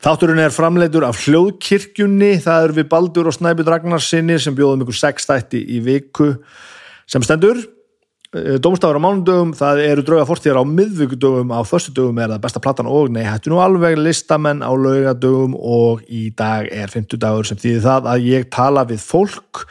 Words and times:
Þátturinn 0.00 0.40
er 0.40 0.54
framleitur 0.54 1.04
af 1.04 1.18
hljóðkirkjunni, 1.26 2.38
það 2.40 2.62
eru 2.66 2.76
við 2.78 2.86
Baldur 2.88 3.28
og 3.28 3.34
Snæbjörn 3.36 3.68
Ragnarsinni 3.68 4.38
sem 4.40 4.54
bjóðum 4.56 4.86
ykkur 4.86 4.96
sex 4.96 5.28
þætti 5.28 5.60
í 5.76 5.82
viku 5.84 6.30
sem 7.04 7.20
stendur. 7.26 7.60
Dómstafur 8.32 8.96
á 8.96 9.04
mánudögum, 9.04 9.52
það 9.58 9.82
eru 9.84 10.04
drauga 10.06 10.24
fórstíðar 10.30 10.62
á 10.62 10.72
miðvíkudögum, 10.72 11.52
á 11.52 11.60
föstudögum 11.68 12.22
er 12.22 12.32
það 12.32 12.42
besta 12.46 12.62
platan 12.64 12.88
og 12.88 13.12
nei, 13.12 13.26
hættu 13.26 13.52
nú 13.52 13.60
alveg 13.60 13.98
listamenn 13.98 14.64
á 14.64 14.70
laugadögum 14.72 15.58
og 15.58 16.06
í 16.08 16.30
dag 16.32 16.70
er 16.72 16.88
fymtudagur 16.88 17.50
sem 17.50 17.60
þýðir 17.60 17.84
það 17.90 18.10
að 18.14 18.28
ég 18.30 18.48
tala 18.54 18.86
við 18.88 19.04
fólk. 19.04 19.66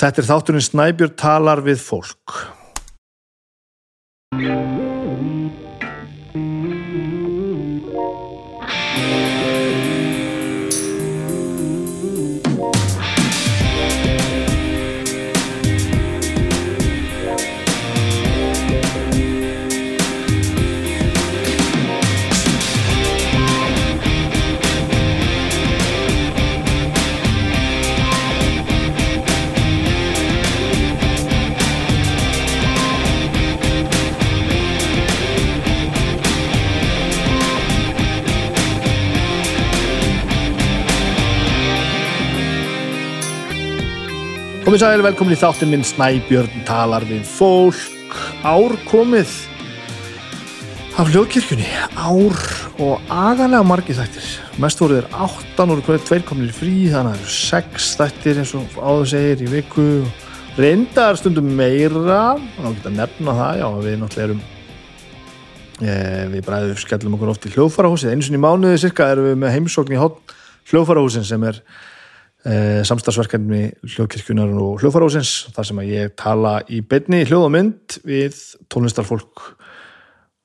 Þetta 0.00 0.24
er 0.24 0.30
þátturinn 0.32 0.66
Snæbjörn 0.66 1.18
talar 1.20 1.62
við 1.62 1.78
fólk. 1.84 2.40
Komið 44.64 44.80
sæl, 44.80 45.02
velkomin 45.04 45.34
í 45.34 45.36
þáttin 45.36 45.68
minn. 45.68 45.82
Snæbjörn 45.84 46.62
talar 46.64 47.04
við 47.04 47.26
fólk. 47.28 48.14
Ár 48.48 48.72
komið 48.88 49.28
af 50.96 51.10
hljóðkirkjunni. 51.12 51.66
Ár 52.00 52.38
og 52.80 53.12
agalega 53.12 53.60
margir 53.68 53.98
þættir. 53.98 54.30
Mest 54.64 54.80
voru 54.80 55.02
þeir 55.02 55.20
áttan 55.26 55.74
og 55.74 55.84
hverju 55.84 56.06
tveir 56.08 56.24
kominir 56.24 56.56
frí 56.56 56.88
þannig 56.88 56.96
að 56.96 57.20
það 57.20 57.20
eru 57.20 57.36
sex 57.36 57.92
þættir 58.00 58.40
eins 58.40 58.56
og 58.56 58.80
áður 58.80 59.12
segir 59.12 59.44
í 59.44 59.52
viku. 59.52 59.88
Reyndar 60.56 61.20
stundum 61.20 61.54
meira 61.60 62.24
þá 62.56 62.68
geta 62.70 62.96
nefna 62.96 63.38
það, 63.44 63.60
já 63.60 63.70
við 63.84 64.00
náttúrulega 64.00 64.28
erum 64.30 64.44
e, 65.76 65.94
við 66.32 66.48
bræðum 66.48 66.84
skellum 66.86 67.18
okkur 67.18 67.36
oft 67.36 67.50
í 67.50 67.52
hljóðfarahúsið 67.58 68.16
eins 68.16 68.32
og 68.32 68.38
í 68.38 68.46
mánuði 68.48 68.84
cirka 68.86 69.12
erum 69.12 69.28
við 69.28 69.42
með 69.44 69.58
heimsókn 69.58 69.92
í 69.92 70.00
hot 70.00 70.38
hljóðfarahúsin 70.70 71.28
sem 71.28 71.52
er 71.52 71.60
Eh, 71.60 71.92
samstagsverkefni 72.44 73.70
hljóðkirkjunar 73.88 74.50
og 74.60 74.82
hljóðfarásins 74.82 75.46
þar 75.56 75.68
sem 75.68 75.78
að 75.80 75.92
ég 75.94 76.10
tala 76.20 76.58
í 76.68 76.82
beinni 76.84 77.22
hljóð 77.24 77.46
og 77.46 77.52
mynd 77.54 77.96
við 78.04 78.36
tónlistarfólk. 78.72 79.46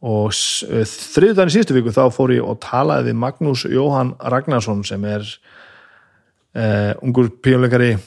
Og 0.07 0.31
eh, 0.31 0.85
þriðdæni 0.87 1.51
síðustu 1.51 1.75
viku 1.75 1.91
þá 1.91 2.05
fór 2.15 2.31
ég 2.37 2.45
og 2.47 2.61
talaði 2.63 3.09
við 3.09 3.19
Magnús 3.19 3.65
Jóhann 3.67 4.13
Ragnarsson 4.31 4.85
sem 4.87 5.03
er 5.11 5.27
uh, 6.55 6.95
ungur 7.03 7.33
píjónleikari 7.43 7.97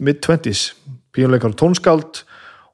mid-twenties 0.00 0.64
mid 0.72 0.98
píjónleikar 1.12 1.52
og 1.52 1.60
tónskáld 1.60 2.22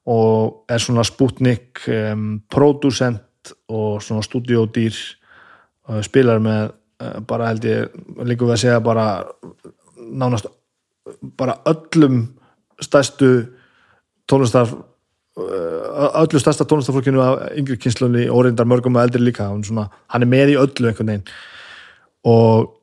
og 0.09 0.71
er 0.71 0.79
svona 0.79 1.03
sputnik 1.03 1.83
um, 1.91 2.37
producent 2.47 3.57
og 3.67 3.99
svona 4.05 4.23
stúdiódýr 4.23 4.95
og 5.89 6.07
spilar 6.07 6.39
með 6.39 6.71
Eh, 6.71 6.78
bara 7.27 7.53
held 7.53 7.67
ég 7.69 7.99
líka 8.27 8.47
við 8.47 8.55
að 8.57 8.63
segja 8.65 8.81
bara 8.83 9.07
nánast 9.97 10.49
bara 11.39 11.59
öllum 11.69 12.25
stærstu 12.83 13.31
tónlistar 14.29 14.69
eh, 15.39 16.09
öllu 16.23 16.41
stærsta 16.41 16.67
tónlistarfólkinu 16.69 17.23
af 17.23 17.45
yngri 17.59 17.79
kynslunni 17.81 18.27
og 18.31 18.45
reyndar 18.47 18.69
mörgum 18.69 18.99
og 18.99 19.07
eldri 19.07 19.23
líka. 19.23 19.49
Svona, 19.65 19.89
hann 20.09 20.27
er 20.27 20.31
með 20.31 20.55
í 20.55 20.59
öllu 20.61 20.91
einhvern 20.91 21.13
veginn. 21.13 21.31
Og 22.29 22.75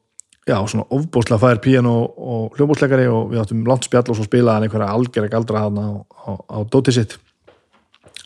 já, 0.48 0.58
svona 0.64 0.88
ofbúslega 0.96 1.42
fær 1.42 1.62
piano 1.62 1.96
og 2.06 2.58
hljómbúsleikari 2.58 3.08
og 3.12 3.32
við 3.34 3.44
áttum 3.44 3.68
langt 3.68 3.88
spjall 3.88 4.08
og 4.08 4.18
svo 4.18 4.28
spilaði 4.28 4.56
hann 4.56 4.68
einhverja 4.70 4.96
algjörg 4.96 5.38
aldra 5.38 5.68
hann 5.68 5.80
á, 5.82 5.90
á, 6.02 6.32
á 6.40 6.58
dótið 6.64 7.00
sitt. 7.00 7.18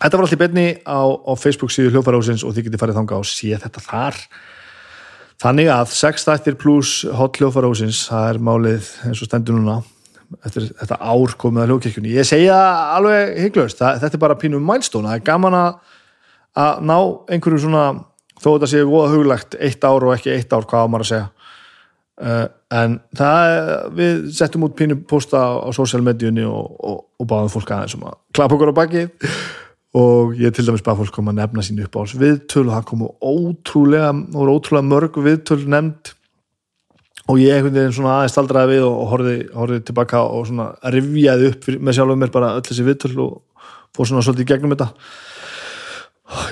Þetta 0.00 0.16
var 0.16 0.24
allt 0.24 0.36
í 0.36 0.40
benni 0.40 0.66
á, 0.80 1.00
á 1.04 1.32
Facebook 1.36 1.72
síðu 1.74 1.92
hljófærahúsins 1.92 2.44
og 2.46 2.54
þið 2.56 2.70
getið 2.70 2.82
farið 2.82 3.00
þanga 3.02 3.20
og 3.20 3.28
sé 3.28 3.52
þetta 3.60 3.84
þar 3.84 4.20
Þannig 5.40 5.70
að 5.72 5.94
6 5.96 6.26
þættir 6.28 6.56
pluss 6.60 7.06
hot 7.16 7.38
hljófarhúsins, 7.40 8.02
það 8.10 8.26
er 8.28 8.38
málið 8.44 8.90
eins 9.08 9.22
og 9.24 9.30
stendur 9.30 9.56
núna 9.56 9.78
eftir 10.46 10.68
þetta 10.68 10.98
ár 11.00 11.32
komið 11.40 11.62
að 11.62 11.72
hljókirkjunni. 11.72 12.12
Ég 12.12 12.28
segja 12.28 12.58
alveg 12.96 13.32
hygglust, 13.46 13.80
þetta 13.80 14.12
er 14.12 14.22
bara 14.22 14.36
pínum 14.38 14.66
mælstóna, 14.68 15.14
það 15.14 15.18
er 15.22 15.24
gaman 15.26 15.56
að, 15.56 15.96
að 16.60 16.84
ná 16.90 16.96
einhverju 17.32 17.62
svona, 17.64 17.86
þó 18.36 18.48
þetta 18.50 18.70
séu 18.74 18.90
voða 18.90 19.14
huglegt, 19.14 19.56
eitt 19.58 19.86
ár 19.88 20.06
og 20.06 20.14
ekki 20.14 20.34
eitt 20.34 20.52
ár, 20.52 20.68
hvað 20.68 20.86
á 20.86 20.90
maður 20.92 21.06
að 21.06 21.10
segja. 21.14 21.30
Uh, 22.20 22.44
en 22.76 22.98
það, 23.16 23.54
við 23.96 24.16
settum 24.36 24.68
út 24.68 24.76
pínum 24.76 25.00
posta 25.08 25.40
á, 25.40 25.72
mediunni 26.04 26.44
og, 26.44 26.68
og, 26.84 26.98
og 27.16 27.28
báðum 27.32 27.52
fólk 27.54 27.72
aðeins 27.72 27.96
um 27.96 28.04
að 28.10 28.18
klappa 28.36 28.58
okkur 28.58 28.74
á 28.76 28.80
bakið 28.82 29.30
og 29.96 30.36
ég 30.38 30.54
til 30.54 30.66
dæmis 30.66 30.84
bara 30.86 30.98
fólk 31.00 31.10
kom 31.14 31.30
að 31.32 31.40
nefna 31.40 31.64
sín 31.66 31.80
upp 31.82 31.96
á 31.98 32.06
viðtöl 32.06 32.68
og 32.68 32.74
það 32.76 32.86
komu 32.86 33.10
ótrúlega 33.18 34.12
ótrúlega 34.30 34.86
mörg 34.86 35.18
viðtöl 35.18 35.64
nefnd. 35.66 36.14
Og 37.30 37.38
ég 37.38 37.54
einhvern 37.54 37.74
veginn 37.74 37.94
svona 37.94 38.20
aðeins 38.20 38.34
staldraði 38.34 38.76
við 38.76 38.84
og 38.86 39.10
horfið, 39.10 39.82
tilbaka 39.86 40.22
og 40.22 40.46
svona 40.48 40.70
rivjaði 40.94 41.50
upp 41.50 41.68
með 41.78 41.98
sjálfum 41.98 42.22
mér 42.22 42.32
bara 42.34 42.54
öll 42.58 42.64
þessi 42.66 42.86
viðtöl 42.86 43.12
og 43.26 43.66
fór 43.94 44.08
svona 44.08 44.24
svolítið 44.26 44.46
í 44.46 44.50
gegnum 44.50 44.74
þetta. 44.74 44.88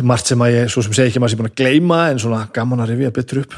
Margt 0.06 0.30
sem 0.30 0.42
að 0.42 0.54
ég, 0.56 0.70
svo 0.70 0.82
sem 0.82 0.94
segi 0.94 1.12
ekki 1.12 1.22
maður 1.22 1.34
sem 1.34 1.38
ég 1.38 1.42
er 1.42 1.46
búin 1.46 1.54
að 1.54 1.62
gleima 1.62 1.98
en 2.10 2.22
svona 2.22 2.44
gaman 2.54 2.82
að 2.82 2.92
rivja 2.92 3.14
betur 3.14 3.42
upp. 3.44 3.56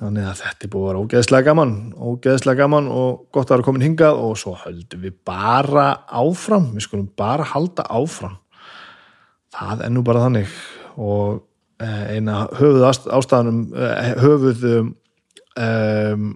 Þannig 0.00 0.26
að 0.26 0.38
þetta 0.42 0.66
er 0.66 0.72
búin 0.72 0.82
að 0.82 0.90
vera 0.90 1.02
ógeðslega 1.04 1.46
gaman 1.46 1.74
ógeðslega 1.94 2.62
gaman 2.64 2.86
og 2.90 3.24
gott 3.34 3.50
að 3.50 3.56
vera 3.56 3.66
komin 3.66 3.86
hingað 3.86 4.22
og 4.26 4.38
svo 4.40 4.54
höldum 4.58 5.02
við 5.06 5.18
bara 5.26 5.88
áfram. 6.06 6.70
Við 6.74 6.86
skulum 6.86 7.10
bara 7.18 7.46
halda 7.46 7.86
áfram 7.86 8.38
það 9.54 9.84
er 9.86 9.94
nú 9.94 10.04
bara 10.06 10.24
þannig. 10.26 10.54
Og 11.00 11.40
eh, 11.82 12.16
eina 12.16 12.44
höfuð 12.58 12.86
ástæðanum 12.88 13.60
eh, 13.74 14.12
höfuð 14.20 14.66
um, 14.70 14.92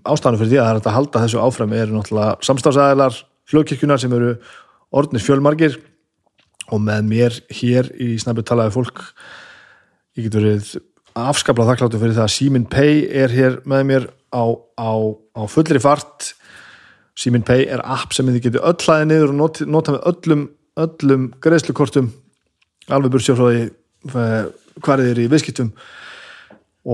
ástæðanum 0.04 0.40
fyrir 0.42 0.52
því 0.52 0.60
að 0.60 0.68
það 0.68 0.74
er 0.74 0.80
að 0.82 0.96
halda 0.98 1.24
þessu 1.24 1.42
áfram 1.42 1.74
eru 1.76 1.96
náttúrulega 1.96 2.48
samstafsæðilar 2.48 3.20
hlugkirkjunar 3.52 4.00
sem 4.00 4.14
eru 4.16 4.34
orðnir 4.94 5.24
fjölmargir. 5.24 5.78
Og 6.72 6.80
með 6.80 7.08
mér 7.10 7.38
hér 7.52 7.90
í 8.00 8.14
snabbi 8.20 8.44
talaði 8.46 8.72
fólk. 8.78 9.02
Ég 10.16 10.28
get 10.28 10.38
verið 10.38 10.70
afskaplega 11.14 11.74
þakkláttu 11.74 12.00
fyrir 12.00 12.16
það 12.16 12.26
að 12.26 12.34
Simin 12.34 12.64
Pay 12.70 13.04
er 13.22 13.34
hér 13.34 13.58
með 13.68 13.84
mér 13.90 14.06
á, 14.32 14.44
á, 14.80 14.92
á 15.36 15.42
fullri 15.50 15.82
fart. 15.82 16.32
Simin 17.18 17.44
Pay 17.46 17.68
er 17.70 17.84
app 17.84 18.16
sem 18.16 18.26
þið 18.26 18.40
getur 18.48 18.64
öll 18.66 18.80
hlaðið 18.80 19.10
niður 19.10 19.34
og 19.34 19.38
nota, 19.38 19.66
nota 19.68 19.94
með 19.94 20.06
öllum, 20.10 20.46
öllum 20.86 21.26
greiðslukortum 21.44 22.08
alveg 22.92 23.20
frá 23.22 23.46
því 23.48 23.60
eh, 23.64 24.40
hvað 24.84 25.04
er 25.08 25.20
í 25.22 25.28
viðskiptum. 25.32 25.70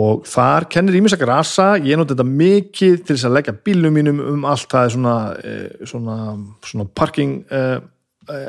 Og 0.01 0.23
þar 0.31 0.69
kennir 0.71 1.01
ímis 1.01 1.17
að 1.17 1.25
grasa 1.25 1.73
ég 1.83 1.99
noti 1.99 2.15
þetta 2.15 2.27
mikið 2.29 2.99
til 3.03 3.17
þess 3.17 3.27
að 3.27 3.37
leggja 3.39 3.57
bílum 3.67 3.97
mínum 3.99 4.21
um 4.23 4.45
allt 4.47 4.71
það 4.71 4.87
er 4.87 4.95
svona, 4.95 5.15
eh, 5.43 5.87
svona, 5.91 6.19
svona 6.63 6.87
parking 6.95 7.41
eh, 7.51 7.79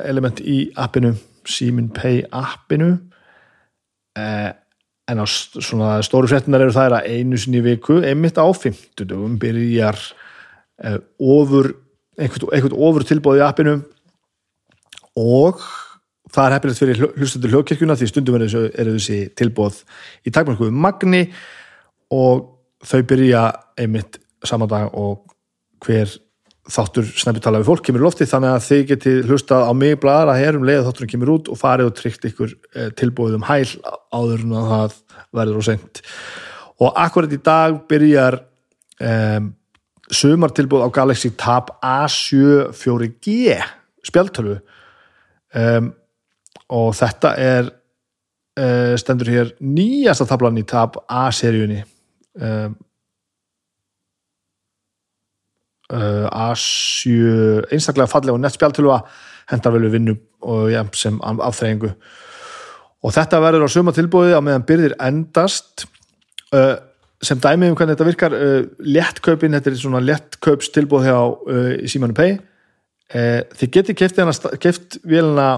element 0.05 0.41
í 0.45 0.67
appinu 0.77 1.15
Simin 1.49 1.89
Pay 1.89 2.27
appinu. 2.29 2.93
En 4.13 5.19
á 5.23 5.25
stóru 5.25 6.29
frettunar 6.29 6.61
eru 6.61 6.75
það 6.75 6.99
að 6.99 7.07
einu 7.09 7.39
sinni 7.39 7.63
viku 7.65 7.97
einmitt 8.05 8.37
á 8.37 8.45
50 8.45 9.07
dögum 9.07 9.39
byrjar 9.41 9.97
ofur 11.17 11.71
einhvern 12.19 12.75
ofur 12.77 13.07
tilbóð 13.07 13.41
í 13.41 13.45
appinu. 13.47 13.79
Og 15.17 15.63
það 16.31 16.45
er 16.45 16.55
hefðilegt 16.55 16.81
fyrir 16.81 17.03
hlustundur 17.19 17.53
hljókirkjuna 17.55 17.97
því 17.99 18.09
stundum 18.09 18.37
er 18.37 18.45
þessu, 18.47 18.63
er 18.71 18.89
þessi 18.93 19.19
tilbóð 19.37 19.81
í 20.27 20.33
takmarkuðu 20.33 20.73
magni 20.73 21.23
og 22.11 22.47
þau 22.87 22.99
byrja 23.07 23.45
einmitt 23.79 24.19
saman 24.47 24.71
dag 24.71 24.93
og 24.97 25.25
hver 25.85 26.11
þáttur 26.71 27.07
snæpið 27.17 27.43
tala 27.43 27.61
við 27.61 27.71
fólk 27.71 27.83
kemur 27.87 28.03
í 28.03 28.05
lofti 28.05 28.27
þannig 28.29 28.53
að 28.53 28.65
þið 28.67 28.83
geti 28.91 29.13
hlustað 29.25 29.65
á 29.65 29.71
mig 29.75 29.95
bladra 30.01 30.37
hér 30.37 30.59
um 30.59 30.65
leið 30.67 30.83
þátturinn 30.85 31.11
kemur 31.15 31.33
út 31.33 31.49
og 31.51 31.59
farið 31.59 31.89
og 31.89 31.95
tryggt 31.97 32.27
ykkur 32.29 32.53
eh, 32.75 32.91
tilbóðum 32.97 33.47
hæl 33.47 33.65
áður 34.13 34.45
en 34.45 34.53
að 34.59 34.69
það 34.71 34.99
verður 35.39 35.61
og 35.61 35.67
sent 35.67 36.03
og 36.81 37.01
akkurat 37.01 37.33
í 37.33 37.39
dag 37.41 37.79
byrjar 37.89 38.39
um, 39.01 39.49
sumartilbóð 40.11 40.85
á 40.85 40.89
Galaxy 40.93 41.31
Tab 41.39 41.73
A7 41.81 42.71
4G 42.77 43.57
spjaltölu 44.05 44.59
um, 45.55 45.91
og 46.71 46.93
þetta 46.95 47.33
er 47.39 47.69
uh, 48.59 48.95
stendur 48.99 49.31
hér 49.31 49.51
nýjasta 49.59 50.27
tablan 50.29 50.59
í 50.59 50.65
tab 50.67 50.97
A-seríunni. 51.11 51.81
Um, 52.39 52.75
uh, 55.91 56.27
A7 56.31 57.67
einstaklega 57.71 58.09
fallega 58.11 58.37
og 58.37 58.43
nett 58.43 58.55
spjaltilva 58.55 59.01
hendar 59.51 59.73
vel 59.75 59.83
við 59.87 59.97
vinnu 59.97 60.17
og 60.47 60.69
ja, 60.71 60.85
sem 60.95 61.17
afþreyingu. 61.21 61.91
Og 63.01 63.15
þetta 63.15 63.41
verður 63.41 63.67
á 63.67 63.69
suma 63.73 63.93
tilbúið 63.95 64.37
á 64.37 64.41
meðan 64.45 64.67
byrðir 64.67 64.95
endast. 65.01 65.87
Uh, 66.51 66.77
sem 67.21 67.37
dæmið 67.37 67.69
um 67.69 67.75
hvernig 67.77 67.97
þetta 67.97 68.07
virkar 68.07 68.35
uh, 68.37 68.61
lettkaupin, 68.81 69.57
þetta 69.57 69.69
er 69.69 69.81
svona 69.81 70.01
lettkaups 70.01 70.71
tilbúið 70.73 71.11
hjá 71.11 71.19
Simonu 71.91 72.17
Pei 72.17 72.39
þið 73.11 73.71
getið 73.75 73.95
keft, 73.99 74.19
keft 74.63 74.95
vélina 75.03 75.49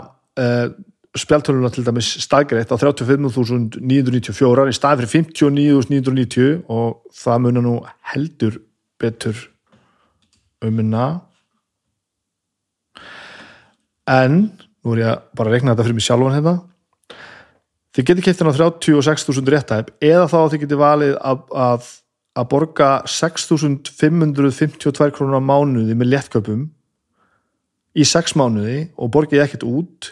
spjaltöluna 1.17 1.69
til 1.69 1.85
dæmis 1.85 2.07
staggreitt 2.23 2.71
á 2.73 2.77
35.994 2.77 4.69
í 4.69 4.73
stað 4.73 5.03
fyrir 5.03 5.29
59.990 5.29 6.63
og 6.73 7.03
það 7.13 7.41
munar 7.45 7.65
nú 7.65 7.75
heldur 8.13 8.57
betur 9.01 9.37
umina 10.63 11.07
en 14.09 14.39
nú 14.83 14.95
er 14.95 15.03
ég 15.03 15.27
bara 15.37 15.51
að 15.51 15.55
rekna 15.55 15.73
þetta 15.73 15.85
fyrir 15.85 15.99
mig 15.99 16.07
sjálfan 16.07 16.35
hérna. 16.35 16.55
Þið 17.93 18.07
getur 18.09 18.25
keitt 18.25 18.39
hérna 18.41 18.57
36.000 18.57 19.53
réttæp 19.53 19.93
eða 20.01 20.25
þá 20.31 20.39
þið 20.41 20.63
getur 20.63 20.81
valið 20.81 21.13
að, 21.21 21.37
að, 21.53 21.81
að 22.41 22.49
borga 22.55 22.89
6.552 23.05 25.13
krónur 25.13 25.37
á 25.37 25.41
mánuði 25.45 25.93
með 25.93 26.11
léttköpum 26.15 26.65
í 27.93 28.03
6 28.09 28.33
mánuði 28.41 28.79
og 28.97 29.13
borgið 29.13 29.45
ekkert 29.45 29.69
út 29.69 30.09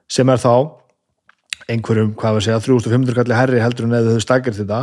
sem 0.10 0.30
er 0.30 0.38
þá 0.42 0.56
einhverjum, 1.70 2.16
hvað 2.18 2.36
við 2.38 2.44
segja, 2.48 2.60
3500 2.66 3.16
kalli 3.18 3.36
herri 3.38 3.60
heldur 3.62 3.86
en 3.88 3.98
eða 4.00 4.14
þau 4.16 4.24
stakir 4.26 4.56
þetta. 4.58 4.80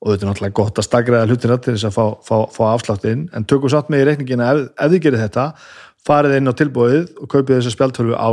Og 0.00 0.06
þetta 0.12 0.24
er 0.24 0.30
náttúrulega 0.30 0.56
gott 0.56 0.76
að 0.80 0.86
stakra 0.86 1.28
hlutina 1.28 1.56
til 1.60 1.74
þess 1.74 1.88
að 1.90 1.96
fá, 1.96 2.04
fá, 2.24 2.36
fá 2.54 2.64
afsláttinn 2.70 3.22
en 3.36 3.44
tökum 3.48 3.70
satt 3.72 3.88
með 3.92 4.00
í 4.00 4.06
reikningina 4.08 4.46
ef, 4.48 4.58
ef 4.80 4.88
þið 4.94 5.02
gerir 5.04 5.20
þetta 5.20 5.44
farið 6.08 6.36
inn 6.38 6.48
á 6.48 6.52
tilbúið 6.56 7.04
og 7.20 7.26
kaupið 7.28 7.56
þessa 7.58 7.74
spjaltölvu 7.74 8.14
á 8.16 8.30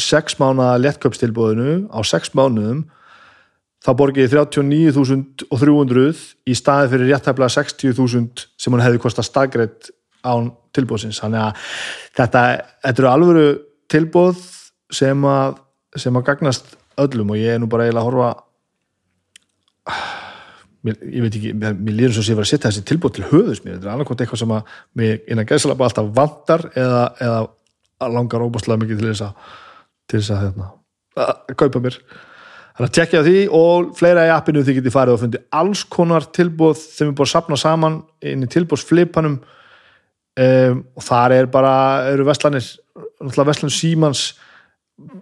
6 0.00 0.40
mánuða 0.40 0.80
lettköpstilbúðinu 0.80 1.70
á 1.92 2.00
6 2.00 2.32
mánuðum 2.38 2.80
þá 3.84 3.90
borgið 3.98 4.32
39.300 4.32 6.22
í 6.48 6.56
staði 6.56 6.90
fyrir 6.94 7.10
réttæfla 7.12 7.50
60.000 7.52 8.46
sem 8.56 8.74
hún 8.74 8.84
hefði 8.84 9.02
kostað 9.02 9.28
staggreitt 9.28 9.90
án 10.24 10.52
tilbúðsins 10.74 11.20
þannig 11.20 11.42
að 11.44 11.52
þetta, 12.16 12.44
þetta 12.86 13.02
eru 13.02 13.10
alvöru 13.10 13.46
tilbúð 13.92 14.40
sem 14.94 15.28
að, 15.28 15.60
sem 16.00 16.16
að 16.16 16.26
gagnast 16.30 16.74
öllum 17.00 17.34
og 17.34 17.40
ég 17.40 17.54
er 17.54 17.60
nú 17.60 17.68
bara 17.70 17.86
eiginlega 17.86 18.04
að 18.04 18.08
horfa 18.08 18.30
mér, 20.84 21.00
ég 21.10 21.24
veit 21.24 21.36
ekki, 21.38 21.52
mér, 21.60 21.76
lýður 21.90 22.16
svo 22.16 22.24
að 22.24 22.32
ég 22.32 22.38
var 22.38 22.46
að 22.46 22.52
setja 22.52 22.70
þessi 22.70 22.86
tilbúð 22.88 23.16
til 23.16 23.26
höfus 23.30 23.62
mér, 23.64 23.76
þetta 23.76 23.90
er 23.90 23.94
annarkvæmt 23.94 24.24
eitthvað 24.24 24.42
sem 24.44 24.54
að 24.56 24.74
mér 25.00 25.20
innan 25.28 25.48
gæðsalaba 25.50 25.88
alltaf 25.88 26.12
vantar 26.16 26.68
eða, 26.72 27.04
eða 27.24 28.10
langar 28.14 28.44
óbúslega 28.44 28.80
mikið 28.82 29.00
til 29.00 29.10
þess 29.10 29.26
að 29.28 29.52
til 30.10 30.20
þess 30.20 30.34
að, 30.34 30.42
hérna, 30.44 30.70
að 31.24 31.58
kaupa 31.60 31.84
mér 31.84 32.00
Þannig 32.74 32.90
að 32.90 32.94
tjekkja 32.96 33.22
því 33.22 33.40
og 33.54 33.90
fleira 33.94 34.24
í 34.26 34.30
appinu 34.34 34.64
þið 34.66 34.80
getið 34.80 34.94
farið 34.96 35.14
og 35.14 35.20
fundið 35.22 35.42
alls 35.54 35.82
konar 35.94 36.24
tilbúð 36.34 36.80
þeim 36.80 37.12
er 37.12 37.12
búin 37.20 37.28
að 37.28 37.30
sapna 37.30 37.58
saman 37.60 37.98
inn 38.26 38.42
í 38.42 38.48
tilbúðsflipanum 38.50 39.36
um, 39.38 40.80
og 40.98 41.06
þar 41.06 41.36
er 41.36 41.50
bara, 41.52 41.74
eru 42.10 42.26
vestlanir 42.26 42.66
náttúrulega 42.96 43.50
vestlan 43.52 43.74
símans 43.74 44.24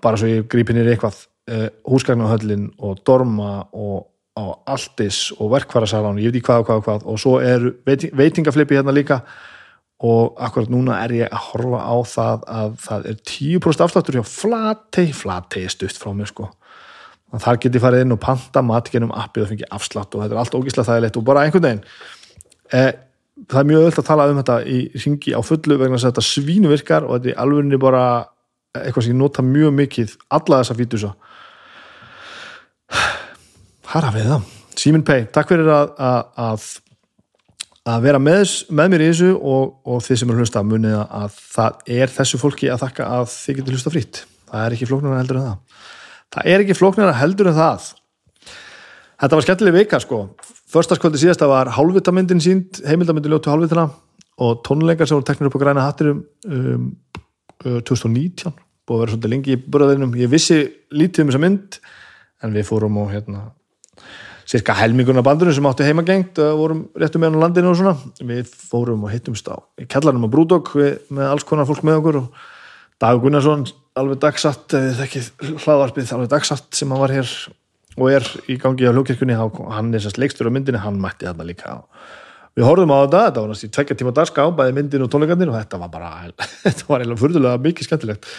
bara 0.00 0.16
svo 0.16 0.30
ég 0.30 0.48
grípi 0.48 0.72
nýri 0.76 0.94
eitthvað 0.94 1.18
uh, 1.52 1.68
húsgagnahöllin 1.92 2.70
og 2.80 3.04
dorma 3.04 3.58
og 3.72 4.08
og 4.32 5.50
verkvarasalan 5.52 6.16
og 6.16 6.22
ég 6.24 6.32
veit 6.32 6.38
ekki 6.38 6.46
hvað 6.46 6.62
og 6.62 6.66
hvað 6.66 6.78
og 6.78 6.84
hvað. 6.86 7.02
Og 7.04 7.18
svo 7.20 7.32
er 7.44 7.66
veiting, 7.84 8.14
veitingaflipi 8.16 8.78
hérna 8.78 8.94
líka. 8.96 9.18
Og 10.00 10.38
akkurat 10.40 10.72
núna 10.72 11.02
er 11.04 11.12
ég 11.18 11.28
að 11.28 11.50
horfa 11.50 11.82
á 11.84 11.96
það 12.08 12.46
að 12.48 12.72
það 12.80 13.04
er 13.10 13.18
10% 13.28 13.84
afsláttur 13.84 14.16
hjá 14.16 14.24
Flatey 14.24 15.12
er 15.66 15.74
stutt 15.76 16.00
frá 16.00 16.14
mér 16.16 16.32
sko 16.32 16.48
þar 17.40 17.60
geti 17.62 17.80
farið 17.80 18.04
inn 18.04 18.14
og 18.14 18.20
panta 18.20 18.62
matgenum 18.64 19.14
appið 19.16 19.46
og 19.46 19.50
fengi 19.52 19.68
afslátt 19.72 20.12
og 20.12 20.24
þetta 20.24 20.36
er 20.36 20.42
allt 20.42 20.56
ógíslega 20.58 20.88
þægilegt 20.90 21.16
og 21.16 21.24
bara 21.24 21.46
einhvern 21.46 21.64
veginn. 21.64 21.82
Eh, 22.72 22.92
það 23.48 23.60
er 23.62 23.68
mjög 23.70 23.86
öll 23.86 23.98
að 24.02 24.08
tala 24.08 24.28
um 24.28 24.40
þetta 24.42 24.58
í 24.68 24.78
ringi 25.04 25.32
á 25.32 25.40
fullu 25.46 25.78
vegna 25.80 25.96
þess 25.96 26.08
að 26.08 26.12
þetta 26.12 26.26
svínu 26.28 26.72
virkar 26.72 27.06
og 27.06 27.16
þetta 27.16 27.32
er 27.32 27.40
alveg 27.44 27.80
bara 27.80 28.04
eitthvað 28.76 29.06
sem 29.06 29.14
ég 29.14 29.20
nota 29.20 29.44
mjög 29.44 29.74
mikið 29.80 30.16
alla 30.32 30.60
þessa 30.62 30.76
fítusa. 30.76 31.12
Harra 33.92 34.12
við 34.12 34.28
það. 34.32 34.48
Simin 34.82 35.04
Pei, 35.04 35.26
takk 35.32 35.50
fyrir 35.52 35.68
að, 35.68 35.90
að, 36.40 36.66
að 37.92 38.04
vera 38.06 38.20
með, 38.20 38.44
með 38.72 38.92
mér 38.92 39.04
í 39.04 39.08
þessu 39.10 39.32
og, 39.36 39.74
og 39.84 40.04
þið 40.04 40.20
sem 40.20 40.32
eru 40.32 40.44
hlusta 40.44 40.64
munið 40.64 41.00
að 41.02 41.40
það 41.52 41.82
er 41.96 42.12
þessu 42.12 42.40
fólki 42.40 42.70
að 42.72 42.86
þakka 42.86 43.08
að 43.18 43.26
þið 43.34 43.58
getur 43.58 43.76
hlusta 43.76 43.92
frýtt 43.92 44.22
það 44.52 44.64
er 44.66 44.76
ekki 44.76 44.88
flóknar 44.88 45.20
heldur 45.20 45.40
en 45.40 45.46
það 45.48 45.71
það 46.32 46.48
er 46.52 46.64
ekki 46.64 46.78
flóknar 46.78 47.14
heldur 47.20 47.50
en 47.52 47.58
það. 47.58 47.92
Þetta 49.22 49.38
var 49.38 49.46
skemmtileg 49.46 49.76
vika 49.76 50.00
sko. 50.02 50.22
Förstaskvöldi 50.72 51.20
síðasta 51.20 51.46
var 51.50 51.70
hálfvitamindin 51.76 52.40
sínd 52.42 52.80
heimildamindin 52.88 53.34
ljótu 53.34 53.52
hálfvitana 53.52 53.90
og 54.42 54.62
tónleikar 54.66 55.06
sem 55.06 55.18
voru 55.18 55.28
teknir 55.28 55.50
upp 55.50 55.58
á 55.60 55.62
græna 55.62 55.86
hatturum 55.86 56.22
um, 56.48 56.86
2019 57.62 58.48
uh, 58.48 58.54
búið 58.88 58.96
að 58.96 59.02
vera 59.02 59.12
svolítið 59.12 59.32
lengi 59.34 59.54
í 59.54 59.58
börðinum 59.62 60.14
ég 60.18 60.30
vissi 60.32 60.62
lítið 60.90 61.26
um 61.26 61.30
þessa 61.30 61.42
mynd 61.44 61.76
en 62.42 62.56
við 62.56 62.66
fórum 62.66 62.96
og 63.04 63.12
hérna 63.12 63.44
cirka 64.48 64.74
helminguna 64.74 65.22
bandunum 65.24 65.54
sem 65.54 65.68
áttu 65.68 65.86
heimagengt 65.86 66.40
vorum 66.58 66.86
réttum 66.98 67.22
meðan 67.22 67.38
á 67.38 67.42
landinu 67.44 67.70
og 67.70 67.78
svona. 67.78 67.94
Við 68.18 68.50
fórum 68.50 69.04
og 69.06 69.12
hittumst 69.12 69.46
á 69.48 69.56
kellarnum 69.86 70.26
á 70.26 70.32
Brúdók 70.32 70.72
með 70.74 71.28
alls 71.28 71.46
konar 71.46 71.68
fólk 71.68 71.84
með 71.86 72.00
okkur 72.00 72.18
og 72.24 72.42
Dag 73.02 73.22
Gunnarsson 73.22 73.64
alveg 73.98 74.20
dagsatt, 74.22 74.72
þekkið 74.72 75.28
hlaðvarpið 75.64 76.14
alveg 76.16 76.30
dagsatt 76.32 76.78
sem 76.78 76.92
hann 76.92 77.02
var 77.02 77.12
hér 77.12 77.32
og 77.98 78.08
er 78.08 78.28
í 78.48 78.56
gangi 78.60 78.88
á 78.88 78.94
hljókirkunni 78.94 79.36
hann 79.36 79.92
er 79.92 80.02
sérst 80.04 80.20
leikstur 80.20 80.48
á 80.48 80.54
myndinni, 80.54 80.80
hann 80.80 81.00
mætti 81.00 81.28
þarna 81.28 81.48
líka. 81.48 81.76
Við 82.56 82.68
horfum 82.68 82.92
á 82.92 83.04
þetta, 83.04 83.20
þetta 83.26 83.42
var 83.44 83.52
í 83.52 83.72
tvekja 83.76 83.98
tíma 84.00 84.14
dagská, 84.16 84.46
bæði 84.56 84.76
myndin 84.76 85.04
og 85.04 85.12
tónleikarnir 85.12 85.52
og 85.52 85.58
þetta 85.58 85.80
var 85.80 85.92
bara, 85.92 86.14
þetta 86.64 86.88
var 86.88 87.04
eiginlega 87.04 87.22
fyrðulega 87.24 87.62
mikið 87.66 87.88
skemmtilegt. 87.88 88.32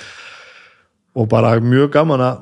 Og 1.13 1.29
bara 1.29 1.53
mjög 1.62 1.93
gaman 1.93 2.25
að 2.25 2.41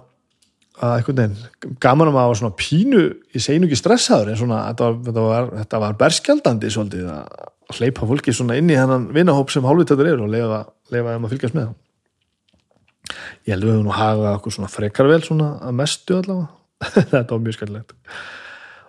að 0.82 0.96
einhvern 0.98 1.18
veginn, 1.20 1.75
gaman 1.84 2.10
að 2.10 2.15
maður 2.15 2.32
var 2.32 2.38
svona 2.39 2.58
pínu, 2.58 3.01
nú 3.36 3.68
ekki 3.68 3.77
stressaður 3.77 4.32
en 4.32 4.38
svona, 4.39 4.62
þetta 4.72 4.88
var, 4.88 5.51
var, 5.51 5.82
var 5.84 5.98
berskjaldandi 6.00 6.72
svolítið 6.74 7.12
að 7.12 7.75
hleypa 7.77 8.08
fólki 8.10 8.34
svona 8.34 8.58
inn 8.58 8.72
í 8.72 8.80
hennan 8.80 9.10
vinahóp 9.13 9.51
sem 9.53 9.68
hálfvitaður 9.68 10.10
er 10.10 10.24
og 10.24 10.32
lefa, 10.32 10.63
lefa 10.96 11.13
um 11.20 11.27
að 11.27 11.36
fylgjast 11.36 11.58
með 11.60 11.70
ég 13.48 13.53
held 13.53 13.63
að 13.63 13.67
við 13.67 13.75
höfum 13.75 13.88
nú 13.88 13.95
hagað 13.95 14.36
okkur 14.36 14.55
svona 14.55 14.71
frekar 14.71 15.10
vel 15.10 15.21
svona 15.25 15.51
að 15.65 15.77
mestu 15.79 16.17
allavega 16.17 16.50
þetta 17.13 17.27
var 17.33 17.43
mjög 17.45 17.57
skemmtilegt 17.57 17.95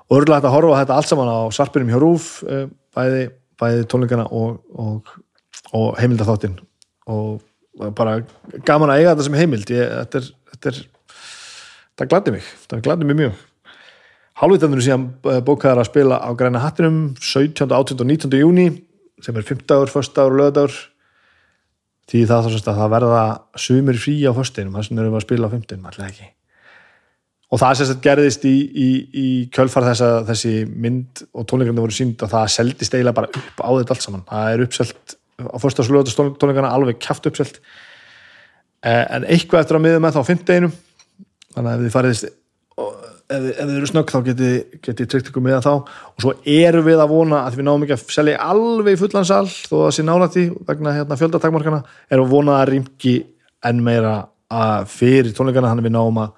og 0.09 0.19
örgulega 0.19 0.41
þetta 0.41 0.55
horfa 0.57 0.81
þetta 0.83 0.99
allt 0.99 1.13
saman 1.13 1.33
á 1.33 1.41
sarpinum 1.55 1.93
hjá 1.93 2.01
Rúf 2.03 2.29
eh, 2.49 2.67
bæði, 2.97 3.23
bæði 3.61 3.87
tónleikana 3.93 4.27
og, 4.29 4.61
og, 4.77 5.15
og 5.73 5.89
heimildatháttin 6.01 6.59
og 7.13 7.41
bara 7.97 8.21
gaman 8.69 8.93
að 8.93 9.01
eiga 9.01 9.15
þetta 9.15 9.29
sem 9.29 9.39
heimild 9.41 9.73
ég, 9.73 9.95
þetta 10.03 10.21
er, 10.21 10.29
þetta 10.53 10.73
er 10.73 10.83
það 11.99 12.13
gladi 12.13 12.37
mig, 12.37 12.53
það 12.69 12.87
gladi 12.89 13.09
mig 13.09 13.21
mjög 13.23 13.41
Hálfvitaðunum 14.43 14.83
síðan 14.83 15.03
eh, 15.29 15.43
bókaðar 15.45 15.83
að 15.83 15.91
spila 15.91 16.17
á 16.19 16.31
Græna 16.35 16.63
Hattinum 16.63 17.13
17. 17.21 17.69
18. 17.69 18.01
og 18.01 18.09
19. 18.09 18.39
júni 18.41 18.65
sem 19.23 19.37
er 19.39 19.45
5 19.47 19.61
dagur, 19.69 19.93
1. 19.93 20.15
dagur 20.17 20.35
og 20.35 20.41
lögdagur 20.41 20.79
því 22.13 22.23
það 22.29 22.47
þarf 22.47 22.69
að 22.69 22.79
það 22.79 22.93
verða 22.93 23.25
sumir 23.65 23.99
frí 24.01 24.15
á 24.29 24.33
föstinum, 24.37 24.77
þess 24.77 24.93
vegna 24.93 25.05
erum 25.05 25.15
við 25.15 25.21
að 25.21 25.27
spila 25.27 25.49
á 25.49 25.55
15, 25.55 25.87
allir 25.89 26.09
ekki. 26.11 26.29
Og 27.53 27.61
það 27.61 27.79
sem 27.79 28.03
gerðist 28.05 28.45
í, 28.49 28.55
í, 28.73 28.91
í 29.13 29.27
kjölfar 29.53 29.87
þessa, 29.91 30.11
þessi 30.29 30.53
mynd 30.69 31.25
og 31.37 31.49
tónleikarnir 31.49 31.85
voru 31.85 31.97
sínd 31.97 32.23
og 32.25 32.33
það 32.33 32.53
seldist 32.55 32.95
eiginlega 32.95 33.19
bara 33.19 33.33
upp 33.33 33.65
á 33.65 33.71
þetta 33.77 33.97
allt 33.97 34.07
saman, 34.07 34.25
það 34.29 34.53
er 34.53 34.65
uppselt 34.67 35.17
á 35.43 35.57
fyrsta 35.61 35.89
lögdags 35.89 36.17
tónleikarna 36.17 36.73
alveg 36.73 37.01
kæft 37.03 37.29
uppselt. 37.29 37.61
Eh, 38.83 39.05
en 39.17 39.27
eitthvað 39.29 39.65
eftir 39.65 39.79
að 39.79 39.85
miða 39.85 40.01
með 40.03 40.17
þá 40.17 40.23
15 40.33 40.73
þannig 41.53 41.69
að 41.69 41.75
ef 41.75 41.85
þið 41.85 41.95
farið 41.97 42.25
ef, 43.33 43.47
ef 43.53 43.69
þið 43.69 43.77
eru 43.79 43.89
snögg 43.91 44.13
þá 44.13 44.19
getið 44.29 44.53
geti 44.85 45.07
tryggt 45.11 45.31
ykkur 45.31 45.45
með 45.45 45.63
þá. 45.65 45.73
Og 46.13 46.25
svo 46.25 46.35
erum 46.49 46.87
við 46.87 47.03
að 47.03 47.15
vona 47.15 47.41
að 47.47 47.57
við 47.59 47.67
náum 47.69 47.87
ekki 47.87 47.97
að 47.97 48.05
selja 48.17 48.43
alveg 48.53 49.01
fullansal 49.01 49.47
þó 49.49 49.75
að 49.79 49.85
það 49.85 49.97
sé 49.97 50.05
nálætti 50.07 50.45
vegna 50.69 50.95
hérna, 50.99 51.19
fjöldatakmarkana 51.21 51.81
erum 52.13 52.29
við 52.29 52.37
vonað 52.37 52.61
að 52.61 52.71
rýmki 52.73 53.15
enn 53.71 53.83
meira 53.87 54.15
fyrir 54.93 55.33
tónleikana 55.33 55.73
þannig 55.73 55.87
að 55.87 55.89
við 55.89 55.97
náum 55.97 56.21
að, 56.23 56.35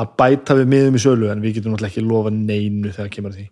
að 0.00 0.14
bæta 0.22 0.56
við 0.58 0.70
miðum 0.72 0.96
í 0.96 1.04
sölu 1.04 1.30
en 1.32 1.44
við 1.44 1.58
getum 1.58 1.74
náttúrulega 1.74 1.92
ekki 1.92 2.06
lofa 2.08 2.32
neinu 2.34 2.94
þegar 2.94 3.12
kemur 3.18 3.36
því. 3.36 3.46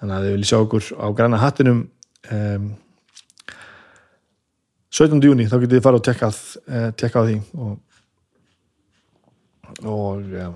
Þannig 0.00 0.16
að 0.16 0.26
þið 0.26 0.36
viljið 0.36 0.50
sjá 0.52 0.58
okkur 0.60 0.92
á 0.96 1.06
græna 1.18 1.42
hattinum 1.42 1.84
um, 2.30 2.70
17. 4.90 5.20
júni 5.22 5.46
þá 5.46 5.60
getið 5.60 5.76
þið 5.76 5.84
fara 5.84 5.98
og 6.00 6.06
tekka, 6.06 6.30
tekka 6.98 7.22
á 7.22 7.26
því. 7.26 7.38
Og 7.58 7.78
og 9.86 10.24
ja, 10.32 10.50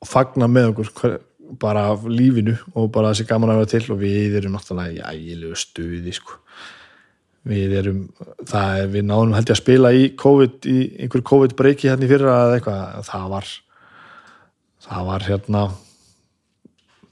og 0.00 0.08
fagna 0.08 0.48
með 0.50 0.72
okkur 0.72 0.92
hver, 1.00 1.16
bara 1.60 1.88
af 1.92 2.04
lífinu 2.08 2.54
og 2.78 2.90
bara 2.94 3.10
þessi 3.12 3.26
gaman 3.28 3.52
að 3.52 3.62
vera 3.62 3.72
til. 3.74 3.82
Og 3.94 3.98
við 4.00 4.38
erum 4.40 4.54
náttúrulega 4.56 4.94
í 4.94 5.02
ægilegu 5.14 5.58
stuði 5.58 6.14
sko. 6.16 6.38
við 7.50 7.72
erum 7.80 8.00
það 8.44 8.78
er, 8.82 8.88
við 8.92 9.04
náðum 9.08 9.30
held 9.32 9.48
ég 9.48 9.54
að 9.54 9.62
spila 9.62 9.90
í 9.96 10.08
COVID, 10.20 10.66
í 10.68 10.80
einhver 11.00 11.22
COVID 11.24 11.54
breyki 11.56 11.88
hérna 11.88 12.04
í 12.04 12.10
fyrra 12.10 12.34
eða 12.44 12.58
eitthvað, 12.58 13.06
það 13.06 13.30
var 13.32 13.46
það 14.84 15.06
var 15.08 15.24
hérna 15.24 15.62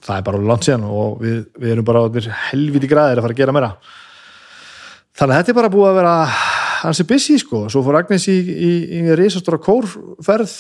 það 0.05 0.19
er 0.19 0.27
bara 0.27 0.43
langt 0.51 0.67
síðan 0.67 0.85
og 0.89 1.23
við, 1.23 1.39
við 1.57 1.73
erum 1.73 1.89
bara 1.89 2.05
helviti 2.51 2.91
græðir 2.91 3.21
að 3.21 3.27
fara 3.27 3.37
að 3.37 3.41
gera 3.41 3.57
meira. 3.57 3.71
Þannig 5.19 5.35
að 5.35 5.41
þetta 5.41 5.53
er 5.53 5.59
bara 5.59 5.73
búið 5.73 5.89
að 5.89 5.99
vera 5.99 6.15
hansi 6.83 7.09
busy 7.09 7.39
sko, 7.43 7.65
svo 7.73 7.83
fór 7.87 7.99
Agnes 8.03 8.29
í, 8.31 8.37
í, 8.39 8.71
í 9.01 9.17
reysastóra 9.19 9.59
kórferð 9.63 10.55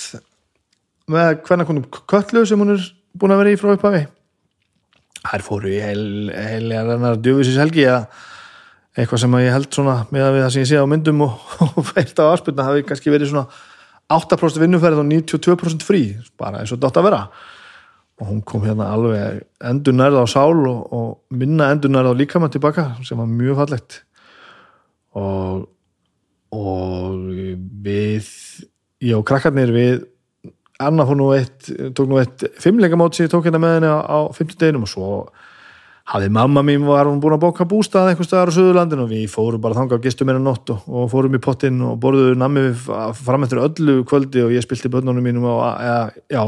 með 1.12 1.34
hvernig 1.46 1.68
konum 1.68 1.86
köllu 2.10 2.44
sem 2.46 2.60
hún 2.60 2.74
er 2.74 2.86
búin 3.18 3.34
að 3.34 3.42
vera 3.42 3.52
í 3.52 3.60
frá 3.60 3.74
upphafi. 3.74 4.02
Þær 5.18 5.44
fóru 5.44 5.70
í 5.72 5.80
heil, 5.82 6.04
heil 6.32 6.72
hennar 6.72 7.18
djöfisins 7.20 7.58
helgi 7.60 7.86
eða 7.86 8.04
eitthvað 8.98 9.22
sem 9.24 9.36
ég 9.42 9.54
held 9.54 9.70
svona 9.74 9.96
með 10.14 10.26
að 10.26 10.36
við 10.36 10.44
það 10.44 10.52
sem 10.54 10.64
ég 10.64 10.70
sé 10.70 10.80
á 10.82 10.90
myndum 10.90 11.24
og, 11.26 11.46
og 11.66 11.86
feirt 11.90 12.22
á 12.22 12.24
aðspilna 12.30 12.66
hafi 12.66 12.86
kannski 12.88 13.12
verið 13.14 13.32
svona 13.32 13.46
8% 14.18 14.62
vinnuferð 14.62 15.02
og 15.02 15.08
92% 15.10 15.84
frí 15.84 16.02
bara 16.40 16.62
eins 16.62 16.72
og 16.72 16.78
þetta 16.78 16.92
átt 16.92 17.00
að 17.02 17.08
vera. 17.10 17.22
Og 18.18 18.30
hún 18.32 18.38
kom 18.42 18.64
hérna 18.66 18.88
alveg 18.90 19.42
endur 19.68 19.94
nærða 19.94 20.24
á 20.24 20.26
sál 20.30 20.56
og, 20.66 20.78
og 20.90 21.10
minna 21.38 21.68
endur 21.74 21.92
nærða 21.92 22.14
á 22.16 22.20
líkamann 22.20 22.54
tilbaka 22.54 22.90
sem 23.06 23.20
var 23.20 23.28
mjög 23.30 23.60
fallegt. 23.60 24.00
Og 25.18 25.66
og 26.54 27.28
við 27.84 28.28
ég 29.04 29.18
og 29.18 29.26
krakkarnir 29.28 29.72
við 29.74 30.06
Anna 30.78 31.06
fór 31.08 31.18
nú 31.18 31.28
eitt, 31.34 31.70
tók 31.96 32.06
nú 32.06 32.20
eitt 32.20 32.44
fimmleikamót 32.62 33.16
sem 33.16 33.26
ég 33.26 33.32
tók 33.32 33.46
hérna 33.48 33.58
með 33.62 33.78
henni 33.78 33.88
á, 33.90 33.98
á 33.98 34.18
50 34.30 34.60
deginum 34.60 34.84
og 34.86 34.90
svo 34.92 35.08
hafði 36.08 36.28
mamma 36.32 36.62
mín 36.64 36.86
var 36.88 37.08
hún 37.08 37.18
búin 37.20 37.34
að 37.36 37.42
bóka 37.42 37.66
bústað 37.68 38.12
eitthvað 38.12 38.28
staðar 38.30 38.52
á 38.52 38.56
Suðurlandin 38.56 39.02
og 39.02 39.10
við 39.10 39.26
fórum 39.32 39.60
bara 39.60 39.76
þanga 39.76 39.98
og 39.98 40.04
gistum 40.06 40.30
hérna 40.30 40.44
nótt 40.46 40.70
og, 40.72 40.84
og 40.86 41.08
fórum 41.12 41.34
í 41.36 41.40
pottin 41.42 41.82
og 41.84 41.98
borðuðu 42.00 42.36
nammi 42.38 42.62
fram 42.78 43.44
eftir 43.44 43.60
öllu 43.64 43.98
kvöldi 44.08 44.44
og 44.46 44.54
ég 44.54 44.64
spilti 44.64 44.90
börnunum 44.92 45.26
mínum 45.26 45.48
og 45.50 45.66
já, 46.32 46.42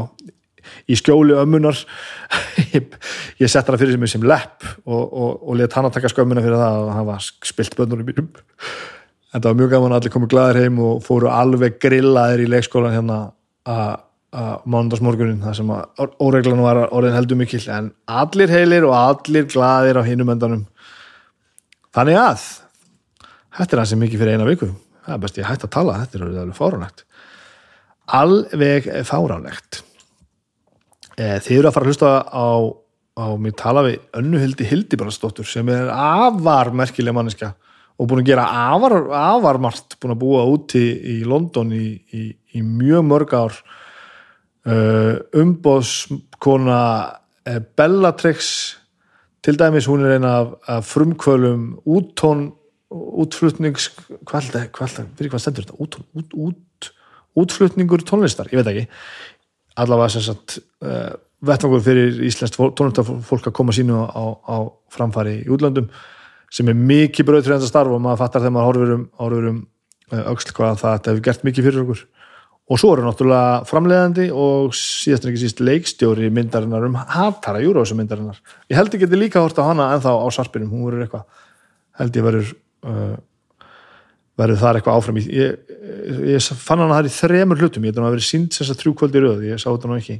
í 0.87 0.97
skjóli 0.97 1.35
ömmunar. 1.37 1.77
Ég, 2.71 2.93
ég 3.41 3.49
sett 3.49 3.67
hana 3.67 3.79
fyrir 3.79 3.95
sem, 3.97 4.03
sem 4.07 4.23
lepp 4.23 4.63
og, 4.85 5.01
og, 5.01 5.31
og 5.49 5.57
let 5.59 5.73
hann 5.75 5.87
að 5.87 5.95
taka 5.97 6.11
skömmuna 6.11 6.43
fyrir 6.43 6.59
það 6.61 6.77
og 6.85 6.91
hann 6.95 7.07
var 7.07 7.25
spilt 7.25 7.75
börnunum 7.75 8.07
mínum. 8.07 8.29
Þetta 9.31 9.49
var 9.49 9.57
mjög 9.59 9.73
gaman 9.73 9.95
að 9.95 10.01
allir 10.01 10.13
komið 10.13 10.31
glæðir 10.31 10.59
heim 10.61 10.79
og 10.85 11.01
fóru 11.03 11.29
alveg 11.31 11.79
grillaðir 11.81 12.45
í 12.45 12.49
leikskólan 12.51 12.95
hérna 12.95 13.19
að 13.67 13.99
mándagsmorgunin 14.31 15.41
það 15.43 15.55
sem 15.57 15.71
að 15.75 16.15
óreglan 16.23 16.63
var 16.63 16.85
orðin 16.87 17.17
heldur 17.17 17.39
mikill 17.39 17.65
en 17.73 17.89
allir 18.07 18.51
heilir 18.51 18.85
og 18.87 18.95
allir 18.95 19.47
glæðir 19.51 19.99
á 19.99 20.03
hinum 20.07 20.31
endanum. 20.31 20.65
Þannig 21.91 22.19
að 22.21 22.45
þetta 23.57 23.75
er 23.75 23.81
hansi 23.83 23.99
mikið 23.99 24.23
fyrir 24.23 24.37
eina 24.37 24.47
viku. 24.47 24.69
Það 25.03 25.15
er 25.15 25.23
best 25.25 25.39
ég 25.41 25.49
hægt 25.49 25.65
að 25.67 25.73
tala, 25.75 25.97
þetta 26.03 26.19
er 26.19 26.27
alveg 26.27 26.55
fáránlegt. 26.55 27.03
Alveg 28.21 28.87
fáránlegt. 29.09 29.81
Eh, 31.17 31.35
þið 31.43 31.57
eru 31.57 31.67
að 31.67 31.75
fara 31.75 31.83
að 31.83 31.91
hlusta 31.91 32.13
á, 32.23 32.47
á 33.19 33.25
mér 33.35 33.57
tala 33.59 33.83
við 33.83 33.99
önnuhildi 34.21 34.69
Hildibarastóttur 34.69 35.47
sem 35.49 35.67
er 35.73 35.91
afar 35.91 36.71
merkileg 36.71 37.17
manneska 37.17 37.51
og 37.99 38.07
búin 38.07 38.23
að 38.23 38.31
gera 38.31 38.47
afar, 38.71 38.95
afar 39.11 39.59
margt, 39.61 39.99
búin 39.99 40.15
að 40.15 40.21
búa 40.23 40.47
úti 40.49 40.85
í 40.87 41.19
London 41.27 41.75
í, 41.75 41.99
í, 42.15 42.29
í 42.55 42.63
mjög 42.63 43.03
mörg 43.11 43.35
ár 43.35 43.59
umbóðskona 44.65 46.81
uh, 47.49 47.59
Bellatrix 47.77 48.51
til 49.41 49.57
dæmis 49.57 49.87
hún 49.89 50.05
er 50.05 50.19
eina 50.19 50.35
af, 50.43 50.51
af 50.69 50.85
frumkvölum 50.85 51.79
úttón 51.89 52.51
útflutnings 52.91 53.89
hvað, 54.27 54.69
hvað, 54.75 55.01
fyrir 55.17 55.31
hvað 55.31 55.43
stendur 55.43 55.65
þetta? 55.65 55.79
Út, 55.81 55.97
út, 56.19 56.35
út, 56.35 56.91
útflutningur 57.39 58.03
tónlistar, 58.05 58.51
ég 58.51 58.59
veit 58.59 58.71
ekki. 58.71 58.85
Allavega 59.79 60.13
sem 60.13 60.25
sagt 60.25 60.57
uh, 60.83 61.13
vettfangur 61.47 61.83
fyrir 61.83 62.19
íslenskt 62.27 62.59
tónlistarfólk 62.59 63.49
að 63.49 63.57
koma 63.57 63.75
sínu 63.75 64.03
á, 64.05 64.23
á 64.45 64.55
framfari 64.93 65.39
í 65.41 65.51
útlöndum 65.51 65.87
sem 66.51 66.67
er 66.67 66.77
mikið 66.77 67.29
bröðtrænda 67.29 67.69
starf 67.69 67.95
og 67.95 68.03
maður 68.03 68.25
fattar 68.25 68.43
þegar 68.43 68.55
maður 68.57 68.69
horfur 68.69 68.95
um, 68.97 69.05
horfur 69.21 69.51
um 69.53 69.61
auksl 70.11 70.55
hvað 70.57 70.81
það 70.81 71.07
hefur 71.07 71.23
gert 71.29 71.45
mikið 71.47 71.67
fyrir 71.69 71.85
okkur 71.85 72.03
og 72.69 72.79
svo 72.79 72.93
eru 72.95 73.05
náttúrulega 73.05 73.63
framleiðandi 73.67 74.27
og 74.31 74.75
síðast 74.77 75.25
en 75.25 75.31
ekki 75.31 75.41
síst 75.41 75.63
leikstjóri 75.63 76.29
myndarinnar 76.33 76.85
um 76.87 76.99
hatara 76.99 77.63
júrósum 77.63 77.99
myndarinnar. 77.99 78.37
Ég 78.71 78.79
held 78.79 78.93
ekki 78.93 79.07
að 79.07 79.15
þið 79.15 79.23
líka 79.25 79.43
horta 79.43 79.65
hana 79.67 79.89
en 79.95 80.03
þá 80.03 80.11
á 80.13 80.27
sarpinum, 80.35 80.71
hún 80.71 80.85
verður 80.87 81.07
eitthvað 81.07 81.25
held 81.99 82.19
ég 82.19 82.27
verður 82.27 82.53
uh, 82.87 83.17
verður 84.39 84.61
þar 84.61 84.79
eitthvað 84.79 84.99
áfram 84.99 85.19
ég, 85.19 85.31
ég, 85.35 86.21
ég 86.31 86.61
fann 86.61 86.83
hana 86.83 86.99
þar 86.99 87.09
í 87.09 87.15
þremur 87.15 87.63
hlutum. 87.63 87.85
Ég 87.85 87.91
held 87.91 87.99
að 87.99 88.07
það 88.07 88.15
verið 88.15 88.29
sínt 88.29 88.57
þess 88.57 88.73
að 88.73 88.79
þrjú 88.83 88.93
kvöldi 89.01 89.23
röð. 89.25 89.43
Ég 89.49 89.61
sá 89.61 89.67
þetta 89.67 89.91
nú 89.91 89.97
ekki 89.97 90.19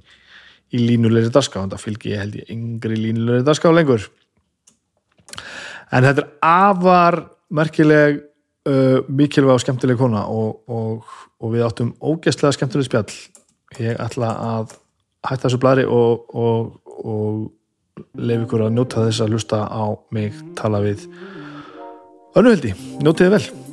í 0.72 0.82
línulegri 0.88 1.32
daska 1.34 1.62
og 1.62 1.70
þetta 1.70 1.82
fylgji 1.82 2.14
ég 2.14 2.24
held 2.24 2.36
ég 2.42 2.52
yngri 2.56 3.00
línulegri 3.00 3.48
daska 3.48 3.72
á 3.72 3.76
lengur. 3.76 4.10
En 5.92 6.08
þetta 6.08 6.26
er 6.26 6.30
afar 6.48 7.22
merkileg 7.52 8.22
uh, 8.70 9.00
mikilvæg 9.08 9.56
og 9.56 9.64
skemmtileg 9.64 10.00
kona 10.00 10.26
og, 10.30 10.62
og, 10.70 11.08
og 11.42 11.56
við 11.56 11.66
áttum 11.68 11.96
ógeðslega 12.02 12.58
skemmtileg 12.58 12.90
spjall. 12.90 13.18
Ég 13.80 14.00
ætla 14.04 14.34
að 14.36 14.78
hætta 15.28 15.48
þessu 15.48 15.62
blæri 15.62 15.88
og, 15.88 16.28
og 16.36 17.52
leif 18.18 18.46
ykkur 18.46 18.66
að 18.66 18.76
njóta 18.76 19.06
þess 19.08 19.24
að 19.24 19.36
hlusta 19.36 19.64
á 19.68 19.84
mig 20.16 20.38
tala 20.58 20.82
við 20.84 21.06
önnuhildi, 22.38 22.74
njótiði 23.04 23.36
vel 23.36 23.71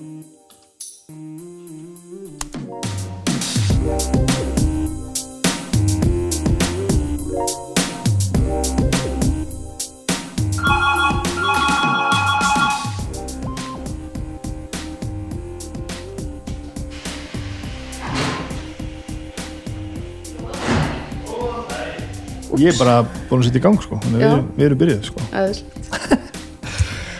ég 22.58 22.72
er 22.72 22.78
bara 22.80 22.96
búin 23.28 23.42
að 23.42 23.48
setja 23.48 23.60
í 23.60 23.64
gang 23.66 23.78
sko 23.84 23.98
við, 24.04 24.22
Já. 24.24 24.32
við 24.58 24.66
erum 24.68 24.80
byrjuð 24.82 25.08
sko. 25.08 25.26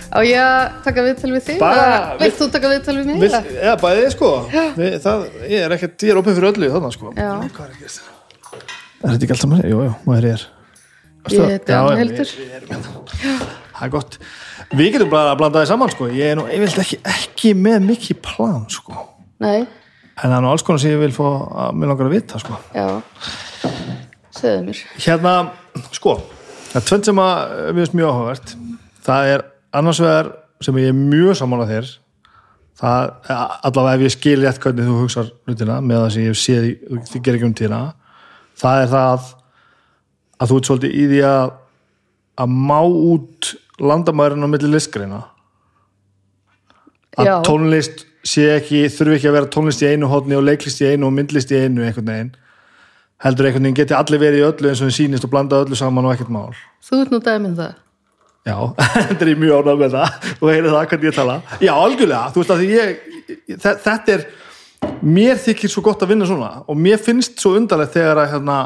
Á 0.09 0.19
ég 0.25 0.39
að 0.41 0.77
taka 0.87 1.03
viðtal 1.05 1.31
við 1.35 1.43
þig? 1.45 1.65
Vilt 2.23 2.39
þú 2.39 2.47
taka 2.55 2.69
viðtal 2.73 2.95
við 2.97 3.09
mig? 3.11 3.19
Vill, 3.21 3.29
eða? 3.29 3.57
eða 3.61 3.75
bæðið 3.83 4.07
sko 4.15 4.31
við, 4.79 4.95
það, 5.05 5.25
ég 5.53 5.65
er 5.67 5.75
ekkert, 5.77 6.05
ég 6.07 6.15
er 6.15 6.21
opið 6.23 6.39
fyrir 6.39 6.49
öllu 6.55 6.71
þannig 6.75 6.95
sko 6.97 7.13
Já. 7.13 7.29
Er, 7.29 7.43
ekki, 7.45 7.91
er 9.03 9.13
þetta 9.13 9.19
ekki 9.27 9.35
allt 9.37 9.43
saman? 9.45 9.61
Jú, 9.69 9.83
jú, 9.85 9.93
maður 10.09 10.31
er 10.33 10.47
Ég 11.29 11.43
heiti 11.45 11.75
Já, 11.75 11.81
Anna 11.83 11.93
já, 11.93 11.99
Hildur. 12.01 12.25
við- 12.25 12.39
við 12.41 12.55
erum 12.57 12.71
hérna. 12.73 12.89
það 13.75 13.85
er 13.85 13.93
gott 13.93 14.17
við 14.79 14.93
getum 14.95 15.11
bara 15.13 15.35
að 15.35 15.39
blanda 15.43 15.61
það 15.61 15.71
saman 15.75 15.93
sko 15.93 16.09
ég 16.15 16.33
er 16.33 16.39
nú 16.41 16.47
yfirleitt 16.49 16.83
ekki, 16.87 16.99
ekki 17.13 17.53
með 17.69 17.85
mikið 17.93 18.23
plan 18.25 18.65
sko 18.73 18.97
Nei, 19.45 19.61
en 19.69 20.25
það 20.25 20.39
er 20.39 20.43
nú 20.47 20.51
alls 20.55 20.65
konar 20.67 20.81
sem 20.83 20.95
ég 20.97 21.03
vil 21.05 21.13
fá 21.15 21.27
að 21.29 21.77
mér 21.79 21.93
langar 21.93 22.09
að 22.09 22.17
vita 22.17 22.41
sko 22.41 22.57
já. 22.73 22.89
Segðu 24.39 24.67
mér. 24.69 24.83
hérna, 25.05 25.37
sko 25.95 26.19
það 26.69 26.81
er 26.81 26.89
tvönd 26.91 27.09
sem 27.09 27.23
að 27.23 27.55
við 27.77 27.85
erum 27.87 28.01
mjög 28.01 28.13
áhugavert 28.13 28.53
það 29.09 29.33
er 29.35 29.47
annars 29.81 30.03
vegar 30.05 30.31
sem 30.65 30.83
ég 30.83 30.93
er 30.93 30.99
mjög 30.99 31.39
saman 31.39 31.65
að 31.65 31.73
þér 31.75 31.95
það, 32.79 33.15
allavega 33.69 33.95
ef 33.97 34.05
ég 34.07 34.15
skil 34.15 34.37
rétt 34.43 34.61
hvernig 34.63 34.89
þú 34.89 34.99
hugsar 35.03 35.33
hlutina 35.49 35.79
með 35.85 36.03
það 36.03 36.13
sem 36.15 36.27
ég 36.29 36.39
sé 36.39 36.59
því 37.09 37.23
gerir 37.23 37.39
ekki 37.41 37.49
um 37.49 37.57
tíðina 37.59 37.81
það 38.59 38.83
er 38.83 38.93
það 38.93 39.33
að 40.39 40.53
þú 40.53 40.59
ert 40.61 40.71
svolítið 40.71 40.99
í 40.99 41.09
því 41.13 41.25
að 41.29 41.57
að 42.39 42.53
má 42.55 42.81
út 42.87 43.55
landamærin 43.83 44.47
á 44.47 44.49
milli 44.51 44.71
listgreina 44.71 45.23
að 47.19 47.27
Já. 47.27 47.35
tónlist 47.47 48.05
sé 48.27 48.45
ekki, 48.59 48.85
þurfi 48.93 49.17
ekki 49.17 49.31
að 49.31 49.37
vera 49.39 49.51
tónlist 49.51 49.83
í 49.83 49.89
einu 49.91 50.11
hóðni 50.11 50.37
og 50.39 50.45
leiklist 50.47 50.83
í 50.83 50.91
einu 50.93 51.09
og 51.09 51.17
myndlist 51.17 51.51
í 51.51 51.59
einu 51.59 51.83
einhvern 51.87 52.11
veginn 52.13 52.31
heldur 53.25 53.49
einhvern 53.49 53.65
veginn 53.67 53.79
geti 53.81 53.95
allir 53.99 54.21
verið 54.23 54.41
í 54.43 54.47
öllu 54.49 54.71
eins 54.71 54.81
og 54.83 54.89
þeim 54.91 54.97
sýnist 54.99 55.27
og 55.27 55.33
blanda 55.33 55.63
öllu 55.65 55.77
saman 55.79 56.07
og 56.07 56.15
ekkert 56.15 56.31
mál. 56.35 56.51
Þú 56.87 57.01
ert 57.03 57.15
nú 57.15 57.19
dæmið 57.25 57.57
það. 57.59 57.77
Já, 58.49 58.57
þetta 59.11 59.27
er 59.27 59.41
mjög 59.43 59.57
ánægð 59.65 59.81
með 59.83 59.97
það. 59.97 60.29
Og 60.39 60.53
heyrið 60.53 60.75
það 60.77 60.85
hvernig 60.93 61.09
ég 61.11 61.17
tala. 61.19 61.39
Já, 61.65 61.73
algjörlega, 61.75 62.21
þú 62.35 62.43
veist 62.45 62.53
að 62.55 62.63
ég 62.69 63.57
þe- 63.65 63.79
þetta 63.89 64.15
er, 64.15 64.23
mér 65.03 65.41
þykir 65.43 65.73
svo 65.75 65.83
gott 65.89 66.05
að 66.07 66.13
vinna 66.15 66.29
svona 66.31 66.51
og 66.71 66.79
mér 66.79 67.01
finnst 67.03 67.41
svo 67.43 67.57
undarlegt 67.59 67.97
þegar 67.99 68.23
að 68.23 68.31
hérna 68.37 68.59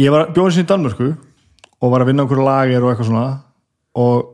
ég 0.00 0.12
var 0.14 0.30
bjóðin 0.34 0.54
sinni 0.54 0.66
í 0.68 0.70
Danmörku 0.70 1.08
og 1.80 1.92
var 1.92 2.04
að 2.04 2.10
vinna 2.12 2.24
okkur 2.26 2.42
lagir 2.44 2.84
og 2.84 2.92
eitthvað 2.92 3.10
svona 3.10 3.24
og, 4.00 4.30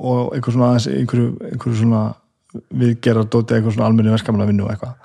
og 0.00 0.32
einhver 0.36 0.54
svona, 0.56 0.70
einhverju, 0.80 1.28
einhverju 1.52 1.80
svona 1.82 2.02
við 2.80 2.96
gera 3.04 3.22
dótið 3.28 3.58
eitthvað 3.58 3.76
svona 3.76 3.90
almenni 3.90 4.14
verkamann 4.14 4.44
að 4.46 4.50
vinna 4.52 4.66
og 4.66 4.72
eitthvað 4.72 4.96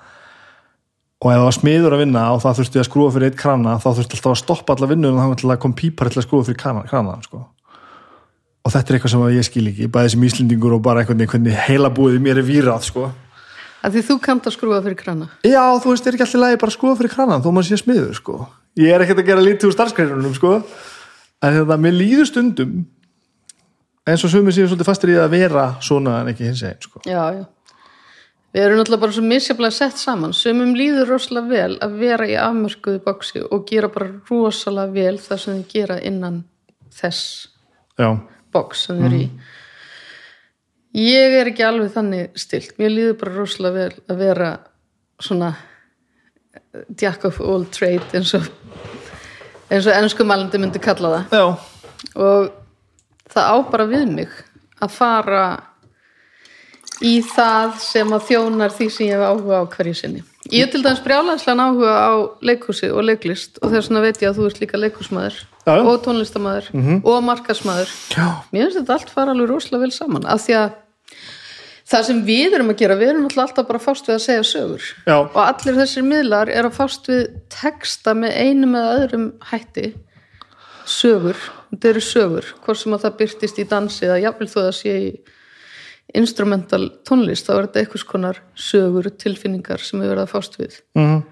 og 1.23 1.31
ef 1.31 1.39
það 1.39 1.45
var 1.47 1.55
smiður 1.55 1.95
að 1.95 2.01
vinna 2.03 2.21
og 2.35 2.39
það 2.43 2.57
þurfti 2.59 2.79
að 2.81 2.87
skrúa 2.89 3.11
fyrir 3.15 3.29
eitt 3.29 3.39
krana 3.39 3.73
þá 3.79 3.89
þurfti 3.89 4.17
alltaf 4.17 4.33
að 4.33 4.39
stoppa 4.41 4.75
alla 4.75 4.89
vinnu 4.91 5.11
og 5.13 5.39
þá 5.39 5.53
kom 5.63 5.75
pípar 5.79 6.11
til 6.11 6.19
að 6.19 6.25
skrúa 6.27 6.47
fyrir 6.49 6.59
krana, 6.59 6.83
krana 6.89 7.15
sko. 7.23 7.43
og 8.63 8.73
þetta 8.73 8.91
er 8.91 8.97
eitthvað 8.97 9.13
sem 9.13 9.23
ég 9.37 9.47
skil 9.47 9.65
ekki 9.71 9.87
bæðið 9.93 10.13
sem 10.13 10.25
íslendingur 10.27 10.75
og 10.75 10.83
bara 10.83 11.03
einhvern 11.03 11.23
veginn 11.23 11.47
heila 11.67 11.91
búið 11.95 12.19
mér 12.23 12.41
er 12.43 12.47
výrað 12.47 12.89
sko. 12.89 13.07
að 13.83 13.95
því 13.95 14.05
þú 14.09 14.19
kannt 14.27 14.51
að 14.51 14.57
skrúa 14.57 14.81
fyrir 14.83 14.99
krana 14.99 15.29
já 15.47 15.63
þú 15.79 15.93
veist, 15.93 16.07
er 16.07 16.17
ekki 16.17 16.27
alltaf 16.27 16.43
lægi 16.43 16.59
bara 16.65 16.73
að 16.73 16.77
skrúa 16.77 16.99
fyrir 16.99 17.15
krana 17.15 17.39
þó 17.39 17.49
maður 17.53 17.69
sé 17.71 17.79
smiður 17.79 18.19
sko. 18.19 18.39
ég 18.83 18.91
er 18.91 19.05
ekkert 19.07 19.23
að 19.23 19.31
gera 19.31 19.47
lítið 19.47 19.71
úr 19.71 19.77
starfskreinunum 19.77 20.35
sko. 20.35 20.59
en 21.39 21.59
þetta, 21.61 21.79
mér 21.79 21.99
líður 22.01 22.31
stundum 22.33 22.83
eins 24.03 24.27
og 24.27 24.33
sumir 24.33 24.51
séu 24.51 24.67
svolítið 24.67 24.91
fastur 24.91 25.15
í 25.15 25.15
að 25.15 25.37
vera 25.37 25.69
svona 25.79 26.19
en 26.19 26.33
ekki 26.33 26.51
hins 26.51 26.67
einn 26.67 26.83
sko. 26.83 26.99
já, 27.07 27.23
já 27.39 27.45
Við 28.53 28.61
erum 28.67 28.77
náttúrulega 28.77 29.01
bara 29.01 29.15
svo 29.15 29.23
misjaflega 29.25 29.73
sett 29.73 29.97
saman. 29.97 30.35
Sumum 30.37 30.75
líður 30.77 31.09
rosalega 31.15 31.49
vel 31.49 31.77
að 31.81 31.97
vera 32.03 32.27
í 32.29 32.35
afmörkuðu 32.37 33.01
bóksi 33.05 33.41
og 33.43 33.65
gera 33.69 33.89
bara 33.93 34.11
rosalega 34.29 34.93
vel 34.93 35.17
það 35.23 35.41
sem 35.41 35.57
þið 35.57 35.73
gera 35.73 35.97
innan 36.05 36.39
þess 36.93 37.23
bóks 38.53 38.85
sem 38.85 38.99
þið 38.99 39.07
eru 39.09 39.21
í. 39.23 39.27
Ég 41.01 41.39
er 41.39 41.49
ekki 41.49 41.65
alveg 41.65 41.95
þannig 41.95 42.37
stilt. 42.37 42.75
Mér 42.77 42.93
líður 42.93 43.19
bara 43.23 43.37
rosalega 43.39 43.79
vel 43.79 44.03
að 44.13 44.21
vera 44.21 44.51
svona 45.23 45.55
jack 47.01 47.25
of 47.25 47.41
all 47.41 47.65
trade 47.73 48.05
eins 48.13 48.33
og 48.37 48.45
eins 49.73 49.87
og 49.87 49.95
ennskumælandi 49.97 50.61
myndi 50.61 50.81
kalla 50.81 51.09
það 51.15 51.37
já, 51.37 51.45
og 52.15 52.49
það 53.33 53.49
á 53.49 53.55
bara 53.71 53.87
við 53.89 54.09
mig 54.13 54.33
að 54.83 54.93
fara 54.93 55.43
í 57.03 57.15
það 57.27 57.73
sem 57.83 58.13
að 58.15 58.27
þjónar 58.29 58.73
því 58.77 58.87
sem 58.95 59.07
ég 59.09 59.17
hef 59.17 59.25
áhuga 59.33 59.59
á 59.59 59.63
hverju 59.73 59.95
sinni. 59.99 60.21
Ég 60.51 60.65
er 60.65 60.71
til 60.73 60.83
dæmis 60.83 61.01
brjálæðslega 61.03 61.65
áhuga 61.69 61.91
á 61.99 62.11
leikhúsi 62.43 62.89
og 62.91 63.03
leiklist 63.07 63.59
og 63.63 63.71
þess 63.73 63.89
vegna 63.89 64.01
veit 64.03 64.21
ég 64.23 64.29
að 64.31 64.39
þú 64.39 64.47
ert 64.49 64.61
líka 64.63 64.79
leikhúsmaður 64.81 65.37
Já, 65.63 65.73
já. 65.79 65.83
og 65.87 66.01
tónlistamæður 66.03 66.69
og 67.07 67.19
markasmaður. 67.23 67.91
já, 68.11 68.25
Mér 68.51 68.65
finnst 68.67 68.79
þetta 68.81 68.97
allt 68.97 69.13
fara 69.15 69.31
alveg 69.35 69.49
rosalega 69.53 69.83
vel 69.85 69.93
saman 69.95 70.25
af 70.27 70.41
því 70.43 70.55
að 70.59 70.73
það 71.93 72.05
sem 72.07 72.19
við 72.27 72.55
erum 72.57 72.71
að 72.73 72.79
gera, 72.81 72.95
við 72.99 73.09
erum 73.13 73.27
alltaf 73.31 73.67
bara 73.67 73.79
fást 73.83 74.07
við 74.07 74.15
að 74.17 74.23
segja 74.25 74.43
sögur 74.49 74.85
já, 75.07 75.15
og 75.23 75.39
allir 75.43 75.75
þessir 75.79 76.05
miðlar 76.07 76.49
er 76.51 76.67
að 76.67 76.75
fást 76.79 77.07
við 77.11 77.23
texta 77.53 78.13
með 78.17 78.35
einum 78.43 78.75
eða 78.79 78.93
öðrum 79.03 79.25
hætti 79.51 79.93
sögur, 80.89 81.39
þetta 81.71 81.89
eru 81.93 82.03
sögur 82.03 82.49
hvort 82.65 82.79
sem 82.81 82.95
að 82.95 83.05
það 83.05 83.17
byrtist 83.21 83.59
í 83.63 83.67
dansi 83.71 84.05
eða 84.07 84.19
jafnvel 84.25 84.49
þó 84.51 84.57
að 84.59 84.67
það 84.67 84.77
sé 84.81 84.95
í 84.99 85.11
instrumental 86.13 86.89
tónlist, 87.07 87.47
þá 87.47 87.53
er 87.55 87.67
þetta 87.67 87.81
eitthvað 87.83 88.05
konar 88.09 88.39
sögur, 88.59 89.07
tilfinningar 89.17 89.81
sem 89.81 90.01
við 90.03 90.11
verðum 90.13 90.27
að 90.27 90.33
fást 90.33 90.57
við. 90.59 90.75
Mhm, 90.99 91.23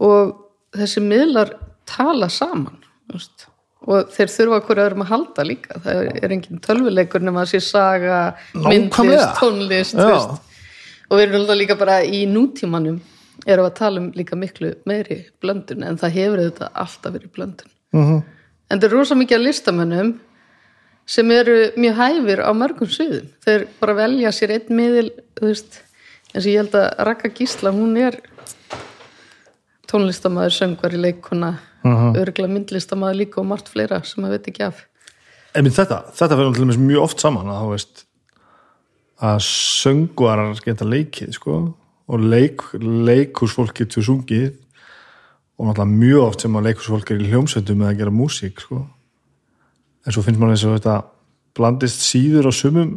og 0.00 0.34
þessi 0.76 1.02
miðlar 1.04 1.54
tala 1.88 2.28
saman 2.28 2.82
veist. 3.12 3.46
og 3.88 4.10
þeir 4.12 4.28
þurfa 4.34 4.60
hverju 4.66 4.84
öðrum 4.84 5.04
að 5.06 5.12
halda 5.14 5.44
líka. 5.48 5.78
Það 5.80 6.02
er, 6.22 6.32
engin 6.34 6.60
tölvuleikur 6.60 7.22
nema 7.24 7.44
að 7.46 7.52
sé 7.54 7.60
saga, 7.64 8.34
Nákvæmlega. 8.54 9.34
tónlist 9.38 9.94
og 9.98 11.16
við 11.16 11.22
erum 11.24 11.40
alltaf 11.40 11.56
líka 11.56 11.78
bara 11.78 12.02
í 12.04 12.26
nútímanum 12.28 13.00
erum 13.46 13.64
að 13.64 13.74
tala 13.78 14.00
um 14.02 14.10
líka 14.12 14.36
miklu 14.36 14.74
meiri 14.84 15.22
blöndun 15.40 15.86
en 15.86 15.96
það 15.96 16.10
hefur 16.18 16.42
þetta 16.42 16.68
alltaf 16.74 17.12
verið 17.14 17.30
blöndun. 17.32 17.70
Mhm, 17.94 18.22
en 18.70 18.80
það 18.80 18.84
er 18.84 18.96
rosa 18.98 19.14
mikið 19.14 19.38
að 19.38 19.46
listamönnum 19.46 20.10
sem 21.08 21.30
eru 21.32 21.56
mjög 21.80 21.94
hæfir 22.02 22.42
á 22.44 22.50
mörgum 22.52 22.90
sviðum. 22.92 23.28
Þeir 23.44 23.66
bara 23.80 23.94
velja 24.02 24.32
sér 24.36 24.52
einn 24.58 24.74
miðil 24.76 25.08
veist, 25.40 25.80
eins 26.34 26.44
og 26.44 26.50
ég 26.52 26.60
held 26.60 26.76
að 26.76 26.88
Raka 27.08 27.30
Gísla 27.32 27.72
hún 27.72 27.96
er 28.00 28.18
tónlistamæður, 29.88 30.52
söngvari, 30.52 31.00
leikona 31.00 31.54
Mhm. 31.84 32.16
örgla 32.18 32.48
myndlistamæður 32.50 33.16
líka 33.16 33.38
og 33.40 33.46
margt 33.46 33.68
fleira 33.68 34.04
sem 34.04 34.22
maður 34.22 34.36
veit 34.36 34.48
ekki 34.48 34.64
af. 34.66 34.84
Einmitt 35.54 35.72
þetta, 35.78 36.02
þetta 36.12 36.36
verður 36.36 36.58
dæmis 36.58 36.76
mjög 36.76 37.02
oft 37.02 37.20
saman 37.20 37.46
að 37.46 37.70
veist 37.72 38.04
að 39.22 39.38
söngvarar 39.46 40.60
geta 40.64 40.84
leikið 40.84 41.32
sko 41.32 41.74
og 42.08 42.20
leik, 42.20 42.60
leikhúsfólk 42.74 43.74
getur 43.74 44.02
sungið 44.02 44.54
og 45.58 45.66
náttúrulega 45.66 45.98
mjög 45.98 46.22
oft 46.26 46.40
sem 46.40 46.52
að 46.52 46.66
leikhúsfólk 46.68 47.10
er 47.10 47.18
í 47.24 47.30
hljómsveitum 47.30 47.76
með 47.80 47.88
að 47.88 47.98
gera 47.98 48.10
músík 48.10 48.60
sko 48.60 48.86
en 50.08 50.16
svo 50.16 50.24
finnst 50.24 50.40
maður 50.40 50.56
eins 50.56 50.64
og 50.64 50.78
þetta 50.78 50.96
blandist 51.58 52.06
síður 52.06 52.48
á 52.48 52.52
sumum. 52.56 52.96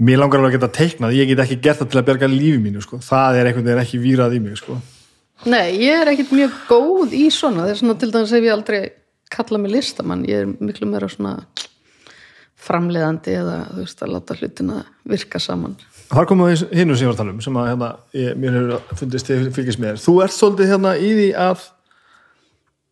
Mér 0.00 0.22
langar 0.22 0.40
alveg 0.40 0.54
að 0.54 0.60
geta 0.60 0.72
teiknað 0.78 1.16
ég 1.18 1.28
get 1.28 1.42
ekki 1.42 1.58
gert 1.64 1.82
það 1.82 1.90
til 1.92 2.00
að 2.00 2.06
berga 2.08 2.30
lífi 2.30 2.60
mínu 2.62 2.84
sko. 2.84 3.00
Það 3.04 3.40
er 3.40 3.50
einhvern 3.50 3.66
veginn 3.66 3.82
ekki 3.82 4.00
vírað 4.00 4.36
í 4.38 4.40
mig 4.44 4.60
sko. 4.60 4.78
Nei, 5.50 5.80
ég 5.80 6.02
er 6.02 6.12
ekkit 6.12 6.32
mjög 6.36 6.56
góð 6.68 7.16
í 7.16 7.26
svona. 7.32 7.66
Þess 7.68 7.82
vegna 7.82 7.96
til 8.00 8.10
dæmis 8.14 8.32
hef 8.36 8.46
ég 8.46 8.54
aldrei 8.54 8.80
kallað 9.32 9.64
mig 9.64 9.74
listamann, 9.74 10.24
ég 10.28 10.44
er 10.44 10.54
miklu 10.60 10.88
meira 10.88 11.08
svona 11.10 11.34
framleiðandi 12.60 13.36
eða 13.40 13.56
þú 13.70 13.82
veist 13.82 14.02
að 14.04 14.12
láta 14.14 14.36
hlutina 14.36 14.80
virka 15.08 15.40
saman. 15.40 15.76
Þar 16.10 16.26
komum 16.28 16.50
við 16.50 16.64
hinnu 16.76 16.96
sem 16.96 17.06
ég 17.06 17.10
var 17.10 17.16
að 17.16 17.20
tala 17.22 17.34
um 17.34 17.44
sem 17.44 17.56
að 17.56 17.68
hérna, 17.70 17.90
ég, 18.18 18.40
mér 18.40 18.56
hefur 18.58 18.98
fundist 19.00 19.30
þið 19.30 19.46
fylgist 19.56 19.80
með. 19.80 19.94
Þér. 19.96 20.02
Þú 20.04 20.14
ert 20.24 20.36
svolítið 20.36 20.72
hérna 20.74 20.94
í 20.98 21.12
því 21.16 21.28
að 21.46 21.64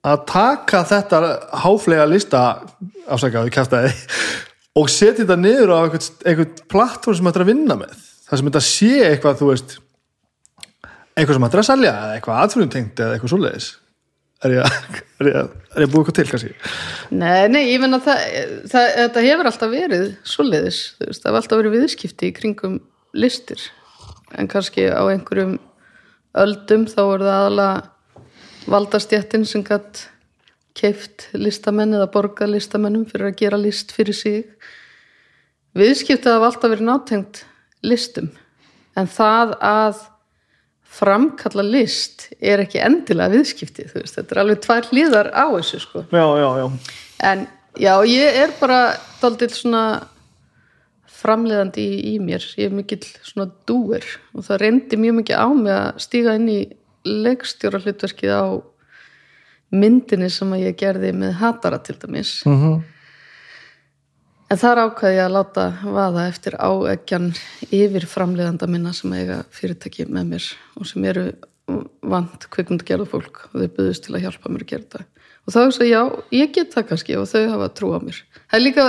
að 0.09 0.23
taka 0.31 0.83
þetta 0.89 1.19
háflega 1.65 2.07
lista 2.09 2.43
afsakaðu 3.09 3.53
kæftæði 3.55 3.93
og 4.79 4.89
setja 4.93 5.25
þetta 5.25 5.37
niður 5.41 5.73
á 5.75 5.79
einhvern, 5.83 6.09
einhvern 6.29 6.55
plattform 6.71 7.19
sem 7.19 7.29
þetta 7.29 7.41
er 7.41 7.47
að 7.47 7.51
vinna 7.53 7.77
með. 7.81 7.95
Það 8.29 8.41
sem 8.41 8.51
þetta 8.51 8.65
sé 8.69 8.91
eitthvað, 9.09 9.39
þú 9.41 9.51
veist 9.53 9.77
eitthvað 11.19 11.35
sem 11.39 11.47
þetta 11.49 11.59
er 11.59 11.63
að 11.65 11.69
selja 11.73 11.93
eða 11.99 12.17
eitthvað 12.19 12.43
atvinnum 12.45 12.73
tengt 12.75 13.01
eða 13.03 13.17
eitthvað 13.17 13.33
svoleiðis. 13.35 13.69
Er 14.47 14.53
ég, 14.55 14.61
að- 14.63 15.01
er 15.27 15.29
er 15.83 15.89
búið 15.91 16.05
eitthvað 16.05 16.17
til 16.19 16.27
kannski? 16.31 16.51
Nei, 17.11 17.49
nei, 17.51 17.63
ég 17.73 17.81
menna 17.83 17.99
þetta 17.99 19.25
hefur 19.25 19.49
alltaf 19.51 19.73
verið 19.73 20.05
svoleiðis, 20.23 20.79
veist, 21.03 21.25
það 21.25 21.33
hefur 21.33 21.41
alltaf 21.41 21.59
verið 21.63 21.75
viðskipti 21.75 22.29
í 22.31 22.35
kringum 22.37 22.77
listir 23.19 23.65
en 24.39 24.47
kannski 24.53 24.87
á 24.95 25.03
einhverjum 25.11 25.57
öldum 26.39 26.85
þá 26.87 27.01
voru 27.03 27.27
það 27.27 27.39
aðalega 27.41 27.83
valdastjættin 28.69 29.47
sem 29.49 29.65
gætt 29.67 30.07
keift 30.79 31.29
listamenn 31.35 31.97
eða 31.97 32.11
borgað 32.13 32.55
listamennum 32.55 33.07
fyrir 33.09 33.33
að 33.33 33.41
gera 33.41 33.59
list 33.61 33.95
fyrir 33.97 34.17
sig. 34.17 34.45
Viðskipti 35.79 36.31
hafa 36.31 36.51
alltaf 36.51 36.73
verið 36.73 36.89
nátengt 36.89 37.43
listum 37.87 38.31
en 38.99 39.11
það 39.11 39.55
að 39.63 40.05
framkalla 40.99 41.63
list 41.63 42.29
er 42.41 42.63
ekki 42.65 42.81
endilega 42.83 43.37
viðskipti, 43.37 43.87
þú 43.91 44.01
veist, 44.01 44.17
þetta 44.17 44.35
er 44.35 44.41
alveg 44.43 44.63
tvær 44.65 44.89
hlýðar 44.91 45.29
á 45.37 45.47
þessu 45.53 45.83
sko. 45.85 46.05
Já, 46.11 46.27
já, 46.41 46.49
já. 46.59 46.95
en 47.31 47.45
já, 47.79 47.93
ég 48.09 48.39
er 48.43 48.55
bara 48.59 48.81
daldil 49.21 49.51
svona 49.53 49.85
framleiðandi 51.19 51.85
í, 51.85 52.01
í 52.15 52.17
mér. 52.23 52.45
Ég 52.59 52.71
er 52.71 52.77
mikill 52.79 53.05
svona 53.27 53.51
dúer 53.69 54.07
og 54.35 54.47
það 54.47 54.63
reyndi 54.65 54.99
mjög 55.01 55.19
mikið 55.21 55.43
á 55.45 55.49
mig 55.53 55.75
að 55.75 56.03
stíga 56.07 56.37
inn 56.39 56.51
í 56.53 56.61
leikstjóra 57.07 57.81
hlutverkið 57.83 58.35
á 58.35 58.47
myndinni 59.75 60.31
sem 60.33 60.53
að 60.55 60.65
ég 60.67 60.79
gerði 60.81 61.13
með 61.13 61.37
hatara 61.43 61.79
til 61.85 61.99
dæmis. 62.01 62.41
Mm 62.49 62.81
en 64.49 64.61
þar 64.61 64.83
ákvaði 64.87 65.19
ég 65.19 65.27
að 65.27 65.35
láta 65.37 65.67
vaða 65.85 66.25
eftir 66.31 66.57
áeggjan 66.57 67.29
yfir 67.69 68.09
framleiðanda 68.09 68.69
minna 68.71 68.95
sem 68.97 69.13
eiga 69.13 69.43
fyrirtæki 69.55 70.09
með 70.09 70.33
mér 70.33 70.49
og 70.79 70.89
sem 70.89 71.05
eru 71.09 71.29
vant 72.09 72.49
kvikmyndagerða 72.55 73.09
fólk 73.11 73.43
og 73.51 73.59
þau 73.59 73.67
byggðust 73.67 74.07
til 74.07 74.17
að 74.17 74.25
hjálpa 74.25 74.53
mér 74.53 74.65
að 74.65 74.71
gera 74.71 74.87
þetta. 74.87 75.05
Og 75.45 75.55
þá 75.55 75.59
hugsa 75.61 75.85
ég, 75.89 75.93
já, 75.93 76.03
ég 76.39 76.55
get 76.57 76.73
það 76.75 76.87
kannski 76.91 77.19
og 77.21 77.29
þau 77.29 77.43
hafa 77.53 77.69
trú 77.77 77.91
á 77.93 77.99
mér. 78.01 78.23
Það 78.39 78.59
er 78.59 78.65
líka, 78.65 78.87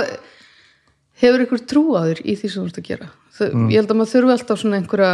hefur 1.20 1.44
ykkur 1.44 1.66
trú 1.68 1.84
á 1.96 2.00
þér 2.08 2.22
í 2.24 2.36
því 2.40 2.52
sem 2.52 2.62
þú 2.62 2.70
ert 2.70 2.80
að 2.80 2.88
gera? 2.88 3.10
Þau, 3.36 3.46
ég 3.68 3.76
held 3.76 3.92
að 3.92 4.00
maður 4.00 4.12
þurfi 4.14 4.34
alltaf 4.36 4.62
svona 4.62 4.80
einhverja 4.80 5.12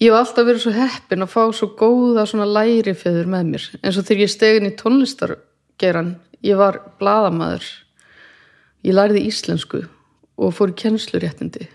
ég 0.00 0.08
hef 0.08 0.16
alltaf 0.16 0.46
verið 0.48 0.64
svo 0.64 0.72
heppin 0.74 1.24
að 1.24 1.32
fá 1.34 1.42
svo 1.54 1.70
góða 1.78 2.24
svona 2.28 2.48
lærifeður 2.48 3.30
með 3.30 3.48
mér. 3.52 3.68
Eins 3.82 4.00
og 4.00 4.06
þegar 4.08 4.24
ég 4.24 4.32
stegin 4.32 4.68
í 4.70 4.74
tónlistargeran 4.78 6.14
ég 6.46 6.60
var 6.60 6.80
blaðamaður. 7.00 7.66
Ég 8.86 8.96
læriði 8.96 9.26
íslensku 9.28 9.82
og 10.40 10.54
fór 10.56 10.72
í 10.72 10.78
kennsluréttindi. 10.80 11.66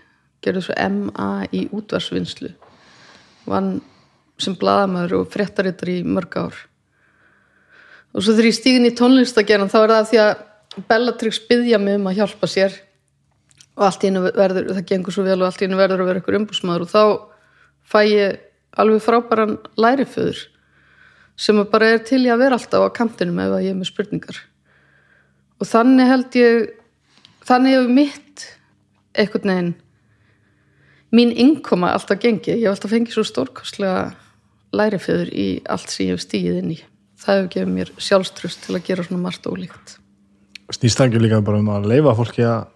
Gerði 0.42 0.64
svo 0.66 0.78
MA 0.90 1.46
í 1.54 1.66
útvarsvinnslu 1.74 2.50
vann 3.46 3.76
sem 4.42 4.56
blaðamaður 4.58 5.20
og 5.20 5.30
fréttarittar 5.32 5.92
í 5.92 6.00
mörg 6.04 6.34
ár. 6.36 6.56
Og 8.12 8.24
svo 8.24 8.34
þegar 8.34 8.50
ég 8.50 8.58
stígin 8.58 8.88
í 8.88 8.96
tónlistageran 8.96 9.70
þá 9.70 9.78
er 9.84 9.94
það 9.94 10.10
því 10.10 10.20
að 10.24 10.34
Bellatrix 10.90 11.38
byggja 11.48 11.78
mig 11.80 11.96
um 11.96 12.10
að 12.10 12.18
hjálpa 12.18 12.48
sér. 12.50 12.74
Og 13.76 13.86
allt 13.86 14.02
í 14.04 14.10
hennu 14.10 14.22
verður, 14.26 14.72
það 14.74 14.88
gengur 14.90 15.14
svo 15.14 15.24
vel 15.24 15.38
og 15.38 15.46
allt 15.48 15.62
í 15.62 15.66
hennu 15.66 15.78
verður 15.78 16.02
að 16.02 16.10
vera 16.10 16.22
ykkur 16.22 16.38
umbúsmaður 16.40 16.84
og 16.86 16.92
þá 16.92 17.02
fæ 17.86 18.02
ég 18.06 18.42
alveg 18.76 19.02
frábæran 19.04 19.56
læriföður 19.78 20.42
sem 21.36 21.58
bara 21.70 21.94
er 21.94 22.04
til 22.04 22.22
í 22.24 22.32
að 22.32 22.44
vera 22.44 22.58
alltaf 22.58 22.86
á 22.88 22.96
kantinum 22.96 23.40
ef 23.44 23.56
ég 23.60 23.72
er 23.72 23.78
með 23.78 23.90
spurningar. 23.90 24.38
Og 25.60 25.68
þannig 25.68 26.10
held 26.10 26.38
ég 26.40 26.68
þannig 27.48 27.76
hefur 27.76 27.96
mitt 27.96 28.46
einhvern 29.16 29.52
veginn 29.52 29.74
mín 31.16 31.32
innkoma 31.32 31.92
alltaf 31.94 32.20
gengið, 32.20 32.58
ég 32.60 32.66
hef 32.66 32.76
alltaf 32.76 32.92
fengið 32.92 33.16
svo 33.16 33.24
stórkostlega 33.24 34.00
lærifjöður 34.76 35.30
í 35.32 35.48
allt 35.70 35.92
sem 35.92 36.08
ég 36.08 36.16
hef 36.16 36.24
stíðið 36.24 36.62
inn 36.62 36.72
í. 36.74 36.80
Það 37.16 37.38
hefur 37.38 37.52
gefið 37.54 37.74
mér 37.76 37.92
sjálfströst 38.08 38.66
til 38.66 38.76
að 38.76 38.88
gera 38.90 39.06
svona 39.06 39.22
margt 39.22 39.46
ólíkt. 39.48 39.96
Snýst 40.74 40.98
það 40.98 41.12
ekki 41.12 41.22
líka 41.22 41.44
bara 41.46 41.62
um 41.62 41.70
að 41.72 41.86
leifa 41.92 42.16
fólki 42.18 42.44
að 42.44 42.66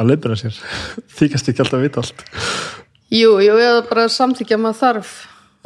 að 0.00 0.10
leifra 0.14 0.36
sér? 0.38 0.56
Þykast 1.18 1.50
ekki 1.50 1.64
alltaf 1.64 1.78
að 1.78 1.84
vita 1.86 2.04
allt 2.04 2.24
Jú, 3.10 3.34
jú, 3.42 3.58
eða 3.58 3.82
bara 3.88 4.06
samþykja 4.12 4.56
að 4.56 4.64
maður 4.64 4.80
þarf 4.80 5.12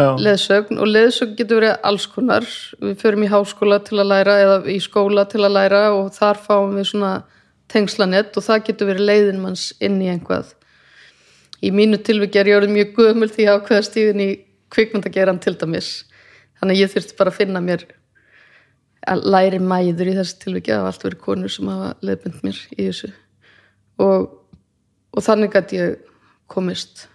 Já. 0.01 0.09
leðsögn 0.27 0.81
og 0.81 0.91
leðsögn 0.91 1.37
getur 1.39 1.61
verið 1.61 1.87
alls 1.91 2.09
konar. 2.11 2.49
Við 2.81 2.99
förum 3.03 3.27
í 3.27 3.31
háskóla 3.31 3.79
til 3.85 4.01
að 4.01 4.11
læra 4.11 4.41
eða 4.43 4.59
í 4.73 4.81
skóla 4.83 5.27
til 5.31 5.45
að 5.45 5.57
læra 5.59 5.87
og 5.95 6.11
þar 6.17 6.41
fáum 6.41 6.77
við 6.79 6.91
svona 6.91 7.15
tengslanett 7.71 8.37
og 8.37 8.47
það 8.47 8.69
getur 8.69 8.93
verið 8.93 9.09
leiðin 9.11 9.43
manns 9.45 9.71
inn 9.85 10.01
í 10.03 10.11
einhvað 10.13 10.55
í 11.65 11.73
mínu 11.73 12.01
tilviki 12.05 12.41
er 12.41 12.51
ég 12.51 12.59
orðið 12.59 12.75
mjög 12.77 12.97
gömul 12.99 13.31
því 13.33 13.47
að 13.49 13.59
ákveða 13.59 13.87
stíðin 13.89 14.23
í 14.25 14.31
kvikmyndageran 14.75 15.41
til 15.43 15.55
dæmis. 15.61 15.91
Þannig 16.59 16.77
að 16.77 16.83
ég 16.83 16.93
þurfti 16.93 17.19
bara 17.19 17.33
að 17.33 17.39
finna 17.39 17.63
mér 17.65 17.85
að 19.09 19.27
læri 19.35 19.61
mæður 19.63 20.11
í 20.11 20.17
þessu 20.19 20.41
tilviki. 20.43 20.75
Hafa 20.75 20.93
allt 20.93 21.07
verið 21.07 21.23
konur 21.25 21.53
sem 21.53 21.71
hafa 21.71 21.93
leiðbund 22.05 22.45
mér 22.45 22.61
í 22.77 22.89
þessu. 22.89 23.13
Og, 24.05 24.29
og 25.15 25.25
þannig 25.25 25.57
að 25.61 25.77
ég 25.79 25.97
komist 26.51 27.07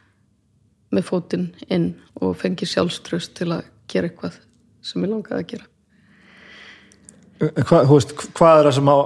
með 0.95 1.05
fótinn 1.09 1.49
inn 1.69 1.89
og 2.21 2.37
fengi 2.39 2.67
sjálfströst 2.69 3.35
til 3.37 3.51
að 3.53 3.67
gera 3.91 4.09
eitthvað 4.09 4.39
sem 4.81 5.03
ég 5.03 5.11
langaði 5.11 5.43
að 5.43 5.49
gera. 5.53 5.67
Hva, 7.39 7.83
þú 7.87 7.97
veist, 7.97 8.15
hvað 8.35 8.59
er 8.59 8.69
það 8.69 8.75
sem 8.79 8.89
á, 8.91 8.97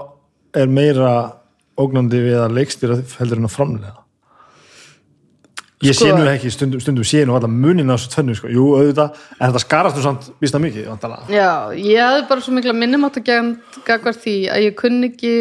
er 0.63 0.71
meira 0.73 1.11
ógnandi 1.79 2.21
við 2.21 2.39
að 2.41 2.55
leikstýra 2.57 2.97
heldur 3.19 3.41
en 3.41 3.49
að 3.49 3.53
framlega 3.55 3.99
ég 5.83 5.95
sé 5.97 6.07
Sko- 6.07 6.17
nú 6.17 6.27
ekki 6.31 6.51
stundum, 6.53 6.79
stundum 6.79 7.03
sé 7.07 7.25
nú 7.25 7.35
alltaf 7.35 7.51
munin 7.51 7.89
á 7.91 7.95
þessu 7.97 8.11
tvennu 8.13 8.35
sko. 8.37 8.47
jú, 8.47 8.67
auðvitað, 8.77 9.17
en 9.39 9.49
þetta 9.51 9.63
skarast 9.63 9.97
nú 9.97 10.03
samt 10.05 10.29
vísna 10.39 10.61
mikið, 10.63 10.87
vantalega 10.87 11.33
Já, 11.33 11.49
ég 11.75 11.99
hafði 11.99 12.27
bara 12.29 12.41
svo 12.45 12.53
mikla 12.55 12.75
minnumátt 12.77 13.19
að 13.19 13.57
gagvar 13.85 14.15
því 14.15 14.35
að 14.53 14.63
ég 14.67 14.77
kunni 14.79 15.09
ekki 15.11 15.33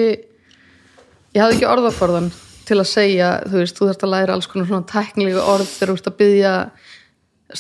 ég 1.33 1.41
hafði 1.43 1.59
ekki 1.61 1.71
orðaforðan 1.71 2.33
til 2.69 2.79
að 2.79 2.89
segja, 2.91 3.29
þú 3.49 3.61
veist, 3.61 3.77
þú 3.79 3.89
þarfst 3.89 4.07
að 4.07 4.15
læra 4.15 4.37
alls 4.37 4.49
konar 4.51 4.69
svona 4.71 4.89
tæknilega 4.91 5.45
orð 5.53 5.69
þegar 5.71 5.93
þú 5.93 5.99
ert 5.99 6.11
að 6.11 6.19
byggja 6.23 6.55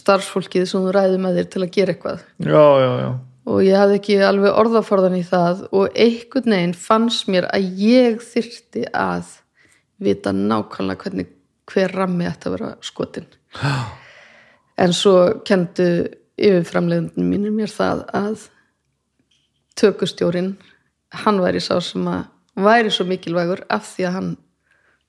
starfsfólkið 0.03 0.65
sem 0.69 0.87
þú 0.87 0.95
ræði 0.97 1.21
með 1.21 1.39
þér 1.39 1.53
til 1.53 1.63
að 1.63 1.75
gera 1.77 1.95
eitthvað. 1.95 2.25
Já, 2.39 2.67
já, 2.83 2.91
já, 3.03 3.11
og 3.53 3.63
ég 3.67 3.79
hafði 3.79 3.99
ekki 3.99 4.19
alveg 4.27 4.59
orðaforðan 4.63 5.19
í 5.19 5.23
það 5.27 5.63
og 5.75 6.01
einhvern 6.05 6.57
veginn 6.57 6.75
fannst 6.79 7.31
mér 7.33 7.49
að 7.51 7.69
ég 7.83 8.23
þyrfti 8.23 8.87
að 8.95 9.37
vita 10.03 10.33
nákvæmlega 10.35 11.07
hvernig 11.07 11.33
hver 11.73 11.95
rammi 11.97 12.29
ætti 12.29 12.49
að 12.49 12.57
vera 12.57 12.73
skotin. 12.85 13.29
En 14.81 14.95
svo 14.97 15.17
kendu 15.47 15.89
yfirframlegundin 16.41 17.29
mínir 17.29 17.55
mér 17.55 17.71
það 17.71 18.05
að 18.17 18.47
tökustjórin 19.79 20.55
hann 21.23 21.43
væri 21.43 21.61
sá 21.63 21.77
sem 21.85 22.07
að 22.09 22.25
væri 22.63 22.93
svo 22.93 23.07
mikilvægur 23.09 23.65
af 23.73 23.85
því 23.95 24.07
að 24.09 24.17
hann 24.17 24.33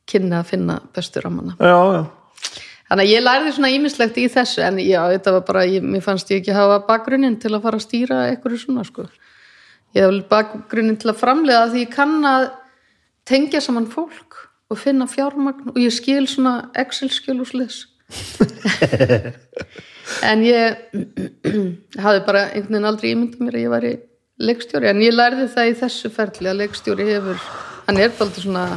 kynni 0.10 0.36
að 0.38 0.50
finna 0.52 0.82
bestu 0.96 1.24
rammana 1.24 1.56
já, 1.60 1.80
já. 1.98 2.04
Þannig 2.94 3.08
að 3.08 3.10
ég 3.10 3.24
lærði 3.24 3.52
svona 3.56 3.70
ímislegt 3.74 4.18
í 4.22 4.24
þessu 4.30 4.62
en 4.62 4.76
já, 4.84 5.00
þetta 5.10 5.32
var 5.34 5.46
bara, 5.48 5.62
ég, 5.66 5.82
mér 5.82 6.04
fannst 6.06 6.30
ég 6.30 6.44
ekki 6.44 6.54
hafa 6.54 6.82
bakgrunnin 6.86 7.40
til 7.42 7.50
að 7.56 7.64
fara 7.64 7.80
að 7.80 7.86
stýra 7.88 8.20
eitthvað 8.28 8.60
svona 8.62 8.84
sko. 8.86 9.08
Ég 9.98 10.06
hef 10.06 10.28
bakgrunnin 10.30 11.00
til 11.02 11.10
að 11.10 11.22
framlega 11.22 11.72
því 11.72 11.86
ég 11.88 11.94
kann 11.96 12.20
að 12.28 12.46
tengja 13.26 13.64
saman 13.66 13.90
fólk 13.90 14.38
og 14.70 14.78
finna 14.78 15.08
fjármagn 15.10 15.74
og 15.74 15.82
ég 15.82 15.96
skil 15.96 16.28
svona 16.30 16.70
Excel-skjöl 16.84 17.40
og 17.42 17.50
sliðs. 17.50 17.80
en 20.30 20.46
ég 20.46 20.78
hafði 22.04 22.24
bara 22.28 22.48
einhvern 22.52 22.76
veginn 22.76 22.90
aldrei 22.92 23.12
ímyndað 23.16 23.46
mér 23.48 23.58
að 23.58 23.66
ég 23.66 23.74
væri 23.74 23.94
leikstjóri 24.44 24.90
en 24.92 25.02
ég 25.02 25.18
lærði 25.18 25.50
það 25.54 25.70
í 25.72 25.78
þessu 25.82 26.14
ferli 26.14 26.52
að 26.52 26.60
leikstjóri 26.62 27.08
hefur, 27.10 27.46
hann 27.88 28.02
er 28.02 28.14
aldrei 28.14 28.44
svona 28.44 28.68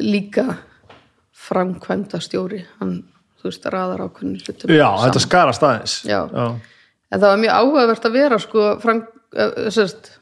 líka 0.00 0.46
framkvæmda 1.40 2.20
stjóri 2.22 2.62
hann, 2.80 3.00
þú 3.40 3.48
veist, 3.48 3.68
raðar 3.72 4.04
ákveðin 4.06 4.40
hlutum 4.40 4.74
já 4.74 4.86
saman. 4.86 5.04
þetta 5.06 5.22
skarast 5.26 5.66
aðeins 5.66 5.96
Já. 6.08 6.20
en 6.30 7.20
það 7.20 7.28
var 7.28 7.42
mjög 7.44 7.60
áhugavert 7.60 8.08
að 8.08 8.18
vera 8.18 8.40
sko 8.42 8.66
fram, 8.82 9.04
uh, 9.36 9.70
sérst, 9.72 10.12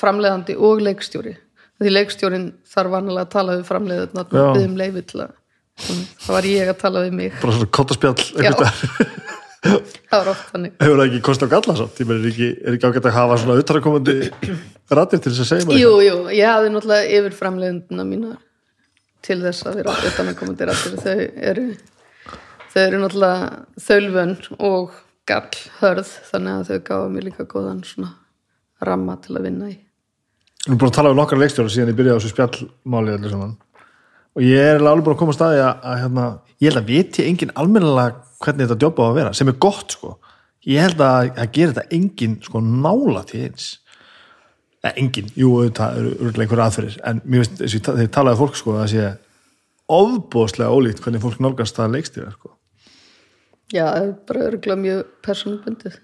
framleiðandi 0.00 0.58
og 0.58 0.82
leikstjóri 0.84 1.36
því 1.82 1.94
leikstjórin 1.96 2.48
þarf 2.68 2.94
vanlega 2.94 3.26
að 3.26 3.32
tala 3.36 3.56
við 3.58 3.68
framleiðarna 3.70 4.26
Já. 4.26 4.42
og 4.42 4.56
byggðum 4.56 4.80
leifi 4.80 5.06
til 5.12 5.24
að 5.26 5.38
það 5.82 6.34
var 6.36 6.50
ég 6.52 6.70
að 6.70 6.82
tala 6.82 7.06
við 7.06 7.14
mig 7.18 7.38
bara 7.40 7.56
svona 7.56 8.12
Já. 8.12 8.52
staðar. 8.52 9.30
það 10.10 10.16
var 10.16 10.30
oft 10.32 10.48
þannig 10.50 10.72
hefur 10.82 10.98
það 10.98 11.04
ekki 11.08 11.20
kost 11.28 11.44
á 11.44 11.48
galla 11.50 11.74
meina, 11.78 12.14
er 12.16 12.28
ekki, 12.32 12.48
ekki 12.72 12.88
ágætt 12.88 13.08
að 13.08 13.16
hafa 13.16 13.36
svona 13.42 13.58
uttarakomandi 13.62 14.16
rættir 14.92 15.22
til 15.22 15.32
þess 15.32 15.42
að 15.44 15.50
segja 15.52 15.78
Jú, 15.78 15.92
jú, 16.02 16.16
ég 16.34 16.48
hafði 16.50 16.72
náttúrulega 16.74 17.20
yfir 17.20 17.36
framleiðundina 17.38 18.06
mína 18.08 18.32
til 19.22 19.38
þess 19.42 19.66
að 19.68 19.80
vera 19.80 19.94
utan 20.08 20.30
að 20.32 20.38
koma 20.40 20.56
til 20.58 20.68
rættir 20.68 20.98
þau 21.02 21.16
eru 21.50 21.66
þau 22.72 22.82
eru 22.82 23.00
náttúrulega 23.02 23.48
þaulvön 23.86 24.34
og 24.58 24.98
gallhörð 25.30 26.12
þannig 26.30 26.58
að 26.58 26.70
þau 26.70 26.84
gáða 26.88 27.10
mér 27.14 27.26
líka 27.28 27.48
góðan 27.48 27.82
svona 27.86 28.14
ramma 28.82 29.18
til 29.22 29.36
að 29.38 29.46
vinna 29.48 29.70
í. 29.70 29.76
Við 30.62 30.70
erum 30.70 30.80
búin 30.80 30.90
að 30.90 30.96
tala 30.96 31.12
um 31.12 31.18
nokkar 31.18 31.40
leikstjóra 31.42 31.72
síðan 31.72 31.92
ég 31.92 31.98
byrjaði 31.98 32.18
á 32.18 32.20
þessu 32.22 32.32
spjallmáli 32.32 33.14
allir 33.16 33.34
saman. 33.34 33.54
Og 34.32 34.44
ég 34.46 34.68
er 34.72 34.80
alveg 34.80 35.06
búin 35.06 35.16
að 35.16 35.20
koma 35.20 35.34
að 35.34 35.38
staði 35.38 35.62
að, 35.62 35.72
að 35.90 36.02
hérna, 36.02 36.26
ég 36.62 36.70
held 36.70 36.80
að 36.80 36.90
viti 36.90 37.26
engin 37.26 37.54
almennilega 37.58 38.22
hvernig 38.42 38.70
þetta 38.70 38.86
jobb 38.86 39.02
á 39.02 39.04
að 39.06 39.16
vera 39.18 39.32
sem 39.38 39.52
er 39.52 39.58
gott 39.62 39.96
sko. 39.96 40.16
Ég 40.66 40.86
held 40.86 41.02
að 41.02 41.32
að 41.34 41.54
gera 41.56 41.74
þetta 41.74 41.98
engin 41.98 42.36
sko 42.46 42.62
nála 42.62 43.24
til 43.28 43.44
eins 43.48 43.68
eða 44.82 44.94
engin, 44.98 45.30
jú, 45.38 45.52
það 45.70 46.00
eru 46.00 46.12
örgulega 46.16 46.46
einhver 46.46 46.64
aðferðir. 46.66 46.96
En 47.06 47.22
mér 47.24 47.44
finnst, 47.44 47.60
þess 47.62 47.90
að 47.92 48.00
þeir 48.02 48.12
talaði 48.16 48.40
fólk 48.42 48.58
sko 48.58 48.74
að 48.74 48.80
það 48.80 48.92
sé 48.92 49.10
ofbóðslega 49.92 50.76
ólíkt 50.76 51.02
hvernig 51.04 51.22
fólk 51.22 51.42
nálgast 51.42 51.78
það 51.78 51.96
leikstjóra 51.96 52.34
sko. 52.34 52.54
Já, 53.72 53.84
það 53.86 54.06
er 54.06 54.14
bara 54.28 54.46
örgulega 54.48 54.82
mjög 54.82 55.04
persónubundið. 55.24 56.00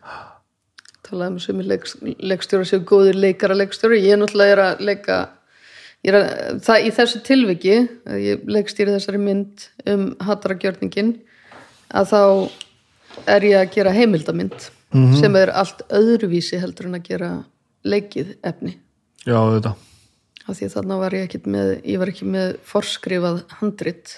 Talaði 1.09 1.35
um 1.35 1.43
sem 1.43 1.65
leik, 1.65 1.89
leikstjóra 2.21 2.69
séu 2.69 2.85
góðir 2.87 3.19
leikara 3.19 3.57
leikstjóri, 3.57 4.01
ég 4.05 4.21
náttúrulega 4.21 4.55
er 4.55 4.65
að 4.67 4.87
leika 4.89 5.19
ég 6.07 6.13
er 6.13 6.19
að, 6.21 6.63
það 6.67 6.87
í 6.87 6.95
þessu 6.95 7.21
tilviki 7.27 7.77
að 8.07 8.23
ég 8.23 8.49
leikstýri 8.49 8.95
þessari 8.95 9.21
mynd 9.23 9.69
um 9.91 10.09
hattaragjörningin 10.23 11.15
að 11.99 12.13
þá 12.13 12.23
er 13.35 13.47
ég 13.49 13.63
að 13.63 13.73
gera 13.75 13.95
heimildamynd 13.97 14.69
sem 15.19 15.35
er 15.37 15.51
allt 15.53 15.83
öðruvísi 15.93 16.61
heldur 16.63 16.89
en 16.89 16.97
að 17.01 17.09
gera 17.11 17.31
leikið 17.87 18.35
efni. 18.47 18.79
Já, 19.27 19.39
þetta 19.59 19.75
af 20.49 20.57
því 20.57 20.71
þarna 20.73 20.97
var 21.03 21.17
ég 21.17 21.27
ekki 21.29 21.41
með 21.51 21.71
ég 21.83 22.01
var 22.01 22.11
ekki 22.13 22.29
með 22.29 22.55
forskrifað 22.67 23.43
handrit. 23.59 24.15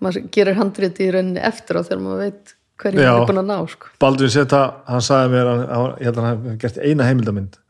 Maður 0.00 0.30
gerir 0.32 0.56
handrit 0.56 1.00
í 1.02 1.10
rauninni 1.12 1.42
eftir 1.44 1.76
á 1.76 1.84
þegar 1.84 2.04
maður 2.04 2.22
veit 2.24 2.54
hverju 2.80 3.02
maður 3.02 3.18
er 3.18 3.26
búin 3.28 3.42
að 3.42 3.50
ná 3.50 3.58
sko. 3.74 3.90
Baldvin 4.00 4.32
Seta, 4.32 4.62
hann 4.88 5.04
sagði 5.04 5.34
mér 5.34 5.50
að, 5.50 5.84
ég 6.00 6.08
held 6.08 6.20
að 6.22 6.24
hann 6.24 6.46
hef 6.46 6.62
gert 6.62 6.80
eina 6.80 7.08
heimildamynd 7.10 7.60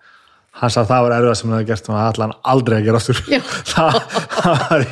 hann 0.61 0.73
sagði 0.73 0.85
að 0.85 0.93
það 0.93 1.05
var 1.07 1.17
erfið 1.17 1.37
sem 1.41 1.51
hann 1.51 1.57
hafði 1.57 1.71
gert 1.73 1.91
og 1.91 1.97
hann 1.97 2.13
ætla 2.13 2.27
hann 2.27 2.39
aldrei 2.53 2.77
að 2.79 2.87
gera 2.87 3.03
Já. 3.35 3.41
það, 3.73 4.01
það, 4.37 4.65
væri, 4.71 4.89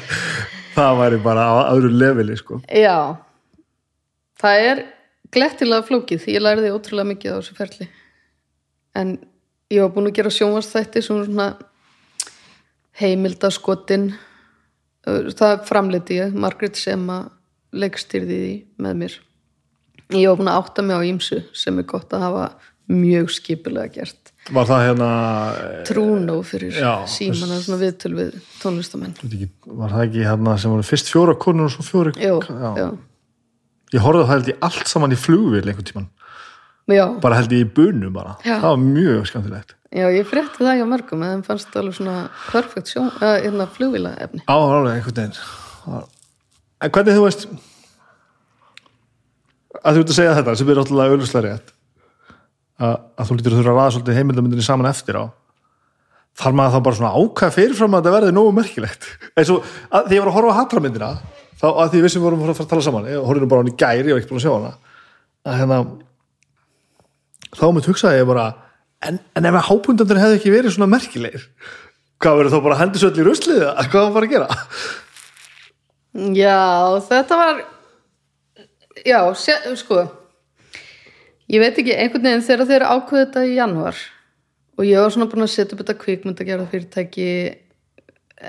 það 0.74 1.00
væri 1.02 1.22
bara 1.28 1.46
á 1.46 1.54
öðru 1.70 1.94
leveli 1.94 2.38
sko. 2.38 2.60
já. 2.66 2.98
Það 4.38 4.66
er 4.72 4.84
glettilega 5.34 5.86
flókið 5.86 6.22
því 6.24 6.36
ég 6.36 6.44
læriði 6.44 6.74
ótrúlega 6.74 7.10
mikið 7.12 7.34
á 7.34 7.38
þessu 7.38 7.56
ferli. 7.58 7.88
En 8.98 9.16
ég 9.72 9.82
var 9.84 9.92
búin 9.94 10.10
að 10.10 10.16
gera 10.18 10.32
sjónvarsþætti 10.32 11.02
sem 11.04 11.24
svona 11.26 11.48
heimildaskotin. 12.98 14.10
Það 15.06 15.60
framleiti 15.68 16.18
ég. 16.18 16.34
Margrét 16.36 16.78
sem 16.80 17.04
að 17.12 17.30
leikstýrði 17.78 18.38
því 18.42 18.54
með 18.84 18.98
mér. 19.02 19.18
Ég 20.16 20.30
var 20.30 20.40
búin 20.40 20.50
að 20.52 20.62
átta 20.62 20.84
mig 20.84 20.96
á 20.96 21.02
ímsu 21.04 21.42
sem 21.56 21.78
er 21.80 21.88
gott 21.88 22.12
að 22.16 22.24
hafa 22.26 22.48
mjög 22.88 23.30
skipulega 23.36 23.92
gert. 23.98 24.32
Var 24.48 24.64
það 24.64 24.84
hérna 24.86 25.08
eh, 25.52 25.80
trúnó 25.84 26.38
fyrir 26.46 26.72
Já, 26.72 27.04
símana 27.10 27.58
svona 27.60 27.80
viðtöl 27.82 28.14
við 28.16 28.38
tónlistamenn. 28.62 29.12
Var 29.20 29.92
það 29.92 30.04
ekki 30.06 30.24
hérna 30.24 30.54
sem 30.60 30.72
voru 30.72 30.86
fyrst 30.88 31.10
fjóra 31.12 31.34
konur 31.36 31.68
og 31.68 31.74
svo 31.74 31.84
fjóri 31.84 32.14
Jú, 32.16 32.38
já. 32.48 32.70
já, 32.80 32.86
ég 33.92 34.06
horfði 34.06 34.22
það 34.24 34.32
held 34.32 34.48
ég 34.54 34.64
allt 34.70 34.88
saman 34.88 35.12
í 35.12 35.20
flugvél 35.20 35.66
einhvern 35.66 35.88
tíman, 35.90 36.08
já, 36.96 37.04
bara 37.20 37.38
held 37.40 37.52
ég 37.52 37.64
í 37.66 37.70
bunu 37.76 38.10
bara, 38.14 38.36
Já. 38.44 38.56
það 38.62 38.68
var 38.72 38.82
mjög 38.84 39.26
skemmtilegt. 39.28 39.74
Já, 39.92 40.04
ég 40.12 40.26
frétti 40.28 40.64
það 40.64 40.78
hjá 40.80 40.86
mörgum 40.88 41.22
en 41.24 41.30
þeim 41.38 41.42
fannst 41.46 41.70
það 41.72 41.80
alveg 41.82 41.96
svona 41.98 42.16
perfekt 42.50 42.90
sjón 42.92 43.10
eða 43.18 43.34
hérna 43.44 43.66
flugvila 43.72 44.12
efni 44.20 44.42
á, 44.44 44.56
alveg 44.56 44.94
einhvern 44.98 45.16
veginn. 45.16 45.38
Það- 45.84 46.08
en 46.84 46.90
hvernig 46.94 47.16
þú 47.18 47.24
veist 47.24 47.46
að 49.84 49.98
þú 49.98 50.02
ert 50.02 50.12
að 50.12 50.16
segja 50.18 50.36
þetta 50.38 50.54
sem 50.58 50.70
er 50.72 50.80
alltaf 50.82 51.02
auðvitað 51.04 51.44
rétt 51.46 51.72
að, 52.78 52.94
að 53.18 53.28
þú 53.28 53.36
lítur 53.38 53.52
að 53.54 53.58
þurfa 53.60 53.72
að 53.72 53.78
ræða 53.78 53.92
svolítið 53.96 54.18
heimildamindinni 54.18 54.64
saman 54.66 54.90
eftir 54.90 55.18
á 55.18 55.24
þar 56.38 56.54
maður 56.58 56.74
þá 56.76 56.82
bara 56.86 56.98
svona 56.98 57.12
ákvæða 57.18 57.54
fyrirfram 57.56 57.96
að 57.96 58.02
þetta 58.04 58.14
verði 58.14 58.34
nógu 58.36 58.52
merkilegt? 58.54 59.06
Eins 59.34 59.50
og 59.50 59.64
að, 59.90 60.04
þegar 60.06 60.14
ég 60.14 60.22
var 60.22 60.30
að 60.30 60.36
horfa 60.38 60.52
á 60.54 60.58
hatramyndina 60.60 61.08
þá 61.58 61.66
að 61.72 61.88
því 61.94 62.02
við 62.04 62.12
sem 62.14 62.22
vorum 62.22 62.44
að 62.44 62.52
fara 62.52 62.66
að 62.68 62.70
tala 62.74 62.86
saman 62.86 63.08
ég 63.10 63.24
horfði 63.26 63.42
nú 63.42 63.48
bara 63.50 63.58
á 63.58 63.62
hann 63.64 63.72
í 63.72 63.78
gæri, 63.82 64.04
ég 64.06 64.14
var 64.14 64.22
ekki 64.22 64.30
búin 64.30 64.38
að 64.38 64.46
sjá 64.46 64.52
hana 64.54 64.72
að 65.48 65.58
hérna 65.62 65.78
þá 67.56 67.66
mitt 67.74 67.88
hugsaði 67.88 68.22
ég 68.22 68.28
bara 68.28 68.46
en, 69.06 69.20
en 69.36 69.48
ef 69.48 69.58
að 69.60 69.68
hápundandur 69.70 70.20
hefði 70.20 70.40
ekki 70.40 70.54
verið 70.54 70.74
svona 70.74 70.90
merkilegir 70.92 71.46
hvað 72.18 72.40
verður 72.40 72.54
þá 72.54 72.62
bara 72.64 72.76
að 72.76 72.82
hendi 72.82 73.02
svo 73.02 73.10
öll 73.12 73.22
í 73.22 73.26
ruslið 73.28 73.62
eða 73.62 73.88
hvað 73.92 74.08
var 74.14 74.26
að 74.26 74.32
gera? 74.34 74.48
Já, 76.34 76.60
þetta 77.06 77.38
var 77.38 77.60
já, 79.06 79.20
sé, 79.38 79.56
sko 79.78 80.02
ég 81.48 81.62
veit 81.62 81.78
ekki, 81.78 81.94
einhvern 81.94 82.26
veginn 82.26 82.46
þegar 82.46 82.70
þeir 82.72 82.86
ákveðu 82.88 83.24
þetta 83.24 83.44
í 83.46 83.54
janúar 83.56 84.00
og 84.78 84.86
ég 84.86 85.02
var 85.02 85.14
svona 85.14 85.28
búin 85.30 85.46
að 85.46 85.54
setja 85.54 85.74
upp 85.74 85.82
þetta 85.84 85.98
kvikmynd 86.02 86.42
að 86.42 86.50
gera 86.50 86.66
fyrirtæki 86.72 87.28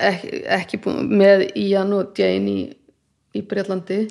ekki, 0.09 0.41
ekki 0.57 0.81
búin, 0.83 1.13
með 1.19 1.45
Ian 1.59 1.93
og 1.97 2.17
Jane 2.17 2.55
í, 2.55 2.65
í 3.38 3.43
Breitlandi 3.45 4.01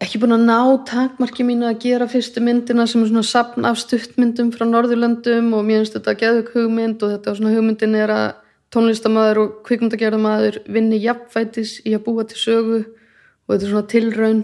ekki 0.00 0.20
búin 0.20 0.32
að 0.32 0.46
ná 0.48 0.58
takmarki 0.88 1.44
mínu 1.44 1.66
að 1.68 1.82
gera 1.84 2.06
fyrstu 2.08 2.40
myndina 2.44 2.86
sem 2.88 3.02
er 3.04 3.10
svona 3.10 3.26
sapn 3.26 3.66
af 3.68 3.80
stuttmyndum 3.82 4.52
frá 4.54 4.64
Norðurlöndum 4.68 5.50
og 5.56 5.66
mér 5.66 5.82
finnst 5.82 5.98
þetta 5.98 6.16
geðug 6.22 6.54
hugmynd 6.54 7.04
og 7.04 7.12
þetta 7.16 7.34
svona 7.36 7.52
hugmyndin 7.52 7.98
er 8.00 8.14
að 8.14 8.28
tónlistamæður 8.72 9.42
og 9.42 9.52
kvikmyndagerðamæður 9.66 10.60
vinni 10.72 11.02
jafnfætis 11.02 11.76
í 11.84 11.92
að 11.98 12.04
búa 12.06 12.24
til 12.30 12.40
sögu 12.40 12.80
og 12.80 13.52
þetta 13.52 13.66
er 13.66 13.72
svona 13.74 13.92
tilraun 13.92 14.42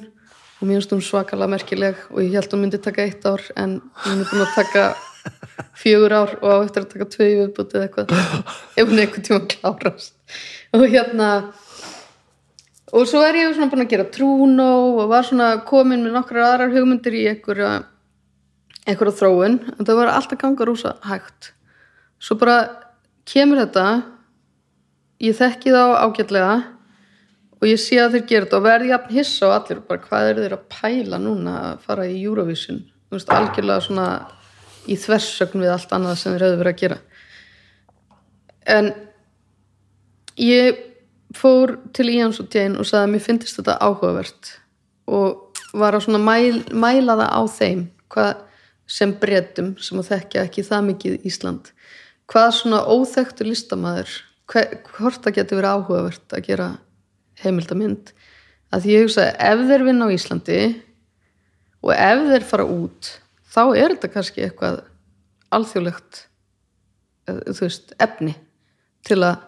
og 0.60 0.62
mér 0.68 0.78
finnst 0.78 0.92
hún 0.92 1.04
svakalega 1.08 1.52
merkileg 1.54 2.04
og 2.10 2.22
ég 2.24 2.36
held 2.36 2.52
hún 2.52 2.64
myndi 2.66 2.82
taka 2.82 3.06
eitt 3.06 3.24
ár 3.28 3.44
en 3.56 3.78
hún 4.04 4.24
er 4.24 4.32
búin 4.32 4.44
að 4.44 4.56
taka 4.58 4.86
fjögur 5.80 6.12
ár 6.16 6.36
og 6.42 6.48
á 6.52 6.56
eftir 6.66 6.84
að 6.84 6.92
taka 6.92 7.08
tvö 7.12 7.28
í 7.28 7.36
viðbútið 7.40 7.84
eitthvað. 7.86 8.12
Ef 8.76 8.88
hún 8.88 9.00
einhvern 9.00 9.26
tíma 9.26 9.40
klárast. 9.52 10.12
Og 10.76 10.84
hérna 10.90 11.30
og 12.96 13.04
svo 13.08 13.20
er 13.26 13.36
ég 13.36 13.52
svona 13.52 13.68
búin 13.72 13.84
að 13.84 13.92
gera 13.92 14.08
trúnó 14.08 14.70
og 14.96 15.10
var 15.10 15.26
svona 15.28 15.50
komin 15.68 16.04
með 16.04 16.16
nokkrar 16.16 16.46
aðrar 16.46 16.72
hugmyndir 16.72 17.16
í 17.18 17.26
einhverja 17.34 17.74
einhverja 18.86 19.18
þróun. 19.18 19.58
En 19.76 19.84
það 19.84 19.98
var 20.00 20.12
alltaf 20.14 20.40
ganga 20.40 20.66
rúsa 20.66 20.94
hægt. 21.04 21.52
Svo 22.22 22.38
bara 22.40 22.58
kemur 23.28 23.60
þetta 23.64 23.86
ég 25.22 25.36
þekki 25.36 25.74
þá 25.74 25.82
ágætlega 26.06 26.56
og 27.56 27.68
ég 27.68 27.80
sé 27.80 27.98
að 28.00 28.16
þeir 28.16 28.26
gera 28.30 28.46
þetta 28.46 28.58
og 28.58 28.66
verði 28.66 28.92
jafn 28.92 29.14
hissa 29.16 29.48
og 29.48 29.54
allir 29.56 29.82
bara 29.88 30.04
hvað 30.06 30.30
er 30.30 30.40
þeir 30.42 30.56
að 30.56 30.66
pæla 30.76 31.20
núna 31.20 31.54
að 31.72 31.84
fara 31.86 32.08
í 32.08 32.18
Eurovision. 32.22 32.82
Þú 33.08 33.18
veist 33.18 33.32
algjörlega 33.32 33.86
svona 33.86 34.08
í 34.86 34.96
þversögn 35.00 35.64
við 35.64 35.72
allt 35.72 35.94
annað 35.96 36.20
sem 36.20 36.34
þeir 36.34 36.46
hefðu 36.46 36.60
verið 36.62 36.74
að 36.74 36.82
gera. 36.82 36.98
En 38.76 38.92
ég 40.42 40.84
fór 41.36 41.76
til 41.96 42.08
Íans 42.12 42.40
og 42.42 42.52
Jane 42.52 42.80
og 42.80 42.88
sagði 42.88 43.04
að 43.04 43.12
mér 43.14 43.24
finnist 43.26 43.60
þetta 43.60 43.78
áhugavert 43.84 44.52
og 45.06 45.62
var 45.76 45.96
að 45.98 46.18
mæl, 46.18 46.62
mæla 46.72 47.16
það 47.20 47.32
á 47.36 47.42
þeim 47.58 47.86
sem 48.86 49.12
breytum 49.20 49.74
sem 49.82 49.98
að 50.00 50.12
þekkja 50.12 50.44
ekki 50.46 50.64
það 50.66 50.86
mikið 50.90 51.26
Ísland 51.28 51.70
hvað 52.30 52.52
svona 52.54 52.82
óþekktur 52.86 53.50
listamæður 53.50 54.14
hvort 54.46 55.22
það 55.24 55.36
getur 55.40 55.60
verið 55.60 55.74
áhugavert 55.74 56.34
að 56.34 56.44
gera 56.46 56.68
heimildamind. 57.42 58.12
Að 58.74 58.88
ég 58.90 59.06
hugsa 59.06 59.28
ef 59.32 59.62
þeir 59.68 59.84
vinna 59.86 60.08
á 60.08 60.14
Íslandi 60.14 60.60
og 61.82 61.92
ef 61.94 62.22
þeir 62.30 62.46
fara 62.46 62.66
út 62.66 63.10
þá 63.52 63.62
er 63.74 63.94
þetta 63.94 64.12
kannski 64.14 64.46
eitthvað 64.46 64.80
alþjóðlegt 65.54 66.22
þú 67.26 67.60
veist, 67.60 67.94
efni 68.02 68.34
til 69.06 69.20
að 69.26 69.42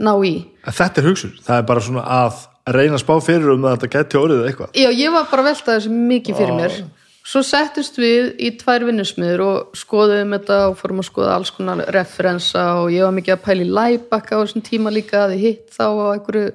ná 0.00 0.14
í. 0.24 0.32
Þetta 0.64 1.02
er 1.02 1.08
hugsun, 1.10 1.36
það 1.42 1.60
er 1.60 1.68
bara 1.68 1.84
svona 1.84 2.06
að 2.22 2.40
reyna 2.72 2.96
að 2.96 3.04
spá 3.04 3.14
fyrir 3.26 3.52
um 3.52 3.66
að 3.66 3.76
þetta 3.76 3.92
geti 3.96 4.20
orðið 4.20 4.48
eitthvað. 4.48 4.74
Já, 4.78 4.88
ég 4.94 5.14
var 5.14 5.30
bara 5.30 5.44
að 5.44 5.48
velta 5.50 5.76
þessu 5.76 5.94
mikið 5.96 6.40
fyrir 6.40 6.58
mér. 6.58 6.76
Svo 7.22 7.44
settist 7.46 7.98
við 8.02 8.32
í 8.42 8.48
tvær 8.58 8.82
vinnusmiður 8.88 9.44
og 9.46 9.76
skoðum 9.78 10.34
þetta 10.34 10.56
og 10.70 10.78
fórum 10.80 11.02
að 11.02 11.06
skoða 11.06 11.36
alls 11.36 11.52
konar 11.54 11.84
referensa 11.94 12.64
og 12.80 12.90
ég 12.90 13.06
var 13.06 13.14
mikið 13.14 13.36
að 13.36 13.44
pæli 13.44 13.66
læbakka 13.68 14.38
á 14.38 14.42
þessum 14.42 14.64
tíma 14.66 14.90
líka 14.90 15.28
að 15.28 15.36
ég 15.36 15.44
hitt 15.46 15.76
þá 15.76 15.86
á 15.86 16.06
einhverju 16.16 16.48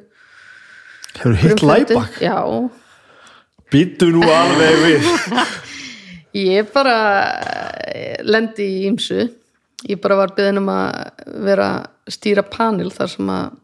Hefur 1.18 1.40
hitt 1.42 1.64
læbakk? 1.64 2.20
Já. 2.22 2.44
Býtu 3.72 4.12
nú 4.14 4.22
alveg 4.32 4.84
við. 4.84 5.08
Ég 6.38 6.68
bara 6.70 6.98
eh, 7.90 8.20
lendi 8.22 8.68
í 8.68 8.84
ýmsu. 8.92 9.26
Ég 9.90 10.00
bara 10.04 10.20
var 10.20 10.36
byggðin 10.38 10.62
um 10.62 10.70
að 10.70 11.24
vera 11.48 11.70
stýra 12.14 12.44
panel 12.48 12.92
þar 12.94 13.14
sem 13.14 13.30
að 13.32 13.56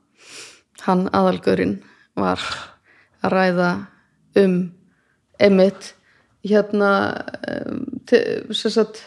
hann 0.84 1.08
aðalgörinn 1.16 1.78
var 2.20 2.42
að 3.24 3.34
ræða 3.34 3.72
um 4.42 4.56
emitt 5.40 5.94
hérna 6.44 6.92
sagt, 8.52 9.02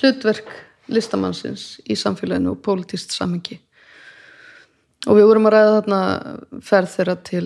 hlutverk 0.00 0.48
listamannsins 0.90 1.80
í 1.84 1.96
samfélaginu 1.98 2.54
og 2.54 2.62
pólitíst 2.64 3.12
samengi 3.14 3.60
og 5.08 5.16
við 5.16 5.28
vorum 5.28 5.48
að 5.48 5.56
ræða 5.56 5.74
þarna 5.76 6.00
ferð 6.66 6.94
þeirra 6.96 7.16
til 7.28 7.44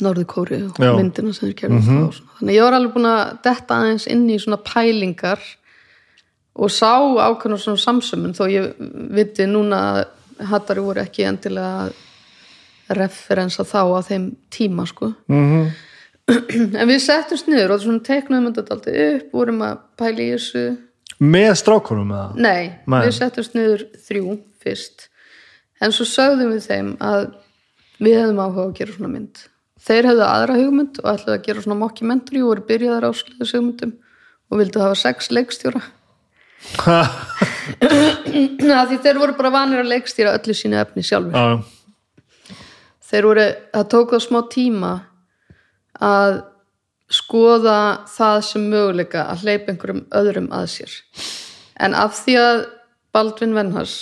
Norður 0.00 0.26
Kóri 0.28 0.60
og 0.64 0.80
Já. 0.80 0.94
myndina 0.96 1.34
sem 1.36 1.50
þeir 1.50 1.58
gerði 1.58 1.76
mm 1.76 1.88
-hmm. 1.88 2.22
þannig 2.38 2.56
ég 2.56 2.64
var 2.64 2.76
alveg 2.78 2.94
búin 2.94 3.10
að 3.10 3.38
detta 3.44 3.76
aðeins 3.76 4.06
inn 4.08 4.24
í 4.30 4.38
svona 4.40 4.60
pælingar 4.64 5.40
og 6.54 6.70
sá 6.70 6.94
ákveðna 6.98 7.58
svona 7.58 7.82
samsömmun 7.82 8.36
þó 8.36 8.44
ég 8.50 8.74
viti 9.14 9.46
núna 9.50 9.80
að 9.94 10.48
hattari 10.50 10.82
voru 10.84 11.02
ekki 11.02 11.26
endilega 11.26 11.88
referensa 12.94 13.64
þá 13.66 13.80
á 13.96 14.00
þeim 14.06 14.28
tíma 14.52 14.86
sko 14.86 15.12
mm 15.28 15.44
-hmm. 15.50 16.76
en 16.80 16.88
við 16.88 17.00
settumst 17.02 17.48
niður 17.48 17.74
og 17.74 17.80
svona 17.80 18.04
teiknaðum 18.06 18.52
þetta 18.52 18.74
alltaf 18.74 19.00
upp 19.06 19.32
vorum 19.32 19.62
að 19.62 19.78
pæli 19.96 20.28
í 20.28 20.34
þessu 20.36 20.64
með 21.18 21.54
strákunum 21.54 22.10
eða? 22.10 22.30
Nei, 22.36 22.72
Men. 22.86 23.02
við 23.06 23.14
settumst 23.18 23.54
niður 23.54 23.86
þrjú 24.06 24.38
fyrst 24.62 25.08
en 25.80 25.92
svo 25.92 26.04
sögðum 26.04 26.54
við 26.54 26.68
þeim 26.68 26.94
að 27.00 27.34
við 27.98 28.18
hefðum 28.20 28.40
áhuga 28.40 28.68
að 28.68 28.78
gera 28.78 28.92
svona 28.92 29.12
mynd 29.12 29.44
þeir 29.84 30.08
hefðu 30.10 30.24
aðra 30.28 30.56
hugmynd 30.60 30.98
og 31.02 31.10
ætlaði 31.12 31.38
að 31.38 31.44
gera 31.46 31.62
svona 31.62 31.80
mockumentary 31.82 32.42
og 32.42 32.48
voru 32.48 32.66
byrjaðar 32.68 33.08
ásluðis 33.10 33.54
hugmyndum 33.54 33.92
og 34.50 34.58
vildu 34.58 34.80
hafa 34.80 34.94
sex 34.94 35.30
leikstjóra 35.30 35.82
því 38.88 38.98
þeir 39.04 39.20
voru 39.20 39.36
bara 39.38 39.54
vanir 39.54 39.82
að 39.82 39.92
leikstýra 39.92 40.34
öllu 40.38 40.54
sínu 40.56 40.80
efni 40.80 41.02
sjálfur 41.06 41.38
ah. 41.38 41.60
þeir 43.04 43.28
voru, 43.30 43.46
það 43.74 43.86
tók 43.94 44.08
það 44.16 44.26
smá 44.26 44.40
tíma 44.54 44.92
að 46.02 46.40
skoða 47.14 47.78
það 48.10 48.38
sem 48.48 48.68
möguleika 48.72 49.20
að 49.30 49.44
hleypa 49.44 49.70
einhverjum 49.70 50.04
öðrum 50.18 50.48
að 50.56 50.66
sér. 50.72 50.92
En 51.84 51.94
af 51.94 52.16
því 52.24 52.34
að 52.40 52.62
Baldvin 53.14 53.54
Venhars 53.54 53.96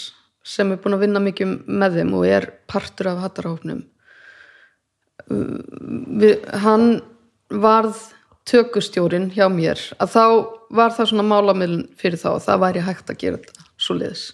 sem 0.46 0.70
er 0.72 0.80
búin 0.82 0.96
að 0.96 1.04
vinna 1.04 1.20
mikið 1.22 1.48
með 1.68 1.98
þeim 1.98 2.14
og 2.18 2.24
er 2.26 2.48
partur 2.70 3.12
af 3.12 3.20
hattarhófnum 3.26 3.82
hann 6.64 6.86
varð 7.52 8.00
tökustjórin 8.48 9.30
hjá 9.34 9.46
mér 9.52 9.80
að 10.02 10.14
þá 10.14 10.24
var 10.74 10.94
það 10.96 11.10
svona 11.12 11.26
málamilin 11.26 11.84
fyrir 11.98 12.20
þá 12.20 12.30
og 12.34 12.44
það 12.46 12.62
væri 12.64 12.86
hægt 12.86 13.12
að 13.12 13.20
gera 13.20 13.40
þetta 13.42 13.66
svo 13.76 13.98
liðs 13.98 14.24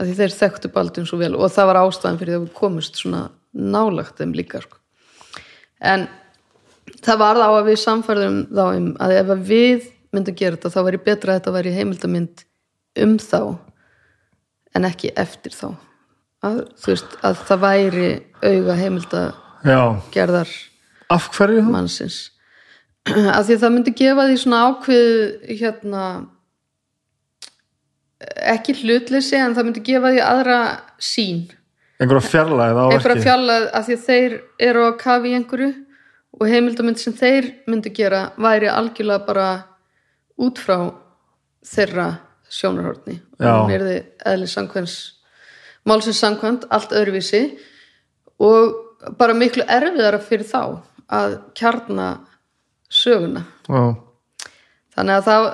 að 0.00 0.08
því 0.08 0.16
þeir 0.20 0.36
þekktu 0.38 0.72
baldun 0.74 1.08
svo 1.08 1.20
vel 1.20 1.34
og 1.36 1.52
það 1.52 1.70
var 1.70 1.80
ástæðan 1.82 2.20
fyrir 2.22 2.38
að 2.38 2.44
við 2.46 2.54
komust 2.56 3.00
svona 3.00 3.26
nálagt 3.52 4.20
þeim 4.20 4.32
líka 4.38 4.62
sko. 4.64 4.78
en 5.80 6.06
það 7.04 7.20
var 7.20 7.40
þá 7.40 7.48
að 7.48 7.68
við 7.68 7.80
samfærðum 7.84 8.38
þá 8.48 8.64
um 8.68 8.88
að 9.00 9.16
ef 9.18 9.34
við 9.50 9.90
myndum 10.10 10.38
gera 10.38 10.56
þetta 10.56 10.72
þá 10.74 10.80
væri 10.86 11.02
betra 11.04 11.34
að 11.34 11.40
þetta 11.40 11.54
væri 11.58 11.76
heimildamind 11.76 12.44
um 13.04 13.14
þá 13.20 13.40
en 14.74 14.88
ekki 14.88 15.12
eftir 15.18 15.54
þá 15.54 15.68
að, 16.46 16.64
veist, 16.86 17.16
að 17.26 17.44
það 17.46 17.64
væri 17.66 18.10
auga 18.40 18.76
heimilda 18.78 19.22
Já. 19.66 19.80
gerðar 20.14 20.50
af 21.12 21.28
hverju 21.34 21.64
þú? 21.66 21.72
mannsins 21.74 22.20
af 23.36 23.46
því 23.46 23.56
að 23.56 23.62
það 23.62 23.74
myndi 23.76 23.94
gefa 24.00 24.26
því 24.28 24.36
svona 24.42 24.60
ákveð 24.68 25.14
hérna 25.60 26.04
ekki 28.54 28.76
hlutleysi 28.82 29.38
en 29.40 29.56
það 29.56 29.68
myndi 29.68 29.84
gefa 29.86 30.12
því 30.14 30.24
aðra 30.24 30.58
sín 31.00 31.44
einhverja 32.00 32.26
fjarlæð 32.28 32.80
einhverja 32.86 33.24
fjarlæð 33.26 33.68
af 33.76 33.86
því 33.86 33.96
að 33.96 34.08
þeir 34.08 34.36
eru 34.70 34.84
að 34.88 34.98
kafi 35.04 35.30
í 35.30 35.38
einhverju 35.38 35.70
og 36.40 36.48
heimildamönd 36.48 37.00
sem 37.00 37.16
þeir 37.16 37.48
myndi 37.68 37.92
gera 37.96 38.26
væri 38.40 38.68
algjörlega 38.72 39.26
bara 39.26 39.48
út 40.40 40.60
frá 40.60 40.76
þeirra 41.66 42.10
sjónarhórni 42.50 43.18
og 43.40 43.48
hún 43.48 43.74
er 43.74 43.86
því 43.86 43.96
eðli 44.30 44.48
samkvæms 44.50 44.98
málsins 45.88 46.20
samkvæmt, 46.20 46.66
allt 46.70 46.92
öðruvísi 46.92 47.42
og 48.40 49.14
bara 49.18 49.36
miklu 49.36 49.64
erfiðara 49.68 50.20
fyrir 50.22 50.48
þá 50.48 50.62
að 51.10 51.36
kjarna 51.56 52.08
söguna. 52.90 53.44
Já. 53.68 53.82
þannig 54.96 55.14
að 55.16 55.28
það 55.28 55.44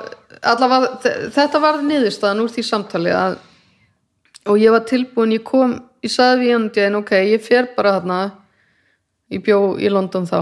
allavega, 0.52 1.12
þetta 1.36 1.60
var 1.60 1.82
niðurstaðan 1.84 2.42
úr 2.44 2.52
því 2.54 2.64
samtali 2.66 3.12
að 3.12 3.38
og 4.46 4.60
ég 4.62 4.72
var 4.72 4.84
tilbúin, 4.86 5.34
ég 5.36 5.44
kom 5.46 5.76
ég 6.04 6.12
saði 6.12 6.46
við 6.46 6.84
hann 6.86 7.00
ok, 7.00 7.12
ég 7.26 7.42
fer 7.44 7.70
bara 7.76 7.96
þarna 7.98 8.20
ég 9.32 9.42
bjó 9.44 9.58
í 9.78 9.90
London 9.90 10.28
þá 10.28 10.38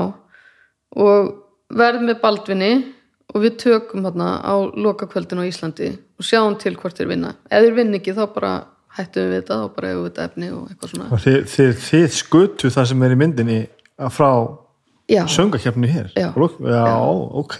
og 0.94 1.32
verð 1.74 2.04
með 2.04 2.20
Baldvinni 2.22 2.72
og 3.34 3.42
við 3.42 3.56
tökum 3.64 4.04
hérna 4.06 4.38
á 4.44 4.54
lokakvöldin 4.76 5.42
á 5.42 5.48
Íslandi 5.48 5.90
og 5.94 6.26
sjáum 6.26 6.58
til 6.60 6.76
hvort 6.78 6.98
þeir 6.98 7.10
vinna. 7.14 7.34
Ef 7.50 7.64
þeir 7.64 7.76
vinn 7.78 7.96
ekki 7.98 8.14
þá 8.14 8.26
bara 8.34 8.52
hættum 8.94 9.30
við 9.30 9.40
þetta 9.40 9.60
þá 9.62 9.64
bara 9.76 9.90
hefur 9.90 10.04
við 10.04 10.10
þetta 10.10 10.26
efni 10.28 10.50
og 10.54 10.66
eitthvað 10.68 10.92
svona. 10.92 11.08
Og 11.08 11.24
þið, 11.24 11.38
þið, 11.54 11.72
þið 11.88 12.06
skutu 12.18 12.70
það 12.74 12.90
sem 12.90 13.06
er 13.06 13.14
í 13.14 13.18
myndinni 13.22 13.58
frá 14.14 14.30
söngakefni 15.08 15.90
hér. 15.90 16.10
Já. 16.16 16.30
já, 16.32 16.84
ok. 17.42 17.56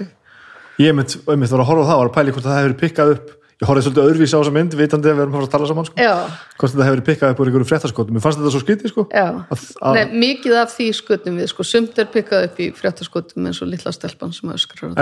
Ég 0.83 0.95
mynd, 0.97 1.17
mynd 1.29 1.51
var 1.55 1.63
að 1.63 1.71
horfa 1.71 1.87
á 1.87 1.89
það, 1.91 1.99
var 2.01 2.11
að 2.11 2.15
pæli 2.19 2.35
hvort 2.35 2.47
það 2.49 2.63
hefur 2.63 2.79
pikkað 2.83 3.17
upp. 3.17 3.33
Ég 3.63 3.69
horfði 3.69 3.85
svolítið 3.87 4.09
öðruvísi 4.09 4.35
á 4.35 4.41
þessa 4.41 4.53
mynd 4.55 4.75
vitandi 4.75 5.11
að 5.11 5.15
við 5.15 5.23
erum 5.25 5.37
að 5.39 5.45
að 5.45 5.53
tala 5.53 5.67
saman 5.71 5.87
sko. 5.87 5.95
já, 6.03 6.15
hvort 6.59 6.73
þetta 6.73 6.87
hefur 6.89 7.03
pikkað 7.07 7.31
upp 7.35 7.41
úr 7.41 7.51
einhverju 7.51 7.69
fréttaskotum 7.71 8.17
mér 8.17 8.25
fannst 8.25 8.41
þetta 8.41 8.51
svo 8.51 8.63
skytið 8.65 8.91
sko 8.91 9.05
já. 9.15 9.27
að, 9.55 9.63
að, 9.79 9.99
Nei, 9.99 10.17
mikið 10.25 10.57
af 10.59 10.73
því 10.75 10.89
skutum 10.99 11.39
við 11.39 11.51
sko, 11.53 11.67
sumt 11.71 12.01
er 12.03 12.09
pikkað 12.11 12.49
upp 12.49 12.59
í 12.59 12.67
fréttaskotum 12.75 13.47
eins 13.47 13.63
og 13.63 13.71
litla 13.71 13.95
stelpan 13.95 14.35
sem 14.35 14.51
öskrar 14.57 14.99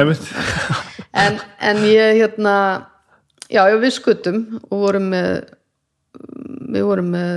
en, 1.25 1.41
en 1.71 1.83
ég 1.89 2.21
hérna 2.21 2.55
já, 3.49 3.65
já 3.73 3.77
við 3.81 3.97
skutum 3.97 4.45
og 4.69 4.85
vorum 4.85 5.09
með 5.15 5.33
við 6.77 6.89
vorum 6.91 7.13
með 7.17 7.35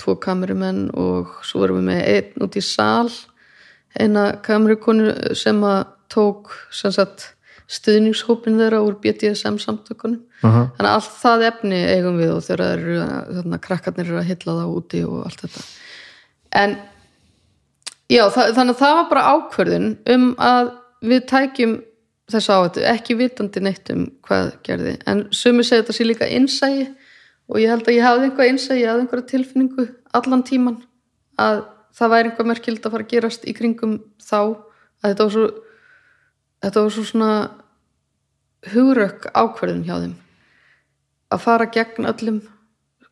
tvo 0.00 0.16
kamerumenn 0.24 0.86
og 0.96 1.36
svo 1.44 1.66
vorum 1.66 1.82
við 1.82 1.90
með 1.92 2.02
einn 2.14 2.48
út 2.48 2.56
í 2.56 2.64
sal 2.64 3.12
eina 3.98 4.30
kamerukonu 4.44 5.34
sem 5.38 5.60
að 5.66 5.84
tók 6.10 6.52
sem 6.74 6.92
sagt 6.94 7.30
stuðningshópin 7.70 8.58
þeirra 8.58 8.80
úr 8.82 8.96
BDSM 9.02 9.60
samtökunum. 9.62 10.24
Uh 10.42 10.48
þannig 10.74 10.88
að 10.88 10.94
allt 10.94 11.12
það 11.20 11.44
efni 11.50 11.80
eigum 11.94 12.18
við 12.18 12.32
og 12.34 12.42
þegar 12.46 12.62
það 12.64 12.72
eru 12.76 12.96
þarna, 13.36 13.58
krakkarnir 13.66 14.08
eru 14.08 14.18
að 14.18 14.30
hylla 14.30 14.56
það 14.60 14.72
úti 14.78 15.02
og 15.06 15.20
allt 15.26 15.44
þetta. 15.44 15.64
En 16.60 16.76
já, 18.10 18.24
það, 18.34 18.54
þannig 18.56 18.74
að 18.74 18.80
það 18.80 18.96
var 18.98 19.08
bara 19.12 19.26
ákvörðun 19.34 19.90
um 20.14 20.26
að 20.38 20.72
við 21.00 21.26
tækjum 21.30 21.76
þess 22.30 22.50
áhættu, 22.50 22.82
ekki 22.86 23.18
vitandi 23.18 23.62
neitt 23.64 23.90
um 23.92 24.06
hvað 24.26 24.52
gerði, 24.66 24.96
en 25.10 25.24
sumi 25.34 25.64
segja 25.66 25.82
þetta 25.82 25.96
sé 25.96 26.06
líka 26.06 26.28
innsægi 26.30 26.86
og 27.50 27.58
ég 27.58 27.72
held 27.72 27.88
að 27.88 27.96
ég 27.96 28.06
hafði 28.06 28.28
einhvað 28.28 28.50
innsægi, 28.52 28.82
ég 28.82 28.90
hafði 28.90 29.04
einhverja 29.04 29.30
tilfinningu 29.32 29.86
allan 30.14 30.44
tíman 30.46 30.78
að 31.40 31.62
það 31.96 32.12
væri 32.14 32.30
einhvað 32.30 32.50
merkild 32.50 32.84
að 32.84 32.94
fara 32.94 33.06
að 33.06 33.12
gerast 33.14 33.46
í 33.48 33.54
kringum 33.56 33.98
þá 34.22 34.38
að 34.40 35.10
þetta 35.10 35.26
var 35.26 35.34
svo 35.34 35.46
þetta 36.60 36.84
var 36.84 36.94
svo 36.94 37.04
svona 37.08 37.32
hugrökk 38.70 39.28
ákvörðun 39.32 39.84
hjá 39.86 39.94
þeim. 40.02 40.16
Að 41.30 41.44
fara 41.44 41.68
gegn 41.72 42.08
öllum 42.10 42.40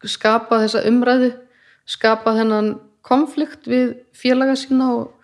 skapa 0.09 0.61
þessa 0.63 0.85
umræðu 0.87 1.33
skapa 1.89 2.35
þennan 2.37 2.77
konflikt 3.03 3.67
við 3.67 3.97
félaga 4.15 4.55
sína 4.59 4.93
og, 4.95 5.15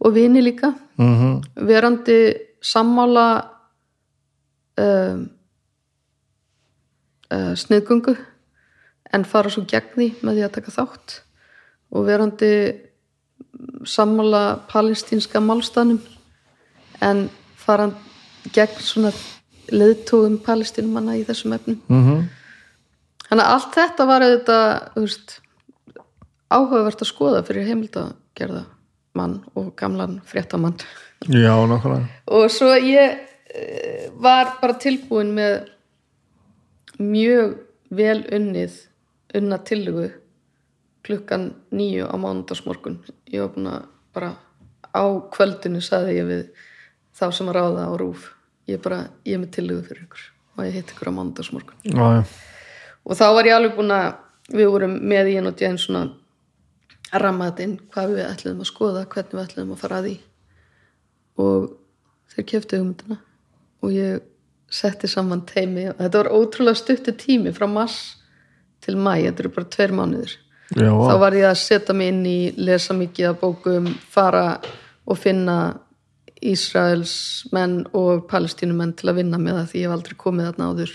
og 0.00 0.14
vini 0.14 0.42
líka. 0.42 0.74
-huh. 0.98 1.42
verandi 1.54 2.34
sammála 2.60 3.50
um, 4.78 5.30
uh, 7.32 7.54
sniðgungu 7.54 8.16
en 9.12 9.24
fara 9.24 9.50
svo 9.50 9.64
gegn 9.68 9.94
því 9.94 10.08
með 10.22 10.34
því 10.34 10.44
að 10.44 10.54
taka 10.54 10.70
þátt 10.70 11.23
og 11.94 12.06
verandi 12.08 12.50
sammála 13.86 14.60
palestínska 14.70 15.40
málstanum 15.40 16.00
en 17.02 17.28
fara 17.56 17.90
gegn 18.52 18.80
svona 18.82 19.12
leiðtóðum 19.72 20.40
palestínumanna 20.44 21.16
í 21.16 21.24
þessum 21.26 21.54
efnum. 21.56 21.80
Uh 21.88 22.24
Þannig 23.24 23.48
að 23.48 23.54
allt 23.54 23.76
þetta 23.78 24.04
var 24.06 24.22
auðvitað 24.22 25.36
áhugavert 26.54 27.02
að 27.02 27.08
skoða 27.08 27.40
fyrir 27.46 27.68
heimildagerða 27.70 28.64
mann 29.18 29.38
og 29.58 29.70
gamlan 29.78 30.18
fréttamann. 30.28 30.76
Já, 31.24 31.54
nákvæmlega. 31.66 32.10
Og 32.36 32.50
svo 32.52 32.74
ég 32.76 33.16
eh, 33.48 34.10
var 34.20 34.58
bara 34.60 34.76
tilbúin 34.78 35.32
með 35.34 35.70
mjög 37.00 37.56
vel 37.94 38.20
unnið 38.34 38.76
unna 39.34 39.58
tillögu 39.66 40.10
klukkan 41.04 41.50
nýju 41.74 42.08
á 42.08 42.14
mánudagsmorgun. 42.16 43.00
Ég 43.30 43.44
var 43.44 43.52
búin 43.54 43.70
að 43.70 43.86
bara 44.14 44.30
á 44.94 45.04
kvöldinu 45.34 45.82
saði 45.84 46.18
ég 46.20 46.30
við 46.30 46.44
þá 47.14 47.26
sem 47.34 47.50
að 47.50 47.58
ráða 47.58 47.86
á 47.90 47.92
rúf 47.98 48.30
ég 48.70 48.80
bara, 48.82 49.04
ég 49.26 49.36
er 49.36 49.42
með 49.42 49.54
tillögu 49.58 49.84
fyrir 49.88 50.04
ykkur 50.06 50.26
og 50.54 50.66
ég 50.66 50.76
hitt 50.78 50.92
ykkur 50.94 51.10
á 51.10 51.14
já. 51.84 52.24
og 53.04 53.18
þá 53.18 53.26
var 53.36 53.48
ég 53.48 53.56
alveg 53.56 53.76
búin 53.76 53.94
að 53.94 54.12
við 54.54 54.70
vorum 54.72 54.94
með 55.00 55.32
í 55.32 55.36
einn 55.38 55.50
og 55.50 55.56
djæn 55.58 55.80
svona 55.80 56.04
að 57.10 57.22
ramma 57.22 57.50
þetta 57.50 57.66
inn 57.66 57.74
hvað 57.92 58.14
við 58.14 58.28
ætluðum 58.28 58.62
að 58.64 58.70
skoða, 58.70 59.06
hvernig 59.12 59.34
við 59.34 59.44
ætluðum 59.44 59.74
að 59.74 59.82
fara 59.82 59.98
að 59.98 60.06
því. 60.08 60.14
Og 61.44 61.66
þeir 62.34 62.46
keftu 62.50 62.80
hugmyndina 62.80 63.18
og 63.84 63.94
ég 63.94 64.24
setti 64.74 65.10
saman 65.10 65.44
teimi 65.46 65.86
þetta 65.90 66.22
var 66.22 66.32
ótrúlega 66.34 66.80
stuttu 66.80 67.14
tími 67.18 67.52
frá 67.54 67.66
mars 67.70 67.98
til 68.84 68.96
mæ, 68.96 69.20
þetta 69.22 69.44
eru 69.44 69.52
bara 69.54 69.70
tveir 69.70 69.94
mánuður 69.94 70.34
já 70.72 70.90
þá 70.90 71.12
vá. 71.12 71.20
var 71.20 71.36
ég 71.36 71.48
að 71.50 71.60
setja 71.60 71.96
mig 71.96 72.12
inn 72.12 72.24
í 72.26 72.38
lesa 72.56 72.96
mikið 72.96 73.30
af 73.30 73.40
bókum, 73.42 73.90
fara 74.10 74.46
og 75.04 75.20
finna 75.20 75.58
Ísraels 76.44 77.44
menn 77.52 77.84
og 77.96 78.26
palestínumenn 78.28 78.92
til 78.98 79.08
að 79.08 79.22
vinna 79.22 79.40
með 79.40 79.60
það 79.60 79.68
því 79.70 79.80
ég 79.80 79.88
hef 79.88 79.96
aldrei 79.96 80.16
komið 80.20 80.48
þarna 80.50 80.70
áður 80.72 80.94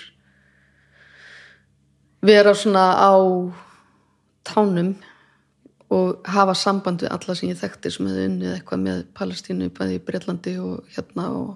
vera 2.30 2.54
svona 2.58 2.86
á 3.00 3.14
tánum 4.46 4.92
og 5.90 6.28
hafa 6.30 6.54
samband 6.58 7.02
við 7.02 7.14
alla 7.16 7.36
sem 7.36 7.50
ég 7.50 7.58
þekkti 7.60 7.92
sem 7.94 8.10
hefði 8.10 8.28
unnið 8.30 8.54
eitthvað 8.54 8.84
með 8.84 9.00
Palestínu 9.18 9.72
bæði 9.74 9.98
í 9.98 10.04
Breitlandi 10.06 10.54
og 10.62 10.94
hérna 10.94 11.26
og, 11.34 11.56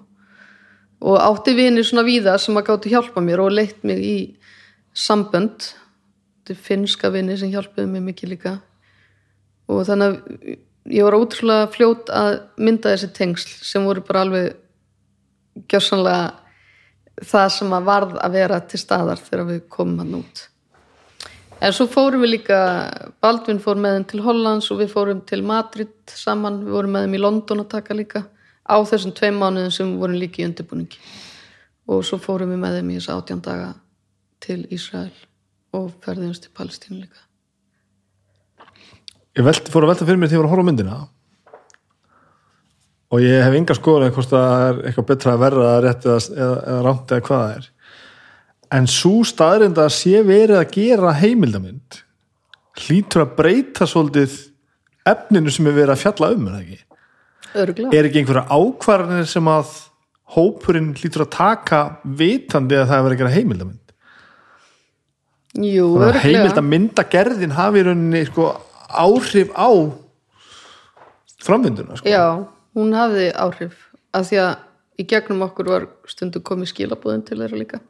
og 1.04 1.20
átti 1.22 1.54
vinir 1.54 1.86
svona 1.86 2.06
víða 2.06 2.34
sem 2.42 2.58
að 2.58 2.66
gáttu 2.70 2.90
hjálpa 2.90 3.22
mér 3.22 3.44
og 3.44 3.54
leitt 3.54 3.86
mig 3.86 4.02
í 4.02 4.16
sambönd 4.90 5.70
finnska 6.52 7.08
vinir 7.14 7.38
sem 7.40 7.52
hjálpuðu 7.52 7.88
mér 7.88 8.04
mikið 8.10 8.34
líka. 8.34 8.54
Og 9.72 9.84
þannig 9.88 10.12
að 10.12 10.56
ég 10.92 11.06
var 11.06 11.16
ótrúlega 11.16 11.68
fljót 11.72 12.10
að 12.12 12.34
mynda 12.60 12.92
þessi 12.92 13.12
tengsl 13.16 13.52
sem 13.64 13.84
voru 13.86 14.04
bara 14.04 14.24
alveg 14.26 15.64
gjörsanlega 15.70 16.34
það 17.24 17.52
sem 17.54 17.72
að 17.76 17.86
varð 17.88 18.18
að 18.20 18.36
vera 18.36 18.58
til 18.68 18.80
staðar 18.82 19.22
þegar 19.22 19.48
við 19.52 19.62
komum 19.72 20.02
hann 20.02 20.18
út. 20.20 20.44
En 21.64 21.72
svo 21.72 21.86
fórum 21.88 22.24
við 22.24 22.34
líka 22.34 22.58
Baldvin 23.22 23.62
fór 23.62 23.78
með 23.80 23.96
þeim 23.96 24.08
til 24.10 24.22
Hollands 24.24 24.70
og 24.74 24.82
við 24.82 24.90
fórum 24.92 25.20
til 25.24 25.40
Madrid 25.46 25.94
saman, 26.10 26.64
við 26.66 26.76
vorum 26.76 26.96
með 26.96 27.06
þeim 27.06 27.14
í 27.14 27.22
London 27.22 27.62
að 27.62 27.70
taka 27.78 27.96
líka 27.96 28.24
á 28.66 28.76
þessum 28.84 29.14
tveim 29.16 29.38
mánuðum 29.40 29.72
sem 29.72 29.92
við 29.94 30.02
vorum 30.02 30.18
líka 30.20 30.42
í 30.42 30.48
undirbúningi. 30.48 30.98
Og 31.88 32.02
svo 32.04 32.18
fórum 32.20 32.52
við 32.52 32.60
með 32.60 32.80
þeim 32.80 32.90
í 32.90 32.98
þess 32.98 33.14
átján 33.14 33.44
daga 33.44 33.70
til 34.44 34.64
Ísrael 34.74 35.14
og 35.74 35.90
ferðumst 36.04 36.46
til 36.46 36.54
Palestínu 36.56 37.02
líka 37.02 37.22
ég 39.34 39.46
velti, 39.46 39.72
fór 39.72 39.86
að 39.86 39.94
velta 39.94 40.08
fyrir 40.08 40.20
mér 40.20 40.30
þegar 40.30 40.38
ég 40.38 40.44
var 40.44 40.50
að 40.50 40.54
horfa 40.54 40.64
á 40.64 40.68
myndina 40.70 40.98
og 43.14 43.22
ég 43.22 43.44
hef 43.44 43.58
enga 43.58 43.76
skoðun 43.78 44.08
eða 44.08 44.16
hvort 44.16 44.32
það 44.32 44.64
er 44.68 44.80
eitthvað 44.88 45.08
betra 45.10 45.34
að 45.34 45.44
verra 45.44 45.68
eða 45.68 45.84
rétt 45.84 46.08
eða, 46.08 46.18
eða, 46.46 46.80
rámt 46.86 47.14
eða 47.14 47.26
hvað 47.28 47.44
það 47.44 47.58
er 47.58 47.70
en 48.78 48.90
svo 48.90 49.14
staðrind 49.28 49.78
að 49.78 49.92
sé 49.94 50.24
verið 50.26 50.58
að 50.60 50.74
gera 50.74 51.14
heimildamind 51.20 52.00
hlýtur 52.84 53.24
að 53.24 53.36
breyta 53.38 53.86
svolítið 53.86 54.38
efninu 55.06 55.52
sem 55.52 55.68
er 55.70 55.76
verið 55.76 55.94
að 55.94 56.02
fjalla 56.02 56.30
um 56.34 56.48
er 56.50 56.60
ekki? 56.62 56.80
Örgla. 57.54 57.90
er 57.94 58.08
ekki 58.08 58.22
einhverja 58.22 58.48
ákvarðanir 58.50 59.28
sem 59.30 59.50
að 59.52 59.74
hópurinn 60.34 60.94
hlýtur 60.98 61.26
að 61.26 61.34
taka 61.36 61.80
vitandi 62.02 62.78
að 62.80 62.88
það 62.88 62.96
er 62.96 63.04
verið 63.06 63.16
að 63.16 63.22
gera 63.22 63.34
heimildamind 63.36 63.83
Jú, 65.54 65.86
Þannig 65.94 66.02
að 66.02 66.08
örglega. 66.08 66.24
heimildamindagerðin 66.24 67.52
hafi 67.54 67.82
rauninni 67.86 68.24
sko, 68.26 68.48
áhrif 68.90 69.52
á 69.54 69.70
framvinduna 71.44 71.98
sko. 72.00 72.08
Já, 72.10 72.24
hún 72.74 72.94
hafði 72.96 73.28
áhrif 73.38 73.74
af 74.14 74.28
því 74.30 74.40
að 74.42 74.54
í 75.02 75.06
gegnum 75.10 75.42
okkur 75.46 75.70
var 75.70 75.86
stundu 76.10 76.40
komið 76.42 76.72
skilabúðin 76.72 77.24
til 77.26 77.38
þeirra 77.42 77.60
líka. 77.60 77.80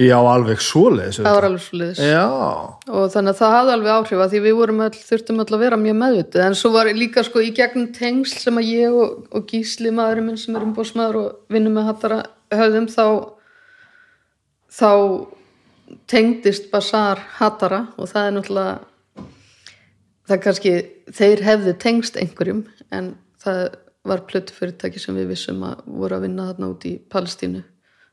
Já, 0.00 0.14
alveg 0.16 0.60
svoleiðis 0.62 1.18
Það 1.18 1.34
var 1.34 1.44
alveg 1.48 1.62
svo 1.64 1.78
liðis. 1.80 1.98
Já, 1.98 2.22
Og 2.94 3.08
þannig 3.10 3.32
að 3.34 3.40
það 3.40 3.54
hafði 3.56 3.72
alveg 3.74 3.90
áhrif 3.96 4.20
að 4.24 4.30
því 4.34 4.40
við 4.44 4.54
vorum 4.60 4.80
all, 4.84 4.92
þurftum 5.10 5.40
öll 5.42 5.48
að 5.56 5.62
vera 5.64 5.78
mjög 5.80 5.96
meðvitið. 6.04 6.44
En 6.46 6.54
svo 6.60 6.70
var 6.76 6.90
líka 6.94 7.24
sko 7.26 7.42
í 7.42 7.50
gegnum 7.56 7.88
tengsl 7.96 8.38
sem 8.44 8.60
að 8.60 8.70
ég 8.70 8.94
og, 8.96 9.26
og 9.34 9.48
Gísli 9.50 9.90
maðurinn 9.92 10.28
minn 10.30 10.38
sem 10.40 10.56
er 10.56 10.64
umbóðsmaður 10.68 11.18
og 11.24 11.52
vinnum 11.52 11.74
með 11.76 11.88
hattara 11.90 12.20
höfðum 12.54 12.86
þá 12.92 13.04
þá 14.70 14.90
tengdist 16.10 16.70
Basar 16.72 17.20
hattara 17.38 17.86
og 17.96 18.08
það 18.10 18.26
er 18.26 18.36
náttúrulega 18.36 18.78
það 20.30 20.36
er 20.36 20.42
kannski, 20.44 20.74
þeir 21.16 21.44
hefðu 21.46 21.76
tengst 21.82 22.18
einhverjum 22.20 22.64
en 22.94 23.14
það 23.42 23.62
var 24.06 24.24
plötu 24.28 24.54
fyrirtæki 24.56 25.02
sem 25.02 25.16
við 25.18 25.32
vissum 25.34 25.62
að 25.66 25.82
voru 25.86 26.16
að 26.16 26.26
vinna 26.26 26.48
þarna 26.50 26.70
út 26.72 26.86
í 26.88 26.94
Palestínu 27.12 27.62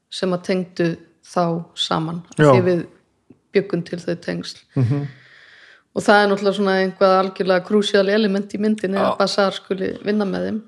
sem 0.09 0.34
að 0.36 0.45
tengdu 0.49 0.89
þá 1.28 1.43
saman 1.78 2.21
því 2.36 2.59
við 2.65 2.84
byggum 3.55 3.84
til 3.88 3.99
þau 4.01 4.15
tengsl 4.23 4.59
-hmm. 4.75 5.07
og 5.93 6.03
það 6.03 6.21
er 6.21 6.30
náttúrulega 6.32 6.57
svona 6.59 6.78
einhvað 6.82 7.17
algjörlega 7.21 7.67
krúsjál 7.67 8.09
element 8.09 8.53
í 8.53 8.59
myndinni 8.59 8.97
Já. 8.97 9.05
að 9.11 9.17
Bassar 9.17 9.53
skuli 9.53 9.93
vinna 10.03 10.25
með 10.25 10.47
þeim 10.47 10.61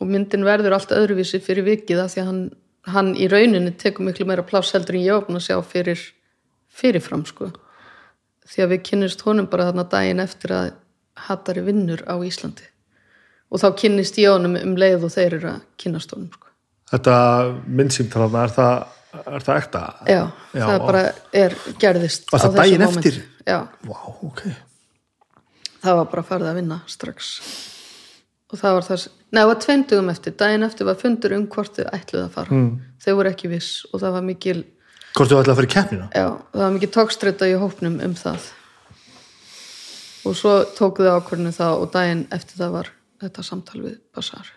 og 0.00 0.06
myndin 0.06 0.44
verður 0.44 0.76
allt 0.76 0.92
öðruvísi 0.92 1.40
fyrir 1.40 1.64
vikið 1.64 2.00
af 2.00 2.12
því 2.12 2.20
að 2.20 2.26
hann, 2.26 2.42
hann 2.94 3.14
í 3.16 3.28
rauninni 3.28 3.72
tekur 3.76 4.04
miklu 4.04 4.26
meira 4.26 4.42
pláss 4.42 4.72
heldur 4.72 4.94
en 4.94 5.06
ég 5.06 5.12
var 5.12 5.26
búin 5.26 5.40
að 5.40 5.48
sjá 5.48 5.62
fyrir 5.62 6.00
fyrirfram 6.74 7.24
sko 7.28 7.50
því 8.50 8.64
að 8.64 8.72
við 8.74 8.82
kynnist 8.90 9.22
honum 9.24 9.46
bara 9.50 9.70
þarna 9.70 9.86
daginn 9.92 10.22
eftir 10.24 10.52
að 10.56 10.72
Hattari 11.24 11.62
vinnur 11.62 12.02
á 12.10 12.18
Íslandi 12.26 12.66
og 13.54 13.60
þá 13.62 13.68
kynnist 13.78 14.16
ég 14.18 14.32
honum 14.34 14.56
um 14.58 14.74
leið 14.80 15.04
og 15.06 15.12
þeir 15.14 15.36
eru 15.38 15.50
að 15.52 15.60
kynnast 15.78 16.10
honum 16.14 16.30
sko. 16.34 16.48
Þetta 16.90 17.14
myndsýmtalarna, 17.78 18.42
er 18.48 18.52
það, 18.56 18.74
er 19.36 19.44
það 19.46 19.60
ekta? 19.62 19.82
já, 20.10 20.22
Já, 20.54 20.64
það 20.66 20.74
og- 20.80 20.86
bara 20.88 21.02
er 21.32 21.54
gerðist 21.80 22.26
á 22.28 22.36
þessu 22.36 22.50
daginn 22.58 22.82
mómenti. 22.82 23.08
eftir? 23.14 23.22
já, 23.46 23.58
Vá, 23.86 24.00
ok. 24.26 24.42
það 25.84 25.96
var 26.00 26.10
bara 26.10 26.22
farið 26.32 26.50
að 26.50 26.58
vinna 26.60 26.80
strax 26.86 27.30
og 28.52 28.58
það 28.60 28.74
var 28.74 28.82
það 28.88 28.98
neða, 28.98 29.40
það 29.40 29.48
var 29.52 29.60
tveimtugum 29.64 30.10
eftir, 30.10 30.32
daginn 30.42 30.62
eftir 30.66 30.86
var 30.86 30.94
fundur 31.00 31.32
um 31.38 31.46
hvort 31.46 31.76
þau 31.78 31.86
ætluðu 31.92 32.24
að 32.24 32.34
fara 32.34 32.50
mm. 32.58 32.70
þau 33.06 33.14
voru 33.18 33.30
ekki 33.30 33.50
viss 33.54 33.70
og 33.92 34.00
það 34.02 34.12
var 34.18 34.22
mikil 34.22 34.64
Hvort 35.14 35.30
þú 35.30 35.38
ætlaði 35.38 35.52
að 35.52 35.58
fara 35.60 35.68
í 35.68 35.72
keppnina? 35.74 36.06
já, 36.14 36.26
það 36.54 36.62
var 36.64 36.72
mikil 36.74 36.90
tókstrita 36.96 37.46
í 37.50 37.54
hópnum 37.60 38.00
um 38.02 38.14
það. 38.18 38.48
Og 40.24 40.34
svo 40.38 40.54
tókuðu 40.74 41.12
ákvörðinu 41.18 41.52
það 41.54 41.82
og 41.84 41.90
daginn 41.94 42.24
eftir 42.34 42.58
það 42.62 42.72
var 42.78 42.90
þetta 43.22 43.44
samtal 43.46 43.82
við 43.84 43.98
Bassar. 44.16 44.48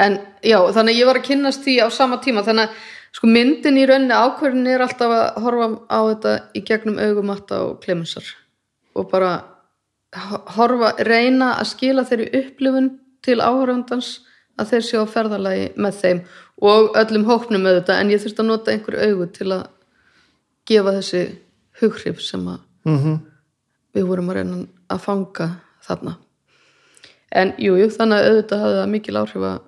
En 0.00 0.16
já, 0.46 0.56
þannig 0.72 0.96
ég 0.96 1.08
var 1.10 1.18
að 1.20 1.26
kynnast 1.28 1.64
því 1.66 1.74
á 1.84 1.86
sama 1.92 2.20
tíma. 2.24 2.44
Þannig 2.46 2.70
að 2.70 2.86
sko 3.18 3.28
myndin 3.28 3.76
í 3.82 3.84
rauninni 3.90 4.16
ákvörðinu 4.16 4.72
er 4.72 4.84
alltaf 4.86 5.12
að 5.12 5.40
horfa 5.44 5.68
á 5.90 5.98
þetta 6.12 6.34
í 6.56 6.62
gegnum 6.70 7.00
augum 7.02 7.28
Matta 7.34 7.58
og 7.66 7.80
Klemensar 7.84 8.24
og 8.96 9.10
bara 9.10 9.32
ho- 10.30 10.44
horfa, 10.56 10.94
reyna 11.06 11.52
að 11.60 11.68
skila 11.74 12.06
þeirri 12.08 12.30
upplifun 12.40 12.88
til 13.22 13.38
áhörfandans 13.44 14.20
að 14.60 14.74
þeir 14.74 14.86
séu 14.86 15.02
á 15.04 15.12
ferðalagi 15.14 15.66
með 15.80 16.00
þeim 16.02 16.22
og 16.70 16.98
öllum 17.00 17.26
hópnum 17.28 17.66
auðvitað 17.66 18.02
en 18.02 18.12
ég 18.12 18.22
þurfti 18.22 18.44
að 18.44 18.50
nota 18.50 18.74
einhver 18.74 18.98
augu 19.00 19.26
til 19.34 19.48
að 19.56 19.64
gefa 20.68 20.96
þessi 21.00 21.24
hughrif 21.80 22.22
sem 22.24 22.46
að 22.48 22.66
Mm 22.88 23.18
við 23.96 24.06
vorum 24.06 24.30
að 24.30 24.38
reyna 24.38 24.60
að 24.90 25.02
fanga 25.04 25.48
þarna. 25.86 26.14
En 27.30 27.52
jú, 27.62 27.76
jú, 27.78 27.88
þannig 27.94 28.20
að 28.20 28.28
auðvitað 28.28 28.62
hafði 28.64 28.78
það 28.78 28.92
mikil 28.92 29.18
áhrif 29.20 29.46
að, 29.48 29.58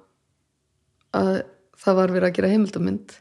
að 1.19 1.33
það 1.83 1.99
var 1.99 2.15
verið 2.15 2.29
að 2.29 2.39
gera 2.39 2.53
heimildamynd 2.53 3.15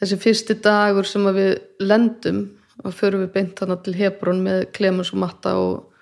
þessi 0.00 0.18
fyrsti 0.20 0.58
dagur 0.64 1.08
sem 1.08 1.28
við 1.36 1.52
lendum 1.80 2.42
og 2.82 2.96
förum 2.96 3.22
við 3.24 3.32
beint 3.36 3.54
þarna 3.58 3.78
til 3.84 3.94
Hebrón 3.96 4.42
með 4.44 4.64
Klemens 4.76 5.12
og 5.14 5.22
Matta 5.22 5.54
og, 5.60 5.92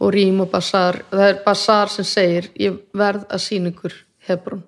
og 0.00 0.12
Rím 0.14 0.44
og 0.44 0.52
Bassar 0.52 1.00
það 1.10 1.26
er 1.26 1.40
Bassar 1.44 1.92
sem 1.92 2.08
segir 2.08 2.50
ég 2.60 2.78
verð 2.96 3.26
að 3.28 3.44
sína 3.46 3.72
ykkur 3.72 3.96
Hebrón 4.30 4.62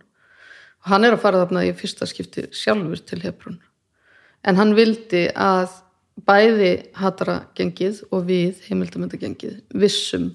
og 0.82 0.90
hann 0.90 1.06
er 1.06 1.14
að 1.16 1.22
fara 1.22 1.44
þarna 1.44 1.64
í 1.68 1.72
fyrsta 1.78 2.08
skipti 2.10 2.48
sjálfur 2.50 3.02
til 3.06 3.22
Hebrón 3.22 3.60
en 4.42 4.58
hann 4.58 4.74
vildi 4.76 5.28
að 5.30 5.70
bæði 6.28 6.72
hatara 6.98 7.38
gengið 7.56 8.02
og 8.12 8.26
við 8.28 8.60
heimildamöndagengið 8.66 9.62
vissum 9.80 10.32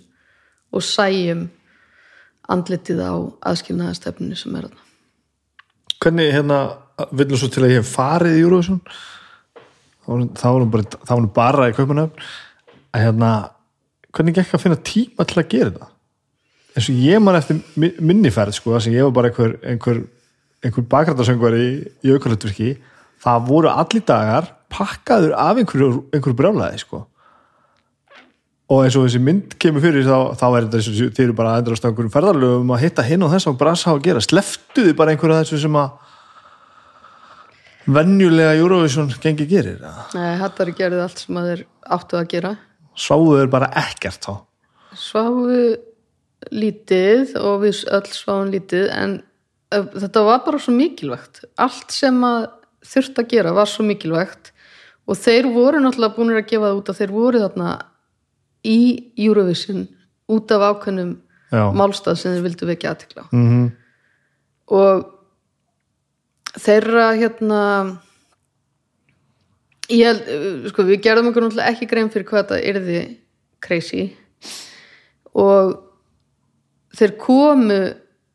og 0.73 0.83
sæjum 0.83 1.47
andlitið 2.51 3.03
á 3.03 3.13
aðskilnaðastefninu 3.51 4.37
sem 4.39 4.55
er 4.55 4.67
þarna. 4.67 4.83
Hvernig 5.97 6.33
hérna, 6.33 6.59
viljum 7.11 7.41
svo 7.41 7.49
til 7.51 7.65
að 7.65 7.73
ég 7.73 7.81
hef 7.81 7.93
farið 7.97 8.37
í 8.37 8.43
Eurovision? 8.45 8.81
Þá 10.07 10.47
var- 10.47 10.63
hún 10.63 10.71
bara, 10.71 11.27
bara 11.27 11.69
í 11.69 11.75
kaupanöfn 11.75 12.15
að 12.93 13.03
hérna 13.03 13.31
hvernig 14.11 14.35
gekk 14.35 14.53
að 14.55 14.61
finna 14.61 14.77
tíma 14.77 15.27
til 15.27 15.43
að 15.43 15.49
gera 15.49 15.71
þetta 15.71 15.89
eins 16.77 16.87
og 16.91 16.99
ég 17.01 17.21
man 17.23 17.35
eftir 17.39 17.57
mi- 17.75 17.95
minni 17.99 18.29
ferð 18.33 18.53
sko, 18.59 18.77
sem 18.79 18.93
ég 18.93 19.03
var 19.09 19.15
bara 19.17 19.31
einhver 19.31 19.57
einhver, 19.65 20.03
einhver 20.63 20.85
bakrættasöngvar 20.93 21.55
í, 21.57 21.67
í 22.05 22.13
aukarlutverki 22.13 22.75
það 23.23 23.45
voru 23.49 23.71
allir 23.73 24.03
dagar 24.05 24.51
pakkaður 24.69 25.33
af 25.33 25.57
einhverju, 25.61 26.03
einhverju 26.13 26.37
brjálæði 26.37 26.81
sko 26.83 27.03
og 28.67 28.81
eins 28.83 28.97
og 28.99 29.05
þessi 29.07 29.21
mynd 29.23 29.53
kemur 29.63 29.79
fyrir 29.81 30.03
þá, 30.03 30.35
þá 30.35 30.45
er 30.57 30.65
þetta 30.67 30.77
eins 30.81 30.87
og 30.91 31.13
þeir 31.15 31.23
eru 31.29 31.35
bara 31.37 31.53
að 31.55 31.61
endrast 31.63 31.85
á 31.85 31.87
einhverjum 31.87 32.11
ferðarlögum 32.17 32.73
að 32.75 32.81
hitta 32.83 33.05
hinn 33.07 33.23
og 33.23 33.31
þess 33.31 33.47
og 33.47 33.57
brasa 33.61 33.93
og 33.95 34.01
gera 34.03 34.19
sleftuðu 34.25 34.91
bara 34.99 35.13
einhverju 35.15 35.37
af 35.37 35.45
þessu 35.47 35.61
sem 35.63 35.77
að 35.79 35.93
venjulega 37.87 38.57
Eurovision 38.59 39.07
gengi 39.23 39.45
gerir? 39.47 39.77
Nei, 40.13 40.33
hattari 40.41 40.73
gerði 40.75 40.99
allt 41.05 41.21
sem 41.23 41.37
að 41.39 41.47
þeir 41.53 41.61
áttu 41.97 42.17
að 42.19 42.27
gera. 42.33 42.51
sváðu 42.97 43.37
þeir 43.39 43.51
bara 43.53 43.69
ekkert 43.85 44.27
þá 44.27 44.33
Sváfu 44.97 45.61
lítið 46.51 47.35
og 47.41 47.63
við 47.65 47.83
öll 47.97 48.11
sváum 48.13 48.51
lítið 48.53 48.87
en 48.93 49.17
uh, 49.75 49.85
þetta 49.97 50.23
var 50.27 50.43
bara 50.45 50.61
svo 50.61 50.75
mikilvægt. 50.75 51.43
Allt 51.59 51.91
sem 51.95 52.17
að 52.23 52.49
þurft 52.87 53.19
að 53.19 53.29
gera 53.33 53.53
var 53.57 53.69
svo 53.69 53.85
mikilvægt 53.87 54.53
og 55.07 55.19
þeir 55.19 55.51
voru 55.53 55.81
náttúrulega 55.81 56.15
búinir 56.15 56.41
að 56.41 56.49
gefa 56.51 56.69
það 56.69 56.81
út 56.81 56.91
að 56.91 56.99
þeir 57.01 57.13
voru 57.15 57.43
þarna 57.43 57.69
í 58.67 58.79
Eurovision 59.27 59.85
út 60.27 60.51
af 60.51 60.65
ákveðnum 60.71 61.13
málstað 61.51 62.19
sem 62.19 62.35
þeir 62.35 62.43
vildu 62.43 62.67
vekja 62.67 62.91
aðtikla 62.91 63.23
mm 63.31 63.45
-hmm. 63.47 63.67
og 64.75 65.05
þeirra 66.59 67.05
hérna 67.15 67.61
ég 69.89 70.05
held, 70.09 70.23
uh, 70.27 70.69
sko 70.69 70.83
við 70.83 71.03
gerðum 71.05 71.31
okkur 71.31 71.47
náttúrulega 71.47 71.71
ekki 71.71 71.87
grein 71.87 72.11
fyrir 72.11 72.27
hvað 72.27 72.43
þetta 72.43 72.63
yrði 72.71 73.01
crazy 73.63 74.09
og 75.33 75.86
þeir 76.97 77.13
komu 77.21 77.81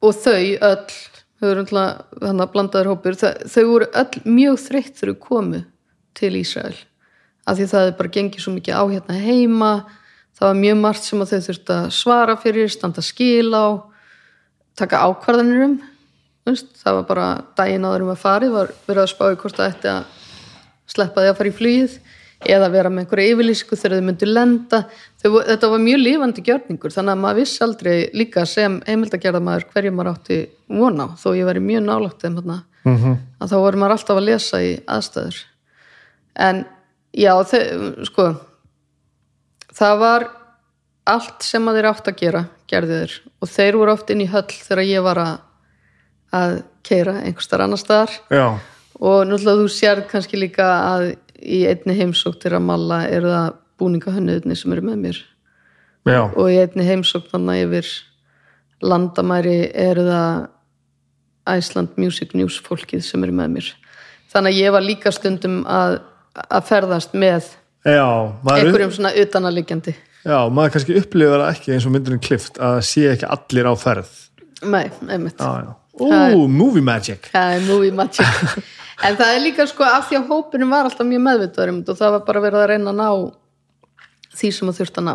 og 0.02 0.16
þau 0.22 0.46
öll 0.70 0.96
þau 1.42 1.48
eru 1.50 1.64
að 1.82 2.42
blandaður 2.54 2.92
hópur 2.92 3.18
þau, 3.18 3.32
þau 3.50 3.64
voru 3.66 3.88
öll 3.98 4.22
mjög 4.24 4.58
þreytt 4.62 5.02
þau 5.02 5.14
komu 5.18 5.62
til 6.18 6.34
Ísrael. 6.38 6.76
Af 7.48 7.58
því 7.58 7.66
það 7.72 7.88
er 7.88 7.96
bara 7.98 8.14
gengið 8.14 8.44
svo 8.44 8.54
mikið 8.54 8.78
á 8.78 8.84
hérna 8.86 9.18
heima 9.18 9.72
það 10.38 10.48
var 10.48 10.60
mjög 10.60 10.82
margt 10.82 11.06
sem 11.06 11.22
að 11.22 11.32
þau 11.32 11.46
þurftu 11.48 11.74
að 11.76 11.88
svara 11.96 12.36
fyrir, 12.38 12.70
standa 12.70 13.02
skil 13.04 13.50
á 13.50 13.66
taka 14.78 15.02
ákvarðanir 15.08 15.66
um 15.66 15.76
það 16.50 16.96
var 16.98 17.04
bara 17.06 17.26
daginn 17.58 17.86
áður 17.86 18.06
um 18.06 18.12
að 18.14 18.22
farið 18.22 18.54
var 18.56 18.72
verið 18.86 19.02
að 19.04 19.12
spá 19.12 19.24
í 19.30 19.38
hvort 19.38 19.58
það 19.58 19.74
ætti 19.74 19.90
að 19.92 20.18
sleppa 20.92 21.22
því 21.22 21.30
að 21.30 21.38
fara 21.38 21.50
í 21.50 21.56
flugið 21.58 21.98
eða 22.47 22.68
vera 22.72 22.90
með 22.90 23.05
einhverja 23.05 23.32
yfirlýsingu 23.36 23.76
þegar 23.78 23.99
þau 24.01 24.07
myndu 24.09 24.26
lenda. 24.28 24.80
Þau, 25.22 25.30
þetta 25.47 25.68
var 25.70 25.82
mjög 25.84 26.01
lifandi 26.03 26.43
gjörningur 26.47 26.95
þannig 26.95 27.12
að 27.14 27.22
maður 27.22 27.40
vissi 27.43 27.62
aldrei 27.64 27.97
líka 28.18 28.45
sem 28.47 28.80
heimildagerðamaður 28.88 29.66
hverju 29.72 29.93
maður 29.95 30.12
átti 30.16 30.38
vona 30.68 31.07
þó 31.22 31.28
ég 31.38 31.47
væri 31.47 31.62
mjög 31.62 31.82
nálægt 31.86 32.22
þeim 32.24 32.38
þarna 32.40 32.62
Mhm. 32.84 33.12
að 33.40 33.51
þá 33.53 33.57
voru 33.62 33.78
maður 33.78 33.93
alltaf 33.95 34.16
að 34.18 34.24
lesa 34.26 34.59
í 34.59 34.70
aðstæður. 34.90 35.36
En 36.34 36.64
já 37.14 37.32
þau, 37.45 38.05
sko 38.09 38.24
það 39.72 39.99
var 40.03 40.26
allt 41.07 41.43
sem 41.47 41.68
að 41.68 41.78
þeir 41.78 41.88
átt 41.93 42.09
að 42.11 42.18
gera 42.20 42.43
gerðu 42.72 42.99
þeir 42.99 43.14
og 43.43 43.49
þeir 43.53 43.78
voru 43.78 43.93
oft 43.93 44.11
inn 44.11 44.20
í 44.24 44.28
höll 44.32 44.49
þegar 44.51 44.82
ég 44.88 45.03
var 45.07 45.20
að, 45.22 45.32
að 46.32 46.62
keira 46.82 47.14
einhverstar 47.22 47.61
annar 47.64 47.78
staðar. 47.80 48.14
Já, 48.32 48.47
og 49.03 49.26
náttúrulega 49.30 49.62
þú 49.62 49.68
sér 49.78 50.03
kannski 50.11 50.38
líka 50.40 50.66
að 50.66 51.07
í 51.43 51.64
einni 51.70 51.97
heimsók 51.99 52.38
til 52.43 52.55
að 52.57 52.64
malla 52.66 53.03
eru 53.11 53.30
það 53.32 53.59
búningahönnuðinni 53.82 54.57
sem 54.59 54.74
eru 54.74 54.86
með 54.86 54.99
mér. 55.07 55.20
Já, 56.09 56.22
og 56.26 56.49
í 56.51 56.59
einni 56.62 56.86
heimsók 56.86 57.28
þannig 57.30 57.66
yfir 57.66 57.90
landamæri 58.82 59.59
eru 59.78 60.07
það 60.09 61.57
Iceland 61.59 61.99
Music 61.99 62.34
News 62.38 62.59
fólkið 62.62 63.03
sem 63.07 63.24
eru 63.26 63.34
með 63.38 63.57
mér. 63.57 63.72
Þannig 64.32 64.55
að 64.55 64.62
ég 64.62 64.74
var 64.74 64.86
líka 64.86 65.12
stundum 65.14 65.61
að, 65.68 65.99
að 66.49 66.66
ferðast 66.70 67.14
með 67.18 67.51
já 67.82 68.07
einhverjum 68.55 68.95
svona 68.95 69.12
utanaliggjandi. 69.18 69.95
Já, 70.22 70.38
maður 70.55 70.76
kannski 70.76 70.99
upplifir 71.01 71.40
það 71.43 71.49
ekki 71.51 71.72
eins 71.74 71.86
og 71.86 71.95
myndurinn 71.97 72.22
klift 72.22 72.61
að 72.62 72.76
sé 72.86 73.09
ekki 73.11 73.30
allir 73.34 73.66
á 73.66 73.74
ferð. 73.78 74.12
Nei, 74.62 74.84
einmitt. 75.11 75.43
Ú, 75.99 76.47
movie 76.49 76.82
magic. 76.84 77.26
Það 77.34 77.57
er 77.57 77.66
movie 77.66 77.95
magic 77.95 78.62
En 79.03 79.16
það 79.18 79.34
er 79.34 79.42
líka 79.42 79.66
sko 79.66 79.86
af 79.86 80.09
því 80.09 80.18
að 80.20 80.28
hópurinn 80.30 80.70
var 80.70 80.86
alltaf 80.86 81.07
mjög 81.09 81.22
meðvitaður 81.26 81.72
um 81.72 81.78
þetta 81.80 81.94
og 81.94 81.98
það 81.98 82.12
var 82.14 82.24
bara 82.28 82.42
verið 82.44 82.62
að 82.62 82.68
reyna 82.70 82.92
að 82.92 83.00
ná 83.00 83.09
því 84.32 84.50
sem 84.55 84.68
það 84.68 84.78
þurfti 84.78 85.03
að 85.03 85.07
ná. 85.09 85.14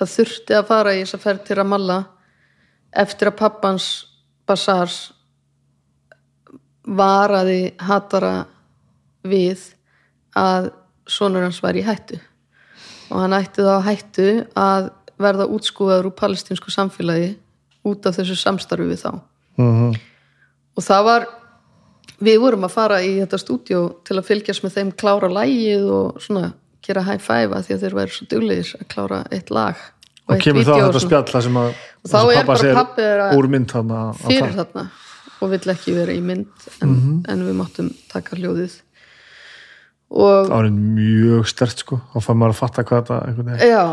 Það 0.00 0.12
þurfti 0.14 0.56
að 0.56 0.68
fara 0.70 0.94
í 0.94 1.02
þess 1.02 1.16
að 1.16 1.24
ferð 1.26 1.44
til 1.46 1.58
Ramallah 1.58 2.04
eftir 3.04 3.30
að 3.30 3.38
pappans 3.38 3.88
Bassars 4.50 4.98
varaði 6.82 7.60
hatara 7.78 8.34
við 9.22 9.62
að 10.34 10.72
sonur 11.06 11.46
hans 11.46 11.62
var 11.62 11.78
í 11.78 11.86
hættu. 11.86 12.18
Og 13.10 13.22
hann 13.22 13.36
ætti 13.36 13.62
þá 13.62 13.86
hættu 13.86 14.28
að 14.58 14.90
verða 15.20 15.46
útskúfaður 15.54 16.10
úr 16.10 16.18
palestinsku 16.18 16.72
samfélagi 16.74 17.34
út 17.86 18.06
af 18.08 18.18
þessu 18.18 18.38
samstarfi 18.38 18.90
við 18.90 19.04
þá. 19.04 19.12
Mm 19.60 19.98
og 20.80 20.86
það 20.86 21.06
var 21.06 21.28
við 22.18 22.40
vorum 22.42 22.64
að 22.66 22.74
fara 22.74 22.98
í 23.04 23.12
þetta 23.20 23.38
stúdíó 23.40 23.80
til 24.04 24.16
að 24.18 24.26
fylgjast 24.28 24.64
með 24.64 24.74
þeim 24.78 24.90
klára 25.00 25.28
lægið 25.32 25.86
og 25.94 26.20
svona 26.20 26.52
gera 26.82 27.02
high 27.06 27.20
five 27.22 27.54
að 27.56 27.66
því 27.68 27.74
að 27.76 27.80
þeir 27.84 27.96
væri 28.00 28.14
svo 28.16 28.26
duglegir 28.30 28.74
að 28.80 28.88
klára 28.88 29.22
eitt 29.30 29.50
lag 29.50 29.76
og 30.26 30.34
eitt 30.36 30.42
kemur 30.44 30.64
þá 30.64 30.70
og 30.72 30.80
þetta 30.80 30.92
svona. 30.92 31.06
spjall 31.06 31.24
það 31.34 31.42
sem 31.48 31.56
að 31.62 31.70
Og 32.00 32.10
þá 32.10 32.18
er 32.32 32.44
bara 32.48 32.58
segir 32.62 32.74
pabbi 32.74 33.02
þeirra 33.02 33.30
úr 33.36 33.48
mynd 33.52 33.68
þarna 33.74 33.98
að 34.10 34.20
fyrir 34.26 34.54
þarna 34.56 34.84
og 35.40 35.50
vill 35.50 35.72
ekki 35.74 35.94
vera 35.96 36.12
í 36.12 36.20
mynd 36.24 36.68
en, 36.82 36.88
Mhm. 36.88 37.24
en 37.28 37.46
við 37.48 37.54
máttum 37.60 37.90
taka 38.12 38.36
hljóðið 38.36 38.80
og 40.10 40.48
það 40.48 40.56
var 40.56 40.68
mjög 40.74 41.46
stert 41.46 41.78
sko 41.84 42.00
þá 42.14 42.18
fær 42.24 42.34
maður 42.40 42.54
að 42.54 42.60
fatta 42.60 42.84
hvað 42.84 43.06
þetta 43.06 43.68
Já, 43.70 43.84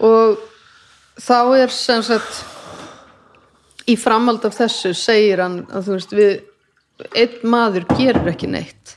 og 0.00 0.38
þá 1.20 1.38
er 1.62 1.68
sem 1.68 2.02
sagt 2.02 2.44
í 3.86 3.96
framhald 4.00 4.44
af 4.44 4.56
þessu 4.56 4.94
segir 4.96 5.42
hann 5.44 5.66
að 5.66 5.84
þú 5.88 5.96
veist 5.98 6.14
við 6.16 6.32
einn 7.12 7.40
maður 7.50 7.86
gerir 7.98 8.30
ekki 8.32 8.48
neitt. 8.50 8.96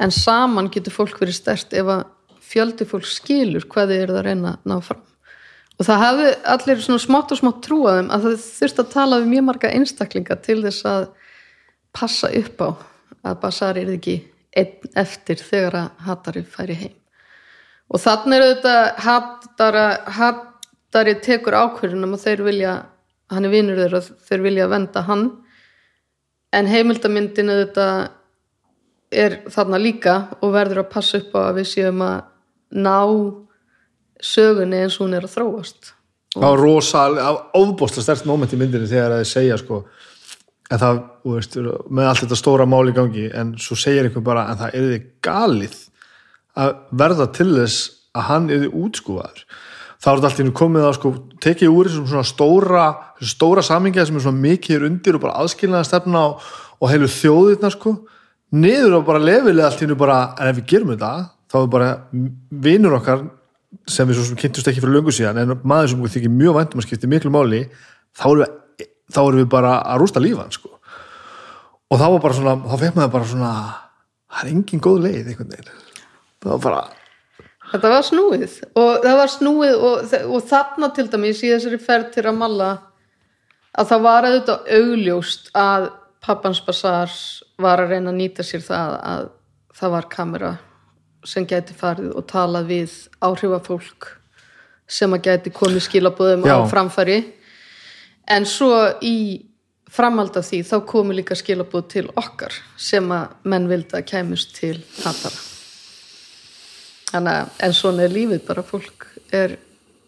En 0.00 0.12
saman 0.14 0.70
getur 0.72 0.94
fólk 0.94 1.18
verið 1.20 1.36
stert 1.36 1.74
ef 1.76 1.88
að 1.92 2.04
fjöldi 2.50 2.86
fólk 2.88 3.06
skilur 3.08 3.66
hvað 3.70 3.92
þið 3.92 4.04
eru 4.04 4.18
að 4.18 4.26
reyna 4.26 4.54
að 4.54 4.70
ná 4.70 4.76
fram. 4.84 5.02
Og 5.80 5.86
það 5.88 6.02
hefði 6.04 6.30
allir 6.54 6.82
svona 6.84 7.02
smátt 7.02 7.32
og 7.32 7.40
smátt 7.40 7.60
trúaðum 7.64 8.10
að 8.12 8.26
það 8.26 8.46
þurfti 8.46 8.82
að 8.82 8.94
tala 8.94 9.20
við 9.20 9.30
mjög 9.32 9.46
marga 9.46 9.72
einstaklinga 9.76 10.36
til 10.44 10.58
þess 10.66 10.88
að 10.88 11.06
passa 11.96 12.30
upp 12.40 12.64
á 12.64 12.70
að 13.30 13.38
Basar 13.40 13.78
er 13.80 13.92
ekki 13.94 14.16
einn 14.56 14.96
eftir 14.98 15.40
þegar 15.40 15.78
að 15.80 16.04
Hattari 16.06 16.42
færi 16.44 16.76
heim. 16.82 16.96
Og 17.90 17.98
þannig 17.98 18.44
er 18.70 18.92
hattara, 19.02 19.86
hattari 20.18 21.16
tekur 21.24 21.56
ákvörðunum 21.58 22.14
og 22.14 22.22
þeir 22.22 22.44
vilja 22.46 22.74
hann 23.30 23.46
er 23.46 23.52
vinur 23.52 23.78
þeirra, 23.78 24.02
þeir 24.26 24.44
vilja 24.44 24.68
venda 24.70 25.02
hann 25.06 25.24
en 26.56 26.70
heimildamyndin 26.70 27.52
auðvitað 27.52 28.08
er 29.10 29.40
þarna 29.50 29.78
líka 29.82 30.16
og 30.40 30.52
verður 30.54 30.84
að 30.84 30.92
passa 30.92 31.18
upp 31.18 31.34
á 31.34 31.40
að 31.48 31.60
við 31.60 31.70
séum 31.72 32.04
að 32.06 32.18
ná 32.78 32.98
sögunni 34.20 34.84
eins 34.84 34.98
og 34.98 35.06
hún 35.06 35.16
er 35.18 35.26
að 35.26 35.34
þróast. 35.34 35.94
Það 36.36 36.46
var 36.46 36.62
rosalega 36.62 37.30
ofbóðslega 37.58 38.06
stert 38.06 38.28
moment 38.28 38.52
í 38.54 38.58
myndinni 38.60 38.90
þegar 38.90 39.16
að 39.16 39.24
þið 39.24 39.30
segja 39.32 39.58
sko 39.58 39.80
en 40.70 40.78
það, 40.78 41.00
veist, 41.26 41.56
með 41.90 42.10
allt 42.10 42.22
þetta 42.24 42.38
stóra 42.38 42.66
mál 42.70 42.84
í 42.86 42.94
gangi 42.94 43.26
en 43.34 43.56
svo 43.58 43.78
segir 43.78 44.06
einhver 44.06 44.22
bara 44.26 44.46
en 44.52 44.60
það 44.60 44.76
er 44.78 44.86
þið 44.92 45.08
galið 45.26 45.80
að 46.60 46.76
verða 47.02 47.26
til 47.34 47.48
þess 47.56 47.88
að 48.14 48.28
hann 48.28 48.46
er 48.50 48.62
þið 48.64 48.78
útskúfaður 48.84 49.42
þá 50.00 50.08
er 50.08 50.20
þetta 50.20 50.28
allt 50.30 50.38
í 50.38 50.42
hennu 50.44 50.56
komið 50.56 50.86
að 50.86 50.94
sko 50.96 51.12
tekið 51.44 51.74
úr 51.74 51.90
þessum 51.90 52.06
svona 52.08 52.28
stóra 52.28 52.84
stóra 53.32 53.64
samingja 53.64 54.06
sem 54.08 54.16
er 54.16 54.24
svona 54.24 54.44
mikið 54.46 54.86
undir 54.88 55.18
og 55.18 55.24
bara 55.26 55.42
aðskilnaða 55.42 55.88
stefna 55.88 56.22
og, 56.30 56.46
og 56.80 56.92
heilu 56.92 57.10
þjóðirna 57.12 57.72
sko 57.74 57.98
niður 58.56 59.00
og 59.00 59.04
bara 59.10 59.20
lefilega 59.22 59.68
allt 59.68 59.82
í 59.82 59.86
hennu 59.86 59.98
bara 60.00 60.22
en 60.38 60.50
ef 60.50 60.56
við 60.58 60.70
gerum 60.72 60.94
þetta 60.94 61.12
þá 61.50 61.58
er 61.60 61.68
bara 61.74 61.90
vinur 62.66 62.96
okkar 62.98 63.26
sem 63.90 64.08
við 64.08 64.18
svo 64.18 64.26
sem 64.30 64.40
kynntust 64.40 64.70
ekki 64.70 64.82
fyrir 64.82 64.96
löngu 64.96 65.14
síðan 65.14 65.42
en 65.42 65.54
maður 65.62 65.92
sem 65.92 66.00
okkur 66.00 66.14
þykir 66.16 66.34
mjög 66.34 66.56
væntum 66.56 66.82
að 66.82 66.86
skipti 66.88 67.10
miklu 67.10 67.32
máli 67.34 67.60
þá 68.18 68.24
erum 68.30 68.42
við, 68.42 68.88
þá 69.10 69.20
erum 69.22 69.42
við 69.42 69.50
bara 69.52 69.74
að 69.84 70.02
rústa 70.02 70.22
lífan 70.22 70.54
sko. 70.54 70.72
og 71.90 72.00
þá 72.00 72.06
var 72.06 72.24
bara 72.24 72.38
svona 72.38 72.56
þá 72.64 72.76
fekk 72.82 72.96
maður 72.98 73.12
bara 73.18 73.30
svona 73.34 73.52
það 74.30 74.42
er 74.42 74.50
engin 74.54 74.82
góð 74.82 75.04
leið 75.06 75.30
einhvern 75.30 75.54
veginn 75.54 75.70
það 76.40 76.50
var 76.50 76.64
bara 76.66 76.82
Þetta 77.70 77.90
var 77.92 78.06
snúið. 78.06 78.54
Og 78.78 78.92
það 79.04 79.18
var 79.20 79.30
snúið 79.30 79.74
og, 79.88 80.14
og 80.26 80.46
þarna 80.50 80.90
til 80.94 81.06
dæmis 81.12 81.42
í 81.44 81.52
þessari 81.52 81.80
ferð 81.82 82.08
til 82.14 82.24
Ramallah 82.26 82.78
að 83.78 83.90
það 83.92 84.06
var 84.06 84.28
auðvitað 84.28 84.72
augljóst 84.78 85.50
að 85.56 85.90
pappans 86.20 86.60
basar 86.66 87.12
var 87.60 87.84
að 87.84 87.94
reyna 87.94 88.12
að 88.12 88.18
nýta 88.18 88.46
sér 88.46 88.64
það 88.64 88.96
að 89.12 89.28
það 89.80 89.94
var 89.94 90.08
kamera 90.12 90.54
sem 91.26 91.46
gæti 91.46 91.76
farið 91.76 92.16
og 92.16 92.26
talað 92.28 92.72
við 92.72 92.96
áhrifafólk 93.22 94.08
sem 94.90 95.12
að 95.14 95.28
gæti 95.28 95.52
komið 95.54 95.86
skilabóðum 95.86 96.48
á 96.50 96.66
framfæri. 96.70 97.20
En 98.30 98.46
svo 98.48 98.72
í 99.04 99.46
framhald 99.90 100.36
af 100.38 100.48
því 100.48 100.62
þá 100.66 100.76
komu 100.88 101.14
líka 101.14 101.38
skilabóð 101.38 101.86
til 101.94 102.08
okkar 102.14 102.56
sem 102.78 103.06
að 103.14 103.38
menn 103.52 103.70
vildi 103.70 103.98
að 103.98 104.10
kæmust 104.10 104.54
til 104.58 104.76
hatara 105.04 105.49
Þannig 107.10 107.56
en 107.66 107.74
svona 107.74 108.06
er 108.06 108.14
lífið 108.14 108.44
bara. 108.46 108.64
Fólk 108.66 109.08
er 109.34 109.56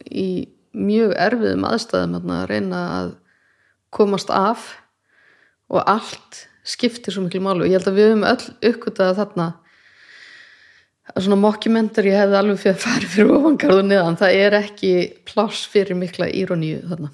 í 0.06 0.46
mjög 0.72 1.16
erfiðum 1.20 1.66
aðstæðum 1.68 2.32
að 2.32 2.46
reyna 2.50 2.82
að 2.98 3.10
komast 3.92 4.30
af 4.32 4.70
og 5.72 5.82
allt 5.88 6.46
skiptir 6.64 7.14
svo 7.14 7.24
miklu 7.24 7.42
málu 7.44 7.66
og 7.66 7.70
ég 7.70 7.76
held 7.76 7.90
að 7.90 7.98
við 7.98 8.08
höfum 8.10 8.28
öll 8.28 8.70
uppkvitað 8.70 9.18
þarna 9.18 9.48
að 11.12 11.24
svona 11.26 11.40
mockumentary 11.42 12.12
hefði 12.14 12.38
alveg 12.38 12.60
fyrir 12.62 12.76
að 12.76 12.84
fara 12.84 13.10
fyrir 13.14 13.32
ofangarðu 13.36 13.86
niðan, 13.88 14.18
það 14.20 14.36
er 14.44 14.56
ekki 14.60 14.92
pláss 15.28 15.64
fyrir 15.68 15.98
mikla 15.98 16.28
íroníu 16.30 16.84
þarna. 16.88 17.10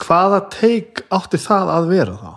Hvaða 0.00 0.38
teik 0.54 1.02
átti 1.12 1.40
það 1.42 1.74
að 1.74 1.90
vera 1.90 2.14
þá 2.20 2.30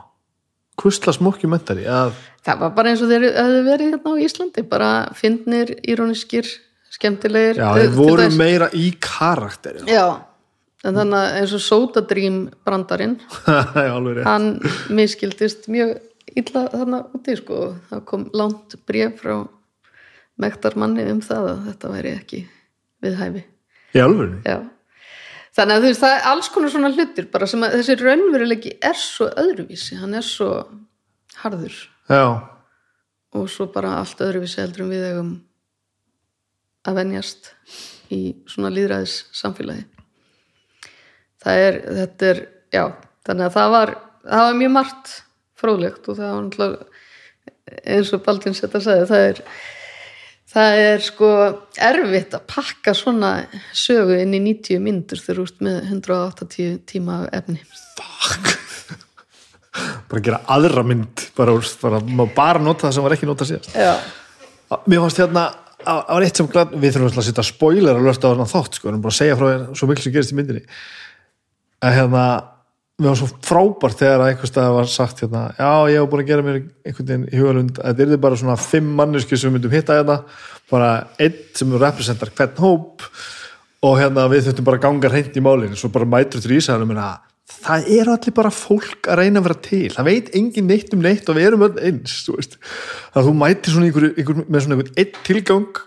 hvistla 0.82 1.14
smokkumentari 1.14 1.86
að 1.86 2.14
það 2.46 2.60
var 2.64 2.72
bara 2.76 2.90
eins 2.94 3.02
og 3.06 3.10
þeir 3.12 3.26
hefðu 3.30 3.64
verið 3.68 3.90
hérna 3.94 4.14
á 4.14 4.24
Íslandi 4.26 4.64
bara 4.70 4.90
fyndnir, 5.16 5.74
íróniskir 5.88 6.48
skemmtilegir 6.94 7.58
já, 7.62 7.68
Eh, 7.72 7.82
þeir 7.84 7.96
voru 7.98 8.22
dæmis- 8.24 8.38
meira 8.38 8.70
í 8.74 8.92
karakteri 9.00 9.86
Já, 9.88 10.06
en 10.84 10.96
þannig 10.96 11.20
að 11.20 11.38
eins 11.42 11.54
og 11.54 11.64
Sótadrím 11.64 12.40
brandarinn, 12.66 13.20
hann 14.30 14.60
miskildist 14.90 15.68
mjög 15.72 15.98
illa 16.36 16.66
þarna 16.74 17.04
úti 17.14 17.36
sko. 17.38 17.76
það 17.92 18.06
kom 18.06 18.30
langt 18.34 18.76
bréf 18.88 19.20
frá 19.22 19.48
mektarmanni 20.42 21.06
um 21.12 21.22
það 21.22 21.50
að 21.52 21.66
þetta 21.70 21.92
væri 21.94 22.14
ekki 22.18 22.40
við 23.04 23.18
hæfi 23.20 23.44
í 23.94 24.02
alveg 24.02 24.48
Já. 24.50 24.58
Þannig 25.54 25.76
að 25.76 25.84
þú 25.84 25.92
veist 25.92 26.04
það 26.04 26.16
er 26.18 26.28
alls 26.32 26.52
konar 26.54 26.74
svona 26.74 26.92
hlutir 26.94 27.30
bara 27.34 27.50
sem 27.50 27.66
að 27.66 27.78
þessi 27.80 27.98
raunveruleiki 28.02 28.76
er 28.82 29.00
svo 29.00 29.30
öðruvísi, 29.44 29.98
hann 30.02 30.18
er 30.18 30.28
svo 30.28 30.50
harður. 31.44 31.80
Já, 32.10 32.26
og 33.34 33.50
svo 33.50 33.68
bara 33.74 33.98
allt 34.02 34.22
öðruvísi 34.24 34.62
heldur 34.62 34.86
um 34.86 34.94
við 34.94 35.08
eigum 35.10 35.34
að 36.84 37.00
venjast 37.00 37.54
í 38.14 38.22
svona 38.50 38.72
líðræðis 38.74 39.24
samfélagi 39.36 39.86
það 41.44 41.62
er, 41.68 41.78
þetta 42.00 42.30
er 42.30 42.42
já, 42.74 42.84
þannig 43.28 43.46
að 43.48 43.56
það 43.58 43.76
var 43.76 43.94
það 44.24 44.48
var 44.48 44.60
mjög 44.60 44.74
margt 44.78 45.14
fróðlegt 45.60 46.10
og 46.10 46.20
það 46.20 46.34
var 46.34 46.44
náttúrulega 46.48 47.82
eins 47.94 48.12
og 48.16 48.24
Baldvin 48.26 48.58
setta 48.58 48.82
sagði 48.84 49.08
það 49.10 49.26
er 49.30 49.42
það 50.54 50.82
er 50.84 51.04
sko 51.04 51.30
erfitt 51.90 52.36
að 52.38 52.46
pakka 52.54 52.94
svona 52.98 53.32
sögu 53.76 54.20
inn 54.22 54.36
í 54.38 54.42
90 54.52 54.84
myndur 54.84 55.22
þegar 55.22 55.40
þú 55.40 55.48
ert 55.50 55.64
með 55.68 55.80
180 55.90 56.78
tíma 56.90 57.24
efni. 57.34 57.60
Bara 60.10 60.22
gera 60.22 60.44
aðra 60.54 60.84
mynd 60.86 61.24
bara, 61.34 61.56
bara, 61.82 62.00
bara 62.36 62.60
nota 62.62 62.86
það 62.86 62.94
sem 62.94 63.06
var 63.08 63.16
ekki 63.16 63.30
nota 63.30 63.48
síðast. 63.50 63.72
Já, 63.74 63.96
Mér 64.90 65.02
fannst 65.02 65.22
hérna 65.22 65.48
það 65.84 66.12
var 66.14 66.26
eitt 66.26 66.40
sem 66.40 66.50
glad, 66.50 66.76
við 66.80 66.96
þurfum 66.96 67.22
að 67.22 67.28
setja 67.28 67.46
spoiler 67.48 67.98
að 67.98 68.08
lösta 68.08 68.30
á 68.30 68.32
þarna 68.32 68.50
þátt, 68.50 68.78
sko, 68.78 68.86
við 68.86 68.92
erum 68.92 69.04
bara 69.04 69.14
að 69.14 69.20
segja 69.20 69.38
frá 69.40 69.48
þér 69.48 69.64
svo 69.80 69.90
mikil 69.90 70.06
sem 70.06 70.14
gerist 70.16 70.34
í 70.34 70.38
myndinni. 70.38 70.64
Að 71.84 71.98
hérna, 71.98 72.26
mér 73.02 73.10
var 73.10 73.18
svo 73.18 73.30
frábært 73.42 74.02
þegar 74.04 74.22
að 74.22 74.32
einhvers 74.32 74.52
stað 74.54 74.76
var 74.76 74.90
sagt 74.92 75.24
hérna, 75.24 75.44
já, 75.58 75.70
ég 75.90 75.98
hef 75.98 76.10
búin 76.12 76.24
að 76.24 76.30
gera 76.30 76.46
mér 76.46 76.60
einhvern 76.62 77.08
veginn 77.10 77.26
í 77.26 77.40
hugalund, 77.40 77.80
þetta 77.80 78.06
er 78.06 78.22
bara 78.22 78.38
svona 78.38 78.58
fimm 78.62 78.92
mannesku 79.00 79.40
sem 79.40 79.54
myndum 79.54 79.74
hitta 79.74 79.98
hérna 79.98 80.20
bara 80.70 80.92
einn 81.22 81.40
sem 81.58 81.74
representar 81.82 82.32
hvern 82.38 82.62
hóp 82.62 83.08
og 83.84 83.98
hérna 84.00 84.28
við 84.32 84.48
þurftum 84.48 84.68
bara 84.70 84.80
að 84.80 84.86
ganga 84.86 85.14
hreint 85.14 85.40
í 85.40 85.44
málinu, 85.44 85.80
svo 85.80 85.90
bara 85.94 86.10
mætur 86.10 86.44
til 86.44 86.60
minna, 86.86 87.16
það 87.64 87.90
er 87.98 88.12
allir 88.14 88.36
bara 88.36 88.54
fólk 88.54 89.10
að 89.10 89.20
reyna 89.24 89.42
að 89.42 89.48
vera 89.48 89.60
til, 89.66 89.88
það 89.96 90.10
veit 90.10 90.30
engin 90.38 90.70
neitt 90.70 90.94
um 90.94 91.02
neitt 91.04 91.30
og 91.30 91.38
við 91.38 91.50
erum 91.50 91.66
öll 91.68 91.82
eins 91.82 92.20
þú 92.28 92.38
þannig 92.38 92.60
að 93.18 93.28
þú 93.28 93.34
mætir 93.42 93.74
svona 93.74 93.90
einhver, 93.90 94.10
einhver, 94.14 94.46
með 94.48 94.66
svona 94.66 94.78
einhvern 94.78 95.02
einn 95.02 95.20
tilgang. 95.28 95.82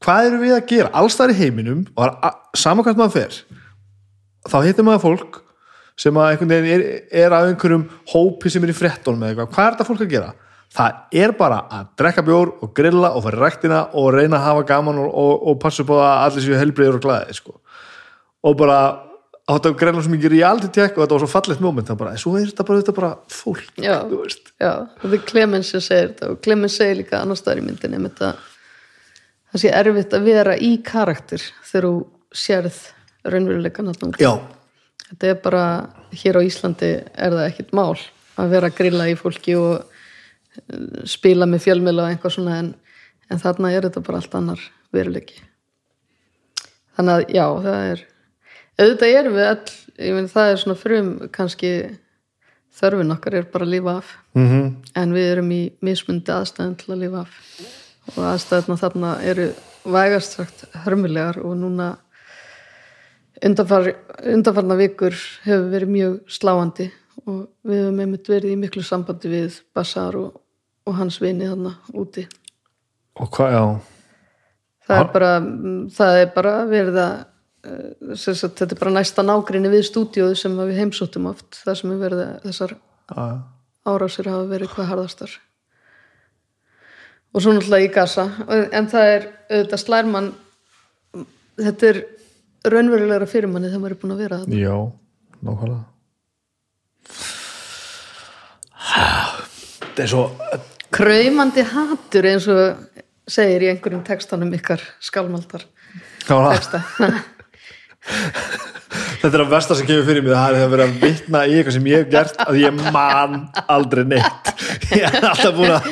Hvað 0.00 0.26
erum 0.30 0.44
við 0.44 0.54
að 0.56 0.68
gera, 0.70 0.92
alls 0.96 1.16
þar 1.18 1.32
í 1.34 1.40
heiminum 1.40 1.82
og 1.92 2.56
saman 2.56 2.86
hvað 2.86 3.00
maður 3.00 3.16
fer 3.18 3.40
þá 4.48 4.58
hittir 4.64 4.86
maður 4.86 5.02
fólk 5.04 5.39
sem 6.00 6.20
að 6.20 6.30
einhvern 6.32 6.52
veginn 6.54 6.70
er, 6.76 6.84
er 7.24 7.34
af 7.36 7.48
einhverjum 7.48 7.84
hópi 8.12 8.52
sem 8.52 8.64
er 8.64 8.72
í 8.72 8.76
frettunum 8.76 9.26
eða 9.26 9.34
eitthvað, 9.34 9.52
hvað 9.56 9.66
er 9.66 9.76
þetta 9.76 9.88
fólk 9.90 10.06
að 10.06 10.14
gera? 10.14 10.32
Það 10.70 11.20
er 11.24 11.32
bara 11.34 11.60
að 11.74 11.86
drekka 11.98 12.24
bjór 12.26 12.50
og 12.62 12.72
grilla 12.78 13.12
og 13.18 13.24
fara 13.24 13.38
í 13.38 13.42
ræktina 13.42 13.80
og 13.98 14.10
reyna 14.14 14.38
að 14.38 14.44
hafa 14.46 14.66
gaman 14.68 15.00
og, 15.02 15.08
og, 15.22 15.32
og 15.50 15.60
passa 15.62 15.82
upp 15.82 15.90
á 15.92 15.96
að 15.98 16.10
allir 16.24 16.46
séu 16.46 16.58
helbriður 16.60 17.00
og 17.00 17.06
glæði 17.06 17.38
sko. 17.40 17.56
og 18.46 18.54
bara 18.60 18.76
á 19.50 19.50
þetta 19.56 19.72
greina 19.80 20.04
svo 20.04 20.12
mikið 20.14 20.34
reality 20.36 20.70
check 20.70 20.94
og 20.94 21.02
þetta 21.02 21.16
var 21.16 21.24
svo 21.24 21.30
fallegt 21.32 21.64
moment 21.64 21.90
það 21.90 21.98
bara, 22.04 22.14
svo 22.22 22.36
er 22.38 22.46
þetta 22.52 22.66
bara, 22.68 22.84
þetta 22.84 22.94
bara 23.00 23.10
fólk 23.34 23.82
Já. 23.82 23.96
Já, 24.62 24.72
þetta 25.02 25.16
er 25.18 25.26
Clemens 25.32 25.72
sem 25.74 25.82
segir 25.82 26.12
þetta 26.12 26.30
og 26.30 26.40
Clemens 26.44 26.78
segir 26.78 27.00
líka 27.02 27.18
annars 27.18 27.42
staðar 27.42 27.64
í 27.64 27.66
myndinni 27.66 27.98
um 27.98 28.06
þetta 28.06 28.30
það 29.50 29.64
sé 29.64 29.74
erfitt 29.80 30.16
að 30.16 30.30
vera 30.30 30.54
í 30.54 30.70
karakter 30.86 31.44
þegar 31.66 31.88
þú 31.88 31.94
sérð 32.30 32.80
raunveruleikan. 33.26 33.90
Já, 34.20 34.32
Þetta 35.10 35.26
er 35.26 35.38
bara, 35.42 35.64
hér 36.14 36.38
á 36.38 36.42
Íslandi 36.46 36.90
er 37.02 37.34
það 37.34 37.46
ekkit 37.48 37.72
mál 37.74 37.98
að 38.38 38.52
vera 38.54 38.70
að 38.70 38.76
grilla 38.78 39.08
í 39.10 39.16
fólki 39.18 39.56
og 39.58 39.80
eh, 39.80 41.00
spila 41.08 41.48
með 41.50 41.64
fjölmiðla 41.66 42.06
og 42.06 42.12
einhvað 42.14 42.36
svona 42.36 42.58
en, 42.62 42.74
en 43.30 43.42
þarna 43.42 43.72
er 43.74 43.88
þetta 43.88 44.04
bara 44.06 44.20
allt 44.22 44.36
annar 44.38 44.62
veruleiki. 44.94 45.40
Þannig 46.98 47.16
að 47.16 47.34
já, 47.34 47.46
það 47.66 47.88
er 47.88 48.04
auðvitað 48.80 49.16
erum 49.18 49.36
við 49.36 49.48
all 49.48 49.74
ég 50.00 50.16
meni 50.16 50.32
það 50.32 50.52
er 50.52 50.62
svona 50.62 50.78
frum 50.78 51.10
kannski 51.34 51.72
þörfin 52.80 53.14
okkar 53.16 53.36
er 53.40 53.48
bara 53.52 53.66
að 53.66 53.74
lifa 53.74 53.96
af. 54.00 54.12
Mm 54.38 54.46
-hmm. 54.48 54.68
en 55.02 55.14
við 55.14 55.32
erum 55.32 55.50
í 55.52 55.62
mismundi 55.80 56.32
aðstæðin 56.32 56.76
til 56.76 56.94
að 56.94 57.02
lifa 57.04 57.24
af. 57.24 57.40
Og 58.16 58.22
aðstæðina 58.30 58.78
þarna 58.78 59.10
eru 59.22 59.48
vægast 59.84 60.36
sagt 60.36 60.64
hörmulegar 60.84 61.38
og 61.42 61.56
núna 61.56 61.96
undanfar, 63.46 63.92
undanfarna 64.32 64.76
vikur 64.78 65.16
hefur 65.44 65.70
verið 65.72 65.94
mjög 65.94 66.18
sláandi 66.30 66.90
og 67.26 67.40
við 67.66 67.82
hefum 67.82 68.02
einmitt 68.04 68.30
verið 68.30 68.54
í 68.54 68.58
miklu 68.60 68.84
sambandi 68.86 69.30
við 69.32 69.60
Bassar 69.76 70.16
og, 70.18 70.36
og 70.86 70.96
hans 70.98 71.20
vini 71.22 71.48
þarna 71.48 71.74
úti. 71.96 72.26
Og 73.20 73.30
hvað, 73.34 73.56
já. 73.56 73.64
Það 74.90 75.02
er 75.02 75.10
bara, 75.14 75.32
það 75.96 76.20
er 76.20 76.30
bara 76.34 76.54
verið 76.70 76.98
að 77.02 77.12
eh, 77.20 78.16
sagt, 78.16 78.58
þetta 78.58 78.74
er 78.74 78.80
bara 78.80 78.94
næsta 78.96 79.24
nágrinni 79.26 79.70
við 79.70 79.86
stúdíóðu 79.90 80.38
sem 80.38 80.56
við 80.62 80.80
heimsóttum 80.80 81.28
oft 81.30 81.60
þar 81.64 81.78
sem 81.78 81.94
verið 82.00 82.24
að 82.24 82.48
þessar 82.48 82.76
árásir 83.90 84.30
hafa 84.30 84.48
verið 84.50 84.74
hvað 84.74 84.92
harðastar. 84.94 85.36
Og 87.30 87.44
svo 87.44 87.52
náttúrulega 87.54 87.86
í 87.86 87.92
gasa 87.94 88.24
en 88.74 88.88
það 88.90 89.12
er 89.14 89.26
auðvitað 89.50 89.82
slærmann 89.84 90.32
þetta 91.60 91.92
er 91.92 92.00
raunverulegra 92.66 93.26
fyrir 93.30 93.48
manni 93.52 93.70
þegar 93.70 93.82
maður 93.84 93.94
er 93.96 94.00
búin 94.02 94.14
að 94.16 94.22
vera 94.24 94.40
það 94.42 94.58
já 94.60 94.76
nákvæmlega. 95.40 95.84
Þetta 99.80 100.04
er 100.04 100.10
svo 100.10 100.24
kraumandi 100.94 101.64
hatur 101.72 102.28
eins 102.30 102.46
og 102.50 102.60
segir 103.30 103.64
í 103.66 103.70
einhverjum 103.72 104.02
textanum 104.06 104.52
ykkar 104.56 104.82
skálmaldar 105.02 105.64
Nákvæmlega. 106.26 106.56
texta 106.56 106.78
þetta 109.20 109.30
er 109.36 109.42
að 109.44 109.50
versta 109.52 109.76
sem 109.76 109.88
kemur 109.88 110.06
fyrir 110.08 110.24
mig 110.24 110.32
það 110.32 110.56
er 110.56 110.64
að 110.64 110.72
vera 110.74 110.86
að 110.88 110.94
vitna 111.04 111.42
í 111.44 111.56
eitthvað 111.58 111.76
sem 111.76 111.88
ég 111.90 112.00
hef 112.00 112.12
gert 112.14 112.40
að 112.46 112.60
ég 112.62 112.78
man 112.94 113.36
aldrei 113.66 114.04
neitt. 114.08 114.52
Ég 114.90 115.04
er 115.06 115.26
alltaf 115.28 115.54
búin 115.54 115.74
að 115.76 115.88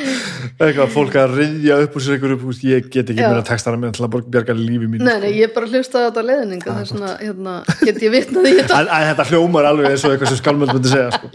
eitthvað 0.58 0.94
fólk 0.94 1.16
að 1.20 1.34
riðja 1.38 1.76
upp 1.84 1.98
úr 1.98 2.04
sér 2.04 2.16
eitthvað 2.16 2.34
upp 2.34 2.64
ég 2.66 2.88
get 2.88 3.12
ekki 3.12 3.22
Já. 3.22 3.28
meira 3.28 3.44
textana 3.46 3.78
með 3.78 3.98
til 3.98 4.06
að 4.06 4.16
bjarga 4.34 4.56
lífi 4.58 4.88
mín 4.90 5.04
nei, 5.06 5.14
nei, 5.22 5.28
ég 5.36 5.46
er 5.46 5.52
bara 5.54 5.68
hlustaði 5.70 6.02
á 6.02 6.08
þetta 6.08 6.24
leðninga 6.26 6.76
þess 6.80 6.94
vegna 6.96 7.12
hérna, 7.20 7.54
get 7.84 8.00
ég 8.02 8.14
vitnað 8.14 8.48
í 8.48 8.54
þetta. 8.58 8.80
En 8.82 9.06
þetta 9.12 9.28
hljómar 9.30 9.68
alveg 9.70 9.92
eins 9.92 10.06
og 10.06 10.14
eitthvað 10.14 10.32
sem 10.32 10.40
skalmöld 10.40 10.74
myndi 10.74 10.92
segja 10.92 11.12
sko. 11.14 11.30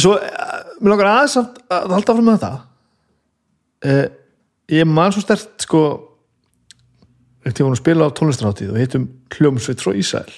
Svo, 0.00 0.16
uh, 0.16 0.56
mér 0.80 0.94
langar 0.94 1.10
aðeins 1.12 1.36
að 1.42 1.60
halda 1.68 2.14
áfram 2.14 2.26
með 2.30 2.38
þetta. 2.38 2.52
Uh, 3.86 4.06
ég 4.72 4.88
man 4.88 5.12
svo 5.14 5.24
stert 5.26 5.66
sko 5.66 5.82
eftir 7.46 7.66
að 7.66 7.78
spila 7.78 8.08
á 8.10 8.16
tónlistaráttíð 8.16 8.74
og 8.74 8.80
hittum 8.80 9.06
hljómsveit 9.36 9.82
frá 9.82 9.94
Ísæl. 9.94 10.30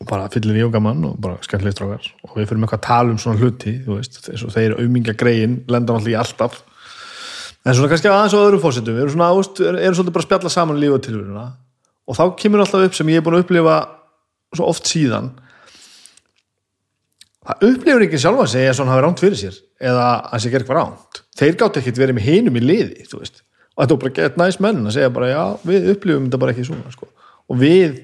Og 0.00 0.08
bara 0.08 0.30
fyllir 0.32 0.60
í 0.60 0.64
og 0.64 0.72
gaman 0.72 1.02
og 1.10 1.16
bara 1.20 1.40
skemmtilegt 1.44 1.76
strákar. 1.76 2.06
Og 2.24 2.36
við 2.36 2.48
fyrir 2.48 2.60
með 2.60 2.68
eitthvað 2.68 2.80
að 2.80 2.86
tala 2.88 3.14
um 3.14 3.20
svona 3.20 3.40
hluti 3.40 3.76
þú 3.84 3.98
veist, 3.98 4.20
eins 4.32 4.44
og 4.46 4.54
þeir 4.54 4.76
aumingja 4.80 5.16
greiðin 5.20 5.58
lenda 5.68 5.96
náttúrulega 5.96 6.16
í 6.16 6.20
alltaf. 6.20 6.60
En 7.60 7.76
svona 7.76 7.92
kannski 7.92 8.08
aðeins 8.08 8.36
á 8.36 8.40
öðrum 8.40 8.62
fórsetum 8.62 8.96
við 8.96 9.04
erum 9.04 9.14
svona 9.16 9.32
ást, 9.36 9.60
erum 9.60 9.96
svolítið 9.98 10.16
bara 10.16 10.24
að 10.24 10.28
spjalla 10.28 10.52
saman 10.54 10.80
lífa 10.80 10.96
og 10.96 11.04
tilveruna. 11.04 11.46
Og 12.08 12.16
þá 12.16 12.24
kemur 12.40 12.64
alltaf 12.64 12.86
upp 12.86 12.96
sem 12.96 13.12
ég 13.12 13.20
er 13.20 13.26
búin 13.26 13.36
að 13.36 13.44
upplifa 13.44 13.76
svo 14.56 14.70
oft 14.72 14.88
síðan. 14.88 15.34
Það 17.44 17.66
upplifur 17.68 18.06
ekki 18.06 18.20
sjálfa 18.20 18.48
sig 18.52 18.68
að 18.68 18.78
svona 18.78 18.94
hafi 18.94 19.04
ránt 19.04 19.20
fyrir 19.22 19.38
sér 19.40 19.60
eða 19.80 20.08
að 20.28 20.42
sé 20.42 20.50
gera 20.52 20.64
eitthvað 20.64 20.80
ránt 20.80 21.20
þeir 21.40 21.56
gátt 21.60 21.78
ekkit 21.80 22.00
verið 22.00 22.18
með 22.18 22.26
hinum 22.28 22.58
í 22.58 22.62
liði 22.64 23.06
þú 23.08 23.22
veist. 23.22 23.40
Og 23.80 23.86
þetta 23.86 23.96
var 23.96 24.02
bara 24.04 24.16
gett 24.18 24.38
næst 24.40 24.60
menn 24.60 24.84
að 24.84 24.96
segja 24.98 25.12
bara 25.16 25.30
já, 25.30 25.42
við 25.64 25.86
upplifum 25.94 26.26
þetta 26.26 26.40
bara 26.42 26.52
ekki 26.52 26.66
svona 26.68 26.92
sko. 26.92 27.08
og 27.48 27.60
við 27.60 27.94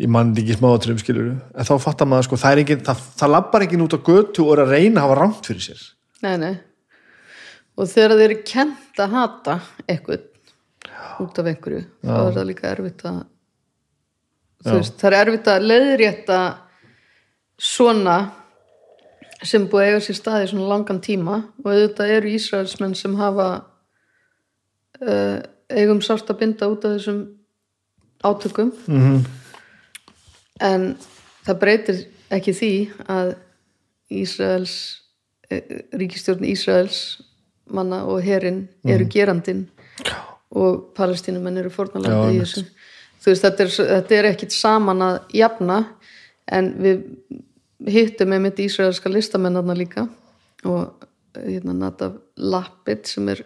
ég 0.00 0.08
mann 0.12 0.32
ekki 0.36 0.56
smáðatrum 0.56 1.00
skilur 1.00 1.28
en 1.36 1.68
þá 1.68 1.74
fattar 1.82 2.08
maður 2.08 2.30
sko, 2.30 2.38
það, 2.40 2.54
er 2.54 2.62
engin, 2.62 2.80
það, 2.86 3.04
það 3.20 3.34
lappar 3.34 3.66
ekki 3.66 3.82
út 3.84 3.96
á 3.96 4.00
götu 4.08 4.46
og 4.46 4.54
er 4.54 4.64
að 4.64 4.72
reyna 4.76 5.02
að 5.02 5.06
hafa 5.06 5.18
ránt 5.20 5.50
fyrir 5.50 5.66
sér. 5.66 5.84
Nei, 6.24 6.34
nei. 6.40 6.54
Og 7.76 7.88
þegar 7.92 8.16
þeir 8.16 8.26
eru 8.30 8.38
kent 8.48 9.00
að 9.04 9.16
hata 9.16 9.58
eitthvað 9.84 10.24
út 11.20 11.40
af 11.40 11.48
einhverju 11.52 11.82
þá 11.84 12.16
er 12.16 12.36
það 12.36 12.48
líka 12.48 12.68
erfitt 12.72 13.04
að 13.08 13.22
veist, 14.66 14.96
það 15.00 15.08
er 15.10 15.18
erfitt 15.20 15.50
að 15.52 15.68
leiðrétta 15.70 16.40
svona 17.60 18.16
sem 19.44 19.66
búið 19.68 19.84
að 19.84 19.90
eiga 19.90 20.04
sér 20.04 20.18
staði 20.18 20.50
svona 20.50 20.68
langan 20.72 21.00
tíma. 21.04 21.40
Og 21.62 21.70
auðvitað 21.70 22.12
eru 22.16 22.32
Ísraelsmenn 22.36 22.96
sem 22.98 23.16
hafa 23.20 23.48
uh, 25.02 25.38
eigum 25.72 26.02
sárt 26.04 26.30
að 26.30 26.40
binda 26.42 26.68
út 26.70 26.84
af 26.86 26.96
þessum 26.96 27.22
átökum. 28.24 28.72
Mm 28.86 29.02
-hmm. 29.02 29.24
en 30.60 30.96
það 31.46 31.58
breytir 31.60 32.06
ekki 32.30 32.52
því 32.52 32.72
að 33.08 33.34
Ísraels 34.10 35.02
eh, 35.50 35.82
ríkistjórn 35.92 36.44
Ísraels 36.46 37.22
manna 37.66 38.04
og 38.06 38.22
herin 38.22 38.68
eru 38.86 39.06
gerandin 39.10 39.66
og 40.50 40.92
palestínumenn 40.94 41.58
eru 41.58 41.70
fórnalandi 41.70 42.36
í 42.36 42.40
þessu. 42.40 42.62
Þú 43.20 43.32
veist, 43.32 43.42
þetta 43.42 43.64
er, 43.64 43.72
þetta 43.90 44.14
er 44.14 44.28
ekkit 44.30 44.54
saman 44.54 45.02
að 45.02 45.16
jafna 45.34 45.80
en 46.46 46.70
við 46.78 47.02
hittum 47.90 48.32
einmitt 48.32 48.60
ísraelska 48.62 49.10
listamennarna 49.10 49.74
líka 49.74 50.06
og 50.64 51.06
hérna 51.34 51.74
Natav 51.74 52.20
Lappit 52.36 53.10
sem 53.10 53.26
er 53.28 53.42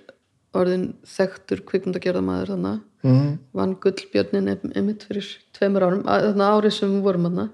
orðin 0.56 0.86
þekktur 1.06 1.60
kvikmundagerðamaður 1.68 2.54
þannig 2.56 2.80
Mm 3.00 3.28
vann 3.56 3.70
gullbjörnin 3.80 4.48
einmitt 4.76 5.06
fyrir 5.08 5.24
tveimur 5.56 5.86
árum, 5.86 6.02
að- 6.04 6.26
þarna 6.26 6.48
árið 6.52 6.72
sem 6.76 6.90
við 6.92 7.02
vorum 7.06 7.22
þarna. 7.30 7.46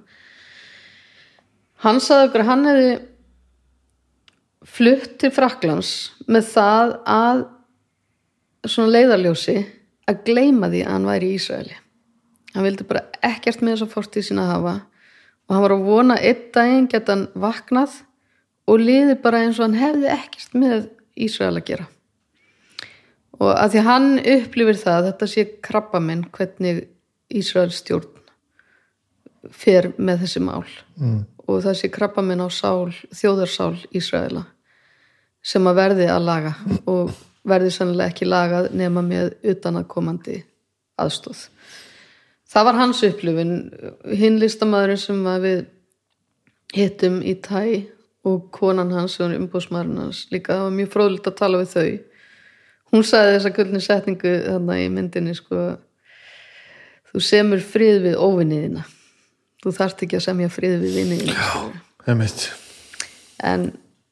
Hann 1.85 2.01
sagði 2.03 2.27
okkur 2.29 2.43
að 2.43 2.49
hann 2.51 2.65
hefði 2.67 2.89
flutt 4.67 5.13
til 5.23 5.31
Fraklands 5.35 5.91
með 6.27 6.49
það 6.51 6.93
að 7.15 7.43
svona 8.67 8.93
leiðarljósi 8.97 9.57
að 10.11 10.21
gleyma 10.27 10.71
því 10.73 10.83
að 10.87 10.93
hann 10.97 11.09
væri 11.13 11.31
í 11.31 11.37
Ísraeli. 11.39 11.77
Hann 12.57 12.67
vildi 12.67 12.87
bara 12.89 13.05
ekkert 13.27 13.63
með 13.63 13.77
þessa 13.77 13.91
fórstíð 13.93 14.27
sína 14.31 14.47
að 14.49 14.53
hafa 14.57 14.75
og 15.47 15.55
hann 15.55 15.63
var 15.67 15.75
að 15.77 15.87
vona 15.87 16.17
einn 16.19 16.45
daginn 16.55 16.89
geta 16.91 17.15
hann 17.15 17.27
vaknað 17.39 18.01
og 18.67 18.81
liði 18.83 19.15
bara 19.23 19.45
eins 19.47 19.61
og 19.61 19.69
hann 19.69 19.79
hefði 19.79 20.11
ekkert 20.17 20.57
með 20.59 20.89
Ísrael 21.29 21.55
að 21.61 21.69
gera 21.71 21.87
og 23.41 23.53
að 23.53 23.73
því 23.75 23.85
hann 23.87 24.11
upplifir 24.21 24.81
það 24.81 24.99
að 24.99 25.09
þetta 25.11 25.31
sé 25.33 25.47
krabba 25.69 26.01
minn 26.03 26.27
hvernig 26.35 26.85
Ísrael 27.37 27.73
stjórn 27.75 28.13
fer 29.55 29.93
með 29.99 30.25
þessi 30.25 30.43
mál. 30.43 30.67
Mm. 30.99 31.25
og 31.47 31.63
það 31.63 31.79
sé 31.79 31.91
krabba 31.95 32.23
minn 32.27 32.43
á 32.43 32.49
sál, 32.51 32.91
þjóðarsál 33.15 33.77
Ísraela 33.95 34.47
sem 35.47 35.67
að 35.71 35.79
verði 35.79 36.07
að 36.11 36.25
laga 36.27 36.53
og 36.91 37.13
verði 37.47 37.71
sannlega 37.71 38.11
ekki 38.11 38.27
lagað 38.27 38.73
nema 38.75 39.03
með 39.07 39.37
utanakomandi 39.47 40.41
aðstóð 40.99 41.45
það 42.51 42.69
var 42.69 42.81
hans 42.81 43.03
upplifin 43.07 43.55
hinn 44.19 44.41
listamæðurinn 44.43 45.03
sem 45.03 45.23
við 45.45 45.63
hittum 46.75 47.21
í 47.23 47.37
tæ 47.43 47.87
og 48.27 48.51
konan 48.55 48.91
hans 48.95 49.21
og 49.23 49.35
umbúsmaðurinn 49.37 50.03
hans 50.03 50.27
líka, 50.33 50.57
það 50.57 50.67
var 50.67 50.77
mjög 50.81 50.93
fróðlegt 50.95 51.31
að 51.31 51.39
tala 51.41 51.63
við 51.63 51.75
þau 51.77 51.89
hún 52.93 53.07
sagði 53.07 53.39
þessa 53.39 53.55
gullni 53.57 53.83
setningu 53.85 54.35
þarna 54.45 54.79
í 54.83 54.87
myndinni 54.93 55.35
sko 55.37 55.65
þú 57.13 57.25
semur 57.25 57.65
frið 57.65 58.05
við 58.11 58.21
óvinniðina 58.21 58.87
þú 59.65 59.75
þarft 59.81 60.07
ekki 60.07 60.21
að 60.21 60.27
semja 60.29 60.53
frið 60.53 60.79
við 60.85 61.01
vinniðina 61.01 61.51
einmitt. 62.07 62.49
En 63.45 63.71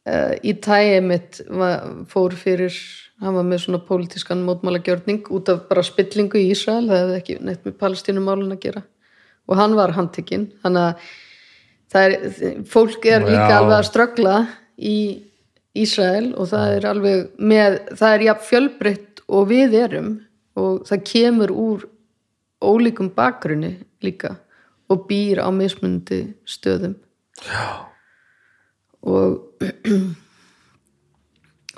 uh, 0.09 0.35
í 0.43 0.55
tæi 0.63 1.01
mitt 1.05 1.41
var, 1.49 1.85
fór 2.11 2.35
fyrir 2.39 2.75
hann 3.23 3.37
var 3.37 3.47
með 3.47 3.65
svona 3.65 3.83
pólitískan 3.87 4.43
mótmálagjörning 4.47 5.29
út 5.33 5.51
af 5.53 5.67
bara 5.69 5.85
spillingu 5.87 6.41
í 6.41 6.51
Ísrael 6.53 6.89
það 6.89 7.03
hefði 7.03 7.21
ekki 7.21 7.37
neitt 7.47 7.69
með 7.69 7.79
palestínumálun 7.81 8.57
að 8.57 8.65
gera. 8.67 8.83
Og 9.49 9.61
hann 9.61 9.77
var 9.79 9.95
handtekinn 9.95 10.49
þannig 10.65 10.89
að 11.95 12.01
er, 12.01 12.17
fólk 12.67 13.07
er 13.07 13.27
líka 13.29 13.53
Já. 13.53 13.59
alveg 13.61 13.77
að 13.79 13.89
ströggla 13.91 14.37
í 14.75 14.99
Ísrael 15.75 16.31
og 16.39 16.49
það 16.53 16.77
er 16.77 16.87
alveg 16.87 17.25
með, 17.39 17.81
það 17.99 18.17
er 18.17 18.25
jafn 18.29 18.47
fjölbreytt 18.49 19.23
og 19.27 19.49
við 19.51 19.75
erum 19.81 20.13
og 20.61 20.85
það 20.87 21.07
kemur 21.11 21.51
úr 21.51 21.87
ólíkum 22.65 23.11
bakgrunni 23.15 23.75
líka 24.05 24.37
og 24.93 25.07
býr 25.09 25.43
á 25.43 25.51
mismundi 25.51 26.21
stöðum. 26.47 26.95
Já, 27.43 27.91
og 29.03 29.65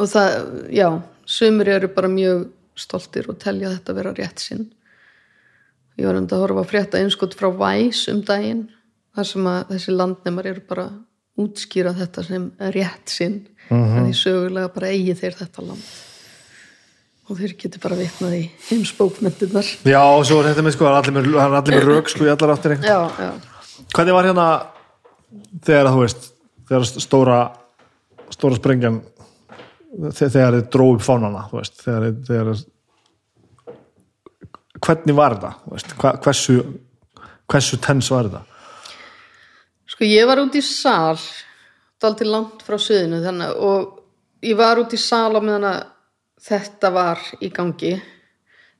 og 0.01 0.13
það, 0.13 0.37
já 0.71 0.89
sumir 1.27 1.73
eru 1.79 1.89
bara 1.89 2.13
mjög 2.13 2.47
stoltir 2.77 3.31
og 3.33 3.41
telja 3.41 3.73
þetta 3.73 3.97
vera 3.97 4.15
rétt 4.17 4.45
sinn. 4.45 4.67
Ég 5.97 6.05
var 6.05 6.19
um 6.19 6.29
að 6.29 6.43
horfa 6.43 6.63
að 6.63 6.71
frétta 6.71 7.01
einskot 7.01 7.35
frá 7.39 7.49
Væs 7.49 8.05
um 8.13 8.21
daginn 8.27 8.67
þar 9.17 9.31
sem 9.31 9.49
að 9.49 9.71
þessi 9.73 9.97
landnemar 9.97 10.53
eru 10.53 10.63
bara 10.69 10.91
að 10.91 11.47
útskýra 11.47 11.95
þetta 11.97 12.25
sem 12.25 12.51
rétt 12.75 13.13
sinn 13.13 13.41
Mhm. 13.71 13.97
en 13.99 14.05
því 14.07 14.15
sögulega 14.21 14.69
bara 14.75 14.87
eigi 14.93 15.15
þeir 15.19 15.35
þetta 15.41 15.67
land. 15.67 15.83
Og 17.27 17.37
þeir 17.41 17.57
geti 17.59 17.79
bara 17.83 17.97
vitnað 17.99 18.35
í 18.39 18.43
heimsbókmyndirnar 18.69 19.67
Já, 19.83 19.99
og 19.99 20.23
svo 20.29 20.37
er 20.45 20.53
þetta 20.53 20.63
með 20.63 20.77
sko, 20.77 20.85
það 20.87 20.93
er 20.95 21.57
allir 21.59 21.75
með, 21.75 21.89
rök 21.89 22.09
sko 22.13 22.23
í 22.25 22.31
allar 22.31 22.53
áttir 22.55 22.77
Hvernig 23.97 24.15
var 24.15 24.25
hérna 24.29 24.45
þegar 25.67 25.91
þú 25.91 26.01
veist, 26.05 26.29
þegar 26.69 26.87
stóra 27.03 27.39
stóra 28.31 28.55
sprengjan 28.61 29.01
þe- 29.99 30.31
þegar 30.31 30.55
þið 30.61 30.69
dróðu 30.71 30.95
upp 31.01 31.03
fánana 31.09 31.43
veist, 31.51 31.83
þegar, 31.83 32.07
þið- 32.31 32.67
hvernig 34.87 35.15
var 35.19 35.35
þetta 35.35 36.15
hversu 36.23 36.57
hversu 37.51 37.79
tens 37.83 38.11
var 38.11 38.29
þetta? 38.31 38.43
Sko 39.87 40.05
ég 40.07 40.27
var 40.31 40.39
út 40.43 40.55
í 40.55 40.63
sal 40.63 41.19
daldi 42.03 42.27
langt 42.29 42.65
frá 42.67 42.77
suðinu 42.81 43.23
þannig 43.25 43.63
og 43.65 44.03
ég 44.45 44.59
var 44.59 44.81
út 44.81 44.93
í 44.93 45.01
sal 45.01 45.33
á 45.37 45.41
meðan 45.41 45.69
að 45.71 45.81
þetta 46.47 46.93
var 46.93 47.23
í 47.41 47.51
gangi. 47.55 47.95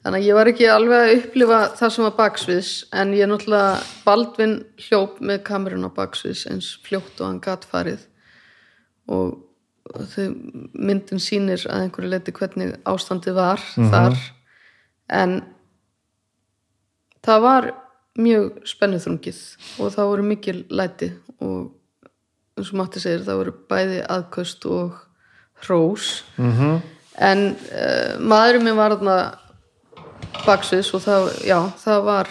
Þannig 0.05 0.21
að 0.21 0.29
ég 0.29 0.37
var 0.39 0.51
ekki 0.51 0.69
alveg 0.71 1.01
að 1.03 1.15
upplifa 1.17 1.61
það 1.79 1.95
sem 1.95 2.07
var 2.07 2.13
baksviðs 2.21 2.73
en 3.01 3.15
ég 3.17 3.31
náttúrulega 3.31 3.73
Baldvin 4.05 4.55
hljóp 4.85 5.17
með 5.19 5.41
kamerun 5.49 5.89
á 5.89 5.91
baksviðs 5.97 6.45
eins 6.53 6.69
fljótt 6.85 7.19
og 7.19 7.27
hann 7.27 7.41
gat 7.43 7.67
farið. 7.67 8.05
Og 9.11 9.35
þau 10.13 10.29
myndin 10.75 11.23
sýnir 11.23 11.65
að 11.71 11.87
einhverju 11.87 12.13
leiti 12.13 12.35
hvernig 12.37 12.77
ástandið 12.87 13.39
var 13.41 13.65
þar. 13.75 14.21
En 15.11 15.41
það 17.27 17.43
var 17.49 17.69
mjög 18.17 18.63
spennuþrungið 18.69 19.41
og 19.83 19.93
það 19.97 20.13
voru 20.13 20.29
mikil 20.31 20.59
læti 20.71 21.11
og 21.43 21.73
eins 22.57 22.73
og 22.73 22.79
Matti 22.81 23.03
segir 23.03 23.25
það 23.27 23.41
voru 23.43 23.55
bæði 23.71 24.03
aðköst 24.13 24.67
og 24.73 25.01
hrós. 25.65 26.25
-hmm. 26.37 26.81
en 27.19 27.57
uh, 27.57 28.21
maðurinn 28.21 28.65
minn 28.65 28.77
var 28.77 28.97
þarna 28.97 29.19
baksviðs 30.47 30.95
og 30.95 31.03
það, 31.03 31.29
já, 31.45 31.59
það 31.81 32.03
var 32.05 32.29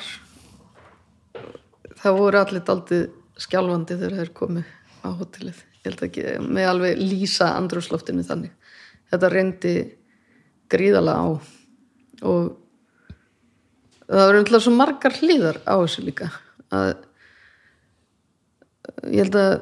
það 2.02 2.18
voru 2.20 2.40
allir 2.40 2.66
daldið 2.66 3.06
skjálfandi 3.38 3.98
þegar 3.98 4.18
þeir 4.20 4.34
komu 4.34 4.64
á 5.06 5.10
hótelið. 5.10 5.58
Ég 5.86 5.92
held 5.92 6.04
ekki, 6.08 6.24
með 6.40 6.70
alveg 6.70 6.98
lýsa 6.98 7.52
andrúsloftinu 7.58 8.24
þannig. 8.26 8.54
Þetta 9.12 9.30
reyndi 9.30 9.74
gríðalega 10.70 11.18
á 11.22 11.28
og 12.26 12.58
það 14.06 14.28
voru 14.28 14.42
umtlað 14.42 14.64
svo 14.66 14.74
margar 14.74 15.18
hlýðar 15.20 15.62
á 15.66 15.76
þessu 15.82 16.06
líka 16.06 16.30
að 16.74 16.94
ég 19.12 19.26
held 19.26 19.38
að 19.40 19.54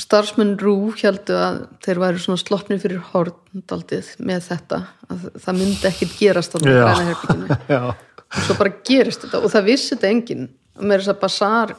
starfsmenn 0.00 0.56
Rú 0.58 0.92
heldu 0.98 1.36
að 1.38 1.60
þeir 1.84 2.00
væri 2.02 2.22
svona 2.22 2.40
sloppni 2.40 2.78
fyrir 2.82 3.02
horndaldið 3.12 4.10
með 4.26 4.48
þetta 4.48 4.80
að 5.06 5.28
það 5.44 5.60
myndi 5.60 5.88
ekkit 5.90 6.16
gerast 6.18 6.56
á 6.56 6.58
græna 6.58 7.06
herbygginu 7.10 7.58
og 8.34 8.40
svo 8.40 8.56
bara 8.58 8.74
gerist 8.86 9.26
þetta. 9.26 9.42
Og 9.44 9.52
það 9.52 9.68
vissi 9.70 9.92
þetta 9.94 10.10
enginn. 10.10 10.48
Með 10.80 11.00
þess 11.00 11.12
að 11.12 11.20
Bassar 11.22 11.74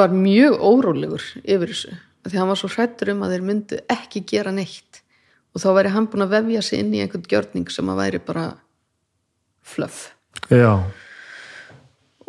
var 0.00 0.14
mjög 0.14 0.58
órólegur 0.62 1.26
yfir 1.42 1.74
þessu. 1.74 1.98
Því 2.28 2.38
hann 2.38 2.50
var 2.52 2.60
svo 2.60 2.70
hrættur 2.70 3.14
um 3.14 3.22
að 3.26 3.34
þeir 3.34 3.46
myndu 3.48 3.80
ekki 3.90 4.22
gera 4.28 4.54
neitt. 4.54 5.00
Og 5.50 5.62
þá 5.62 5.70
væri 5.80 5.94
hann 5.96 6.06
búin 6.12 6.26
að 6.26 6.36
vefja 6.36 6.62
sig 6.62 6.84
inn 6.84 6.92
í 6.94 7.00
einhvern 7.02 7.26
gjörning 7.26 7.70
sem 7.72 7.88
að 7.90 8.02
væri 8.04 8.20
bara 8.22 8.44
fluff. 9.66 10.12
Já, 10.50 10.78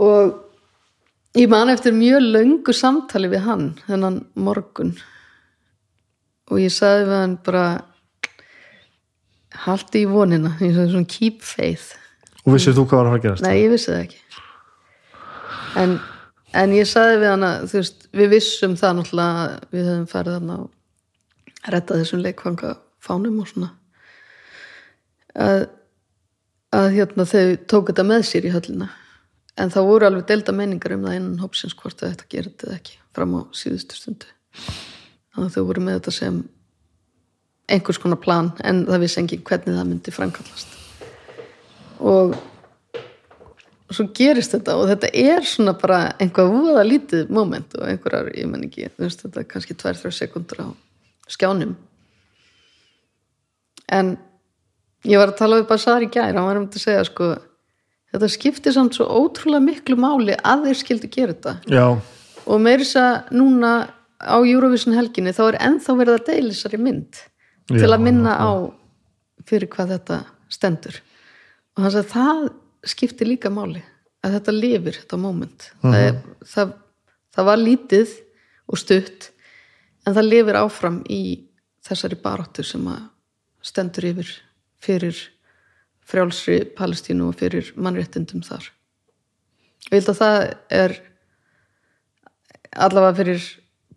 og 0.02 0.40
ég 1.38 1.50
man 1.50 1.70
eftir 1.72 1.96
mjög 1.96 2.26
löngu 2.34 2.74
samtali 2.76 3.30
við 3.32 3.46
hann 3.46 3.66
þennan 3.88 4.20
morgun. 4.36 4.96
Og 6.52 6.60
ég 6.60 6.74
sagði 6.74 7.08
við 7.08 7.18
hann 7.20 7.38
bara 7.46 7.66
haldi 9.66 10.04
í 10.04 10.10
vonina 10.10 10.56
ég 10.60 10.76
sagði 10.76 10.92
svona 10.96 11.12
keep 11.12 11.46
faith. 11.46 11.96
Og 12.44 12.56
vissir 12.56 12.76
þú 12.76 12.88
hvað 12.90 13.00
var 13.00 13.08
að 13.08 13.12
fara 13.14 13.22
að 13.22 13.26
gerast? 13.28 13.46
Nei, 13.46 13.58
ég 13.62 13.72
vissi 13.72 13.92
það 13.92 14.04
ekki. 14.06 14.22
En, 15.82 15.98
en 16.64 16.76
ég 16.76 16.90
sagði 16.90 17.20
við 17.22 17.32
hana 17.32 17.52
þú 17.64 17.80
veist, 17.80 18.08
við 18.18 18.34
vissum 18.36 18.78
það 18.80 18.98
náttúrulega 19.00 19.44
að 19.44 19.76
við 19.76 19.92
höfum 19.92 20.08
farið 20.12 20.40
þarna 20.40 20.58
og 20.64 21.70
retta 21.72 22.00
þessum 22.02 22.26
leikfanga 22.26 22.74
fánum 23.02 23.38
og 23.44 23.52
svona. 23.52 23.70
Að, 25.32 25.70
að 26.76 26.90
hérna 26.98 27.28
þau 27.30 27.46
tóku 27.72 27.94
þetta 27.94 28.08
með 28.10 28.26
sér 28.28 28.50
í 28.50 28.52
höllina 28.52 28.90
en 29.62 29.74
það 29.74 29.90
voru 29.90 30.08
alveg 30.08 30.28
delda 30.30 30.56
meiningar 30.56 30.96
um 30.96 31.06
það 31.06 31.18
innan 31.20 31.42
hópsins 31.44 31.78
hvort 31.78 32.02
að 32.02 32.16
þetta 32.16 32.30
gerir 32.34 32.52
þetta 32.52 32.78
ekki 32.80 32.98
fram 33.16 33.36
á 33.38 33.42
síðustu 33.56 33.98
stundu. 34.00 34.32
Þannig 35.32 35.48
að 35.48 35.56
þau 35.56 35.68
voru 35.70 35.84
með 35.86 36.00
þetta 36.00 36.14
sem 36.18 36.40
einhvers 37.72 38.00
konar 38.02 38.20
plan 38.22 38.52
en 38.68 38.86
það 38.88 39.04
vissi 39.06 39.22
engin 39.22 39.44
hvernig 39.48 39.78
það 39.78 39.92
myndi 39.92 40.16
framkallast. 40.16 40.80
Og 42.02 42.34
svo 43.92 44.08
gerist 44.16 44.56
þetta 44.56 44.76
og 44.80 44.90
þetta 44.90 45.12
er 45.20 45.46
svona 45.48 45.76
bara 45.80 46.02
einhvað 46.22 46.52
voða 46.56 46.84
lítið 46.88 47.32
moment 47.34 47.76
og 47.78 47.88
einhverjar, 47.88 48.32
ég 48.38 48.50
menn 48.50 48.66
ekki, 48.68 48.90
þú 48.96 49.06
veist 49.06 49.24
þetta 49.26 49.42
er 49.42 49.48
kannski 49.52 49.78
tvær, 49.78 50.00
þrjá 50.00 50.18
sekundur 50.18 50.64
á 50.64 50.68
skjánum. 51.32 51.76
En 53.92 54.16
ég 55.08 55.20
var 55.20 55.34
að 55.34 55.40
tala 55.42 55.60
við 55.60 55.70
Bassar 55.72 56.06
í 56.06 56.12
gær, 56.12 56.32
hann 56.32 56.48
var 56.48 56.60
um 56.60 56.70
að 56.70 56.84
segja 56.84 57.04
sko, 57.08 57.34
þetta 58.12 58.30
skiptir 58.32 58.76
samt 58.76 58.98
svo 58.98 59.08
ótrúlega 59.08 59.64
miklu 59.66 59.98
máli 60.00 60.36
að 60.38 60.68
þeir 60.68 60.80
skildu 60.82 61.12
gera 61.12 61.36
þetta. 61.36 61.56
Já, 61.72 61.86
og 62.46 62.64
meiri 62.64 62.86
þess 62.86 63.00
að 63.02 63.34
núna 63.38 63.74
á 64.22 64.38
Eurovision 64.38 64.98
helginni 64.98 65.34
þá 65.36 65.44
er 65.48 65.60
ennþá 65.68 65.98
verið 66.00 66.18
að 66.18 66.28
deila 66.30 66.54
þessari 66.54 66.82
mynd 66.82 67.22
til 67.72 67.88
Já, 67.88 67.94
að 67.96 68.04
minna 68.06 68.36
á 68.38 68.52
fyrir 69.48 69.72
hvað 69.72 69.96
þetta 69.96 70.20
stendur. 70.52 71.00
Og 71.76 71.86
hann 71.86 71.94
sagði 71.96 72.14
það 72.14 72.42
skiptir 72.92 73.30
líka 73.30 73.52
máli 73.54 73.82
að 74.22 74.38
þetta 74.38 74.56
lifir 74.58 74.98
þetta 75.00 75.20
moment. 75.22 75.70
Það, 75.82 76.02
er, 76.08 76.18
það, 76.54 76.74
það 77.36 77.48
var 77.50 77.62
lítið 77.62 78.18
og 78.72 78.82
stutt 78.82 79.32
en 80.06 80.16
það 80.18 80.30
lifir 80.30 80.60
áfram 80.62 81.02
í 81.10 81.22
þessari 81.86 82.18
baráttu 82.22 82.66
sem 82.66 82.86
að 82.90 83.02
stendur 83.66 84.10
yfir 84.12 84.32
fyrir 84.82 85.18
frjálsri 86.12 86.60
Palestínu 86.78 87.30
og 87.30 87.40
fyrir 87.40 87.72
mannréttindum 87.80 88.44
þar. 88.46 88.68
Ég 89.92 89.98
held 89.98 90.12
að 90.14 90.20
það 90.22 90.38
er 90.82 90.98
allavega 92.72 93.18
fyrir 93.22 93.48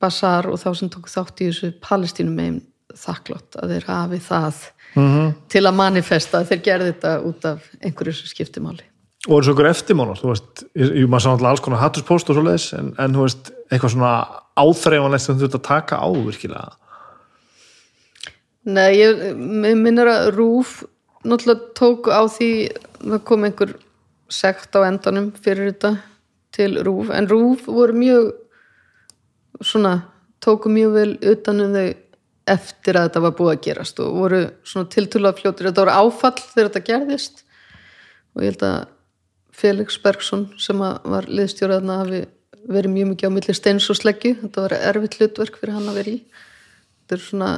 Bassar 0.01 0.49
og 0.51 0.59
þá 0.61 0.71
sem 0.79 0.91
tók 0.93 1.11
þátt 1.11 1.43
í 1.43 1.51
þessu 1.51 1.75
Palestínum 1.83 2.39
megin 2.39 2.62
þakklátt 2.95 3.59
að 3.59 3.75
þeir 3.75 3.87
hafi 3.89 4.19
það 4.23 4.65
-hmm. 4.95 5.35
til 5.51 5.65
að 5.67 5.79
manifesta 5.79 6.41
að 6.41 6.53
þeir 6.53 6.62
gerði 6.69 6.91
þetta 6.93 7.15
út 7.29 7.49
af 7.49 7.69
einhverju 7.81 8.17
sem 8.19 8.31
skipti 8.31 8.62
máli. 8.62 8.87
Og 9.25 9.39
eins 9.39 9.49
og 9.49 9.55
ykkur 9.55 9.71
eftirmálar? 9.71 10.21
Þú 10.21 10.31
veist, 10.31 10.65
ég 10.77 11.07
maður 11.09 11.25
sá 11.25 11.29
náttúrulega 11.31 11.53
alls 11.55 11.65
konar 11.65 11.81
hattuspóst 11.81 12.31
og 12.31 12.37
svo 12.37 12.45
leiðis, 12.45 12.67
en, 12.77 12.91
en 13.01 13.15
þú 13.17 13.23
veist 13.25 13.53
eitthvað 13.73 13.95
svona 13.95 14.15
áþreifanlegt 14.61 15.25
sem 15.25 15.39
þú 15.39 15.47
ert 15.49 15.57
að 15.61 15.69
taka 15.71 16.01
á 16.01 16.09
virkilega? 16.12 16.75
Nei, 18.65 18.91
ég 18.99 19.23
mig 19.37 19.79
minnir 19.81 20.09
að 20.12 20.29
Rúf 20.37 20.83
náttúrulega 21.25 21.75
tók 21.79 22.09
á 22.12 22.22
því 22.31 22.51
það 23.01 23.25
kom 23.29 23.47
einhver 23.49 23.75
sekt 24.33 24.77
á 24.77 24.81
endanum 24.87 25.31
fyrir 25.45 25.72
þetta 25.72 25.97
til 26.55 26.79
Rúf 26.87 27.11
en 27.12 27.29
Rúf 27.31 27.66
voru 27.66 27.97
mjög 27.99 28.33
svona, 29.64 29.95
tóku 30.45 30.70
mjög 30.72 30.97
vel 30.99 31.12
utan 31.35 31.62
um 31.64 31.75
þau 31.75 31.87
eftir 32.55 32.99
að 32.99 33.09
þetta 33.09 33.25
var 33.25 33.37
búið 33.39 33.53
að 33.55 33.62
gerast 33.64 34.01
og 34.05 34.16
voru 34.18 34.41
svona 34.68 34.91
tiltölulega 34.93 35.41
fljótur 35.41 35.70
þetta 35.70 35.85
voru 35.85 35.99
áfall 36.03 36.37
þegar 36.43 36.70
þetta 36.70 36.87
gerðist 36.91 37.45
og 38.35 38.43
ég 38.45 38.53
held 38.53 38.66
að 38.68 38.81
Felix 39.55 39.99
Bergson 40.03 40.49
sem 40.59 40.81
var 40.83 41.29
liðstjóraðna 41.31 42.01
hafi 42.03 42.25
verið 42.70 42.95
mjög 42.95 43.11
mikið 43.12 43.31
á 43.31 43.35
milli 43.37 43.55
steins 43.57 43.87
og 43.93 43.99
sleggju. 43.99 44.35
Þetta 44.43 44.64
var 44.64 44.75
erfitt 44.79 45.18
hlutverk 45.20 45.59
fyrir 45.61 45.77
hann 45.77 45.91
að 45.91 45.99
vera 46.01 46.14
í 46.14 46.18
þetta 47.05 47.17
er 47.19 47.21
svona, 47.21 47.49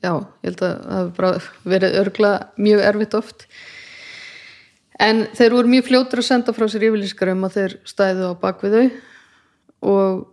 já, 0.00 0.12
ég 0.16 0.48
held 0.48 0.62
að 0.64 0.70
það 0.70 0.94
hafi 0.94 1.10
bara 1.18 1.32
verið 1.68 1.98
örgla 2.00 2.30
mjög 2.56 2.84
erfitt 2.88 3.16
oft. 3.18 3.44
En 4.98 5.26
þeir 5.36 5.54
voru 5.54 5.70
mjög 5.70 5.86
fljótur 5.90 6.22
að 6.22 6.28
senda 6.30 6.54
frá 6.56 6.64
sér 6.72 6.88
yfirlýskar 6.88 7.34
um 7.34 7.44
að 7.46 7.58
þeir 7.58 7.76
stæðu 7.86 8.32
á 8.32 8.40
bakvið 8.40 8.76
þau. 8.78 8.88
Og 9.92 10.24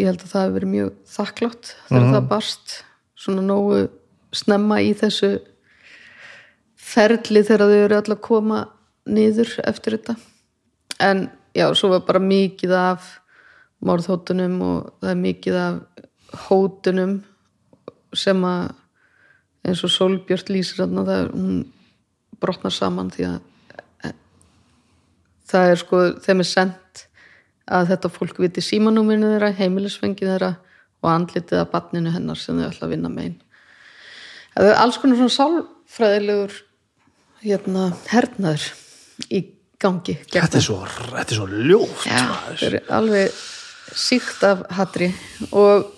ég 0.00 0.08
held 0.08 0.24
að 0.24 0.32
það 0.32 0.42
hafi 0.46 0.56
verið 0.56 0.72
mjög 0.72 0.90
þakklátt 1.12 1.72
þegar 1.90 2.10
það 2.14 2.28
barst 2.32 2.76
svona 3.20 3.44
nógu 3.44 3.84
snemma 4.32 4.80
í 4.80 4.90
þessu 4.96 5.32
ferli 6.80 7.44
þegar 7.44 7.68
þau 7.68 7.78
eru 7.84 8.00
alltaf 8.00 8.16
að 8.16 8.24
koma 8.24 8.60
niður 9.10 9.52
eftir 9.68 9.98
þetta. 9.98 10.16
En 11.04 11.26
já, 11.52 11.68
svo 11.76 11.92
var 11.92 12.06
bara 12.08 12.24
mikið 12.24 12.72
af 12.78 13.16
morðhóttunum 13.84 14.56
og 14.64 14.94
það 15.02 15.12
er 15.12 15.20
mikið 15.20 15.60
af 15.60 16.46
hótunum 16.48 17.20
sem 18.16 18.44
að 18.46 18.70
eins 19.66 19.84
og 19.84 19.92
Solbjörn 19.92 20.54
lýsir 20.54 20.80
það 20.80 21.12
er, 21.14 21.30
hún 21.34 21.60
brotnar 22.40 22.72
saman 22.72 23.10
því 23.12 23.26
að 23.28 23.38
eh, 24.08 24.16
það 25.50 25.74
er 25.74 25.82
sko 25.82 26.02
þeim 26.24 26.42
er 26.44 26.48
sendt 26.48 27.04
að 27.70 27.92
þetta 27.92 28.10
fólk 28.10 28.40
viti 28.42 28.64
símanúminu 28.64 29.34
þeirra, 29.34 29.52
heimilisfengið 29.58 30.32
þeirra 30.32 30.54
og 31.00 31.12
andlitið 31.12 31.60
að 31.60 31.70
barninu 31.74 32.12
hennar 32.14 32.40
sem 32.40 32.58
þau 32.58 32.66
ætla 32.70 32.88
að 32.88 32.94
vinna 32.96 33.12
megin 33.12 33.38
það 34.56 34.72
er 34.72 34.82
alls 34.82 34.98
konar 35.00 35.20
svona 35.20 35.36
sálfræðilegur 35.36 36.58
hérna 37.44 37.86
hernaður 38.10 38.66
í 39.28 39.44
gangi 39.80 40.18
þetta 40.26 40.60
er 40.60 40.64
svo, 40.64 40.80
þetta 40.88 41.24
er 41.24 41.38
svo 41.38 41.48
ljótt 41.48 42.04
Já, 42.08 42.20
maður. 42.32 42.58
þau 42.58 42.66
eru 42.68 42.82
alveg 42.98 43.40
síkt 44.00 44.44
af 44.46 44.66
hatri 44.76 45.10
og, 45.50 45.88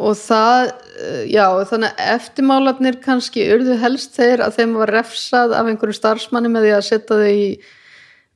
og 0.00 0.16
það 0.16 0.70
eh, 0.70 1.24
já, 1.30 1.44
þannig 1.68 1.90
að 1.90 2.14
eftirmálarnir 2.14 3.00
kannski 3.04 3.44
urðu 3.54 3.76
helst 3.82 4.16
þeir 4.16 4.44
að 4.46 4.56
þeim 4.60 4.78
var 4.80 4.94
refsað 4.96 5.54
af 5.58 5.68
einhverju 5.68 5.98
starfsmanni 5.98 6.52
með 6.52 6.66
því 6.66 6.72
að 6.76 6.86
setja 6.88 7.20
þau 7.20 7.28
í 7.28 7.44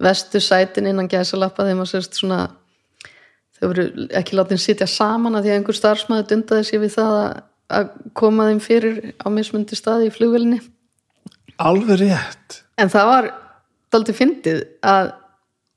vestu 0.04 0.42
sætin 0.42 0.90
innan 0.90 1.08
gæsalappa. 1.08 1.64
Þeim 1.64 1.80
að 1.84 1.90
sérst 1.94 2.20
svona 2.20 2.42
þau 3.56 3.66
voru 3.70 3.88
ekki 4.20 4.36
látin 4.36 4.60
sitja 4.60 4.90
saman 4.90 5.38
að 5.38 5.46
því 5.46 5.54
að 5.54 5.58
einhver 5.60 5.80
starfsmæður 5.80 6.30
dundaði 6.30 6.68
sér 6.68 6.84
við 6.84 6.94
það 6.98 7.16
að, 7.22 7.34
að 7.78 7.90
koma 8.20 8.48
þeim 8.50 8.62
fyrir 8.62 9.02
á 9.22 9.26
mismundi 9.32 9.78
staði 9.78 10.10
í 10.10 10.14
flugvelinni 10.14 10.60
alveg 11.56 12.00
rétt. 12.02 12.60
En 12.78 12.90
það 12.90 13.10
var 13.10 13.30
daldið 13.94 14.18
fyndið 14.18 14.60
að 14.82 15.10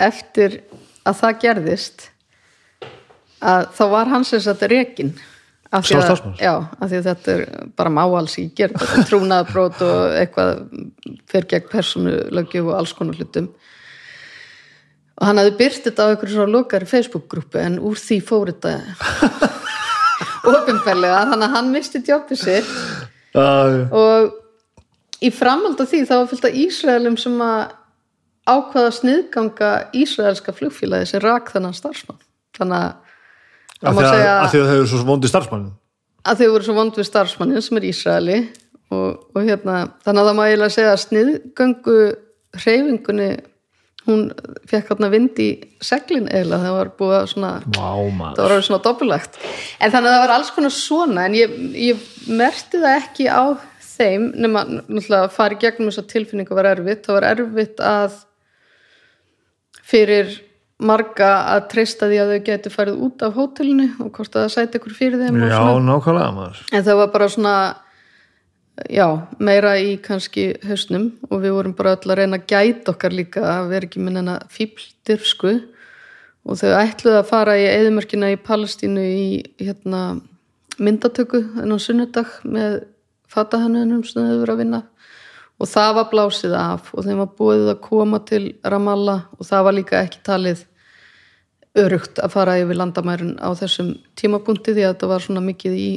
eftir 0.07 0.59
að 1.07 1.19
það 1.21 1.41
gerðist 1.43 2.05
að 3.37 3.67
þá 3.77 3.83
var 3.93 4.11
hans 4.11 4.33
þess 4.33 4.49
að 4.49 4.65
rekin 4.71 5.11
af 5.71 5.83
því 5.83 5.97
að, 5.99 6.27
já, 6.39 6.53
af 6.55 6.89
því 6.89 6.99
að 6.99 7.07
þetta 7.09 7.33
er 7.33 7.41
bara 7.79 7.91
máals 7.91 8.37
í 8.39 8.45
gerð, 8.55 8.77
þetta 8.79 9.01
er 9.01 9.07
trúnaðabrót 9.09 9.81
og 9.83 10.03
eitthvað 10.21 10.51
fer 11.27 11.47
gegn 11.51 11.71
persónulögjöf 11.71 12.69
og 12.69 12.77
alls 12.77 12.93
konar 12.95 13.19
hlutum. 13.19 13.49
Og 15.17 15.25
hann 15.25 15.41
hafði 15.41 15.55
byrt 15.59 15.87
þetta 15.87 16.05
á 16.05 16.09
einhverju 16.13 16.37
svo 16.37 16.45
lokari 16.47 16.87
Facebook-grúpu 16.87 17.59
en 17.59 17.79
úr 17.83 17.97
því 17.99 18.19
fór 18.23 18.51
þetta 18.53 18.75
ofinbellega 20.53 21.23
þannig 21.31 21.47
að 21.47 21.55
hann 21.57 21.73
misti 21.73 22.03
jobbið 22.05 22.43
sitt. 22.43 22.69
Uh, 23.37 23.83
og 23.91 25.25
í 25.25 25.31
framhald 25.33 25.81
af 25.81 25.91
því 25.91 26.03
þá 26.05 26.15
var 26.19 26.29
fylgt 26.31 26.47
af 26.47 26.61
Ísraelum 26.61 27.17
sem 27.19 27.35
að 27.43 27.73
ákvaða 28.47 28.93
sniðganga 29.01 29.71
Ísraelska 29.97 30.53
flugfélagi 30.55 31.09
sem 31.11 31.23
rak 31.23 31.51
þennan 31.51 31.75
starfsmann. 31.75 32.21
Þannig 32.57 32.85
að 32.85 32.87
það 32.87 32.93
af 32.93 32.95
má 32.95 33.66
því 33.66 33.66
að, 33.83 33.99
að 34.03 34.49
því 34.53 34.61
að 34.61 34.71
þau 34.71 34.77
eru 34.77 34.87
svo 34.91 35.03
vondi 35.07 35.29
starfsmann 35.31 35.67
að 36.27 36.41
þau 36.41 36.47
voru 36.53 36.67
svo 36.67 36.77
vond 36.77 36.97
við 36.97 37.07
starfsmannin 37.07 37.63
sem 37.63 37.79
er 37.79 37.85
Ísraeli 37.87 38.39
og, 38.93 39.27
og 39.35 39.43
hérna 39.43 39.83
þannig 40.05 40.21
að 40.23 40.29
það 40.29 40.39
má 40.39 40.43
eiginlega 40.45 40.75
segja 40.75 40.95
að 40.95 41.03
sniðgöngu 41.03 41.99
hreyfingunni 42.57 43.29
hún 44.07 44.27
fekk 44.71 44.93
hérna 44.93 45.09
vind 45.11 45.39
í 45.43 45.47
seglin 45.83 46.29
eiginlega. 46.31 46.63
Það 46.63 46.75
var 46.77 46.91
búið 46.99 47.15
að 47.17 47.25
svona 47.33 47.49
Vá 47.75 47.89
það 47.89 48.43
var 48.43 48.53
alveg 48.53 48.67
svona 48.69 48.83
doppulagt 48.85 49.39
en 49.43 49.93
þannig 49.93 50.09
að 50.09 50.15
það 50.15 50.23
var 50.23 50.35
alls 50.37 50.53
konar 50.55 50.75
svona 50.75 51.25
en 51.27 51.35
ég, 51.37 51.57
ég 51.89 52.05
merti 52.31 52.81
það 52.83 53.01
ekki 53.01 53.27
á 53.27 53.43
þeim 53.97 54.29
nema 54.37 54.63
að 55.17 55.29
fara 55.35 55.57
í 55.57 55.61
gegnum 55.61 55.91
þessa 55.91 56.07
tilfinningu 56.11 56.55
var 56.55 56.71
erfitt. 56.71 57.05
Það 57.07 57.17
var 57.17 57.29
erfitt 57.33 57.83
að 57.83 58.19
fyrir 59.87 60.35
marga 60.77 61.31
að 61.55 61.63
treysta 61.71 62.07
því 62.09 62.19
að 62.21 62.31
þau 62.31 62.41
getur 62.45 62.73
farið 62.73 63.03
út 63.07 63.23
af 63.25 63.37
hótelinu 63.37 63.87
og 64.03 64.11
hvort 64.13 64.35
að 64.35 64.43
það 64.45 64.53
sæti 64.53 64.79
ykkur 64.79 64.95
fyrir 64.97 65.23
þeim 65.23 65.39
Já, 65.41 65.61
nákvæmlega 65.81 66.33
maður. 66.35 66.63
En 66.71 66.85
það 66.85 66.99
var 67.01 67.13
bara 67.15 67.29
svona 67.33 67.53
já, 68.93 69.07
meira 69.41 69.73
í 69.81 69.95
kannski 70.03 70.51
hausnum 70.67 71.09
og 71.31 71.41
við 71.41 71.55
vorum 71.55 71.73
bara 71.77 71.95
öll 71.97 72.11
að 72.11 72.19
reyna 72.21 72.37
að 72.37 72.45
gæta 72.53 72.93
okkar 72.93 73.15
líka 73.15 73.43
að 73.55 73.71
vera 73.73 73.89
ekki 73.89 74.03
minn 74.03 74.21
en 74.21 74.33
að 74.35 74.45
fíbldyrfsku 74.53 75.53
og 76.47 76.59
þau 76.61 76.69
ætluðu 76.77 77.17
að 77.19 77.31
fara 77.31 77.57
í 77.59 77.65
eðumörkina 77.71 78.29
í 78.35 78.37
Palestínu 78.39 79.01
í 79.07 79.25
hérna, 79.59 80.21
myndatöku 80.77 81.41
þennan 81.55 81.81
sunnudag 81.81 82.37
með 82.45 82.83
fatahannunum 83.33 84.05
sem 84.07 84.21
þau 84.21 84.43
voru 84.43 84.53
að 84.53 84.61
vinna 84.61 84.83
og 85.57 85.69
það 85.69 85.91
var 85.97 86.09
blásið 86.11 86.55
af. 86.57 86.91
Og 86.93 87.05
þeim 87.05 87.21
var 87.23 87.31
búið 87.37 87.71
að 87.73 87.83
koma 87.85 88.19
til 88.27 88.43
Ramallah. 88.63 89.27
Og 89.37 89.47
það 89.47 89.67
var 89.67 89.77
líka 89.77 90.01
ekki 90.03 90.23
talið 90.25 90.65
örugt 91.77 92.21
að 92.23 92.33
fara 92.33 92.57
yfir 92.61 92.79
landamærin 92.79 93.35
á 93.37 93.49
þessum 93.57 93.93
tímapunkti 94.17 94.73
því 94.73 94.85
að 94.85 94.93
þetta 94.95 95.11
var 95.11 95.25
svona 95.25 95.43
mikið 95.45 95.77
í 95.77 95.89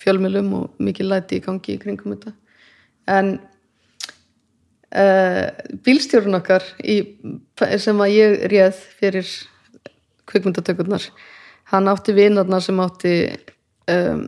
fjölmjölum 0.00 0.50
og 0.56 0.80
mikið 0.80 1.10
læti 1.10 1.38
í 1.38 1.44
gangi 1.44 1.76
í 1.76 1.80
kringum 1.82 2.14
þetta. 2.14 2.32
En 3.16 3.32
uh, 4.96 5.46
bílstjórun 5.84 6.40
okkar 6.40 6.64
í, 6.84 7.00
sem 7.80 8.00
að 8.00 8.14
ég 8.16 8.46
réð 8.52 8.80
fyrir 9.00 9.32
kvikmyndatökurnar 10.26 11.04
hann 11.72 11.88
átti 11.88 12.14
vinarna 12.14 12.60
sem 12.60 12.80
átti 12.80 13.14
um, 13.90 14.26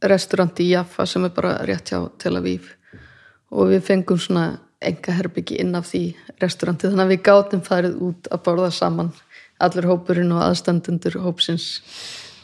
restaurant 0.00 0.60
í 0.60 0.70
Jaffa 0.70 1.06
sem 1.08 1.24
er 1.28 1.34
bara 1.36 1.58
rétt 1.68 1.92
hjá 1.92 2.00
Tel 2.20 2.38
Aviv 2.40 2.70
og 3.50 3.72
við 3.72 3.84
fengum 3.86 4.20
svona 4.20 4.46
enga 4.80 5.12
herbyggi 5.18 5.58
inn 5.60 5.76
af 5.76 5.90
því 5.90 6.04
restauranti 6.40 6.88
þannig 6.88 7.04
að 7.04 7.12
við 7.12 7.22
gátum 7.28 7.62
farið 7.66 8.00
út 8.06 8.30
að 8.32 8.42
borða 8.46 8.70
saman 8.72 9.12
allir 9.60 9.88
hópurinn 9.90 10.32
og 10.32 10.42
aðstandendur 10.46 11.18
hópsins 11.20 11.82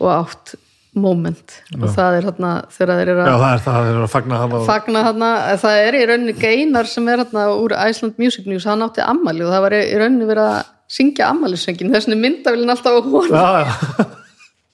og 0.03 0.11
átt 0.13 0.57
moment. 0.97 1.59
Og 1.77 1.91
það 1.93 2.19
er 2.19 2.27
hérna 2.31 2.51
þegar 2.73 3.01
þeir 3.01 3.11
eru 3.13 3.25
Já, 3.25 3.33
að 3.33 3.43
það 3.43 3.51
er 3.55 3.65
það, 3.67 3.89
er 3.89 3.99
að 4.01 4.13
fagna 4.13 4.39
hann 4.41 4.55
og... 4.57 4.63
fagna 4.67 5.03
hérna, 5.05 5.31
það 5.63 5.81
er 5.83 5.97
í 5.97 6.05
rauninni 6.11 6.37
geinar 6.41 6.89
sem 6.89 7.11
er 7.13 7.23
hérna 7.23 7.49
úr 7.57 7.75
Iceland 7.77 8.23
Music 8.23 8.49
News 8.49 8.69
hann 8.69 8.85
átti 8.85 9.05
ammali 9.05 9.45
og 9.45 9.53
það 9.53 9.67
var 9.67 9.77
í 9.77 9.83
rauninni 10.01 10.29
verið 10.29 10.53
að 10.55 10.71
syngja 10.97 11.29
ammælisöngin, 11.33 11.93
þessinni 11.93 12.17
myndavillin 12.21 12.73
alltaf 12.73 12.97
á 12.97 13.01
hún 13.05 13.29
Já, 13.33 13.47
já, 13.67 14.07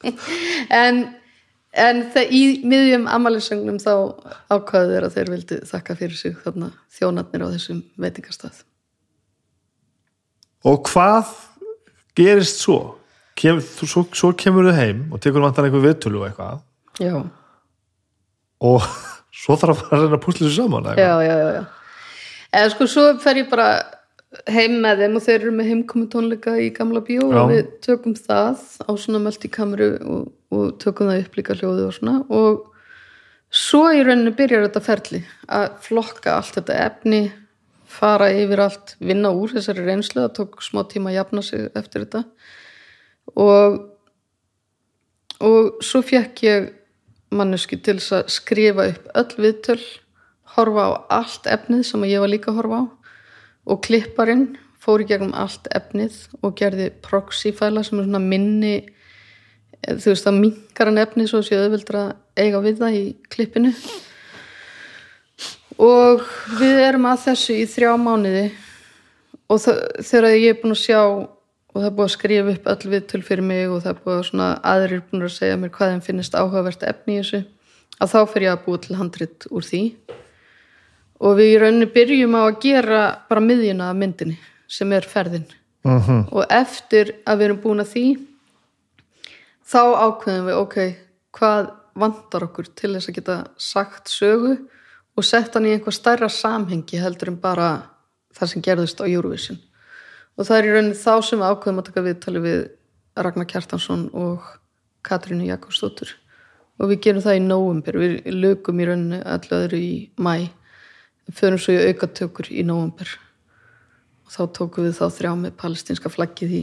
en, 0.83 1.03
en 1.73 2.03
þe- 2.13 2.27
í 2.31 2.43
miðjum 2.69 3.07
ammælisöngnum 3.09 3.79
þá 3.81 3.93
ákvaðu 4.53 4.93
þeir 4.93 5.07
að 5.07 5.15
þeir 5.17 5.31
vildi 5.33 5.59
þakka 5.71 5.97
fyrir 5.97 6.19
sig 6.19 6.35
þarna 6.45 6.69
þjónarnir 6.99 7.45
á 7.49 7.53
þessum 7.55 7.79
veitingastað 8.01 8.59
og 10.69 10.83
hvað 10.91 11.31
gerist 12.19 12.61
svo? 12.63 12.81
Kem, 13.39 13.59
þú, 13.65 13.87
svo, 13.89 14.03
svo 14.13 14.29
kemur 14.39 14.69
þau 14.69 14.77
heim 14.77 14.99
og 15.17 15.23
tekur 15.25 15.41
vantan 15.43 15.65
einhver 15.67 15.83
viðtölu 15.87 16.21
og 16.21 16.27
eitthvað 16.29 16.61
já, 17.01 17.15
og 18.63 18.85
svo 19.43 19.57
þarf 19.59 19.73
að 19.73 19.81
fara 19.87 19.97
að 19.97 20.05
reyna 20.05 20.19
að 20.21 20.25
púsla 20.27 20.45
þessu 20.47 20.61
saman 20.61 20.91
eða 20.93 21.01
já, 21.01 21.15
já, 21.25 21.37
já, 21.41 21.49
já. 21.57 21.63
eða 22.61 22.73
sko 22.77 22.89
svo 22.93 23.07
fer 23.25 23.41
ég 23.41 23.49
bara 23.51 23.71
heim 24.49 24.79
með 24.83 25.03
þeim 25.03 25.17
og 25.19 25.25
þeir 25.27 25.39
eru 25.39 25.53
með 25.57 25.71
heimkomi 25.71 26.09
tónleika 26.13 26.55
í 26.61 26.71
gamla 26.75 27.03
bíó 27.05 27.29
Já. 27.29 27.39
og 27.43 27.53
við 27.53 27.71
tökum 27.85 28.17
það 28.17 28.63
á 28.81 28.91
svona 29.05 29.21
multikameru 29.27 29.89
og, 30.01 30.27
og 30.55 30.75
tökum 30.83 31.11
það 31.13 31.25
upp 31.25 31.39
líka 31.39 31.57
hljóði 31.59 31.87
og 31.87 31.95
svona. 31.97 32.17
Og 32.33 32.67
svo 33.53 33.85
í 33.93 34.03
rauninni 34.03 34.35
byrjar 34.37 34.67
þetta 34.69 34.85
ferli 34.87 35.23
að 35.53 35.69
flokka 35.85 36.37
allt 36.39 36.59
þetta 36.59 36.81
efni 36.89 37.23
fara 37.93 38.31
yfir 38.33 38.63
allt, 38.65 38.95
vinna 39.05 39.35
úr 39.37 39.53
þessari 39.53 39.85
reynslu, 39.85 40.23
það 40.23 40.37
tók 40.39 40.63
smá 40.65 40.81
tíma 40.89 41.11
að 41.11 41.19
jafna 41.19 41.43
sig 41.45 41.67
eftir 41.77 42.07
þetta. 42.07 42.25
Og 43.37 43.81
og 45.43 45.83
svo 45.83 46.03
fekk 46.07 46.43
ég 46.47 46.71
manneski 47.35 47.79
til 47.83 47.99
að 47.99 48.29
skrifa 48.31 48.87
upp 48.93 49.09
öll 49.19 49.45
viðtöl 49.45 49.81
horfa 50.57 50.85
á 50.87 50.91
allt 51.19 51.49
efnið 51.51 51.87
sem 51.89 52.05
ég 52.07 52.23
var 52.23 52.31
líka 52.31 52.53
að 52.53 52.61
horfa 52.61 52.79
á 52.79 52.85
og 53.69 53.83
klipparinn 53.85 54.53
fór 54.83 55.05
í 55.05 55.07
gegnum 55.07 55.35
allt 55.39 55.69
efnið 55.75 56.17
og 56.43 56.57
gerði 56.59 56.89
proxy-fæla 57.05 57.85
sem 57.87 58.01
er 58.01 58.09
svona 58.09 58.23
minni 58.23 58.75
eh, 58.81 59.95
þú 59.95 60.11
veist 60.11 60.27
það 60.27 60.41
minkar 60.41 60.91
hann 60.91 61.03
efnið 61.03 61.31
svo 61.31 61.43
séu 61.47 61.61
auðvildra 61.63 62.07
eiga 62.39 62.63
við 62.65 62.81
það 62.83 62.99
í 62.99 63.05
klippinu. 63.31 63.73
Og 65.83 66.27
við 66.59 66.83
erum 66.83 67.07
að 67.11 67.23
þessu 67.29 67.57
í 67.63 67.69
þrjá 67.71 67.95
mánuði 67.99 68.49
og 69.51 69.63
þegar 69.63 70.29
ég 70.37 70.51
er 70.53 70.61
búin 70.61 70.75
að 70.75 70.83
sjá 70.83 71.01
og 71.73 71.81
það 71.81 71.89
er 71.89 71.95
búið 71.97 72.07
að 72.07 72.15
skrifa 72.17 72.53
upp 72.53 72.69
öll 72.73 72.93
viðtöl 72.93 73.23
fyrir 73.25 73.47
mig 73.47 73.65
og 73.71 73.83
það 73.85 73.93
er 73.93 74.03
búið 74.05 74.19
að 74.19 74.27
svona 74.29 74.49
aðrir 74.73 75.05
búin 75.09 75.27
að 75.27 75.35
segja 75.37 75.59
mér 75.61 75.73
hvað 75.73 75.93
þeim 75.93 76.03
finnist 76.09 76.37
áhugavert 76.37 76.85
efni 76.89 77.17
í 77.17 77.23
þessu 77.23 77.41
að 78.03 78.13
þá 78.13 78.19
fyrir 78.33 78.47
ég 78.49 78.57
að 78.57 78.65
búið 78.67 78.85
til 78.87 78.99
handrit 78.99 79.47
úr 79.49 79.67
því 79.67 79.83
og 81.23 81.39
við 81.39 81.55
í 81.55 81.59
rauninni 81.63 81.89
byrjum 81.95 82.35
á 82.35 82.43
að 82.43 82.61
gera 82.65 83.03
bara 83.29 83.45
miðjuna 83.45 83.91
af 83.93 83.99
myndinni 83.99 84.39
sem 84.69 84.93
er 84.93 85.07
ferðin. 85.07 85.49
Mhm. 85.83 86.29
og 86.31 86.47
eftir 86.47 87.11
að 87.27 87.39
við 87.39 87.45
erum 87.49 87.63
búin 87.63 87.83
að 87.83 87.89
því 87.91 88.07
þá 89.67 89.83
ákveðum 89.99 90.47
við 90.47 90.59
ok, 90.61 90.77
hvað 91.35 91.71
vantar 91.99 92.47
okkur 92.47 92.69
til 92.79 92.93
þess 92.95 93.11
að 93.11 93.17
geta 93.17 93.37
sagt 93.59 94.13
sögu 94.13 94.53
og 95.17 95.27
sett 95.27 95.55
hann 95.55 95.67
í 95.67 95.73
einhver 95.75 95.95
stærra 95.97 96.29
samhengi 96.31 97.01
heldur 97.03 97.33
en 97.33 97.41
bara 97.43 97.83
það 98.33 98.53
sem 98.53 98.63
gerðist 98.63 99.03
á 99.03 99.11
Eurovision. 99.11 99.59
Og 100.39 100.47
það 100.47 100.59
er 100.59 100.69
í 100.69 100.73
rauninni 100.77 100.97
þá 101.03 101.15
sem 101.27 101.43
við 101.43 101.51
ákveðum 101.51 101.83
að 101.83 101.89
taka 101.91 102.07
viðtali 102.07 102.43
við 102.47 102.61
Ragnar 103.27 103.51
Kjartansson 103.51 104.07
og 104.15 104.47
Katrínu 105.05 105.51
Jakobsdóttur. 105.51 106.15
Og 106.81 106.89
við 106.95 107.03
gerum 107.05 107.25
það 107.27 107.41
í 107.41 107.45
nóvember 107.45 107.99
við 108.01 108.31
lögum 108.33 108.81
í 108.81 108.87
rauninni 108.89 109.21
allu 109.35 109.59
öðru 109.59 109.83
í 109.83 109.95
mæ 110.17 110.49
förum 111.31 111.61
svo 111.61 111.75
í 111.77 111.91
aukatökur 111.91 112.51
í 112.51 112.65
nóvember. 112.67 113.11
Og 114.27 114.35
þá 114.35 114.43
tókum 114.59 114.87
við 114.89 114.97
þá 114.99 115.07
þrjá 115.19 115.33
með 115.39 115.59
palestinska 115.61 116.13
flaggið 116.13 116.57
í 116.59 116.63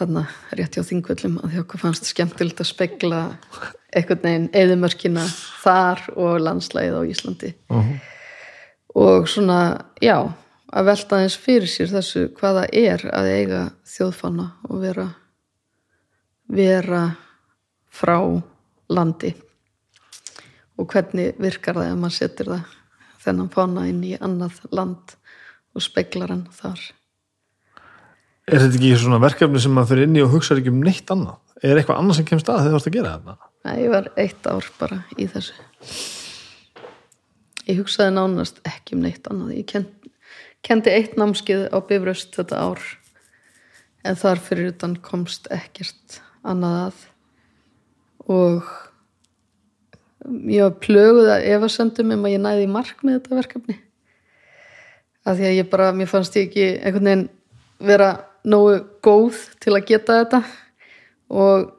þarna 0.00 0.24
rétt 0.56 0.78
hjá 0.78 0.84
þingvöllum 0.86 1.40
að 1.42 1.52
því 1.52 1.62
okkur 1.64 1.82
fannst 1.82 2.08
skemmtilegt 2.08 2.62
að 2.62 2.70
spegla 2.70 3.22
einhvern 3.90 4.22
veginn 4.24 4.48
eðumörkina 4.56 5.26
þar 5.60 6.04
og 6.14 6.38
landslægið 6.44 6.96
á 6.96 7.02
Íslandi. 7.10 7.54
Og 8.96 9.28
svona, 9.30 9.58
já 10.02 10.16
að 10.70 10.86
velta 10.86 11.18
aðeins 11.18 11.36
fyrir 11.38 11.70
sér 11.70 11.90
þessu 11.90 12.28
hvaða 12.38 12.66
er 12.72 13.04
að 13.10 13.30
eiga 13.34 13.62
þjóðfána 13.90 14.46
og 14.70 14.82
vera 14.84 15.08
vera 16.50 17.04
frá 17.90 18.18
landi. 18.90 19.34
Og 20.78 20.88
hvernig 20.90 21.36
virkar 21.38 21.76
það 21.76 21.90
ef 21.90 21.98
maður 22.00 22.16
setur 22.16 22.52
það 22.54 22.76
þennan 23.24 23.52
fána 23.52 23.86
inn 23.90 24.00
í 24.06 24.14
annað 24.20 24.62
land 24.74 25.16
og 25.76 25.84
speglar 25.84 26.32
hann 26.32 26.46
þar 26.56 26.80
Er 28.50 28.64
þetta 28.64 28.80
ekki 28.80 28.96
svona 28.98 29.20
verkefni 29.22 29.60
sem 29.62 29.74
maður 29.76 29.92
fyrir 29.92 30.08
inn 30.08 30.16
í 30.16 30.22
og 30.24 30.32
hugsa 30.32 30.56
ekki 30.56 30.72
um 30.72 30.80
neitt 30.82 31.10
annað? 31.12 31.36
Er 31.62 31.78
eitthvað 31.78 32.00
annað 32.00 32.16
sem 32.18 32.26
kemst 32.26 32.48
að 32.50 32.64
þegar 32.64 32.72
þú 32.72 32.78
ert 32.80 32.88
að 32.88 32.96
gera 32.96 33.12
þetta? 33.12 33.50
Nei, 33.68 33.74
ég 33.84 33.92
var 33.92 34.08
eitt 34.18 34.48
ár 34.48 34.70
bara 34.80 34.98
í 35.14 35.28
þessu 35.30 35.54
ég 37.70 37.78
hugsaði 37.78 38.14
nánast 38.16 38.58
ekki 38.66 38.96
um 38.96 39.04
neitt 39.04 39.28
annað 39.30 39.54
ég 39.58 39.68
kendi, 39.70 40.12
kendi 40.66 40.94
eitt 40.94 41.16
námskið 41.20 41.68
á 41.70 41.78
Bifröst 41.86 42.34
þetta 42.36 42.64
ár 42.66 42.82
en 44.06 44.18
þar 44.18 44.42
fyrir 44.42 44.72
utan 44.72 44.96
komst 45.04 45.46
ekkert 45.54 46.20
annað 46.42 46.80
að 46.88 47.06
og 48.30 48.70
ég 50.28 50.64
var 50.64 50.76
plöguð 50.82 51.30
að 51.32 51.46
efasendum 51.54 52.12
um 52.14 52.26
að 52.26 52.34
ég 52.34 52.42
næði 52.44 52.70
mark 52.70 53.04
með 53.04 53.18
þetta 53.18 53.38
verkefni. 53.38 53.76
Af 55.24 55.36
því 55.36 55.46
að 55.48 55.58
ég 55.58 55.68
bara, 55.72 55.90
mér 55.96 56.10
fannst 56.10 56.36
ég 56.36 56.48
ekki 56.48 56.66
einhvern 56.78 57.08
veginn 57.08 57.26
vera 57.90 58.10
nógu 58.44 58.80
góð 59.04 59.38
til 59.60 59.74
að 59.76 59.86
geta 59.88 60.18
þetta. 60.22 60.42
Og 61.30 61.70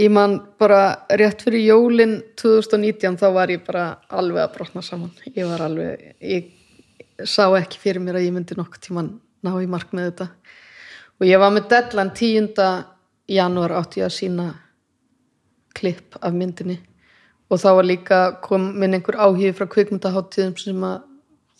ég 0.00 0.12
man 0.12 0.38
bara 0.60 0.80
rétt 1.20 1.44
fyrir 1.44 1.66
jólin 1.68 2.18
2019 2.40 3.20
þá 3.20 3.26
var 3.36 3.52
ég 3.52 3.64
bara 3.66 3.86
alveg 4.08 4.44
að 4.44 4.56
brotna 4.56 4.84
saman. 4.84 5.12
Ég 5.34 5.48
var 5.50 5.64
alveg, 5.68 6.14
ég 6.20 6.50
sá 7.28 7.46
ekki 7.58 7.80
fyrir 7.82 8.04
mér 8.04 8.20
að 8.20 8.28
ég 8.28 8.36
myndi 8.36 8.56
nokkuð 8.58 8.88
tíman 8.88 9.12
ná 9.44 9.52
í 9.60 9.68
mark 9.70 9.92
með 9.92 10.10
þetta. 10.10 10.30
Og 11.20 11.28
ég 11.28 11.40
var 11.40 11.52
með 11.54 11.68
deadline 11.70 12.16
10. 12.16 12.64
janúar 13.30 13.76
átti 13.78 14.00
ég 14.02 14.08
að 14.08 14.16
sína 14.16 14.48
klipp 15.74 16.16
af 16.20 16.34
myndinni 16.34 16.80
og 17.54 17.60
þá 17.62 17.68
var 17.78 17.86
líka 17.86 18.20
komin 18.42 18.96
einhver 18.96 19.18
áhigi 19.22 19.54
frá 19.54 19.68
kvikmyndaháttíðum 19.70 20.54
sem 20.58 20.86
að 20.86 21.04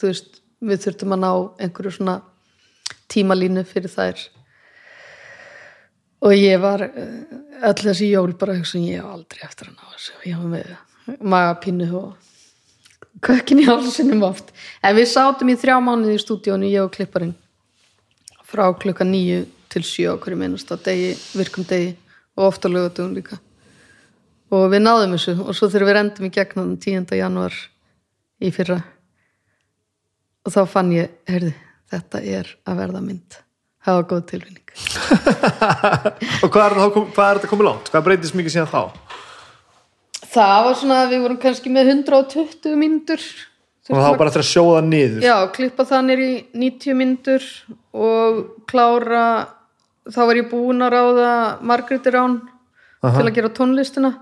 þú 0.00 0.10
veist, 0.10 0.40
við 0.64 0.80
þurftum 0.84 1.14
að 1.14 1.22
ná 1.22 1.30
einhverju 1.66 1.92
svona 1.98 2.16
tímalínu 3.12 3.62
fyrir 3.68 3.92
þær. 3.92 4.24
Og 6.24 6.34
ég 6.34 6.60
var 6.62 6.86
eh, 6.88 7.22
öll 7.68 7.80
þessi 7.84 8.10
jól 8.10 8.32
bara 8.40 8.56
hugsa 8.58 8.80
ég 8.80 9.00
hef 9.02 9.12
aldrei 9.12 9.44
eftir 9.46 9.70
að 9.70 9.78
ná 9.78 9.94
þessu 9.94 10.20
ég 10.30 10.40
var 10.40 10.52
með 10.56 11.18
magapinnu 11.34 11.88
og 12.00 13.24
kökkin 13.24 13.62
í 13.62 13.68
hálsinum 13.68 14.24
oft. 14.26 14.50
En 14.82 14.96
við 14.96 15.10
sátum 15.12 15.52
í 15.52 15.58
þrjá 15.60 15.78
mánuði 15.84 16.16
í 16.16 16.22
stúdíónu 16.22 16.72
ég 16.72 16.86
og 16.86 16.94
klipparinn 16.96 17.36
frá 18.48 18.66
klukka 18.80 19.06
nýju 19.06 19.44
til 19.72 19.84
sjö 19.84 20.14
okkur 20.14 20.36
í 20.36 20.40
minnasta 20.44 20.78
degi, 20.80 21.12
virkum 21.36 21.66
degi 21.68 21.92
og 22.34 22.48
ofta 22.48 22.70
lögatum 22.72 23.14
líka 23.14 23.38
og 24.54 24.66
við 24.72 24.84
náðum 24.84 25.16
þessu 25.16 25.36
og 25.42 25.56
svo 25.56 25.70
þegar 25.72 25.88
við 25.88 25.96
rendum 25.98 26.28
í 26.28 26.34
gegnum 26.34 26.74
10. 26.80 27.14
januar 27.18 27.56
í 28.44 28.50
fyrra 28.54 28.80
og 30.44 30.52
þá 30.52 30.60
fann 30.68 30.92
ég, 30.94 31.14
heyrði, 31.30 31.54
þetta 31.92 32.22
er 32.38 32.52
að 32.68 32.80
verða 32.82 33.02
mynd 33.04 33.40
það 33.84 33.98
var 33.98 34.08
góð 34.12 34.24
tilvinning 34.32 34.62
og 36.44 36.50
hvað 36.50 36.64
er, 36.64 36.78
er 36.78 37.38
þetta 37.38 37.50
komið 37.50 37.68
langt? 37.68 37.90
Hvað 37.92 38.06
breytist 38.08 38.36
mikið 38.38 38.56
síðan 38.56 38.72
þá? 38.72 38.82
það 40.34 40.60
var 40.66 40.78
svona 40.78 41.00
að 41.02 41.12
við 41.12 41.24
vorum 41.24 41.40
kannski 41.42 41.72
með 41.72 41.90
120 41.98 42.78
myndur 42.78 43.26
Og 43.84 43.98
það 43.98 44.06
var 44.06 44.16
bara 44.16 44.30
eftir 44.30 44.40
að 44.40 44.48
sjóða 44.48 44.80
niður 44.86 45.24
já, 45.26 45.34
klippa 45.52 45.84
það 45.84 46.06
nýr 46.06 46.22
í 46.24 46.30
90 46.56 46.96
myndur 46.96 47.48
og 47.92 48.38
klára 48.70 49.24
þá 50.08 50.20
var 50.22 50.40
ég 50.40 50.48
búin 50.48 50.84
að 50.84 50.94
ráða 50.94 51.32
Margréti 51.68 52.12
Rán 52.14 52.38
Aha. 53.04 53.18
til 53.18 53.26
að 53.26 53.34
gera 53.36 53.52
tónlistina 53.52 54.14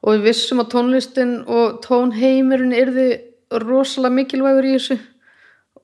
og 0.00 0.16
við 0.16 0.30
vissum 0.30 0.62
að 0.62 0.70
tónlistin 0.74 1.34
og 1.44 1.80
tónheimurinn 1.84 2.76
yrði 2.76 3.08
rosalega 3.62 4.16
mikilvægur 4.16 4.68
í 4.68 4.74
þessu. 4.76 4.96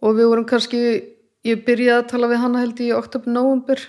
Og 0.00 0.16
við 0.16 0.30
vorum 0.30 0.48
kannski 0.48 0.80
ég 1.46 1.64
byrjaði 1.66 2.02
að 2.02 2.10
tala 2.12 2.30
við 2.30 2.42
hana 2.42 2.62
held 2.64 2.80
í 2.82 2.92
oktober 2.96 3.32
november 3.32 3.82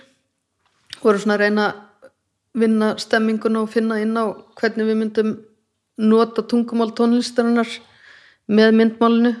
voru 1.02 1.20
svona 1.22 1.36
að 1.36 1.44
reyna 1.44 1.66
að 1.68 1.84
vinna 2.58 2.88
stemminguna 2.98 3.62
og 3.62 3.70
finna 3.70 4.00
inn 4.02 4.16
á 4.18 4.34
hvernig 4.58 4.88
við 4.88 4.98
myndum 4.98 5.34
nota 5.98 6.42
tungumál 6.46 6.90
tónlistarinnar 6.96 7.70
með 8.48 8.74
myndmálinu. 8.78 9.34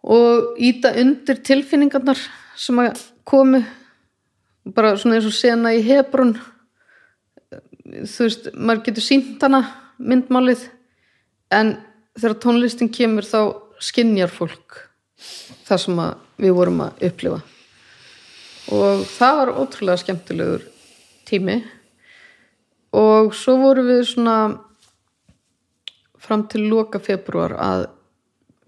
Og 0.00 0.56
íta 0.60 0.92
undir 1.00 1.40
tilfinningarnar 1.44 2.20
sem 2.56 2.78
að 2.80 3.02
komu 3.28 3.60
bara 4.64 4.96
svona 4.96 5.18
eins 5.18 5.28
og 5.28 5.36
sena 5.36 5.72
í 5.76 5.82
Hebrun 5.84 6.34
þú 7.90 8.26
veist, 8.26 8.50
maður 8.54 8.84
getur 8.88 9.04
sínt 9.04 9.42
hana 9.44 9.62
myndmálið 9.98 10.66
en 11.54 11.74
þegar 12.18 12.38
tónlistin 12.42 12.92
kemur 12.92 13.26
þá 13.26 13.40
skinjar 13.80 14.32
fólk 14.32 14.78
það 15.68 15.82
sem 15.84 16.00
við 16.40 16.56
vorum 16.56 16.82
að 16.84 17.04
upplifa. 17.10 17.40
Og 18.70 19.04
það 19.10 19.36
var 19.40 19.52
ótrúlega 19.58 20.02
skemmtilegur 20.02 20.66
tími. 21.28 21.60
Og 22.96 23.34
svo 23.36 23.56
vorum 23.60 23.88
við 23.90 24.02
svona 24.10 24.36
fram 26.20 26.46
til 26.50 26.66
loka 26.70 27.00
februar 27.02 27.54
að 27.58 27.86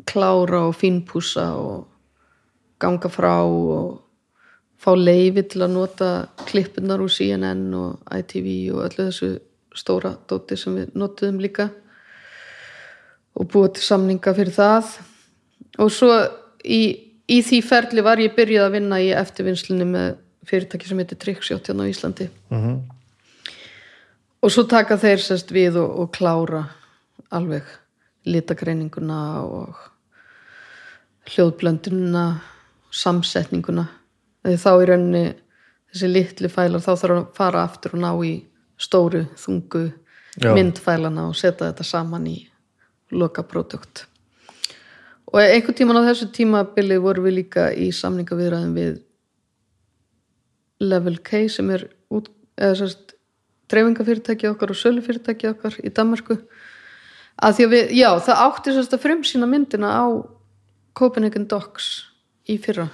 klára 0.09 0.67
og 0.69 0.77
fínpúsa 0.79 1.53
og 1.59 1.87
ganga 2.83 3.11
frá 3.13 3.35
og 3.43 4.02
fá 4.83 4.91
leifi 4.99 5.45
til 5.47 5.63
að 5.63 5.75
nota 5.77 6.11
klippunar 6.49 7.03
úr 7.03 7.13
CNN 7.13 7.69
og 7.79 8.17
ITV 8.19 8.49
og 8.75 8.83
öllu 8.89 9.07
þessu 9.07 9.31
stóra 9.79 10.17
dóti 10.29 10.59
sem 10.59 10.75
við 10.77 10.97
notuðum 10.99 11.39
líka 11.43 11.69
og 13.39 13.49
búa 13.53 13.71
til 13.73 13.85
samninga 13.87 14.35
fyrir 14.37 14.53
það. 14.57 14.91
Og 15.81 15.93
svo 15.95 16.11
í, 16.65 16.83
í 17.31 17.39
því 17.47 17.61
ferli 17.65 18.05
var 18.05 18.21
ég 18.21 18.35
byrjuð 18.37 18.67
að 18.67 18.75
vinna 18.77 18.99
í 19.01 19.13
eftirvinnslunni 19.17 19.87
með 19.89 20.11
fyrirtæki 20.49 20.91
sem 20.91 21.01
heitir 21.01 21.21
Trickshot 21.23 21.71
hérna 21.71 21.87
á 21.87 21.93
Íslandi. 21.93 22.29
Mhm. 22.51 22.83
og 24.43 24.51
svo 24.51 24.65
taka 24.67 24.97
þeir 24.99 25.21
sérst 25.23 25.53
við 25.55 25.77
og, 25.79 25.91
og 26.03 26.09
klára 26.11 26.65
alveg 27.31 27.63
litagreininguna 28.27 29.19
og 29.47 29.79
hljóðblöndununa 31.31 32.25
samsetninguna 32.91 33.87
þá 34.43 34.71
í 34.75 34.87
rauninni 34.91 35.25
þessi 35.93 36.09
litli 36.11 36.51
fælar 36.53 36.83
þá 36.83 36.93
þarf 36.95 37.19
að 37.19 37.27
fara 37.37 37.67
aftur 37.67 37.97
og 37.97 38.03
ná 38.03 38.11
í 38.27 38.33
stóru, 38.81 39.27
þungu 39.39 39.85
Já. 40.41 40.55
myndfælana 40.57 41.29
og 41.29 41.37
setja 41.37 41.69
þetta 41.69 41.85
saman 41.87 42.27
í 42.31 42.39
loka 43.13 43.45
produkt 43.45 44.07
og 45.33 45.41
einhvern 45.41 45.77
tíman 45.77 46.01
á 46.01 46.09
þessu 46.09 46.31
tímabili 46.33 46.99
voru 47.01 47.27
við 47.27 47.39
líka 47.43 47.71
í 47.73 47.91
samningaviðræðum 47.95 48.77
við 48.77 49.01
Level 50.83 51.19
K 51.23 51.47
sem 51.53 51.69
er 51.71 51.87
út, 52.11 52.29
eða 52.59 52.81
sérst 52.81 53.15
dreifingafyrirtæki 53.73 54.51
okkar 54.51 54.73
og 54.75 54.81
sölufyrirtæki 54.81 55.53
okkar 55.53 55.79
í 55.81 55.93
Danmarku 55.95 56.41
að 57.43 57.57
því 57.57 57.67
að 57.67 57.75
við, 57.77 57.95
já, 58.01 58.09
það 58.27 58.43
átti 58.49 58.75
sérst 58.77 58.97
að 58.97 59.05
frumsýna 59.07 59.49
myndina 59.49 59.93
á 59.93 60.05
Copenhagen 60.99 61.47
Docks 61.49 61.93
í 62.49 62.59
fyrra 62.61 62.89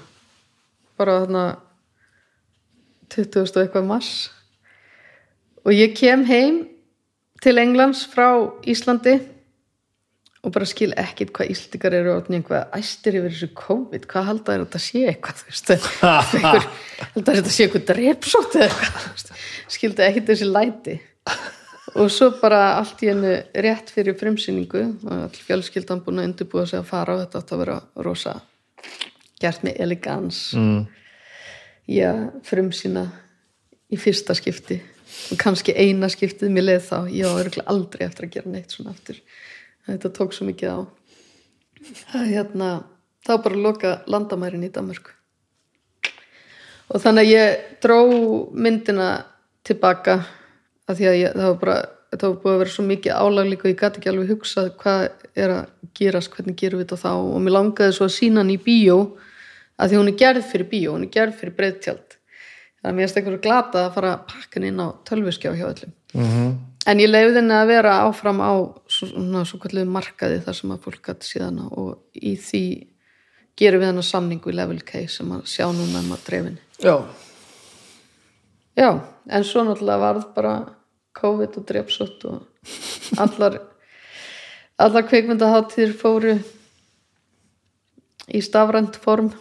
bara 0.99 1.21
þarna 1.23 1.45
20. 3.15 3.41
og 3.47 3.63
eitthvað 3.63 3.89
mars. 3.89 4.13
Og 5.65 5.75
ég 5.75 5.97
kem 5.97 6.25
heim 6.29 6.63
til 7.43 7.61
Englands 7.61 8.05
frá 8.11 8.31
Íslandi 8.69 9.19
og 10.47 10.55
bara 10.55 10.69
skil 10.69 10.93
ekkit 10.99 11.33
hvað 11.35 11.53
Íslandikar 11.53 11.97
eru 11.99 12.15
orðin 12.15 12.39
einhvað 12.39 12.77
æstir 12.79 13.19
yfir 13.19 13.35
þessu 13.35 13.49
COVID. 13.59 14.07
Hvað 14.11 14.29
þér 14.47 14.55
að 14.55 14.65
þetta 14.65 14.83
sé 14.85 15.05
eitthvað 15.11 15.43
einhver, 16.39 16.69
þér 17.15 17.23
að 17.23 17.41
þetta 17.41 17.55
sé 17.55 17.67
eitthvað 17.67 17.87
drepsótt 17.93 18.59
eða 18.59 18.69
eitthvað 18.69 19.33
skildi 19.77 20.07
ekkit 20.07 20.31
þessi 20.33 20.51
læti. 20.51 20.99
Og 21.99 22.13
svo 22.13 22.31
bara 22.39 22.63
allt 22.77 23.03
í 23.03 23.11
hennu 23.11 23.35
rétt 23.65 23.91
fyrir 23.93 24.17
frumsýningu 24.19 24.85
og 25.09 25.13
all 25.17 25.43
fjölskyldan 25.49 26.05
búin 26.05 26.23
að 26.23 26.31
undirbúa 26.31 26.69
sig 26.69 26.79
að 26.79 26.91
fara 26.93 27.19
á 27.19 27.21
þetta 27.25 27.43
átt 27.43 27.55
að 27.57 27.63
vera 27.65 27.79
rosa 28.07 28.39
gert 29.43 29.65
með 29.67 29.81
elegans. 29.85 30.43
Mm. 30.57 30.87
já, 31.89 32.13
frumsýna 32.45 33.07
í 33.89 33.99
fyrsta 34.01 34.37
skipti. 34.37 34.81
Og 35.33 35.41
kannski 35.41 35.73
eina 35.73 36.11
skiptið 36.13 36.53
mér 36.53 36.67
leið 36.67 36.83
þá. 36.91 36.99
Ég 37.13 37.37
var 37.39 37.49
aldrei 37.73 38.05
eftir 38.07 38.29
að 38.29 38.35
gera 38.37 38.53
neitt 38.53 38.75
svona 38.75 38.93
aftur. 38.93 39.21
Þetta 39.89 40.13
tók 40.19 40.35
svo 40.37 40.49
mikið 40.49 40.75
á. 40.75 40.79
Það 41.79 42.21
er 42.21 42.33
hérna 42.35 42.73
þá 43.25 43.33
bara 43.45 43.63
loka 43.63 43.95
landamærin 44.11 44.67
í 44.67 44.73
Danmörku. 44.73 45.15
Og 46.89 47.03
þannig 47.03 47.27
að 47.27 47.33
ég 47.33 47.65
dró 47.85 48.01
myndina 48.53 49.09
tilbaka 49.67 50.21
af 50.89 50.97
því 50.97 51.09
að 51.09 51.19
ég, 51.19 51.33
það 51.37 51.49
var 51.51 51.59
bara 51.63 51.79
þetta 52.09 52.31
var 52.31 52.39
búið 52.43 52.55
að 52.55 52.63
vera 52.63 52.73
svo 52.73 52.85
mikið 52.89 53.19
álag 53.21 53.51
líka 53.51 53.67
og 53.67 53.73
ég 53.73 53.81
gæti 53.83 54.01
ekki 54.01 54.11
alveg 54.13 54.31
hugsað 54.33 54.71
hvað 54.81 55.03
er 55.37 55.53
að 55.53 55.91
gerast, 55.99 56.31
hvernig 56.33 56.57
gerum 56.57 56.81
við 56.81 56.87
þetta 56.87 57.01
þá? 57.03 57.11
Og 57.21 57.43
mér 57.45 57.57
langaði 57.59 57.97
svo 57.97 58.09
að 58.09 58.15
sína 58.17 58.41
hann 58.41 58.55
í 58.55 58.61
bíó 58.63 58.99
að 59.79 59.91
því 59.93 60.01
hún 60.01 60.11
er 60.13 60.19
gerð 60.23 60.49
fyrir 60.51 60.71
bíó, 60.71 60.95
hún 60.95 61.07
er 61.07 61.13
gerð 61.15 61.39
fyrir 61.41 61.57
breyðtjald 61.59 62.19
þannig 62.79 62.91
að 62.91 62.97
mér 62.97 63.07
finnst 63.07 63.21
einhverju 63.21 63.43
glata 63.43 63.85
að 63.87 63.95
fara 63.97 64.13
hann 64.29 64.67
inn 64.69 64.83
á 64.83 64.87
tölvuskjá 65.09 65.55
hjá 65.55 65.67
öllum. 65.69 65.95
Mhm. 66.15 66.59
en 66.89 67.01
ég 67.03 67.11
leiði 67.11 67.35
henni 67.37 67.53
að 67.55 67.67
vera 67.69 67.95
áfram 68.07 68.41
á 68.41 68.53
svona 68.89 69.45
svo 69.45 69.59
kallu 69.61 69.85
markaði 69.85 70.41
þar 70.45 70.55
sem 70.55 70.71
að 70.73 70.85
fólk 70.87 71.03
gæti 71.05 71.27
síðan 71.27 71.59
og 71.69 71.99
í 72.15 72.37
því 72.37 72.65
gerum 73.59 73.83
við 73.83 73.91
hann 73.91 74.03
samningu 74.03 74.51
í 74.51 74.55
level 74.55 74.81
K 74.81 75.07
sem 75.07 75.31
að 75.35 75.45
sjá 75.45 75.67
núna 75.69 76.01
um 76.01 76.13
að 76.15 76.25
drefinni 76.25 76.63
Já, 76.79 77.05
Já, 78.79 79.01
en 79.27 79.45
svo 79.45 79.65
náttúrulega 79.67 79.99
varð 79.99 80.27
bara 80.37 80.55
COVID 81.19 81.57
og 81.59 81.67
drepsott 81.67 82.25
og 82.31 82.47
allar 83.19 83.59
allar 84.79 85.07
kveikmyndaháttir 85.11 85.93
fóru 85.99 86.37
í 88.29 88.41
stafrænt 88.45 88.97
form 89.03 89.33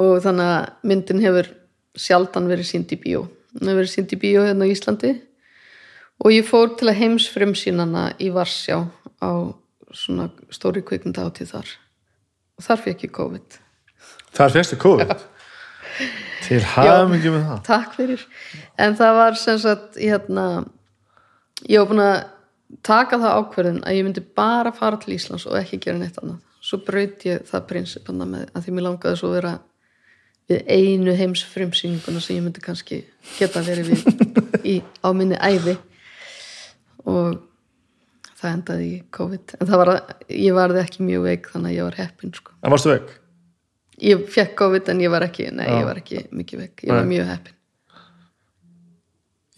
og 0.00 0.22
þannig 0.24 0.50
að 0.54 0.88
myndin 0.90 1.22
hefur 1.24 1.50
sjaldan 1.94 2.48
verið 2.50 2.70
sínd 2.70 2.94
í 2.94 3.00
bíó. 3.00 3.26
Hún 3.54 3.70
hefur 3.70 3.82
verið 3.82 3.92
sínd 3.94 4.14
í 4.14 4.20
bíó 4.20 4.46
hérna 4.46 4.66
á 4.66 4.72
Íslandi. 4.72 5.12
Og 6.24 6.34
ég 6.34 6.46
fór 6.46 6.74
til 6.78 6.90
að 6.90 6.98
heims 7.00 7.28
frumsýnana 7.30 8.08
í 8.22 8.30
Varsjá 8.34 8.80
á 9.22 9.30
svona 9.94 10.30
stóri 10.54 10.82
kveikmyndaháttir 10.86 11.50
þar. 11.50 11.70
Og 12.58 12.66
þar 12.66 12.82
fekk 12.86 13.06
ég 13.06 13.14
COVID. 13.14 13.60
Það 14.34 14.46
er 14.46 14.54
fyrstu 14.58 14.80
COVID 14.82 15.14
Til 16.44 16.60
hamingi 16.74 17.32
með 17.32 17.44
það. 17.48 17.60
Takk 17.66 17.92
fyrir. 17.96 18.24
En 18.80 18.96
það 18.98 19.18
var 19.18 19.38
sem 19.40 19.60
sagt, 19.62 19.98
hérna, 20.00 20.46
ég 21.70 21.80
var 21.80 21.90
búin 21.90 22.02
að 22.04 22.16
taka 22.84 23.20
það 23.22 23.38
ákverðin 23.38 23.84
að 23.84 23.98
ég 23.98 24.06
myndi 24.06 24.24
bara 24.36 24.72
fara 24.74 24.98
til 25.00 25.14
Íslands 25.16 25.46
og 25.48 25.56
ekki 25.60 25.80
gera 25.84 26.00
neitt 26.00 26.18
annað. 26.20 26.42
Svo 26.64 26.80
braut 26.84 27.24
ég 27.28 27.44
það 27.48 27.66
prinsip 27.70 28.10
hann 28.10 28.24
með 28.24 28.48
að 28.50 28.66
því 28.66 28.74
mér 28.74 28.86
langaði 28.88 29.20
svo 29.20 29.30
vera 29.34 29.54
við 30.50 30.62
einu 30.68 31.14
heims 31.16 31.42
frumsýninguna 31.54 32.20
sem 32.20 32.36
ég 32.36 32.44
myndi 32.44 32.60
kannski 32.64 33.02
geta 33.38 33.62
verið 33.64 33.92
við 33.94 34.62
í, 34.74 34.76
á 35.04 35.08
minni 35.16 35.38
æfi 35.40 35.76
og 37.08 37.38
það 38.40 38.50
endaði 38.52 38.86
í 38.90 38.98
COVID. 39.14 39.54
En 39.60 39.68
það 39.70 39.80
var 39.82 39.90
að, 39.94 40.14
ég 40.36 40.56
varði 40.56 40.82
ekki 40.84 41.04
mjög 41.06 41.22
veik 41.30 41.48
þannig 41.52 41.70
að 41.72 41.76
ég 41.78 41.86
var 41.88 41.98
heppin, 42.02 42.34
sko. 42.36 42.52
En 42.60 42.74
varstu 42.74 42.92
veik? 42.92 43.12
Ég 44.04 44.24
fekk 44.34 44.54
COVID 44.58 44.88
en 44.92 45.00
ég 45.04 45.12
var 45.12 45.24
ekki, 45.24 45.48
nei, 45.54 45.64
Já. 45.68 45.76
ég 45.80 45.86
var 45.88 46.00
ekki 46.00 46.24
mikið 46.34 46.60
veik. 46.64 46.82
Ég 46.84 46.90
var 46.92 47.04
Nei. 47.04 47.10
mjög 47.14 47.28
heppin. 47.30 47.56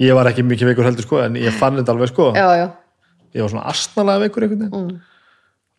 Ég 0.06 0.12
var 0.18 0.28
ekki 0.28 0.44
mikið 0.44 0.68
veikur 0.70 0.84
heldur 0.90 1.06
sko 1.06 1.20
en 1.24 1.38
ég 1.40 1.54
fann 1.56 1.78
þetta 1.78 1.94
alveg 1.94 2.10
sko 2.12 2.26
Já, 2.36 2.46
já. 2.60 2.66
Ég 3.32 3.40
var 3.46 3.52
svona 3.54 3.62
astnalega 3.72 4.26
veikur 4.26 4.44
einhvern 4.44 4.66
veginn 4.66 4.96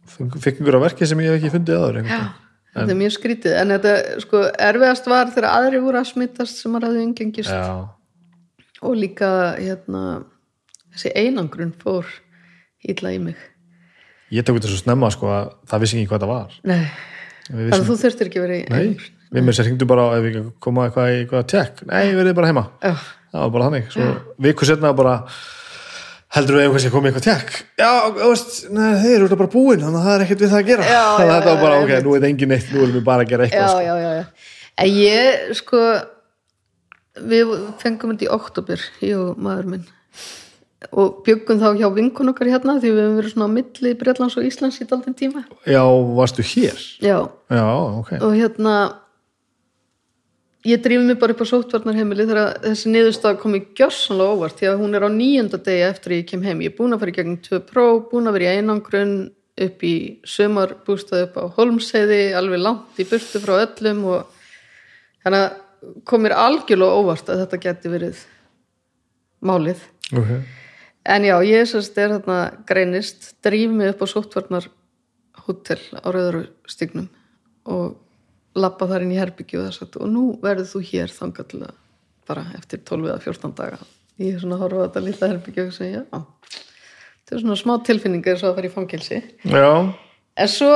Mm. 0.08 0.40
Fikk 0.40 0.62
einhverja 0.62 0.80
verki 0.80 1.06
sem 1.06 1.20
ég 1.20 1.34
hef 1.34 1.38
ekki 1.42 1.50
fundið 1.52 1.78
aður 1.84 1.98
Já, 2.08 2.20
þetta 2.78 2.94
er 2.94 3.00
mjög 3.02 3.14
skrítið 3.18 3.58
en 3.62 3.74
þetta, 3.76 3.94
sko, 4.24 4.42
erfiðast 4.70 5.10
var 5.12 5.34
þegar 5.34 5.50
aðri 5.52 5.82
voru 5.84 6.02
að 6.02 6.10
smittast 6.12 6.62
sem 6.62 6.78
að 6.78 6.88
ræðu 6.88 7.04
umgengist. 7.08 7.52
Já, 7.52 7.76
og 8.88 8.96
líka, 8.98 9.30
hérna 9.58 10.04
þessi 10.94 11.14
einangrun 11.18 11.76
fór 11.82 12.10
illa 12.88 13.14
í 13.14 13.20
mig. 13.28 13.44
Ég 14.34 14.44
tók 14.48 14.60
þetta 14.60 14.72
svo 14.72 14.82
snemma 14.82 15.12
sko 15.14 15.30
að 15.32 15.54
það 15.72 15.84
vissi 15.86 16.00
ekki 16.00 16.12
hvað 16.12 16.26
það 16.26 16.34
var. 16.34 16.58
Nei, 16.68 16.82
þannig 17.48 17.78
að 17.78 17.86
þú 17.88 18.00
þurftir 18.02 18.32
ekki 18.32 18.44
vera 18.44 18.58
í 18.58 18.66
Nei, 18.74 19.12
við 19.32 19.46
með 19.48 19.58
sér 19.58 19.70
hringdu 19.70 19.88
bara 19.90 20.10
ef 20.18 20.26
við 20.26 20.42
koma 20.64 20.88
eitthvað 20.88 21.14
í 21.14 21.22
eitthvað 21.22 21.48
tjekk. 21.54 21.86
Nei, 21.92 22.04
verðið 22.18 22.36
bara 22.40 22.52
heima. 22.52 22.66
Já, 22.84 22.96
Það 23.28 23.44
var 23.44 23.54
bara 23.54 23.66
þannig. 23.68 23.88
Svo 23.94 24.06
viku 24.46 24.68
setna 24.68 24.92
bara 24.96 25.14
heldur 26.36 26.58
við 26.58 26.66
einhvers 26.68 26.86
að 26.88 26.94
koma 26.96 27.08
í 27.08 27.12
eitthvað 27.14 27.28
tjekk 27.28 27.54
Já, 27.80 27.92
þú 28.18 28.30
veist, 28.34 28.58
nei, 28.76 28.90
þeir 29.04 29.16
eru 29.22 29.38
bara 29.40 29.52
búin 29.54 29.84
þannig 29.86 30.00
að 30.02 30.08
það 30.08 30.16
er 30.18 30.26
ekkert 30.26 30.44
við 30.44 30.52
það 30.54 30.60
að 30.62 30.70
gera. 30.72 30.88
Já, 30.92 31.04
Þannig 31.18 31.32
að 31.32 31.32
já, 31.32 31.38
þetta 31.38 31.54
var 31.54 31.62
bara, 31.64 31.78
já, 31.78 31.84
ok, 31.86 31.92
nú 32.04 32.14
er 32.14 32.20
þetta 32.20 32.32
engin 32.34 32.52
neitt 32.54 32.72
nú 32.74 32.84
erum 32.84 32.98
við 32.98 33.06
bara 33.08 33.24
að 33.26 33.32
gera 33.32 33.48
já, 33.48 33.50
eitthvað 33.50 33.72
sko. 33.72 33.86
já, 33.88 33.96
já, 34.04 34.12
já. 34.18 34.54
En 34.78 34.92
ég, 35.02 35.48
sko 35.58 35.84
við 37.32 37.54
fengum 37.82 38.14
þetta 38.14 38.28
í 38.28 38.34
oktober 38.38 38.84
ég 39.08 39.16
og 39.22 39.40
maður 39.42 39.72
minn. 39.74 39.88
Og 40.94 41.24
byggum 41.26 41.58
þá 41.58 41.72
hjá 41.80 41.88
vinkun 41.96 42.30
okkar 42.30 42.52
hérna 42.52 42.76
því 42.78 42.92
við 42.92 43.02
hefum 43.02 43.16
verið 43.18 43.34
svona 43.34 43.48
á 43.50 43.56
milli 43.56 43.94
Bretlands 43.98 44.36
og 44.38 44.46
Íslands 44.46 44.78
í 44.84 44.86
daldinn 44.90 45.16
tíma. 45.18 45.42
Já, 45.66 45.82
varstu 46.20 46.46
hér? 46.46 46.78
Já, 47.02 47.18
Já, 47.50 47.64
ok. 48.04 48.12
Og 48.22 48.36
hérna 48.38 48.76
ég 50.68 50.82
drífi 50.84 51.06
mig 51.06 51.20
bara 51.20 51.34
upp 51.36 51.44
á 51.44 51.52
sóttvarnarheimili 51.52 52.26
þegar 52.28 52.60
þessi 52.66 52.92
niðurstað 52.92 53.40
kom 53.42 53.56
í 53.56 53.64
gjörsanlega 53.78 54.36
óvart 54.36 54.60
því 54.60 54.70
að 54.72 54.82
hún 54.82 54.98
er 54.98 55.06
á 55.08 55.10
nýjönda 55.14 55.60
degi 55.64 55.86
eftir 55.88 56.16
ég 56.18 56.30
kem 56.32 56.44
heim 56.44 56.64
ég 56.66 56.74
er 56.74 56.78
búin 56.78 56.96
að 56.96 57.04
fara 57.04 57.14
í 57.14 57.18
gegnum 57.18 57.42
tvö 57.46 57.60
pró 57.70 57.86
búin 58.12 58.28
að 58.28 58.38
vera 58.38 58.50
í 58.50 58.60
einangrun 58.62 59.14
upp 59.68 59.86
í 59.88 59.96
sömarbústað 60.28 61.28
upp 61.28 61.38
á 61.40 61.44
Holmsheiði 61.56 62.22
alveg 62.38 62.62
langt 62.62 63.00
í 63.02 63.08
burtu 63.10 63.42
frá 63.42 63.56
öllum 63.64 64.04
og 64.12 64.44
þannig 65.24 65.46
að 65.46 65.96
kom 66.10 66.26
mér 66.26 66.36
algjörlega 66.38 67.00
óvart 67.00 67.30
að 67.32 67.44
þetta 67.44 67.62
geti 67.64 67.94
verið 67.94 68.24
málið 69.46 69.84
okay. 70.12 70.42
En 71.08 71.24
já, 71.24 71.38
ég 71.48 71.64
sérst 71.70 71.96
er 72.02 72.18
þarna 72.18 72.66
greinist, 72.68 73.30
dríf 73.46 73.72
mig 73.72 73.94
upp 73.94 74.02
á 74.04 74.08
sóttvarnar 74.12 74.66
hótel 75.46 75.80
á 75.96 76.08
Rauðarustignum 76.12 77.08
og 77.72 77.96
lappa 78.58 78.88
þar 78.90 79.06
inn 79.06 79.14
í 79.14 79.20
herbyggju 79.20 79.62
og 79.62 79.68
það 79.68 79.78
sagt 79.78 80.00
og 80.02 80.10
nú 80.12 80.26
verður 80.44 80.72
þú 80.72 80.82
hér 80.92 81.14
að 81.28 81.70
bara 82.28 82.44
eftir 82.58 82.82
12 82.84 83.08
eða 83.08 83.22
14 83.24 83.54
daga. 83.56 83.78
Ég 84.20 84.36
er 84.36 84.42
svona 84.42 84.58
að 84.58 84.64
horfa 84.66 84.82
á 84.84 84.86
þetta 84.88 85.04
lilla 85.06 85.30
herbyggju 85.32 85.64
og 85.64 85.76
segja, 85.76 86.02
já, 86.04 86.20
þetta 87.22 87.38
er 87.38 87.44
svona 87.46 87.60
smá 87.62 87.74
tilfinningar 87.88 88.40
svo 88.42 88.50
að 88.50 88.58
fara 88.58 88.68
í 88.68 88.74
fangelsi. 88.74 89.22
Já, 89.48 89.70
En 90.38 90.50
svo 90.52 90.70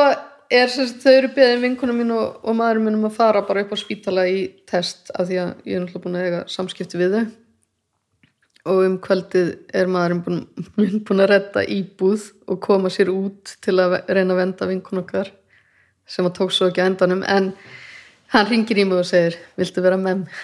er 0.52 0.72
sérst, 0.74 1.04
þau 1.04 1.12
eru 1.14 1.30
beðin 1.36 1.62
vinkunum 1.62 2.00
mín 2.02 2.14
og, 2.16 2.40
og 2.42 2.58
maðurinn 2.58 2.88
minn 2.88 2.98
um 2.98 3.08
að 3.12 3.20
fara 3.20 3.44
bara 3.46 3.62
upp 3.62 3.76
á 3.76 3.78
spítala 3.78 4.26
í 4.28 4.40
test 4.70 5.12
af 5.14 5.30
því 5.30 5.38
að 5.44 5.52
ég 5.70 5.78
er 5.78 5.84
náttúrulega 5.84 6.06
búin 6.06 6.18
að 6.18 6.26
eiga 6.26 6.42
samskipti 6.50 7.00
við 7.00 7.18
þau 7.18 7.26
og 8.72 8.80
um 8.86 8.98
kvöldið 9.02 9.52
er 9.78 9.92
maðurinn 9.94 10.24
búin, 10.26 10.42
búin 11.06 11.24
að 11.24 11.32
redda 11.36 11.64
íbúð 11.78 12.26
og 12.50 12.60
koma 12.66 12.92
sér 12.94 13.14
út 13.14 13.54
til 13.62 13.78
að 13.82 14.00
reyna 14.10 14.36
að 14.36 14.42
venda 14.42 14.70
vinkun 14.72 15.04
okkar 15.04 15.32
sem 16.10 16.28
að 16.28 16.36
tók 16.40 16.56
svo 16.56 16.72
ekki 16.72 16.84
að 16.84 16.92
endanum 16.92 17.24
en 17.28 17.52
hann 18.32 18.48
ringir 18.48 18.80
í 18.80 18.86
mig 18.88 19.02
og 19.02 19.08
segir 19.08 19.36
viltu 19.60 19.84
vera 19.84 19.98
með 20.00 20.22
mig? 20.22 20.36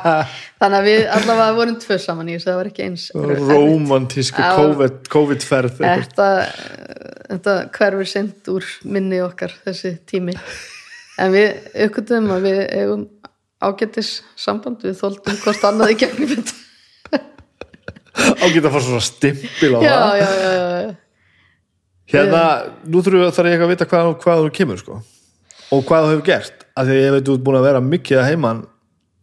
þannig 0.60 0.78
að 0.78 0.88
við 0.88 1.00
allavega 1.16 1.56
vorum 1.58 1.78
tvö 1.82 1.98
saman 2.02 2.30
í 2.30 2.36
þessu 2.36 2.50
það 2.50 2.60
var 2.60 2.70
ekki 2.70 2.86
eins 2.86 3.06
romantísku. 3.14 4.44
COVID, 4.60 5.00
COVID-ferð 5.14 5.82
eitthvað. 5.82 6.04
þetta, 6.04 6.28
þetta 7.32 7.56
hverfur 7.78 8.12
sent 8.14 8.52
úr 8.54 8.70
minni 8.86 9.20
okkar 9.24 9.56
þessi 9.66 9.96
tími 10.10 10.36
en 11.22 11.34
við 11.34 11.78
aukvöldum 11.86 12.34
að 12.34 12.48
við 12.48 12.60
eigum 12.78 13.06
ágættis 13.64 14.18
samband 14.38 14.82
við 14.84 14.98
þóldum 15.00 15.40
hvort 15.42 15.66
annað 15.70 15.94
í 15.94 16.02
gegnum 16.04 16.36
þetta 16.36 16.60
Ágætt 18.14 18.62
að 18.68 18.70
fara 18.70 18.84
svona 18.84 19.02
stimpil 19.02 19.72
á 19.74 19.78
já, 19.82 19.90
það 19.90 20.12
já, 20.20 20.28
já, 20.28 20.50
já, 20.54 20.76
já. 20.84 20.92
Hérna, 22.12 22.42
nú 22.84 23.00
þurfum 23.00 23.24
við 23.24 23.34
þarf 23.38 23.50
ég 23.50 23.64
að 23.64 23.72
vita 23.72 23.88
hvað, 23.88 24.10
hvað 24.22 24.42
þú 24.42 24.54
kemur 24.58 24.80
sko. 24.82 25.00
Og 25.72 25.84
hvað 25.88 26.06
þú 26.06 26.10
hefur 26.12 26.24
gert. 26.28 26.66
Af 26.74 26.88
því 26.88 26.96
að 26.96 27.04
ég 27.04 27.14
veit 27.14 27.28
þú 27.28 27.36
ert 27.36 27.44
búin 27.46 27.58
að 27.60 27.68
vera 27.68 27.84
mikið 27.84 28.20
að 28.20 28.28
heiman 28.28 28.64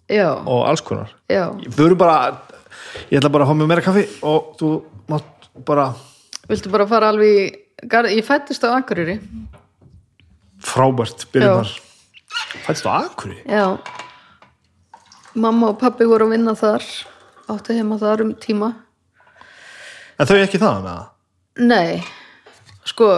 já, 0.09 0.29
og 0.33 0.63
alls 0.69 0.83
konar. 0.85 1.11
Já. 1.29 1.43
Við 1.67 1.83
erum 1.85 1.99
bara, 2.01 2.17
ég 3.11 3.19
ætla 3.19 3.33
bara 3.33 3.45
að 3.45 3.51
fá 3.51 3.59
mér 3.59 3.69
meira 3.71 3.85
kaffi 3.85 4.07
og 4.27 4.55
þú 4.59 4.71
mátt 5.11 5.51
bara 5.67 5.91
viltu 6.51 6.71
bara 6.71 6.87
fara 6.89 7.11
alveg 7.11 7.37
í 7.41 8.17
ég 8.17 8.25
fættist 8.25 8.63
á 8.67 8.75
Akureyri. 8.75 9.19
Frábært 10.61 11.25
byrjum 11.33 11.61
þar. 11.63 11.73
Fættist 12.65 12.85
á 12.85 12.91
Akuri? 13.01 13.37
já. 13.45 13.77
Mamma 15.33 15.71
og 15.71 15.79
pappi 15.79 16.05
voru 16.05 16.27
að 16.27 16.35
vinna 16.35 16.53
þar 16.55 16.83
áttu 17.47 17.73
heima 17.73 17.97
þar 17.97 18.25
um 18.25 18.33
tíma. 18.35 18.73
En 20.19 20.27
þau 20.27 20.37
ekki 20.37 20.59
það 20.59 20.81
með 20.83 20.89
það? 20.89 21.07
Nei, 21.61 22.03
sko 22.87 23.11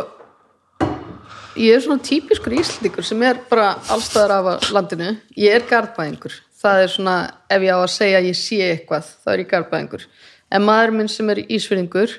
ég 1.59 1.75
er 1.75 1.83
svona 1.83 2.03
típiskur 2.03 2.55
íslíkur 2.57 3.05
sem 3.05 3.21
er 3.23 3.39
bara 3.49 3.75
allstaðar 3.93 4.35
af 4.39 4.51
að 4.55 4.67
landinu. 4.75 5.13
Ég 5.37 5.59
er 5.59 5.67
garðbæðingur. 5.69 6.35
Það 6.63 6.83
er 6.83 6.91
svona, 6.93 7.15
ef 7.51 7.65
ég 7.65 7.75
á 7.75 7.79
að 7.79 7.91
segja 7.91 8.19
að 8.21 8.29
ég 8.29 8.37
sé 8.39 8.59
eitthvað 8.69 9.09
þá 9.23 9.33
er 9.33 9.43
ég 9.43 9.49
garðbæðingur. 9.51 10.05
En 10.53 10.65
maður 10.67 10.95
minn 10.97 11.11
sem 11.11 11.29
er 11.33 11.43
ísfyrningur 11.43 12.13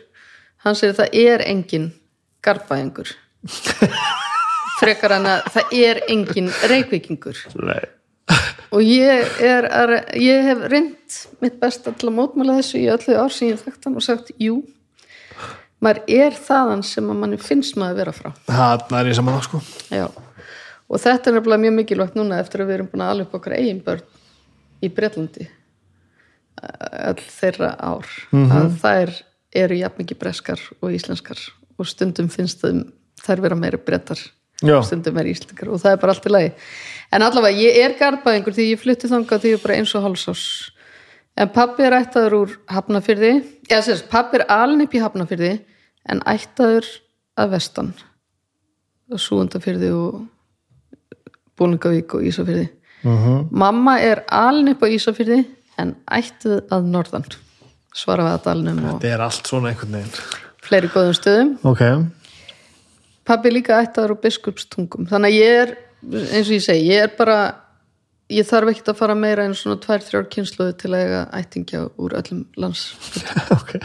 hann 0.65 0.79
segir 0.79 0.97
það 0.99 1.19
er 1.21 1.45
engin 1.49 1.91
garðbæðingur. 2.45 3.13
Frekar 4.81 5.17
hann 5.17 5.29
að 5.29 5.51
það 5.55 5.77
er 5.81 6.01
engin 6.13 6.51
reykvíkingur. 6.73 7.45
Nei. 7.61 7.85
Og 8.75 8.83
ég, 8.83 9.29
er, 9.45 9.69
er, 9.69 9.93
ég 10.19 10.47
hef 10.49 10.63
reynd 10.73 11.19
mitt 11.45 11.61
besta 11.61 11.93
til 11.95 12.09
að 12.11 12.17
mótmæla 12.17 12.57
þessu 12.59 12.81
í 12.81 12.89
öllu 12.91 13.19
ár 13.21 13.31
sem 13.31 13.53
ég 13.53 13.61
þekkt 13.61 13.87
hann 13.87 13.99
og 14.01 14.07
sagt 14.07 14.33
jú, 14.43 14.57
maður 15.85 16.15
er 16.21 16.39
þaðan 16.39 16.85
sem 16.87 17.11
að 17.13 17.21
manni 17.23 17.41
finnst 17.41 17.77
maður 17.81 17.95
að 17.95 18.01
vera 18.03 18.15
frá. 18.17 18.31
Það 18.49 18.97
er 19.01 19.11
ég 19.11 19.19
saman 19.19 19.37
það 19.37 19.45
sko. 19.49 19.61
Já. 19.95 20.07
og 20.89 21.01
þetta 21.01 21.31
er 21.31 21.37
nefnilega 21.39 21.65
mjög 21.65 21.77
mikilvægt 21.79 22.17
núna 22.19 22.41
eftir 22.43 22.63
að 22.65 22.71
við 22.71 22.79
erum 22.79 22.89
búin 22.93 23.05
að 23.05 23.13
alveg 23.15 23.37
okkar 23.39 23.57
eigin 23.59 23.85
börn 23.85 24.03
í 24.85 24.91
Bretlandi 24.93 25.49
all 26.65 27.21
þeirra 27.21 27.75
ár. 27.83 28.09
Að 28.33 28.77
þær 28.83 29.13
eru 29.65 29.79
jafn 29.79 30.03
mikið 30.03 30.21
breskar 30.21 30.63
og 30.81 30.95
íslenskar 30.95 31.41
og 31.79 31.89
stundum 31.91 32.31
finnst 32.33 32.63
þeim 32.63 32.85
þær 33.25 33.43
vera 33.45 33.59
meira 33.59 33.79
brettar 33.81 34.21
Já. 34.63 34.79
stundum 34.87 35.19
er 35.21 35.31
íslenskar 35.31 35.71
og 35.73 35.83
það 35.83 35.97
er 35.97 36.01
bara 36.03 36.15
allt 36.15 36.29
í 36.29 36.33
lagi. 36.33 36.53
En 37.15 37.25
allavega 37.27 37.59
ég 37.59 37.81
er 37.85 37.97
garbaðingur 37.99 38.57
því 38.57 38.71
ég 38.73 38.83
flutti 38.83 39.11
þangað 39.11 39.45
því 39.45 39.53
ég 39.53 39.59
er 39.59 39.65
bara 39.67 39.79
eins 39.81 39.95
og 39.95 40.07
hálsás 40.07 40.45
en 41.35 41.51
pappi 41.55 41.83
er 41.87 41.97
ættaður 41.99 42.37
úr 42.39 42.57
Hafnafyrði 42.71 43.33
eða 43.69 43.83
sérst, 43.83 44.09
pappi 44.11 44.39
er 44.39 44.47
alin 44.53 44.85
upp 44.85 44.95
í 44.95 45.03
Hafnafyrði 45.03 45.55
en 46.09 46.21
ættaður 46.27 46.87
að 47.39 47.51
vestan 47.57 47.95
Súundafyrði 49.15 49.91
og 49.95 50.23
Búlingavík 51.59 52.15
og 52.19 52.25
Ísafyrði 52.27 52.69
Mhm. 53.05 53.49
mamma 53.53 53.99
er 54.01 54.23
alin 54.33 54.69
upp 54.73 54.81
á 54.83 54.89
Ísafyrði 54.89 55.45
en 55.79 55.95
ættuð 56.11 56.63
að 56.73 56.87
norðan 56.89 57.27
svara 57.95 58.25
við 58.25 58.33
að 58.39 58.45
dalnum 58.47 58.79
og 58.85 58.95
Þetta 59.03 59.11
er 59.15 59.21
allt 59.21 59.47
svona 59.51 59.69
einhvern 59.73 59.93
veginn. 59.93 60.15
fleiri 60.63 60.89
góðum 60.89 61.19
stöðum 61.19 61.51
Ok. 61.65 61.83
pabbi 63.27 63.51
líka 63.51 63.77
ættaður 63.85 64.11
og 64.17 64.21
biskupstungum 64.23 65.07
þannig 65.07 65.29
að 65.29 65.41
ég 65.41 65.61
er, 65.63 65.77
eins 66.33 66.49
og 66.49 66.57
ég 66.57 66.63
segi 66.65 66.89
ég 66.89 67.03
er 67.03 67.13
bara, 67.19 67.55
ég 68.31 68.47
þarf 68.49 68.71
ekkert 68.73 68.89
að 68.89 68.97
fara 68.97 69.15
meira 69.15 69.45
en 69.45 69.53
svona 69.55 69.77
tvær, 69.81 70.01
þrjár 70.01 70.29
kynsluðu 70.33 70.77
til 70.79 70.91
að 70.97 71.31
ættingja 71.33 71.91
úr 71.99 72.17
öllum 72.17 72.47
lands 72.57 72.95
ok. 73.53 73.77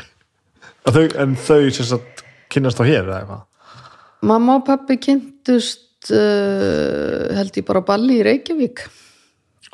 Þau, 0.88 1.06
en 1.20 1.36
þau 1.36 1.62
sagt 1.76 2.24
kynnast 2.50 2.80
á 2.82 2.86
hér 2.88 3.04
eða 3.04 3.20
eitthvað? 3.22 3.46
mamma 4.26 4.58
og 4.60 4.66
pabbi 4.68 4.98
kynntust 5.00 6.12
uh, 6.12 7.30
held 7.38 7.60
ég 7.60 7.68
bara 7.68 7.84
balli 7.86 8.20
í 8.20 8.26
Reykjavík 8.28 8.84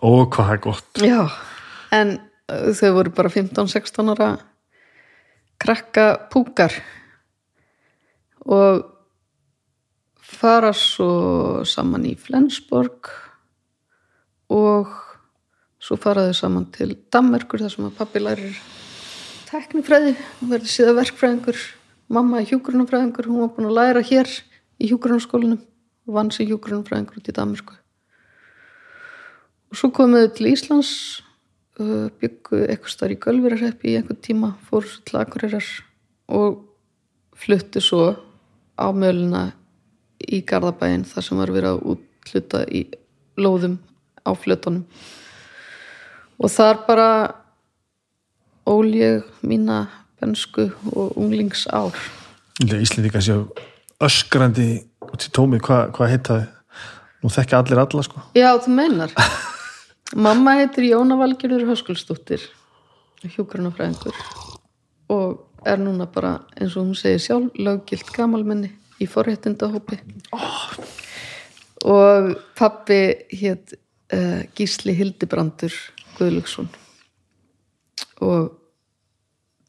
Ó, 0.04 0.28
hvað 0.30 0.52
er 0.54 0.60
gott. 0.66 1.02
já, 1.02 1.22
en 1.96 2.18
uh, 2.20 2.74
þau 2.76 2.92
voru 3.00 3.14
bara 3.16 3.32
15-16 3.34 4.12
ára 4.14 4.30
krakka 5.62 6.08
púkar 6.30 6.76
og 8.46 8.84
fara 10.26 10.74
svo 10.76 11.64
saman 11.66 12.06
í 12.06 12.14
Flensborg 12.20 13.10
og 14.54 14.92
svo 15.82 15.98
fara 16.02 16.28
þau 16.28 16.38
saman 16.38 16.68
til 16.76 16.92
Danmerkur 17.10 17.64
þar 17.64 17.74
sem 17.74 17.88
að 17.88 17.98
pappi 17.98 18.22
lærir 18.22 18.60
teknifræði 19.56 20.14
og 20.42 20.50
verður 20.52 20.72
síðan 20.72 20.98
verkfræðingur 21.00 21.60
mamma 22.12 22.42
er 22.42 22.50
hjúgrunafræðingur, 22.50 23.30
hún 23.30 23.44
var 23.46 23.52
búin 23.56 23.70
að 23.70 23.78
læra 23.78 24.02
hér 24.04 24.30
í 24.82 24.90
hjúgrunarskólanum 24.90 25.62
og 26.06 26.18
vann 26.18 26.32
sér 26.34 26.50
hjúgrunafræðingur 26.52 27.22
út 27.22 27.30
í 27.32 27.36
Danmörku. 27.36 27.78
Og 29.72 29.80
svo 29.80 29.92
komuðu 29.96 30.34
til 30.36 30.52
Íslands 30.52 30.92
uh, 31.80 32.12
byggu 32.22 32.66
eitthvað 32.66 32.94
starf 32.94 33.16
í 33.16 33.20
Gölvirarheppi 33.24 33.94
í 33.94 33.96
einhvern 34.00 34.22
tíma, 34.26 34.52
fóru 34.68 34.90
svo 34.92 35.06
til 35.08 35.20
Akureyrar 35.22 35.70
og 36.36 36.60
fluttu 37.36 37.84
svo 37.84 38.12
á 38.76 38.88
möluna 38.92 39.48
í 40.20 40.42
Garðabæin 40.48 41.08
þar 41.08 41.28
sem 41.30 41.40
var 41.40 41.54
verið 41.56 41.74
að 41.78 41.86
útluta 41.96 42.64
í 42.68 42.86
lóðum 43.40 43.80
á 44.28 44.32
flötunum. 44.36 44.84
Og 46.36 46.52
þar 46.52 46.84
bara 46.88 47.10
ól 48.66 48.90
ég 48.94 49.24
mína 49.42 49.86
bensku 50.20 50.70
og 50.92 51.18
unglingsár. 51.18 51.96
Íslendinga 52.64 53.22
séu 53.22 53.48
öskrandi 54.04 54.84
út 55.06 55.26
í 55.26 55.32
tómið, 55.34 55.64
hvað 55.66 55.92
hva 55.96 56.10
heitaði? 56.10 56.46
Nú 57.24 57.32
þekki 57.34 57.58
allir 57.58 57.82
alla, 57.82 58.04
sko. 58.06 58.22
Já, 58.38 58.52
þú 58.62 58.76
meinar. 58.78 59.14
Mamma 60.26 60.60
heitir 60.60 60.86
Jóna 60.92 61.18
Valgerður 61.18 61.66
Höskulsdóttir 61.72 62.44
hjúkrunafræðingur 63.26 64.18
og 65.10 65.66
er 65.66 65.82
núna 65.82 66.06
bara 66.06 66.36
eins 66.60 66.76
og 66.78 66.86
hún 66.86 66.98
segir 66.98 67.24
sjálf 67.24 67.58
löggilt 67.58 68.12
gamalmenni 68.14 68.70
í 69.02 69.08
forréttindahópi. 69.10 69.98
Og 71.86 72.32
pappi 72.58 73.02
hétt 73.34 73.76
uh, 74.14 74.46
Gísli 74.56 74.94
Hildibrandur 74.98 75.74
Guðlugsson 76.20 76.70
og 78.22 78.52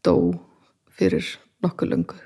dó 0.06 0.16
fyrir 0.96 1.26
nokkuð 1.64 1.88
löngu. 1.92 2.16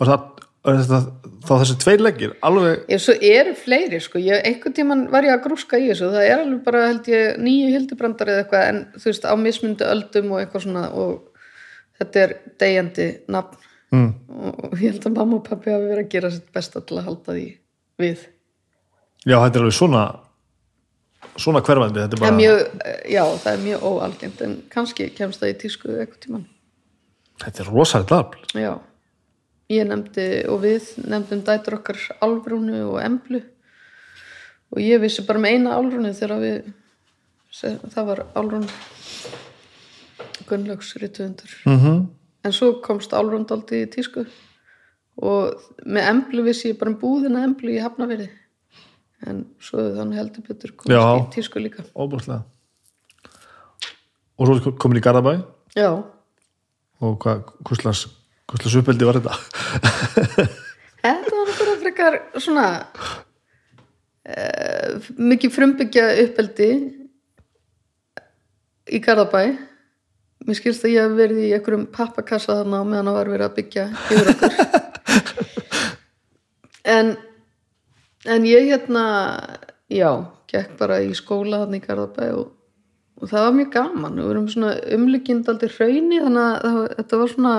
Og 0.00 0.08
það, 0.08 0.26
þetta, 0.64 0.98
þá 1.44 1.50
þessi 1.60 1.74
tveir 1.82 2.02
leggir, 2.04 2.30
alveg, 2.46 2.84
Ég, 2.88 3.00
svo 3.04 3.14
eru 3.20 3.52
fleiri 3.58 3.98
sko, 4.00 4.20
ég, 4.22 4.40
einhvern 4.48 4.76
tíman 4.76 5.02
var 5.12 5.26
ég 5.26 5.34
að 5.34 5.42
grúska 5.48 5.80
í 5.80 5.90
þessu, 5.90 6.08
það 6.14 6.28
er 6.28 6.44
alveg 6.44 6.62
bara 6.64 6.84
held 6.86 7.10
ég 7.12 7.40
nýju 7.42 7.72
hildibrandar 7.74 8.30
eða 8.32 8.44
eitthvað 8.46 8.68
en 8.70 8.78
þú 8.96 9.10
veist 9.10 9.26
á 9.28 9.34
mismundu 9.40 9.88
öldum 9.90 10.30
og 10.32 10.40
eitthvað 10.44 10.64
svona 10.64 10.84
og 10.96 11.42
þetta 12.00 12.22
er 12.24 12.32
deyjandi 12.62 13.08
nafn 13.36 13.66
mm. 13.94 14.10
og, 14.40 14.74
ég 14.78 14.94
held 14.94 15.06
að 15.08 15.16
mamma 15.18 15.38
og 15.38 15.46
pappi 15.46 15.72
hafi 15.72 15.88
verið 15.90 16.04
að 16.04 16.12
gera 16.14 16.32
sitt 16.34 16.50
besta 16.54 16.82
til 16.86 16.98
að 16.98 17.06
halda 17.08 17.36
því 17.36 17.46
við. 18.00 18.26
já, 19.24 19.36
þetta 19.36 19.58
er 19.58 19.64
alveg 19.64 19.76
svona, 19.76 20.04
svona 21.36 21.64
hverfandi, 21.66 22.02
er 22.04 22.14
er 22.14 22.22
bara, 22.22 22.36
mjög, 22.38 22.62
já, 23.10 23.24
það 23.44 23.52
er 23.52 23.64
mjög 23.66 23.88
óalgengt 23.90 24.44
en 24.46 24.56
kannski 24.72 25.10
kemst 25.16 25.42
það 25.42 25.54
í 25.54 25.58
tísku 25.64 25.94
eitthvað 25.96 26.22
tíman. 26.26 26.46
þetta 27.44 27.64
er 27.64 27.72
rosalega 27.74 28.20
afl. 28.24 28.44
Já, 28.56 28.72
ég 29.70 29.88
nefndi 29.88 30.28
og 30.50 30.62
við 30.64 30.92
nefndum 31.04 31.44
dætur 31.46 31.80
okkar 31.80 32.00
Álfrúnu 32.20 32.84
og 32.88 33.00
Emblu 33.04 33.42
og 34.70 34.78
ég 34.82 35.02
vissi 35.02 35.26
bara 35.26 35.42
með 35.42 35.56
eina 35.56 35.76
Álfrúnu 35.78 36.14
þegar 36.14 36.42
við 36.42 36.72
það 37.50 38.04
var 38.06 38.24
Álfrún 38.38 38.66
Gunnlaugs 40.48 40.94
rituðundur 40.98 41.52
Mm 41.66 41.78
-hmm. 41.78 42.06
En 42.44 42.54
svo 42.56 42.72
komst 42.84 43.12
Álfrún 43.16 43.46
daldi 43.48 43.82
í 43.84 43.90
tísku 43.90 44.24
og 45.20 45.82
með 45.84 46.08
Emblu 46.12 46.44
vissi 46.46 46.70
ég 46.72 46.78
bara 46.80 46.92
um 46.94 47.00
búðina 47.00 47.44
Emblu 47.46 47.74
í 47.74 47.82
Hafnafyrði 47.82 48.30
en 49.28 49.44
svo 49.60 49.82
þannig 49.98 50.20
heldur 50.20 50.46
betur 50.48 50.72
komst 50.76 50.94
Já. 50.94 51.02
í 51.18 51.26
tísku 51.34 51.60
líka 51.60 51.84
Óbúrslega. 51.92 52.42
Og 54.40 54.48
svo 54.48 54.72
komin 54.80 55.00
í 55.00 55.04
Garðabæ 55.04 55.34
Já, 55.76 55.90
og 57.00 57.18
hvað, 57.22 57.44
hvuslas 57.68 58.06
uppeldi 58.80 59.06
var 59.08 59.20
þetta? 59.20 59.34
Þetta 61.04 61.36
var 61.36 61.52
bara 61.56 61.74
frekar 61.80 62.16
svona 62.36 62.66
uh, 64.28 64.90
mikið 65.16 65.54
frumbyggja 65.54 66.06
uppeldi 66.24 66.70
í 68.90 68.98
Garðabæ 69.04 69.44
mér 70.46 70.58
skilst 70.58 70.84
að 70.86 70.94
ég 70.94 71.06
hef 71.06 71.16
verið 71.18 71.42
í 71.44 71.50
einhverjum 71.56 71.88
pappakassa 71.94 72.60
þarna 72.60 72.84
meðan 72.88 73.10
það 73.10 73.18
var 73.18 73.32
verið 73.34 73.48
að 73.48 73.56
byggja 73.58 73.88
yfir 74.10 74.32
okkur. 74.34 74.60
En 76.90 77.10
en 78.24 78.44
ég 78.44 78.68
hérna 78.68 79.04
já, 79.88 80.10
gekk 80.50 80.76
bara 80.80 81.00
í 81.04 81.12
skóla 81.16 81.62
þarna 81.62 81.78
í 81.78 81.84
Garðabæ 81.84 82.30
og, 82.36 82.48
og 83.20 83.30
það 83.30 83.46
var 83.46 83.56
mjög 83.56 83.70
gaman. 83.76 84.18
Við 84.18 84.28
vorum 84.30 84.48
svona 84.52 84.72
umlykind 84.96 85.48
aldrei 85.50 85.72
hrauni 85.76 86.20
þannig 86.20 86.42
að 86.42 86.66
það, 86.66 86.80
þetta 86.98 87.20
var 87.20 87.32
svona 87.34 87.54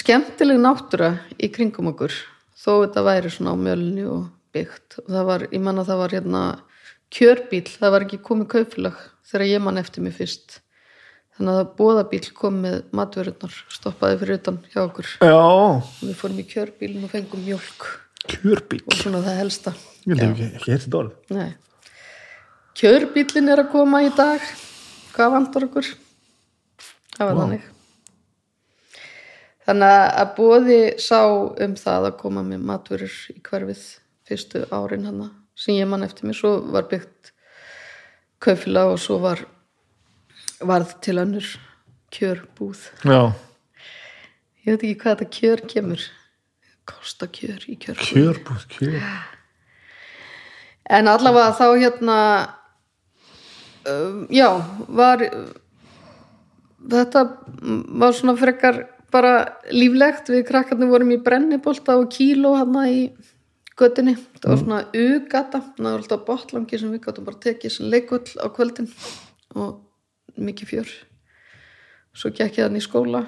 skemmtileg 0.00 0.62
náttúra 0.62 1.10
í 1.36 1.50
kringum 1.52 1.90
okkur 1.92 2.16
þó 2.60 2.72
þetta 2.84 3.06
væri 3.08 3.32
svona 3.34 3.56
á 3.56 3.62
mjölni 3.66 4.08
og 4.08 4.26
byggt. 4.54 5.00
Og 5.04 5.12
það 5.12 5.30
var, 5.32 5.46
ég 5.50 5.64
manna 5.64 5.86
það 5.88 6.02
var 6.04 6.16
hérna 6.16 6.42
kjörbíl, 7.10 7.66
það 7.66 7.94
var 7.96 8.06
ekki 8.06 8.24
komið 8.24 8.52
kaupfélag 8.54 8.98
þegar 9.26 9.48
ég 9.50 9.64
man 9.64 9.80
eftir 9.80 10.04
mig 10.04 10.14
fyrst 10.16 10.60
þannig 11.38 11.58
að 11.60 11.72
bóðabíl 11.78 12.22
kom 12.36 12.60
með 12.64 12.76
matvörurnar, 12.96 13.56
stoppaði 13.72 14.20
fyrir 14.20 14.40
utan 14.40 14.60
hjá 14.72 14.82
okkur. 14.84 15.10
Já, 15.22 15.38
og 15.38 15.88
við 16.02 16.14
fórum 16.20 16.42
í 16.42 16.46
kjörbílinn 16.50 17.06
og 17.06 17.12
fengum 17.14 17.42
mjólk. 17.46 17.88
Kjörbíl 18.30 18.82
og 18.84 18.96
svona 18.98 19.22
það 19.24 19.40
helsta. 19.40 19.74
Ég 20.06 20.20
hef 20.20 20.30
ekki, 20.30 20.50
heilt 20.66 20.84
þetta 20.86 21.00
orð. 21.00 21.16
Nei. 21.36 21.50
Kjörbílinn 22.80 23.52
er 23.52 23.64
að 23.64 23.72
koma 23.74 24.04
í 24.06 24.12
dag. 24.16 24.44
Hvað 25.14 25.34
vantar 25.36 25.66
okkur? 25.66 25.90
Það 27.16 27.26
var 27.26 27.36
Vá. 27.36 27.42
þannig. 27.42 27.68
Þannig 29.70 29.98
að 30.20 30.30
bóði 30.36 30.78
sá 30.98 31.20
um 31.28 31.74
það 31.78 32.08
að 32.08 32.16
koma 32.22 32.42
með 32.46 32.64
matvörur 32.70 33.18
í 33.30 33.36
hverfið 33.44 33.82
fyrstu 34.26 34.64
árin 34.74 35.06
hana 35.06 35.28
sem 35.60 35.76
ég 35.76 35.88
man 35.90 36.04
eftir 36.06 36.28
mér, 36.28 36.38
svo 36.38 36.54
var 36.72 36.86
byggt 36.88 37.32
kaufélag 38.40 38.94
og 38.94 39.00
svo 39.02 39.18
var 39.20 39.42
varð 40.60 40.94
til 41.04 41.18
önnur 41.22 41.46
kjörbúð. 42.14 42.82
Já, 43.06 43.32
ég 44.64 44.74
veit 44.74 44.84
ekki 44.84 44.96
hvað 45.02 45.16
þetta 45.16 45.36
kjör 45.38 45.64
kemur. 45.72 46.06
Kosta 46.90 47.28
kjör 47.30 47.66
í 47.70 47.76
kjörbúð. 47.80 48.10
Kjörbúð, 48.10 48.64
kjör. 48.74 49.02
En 50.90 51.10
allavega 51.10 51.54
þá 51.54 51.66
hérna 51.78 52.16
um, 53.86 54.24
já, 54.32 54.48
var 54.90 55.22
þetta 56.90 57.24
var 58.00 58.16
svona 58.16 58.36
frekar 58.40 58.82
bara 59.14 59.34
líflegt. 59.74 60.30
Við 60.32 60.46
krakkarnir 60.48 60.90
vorum 60.90 61.12
í 61.14 61.20
brennibólta 61.22 61.98
og 62.00 62.10
kíló 62.14 62.56
hérna 62.58 62.88
í 62.90 63.04
göttinni 63.80 64.16
það 64.40 64.50
var 64.50 64.62
svona 64.64 64.80
ugata. 64.94 65.62
Það 65.76 65.86
var 65.86 66.00
alltaf 66.02 66.26
botlangi 66.26 66.80
sem 66.80 66.90
við 66.92 67.04
gáttum 67.06 67.28
bara 67.28 67.42
tekið 67.46 67.76
sem 67.76 67.92
leikull 67.92 68.24
á 68.42 68.46
kvöldin. 68.54 68.90
Og 69.54 69.78
mikið 70.46 70.70
fjör. 70.72 70.90
Svo 72.16 72.32
gekk 72.34 72.58
ég 72.58 72.66
þannig 72.66 72.82
í 72.82 72.86
skóla 72.86 73.22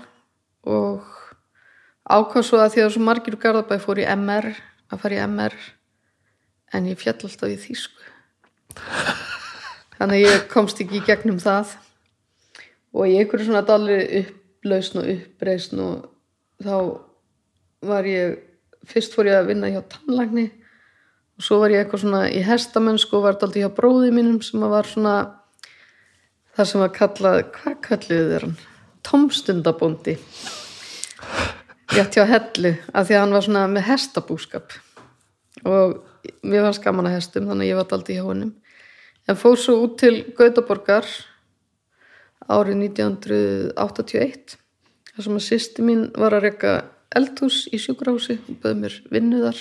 og 0.67 1.07
ákvað 2.03 2.47
svo 2.47 2.61
að 2.63 2.75
því 2.75 2.85
að 2.85 2.93
svo 2.95 3.05
margir 3.07 3.37
úr 3.37 3.43
Garðabæ 3.43 3.79
fór 3.83 4.03
í 4.03 4.09
MR 4.15 4.51
að 4.93 5.03
fara 5.03 5.19
í 5.19 5.23
MR 5.27 5.57
en 6.73 6.89
ég 6.91 7.01
fjall 7.01 7.19
alltaf 7.21 7.53
í 7.53 7.59
þýsku. 7.61 8.09
Þannig 9.99 10.17
að 10.19 10.25
ég 10.25 10.47
komst 10.51 10.81
ekki 10.83 10.99
í 10.99 11.07
gegnum 11.07 11.39
það. 11.43 11.77
Og 12.93 13.09
í 13.09 13.19
einhverju 13.21 13.49
svona 13.49 13.65
dalri 13.67 14.01
upplausn 14.23 15.03
og 15.03 15.13
uppreisn 15.13 15.83
og 15.85 16.09
þá 16.63 16.75
var 17.87 18.09
ég 18.09 18.41
fyrst 18.89 19.15
fór 19.15 19.31
ég 19.31 19.39
að 19.39 19.53
vinna 19.53 19.71
hjá 19.71 19.81
tannlagni 19.91 20.49
og 21.39 21.47
svo 21.47 21.61
var 21.63 21.73
ég 21.73 21.83
eitthvað 21.83 22.05
svona 22.05 22.23
í 22.31 22.43
hestamennsku 22.45 23.17
og 23.17 23.25
var 23.25 23.37
alltaf 23.37 23.57
hjá 23.57 23.71
bróði 23.75 24.11
mínum 24.15 24.41
sem 24.45 24.63
var 24.71 24.89
svona 24.91 25.15
það 26.57 26.69
sem 26.69 26.83
var 26.83 26.95
kallað, 26.97 27.41
hvað 27.57 27.77
kalluðu 27.87 28.31
þeir 28.33 28.47
hann? 28.47 28.57
Tómstundabóndi. 29.03 30.17
Rétt 31.93 32.17
hjá 32.17 32.25
hellu 32.29 32.73
af 32.93 33.09
því 33.09 33.17
að 33.17 33.23
hann 33.23 33.37
var 33.37 33.47
svona 33.47 33.67
með 33.73 33.87
hestabúskap. 33.89 34.77
Og 35.69 35.99
mér 36.47 36.67
var 36.67 36.77
skaman 36.77 37.09
að 37.11 37.19
hestum 37.19 37.49
þannig 37.51 37.67
að 37.67 37.73
ég 37.73 37.81
var 37.81 37.97
aldrei 37.97 38.17
hjá 38.17 38.25
honum. 38.29 38.55
En 39.29 39.39
fór 39.39 39.59
svo 39.61 39.77
út 39.85 39.99
til 40.03 40.15
Gautaborgar 40.39 41.07
árið 42.51 42.81
1981 42.89 44.57
þar 45.13 45.27
sem 45.27 45.37
að 45.37 45.47
sýsti 45.47 45.85
mín 45.85 46.09
var 46.19 46.35
að 46.35 46.49
reyka 46.49 46.73
eldhús 47.15 47.67
í 47.71 47.79
sjúkrahúsi 47.81 48.39
og 48.49 48.59
böði 48.63 48.81
mér 48.81 48.97
vinnu 49.13 49.43
þar 49.45 49.61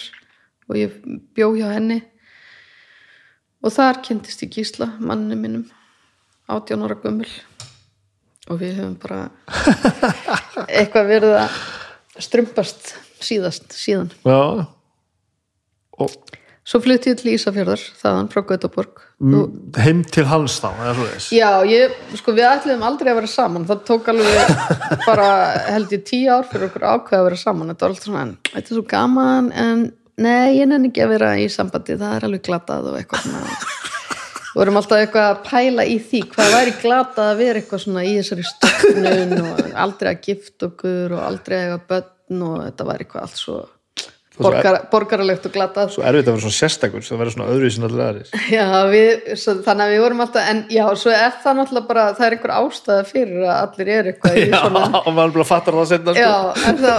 og 0.71 0.79
ég 0.79 0.95
bjó 1.35 1.51
hjá 1.57 1.67
henni. 1.75 1.99
Og 3.61 3.75
þar 3.75 3.99
kynntist 4.05 4.41
ég 4.45 4.55
Gísla, 4.55 4.87
manninu 4.97 5.37
mínum 5.37 5.65
18 6.57 6.85
ára 6.87 6.99
gömul 7.03 7.29
og 8.51 8.59
við 8.59 8.81
höfum 8.81 8.97
bara 9.01 9.21
eitthvað 10.79 11.11
verið 11.15 11.37
að 11.45 11.61
strumpast 12.21 12.93
síðast 13.21 13.73
síðan 13.77 14.11
Já 14.25 14.67
Og 16.01 16.13
Svo 16.61 16.77
flutti 16.77 17.09
ég 17.09 17.17
til 17.17 17.31
Ísafjörðar, 17.33 17.81
þaðan 17.97 18.27
frá 18.29 18.43
Gautaborg. 18.45 18.99
mm, 19.19 19.55
heim 19.81 20.03
til 20.05 20.27
hans 20.29 20.59
þá, 20.61 20.67
eða 20.77 20.93
svo 20.93 21.07
þess 21.09 21.31
Já, 21.33 21.49
ég, 21.65 21.95
sko 22.19 22.35
við 22.37 22.45
ætluðum 22.51 22.85
aldrei 22.85 23.09
að 23.09 23.17
vera 23.17 23.31
saman. 23.31 23.65
Það 23.65 23.81
tók 23.89 24.11
alveg 24.13 24.51
bara 25.09 25.27
held 25.73 25.95
ég 25.97 26.05
tíu 26.05 26.29
ár 26.29 26.45
fyrir 26.51 26.69
okkur 26.69 26.85
ákveð 26.85 27.17
að 27.17 27.27
vera 27.31 27.41
saman. 27.41 27.73
Þetta 27.73 27.87
var 27.87 27.95
alltaf 27.95 28.07
svona, 28.11 28.25
þetta 28.51 28.61
er 28.61 28.77
svo 28.77 28.85
gaman, 28.93 29.49
en 29.51 29.83
nei, 30.21 30.59
ég 30.59 30.69
nenni 30.69 30.93
ekki 30.93 31.03
að 31.07 31.13
vera 31.15 31.33
í 31.41 31.49
sambandi, 31.49 31.97
það 31.97 32.17
er 32.19 32.29
alveg 32.29 32.45
glatað 32.45 32.91
og 32.91 32.99
eitthvað 33.01 33.25
svona. 33.25 33.57
Vorum 34.51 34.79
alltaf 34.81 34.99
eitthvað 34.99 35.27
að 35.29 35.43
pæla 35.47 35.83
í 35.87 35.97
því, 36.03 36.21
hvað 36.33 36.55
væri 36.57 36.71
glatað 36.81 37.29
að 37.31 37.37
vera 37.39 37.61
eitthvað 37.61 37.83
svona 37.85 38.01
í 38.03 38.15
þessari 38.17 38.47
stöknun 38.49 39.37
og 39.45 39.61
aldrei 39.85 40.09
að 40.11 40.25
gifta 40.25 40.67
okkur 40.67 41.13
og 41.15 41.21
aldrei 41.23 41.55
að 41.57 41.67
eiga 41.69 41.77
börn 41.91 42.41
og 42.49 42.57
þetta 42.65 42.87
væri 42.89 43.05
eitthvað 43.05 43.27
allt 43.29 43.39
svo 43.39 43.61
borgar, 44.41 44.77
borgaralegt 44.91 45.47
og 45.47 45.53
glatað. 45.55 45.93
Svo 45.93 46.03
erfitt 46.07 46.27
að 46.27 46.35
vera 46.35 46.43
svona 46.43 46.57
sérstakur 46.57 47.05
sem 47.05 47.19
verður 47.19 47.35
svona 47.35 47.47
öðruvísin 47.53 47.87
allir 47.87 48.03
aðris 48.07 48.35
Já, 48.57 48.65
við, 48.91 49.09
svo, 49.39 49.55
þannig 49.67 49.85
að 49.85 49.93
við 49.93 50.03
vorum 50.05 50.25
alltaf, 50.25 50.51
en 50.51 50.61
já, 50.73 50.83
svo 50.99 51.15
er 51.15 51.39
það 51.45 51.57
náttúrulega 51.61 51.89
bara, 51.93 52.05
það 52.19 52.27
er 52.27 52.37
einhver 52.37 52.55
ástæða 52.57 53.07
fyrir 53.11 53.41
að 53.45 53.55
allir 53.55 53.95
er 53.95 54.11
eitthvað 54.11 54.39
Já, 54.41 54.59
svona, 54.65 54.85
og 55.01 55.11
maður 55.17 55.35
bara 55.39 55.49
fattar 55.53 55.79
það 55.79 55.89
setna 55.93 56.15
sko. 56.17 56.27
já, 56.27 56.69
en 56.71 56.83
þá, 56.83 56.93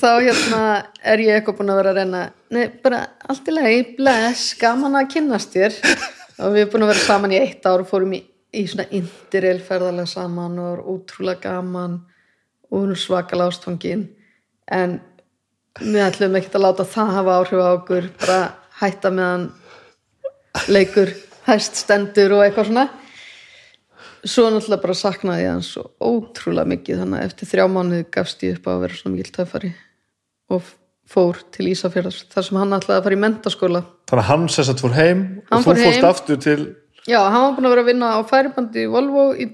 þá 0.00 0.10
hérna 0.14 0.64
er 1.12 1.24
ég 1.26 1.38
eitthvað 1.40 1.60
búin 1.60 1.74
að 1.74 1.80
vera 1.82 1.94
að 1.94 2.00
reyna, 2.00 2.26
nei, 2.54 2.66
bara 2.84 3.06
allt 3.28 3.48
í 3.48 3.56
lagi, 3.58 3.86
bless, 3.98 4.52
gaman 4.60 5.00
að 5.02 5.10
kynnast 5.16 5.56
þér 5.56 5.80
og 6.38 6.54
við 6.54 6.64
erum 6.64 6.72
búin 6.72 6.86
að 6.86 6.92
vera 6.92 7.04
saman 7.04 7.34
í 7.34 7.40
eitt 7.40 7.66
ár 7.66 7.84
og 7.84 7.90
fórum 7.90 8.14
í, 8.16 8.20
í 8.54 8.64
svona 8.70 8.88
indiril 8.94 9.58
ferðarlega 9.64 10.10
saman 10.10 10.58
og 10.58 10.70
var 10.70 10.84
ótrúlega 10.94 11.50
gaman 11.50 11.98
og 12.70 12.78
hún 12.80 12.96
svakal 12.98 13.44
ástfangin, 13.44 14.08
en 14.66 14.98
við 15.80 16.02
ætlum 16.06 16.38
ekkert 16.38 16.58
að 16.58 16.66
láta 16.66 16.86
það 16.88 17.14
hafa 17.18 17.38
áhrif 17.38 17.62
á 17.62 17.68
okkur, 17.74 18.10
bara 18.24 18.40
hætta 18.80 19.12
meðan 19.14 19.48
leikur 20.70 21.12
hæst 21.46 21.78
stendur 21.78 22.36
og 22.36 22.44
eitthvað 22.44 22.70
svona. 22.70 22.86
Svo 24.24 24.46
náttúrulega 24.48 24.82
bara 24.82 24.96
saknaði 24.96 25.44
ég 25.44 25.52
hans 25.52 25.74
svo 25.74 25.84
ótrúlega 26.00 26.70
mikið 26.72 27.02
þannig 27.02 27.20
að 27.20 27.26
eftir 27.28 27.50
þrjá 27.50 27.66
mánuði 27.68 28.06
gafst 28.16 28.44
ég 28.46 28.56
upp 28.56 28.70
á 28.70 28.72
að 28.72 28.84
vera 28.86 28.98
svona 28.98 29.16
mikil 29.16 29.34
töffari. 29.36 29.72
Og 30.54 30.70
fór 31.10 31.40
til 31.54 31.68
Ísafjörðars 31.72 32.24
þar 32.32 32.46
sem 32.46 32.58
hann 32.60 32.76
ætlaði 32.76 32.96
að 32.98 33.06
fara 33.06 33.16
í 33.16 33.22
mentaskóla 33.24 33.82
Þannig 34.08 34.22
að 34.22 34.30
hann 34.30 34.46
sess 34.52 34.72
að 34.72 34.84
fór 34.84 34.96
heim 34.96 35.24
Hann 35.50 35.58
og 35.58 35.64
þú 35.64 35.68
fór 35.68 35.82
fórst 35.82 36.08
aftur 36.10 36.40
til 36.40 36.60
já, 37.04 37.20
hann 37.20 37.42
var 37.44 37.56
búin 37.56 37.68
að 37.68 37.74
vera 37.74 37.84
að 37.84 37.90
vinna 37.92 38.12
á 38.16 38.20
færibandi 38.28 38.84
í 38.84 38.90
Volvo 38.92 39.26
í 39.36 39.48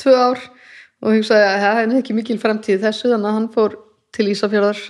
tvö 0.00 0.14
ár 0.16 0.44
og 0.98 1.14
hugsaði 1.14 1.46
að 1.46 1.64
það 1.64 1.80
er 1.82 1.96
ekki 2.00 2.16
mikil 2.16 2.38
fremtíð 2.42 2.82
þessu 2.86 3.12
þannig 3.12 3.30
að 3.30 3.38
hann 3.38 3.50
fór 3.54 3.76
til 4.16 4.28
Ísafjörðar 4.32 4.80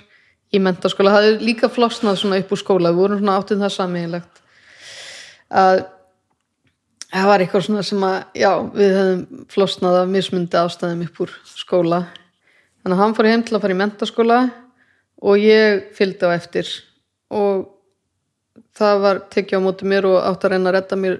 í 0.49 0.61
mentaskóla, 0.65 1.13
það 1.13 1.27
er 1.27 1.43
líka 1.45 1.69
flosnað 1.69 2.21
svona 2.23 2.39
upp 2.41 2.53
úr 2.55 2.61
skóla, 2.63 2.93
við 2.93 3.03
vorum 3.03 3.19
svona 3.19 3.35
áttið 3.37 3.65
það 3.65 3.73
sammeigilegt 3.75 4.39
að 5.49 5.81
það 7.09 7.29
var 7.29 7.43
eitthvað 7.43 7.65
svona 7.65 7.83
sem 7.85 8.05
að 8.05 8.17
já, 8.37 8.51
við 8.73 8.95
hefðum 8.97 9.45
flosnað 9.53 9.99
af 9.99 10.09
mismundi 10.13 10.59
ástæðum 10.59 11.05
upp 11.07 11.21
úr 11.25 11.35
skóla. 11.49 12.01
Þannig 12.79 12.95
að 12.95 13.03
hann 13.03 13.15
fór 13.17 13.29
heim 13.29 13.45
til 13.45 13.55
að 13.57 13.63
fara 13.63 13.75
í 13.75 13.79
mentaskóla 13.79 14.39
og 15.21 15.41
ég 15.41 15.89
fylgdi 15.95 16.27
á 16.27 16.35
eftir. 16.35 16.69
Og 17.29 17.67
það 18.77 19.01
var 19.05 19.23
tekið 19.33 19.59
á 19.59 19.65
móti 19.65 19.89
mér 19.89 20.07
og 20.09 20.21
átt 20.23 20.45
að 20.45 20.55
reyna 20.55 20.71
að 20.71 20.77
redda 20.79 20.99
mér 20.99 21.17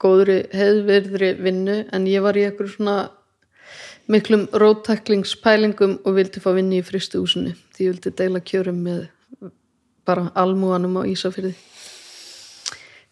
góðri 0.00 0.42
heiðvirðri 0.54 1.32
vinnu. 1.42 1.80
En 1.92 2.06
ég 2.08 2.22
var 2.24 2.38
í 2.38 2.46
eitthvað 2.46 2.74
svona 2.74 2.98
miklum 4.10 4.48
rótæklingspælingum 4.52 6.00
og 6.04 6.16
vildi 6.16 6.42
fá 6.42 6.50
vinni 6.56 6.80
í 6.80 6.86
fristuhúsinu 6.86 7.52
því 7.76 7.86
ég 7.86 7.92
vildi 7.94 8.12
deila 8.18 8.40
kjörum 8.42 8.80
með 8.82 9.04
bara 10.08 10.30
almúanum 10.34 10.98
á 10.98 11.02
Ísafyrði 11.06 11.52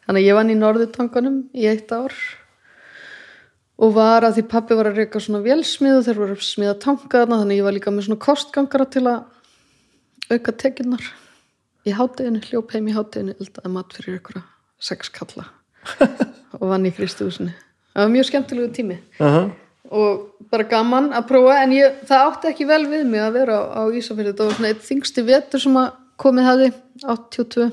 þannig 0.07 0.23
að 0.23 0.27
ég 0.27 0.39
vann 0.39 0.51
í 0.51 0.59
Norðutanganum 0.59 1.39
í 1.55 1.69
eitt 1.71 1.93
ár 1.95 2.17
og 3.79 3.95
var 3.95 4.27
að 4.27 4.41
því 4.41 4.47
pappi 4.51 4.79
var 4.79 4.91
að 4.91 4.99
reyka 5.03 5.23
svona 5.23 5.45
vélsmið 5.45 6.01
og 6.01 6.07
þeir 6.09 6.21
voru 6.25 6.39
að 6.39 6.47
smiða 6.49 6.79
tankaðna 6.83 7.41
þannig 7.43 7.55
að 7.55 7.61
ég 7.61 7.69
var 7.69 7.77
líka 7.79 7.95
með 7.95 8.09
svona 8.09 8.25
kostgangara 8.27 8.89
til 8.91 9.05
að 9.07 9.21
auka 10.33 10.53
tekinnar 10.53 11.05
í 11.89 11.95
hátteginu, 11.97 12.43
hljóp 12.51 12.75
heim 12.75 12.91
í 12.91 12.97
hátteginu 12.97 13.37
eldaði 13.39 13.73
mat 13.73 13.95
fyrir 13.97 14.19
ykkur 14.21 14.43
sex 14.81 15.09
kalla. 15.15 15.49
Og 16.59 16.69
vann 16.69 16.87
í 16.89 16.93
fristuhúsinu 16.93 17.55
það 17.99 18.07
var 18.07 18.13
mjög 18.15 18.29
skemmtilegu 18.29 18.69
tími. 18.75 18.99
Uh 19.19 19.27
-huh. 19.27 19.51
og 19.91 20.35
bara 20.51 20.63
gaman 20.63 21.13
að 21.13 21.29
prófa 21.29 21.63
en 21.63 21.73
ég, 21.73 21.93
það 22.05 22.25
átti 22.27 22.49
ekki 22.49 22.67
vel 22.67 22.87
við 22.87 23.05
mig 23.07 23.21
að 23.21 23.33
vera 23.33 23.55
á, 23.57 23.63
á 23.81 23.83
Ísafjörði 23.91 24.37
það 24.37 24.47
var 24.47 24.55
svona 24.55 24.69
eitt 24.69 24.85
þingsti 24.85 25.23
vetur 25.25 25.61
sem 25.61 25.77
að 25.77 25.93
komið 26.17 26.45
hefði 26.45 26.73
82 27.03 27.71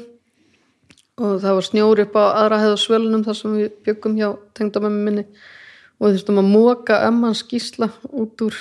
og 1.17 1.41
það 1.41 1.53
var 1.55 1.61
snjór 1.61 1.99
upp 1.99 2.15
á 2.15 2.23
aðra 2.39 2.61
hefða 2.63 2.77
svölunum 2.77 3.23
þar 3.23 3.35
sem 3.35 3.57
við 3.57 3.71
byggum 3.85 4.15
hjá 4.15 4.37
tengdamömmu 4.53 5.03
minni. 5.03 5.25
Og 5.99 6.11
þurftum 6.11 6.39
að 6.39 6.51
móka 6.51 7.07
ömmans 7.07 7.43
gísla 7.43 7.89
út 8.11 8.41
úr 8.41 8.55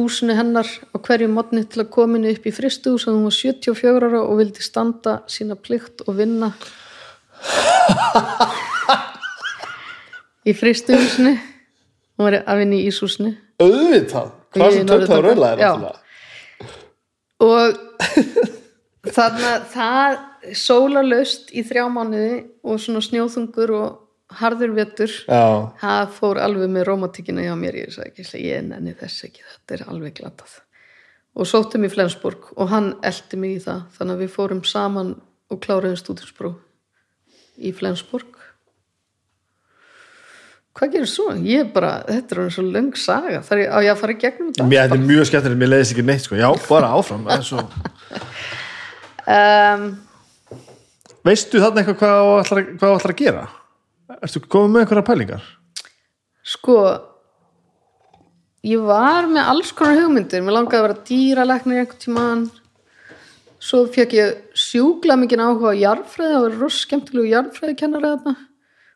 húsinu 0.00 0.34
hennar 0.38 0.66
á 0.66 0.96
hverju 0.98 1.28
modni 1.32 1.62
til 1.68 1.84
að 1.84 1.96
henni 2.00 2.32
upp 2.34 2.46
í 2.46 2.52
fristuhús 2.54 3.06
að 3.06 3.16
hún 3.16 3.28
var 3.28 3.36
74 3.36 4.08
ára 4.08 4.22
og 4.24 4.40
vildi 4.40 4.64
standa 4.64 5.20
sína 5.30 5.56
plikt 5.56 6.02
og 6.06 6.16
vinna 6.18 6.52
í 10.48 10.56
fristuhúsinu 10.56 11.34
hún 12.20 12.26
var 12.26 12.40
að 12.42 12.62
vinna 12.64 12.76
í 12.76 12.86
íshúsinu. 12.90 13.34
Auðvitað, 13.60 14.32
hvað 14.54 14.76
sem 14.76 14.86
Norðurtaka. 14.88 15.22
rauðla 15.24 15.48
er 15.54 15.60
og 17.40 17.78
þannig. 19.16 19.46
að 19.48 19.64
það 19.72 20.18
sólarlaust 20.56 21.52
í 21.56 21.64
þrjá 21.64 21.86
mánuði 21.92 22.36
og 22.64 22.80
svona 22.80 23.02
snjóþungur 23.04 23.72
og 23.76 23.98
harður 24.38 24.74
vetur. 24.76 25.12
Já, 25.26 25.70
það 25.80 26.16
fór 26.16 26.40
alveg 26.44 26.72
með 26.72 26.86
rómatíkina 26.88 27.44
hjá 27.44 27.54
mér. 27.58 27.78
Ég 27.82 27.94
sagði 27.94 28.24
ekki, 28.24 28.42
ég 28.46 28.66
nenni 28.68 28.94
þess 28.98 29.26
ekki. 29.28 29.44
Þetta 29.54 29.76
er 29.76 29.86
alveg 29.90 30.18
glatað. 30.20 30.58
Og 31.38 31.46
sóttum 31.46 31.86
í 31.86 31.90
Flensborg 31.92 32.50
og 32.56 32.70
hann 32.72 32.92
eldi 33.06 33.38
mig 33.40 33.56
í 33.58 33.62
það. 33.64 33.86
Þannig 33.96 34.16
að 34.16 34.24
við 34.24 34.34
fórum 34.34 34.64
saman 34.66 35.14
og 35.50 35.62
kláruðum 35.62 35.98
stúdinspró 35.98 36.52
í 37.58 37.72
Flensborg. 37.76 38.36
Hvað 40.78 40.92
gerir 40.94 41.10
svo? 41.10 41.32
ég 41.44 41.64
er 41.64 41.70
bara, 41.74 41.96
þetta 42.06 42.36
er 42.44 42.52
svo 42.54 42.62
löng 42.64 42.92
saga. 42.96 43.40
Þar 43.44 43.62
ég, 43.64 43.72
á 43.74 43.78
ég 43.84 43.90
að 43.92 44.02
fara 44.04 44.14
í 44.14 44.20
gegnum 44.22 44.52
þetta? 44.52 44.66
Mér 44.70 44.84
þetta 44.84 44.96
er 44.96 45.08
mjög 45.08 45.26
skemmtilegt, 45.28 45.60
mér 45.60 45.72
leiðist 45.72 45.94
ekki 45.96 46.04
neitt 46.06 46.24
sko. 46.24 46.38
já, 46.38 46.48
bara 46.68 46.92
áfram. 46.94 47.26
Það 47.26 47.34
er 47.36 47.48
svo... 47.48 47.64
um, 49.36 49.88
veistu 51.26 51.60
þarna 51.60 51.82
eitthvað 51.82 51.98
hvað 52.00 52.60
þú 52.78 52.92
ætlar 52.94 53.14
að 53.16 53.18
gera 53.18 53.48
ertu 54.24 54.42
komið 54.44 54.74
með 54.74 54.82
einhverja 54.84 55.06
pælingar? 55.06 55.46
Sko 56.46 56.76
ég 58.66 58.82
var 58.84 59.28
með 59.30 59.50
alls 59.52 59.72
konar 59.76 60.00
hugmyndir. 60.00 60.44
Mér 60.44 60.56
langaði 60.58 60.80
að 60.80 60.86
vera 60.88 61.04
dýralæknir 61.10 61.82
einhvern 61.82 62.02
tímann. 62.04 62.44
Svo 63.60 63.84
fekk 63.92 64.14
ég 64.16 64.38
sjúkla 64.56 65.18
mikið 65.20 65.42
áhuga 65.44 65.74
á 65.76 65.80
jarðfræði 65.80 66.36
það 66.36 66.44
var 66.46 66.60
ross 66.62 66.84
skemmtilegu 66.86 67.32
jarðfræði 67.34 67.76
kennari 67.82 68.12
þarna. 68.14 68.36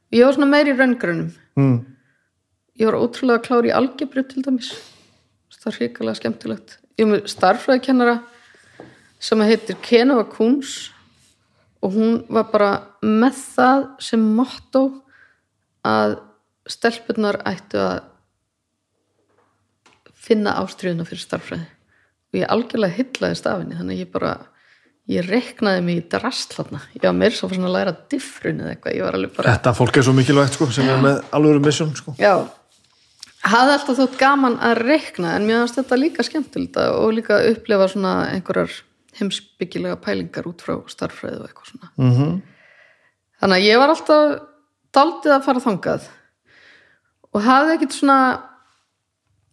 Og 0.09 0.19
ég 0.19 0.25
var 0.25 0.37
svona 0.39 0.51
meiri 0.53 0.73
í 0.73 0.79
raungrunum. 0.79 1.35
Mm. 1.55 1.77
ég 2.75 2.89
var 2.89 2.99
ótrúlega 2.99 3.45
klár 3.45 3.67
í 3.69 3.71
algebru 3.71 4.25
til 4.27 4.43
dæmis. 4.43 4.73
Það 5.55 5.69
er 5.71 5.77
hrikalega 5.79 6.19
skemmtilegt. 6.19 6.79
Ég 6.99 7.07
var 7.07 7.13
með 7.13 7.29
starffræði 7.31 7.83
kennara 7.87 8.17
sem 9.23 9.45
heitir 9.47 9.79
Kenova 9.85 10.27
Kuhns 10.29 10.91
og 11.85 11.95
hún 11.95 12.19
var 12.33 12.49
bara 12.51 12.71
með 13.05 13.39
það 13.55 13.87
sem 14.03 14.27
motto 14.37 14.83
að 15.85 16.19
stelpunnar 16.71 17.41
ættu 17.49 17.81
að 17.81 18.03
finna 20.25 20.57
ástriðuna 20.63 21.07
fyrir 21.09 21.25
starffræði 21.25 21.67
og 22.35 22.41
ég 22.41 22.51
algjörlega 22.51 22.99
hyllaðist 22.99 23.47
af 23.51 23.61
henni 23.61 23.79
þannig 23.79 23.99
að 23.99 24.05
ég 24.05 24.13
bara 24.15 24.33
ég 25.13 25.27
reknaði 25.29 25.83
mig 25.85 26.01
í 26.01 26.05
drastlatna 26.15 26.81
ég 26.95 27.05
var 27.05 27.17
meira 27.17 27.37
svo 27.37 27.51
fyrir 27.51 27.69
að 27.69 27.77
læra 27.77 27.95
diffrun 28.11 28.63
eða 28.63 28.73
eitthvað 28.73 28.97
ég 28.97 29.05
var 29.05 29.19
alveg 29.19 29.35
bara 29.37 29.53
þetta 29.53 29.75
fólk 29.77 29.99
er 30.01 30.07
svo 30.07 30.15
mikilvægt 30.17 30.57
sko, 30.57 30.69
sem 30.73 30.89
er 30.89 31.03
með 31.05 31.21
alvöru 31.37 31.61
mission 31.65 31.93
sko. 31.99 32.15
Já, 32.17 32.49
hafði 33.45 33.77
alltaf 33.77 34.01
þótt 34.01 34.17
gaman 34.23 34.57
að 34.65 34.81
reikna 34.81 35.35
en 35.37 35.47
mér 35.49 35.61
finnst 35.63 35.79
þetta 35.83 36.01
líka 36.01 36.25
skemmtilegt 36.25 36.81
og 36.87 37.13
líka 37.19 37.37
að 37.37 37.51
upplifa 37.53 37.91
svona 37.93 38.15
einhverjar 38.33 38.81
heimsbyggilega 39.19 40.01
pælingar 40.03 40.49
út 40.49 40.65
frá 40.65 40.79
starffræði 40.91 41.43
og 41.43 41.47
eitthvað 41.51 41.71
svona. 41.71 41.93
mm 41.97 42.13
-hmm. 42.17 42.35
Þannig 43.43 43.61
að 43.61 43.67
ég 43.69 43.79
var 43.79 43.93
alltaf 43.93 44.41
daldið 44.95 45.37
að 45.37 45.47
fara 45.47 45.65
þangað 45.65 46.11
og 47.35 47.43
hafði 47.43 47.77
ekkit 47.77 47.97
svona 47.97 48.19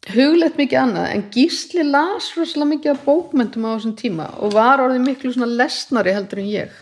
hugleitt 0.10 0.58
mikið 0.58 0.80
annað 0.82 1.10
en 1.14 1.24
Gísli 1.34 1.84
las 1.86 2.32
rosalega 2.38 2.70
mikið 2.72 2.94
af 2.94 3.04
bókmentum 3.06 3.68
á 3.70 3.76
þessum 3.76 3.96
tíma 3.98 4.28
og 4.42 4.56
var 4.56 4.82
orðið 4.82 5.06
miklu 5.06 5.34
svona 5.34 5.52
lesnari 5.60 6.14
heldur 6.16 6.42
en 6.42 6.50
ég. 6.50 6.78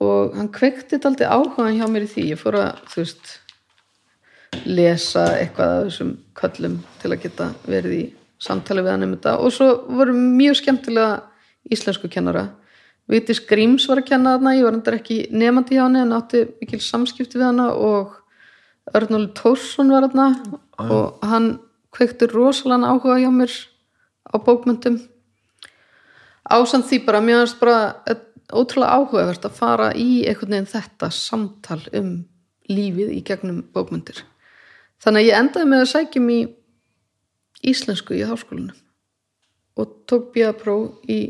Og 0.00 0.34
hann 0.34 0.50
kveikti 0.52 0.98
þetta 0.98 1.30
áhugaðan 1.30 1.78
hjá 1.78 1.86
mér 1.90 2.06
í 2.06 2.10
því. 2.10 2.24
Ég 2.32 2.40
fór 2.40 2.58
að, 2.58 2.80
þú 2.90 3.02
veist 3.02 3.34
lesa 4.64 5.26
eitthvað 5.36 5.74
af 5.76 5.86
þessum 5.88 6.12
köllum 6.40 6.80
til 7.02 7.12
að 7.12 7.22
geta 7.24 7.48
verið 7.68 7.96
í 7.98 8.02
samtali 8.42 8.84
við 8.84 8.94
hann 8.94 9.06
um 9.06 9.14
þetta. 9.14 9.36
Og 9.44 9.54
svo 9.54 9.68
voru 10.00 10.16
mjög 10.16 10.60
skemmtilega 10.62 11.20
íslensku 11.74 12.10
kennara 12.12 12.48
Vigdís 13.10 13.42
Gríms 13.44 13.84
var 13.90 14.00
að 14.00 14.08
kenna 14.08 14.36
þarna 14.36 14.54
ég 14.56 14.64
var 14.64 14.76
endur 14.78 14.96
ekki 14.96 15.18
nefandi 15.34 15.76
hjá 15.76 15.84
hann 15.84 15.98
en 16.00 16.14
átti 16.16 16.44
mikil 16.60 16.80
samskipti 16.80 17.36
við 17.36 17.50
hana 17.50 17.70
og 17.76 18.14
Örnóli 18.96 19.30
Tórsson 19.36 19.92
var 19.92 20.06
þarna 20.08 20.28
og 20.88 21.24
hann 21.24 21.50
kveikti 21.94 22.28
rosalega 22.32 22.90
áhuga 22.92 23.18
hjá 23.20 23.30
mér 23.32 23.52
á 24.32 24.36
bókmyndum 24.40 24.98
ásamt 26.48 26.88
því 26.88 27.00
bara 27.06 27.20
mér 27.24 27.44
finnst 27.44 27.60
bara 27.60 27.94
ótrúlega 28.52 28.96
áhugavert 28.96 29.46
að 29.48 29.58
fara 29.58 29.90
í 29.96 30.24
einhvern 30.24 30.56
veginn 30.56 30.72
þetta 30.72 31.10
samtal 31.12 31.80
um 31.96 32.10
lífið 32.68 33.12
í 33.12 33.20
gegnum 33.24 33.62
bókmyndir 33.74 34.24
þannig 35.04 35.24
að 35.24 35.28
ég 35.28 35.38
endaði 35.40 35.70
með 35.70 35.84
að 35.84 35.92
sækjum 35.92 36.32
í 36.32 36.40
íslensku 37.64 38.16
í 38.16 38.24
háskólanum 38.28 38.76
og 39.80 39.96
tók 40.08 40.30
bíapróf 40.34 41.04
í 41.10 41.20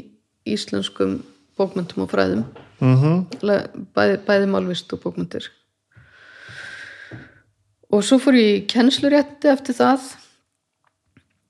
íslenskum 0.46 1.20
bókmyndum 1.58 2.06
og 2.06 2.10
fræðum. 2.10 2.46
Mm 2.80 3.26
Le- 3.42 3.68
bæði, 3.94 4.18
bæði 4.26 4.48
málvist 4.50 4.92
og 4.92 5.00
bókmyndir 5.04 5.50
og 7.94 8.02
svo 8.02 8.18
fór 8.18 8.34
ég 8.34 8.52
í 8.58 8.62
kennslurétti 8.70 9.50
eftir 9.52 9.76
það. 9.78 10.06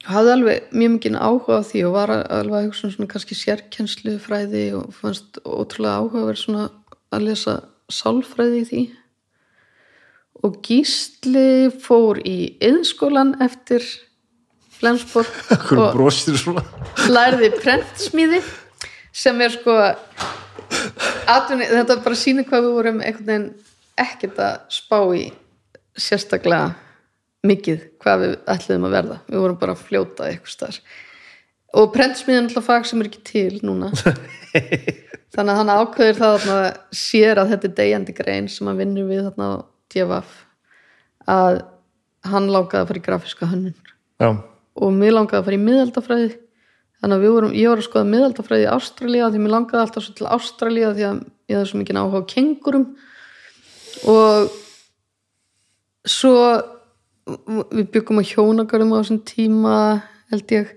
Hafði 0.04 0.32
alveg 0.34 0.72
mjög 0.76 0.90
mikið 0.98 1.14
áhuga 1.16 1.56
á 1.56 1.62
því 1.64 1.84
og 1.88 1.94
var 1.94 2.10
alveg 2.12 2.58
að 2.58 2.66
hugsa 2.66 2.86
um 2.88 2.92
svona 2.92 3.12
kannski 3.14 3.36
sérkennslu 3.38 4.18
fræði 4.20 4.64
og 4.76 4.90
fannst 4.92 5.38
ótrúlega 5.40 6.02
áhuga 6.02 6.20
að 6.20 6.26
vera 6.28 6.42
svona 6.42 6.66
að 7.14 7.24
lesa 7.30 7.54
sálfræði 7.88 8.60
í 8.60 8.66
því. 8.68 8.82
Og 10.44 10.58
Gísli 10.66 11.46
fór 11.80 12.20
í 12.28 12.38
yðnskólan 12.60 13.38
eftir 13.40 13.86
Flensborg 14.74 15.32
og 15.72 15.96
lærði 17.08 17.54
prentsmíði 17.56 18.42
sem 19.14 19.40
er 19.44 19.54
sko 19.54 19.76
atvinni, 21.30 21.68
þetta 21.70 22.00
bara 22.02 22.18
sýnir 22.18 22.48
hvað 22.48 22.66
við 22.66 22.76
vorum 22.78 23.00
einhvern 23.00 23.30
veginn 23.30 23.48
ekkert 24.00 24.40
að 24.42 24.54
spá 24.74 24.98
í 25.14 25.24
sérstaklega 25.94 26.74
mikið 27.46 27.82
hvað 28.02 28.22
við 28.24 28.36
ætliðum 28.50 28.86
að 28.88 28.94
verða. 28.98 29.18
Við 29.28 29.42
vorum 29.44 29.58
bara 29.60 29.74
að 29.76 29.84
fljóta 29.86 30.28
eitthvað 30.28 30.54
starf 30.56 30.94
og 31.74 31.90
prentsmíðin 31.94 32.44
er 32.44 32.50
alltaf 32.50 32.68
fag 32.68 32.88
sem 32.88 33.02
er 33.02 33.10
ekki 33.10 33.22
til 33.26 33.60
núna. 33.66 33.90
Þannig 35.34 35.50
að 35.50 35.58
hann 35.58 35.72
ákveður 35.74 36.20
það 36.20 36.48
að 36.54 36.66
sér 36.94 37.40
að 37.42 37.54
þetta 37.54 37.68
er 37.68 37.76
degjandi 37.80 38.14
grein 38.14 38.48
sem 38.52 38.68
hann 38.70 38.78
vinnur 38.78 39.08
við 39.08 39.24
þarna 39.26 39.48
á 39.50 39.54
DFF 39.90 40.36
að 41.34 41.60
hann 42.30 42.50
langaði 42.52 42.80
að 42.80 42.90
fara 42.90 43.00
í 43.00 43.04
grafíska 43.08 43.48
hönnun. 43.50 43.92
Já, 44.22 44.28
og 44.38 44.94
mér 44.94 45.16
langaði 45.16 45.40
að 45.40 45.48
fara 45.48 45.58
í 45.58 45.64
miðaldafræði 45.64 46.30
þannig 47.04 47.20
að 47.20 47.32
vorum, 47.34 47.50
ég 47.52 47.68
var 47.68 47.80
að 47.80 47.84
skoða 47.84 48.08
miðaldafræði 48.08 48.64
í 48.64 48.70
Ástralía 48.72 49.26
því 49.28 49.40
mér 49.44 49.52
langaði 49.52 49.80
alltaf 49.82 50.04
svo 50.06 50.14
til 50.16 50.28
Ástralía 50.32 50.92
því 50.96 51.04
að 51.04 51.18
ég 51.52 51.58
hafði 51.58 51.68
svo 51.68 51.80
mikið 51.80 51.98
áhuga 52.00 52.20
á 52.24 52.30
kengurum. 52.30 52.86
Og 54.08 54.54
svo 56.08 56.36
við 57.76 57.90
byggum 57.92 58.22
á 58.24 58.28
hjónagarðum 58.30 58.94
á 58.96 58.98
þessum 59.02 59.20
tíma 59.28 59.74
held 60.32 60.54
ég. 60.56 60.70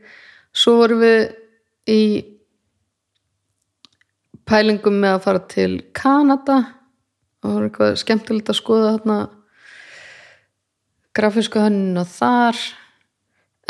Svo 0.52 0.74
vorum 0.82 1.00
við 1.06 1.22
í 1.96 2.02
pælingum 4.48 5.00
með 5.00 5.16
að 5.16 5.24
fara 5.30 5.44
til 5.56 5.72
Kanada. 5.96 6.58
Og 7.40 7.48
það 7.48 7.56
var 7.56 7.70
eitthvað 7.70 8.02
skemmtilegt 8.04 8.52
að 8.52 8.60
skoða 8.60 8.92
þarna 8.98 9.18
grafísku 11.16 11.64
hönnuna 11.64 12.04
þar 12.04 12.60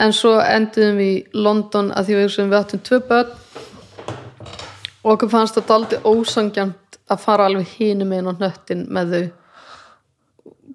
en 0.02 0.14
svo 0.14 0.38
enduðum 0.42 1.02
við 1.02 1.12
í 1.12 1.42
London 1.46 1.92
að 1.96 2.10
því 2.10 2.20
við, 2.20 2.38
við 2.38 2.60
áttum 2.60 2.84
tvö 2.86 3.02
börn. 3.10 3.34
Og 5.04 5.12
okkur 5.16 5.32
fannst 5.32 5.58
þetta 5.58 5.76
aldrei 5.78 6.00
ósangjant 6.04 6.98
að 7.08 7.22
fara 7.24 7.48
alveg 7.48 7.70
hinum 7.78 8.14
einn 8.16 8.30
á 8.30 8.34
hnöttin 8.36 8.88
með 8.94 9.14
þau. 9.14 9.28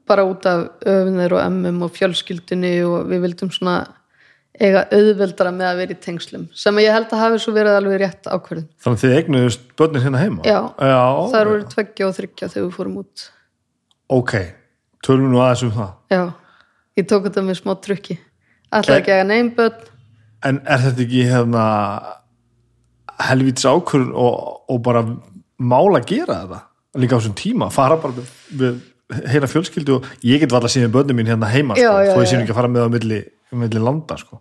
Bara 0.08 0.24
út 0.26 0.46
af 0.48 0.86
öfnir 0.88 1.34
og 1.36 1.42
emmum 1.42 1.84
og 1.86 1.92
fjölskyldinni 1.94 2.78
og 2.86 3.10
við 3.10 3.26
vildum 3.26 3.52
svona 3.54 3.82
eiga 4.58 4.82
auðveldara 4.92 5.52
með 5.54 5.68
að 5.68 5.78
vera 5.82 5.94
í 5.94 6.00
tengslum. 6.02 6.48
Sem 6.56 6.80
ég 6.82 6.92
held 6.92 7.12
að 7.12 7.22
hafi 7.22 7.38
svo 7.44 7.54
verið 7.54 7.78
alveg 7.78 8.02
rétt 8.02 8.26
ákverðin 8.28 8.66
þannig 8.82 8.98
að 8.98 9.04
þið 9.04 9.14
eignuðust 9.18 9.70
börnin 9.78 10.04
hérna 10.04 10.20
heima? 10.20 10.42
Já. 10.44 10.58
já 10.76 11.04
það 11.32 11.38
eru 11.40 11.54
tveggja 11.72 12.08
og 12.08 12.18
þryggja 12.18 12.50
þegar 12.52 12.66
við 12.66 12.74
fórum 12.76 12.98
út. 13.00 13.24
Ok, 14.12 14.34
tölum 15.06 15.32
nú 15.32 15.40
aðeins 15.40 15.64
um 15.68 15.72
það. 15.78 15.94
Já, 16.12 16.22
ég 17.00 17.08
tók 17.08 17.30
þetta 17.30 17.46
með 17.46 17.60
smá 17.62 17.74
trukki 17.86 18.18
ætlaði 18.78 19.02
ekki 19.02 19.16
að 19.16 19.50
börn? 19.58 19.88
En 20.42 20.58
er 20.66 20.80
þetta 20.82 21.04
ekki 21.04 21.26
hérna 21.30 21.64
helvítis 23.22 23.68
ákvörun 23.68 24.14
og, 24.18 24.62
og 24.72 24.80
bara 24.82 25.04
mála 25.62 26.00
að 26.00 26.08
gera 26.14 26.40
þetta? 26.42 26.62
Líka 27.02 27.16
á 27.16 27.18
þessum 27.20 27.36
tíma, 27.38 27.70
fara 27.72 27.96
bara 28.00 28.18
við, 28.18 28.32
við 28.60 28.80
heila 29.32 29.48
fjölskyldu 29.50 29.98
og 29.98 30.08
ég 30.26 30.42
get 30.42 30.52
valla 30.52 30.70
síðan 30.70 30.92
börnum 30.94 31.18
mín 31.18 31.30
hérna 31.30 31.50
heima 31.52 31.76
Já, 31.78 31.88
sko, 31.88 32.04
já, 32.04 32.12
þó 32.12 32.22
ég 32.22 32.38
nú 32.38 32.44
ekki 32.44 32.54
að 32.54 32.60
fara 32.60 32.72
með 32.72 32.86
á 32.86 32.88
milli, 32.92 33.20
milli 33.62 33.82
landa 33.82 34.18
sko. 34.20 34.40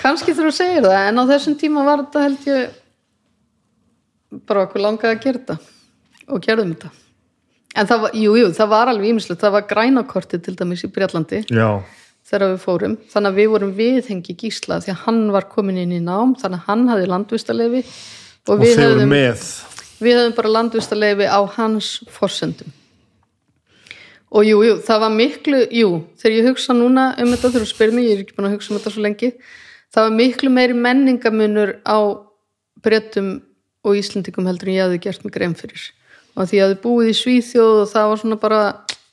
kannski 0.00 0.34
þú 0.36 0.52
segir 0.54 0.86
það 0.86 1.08
en 1.10 1.22
á 1.22 1.24
þessum 1.30 1.58
tíma 1.60 1.84
var 1.86 2.04
þetta 2.04 2.24
held 2.26 2.48
ég 2.48 2.80
bara 4.48 4.66
okkur 4.66 4.84
langaði 4.84 5.16
að 5.16 5.24
gera 5.26 5.42
þetta 5.42 5.56
og 6.32 6.44
gerðum 6.44 6.74
þetta. 6.74 6.92
En 7.72 7.88
það 7.88 8.02
var, 8.04 8.14
jú, 8.20 8.36
jú, 8.36 8.48
það 8.56 8.70
var 8.72 8.90
alveg 8.92 9.10
ímislegt 9.12 9.42
það 9.42 9.54
var 9.56 9.68
grænakortið 9.68 10.44
til 10.44 10.56
dæmis 10.58 10.84
í 10.84 10.92
Breitlandi 10.92 11.42
já, 11.48 11.68
þegar 12.32 12.54
við 12.54 12.60
fórum, 12.64 12.98
þannig 13.12 13.30
að 13.30 13.40
við 13.40 13.48
vorum 13.52 13.72
viðhengi 13.76 14.36
gísla 14.40 14.80
því 14.82 14.94
að 14.94 15.02
hann 15.04 15.22
var 15.34 15.48
komin 15.52 15.80
inn 15.84 15.92
í 15.92 16.02
nám 16.02 16.34
þannig 16.40 16.62
að 16.62 16.68
hann 16.70 16.84
hafði 16.88 17.10
landvistarleifi 17.12 17.82
og, 17.84 18.54
og 18.54 18.62
við 18.62 19.02
með. 19.06 19.48
við 20.00 20.16
höfðum 20.18 20.38
bara 20.38 20.54
landvistarleifi 20.56 21.28
á 21.28 21.40
hans 21.58 21.98
forsendum. 22.10 22.72
Og 24.32 24.46
jú, 24.48 24.62
jú, 24.64 24.78
það 24.80 25.02
var 25.02 25.12
miklu 25.12 25.58
jú, 25.76 25.88
þegar 26.16 26.38
ég 26.38 26.46
hugsa 26.48 26.72
núna 26.72 27.10
um 27.20 27.34
þetta 27.34 27.50
þegar 27.50 27.66
þú 27.66 27.68
spyrir 27.68 27.98
mig, 27.98 28.06
ég 28.08 28.14
er 28.16 28.22
ekki 28.24 28.38
búin 28.38 28.48
að 28.48 28.56
hugsa 28.56 28.72
um 28.72 28.78
þetta 28.78 28.92
svo 28.94 29.04
lengi 29.04 29.34
það 29.92 30.06
var 30.06 30.14
miklu 30.16 30.52
meiri 30.52 30.76
menningamunur 30.76 31.74
á 31.84 31.98
brettum 32.82 33.32
og 33.84 33.98
Íslendingum 33.98 34.46
heldur 34.48 34.70
en 34.70 34.78
ég 34.78 34.86
hafði 34.86 35.02
gert 35.04 35.24
mig 35.24 35.34
grein 35.34 35.56
fyrir. 35.58 35.90
Og 36.32 36.48
því 36.48 36.58
ég 36.58 36.64
hafði 36.64 36.80
búið 36.84 37.10
í 37.10 37.16
Svíþjóð 37.18 37.80
og 37.82 37.90
það 37.90 38.08
var 38.08 38.20
svona 38.22 38.38
bara 38.40 38.60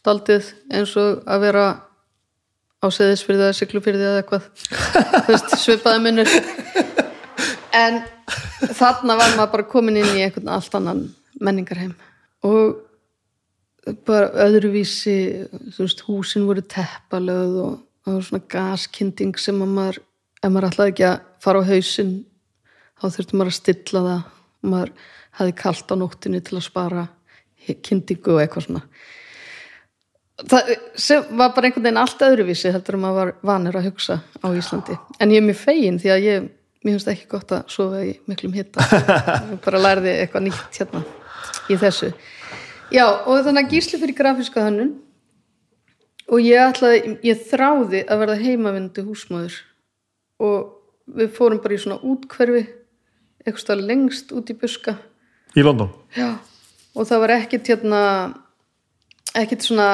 daldið 0.07 0.51
eins 0.71 0.95
og 0.99 1.23
að 1.27 1.45
vera 1.47 1.65
á 2.79 2.87
seðisfyrði 2.93 3.47
eða 3.47 3.55
siglufyrði 3.57 4.05
eða 4.07 4.21
eitthvað. 4.21 4.45
Veist, 5.27 5.55
svipaði 5.59 6.03
minnur 6.03 6.29
en 7.75 8.01
þarna 8.75 9.17
var 9.19 9.35
maður 9.35 9.51
bara 9.55 9.67
komin 9.71 9.99
inn 9.99 10.13
í 10.15 10.23
einhvern 10.23 10.51
allt 10.53 10.77
annan 10.79 11.03
menningarheim. 11.43 11.93
Og 12.47 12.79
bara 14.07 14.31
öðruvísi 14.45 15.17
veist, 15.77 16.05
húsin 16.07 16.47
voru 16.47 16.63
teppalöð 16.63 17.59
og 17.65 17.77
það 18.05 18.15
var 18.15 18.27
svona 18.29 18.49
gaskynding 18.55 19.39
sem 19.39 19.61
að 19.63 19.75
maður, 19.75 20.01
ef 20.39 20.49
maður 20.49 20.69
ætlaði 20.71 20.93
ekki 20.95 21.07
að 21.09 21.21
fara 21.43 21.63
á 21.63 21.69
hausinn 21.69 22.17
þá 22.99 23.07
þurfti 23.15 23.39
maður 23.39 23.53
að 23.53 23.59
stilla 23.59 24.05
það. 24.07 24.27
Maður 24.59 24.91
hafði 25.39 25.55
kalt 25.61 25.91
á 25.91 25.95
nóttinni 25.95 26.43
til 26.43 26.57
að 26.59 26.67
spara 26.67 27.07
kyndingu 27.85 28.33
og 28.33 28.41
eitthvað 28.41 28.65
svona 28.65 28.81
það 30.47 31.33
var 31.35 31.51
bara 31.55 31.67
einhvern 31.67 31.83
veginn 31.83 31.99
allt 31.99 32.23
öðruvísi 32.23 32.71
heldur 32.71 32.95
en 32.95 33.03
maður 33.03 33.19
var 33.19 33.33
vanur 33.49 33.79
að 33.79 33.89
hugsa 33.89 34.19
á 34.39 34.47
Íslandi. 34.55 34.95
En 35.19 35.33
ég 35.33 35.41
er 35.41 35.47
mjög 35.47 35.59
fegin 35.59 35.99
því 35.99 36.13
að 36.13 36.25
ég 36.27 36.47
mér 36.79 36.95
finnst 36.95 37.11
ekki 37.11 37.27
gott 37.33 37.51
að 37.51 37.73
sofa 37.73 38.03
í 38.07 38.13
miklum 38.29 38.55
hitta 38.55 38.85
ég 39.51 39.59
bara 39.65 39.83
lærði 39.83 40.15
eitthvað 40.21 40.45
nýtt 40.47 40.79
hérna 40.79 41.03
í 41.67 41.77
þessu. 41.79 42.13
Já 42.95 43.05
og 43.09 43.43
þannig 43.45 43.65
að 43.65 43.75
gísli 43.75 43.99
fyrir 44.01 44.17
grafíska 44.17 44.63
hönnun 44.63 44.95
og 46.29 46.43
ég 46.45 46.61
ætlaði, 46.69 47.17
ég 47.25 47.45
þráði 47.49 48.03
að 48.05 48.23
verða 48.23 48.39
heimavindi 48.39 49.05
húsmaður 49.05 49.59
og 50.39 50.75
við 51.19 51.33
fórum 51.35 51.61
bara 51.63 51.75
í 51.75 51.81
svona 51.81 51.99
útkverfi 52.05 52.67
eitthvað 53.43 53.81
lengst 53.81 54.31
út 54.35 54.51
í 54.51 54.55
buska. 54.57 54.95
Í 55.57 55.63
London? 55.65 55.89
Já, 56.13 56.37
og 56.93 57.07
það 57.09 57.23
var 57.23 57.33
ekkit 57.39 57.71
hérna 57.73 58.01
ekkit 59.37 59.65
svona 59.65 59.89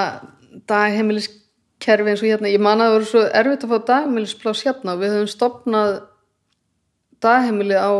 dagheimiliskerfi 0.69 2.11
eins 2.11 2.23
og 2.23 2.29
hérna, 2.29 2.51
ég 2.51 2.61
man 2.63 2.81
að 2.81 2.89
það 2.89 2.95
voru 2.95 3.09
svo 3.09 3.23
erfitt 3.41 3.65
að 3.65 3.73
fá 3.73 3.87
dagheimilisplás 3.89 4.63
hérna 4.65 4.95
og 4.95 5.01
við 5.01 5.15
höfum 5.15 5.31
stopnað 5.31 5.95
dagheimili 7.23 7.79
á 7.79 7.91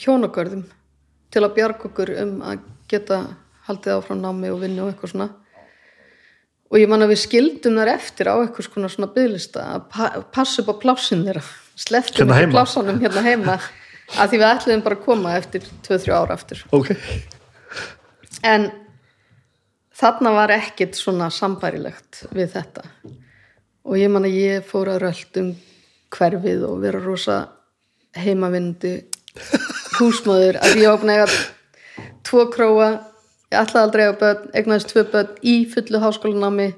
hjónagörðum 0.00 0.64
til 1.30 1.44
að 1.44 1.54
bjarga 1.58 1.88
okkur 1.90 2.14
um 2.22 2.34
að 2.46 2.64
geta 2.90 3.20
haldið 3.68 3.98
áfram 3.98 4.22
námi 4.22 4.50
og 4.50 4.62
vinnu 4.64 4.84
og 4.84 4.92
eitthvað 4.92 5.14
svona. 5.14 5.28
Og 6.70 6.78
ég 6.78 6.90
man 6.90 7.02
að 7.02 7.12
við 7.12 7.22
skildum 7.24 7.78
þar 7.80 7.92
eftir 7.96 8.30
á 8.30 8.34
eitthvað 8.38 8.68
svona, 8.68 8.90
svona 8.90 9.10
bygglista 9.14 9.66
að 9.74 9.86
pa 9.90 10.10
passa 10.34 10.62
upp 10.62 10.70
á 10.70 10.74
plásin 10.82 11.24
þeirra. 11.26 11.42
Sleftum 11.80 12.30
Hérna 12.30 12.38
ekki 12.38 12.54
plásanum 12.54 13.00
hérna 13.02 13.24
heima. 13.26 13.56
Að 14.18 14.32
því 14.32 14.38
við 14.40 14.48
ætluðum 14.50 14.84
bara 14.86 14.98
að 14.98 15.04
koma 15.06 15.34
eftir 15.38 15.66
2-3 15.86 16.14
ára 16.14 16.34
aftur. 16.34 16.62
Ok, 16.74 16.90
en 18.42 18.70
þarna 20.00 20.32
var 20.34 20.54
ekkit 20.54 20.96
svona 20.98 21.28
sambærilegt 21.34 22.24
við 22.34 22.54
þetta. 22.56 22.86
Og 23.88 23.98
ég 24.00 24.12
man 24.12 24.26
að 24.28 24.38
ég 24.38 24.66
fór 24.66 24.90
að 24.92 25.02
rölt 25.04 25.40
um 25.40 25.54
hverfið 26.10 26.66
og 26.66 26.80
vera 26.82 27.00
rosa 27.02 27.38
heimavindi 28.16 28.96
húsmóður 29.98 30.58
að 30.60 30.82
ég 30.82 30.90
opna 30.90 31.20
eiga 31.20 31.28
tvo 32.26 32.48
króa 32.50 32.90
ég 33.50 33.58
ætlaði 33.58 33.82
aldrei 33.84 34.04
að 34.06 34.18
börn, 34.20 34.50
egnaðist 34.60 34.92
tvö 34.92 35.04
börn 35.10 35.32
í 35.42 35.56
fullu 35.70 36.00
háskólanámi. 36.02 36.68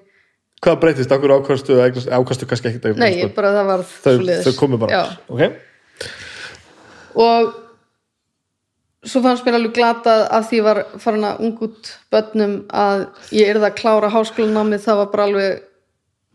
Hvað 0.62 0.78
breytist, 0.84 1.12
akkur 1.12 1.34
ákvastu 1.34 1.78
ákvastu 1.82 2.46
kannski 2.48 2.70
ekkert 2.70 3.00
nei, 3.00 3.26
bara 3.34 3.50
það 3.56 3.68
var 3.72 3.82
þau, 3.90 4.14
þau 4.46 4.52
komu 4.60 4.78
bara. 4.78 5.00
Já. 5.00 5.02
ok, 5.28 5.42
og 7.18 7.61
svo 9.02 9.22
fannst 9.24 9.46
mér 9.46 9.58
alveg 9.58 9.74
glatað 9.76 10.24
að 10.30 10.48
því 10.48 10.58
var 10.66 10.80
farin 11.02 11.26
að 11.26 11.40
ung 11.46 11.56
út 11.66 11.92
börnum 12.12 12.56
að 12.70 13.06
ég 13.34 13.50
yrði 13.50 13.68
að 13.68 13.78
klára 13.80 14.10
háskólanámið 14.14 14.84
það 14.84 15.00
var 15.00 15.08
bara 15.14 15.28
alveg 15.28 15.62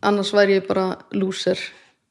annars 0.07 0.33
væri 0.35 0.57
ég 0.59 0.67
bara 0.67 0.87
lúser. 1.15 1.59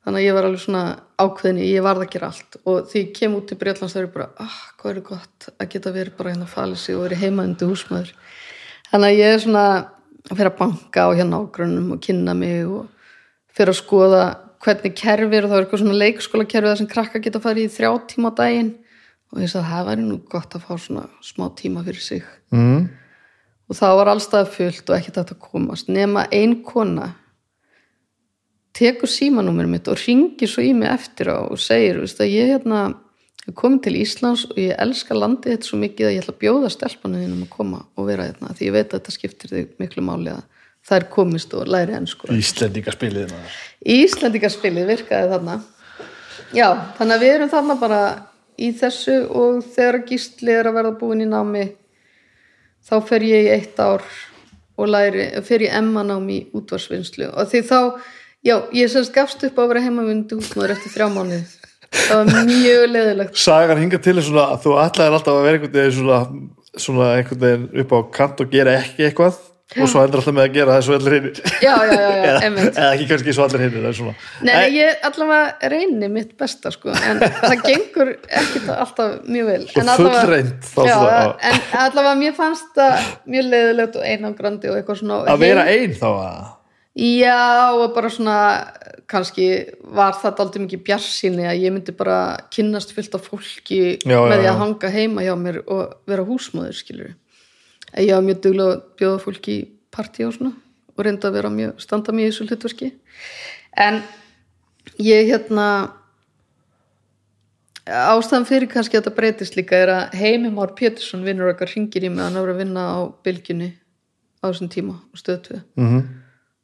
Þannig 0.06 0.22
að 0.22 0.26
ég 0.26 0.36
var 0.36 0.46
alveg 0.46 0.62
svona 0.62 0.84
ákveðinni 1.18 1.66
ég 1.66 1.84
varð 1.84 2.04
að 2.04 2.12
gera 2.14 2.30
allt. 2.30 2.58
Og 2.64 2.86
því 2.90 3.02
ég 3.02 3.12
kem 3.18 3.36
út 3.36 3.46
til 3.50 3.58
Breitlands 3.58 3.94
þá 3.94 4.00
er 4.00 4.06
ég 4.06 4.14
bara, 4.14 4.28
ah, 4.42 4.58
hvað 4.78 4.92
er 4.92 5.02
gott 5.10 5.48
að 5.56 5.70
geta 5.74 5.92
verið 5.94 6.16
bara 6.18 6.32
hérna 6.32 6.76
sig 6.76 6.96
og 6.96 7.04
verið 7.04 7.22
heimaðindi 7.24 7.68
húsmaður. 7.68 8.12
Þannig 8.90 9.08
að 9.08 9.18
ég 9.18 9.34
er 9.34 9.40
svona 9.42 9.66
að 10.30 10.36
fyrir 10.36 10.50
að 10.52 10.58
banka 10.58 11.06
á 11.06 11.10
hérna 11.14 11.40
ágrunum 11.42 11.92
og 11.94 12.00
kynna 12.02 12.34
mig 12.34 12.66
og 12.66 12.86
fyrir 13.56 13.72
að 13.74 13.80
skoða 13.82 14.24
hvernig 14.64 14.94
kerfir 14.96 15.44
og 15.44 15.50
það 15.50 15.56
er 15.58 15.64
eitthvað 15.66 15.82
svona 15.82 16.02
leikskóla 16.02 16.46
og 19.34 19.42
ég 19.42 19.50
sagði 19.50 19.72
það 19.72 19.88
væri 19.90 20.06
nú 20.06 20.18
gott 20.30 20.56
að 20.56 20.66
fá 20.66 20.74
svona 20.80 21.06
smá 21.24 21.48
tíma 21.58 21.84
fyrir 21.86 22.04
sig 22.04 22.24
mm. 22.54 22.82
og 23.68 23.78
það 23.78 23.96
var 24.00 24.12
allstað 24.12 24.52
fullt 24.54 24.90
og 24.90 24.98
ekkert 24.98 25.22
að 25.24 25.38
komast 25.42 25.90
nema 25.92 26.26
ein 26.34 26.60
kona 26.66 27.12
tekur 28.76 29.10
símanúmer 29.10 29.68
mitt 29.70 29.88
og 29.88 29.98
ringir 30.02 30.50
svo 30.50 30.64
í 30.64 30.72
mig 30.76 30.90
eftir 30.92 31.32
á 31.32 31.40
og 31.46 31.60
segir 31.60 32.02
veist, 32.02 32.20
að 32.20 32.34
ég 32.34 32.52
hérna 32.54 32.82
er 33.46 33.54
komin 33.56 33.80
til 33.82 33.96
Íslands 33.98 34.44
og 34.50 34.58
ég 34.60 34.76
elska 34.82 35.16
landið 35.16 35.54
þetta 35.54 35.70
svo 35.70 35.80
mikið 35.80 36.08
að 36.08 36.14
ég 36.14 36.22
ætla 36.24 36.34
að 36.34 36.42
bjóða 36.42 36.72
stelpanu 36.74 37.22
þínum 37.22 37.46
að 37.46 37.54
koma 37.54 37.80
og 37.94 38.10
vera 38.10 38.28
hérna 38.28 38.52
því 38.56 38.68
ég 38.68 38.76
veit 38.76 38.86
að 38.90 38.98
þetta 38.98 39.16
skiptir 39.16 39.54
þig 39.54 39.80
miklu 39.82 40.04
máli 40.06 40.34
að 40.34 40.44
það 40.86 40.98
er 40.98 41.08
komist 41.16 41.54
og 41.58 41.70
læri 41.70 41.96
enn 41.96 42.08
sko 42.10 42.30
Íslendingaspilið 42.34 43.32
maður. 43.32 43.58
Íslendingaspilið 43.96 44.90
virkaði 44.92 45.30
þarna 45.34 45.56
já, 46.54 46.68
þannig 46.98 47.16
að 47.16 47.24
við 47.24 47.34
erum 47.36 47.52
þarna 47.54 47.78
bara 47.80 48.00
í 48.60 48.70
þessu 48.76 49.18
og 49.28 49.64
þegar 49.74 50.02
gísli 50.08 50.54
er 50.54 50.70
að 50.70 50.78
verða 50.78 50.96
búin 51.00 51.24
í 51.24 51.28
námi 51.28 51.66
þá 52.86 52.96
fer 53.08 53.26
ég 53.26 53.48
í 53.48 53.52
eitt 53.56 53.80
ár 53.82 54.04
og 54.76 54.90
læri, 54.92 55.28
fer 55.46 55.64
ég 55.66 55.76
emmanám 55.76 56.26
í 56.32 56.42
útvarsvinnslu 56.56 57.30
og 57.32 57.50
því 57.50 57.62
þá, 57.68 57.78
já, 58.46 58.56
ég 58.76 58.92
semst 58.92 59.14
gafst 59.14 59.44
upp 59.48 59.58
á 59.58 59.62
að 59.64 59.70
vera 59.72 59.86
heimavundi 59.86 60.38
húsmaður 60.38 60.76
eftir 60.76 60.94
þrjá 60.94 61.08
mánuði. 61.14 61.42
Það 61.96 62.20
var 62.20 62.48
mjög 62.50 62.84
leðilegt 62.90 63.40
Sagan 63.40 63.80
hinga 63.80 64.00
til 64.02 64.16
svona 64.18 64.48
að 64.52 64.64
þú 64.64 64.72
ætlaðir 64.82 65.18
alltaf 65.18 65.36
að 65.36 65.44
vera 65.46 65.58
einhvern 65.58 65.76
veginn 65.76 65.96
svona, 65.96 66.18
svona 66.76 67.10
einhvern 67.16 67.42
veginn 67.44 67.68
upp 67.82 67.94
á 67.94 67.98
kant 68.18 68.42
og 68.42 68.50
gera 68.52 68.74
ekki 68.80 69.06
eitthvað 69.06 69.38
og 69.74 69.88
svo 69.90 70.02
endur 70.04 70.20
alltaf 70.20 70.34
með 70.36 70.44
að 70.44 70.52
gera 70.54 70.74
það 70.76 70.84
svo 70.86 70.96
allir 70.96 71.14
hinnir 71.16 71.38
já, 71.58 71.72
já, 71.74 71.94
já, 71.98 72.10
já, 72.16 72.34
eða, 72.46 72.66
eða 72.70 72.90
ekki 72.92 73.06
kannski 73.10 73.34
svo 73.34 73.46
allir 73.46 73.64
hinnir 73.64 73.86
Nei, 73.86 74.52
nei, 74.52 74.66
ég 74.76 75.06
allavega 75.08 75.70
reyni 75.72 76.10
mitt 76.12 76.36
besta 76.38 76.70
sko, 76.74 76.92
en 76.94 77.22
það 77.24 77.64
gengur 77.64 78.12
ekkert 78.14 78.68
alltaf 78.76 79.16
mjög 79.26 79.48
vel. 79.50 79.64
Svo 79.74 80.84
Já, 80.86 80.96
já. 81.02 81.32
en 81.50 81.64
allavega 81.82 82.14
mér 82.20 82.36
fannst 82.36 82.70
það 82.78 83.10
mjög 83.26 83.50
leiðilegt 83.50 83.98
og 83.98 84.06
einangrandi 84.12 84.70
og 84.70 84.78
eitthvað 84.78 85.02
svona. 85.02 85.18
Að 85.34 85.42
vera 85.42 85.66
einn 85.72 85.96
þá 85.98 86.08
að 86.12 86.44
Já, 86.96 87.76
og 87.76 87.90
bara 87.92 88.08
svona 88.08 88.36
kannski 89.10 89.50
var 89.94 90.14
það 90.16 90.38
aldrei 90.46 90.62
mikið 90.64 90.84
bjarsýni 90.86 91.44
að 91.44 91.58
ég 91.66 91.74
myndi 91.74 91.92
bara 91.96 92.38
kynnast 92.54 92.94
fullt 92.96 93.18
af 93.18 93.26
fólki 93.28 93.80
Já, 94.00 94.14
já, 94.14 94.20
með 94.24 94.38
því 94.40 94.46
já. 94.46 94.52
að 94.54 94.60
hanga 94.62 94.92
heima 94.94 95.26
hjá 95.26 95.34
mér 95.36 95.58
og 95.66 95.98
vera 96.08 96.24
húsmóður, 96.24 96.78
skilur 96.78 97.12
ég 97.94 98.14
var 98.14 98.24
mjög 98.26 98.40
duglega 98.44 98.74
að 98.74 98.82
bjóða 98.98 99.22
fólki 99.22 99.52
í 99.56 99.66
partí 99.94 100.26
og 100.26 100.34
svona 100.36 100.54
og 100.96 101.04
reynda 101.04 101.28
að 101.28 101.36
vera 101.38 101.52
mjög, 101.52 101.80
standa 101.80 102.12
mjög 102.16 102.26
í 102.26 102.32
þessu 102.32 102.46
hlutverki. 102.48 102.90
En 103.76 104.00
ég 105.02 105.28
hérna 105.28 105.66
ástæðan 107.86 108.46
fyrir 108.48 108.70
kannski 108.70 108.96
að 108.96 109.04
þetta 109.04 109.16
breytist 109.18 109.58
líka 109.58 109.78
er 109.78 109.92
að 109.92 110.16
Heimi 110.18 110.50
Már 110.50 110.72
Pétursson 110.78 111.24
vinnur 111.26 111.52
okkar 111.52 111.70
ringir 111.70 112.06
í 112.08 112.10
mig. 112.10 112.24
Hann 112.24 112.38
er 112.40 112.52
að 112.52 112.62
vinna 112.62 112.86
á 112.96 113.00
bylgjunni 113.26 113.70
á 114.40 114.44
þessum 114.48 114.72
tíma 114.72 114.96
og 114.96 115.20
stöðtöðu 115.20 115.62
mm 115.76 115.86
-hmm. 115.86 116.02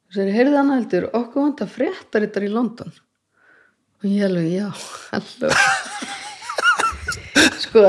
og 0.07 0.17
sér, 0.17 0.33
heyrði 0.33 0.57
hann 0.57 0.73
heldur, 0.73 1.09
okkur 1.13 1.41
vantar 1.47 1.69
fréttarittar 1.69 2.43
í 2.43 2.51
London. 2.51 2.93
Og 4.01 4.09
ég 4.09 4.25
alveg, 4.25 4.51
já, 4.51 4.69
halló. 5.11 5.53
Sko 7.63 7.85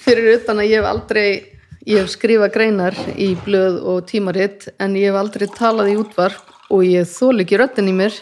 fyrir 0.00 0.38
utan 0.38 0.58
að 0.58 0.70
ég 0.70 0.80
hef 0.80 0.88
aldrei 0.88 1.51
ég 1.88 2.02
hef 2.02 2.12
skrifað 2.12 2.54
greinar 2.54 2.96
í 3.18 3.32
blöð 3.44 3.80
og 3.90 4.06
tímaritt 4.10 4.68
en 4.82 4.94
ég 4.98 5.10
hef 5.10 5.18
aldrei 5.18 5.48
talað 5.50 5.92
í 5.92 5.98
útvarp 5.98 6.70
og 6.72 6.84
ég 6.86 7.08
þól 7.10 7.42
ekki 7.42 7.58
röddin 7.58 7.90
í 7.90 7.96
mér 7.96 8.14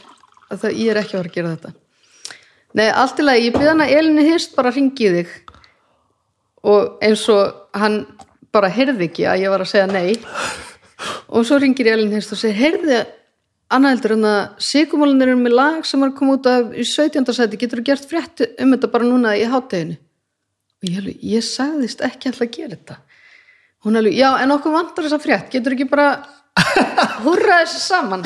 að 0.50 0.64
það, 0.64 0.74
ég 0.80 0.90
er 0.90 1.00
ekki 1.02 1.14
að 1.14 1.20
fara 1.20 1.30
að 1.30 1.36
gera 1.36 1.52
þetta. 1.54 1.72
Nei, 2.78 2.88
allt 2.88 3.20
í 3.20 3.26
lagi, 3.26 3.46
ég 3.46 3.54
byrði 3.54 3.70
hann 3.72 3.84
að 3.84 3.94
Elinu 3.98 4.24
Hirst 4.26 4.56
bara 4.56 4.72
ringi 4.74 5.12
þig. 5.16 5.30
Og 6.70 7.00
eins 7.04 7.22
og 7.32 7.78
hann 7.78 8.02
bara 8.54 8.70
heyrði 8.72 9.08
ekki 9.08 9.26
að 9.28 9.44
ég 9.44 9.52
var 9.52 9.64
að 9.64 9.72
segja 9.72 9.88
nei. 9.90 10.18
Og 11.30 11.46
svo 11.46 11.58
ringir 11.60 11.90
Elin 11.90 12.12
Hirst 12.14 12.34
og 12.34 12.40
segir 12.40 12.58
heyrði 12.58 13.00
Anna 13.70 13.92
heldur 13.92 14.16
en 14.16 14.26
að 14.26 14.62
sigumálinn 14.66 15.22
er 15.22 15.36
með 15.38 15.52
lag 15.54 15.84
sem 15.86 16.00
var 16.02 16.10
koma 16.16 16.34
út 16.34 16.46
af 16.50 16.72
í 16.74 16.82
17. 16.82 17.22
sæti. 17.30 17.58
Getur 17.60 17.78
þú 17.78 17.84
gert 17.86 18.08
frétt 18.10 18.42
um 18.58 18.74
þetta 18.74 18.90
bara 18.90 19.06
núna 19.06 19.36
í 19.38 19.44
hátteginu 19.46 19.94
og 20.80 20.88
ég, 20.88 21.10
ég 21.22 21.44
sagðist 21.44 22.02
ekki 22.02 22.30
alltaf 22.30 22.46
að 22.46 22.54
gera 22.56 22.74
þetta 22.74 22.96
hún 23.84 23.98
alveg, 24.00 24.16
já 24.18 24.28
en 24.42 24.54
okkur 24.54 24.74
vantar 24.74 25.06
þessa 25.06 25.20
frétt. 25.22 25.50
Getur 25.52 25.76
ekki 25.76 25.88
bara 25.90 26.10
hurra 27.24 27.62
þessu 27.62 27.80
saman? 27.82 28.24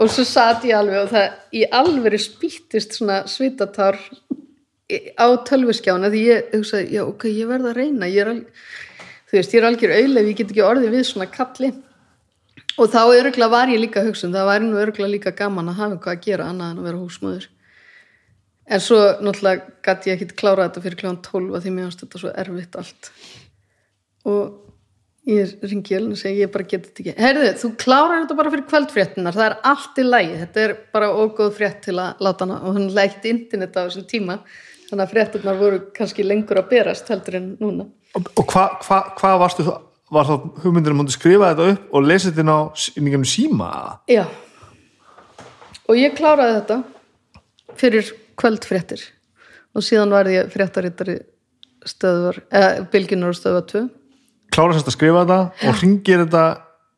Og 0.00 0.08
svo 0.08 0.24
satt 0.24 0.64
ég 0.68 0.78
alveg 0.78 1.02
og 1.02 1.10
það 1.12 1.58
í 1.58 1.64
alveg 1.80 2.16
spýttist 2.22 2.96
svona 2.96 3.22
svitatar 3.28 3.98
á 5.20 5.26
tölvuskjána 5.46 6.10
því 6.10 6.24
ég 6.26 6.56
hugsaði, 6.56 6.88
já 6.96 7.04
ok, 7.04 7.28
ég 7.30 7.50
verð 7.50 7.70
að 7.70 7.78
reyna. 7.82 8.08
Ég 8.10 8.24
er 8.24 8.32
alveg, 8.32 8.66
þú 9.30 9.38
veist, 9.38 9.54
ég 9.54 9.60
er 9.60 9.68
algjör 9.68 9.96
auðleg 9.98 10.32
ég 10.32 10.40
get 10.40 10.52
ekki 10.54 10.66
orðið 10.66 10.96
við 10.96 11.06
svona 11.10 11.30
kalli. 11.30 11.72
Og 12.80 12.90
þá 12.90 13.00
öruglega 13.04 13.52
var 13.52 13.70
ég 13.70 13.82
líka 13.82 14.00
að 14.00 14.10
hugsa 14.10 14.28
um 14.28 14.34
það 14.34 14.48
var 14.48 14.62
nú 14.64 14.78
öruglega 14.80 15.12
líka 15.12 15.36
gaman 15.36 15.68
að 15.68 15.82
hafa 15.82 15.96
eitthvað 15.96 16.16
að 16.16 16.28
gera 16.28 16.46
annað 16.48 16.70
en 16.70 16.80
að 16.80 16.86
vera 16.88 17.02
húsmöður 17.02 17.48
en 18.70 18.82
svo 18.82 18.98
náttúrulega 19.18 19.72
gæti 19.82 20.10
ég 20.10 20.18
ekkit 20.18 20.36
klára 20.38 20.68
þetta 20.68 20.82
fyrir 20.84 20.98
kljóðan 21.00 21.22
12 21.26 21.56
að 21.56 21.64
því 21.64 21.72
mér 21.74 21.86
finnst 21.88 22.02
þetta 22.04 22.20
svo 22.22 22.32
erfitt 22.42 22.76
allt 22.78 23.08
og 24.28 24.60
ég 25.28 25.52
ringi 25.68 25.94
Elin 25.96 26.14
og 26.14 26.20
segi 26.20 26.40
ég 26.42 26.50
bara 26.52 26.66
geti 26.66 26.88
þetta 26.88 27.02
ekki. 27.02 27.14
Heyrðu, 27.20 27.50
þú 27.60 27.70
klárar 27.80 28.22
þetta 28.22 28.36
bara 28.38 28.52
fyrir 28.54 28.66
kvöldfréttinar 28.70 29.36
það 29.36 29.46
er 29.46 29.56
allt 29.70 30.00
í 30.00 30.06
lægi, 30.06 30.38
þetta 30.40 30.64
er 30.64 30.74
bara 30.94 31.10
ógóð 31.12 31.52
frétt 31.58 31.82
til 31.84 31.96
að 32.00 32.24
láta 32.24 32.46
hana 32.46 32.58
og 32.64 32.76
hann 32.78 32.88
lægt 32.96 33.28
internet 33.28 33.76
á 33.76 33.84
þessum 33.84 34.08
tíma. 34.10 34.40
Þannig 34.88 35.04
að 35.04 35.12
fréttinar 35.14 35.60
voru 35.60 35.82
kannski 35.94 36.26
lengur 36.26 36.58
að 36.58 36.70
berast 36.72 37.12
heldur 37.12 37.38
en 37.38 37.52
núna. 37.60 37.86
Og, 38.18 38.32
og 38.40 38.48
hvað 38.50 38.80
hva, 38.86 39.00
hva 39.20 39.34
varstu 39.44 39.66
þú, 39.68 39.76
var 40.10 40.26
þá 40.26 40.34
hugmyndir 40.64 40.96
að 40.96 41.12
skrifa 41.14 41.52
þetta 41.52 41.68
upp 41.74 41.94
og 41.94 42.08
lesa 42.08 42.30
þetta 42.30 42.42
inn 42.42 42.50
á 42.50 42.60
inn 42.96 43.06
í 43.06 43.12
gegnum 43.12 43.28
síma? 43.28 43.70
Já. 44.10 44.24
Og 45.86 45.98
ég 45.98 46.16
kláraði 46.18 46.56
þetta 46.58 46.80
fyrir 47.78 48.10
kvöldfréttir. 48.40 49.04
Og 49.76 49.86
síðan 49.86 50.10
var 50.10 50.26
ég 50.26 50.50
fréttarittari 50.50 51.20
stöðvar, 51.86 52.40
eða 52.50 52.88
bylginar 52.90 53.30
og 53.30 53.38
stöðvar 53.38 53.66
2 53.70 53.86
Klára 54.60 54.76
sérst 54.76 54.90
að 54.90 54.96
skrifa 54.98 55.22
þetta 55.24 55.70
og 55.70 55.78
ringir 55.80 56.20
þetta 56.26 56.44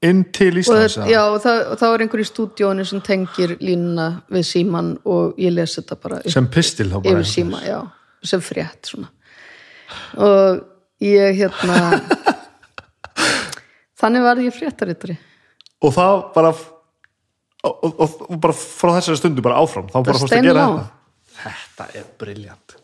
inn 0.03 0.25
til 0.35 0.51
og, 0.51 0.61
Íslands? 0.65 0.97
það, 0.99 1.11
já, 1.13 1.21
og, 1.31 1.37
það, 1.45 1.61
og 1.71 1.79
þá 1.79 1.85
er 1.89 2.03
einhver 2.05 2.23
í 2.23 2.27
stúdíónu 2.27 2.87
sem 2.89 3.03
tengir 3.07 3.53
línuna 3.63 4.07
við 4.35 4.47
síman 4.49 4.89
og 5.07 5.39
ég 5.39 5.55
les 5.55 5.77
þetta 5.79 5.99
bara 6.03 6.19
upp 6.23 6.35
Sem 6.35 6.49
pistil 6.51 6.89
þá 6.91 6.97
bara? 7.05 7.23
síma, 7.29 7.61
já, 7.63 7.79
sem 8.27 8.43
frétt 8.43 8.91
svona 8.91 9.13
og 10.17 10.63
ég 11.05 11.37
hérna 11.39 12.01
þannig 14.01 14.25
var 14.27 14.43
ég 14.43 14.57
fréttarittari 14.57 15.19
Og 15.83 15.95
það 15.95 16.17
bara 16.35 16.51
og, 16.53 17.87
og, 17.93 18.19
og 18.27 18.37
bara 18.43 18.57
frá 18.57 18.97
þessari 18.97 19.21
stundu 19.21 19.45
bara 19.45 19.61
áfram 19.63 19.87
þá 19.91 20.01
bara 20.01 20.19
Það 20.19 20.25
fórst 20.25 20.35
að 20.35 20.49
gera 20.49 20.67
steinlá. 20.67 20.83
þetta 21.45 21.63
Þetta 21.63 21.89
er 22.01 22.11
briljant 22.19 22.77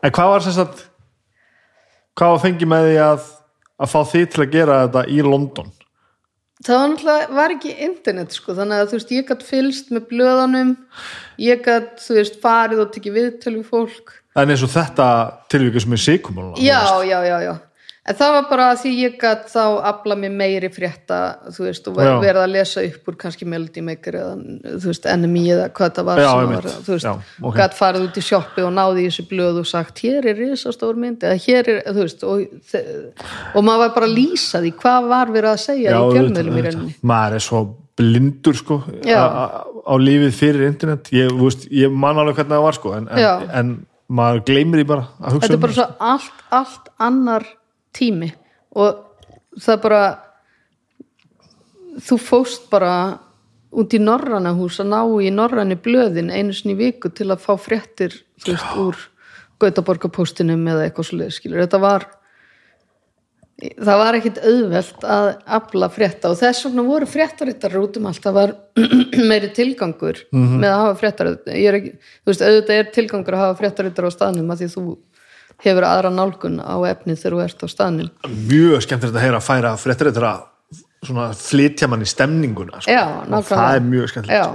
En 0.00 0.14
hvað 0.14 0.32
var 0.36 0.46
sérst 0.46 0.62
að 0.62 0.86
hvað 2.14 2.34
var 2.36 2.42
fengið 2.46 2.70
með 2.70 2.88
því 2.90 2.96
að 3.04 3.28
að 3.80 3.92
fá 3.92 4.00
þið 4.12 4.26
til 4.32 4.44
að 4.44 4.56
gera 4.56 4.80
þetta 4.84 5.04
í 5.08 5.20
London? 5.26 5.70
það 6.60 7.04
var 7.06 7.30
var 7.32 7.54
ekki 7.54 7.72
internet 7.86 8.34
sko, 8.36 8.52
þannig 8.58 8.82
að 8.82 8.90
þú 8.90 8.98
veist, 8.98 9.12
ég 9.16 9.28
gætt 9.30 9.44
fylst 9.48 9.92
með 9.94 10.08
blöðanum 10.10 10.74
ég 11.40 11.62
gætt, 11.64 12.02
þú 12.04 12.18
veist, 12.18 12.36
farið 12.42 12.84
og 12.84 12.90
tekið 12.92 13.16
viðtöl 13.16 13.54
við 13.56 13.70
fólk. 13.70 14.14
En 14.36 14.52
eins 14.52 14.62
og 14.62 14.70
þetta 14.74 15.06
tilvikið 15.50 15.86
sem 15.86 15.96
er 15.96 16.02
sikumál 16.04 16.50
já, 16.60 16.82
já, 17.08 17.18
já, 17.26 17.36
já 17.48 17.54
en 18.10 18.18
það 18.18 18.32
var 18.36 18.46
bara 18.50 18.68
því 18.80 18.92
ég 18.98 19.16
gætt 19.20 19.48
þá 19.52 19.62
afla 19.90 20.16
mér 20.18 20.32
meiri 20.40 20.70
frétta, 20.72 21.18
þú 21.54 21.66
veist 21.66 21.90
og 21.90 22.00
Já. 22.00 22.12
verið 22.22 22.40
að 22.42 22.54
lesa 22.56 22.84
upp 22.86 23.10
úr 23.10 23.18
kannski 23.20 23.48
Melody 23.48 23.84
Maker 23.86 24.18
eða, 24.20 24.32
þú 24.82 24.90
veist, 24.90 25.08
NMI 25.20 25.44
eða 25.56 25.66
hvað 25.78 25.92
það 25.98 26.08
var 26.10 26.22
Já, 26.22 26.30
var, 26.50 26.70
þú 26.70 26.94
veist, 26.94 27.08
Já, 27.08 27.12
ok. 27.42 27.58
gætt 27.60 27.76
farið 27.78 28.06
út 28.08 28.20
í 28.20 28.24
sjoppi 28.26 28.64
og 28.66 28.72
náði 28.76 29.04
í 29.04 29.10
þessu 29.10 29.26
blöð 29.30 29.60
og 29.62 29.68
sagt, 29.70 30.02
hér 30.04 30.30
er 30.32 30.40
risastór 30.40 30.98
mynd 31.00 31.26
eða 31.26 31.42
hér 31.46 31.70
er, 31.74 31.82
þú 31.90 32.06
veist 32.06 32.24
og, 32.26 32.56
og 33.54 33.68
maður 33.68 33.84
var 33.84 33.94
bara 33.98 34.10
að 34.10 34.16
lýsa 34.18 34.64
því 34.64 34.72
hvað 34.80 35.12
var 35.14 35.36
verið 35.36 35.52
að 35.52 35.62
segja 35.66 35.94
í 35.94 36.10
fjölmiðlum 36.16 36.58
í 36.58 36.66
rauninni 36.66 36.96
maður 37.12 37.38
er 37.38 37.46
svo 37.46 37.62
blindur 38.00 38.56
sko 38.56 38.80
Já. 39.04 39.20
á 39.20 39.94
lífið 40.00 40.34
fyrir 40.36 40.66
internet 40.70 41.12
ég, 41.14 41.30
þú 41.30 41.46
veist, 41.46 41.68
ég 41.74 41.92
man 41.92 42.18
alveg 42.20 42.40
hvernig 42.40 42.56
það 42.56 42.66
var 42.66 42.78
sko 42.78 42.96
en, 42.96 43.08
Já. 43.12 43.32
en, 43.44 43.54
en 43.60 43.72
maður 44.10 44.44
gleymir 44.50 44.82
því 44.82 44.86
bara 44.90 45.08
að 45.20 45.36
hugsa 45.36 45.46
þetta 45.46 45.54
er 45.54 45.58
um 45.58 45.64
bara 45.66 45.76
svo 45.76 45.88
allt, 46.10 46.44
allt 46.60 46.92
annar 47.06 47.48
tími 47.96 48.30
og 48.78 49.06
það 49.58 49.82
bara 49.84 50.02
þú 52.00 52.18
fóst 52.22 52.70
bara 52.70 52.92
út 53.70 53.94
í 53.94 54.00
norræna 54.02 54.54
hús 54.58 54.80
að 54.82 54.92
ná 54.92 55.00
í 55.22 55.30
norræni 55.34 55.78
blöðin 55.78 56.32
einu 56.32 56.54
sinni 56.54 56.76
viku 56.78 57.10
til 57.14 57.30
að 57.30 57.42
fá 57.44 57.52
fréttir 57.60 58.14
þú 58.42 58.54
veist, 58.54 58.76
úr 58.78 59.06
Gautaborgapóstinum 59.60 60.62
eða 60.72 60.86
eitthvað 60.86 61.10
svo 61.10 61.28
skilur, 61.36 61.60
þetta 61.60 61.80
var 61.82 62.06
það 63.60 63.98
var 64.00 64.16
ekkit 64.16 64.38
auðvelt 64.40 65.04
að 65.04 65.26
afla 65.58 65.88
frétta 65.92 66.30
og 66.32 66.38
þess 66.40 66.64
vegna 66.64 66.84
voru 66.86 67.08
fréttarittar 67.10 67.76
út 67.80 67.98
um 68.00 68.08
allt, 68.08 68.22
það 68.24 68.38
var 68.38 68.54
meiri 69.30 69.50
tilgangur 69.56 70.22
með 70.32 70.70
að 70.70 70.80
hafa 70.84 70.96
fréttarittar 71.02 71.58
þú 71.60 72.30
veist, 72.30 72.44
auðvitað 72.46 72.78
er 72.78 72.90
tilgangur 72.94 73.36
að 73.36 73.44
hafa 73.44 73.58
fréttarittar 73.60 74.08
á 74.08 74.10
staðnum 74.16 74.54
að 74.54 74.62
því 74.62 74.70
þú 74.74 74.84
hefur 75.64 75.86
aðra 75.88 76.12
nálgun 76.14 76.60
á 76.62 76.76
efnið 76.90 77.20
þegar 77.20 77.36
þú 77.36 77.42
ert 77.44 77.64
á 77.64 77.68
staðnum 77.74 78.10
mjög 78.48 78.86
skemmtilegt 78.86 79.18
að 79.18 79.26
heyra 79.26 79.40
að 79.40 79.46
færa 79.48 79.74
fréttir 79.80 80.10
þetta 80.10 80.32
svona 81.04 81.30
flytja 81.36 81.88
mann 81.88 82.04
í 82.04 82.08
stemninguna 82.08 82.80
sko. 82.82 82.92
Já, 82.92 83.04
og 83.04 83.28
nákvæmlega. 83.28 83.60
það 83.60 83.76
er 83.76 83.86
mjög 83.86 84.16
Já, 84.28 84.48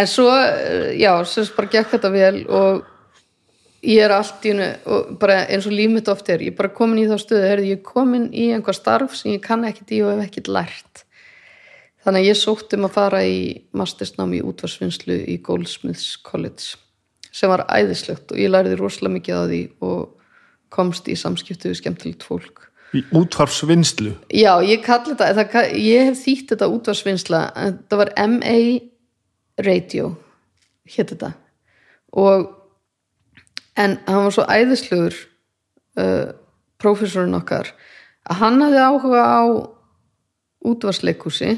en 0.00 0.08
svo 0.10 0.28
eh, 0.36 0.94
já, 1.00 1.12
sem 1.24 1.44
sagt 1.44 1.58
bara 1.58 1.72
gekk 1.74 1.92
þetta 1.94 2.12
vel 2.14 2.38
og 2.46 2.86
ég 3.84 4.02
er 4.02 4.14
allt 4.16 4.46
í 4.48 4.54
bara 5.20 5.42
eins 5.46 5.68
og 5.68 5.76
lífmitt 5.76 6.08
oft 6.10 6.28
er 6.32 6.42
ég 6.42 6.54
er 6.54 6.58
bara 6.58 6.72
komin 6.74 7.02
í 7.04 7.06
þá 7.10 7.18
stöðu, 7.22 7.44
heyrðu, 7.46 7.68
ég 7.68 7.78
er 7.78 7.86
komin 7.86 8.26
í 8.32 8.48
einhver 8.56 8.76
starf 8.76 9.14
sem 9.14 9.36
ég 9.36 9.44
kann 9.44 9.66
ekkit 9.68 9.94
í 9.94 10.02
og 10.02 10.16
hef 10.16 10.26
ekkit 10.26 10.50
lært 10.50 11.04
þannig 12.04 12.24
að 12.24 12.30
ég 12.30 12.40
sótt 12.40 12.74
um 12.74 12.88
að 12.88 12.96
fara 12.96 13.22
í 13.28 13.40
mastersnám 13.76 14.34
í 14.34 14.42
útvarsvinnslu 14.42 15.20
í 15.28 15.38
Goldsmiths 15.44 16.16
College 16.26 16.78
sem 17.30 17.50
var 17.52 17.66
æðislegt 17.70 18.32
og 18.32 18.40
ég 18.40 18.50
læriði 18.50 18.80
rosalega 18.80 19.18
mikið 19.18 19.36
á 19.38 19.42
því 19.46 19.62
og 19.84 20.17
komst 20.74 21.08
í 21.08 21.16
samskiptu 21.18 21.72
við 21.72 21.80
skemmtilegt 21.82 22.26
fólk. 22.26 22.66
Í 22.96 23.02
útvarpsvinnslu? 23.16 24.14
Já, 24.32 24.52
ég 24.64 24.84
kalli 24.84 25.12
þetta, 25.12 25.44
það, 25.52 25.72
ég 25.76 26.08
hef 26.08 26.22
þýtt 26.22 26.54
þetta 26.54 26.70
útvarsvinnsla, 26.72 27.42
það 27.90 28.00
var 28.00 28.12
MA 28.30 28.60
Radio, 29.66 30.14
hétt 30.88 31.12
þetta. 31.12 31.34
Og 32.16 32.46
en 33.78 33.98
hann 34.06 34.24
var 34.26 34.34
svo 34.34 34.46
æðislegur 34.50 35.16
uh, 36.00 36.30
prófessorinn 36.82 37.36
okkar 37.38 37.72
að 38.28 38.40
hann 38.42 38.62
hafði 38.62 38.84
áhuga 38.84 39.24
á 39.24 39.42
útvarsleikúsi 40.68 41.54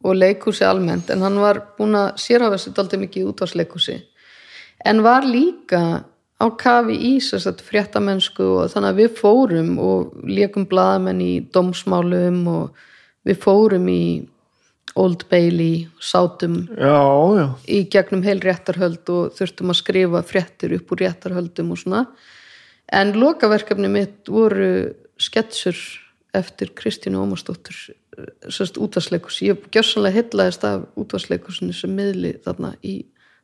og 0.00 0.16
leikúsi 0.16 0.64
almennt 0.66 1.10
en 1.12 1.22
hann 1.24 1.38
var 1.40 1.62
búin 1.78 1.96
að 1.98 2.16
sérhafa 2.22 2.58
sér 2.60 2.76
daldið 2.76 3.04
mikið 3.04 3.22
í 3.22 3.28
útvarsleikúsi 3.30 3.96
en 4.90 5.02
var 5.04 5.26
líka 5.28 5.82
á 6.40 6.46
kafi 6.56 6.96
í 6.96 7.12
sér 7.22 7.42
þetta 7.44 7.66
fréttamennsku 7.68 8.46
og 8.56 8.72
þannig 8.72 8.90
að 8.90 9.00
við 9.02 9.16
fórum 9.20 9.72
og 9.84 10.12
lékum 10.24 10.66
blaðamenn 10.70 11.20
í 11.24 11.32
dómsmálum 11.52 12.42
og 12.50 12.84
við 13.28 13.42
fórum 13.42 13.88
í 13.92 14.04
Old 14.98 15.28
Bailey, 15.30 15.84
sátum 16.02 16.64
já, 16.74 16.98
já, 17.38 17.46
í 17.70 17.84
gegnum 17.92 18.24
heil 18.26 18.40
réttarhöld 18.42 19.06
og 19.12 19.36
þurftum 19.36 19.70
að 19.70 19.78
skrifa 19.78 20.22
fréttir 20.26 20.74
upp 20.74 20.90
úr 20.90 21.04
réttarhöldum 21.04 21.70
og 21.70 21.78
svona. 21.78 22.00
En 22.90 23.12
lokaverkefni 23.14 23.86
mitt 23.92 24.26
voru 24.26 24.90
sketsur 25.20 25.78
eftir 26.34 26.72
Kristínu 26.74 27.22
Ómarsdóttur 27.22 27.76
sérst 28.50 28.80
útvarsleikus 28.82 29.38
ég 29.46 29.62
gjörsanlega 29.72 30.18
hellaðist 30.18 30.66
af 30.66 30.88
útvarsleikusinu 30.98 31.74
sem 31.76 31.92
miðli 31.94 32.34
þarna 32.44 32.74
í 32.82 32.96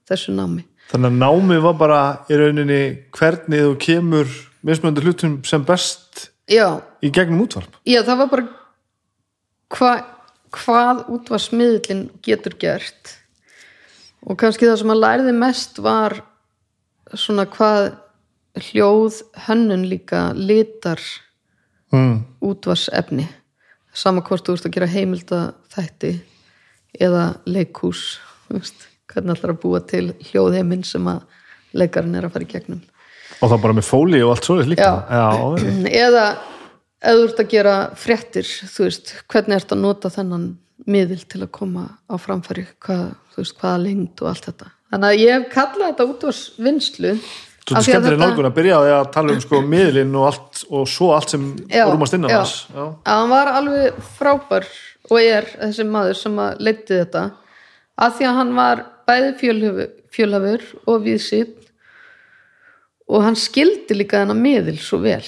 þessu 0.09 0.35
námi 0.35 0.66
þannig 0.91 1.13
að 1.13 1.21
námið 1.23 1.63
var 1.65 1.77
bara 1.81 2.01
í 2.31 2.39
rauninni 2.41 2.83
hvernig 3.17 3.65
þú 3.65 3.75
kemur 3.83 4.33
mismöndu 4.67 5.05
hlutum 5.05 5.39
sem 5.47 5.65
best 5.67 6.29
já, 6.51 6.81
í 7.03 7.11
gegnum 7.15 7.45
útvarp. 7.47 7.79
Já 7.87 8.03
það 8.07 8.23
var 8.23 8.33
bara 8.33 8.47
hva, 9.77 9.93
hvað 10.57 11.05
útvarsmiðlinn 11.19 12.09
getur 12.27 12.57
gert. 12.61 13.17
Og 14.27 14.39
kannski 14.41 14.67
það 14.67 14.81
sem 14.83 14.95
að 14.95 15.03
læriði 15.03 15.37
mest 15.39 15.79
var 15.83 16.19
svona 17.15 17.47
hvað 17.51 17.93
hljóð 18.71 19.21
hönnun 19.47 19.85
líka 19.87 20.31
litar 20.35 21.03
mm. 21.93 22.23
útvarsefni 22.43 23.27
sama 23.97 24.23
hvort 24.25 24.45
þú 24.47 24.57
ert 24.57 24.69
að 24.69 24.77
gera 24.77 24.91
heimilda 24.91 25.41
þætti 25.73 26.13
eða 27.01 27.25
leikhús 27.49 28.17
þú 28.47 28.59
veist, 28.59 28.87
hvernig 29.12 29.37
ætlar 29.37 29.55
að 29.55 29.62
búa 29.62 29.81
til 29.87 30.05
hljóðheiminn 30.31 30.85
sem 30.87 31.09
að 31.11 31.24
leikarinn 31.77 32.19
er 32.19 32.28
að 32.28 32.37
fara 32.37 32.47
í 32.47 32.53
gegnum 32.53 32.83
og 33.37 33.51
það 33.51 33.65
bara 33.65 33.77
með 33.77 33.89
fóli 33.89 34.20
og 34.24 34.35
allt 34.35 34.49
svo 34.49 34.59
líka 34.62 34.87
Já. 34.87 34.95
já, 35.11 35.27
já. 35.61 35.99
eða 36.07 36.27
ef 37.07 37.19
þú 37.19 37.27
ert 37.27 37.43
að 37.43 37.51
gera 37.53 37.74
veist, 38.07 39.12
hvernig 39.33 39.59
ert 39.59 39.74
að 39.74 39.83
nota 39.83 40.12
þennan 40.12 40.47
miðil 40.87 41.23
til 41.27 41.43
að 41.43 41.53
koma 41.57 41.89
á 42.09 42.15
framfæri 42.20 42.66
hvað, 42.85 43.11
veist, 43.37 43.59
hvaða 43.61 43.83
lengd 43.85 44.23
og 44.23 44.31
allt 44.33 44.49
þetta 44.51 44.70
þannig 44.93 45.11
að 45.11 45.20
ég 45.23 45.35
hef 45.37 45.47
kallað 45.53 45.93
þetta 45.93 46.09
út 46.12 46.27
á 46.27 46.31
vinslu 46.69 47.12
Svo 47.66 47.74
þetta 47.74 47.83
skemmtileg 47.89 48.20
nálgun 48.23 48.47
að 48.47 48.53
byrja 48.55 48.77
því 48.78 48.91
að 48.95 49.09
tala 49.16 49.33
um 49.35 49.41
sko 49.43 49.59
miðlinn 49.66 50.12
og 50.15 50.27
allt 50.28 50.61
og 50.70 50.85
svo 50.87 51.09
allt 51.16 51.33
sem 51.35 51.47
Já, 51.66 51.83
rúmast 51.91 52.15
innan 52.15 52.31
já. 52.31 52.37
þess 52.45 52.61
Já. 52.70 52.85
að 52.87 53.16
hann 53.16 53.33
var 53.33 53.51
alveg 53.51 53.97
frábær 54.20 54.69
og 55.11 55.19
er 55.19 55.49
þessi 55.57 55.87
maður 55.91 56.20
sem 56.20 56.39
að 56.45 56.62
leiti 56.62 56.95
þetta 57.01 57.24
að 57.97 58.16
því 58.18 58.27
að 58.28 58.36
hann 58.40 58.55
var 58.56 58.85
bæði 59.06 59.31
fjölhafur, 59.40 59.90
fjölhafur 60.12 60.64
og 60.90 61.05
viðsýtt 61.06 61.68
og 63.09 63.23
hann 63.23 63.36
skildi 63.39 63.94
líka 63.97 64.23
þennan 64.24 64.40
miðil 64.43 64.78
svo 64.82 64.98
vel 65.05 65.23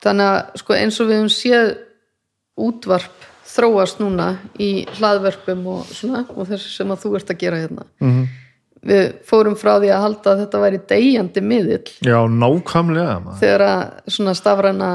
þannig 0.00 0.26
að 0.30 0.60
sko, 0.62 0.76
eins 0.78 1.00
og 1.02 1.10
við 1.10 1.18
höfum 1.20 1.32
séð 1.34 1.72
útvarp 2.60 3.26
þróast 3.50 3.98
núna 4.00 4.28
í 4.62 4.86
hlaðverpum 4.98 5.64
og 5.72 5.88
svona 5.90 6.22
og 6.32 6.46
þessi 6.48 6.70
sem 6.76 6.92
að 6.94 7.02
þú 7.04 7.14
ert 7.18 7.32
að 7.34 7.40
gera 7.42 7.58
hérna 7.64 7.84
Mhm. 8.00 8.22
við 8.86 9.12
fórum 9.28 9.56
frá 9.60 9.74
því 9.82 9.90
að 9.92 10.00
halda 10.06 10.30
að 10.32 10.38
þetta 10.46 10.60
væri 10.62 10.78
deyjandi 10.88 11.40
miðil 11.44 11.88
Já, 12.00 12.18
nákvæmlega 12.24 13.16
maður. 13.24 13.40
þegar 13.42 13.60
að 13.66 14.10
svona 14.14 14.34
stafræna 14.34 14.90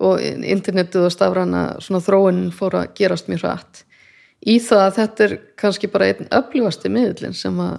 og 0.00 0.20
internetið 0.22 1.04
og 1.04 1.12
stafræna 1.12 1.64
svona 1.80 2.00
þróunin 2.00 2.52
fór 2.56 2.72
að 2.80 2.94
gerast 2.96 3.28
mjög 3.28 3.42
hratt 3.44 3.84
í 4.46 4.56
það 4.62 4.82
að 4.86 4.96
þetta 4.98 5.24
er 5.26 5.34
kannski 5.60 5.90
bara 5.92 6.08
einn 6.10 6.30
öflugasti 6.34 6.90
miðlinn 6.92 7.36
sem 7.36 7.58
að 7.62 7.76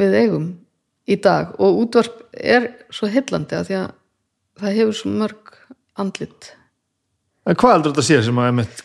við 0.00 0.16
eigum 0.20 0.48
í 1.08 1.16
dag 1.20 1.54
og 1.60 1.78
útvarp 1.84 2.22
er 2.34 2.70
svo 2.92 3.08
heillandi 3.12 3.56
að 3.58 3.68
því 3.70 3.78
að 3.82 3.90
það 4.60 4.76
hefur 4.80 4.98
svo 5.00 5.14
mörg 5.20 5.54
andlit 6.00 6.50
En 7.44 7.56
hvað 7.60 7.74
heldur 7.76 7.92
þetta 7.92 8.06
sé 8.06 8.18
sem 8.24 8.38
að 8.40 8.46
einmitt 8.50 8.78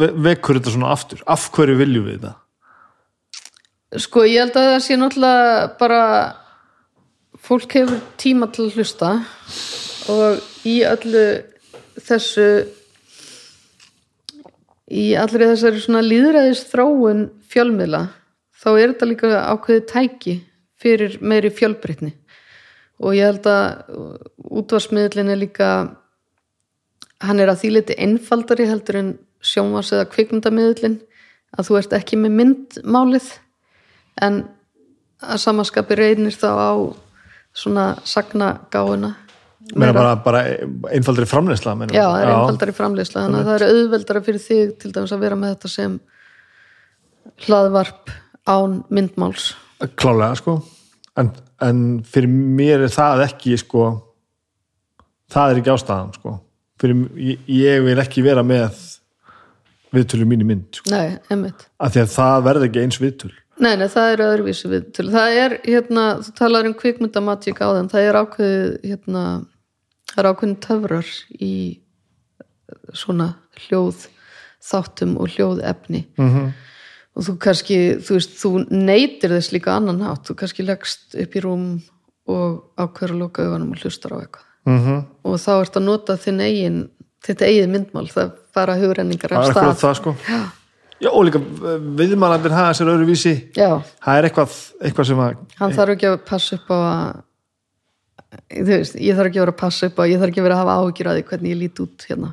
ve- 0.00 0.14
vekur 0.26 0.58
þetta 0.58 0.72
svona 0.74 0.88
aftur? 0.90 1.20
Af 1.30 1.44
hverju 1.54 1.76
viljum 1.78 2.08
við 2.08 2.16
þetta? 2.18 2.32
sko 4.02 4.24
ég 4.26 4.40
held 4.42 4.56
að 4.58 4.64
það 4.72 4.80
sé 4.82 4.96
náttúrulega 4.98 5.66
bara 5.78 6.00
fólk 7.44 7.76
hefur 7.78 8.00
tíma 8.18 8.48
til 8.50 8.64
að 8.66 8.78
hlusta 8.80 9.10
og 10.10 10.40
í 10.66 10.80
öllu 10.88 11.22
þessu 12.02 12.46
í 14.94 15.06
allri 15.18 15.48
þessari 15.50 15.82
svona 15.82 16.04
líðræðis 16.04 16.64
þróun 16.70 17.26
fjölmiðla 17.50 18.06
þá 18.54 18.68
er 18.72 18.92
þetta 18.92 19.08
líka 19.10 19.30
ákveðið 19.50 19.88
tæki 19.90 20.34
fyrir 20.80 21.18
meiri 21.20 21.50
fjölbreytni. 21.52 22.12
Og 23.02 23.16
ég 23.18 23.26
held 23.26 23.46
að 23.50 23.88
útvarsmiðlin 24.60 25.32
er 25.32 25.40
líka 25.40 25.68
hann 27.24 27.40
er 27.40 27.50
að 27.50 27.62
því 27.62 27.70
liti 27.74 27.96
einfaldari 28.04 28.68
heldur 28.68 29.00
en 29.00 29.10
sjónvars 29.44 29.92
eða 29.94 30.08
kvikmyndamiðlin 30.12 30.98
að 31.54 31.68
þú 31.68 31.78
ert 31.80 31.96
ekki 31.98 32.18
með 32.20 32.36
myndmálið 32.38 33.28
en 34.24 34.44
að 35.24 35.42
samaskapi 35.42 35.98
reynir 35.98 36.36
þá 36.36 36.50
á 36.54 36.72
svona 37.54 37.86
sagnagáuna 38.06 39.14
Meina 39.72 39.94
bara, 39.96 40.14
bara 40.20 40.42
einfaldri 40.92 41.24
framleysla 41.28 41.72
Já, 41.88 42.04
það 42.04 42.18
er 42.20 42.32
einfaldari 42.34 42.74
framleiðsla 42.76 43.22
þannig 43.22 43.38
að 43.38 43.46
það 43.48 43.54
er 43.56 43.64
auðveldara 43.70 44.20
fyrir 44.26 44.42
þig 44.44 44.74
til 44.82 44.90
dæmis 44.92 45.14
að 45.16 45.22
vera 45.24 45.38
með 45.40 45.54
þetta 45.54 45.70
sem 45.72 45.94
hlaðvarp 47.46 48.12
án 48.44 48.74
myndmáls. 48.92 49.46
Klálega, 49.96 50.36
sko. 50.38 50.58
En, 51.16 51.30
en 51.64 51.80
fyrir 52.04 52.28
mér 52.28 52.84
er 52.84 52.92
það 52.92 53.24
ekki 53.30 53.56
sko 53.62 53.86
það 55.32 55.52
er 55.54 55.60
ekki 55.62 55.72
ástæðan, 55.74 56.12
sko. 56.18 56.34
Fyrir, 56.82 57.06
ég, 57.22 57.48
ég 57.54 57.86
vil 57.86 57.96
ekki 58.02 58.24
vera 58.26 58.44
með 58.46 58.82
viðtölu 59.94 60.26
mín 60.28 60.42
í 60.44 60.48
mynd 60.48 60.80
sko. 60.80 60.90
Nei, 60.92 61.16
emmitt 61.32 61.68
af 61.78 61.94
því 61.94 62.04
að 62.04 62.12
það 62.16 62.44
verði 62.48 62.68
ekki 62.68 62.84
eins 62.84 63.00
viðtöl. 63.02 63.32
Nei, 63.62 63.72
nei, 63.78 63.86
það 63.90 64.12
er 64.12 64.22
öðruvísi 64.24 64.68
við 64.72 64.86
til. 64.96 65.06
Það 65.14 65.36
er, 65.38 65.52
hérna, 65.62 66.06
þú 66.26 66.32
talar 66.40 66.66
um 66.66 66.74
kvikmyndamatík 66.74 67.60
á 67.62 67.68
þeim, 67.76 67.90
það 67.92 68.08
er 68.08 68.18
ákveðið, 68.18 68.72
hérna, 68.90 69.24
það 70.14 70.20
er 70.22 70.30
ákveðin 70.30 70.60
töfrar 70.62 71.10
í 71.42 71.54
svona 72.94 73.34
hljóð 73.66 74.06
þáttum 74.64 75.18
og 75.20 75.34
hljóðefni. 75.34 76.06
Mm 76.16 76.30
-hmm. 76.30 76.52
og 77.14 77.26
þú 77.26 77.36
kannski, 77.38 77.78
þú 78.00 78.16
veist, 78.18 78.38
þú 78.40 78.50
neytir 78.70 79.34
þess 79.34 79.52
líka 79.52 79.76
annan 79.76 80.02
hátt, 80.02 80.24
þú 80.26 80.38
kannski 80.40 80.66
leggst 80.66 81.14
upp 81.14 81.36
í 81.36 81.44
rúm 81.44 81.68
og 82.26 82.72
ákveður 82.78 83.14
að 83.14 83.20
loka 83.20 83.44
augunum 83.44 83.72
og 83.72 83.82
hlustar 83.82 84.16
á 84.16 84.18
eitthvað. 84.22 84.44
Mm 84.64 85.04
og 85.24 85.34
þá 85.40 85.52
ert 85.60 85.76
að 85.76 85.84
nota 85.84 86.16
þinn 86.16 86.40
eigin 86.40 86.90
þetta 87.24 87.46
eigið 87.46 87.68
myndmál, 87.68 88.08
það 88.08 88.30
fara 88.54 88.76
hugrenningar 88.76 89.30
það 89.30 89.36
af 89.36 89.44
er 89.44 89.50
eitthvað 89.50 89.76
stað. 89.76 89.80
það, 89.80 89.94
sko. 89.94 90.16
Já, 90.28 90.40
Já 91.04 91.10
og 91.10 91.24
líka 91.24 91.40
viðmælandir 91.98 92.52
hafa 92.54 92.72
sér 92.72 92.90
öðruvísi. 92.94 93.34
Já, 93.56 93.82
það 94.04 94.18
er 94.18 94.24
eitthvað, 94.28 94.52
eitthvað 94.80 95.06
sem 95.06 95.18
að 95.20 95.34
hann 95.58 95.72
þarf 95.72 95.94
ekki 95.96 96.08
að 96.08 96.18
passa 96.24 96.56
upp 96.56 96.70
á 96.70 96.78
að 96.78 97.22
veist, 98.68 98.96
ég 99.00 99.16
þarf 99.18 99.30
ekki 99.30 99.40
að 99.40 99.44
vera 99.46 99.54
að 99.54 99.60
passa 99.60 99.88
upp 99.90 100.00
á 100.00 100.04
ég 100.10 100.20
þarf 100.20 100.32
ekki 100.32 100.42
að 100.42 100.48
vera 100.48 100.56
að 100.58 100.62
hafa 100.64 100.76
áhyggjur 100.80 101.10
að 101.10 101.18
því 101.18 101.24
hvernig 101.30 101.52
ég 101.54 101.60
lít 101.62 101.82
út 101.84 102.06
hérna. 102.08 102.32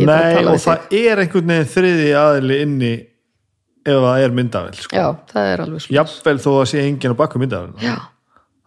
Nei, 0.00 0.44
og 0.46 0.58
það 0.62 0.92
er 1.00 1.20
einhvern 1.24 1.50
veginn 1.50 1.70
þriði 1.74 2.10
aðili 2.14 2.58
inni 2.64 2.92
ef 3.80 3.96
það 4.04 4.24
er 4.24 4.34
myndavel 4.36 4.74
sko. 4.78 4.96
Já, 4.96 5.06
það 5.32 5.48
er 5.50 5.62
alveg 5.64 5.82
svo 5.84 5.94
jafnvel 5.96 6.36
þó 6.44 6.50
að 6.60 6.66
sé 6.70 6.82
enginn 6.84 7.14
á 7.16 7.20
baku 7.20 7.40
myndavel 7.42 7.72
Já, 7.82 7.96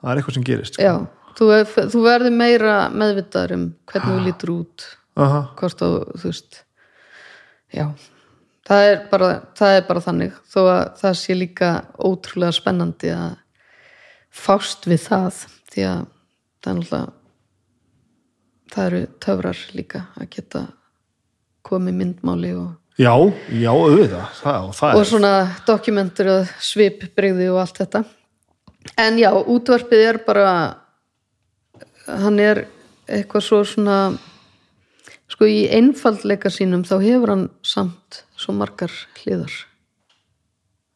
það 0.01 0.09
er 0.11 0.19
eitthvað 0.21 0.37
sem 0.37 0.47
gerist 0.49 0.77
sko. 0.77 0.83
já, 0.83 0.95
þú, 1.37 1.49
þú 1.93 2.01
verður 2.07 2.35
meira 2.39 2.77
meðvitaður 2.91 3.55
um 3.57 3.67
hvernig 3.91 4.09
þú 4.09 4.25
lítur 4.27 4.53
út 4.57 4.87
Aha. 5.23 5.41
hvort 5.59 5.83
þú, 5.83 5.89
þú 6.17 6.31
veist 6.31 6.59
já, 7.77 7.85
það 8.67 8.89
er 8.89 8.99
bara 9.13 9.29
það 9.61 9.77
er 9.77 9.87
bara 9.91 10.05
þannig, 10.09 10.41
þó 10.49 10.59
að 10.63 10.83
það 11.03 11.17
sé 11.21 11.37
líka 11.37 11.71
ótrúlega 12.01 12.57
spennandi 12.57 13.13
að 13.13 13.37
fást 14.33 14.89
við 14.89 15.05
það 15.07 15.43
því 15.73 15.87
að 15.93 16.03
það 16.63 16.71
er 16.71 16.79
náttúrulega 16.79 17.11
það 18.73 18.87
eru 18.87 19.01
töfrar 19.21 19.59
líka 19.77 20.05
að 20.17 20.29
geta 20.33 20.63
komið 21.67 21.99
myndmáli 21.99 22.53
og, 22.57 22.71
Já, 22.93 23.09
já, 23.49 23.71
auðvitað. 23.73 24.25
Það, 24.37 24.65
og 24.67 24.73
það 24.77 24.99
og 24.99 25.07
svona 25.09 25.29
dokumentur 25.65 26.27
og 26.29 26.51
svipbrigði 26.61 27.47
og 27.49 27.63
allt 27.63 27.79
þetta. 27.81 28.03
En 29.01 29.17
já, 29.17 29.31
útvarpið 29.33 30.03
er 30.11 30.19
bara 30.27 30.51
hann 32.05 32.37
er 32.43 32.67
eitthvað 33.09 33.45
svo 33.47 33.63
svona 33.65 33.97
sko 35.31 35.47
í 35.49 35.63
einfaldleika 35.73 36.51
sínum 36.53 36.83
þá 36.85 36.95
hefur 37.01 37.33
hann 37.33 37.47
samt 37.65 38.21
svo 38.37 38.53
margar 38.59 38.93
hliðar. 39.23 39.55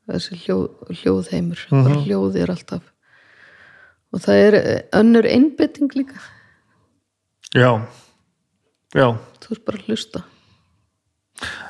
Þessi 0.07 0.37
hljóð, 0.45 0.67
hljóðheimur 1.01 1.65
bara 1.73 1.97
hljóði 2.05 2.45
er 2.45 2.53
alltaf 2.53 2.85
og 4.13 4.23
það 4.23 4.41
er 4.45 4.57
önnur 4.95 5.27
einbytting 5.27 5.93
líka. 5.97 6.19
Já. 7.55 7.71
Já, 8.95 9.11
þú 9.43 9.53
ert 9.55 9.65
bara 9.67 9.81
að 9.81 9.89
hlusta. 9.91 10.23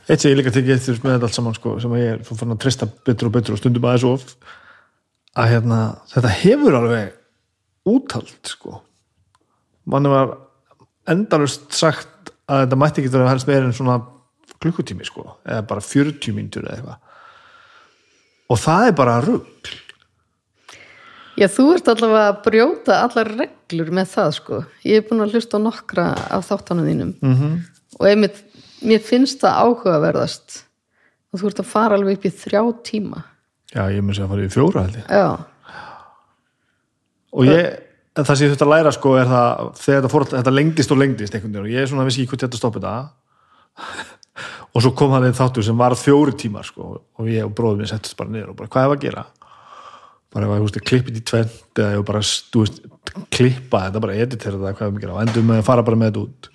Eitt 0.08 0.22
sem 0.24 0.32
ég 0.32 0.38
líka 0.40 0.54
tekið 0.56 0.76
eftir 0.78 1.00
með 1.04 1.18
þetta 1.18 1.28
allt 1.28 1.38
saman 1.38 1.56
sko, 1.58 1.74
sem 1.84 1.96
ég 2.00 2.12
er 2.14 2.22
fann 2.28 2.54
að 2.54 2.62
treysta 2.64 2.88
betur 2.88 3.28
og 3.28 3.34
betur 3.36 3.56
og 3.56 3.62
stundum 3.62 3.88
aðeins 3.90 4.06
of 4.08 4.36
að 5.38 5.50
hérna, 5.52 5.80
þetta 6.14 6.36
hefur 6.42 6.78
alveg 6.80 7.10
úthald 7.88 8.52
sko. 8.52 8.78
Manni 9.88 10.12
var 10.12 10.32
endalust 11.08 11.68
sagt 11.76 12.32
að 12.48 12.64
þetta 12.64 12.80
mætti 12.80 13.04
ekki 13.04 13.12
vera 13.14 13.34
helst 13.34 13.50
meira 13.50 13.68
en 13.68 13.76
svona 13.76 14.00
klukkutími 14.64 15.06
sko, 15.08 15.26
eða 15.46 15.66
bara 15.68 15.84
40 15.84 16.38
mínútur 16.38 16.66
eða 16.66 16.78
eitthvað. 16.78 17.04
Og 18.48 18.62
það 18.64 18.88
er 18.88 18.98
bara 19.02 19.20
rugg 19.26 19.72
Já, 21.38 21.46
þú 21.54 21.66
ert 21.76 21.90
allavega 21.92 22.30
að 22.32 22.38
brjóta 22.48 23.02
allar 23.06 23.34
reglur 23.38 23.92
með 23.94 24.08
það 24.16 24.32
sko. 24.40 24.62
Ég 24.88 25.02
er 25.02 25.10
búin 25.10 25.22
að 25.22 25.36
hlusta 25.38 25.60
nokkra 25.62 26.08
af 26.34 26.48
þáttanum 26.50 26.88
þínum 26.88 27.12
mm 27.22 27.36
-hmm. 27.36 27.60
og 28.00 28.08
einmitt, 28.10 28.40
mér 28.82 29.04
finnst 29.06 29.42
það 29.42 29.60
áhugaverðast 29.62 30.64
og 31.32 31.42
þú 31.42 31.52
ert 31.52 31.62
að 31.62 31.72
fara 31.72 31.98
alveg 31.98 32.18
upp 32.18 32.26
í 32.26 32.32
þrjá 32.32 32.62
tíma. 32.84 33.24
já, 33.74 33.84
ég 33.92 34.02
myndi 34.02 34.24
að 34.24 34.32
fara 34.32 34.46
í 34.46 34.50
fjóra 34.50 34.84
held 34.86 34.96
ég 34.96 35.06
Já, 35.12 35.28
og 37.32 37.46
ég, 37.46 37.80
það 38.16 38.36
sem 38.36 38.46
ég 38.46 38.54
þurfti 38.54 38.66
að 38.66 38.74
læra 38.74 38.92
sko 38.96 39.16
er 39.20 39.28
það, 39.28 39.72
þegar 39.78 40.02
þetta, 40.02 40.12
fór, 40.14 40.26
þetta 40.32 40.54
lengdist 40.56 40.94
og 40.94 41.02
lengdist 41.02 41.36
einhvern 41.36 41.54
veginn 41.54 41.66
og 41.68 41.74
ég 41.74 41.82
er 41.82 41.92
svona 41.92 42.06
vissi 42.08 42.24
ekki 42.24 42.32
hvað 42.32 42.46
þetta 42.46 42.62
stoppa 42.62 42.80
þetta 42.80 42.96
og 44.74 44.84
svo 44.86 44.94
kom 44.98 45.12
það 45.14 45.28
einn 45.28 45.38
þáttur 45.38 45.68
sem 45.68 45.78
var 45.78 45.98
fjóri 46.00 46.38
tímar 46.40 46.66
sko 46.66 46.94
og 46.98 47.30
ég 47.30 47.46
og 47.46 47.54
bróðum 47.58 47.84
minn 47.84 47.92
settist 47.92 48.18
bara 48.18 48.32
niður 48.32 48.54
og 48.54 48.60
bara 48.62 48.72
hvað 48.72 48.88
er 48.88 48.96
að 48.96 49.04
gera 49.04 49.26
bara 50.38 50.60
ef 50.60 50.76
þú 50.78 50.84
klippið 50.92 51.18
í 51.20 51.24
tvent 51.32 51.82
eða 51.82 52.04
bara, 52.06 52.22
veist, 52.22 52.84
klippa 53.34 53.88
þetta 53.88 54.04
bara 54.04 54.20
editera 54.22 54.60
þetta, 54.60 54.76
hvað 54.78 55.02
er 55.02 55.16
og 55.16 55.24
endum 55.24 55.50
með 55.50 55.64
að 55.64 55.68
fara 55.72 55.86
bara 55.88 56.00
með 56.00 56.12
þetta 56.12 56.26
út 56.28 56.52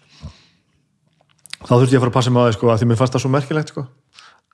þá 1.62 1.74
þurfti 1.74 1.94
ég 1.94 1.98
að 1.98 2.04
fara 2.04 2.12
að 2.12 2.16
passa 2.18 2.32
mig 2.32 2.42
á 2.42 2.46
því 2.46 2.56
sko, 2.56 2.76
því 2.78 2.88
mér 2.90 3.00
fannst 3.00 3.16
það 3.16 3.24
svo 3.24 3.32
merkilegt 3.32 3.74
sko 3.74 3.84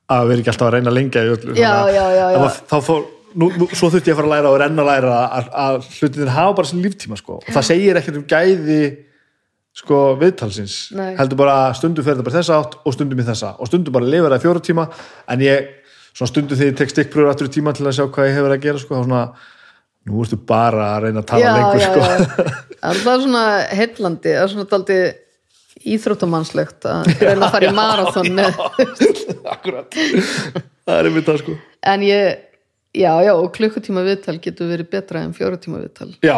að 0.08 0.30
vera 0.30 0.42
ekki 0.42 0.52
alltaf 0.52 0.68
að 0.68 0.74
reyna 0.76 0.94
lengja 0.94 1.24
í 1.24 1.32
öllu 1.34 1.56
Já, 1.58 1.72
já, 1.92 2.04
já, 2.16 2.46
þá 2.70 2.76
fór, 2.84 3.02
nú, 3.34 3.50
nú, 3.60 3.68
svo 3.72 3.90
þurfti 3.92 4.12
ég 4.12 4.16
að 4.16 4.22
fara 4.22 4.30
að 4.30 4.34
læra 4.36 4.52
og 4.52 4.62
renna 4.62 4.84
að 4.84 4.90
læra 4.92 5.18
að, 5.26 5.50
að 5.64 5.90
hlutin 5.98 6.32
hafa 6.32 6.56
bara 6.60 6.70
sem 6.70 6.80
líftíma 6.84 7.20
sko. 7.20 7.40
og 7.42 7.52
það 7.52 7.68
segir 7.68 8.00
ekkert 8.00 8.20
um 8.20 8.26
gæði 8.28 8.80
sko 9.78 9.98
viðtalsins 10.18 10.78
Nei. 10.96 11.12
heldur 11.18 11.38
bara 11.38 11.58
stundum 11.76 12.06
fer 12.06 12.16
það 12.18 12.26
bara 12.26 12.38
þessa 12.40 12.56
átt 12.58 12.78
og 12.82 12.96
stundum 12.96 13.20
í 13.20 13.26
þessa 13.28 13.52
og 13.58 13.68
stundum 13.70 13.94
bara 13.94 14.08
lifir 14.08 14.32
það 14.32 14.40
í 14.40 14.44
fjóra 14.46 14.64
tíma 14.64 14.86
en 15.30 15.44
ég, 15.44 15.68
svona 16.18 16.32
stundum 16.32 16.58
þegar 16.58 16.72
ég 16.72 16.80
tek 16.80 16.92
stikkpröfur 16.92 17.30
aftur 17.30 17.48
í 17.48 17.54
tíma 17.54 17.74
til 17.76 17.86
að 17.86 17.94
sjá 17.94 18.04
hvað 18.10 18.28
ég 18.28 18.36
hefur 18.38 18.54
að 18.54 18.64
gera 18.64 18.82
sko, 18.82 18.98
þá 18.98 19.06
svona, 19.06 19.22
nú 20.08 20.24
ertu 20.24 20.38
bara 20.50 20.88
að 20.96 21.06
reyna 21.06 21.22
að 21.22 21.28
tala 21.30 21.44
já, 21.44 21.52
lengur 21.54 21.82
já, 21.82 21.88
sko. 21.88 22.00
já. 22.02 22.52
það 22.82 23.12
er 23.12 23.24
svona 23.24 23.44
heillandi 23.78 24.34
það 24.34 24.42
er 24.42 24.52
svona 24.54 24.70
daldi 24.72 24.98
íþróttamannslegt 25.94 26.88
að 26.90 27.12
reyna 27.22 27.46
að 27.46 27.54
fara 27.54 27.70
í 27.70 27.76
marathon 27.76 28.42
akkurat. 29.54 29.94
Það 29.94 30.96
er 30.96 31.08
einmitt 31.10 31.28
það 31.28 31.40
sko. 31.44 31.54
En 31.86 32.02
ég, 32.02 32.40
já, 32.98 33.12
já, 33.22 33.32
og 33.36 33.52
klukkutíma 33.54 34.02
viðtal 34.08 34.40
getur 34.42 34.72
verið 34.72 34.90
betra 34.96 35.22
en 35.22 35.36
fjóra 35.36 35.60
tíma 35.62 35.84
viðtal. 35.84 36.10
Já, 36.26 36.34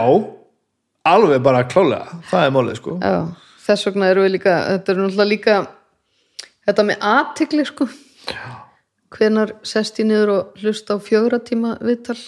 alveg 1.09 1.41
bara 1.47 1.65
klálega. 1.73 2.21
Það 2.29 2.45
er 2.45 2.57
málið 2.59 2.81
sko. 2.83 2.99
Já, 3.01 3.17
þess 3.65 3.89
vegna 3.89 4.11
eru 4.13 4.27
við 4.27 4.35
líka 4.37 4.59
þetta 4.75 4.93
er 4.93 5.01
náttúrulega 5.01 5.31
líka 5.33 5.61
þetta 6.69 6.87
með 6.91 7.07
aðtikli 7.15 7.67
sko 7.71 7.89
hvenar 9.15 9.57
sest 9.67 9.99
ég 10.01 10.09
niður 10.09 10.33
og 10.35 10.63
hlusta 10.63 10.97
á 10.97 10.99
fjóra 11.03 11.41
tíma 11.43 11.75
viðtal? 11.83 12.19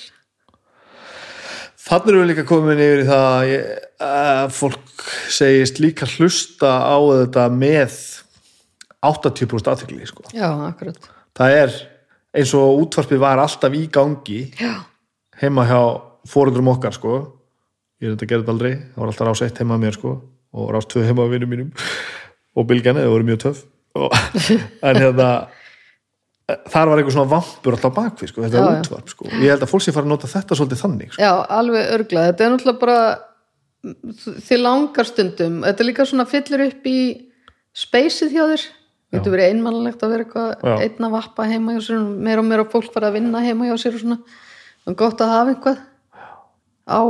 Þannig 1.83 2.13
erum 2.13 2.23
við 2.23 2.29
líka 2.31 2.45
komin 2.47 2.81
yfir 2.83 3.03
í 3.03 3.07
það 3.09 3.25
að, 3.29 3.45
ég, 3.51 3.71
að 4.07 4.53
fólk 4.55 5.07
segist 5.35 5.81
líka 5.83 6.07
hlusta 6.15 6.71
á 6.87 6.97
þetta 6.99 7.47
með 7.55 7.97
80% 9.03 9.71
aðtekli 9.73 10.07
sko. 10.07 10.23
já, 10.31 10.47
akkurat. 10.69 11.11
Það 11.35 11.57
er 11.59 11.75
eins 12.39 12.53
og 12.55 12.85
útvarpið 12.85 13.23
var 13.23 13.43
alltaf 13.43 13.75
í 13.75 13.87
gangi 13.93 14.45
já, 14.61 14.77
heima 15.43 15.67
hjá 15.67 15.81
fóruðrum 16.31 16.71
okkar 16.77 16.95
sko. 16.95 17.17
Ég 18.03 18.11
er 18.11 18.15
þetta 18.15 18.31
gerðið 18.31 18.53
aldrei, 18.55 18.73
það 18.93 19.03
var 19.03 19.11
alltaf 19.13 19.29
rás 19.29 19.43
eitt 19.47 19.59
heima 19.63 19.79
að 19.79 19.85
mér 19.87 19.99
sko 19.99 20.15
og 20.53 20.71
rás 20.75 20.87
tvö 20.87 21.03
heima 21.07 21.27
að 21.27 21.35
vinnum 21.35 21.51
mínum 21.51 21.75
og 22.53 22.69
bylgjani, 22.69 23.03
það 23.03 23.13
voru 23.15 23.27
mjög 23.27 23.43
töff. 23.47 23.67
Og, 23.99 24.15
en 24.87 25.03
hérna 25.03 25.29
þar 26.48 26.90
var 26.90 27.01
einhver 27.01 27.14
svona 27.14 27.31
vampur 27.31 27.77
alltaf 27.77 27.94
bakvið 27.97 28.32
sko, 28.32 28.44
þetta 28.44 28.59
Já, 28.59 28.62
er 28.62 28.81
útvarp 28.82 29.12
sko. 29.12 29.28
ég 29.31 29.52
held 29.52 29.62
að 29.62 29.70
fólk 29.70 29.85
sé 29.85 29.94
fara 29.94 30.09
að 30.09 30.12
nota 30.14 30.31
þetta 30.32 30.59
svolítið 30.59 30.81
þannig 30.82 31.12
sko. 31.12 31.23
já, 31.23 31.32
alveg 31.59 31.93
örgla 31.97 32.24
þetta 32.28 32.44
er 32.44 32.55
náttúrulega 32.55 32.82
bara 32.82 32.98
þið 34.48 34.62
langar 34.62 35.09
stundum 35.09 35.60
þetta 35.66 35.82
er 35.85 35.89
líka 35.89 36.06
svona 36.06 36.27
fyllir 36.31 36.64
upp 36.69 36.86
í 36.86 36.98
speysið 37.73 38.36
hjá 38.36 38.44
þér. 38.52 38.64
Getur 39.12 39.35
verið 39.35 39.51
einmannlegt 39.52 40.02
að 40.05 40.12
vera 40.14 40.24
eitthvað 40.24 40.82
einn 40.86 41.06
að 41.06 41.14
vappa 41.19 41.44
heima 41.44 41.74
hjá 41.74 41.82
sér 41.85 41.98
meira 42.01 42.40
og 42.40 42.47
meira 42.48 42.64
fólk 42.73 42.94
fara 42.94 43.10
að 43.10 43.19
vinna 43.19 43.43
heima 43.44 43.69
hjá 43.69 43.74
sér 43.81 43.98
og 43.98 44.01
svona. 44.05 44.19
Og 44.89 44.97
gott 44.97 45.20
að 45.20 45.32
hafa 45.35 45.52
eitthvað 45.52 45.82
á 46.89 47.01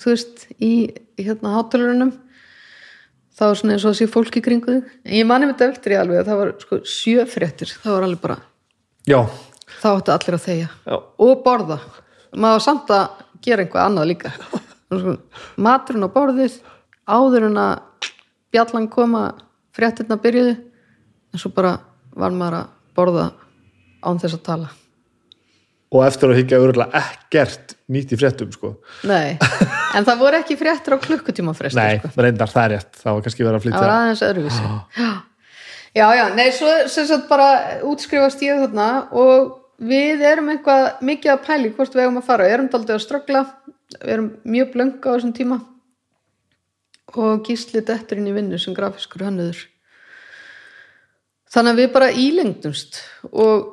þú 0.00 0.06
veist, 0.08 0.46
í 0.56 0.72
hérna 1.20 1.52
hátölurunum 1.58 2.14
þá 3.40 3.44
er 3.48 3.58
svona 3.58 3.76
eins 3.76 3.84
og 3.86 3.94
að 3.94 3.98
sé 3.98 4.08
fólk 4.10 4.36
í 4.36 4.42
kringu 4.44 4.74
þig. 4.74 4.96
En 5.08 5.16
ég 5.16 5.28
manni 5.28 5.48
með 5.48 5.62
eftir 5.70 5.94
í 5.94 5.98
alveg 6.00 6.20
að 6.20 6.28
það 6.28 6.40
var 6.42 6.50
sko 6.60 6.80
sjöfréttir, 6.94 7.72
það 7.80 7.96
var 7.96 8.06
alveg 8.06 8.22
bara 8.24 8.38
Já, 9.08 9.20
þá 9.80 9.88
áttu 9.94 10.12
allir 10.12 10.36
að 10.36 10.44
þegja. 10.44 10.70
Já, 10.84 10.96
og 11.24 11.44
borða. 11.46 11.78
Maður 12.36 12.58
var 12.58 12.64
samt 12.66 12.92
að 12.94 13.22
gera 13.46 13.64
einhvað 13.64 13.86
annað 13.86 14.10
líka. 14.10 14.32
Sko, 14.90 15.14
maturinn 15.56 16.04
á 16.04 16.10
borðið 16.12 16.58
áður 17.10 17.46
en 17.48 17.60
að 17.62 18.10
bjallan 18.52 18.90
koma 18.92 19.22
fréttirna 19.76 20.18
byrjuðu 20.20 20.56
en 21.30 21.40
svo 21.40 21.52
bara 21.54 21.76
var 22.12 22.34
maður 22.34 22.60
að 22.60 22.76
borða 22.98 23.26
án 24.04 24.20
þess 24.20 24.36
að 24.36 24.46
tala. 24.50 24.70
Og 25.90 26.04
eftir 26.06 26.30
að 26.30 26.42
higgja 26.42 26.60
örgulega 26.62 27.00
ekkert 27.00 27.74
nýtt 27.90 28.12
í 28.14 28.18
fréttum 28.20 28.52
sko. 28.54 28.76
nei, 29.08 29.38
en 29.96 30.06
það 30.06 30.20
voru 30.22 30.38
ekki 30.40 30.58
fréttir 30.60 30.94
á 30.94 30.98
klukkutíma 31.02 31.54
fresti 31.56 31.80
Nei, 31.80 31.98
sko. 32.00 32.12
reyndar 32.20 32.52
það 32.52 32.66
er 32.66 32.74
rétt. 32.76 32.92
Það 33.00 33.16
var 33.16 33.24
kannski 33.26 33.44
verið 33.44 33.50
að 33.50 33.58
það 33.58 33.66
flytja 33.66 33.82
var 33.84 33.94
aðeins 33.96 34.22
öðruvísi. 34.28 34.62
Já. 35.00 35.10
já, 36.00 36.06
já, 36.18 36.24
nei, 36.36 36.46
svo 36.56 36.76
sem 36.94 37.08
sagt 37.10 37.26
bara 37.30 37.48
útskrifast 37.90 38.44
ég 38.46 38.62
þarna 38.64 38.90
og 39.22 39.56
við 39.90 40.22
erum 40.28 40.52
eitthvað 40.52 41.02
mikið 41.08 41.34
að 41.34 41.42
pæli 41.48 41.74
hvort 41.74 41.96
við 41.96 42.04
eigum 42.04 42.20
að 42.20 42.28
fara, 42.28 42.46
við 42.46 42.56
erum 42.58 42.70
daldið 42.72 42.96
að 42.96 43.04
ströggla 43.06 43.44
við 43.98 44.14
erum 44.14 44.30
mjög 44.44 44.72
blönga 44.74 45.10
á 45.10 45.14
þessum 45.16 45.34
tíma. 45.36 45.60
Og 47.18 47.42
gísli 47.46 47.82
detturinn 47.82 48.30
í 48.30 48.34
vinnu 48.36 48.58
sem 48.60 48.74
grafiskur 48.76 49.24
hönnuður. 49.26 49.64
Þannig 51.50 51.72
að 51.72 51.80
við 51.82 51.92
bara 51.96 52.12
ílengdumst 52.14 53.00
og, 53.32 53.70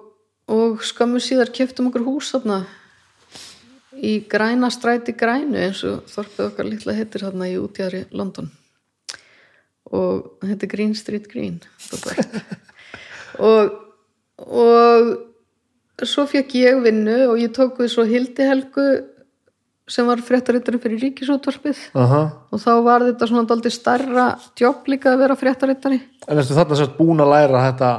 og 0.49 0.81
skömmu 0.81 1.21
síðar 1.21 1.51
keftum 1.53 1.91
okkur 1.91 2.07
hús 2.07 2.31
þarna 2.33 2.63
í 4.03 4.13
græna 4.29 4.69
stræti 4.73 5.15
grænu 5.17 5.57
eins 5.59 5.83
og 5.87 6.07
þorpið 6.11 6.45
okkar 6.49 6.69
litla 6.69 6.95
heitir 6.97 7.25
þarna 7.25 7.49
í 7.49 7.57
útjæðri 7.61 8.05
London. 8.17 8.49
Og 9.87 10.41
þetta 10.43 10.67
er 10.67 10.71
Green 10.73 10.95
Street 10.97 11.29
Green 11.31 11.61
og 13.49 13.75
og 14.37 16.05
svo 16.05 16.27
fekk 16.29 16.57
ég 16.59 16.81
vinnu 16.83 17.15
og 17.31 17.39
ég 17.41 17.53
tók 17.55 17.79
við 17.81 17.89
svo 17.93 18.03
Hildi 18.05 18.45
Helgu 18.45 18.83
sem 19.87 20.05
var 20.05 20.19
fréttarittari 20.19 20.77
fyrir 20.83 20.99
ríkisútvarpið. 20.99 21.79
Aha. 21.95 22.21
og 22.51 22.59
þá 22.59 22.71
var 22.83 23.05
þetta 23.07 23.29
svona 23.29 23.47
daldið 23.47 23.73
stærra 23.73 24.27
jobb 24.59 24.89
líka 24.91 25.13
að 25.13 25.21
vera 25.23 25.37
fréttarittari 25.39 26.01
En 26.27 26.37
ertu 26.41 26.57
þarna 26.57 26.77
sérst 26.77 26.97
búin 26.99 27.23
að 27.23 27.31
læra 27.31 27.63
þetta? 27.69 27.91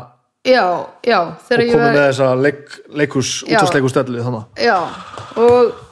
Já, 0.49 0.65
já, 1.03 1.19
og 1.35 1.49
komið 1.49 1.73
var 1.75 1.97
með 1.97 2.05
þessa 2.05 2.29
leik, 2.39 2.61
leikus, 2.95 3.31
Já. 3.43 3.57
útastleikustellu 3.59 4.23
þannig 4.23 4.62
já, 4.62 4.77
og 5.43 5.88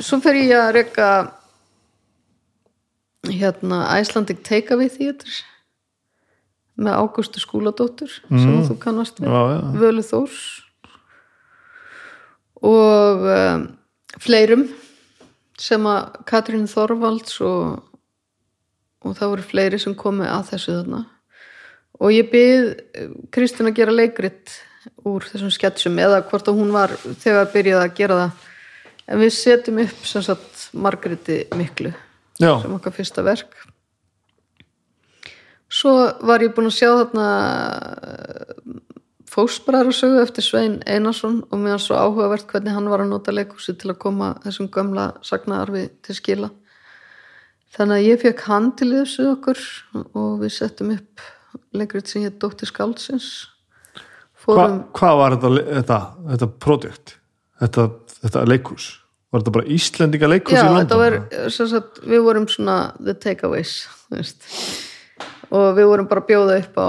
svo 0.00 0.20
fer 0.24 0.38
ég 0.40 0.54
að 0.58 0.72
reyka 0.78 1.08
hérna 3.26 3.82
Icelandic 4.00 4.42
Takeaway 4.46 4.90
Theatre 4.92 5.42
með 6.76 6.98
Ágústu 7.00 7.40
skúladóttur 7.40 8.12
sem 8.28 8.62
þú 8.68 8.76
kannast 8.80 9.20
við 9.20 9.32
Já, 9.32 9.40
já. 9.54 9.60
Völu 9.80 10.04
Þórs 10.04 10.40
og 12.66 13.26
um, 13.32 13.66
fleirum 14.22 14.66
sem 15.60 15.88
að 15.88 16.20
Katrín 16.28 16.68
Þorvalds 16.68 17.40
og, 17.44 17.78
og 19.04 19.16
það 19.16 19.32
voru 19.32 19.46
fleiri 19.46 19.80
sem 19.80 19.96
komu 19.96 20.26
að 20.28 20.50
þessu 20.52 20.74
þarna. 20.80 21.02
Og 21.96 22.12
ég 22.12 22.28
byrð 22.28 23.30
Kristín 23.32 23.70
að 23.70 23.78
gera 23.78 23.94
leikrit 23.94 24.52
úr 25.08 25.24
þessum 25.24 25.52
sketsum 25.54 25.96
eða 26.02 26.20
hvort 26.28 26.48
að 26.50 26.60
hún 26.60 26.74
var 26.74 26.92
þegar 27.22 27.48
byrjaði 27.54 27.86
að 27.86 27.96
gera 27.96 28.18
það 28.20 28.44
en 29.06 29.22
við 29.22 29.32
setjum 29.36 29.80
upp 29.84 30.04
sem 30.08 30.24
sagt 30.24 30.68
Margréti 30.74 31.44
Miklu 31.56 31.92
Já, 32.40 32.58
sem 32.62 32.74
okkar 32.76 32.92
fyrsta 32.92 33.24
verk. 33.24 33.54
Svo 35.72 35.92
var 36.26 36.44
ég 36.44 36.52
búin 36.54 36.68
að 36.68 36.76
sjá 36.76 36.90
þarna 36.92 37.28
fósbræðarsögu 39.36 40.20
eftir 40.22 40.44
Svein 40.46 40.76
Einarsson 40.88 41.40
og 41.50 41.58
mér 41.60 41.76
var 41.76 41.82
svo 41.82 41.98
áhugavert 41.98 42.46
hvernig 42.50 42.76
hann 42.76 42.88
var 42.88 43.02
að 43.02 43.10
nota 43.10 43.34
leikhúsi 43.34 43.74
til 43.76 43.90
að 43.92 44.00
koma 44.04 44.30
þessum 44.44 44.70
gamla 44.72 45.08
sagnaarfi 45.26 45.88
til 46.06 46.16
skila. 46.16 46.52
Þannig 47.76 47.98
að 47.98 48.06
ég 48.06 48.22
fekk 48.22 48.46
hann 48.46 48.70
til 48.78 48.92
þessu 48.94 49.26
okkur 49.34 49.60
og 50.06 50.38
við 50.44 50.54
settum 50.56 50.94
upp 50.94 51.26
leikrið 51.76 52.08
sem 52.12 52.24
hétt 52.24 52.38
Dóttir 52.40 52.70
Skáldsins. 52.70 53.28
Hva, 54.46 54.54
fórum 54.54 54.80
hvað 54.96 55.20
var 55.20 55.36
þetta, 55.36 55.52
þetta, 55.66 56.00
þetta 56.30 56.50
projekt 56.62 57.16
þetta, 57.60 57.86
þetta 58.26 58.46
leikus 58.50 58.90
var 59.32 59.42
þetta 59.42 59.54
bara 59.56 59.70
Íslendinga 59.76 60.30
leikus 60.30 60.56
Já, 60.56 60.62
í 60.64 60.74
London? 60.74 61.00
var, 61.02 61.16
sagt, 61.54 62.02
við 62.06 62.22
vorum 62.26 62.46
svona 62.50 62.76
the 63.00 63.14
takeaways 63.14 63.74
og 65.50 65.72
við 65.76 65.90
vorum 65.90 66.08
bara 66.10 66.24
bjóða 66.26 66.60
upp 66.62 66.78
á 66.78 66.88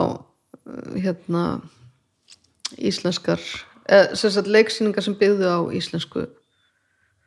hérna 0.98 1.44
íslenskar 2.78 3.42
eh, 3.90 4.14
sagt 4.16 4.50
leiksýningar 4.52 5.06
sem 5.06 5.16
byggðu 5.18 5.48
á 5.48 5.60
íslensku. 5.76 6.28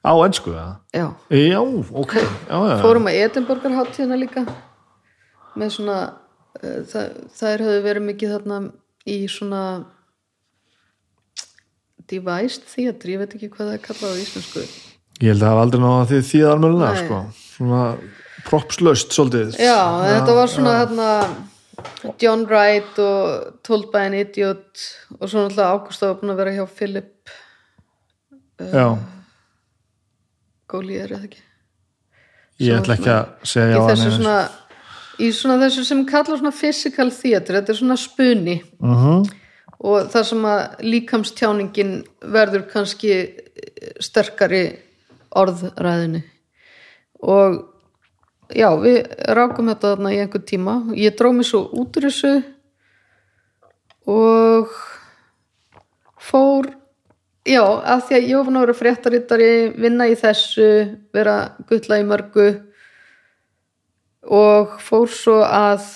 Á 0.00 0.12
ennsku, 0.24 0.52
eða? 0.56 0.80
já, 0.96 1.06
Já, 1.28 1.60
ok. 1.92 2.14
Já, 2.48 2.56
já, 2.70 2.76
fórum 2.80 3.08
að 3.10 3.18
Edinborgar 3.20 3.74
hátíðina 3.76 4.16
líka. 4.16 4.46
Með 5.60 5.74
svona 5.76 5.96
uh, 6.62 6.80
það, 6.88 7.18
þær 7.36 7.64
höfðu 7.66 7.82
verið 7.84 8.06
mikið 8.06 8.32
þarna 8.36 8.60
í 9.04 9.18
svona 9.28 9.62
devised 12.10 12.66
theatre, 12.70 13.14
ég 13.14 13.22
veit 13.22 13.36
ekki 13.36 13.50
hvað 13.52 13.70
það 13.70 13.76
er 13.76 13.84
kallað 13.84 14.16
á 14.16 14.22
íslensku. 14.24 14.64
Ég 15.20 15.32
held 15.32 15.40
að 15.40 15.44
það 15.44 15.52
hafa 15.52 15.64
aldrei 15.66 15.82
náða 15.84 16.08
því 16.10 16.20
því 16.30 16.42
Nei. 16.80 17.04
sko. 17.04 17.20
svona 17.54 17.84
propslaust 18.46 19.14
svolítið. 19.14 19.56
Já, 19.60 19.80
þetta 20.08 20.36
var 20.38 20.48
svona 20.48 20.76
hérna 20.80 21.08
John 22.20 22.46
Wright 22.48 22.98
og 22.98 23.60
Told 23.66 23.90
by 23.92 24.06
an 24.08 24.16
Idiot 24.16 24.86
og 25.18 25.28
svo 25.28 25.44
náttúrulega 25.44 25.70
Ágúst 25.76 26.04
var 26.04 26.16
búin 26.20 26.32
að 26.34 26.40
vera 26.42 26.56
hjá 26.56 26.64
Philip 26.68 27.34
já, 28.60 28.86
Gaulier 30.70 31.12
eða 31.12 31.28
ekki? 31.28 31.44
Ég 32.60 32.80
ætla 32.80 32.96
ekki 32.98 33.12
að 33.12 33.46
segja 33.48 33.80
á 33.80 33.82
hann 33.88 34.02
svona 34.04 34.38
í 35.20 35.28
svona 35.36 35.58
þessu 35.60 35.84
sem 35.88 36.02
kallar 36.08 36.40
svona 36.40 36.52
physical 36.54 37.12
theatre, 37.12 37.60
þetta 37.60 37.74
er 37.74 37.78
svona 37.78 37.96
spuni. 38.00 38.56
Uh 38.80 39.04
-huh. 39.04 39.30
Og 39.80 40.10
það 40.12 40.26
sem 40.28 40.46
að 40.50 40.84
líkamstjáningin 40.84 41.92
verður 42.34 42.66
kannski 42.70 43.14
sterkari 44.02 44.64
orðræðinni 45.40 46.22
og 47.20 47.60
já, 48.54 48.68
við 48.80 48.98
rákum 49.36 49.70
þetta 49.70 49.94
þarna 49.94 50.12
í 50.14 50.20
einhver 50.22 50.42
tíma. 50.46 50.76
Ég 50.98 51.16
dró 51.18 51.30
mig 51.34 51.48
svo 51.48 51.64
út 51.76 51.96
úr 51.98 52.08
þessu 52.08 52.32
og 54.10 54.72
fór 56.20 56.70
já, 57.46 57.62
af 57.62 58.08
því 58.08 58.18
að 58.18 58.28
ég 58.30 58.46
búin 58.46 58.58
að 58.58 58.66
vera 58.66 58.78
fréttarittari 58.80 59.52
vinna 59.76 60.08
í 60.10 60.16
þessu 60.18 60.68
vera 61.14 61.36
gulla 61.68 62.00
í 62.00 62.06
mörgu 62.08 62.48
og 64.30 64.78
fór 64.84 65.08
svo 65.12 65.40
að 65.44 65.86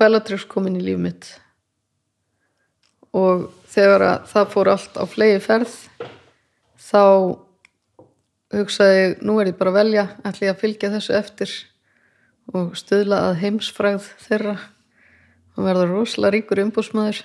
Bellatrix 0.00 0.46
kom 0.48 0.66
inn 0.70 0.78
í 0.80 0.84
líf 0.84 0.98
mitt. 1.00 1.28
Og 3.16 3.48
þegar 3.72 4.04
að 4.06 4.28
það 4.30 4.50
fór 4.54 4.70
allt 4.74 4.98
á 4.98 5.04
flegi 5.10 5.40
ferð 5.44 5.72
þá 6.90 7.02
hugsaði 8.54 9.00
ég, 9.00 9.16
nú 9.26 9.36
er 9.42 9.50
ég 9.52 9.58
bara 9.58 9.72
að 9.74 9.78
velja. 9.80 10.04
Ætla 10.26 10.46
ég 10.48 10.54
að 10.54 10.62
fylgja 10.64 10.92
þessu 10.94 11.16
eftir 11.18 11.52
og 12.54 12.72
stuðla 12.78 13.18
að 13.28 13.36
heimsfræð 13.44 14.06
þeirra 14.24 14.56
og 15.54 15.66
verða 15.66 15.84
rosalega 15.90 16.34
ríkur 16.38 16.62
umbúsmaður 16.64 17.20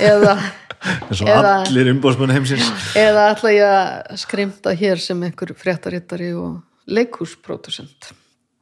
eða 0.00 0.36
eins 1.08 1.20
og 1.24 1.28
Eða- 1.32 1.56
allir 1.66 1.90
umbóðsmenn 1.92 2.32
heimsins. 2.36 2.68
Eða 2.96 3.26
ætla 3.34 3.52
ég 3.56 3.74
að 3.74 4.22
skrimta 4.22 4.72
hér 4.78 5.00
sem 5.02 5.20
einhver 5.26 5.52
fréttarittari 5.58 6.30
og 6.38 6.60
leikhúspródusent 6.88 8.12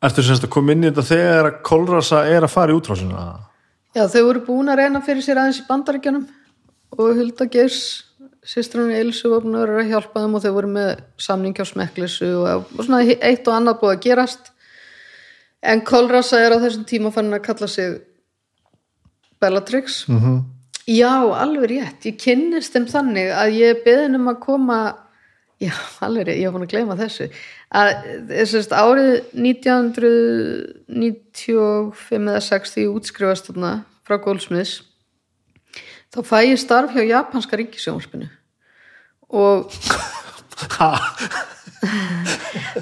Ertu 0.05 0.23
semst 0.23 0.45
að 0.45 0.53
koma 0.53 0.75
inn 0.75 0.85
í 0.85 0.91
þetta 0.91 1.05
þegar 1.09 1.47
að 1.51 1.61
Kolrasa 1.65 2.25
er 2.29 2.45
að 2.45 2.53
fara 2.53 2.75
í 2.75 2.77
útrásina? 2.77 3.27
Já, 3.97 4.05
þau 4.13 4.23
voru 4.27 4.43
búin 4.45 4.69
að 4.69 4.83
reyna 4.83 5.01
fyrir 5.05 5.25
sér 5.25 5.41
aðeins 5.41 5.63
í 5.63 5.69
bandaríkjunum 5.69 6.27
og 6.97 7.15
Hulda 7.17 7.47
Geirs 7.49 7.81
sýstrunni 8.47 8.99
Elsu 9.01 9.31
var 9.33 9.45
búin 9.45 9.57
að 9.57 9.65
vera 9.67 9.85
að 9.85 9.95
hjálpa 9.95 10.25
þeim 10.25 10.37
og 10.37 10.45
þau 10.45 10.53
voru 10.59 10.73
með 10.75 10.91
samning 11.27 11.57
hjá 11.57 11.65
smekklissu 11.67 12.29
og, 12.43 12.69
og 12.77 12.85
svona 12.85 13.01
eitt 13.17 13.49
og 13.49 13.57
annað 13.57 13.81
búið 13.81 13.95
að 13.95 14.05
gerast 14.05 14.53
en 15.67 15.83
Kolrasa 15.89 16.43
er 16.45 16.55
á 16.55 16.63
þessum 16.63 16.85
tíma 16.87 17.15
fannin 17.15 17.39
að 17.39 17.47
kalla 17.49 17.71
sig 17.71 17.97
Bellatrix 19.41 20.05
Mm 20.09 20.21
-hmm. 20.21 20.45
Já, 20.87 21.35
alveg 21.35 21.71
rétt, 21.71 22.05
ég 22.07 22.15
kynnist 22.15 22.73
þeim 22.73 22.87
þannig 22.87 23.33
að 23.35 23.57
ég 23.59 23.81
beðin 23.83 24.15
um 24.15 24.29
að 24.29 24.39
koma 24.39 24.77
já, 25.63 25.73
alveg 26.05 26.29
ég 26.37 26.47
var 26.49 26.55
búin 26.57 26.67
að 26.67 26.75
gleyma 26.75 26.99
þessu. 26.99 27.27
Að 27.77 27.89
þessast 28.33 28.73
árið 28.77 29.13
1995 29.33 32.17
eða 32.17 32.43
6 32.51 32.73
því 32.75 32.81
ég 32.85 32.95
útskrifast 32.97 33.47
þarna 33.51 33.73
frá 34.07 34.17
Goldsmiths 34.23 34.75
þá 36.15 36.21
fæ 36.25 36.39
ég 36.47 36.59
starf 36.61 36.91
hjá 36.95 37.03
japanska 37.05 37.57
ríkisjónvarpinu 37.61 38.29
og 39.37 39.57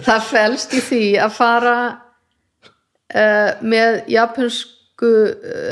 það 0.07 0.21
felst 0.29 0.71
í 0.77 0.81
því 0.85 1.05
að 1.25 1.33
fara 1.35 1.79
uh, 1.91 3.51
með 3.65 4.05
japansku 4.13 5.13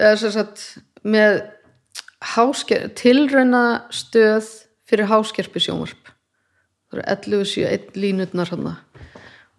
eða 0.01 0.16
sem 0.23 0.33
sagt 0.35 0.59
með 1.03 1.33
tilrauna 2.99 3.65
stöð 3.95 4.47
fyrir 4.89 5.11
háskerpi 5.11 5.61
sjónvarp 5.62 6.02
það 6.93 7.01
eru 7.01 7.06
11.71 7.16 7.98
línutnar 8.05 8.52
hann 8.52 8.69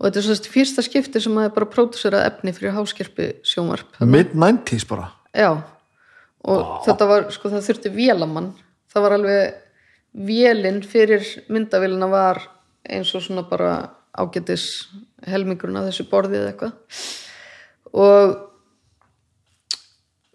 og 0.03 0.07
þetta 0.07 0.19
er 0.19 0.25
svona 0.27 0.53
fyrsta 0.53 0.83
skipti 0.85 1.21
sem 1.23 1.35
maður 1.35 1.53
bara 1.57 1.71
pródusera 1.73 2.23
efni 2.27 2.53
fyrir 2.55 2.73
háskerpi 2.75 3.29
sjónvarp 3.47 4.01
Mid-90s 4.03 4.87
bara? 4.89 5.11
Já. 5.33 5.63
Og 6.43 6.83
þetta 6.83 7.07
var, 7.07 7.27
sko 7.31 7.49
það 7.53 7.67
þurfti 7.69 7.91
vélamann. 7.93 8.49
Það 8.91 9.05
var 9.05 9.15
alveg 9.15 9.53
vélinn 10.27 10.81
fyrir 10.85 11.23
myndavélina 11.49 12.09
var 12.11 12.41
eins 12.83 13.13
og 13.15 13.23
svona 13.23 13.45
bara 13.47 13.73
ágætis 14.13 14.89
helmingurinn 15.25 15.79
af 15.79 15.87
þessu 15.87 16.05
borðið 16.11 16.49
eitthvað. 16.49 16.73
Og 17.93 18.35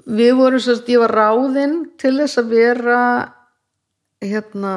við 0.08 0.32
vorum 0.38 0.62
sérst, 0.64 0.88
ég 0.88 1.02
var 1.04 1.14
ráðinn 1.14 1.82
til 2.00 2.16
þess 2.22 2.40
að 2.40 2.54
vera 2.56 3.00
hérna 4.24 4.74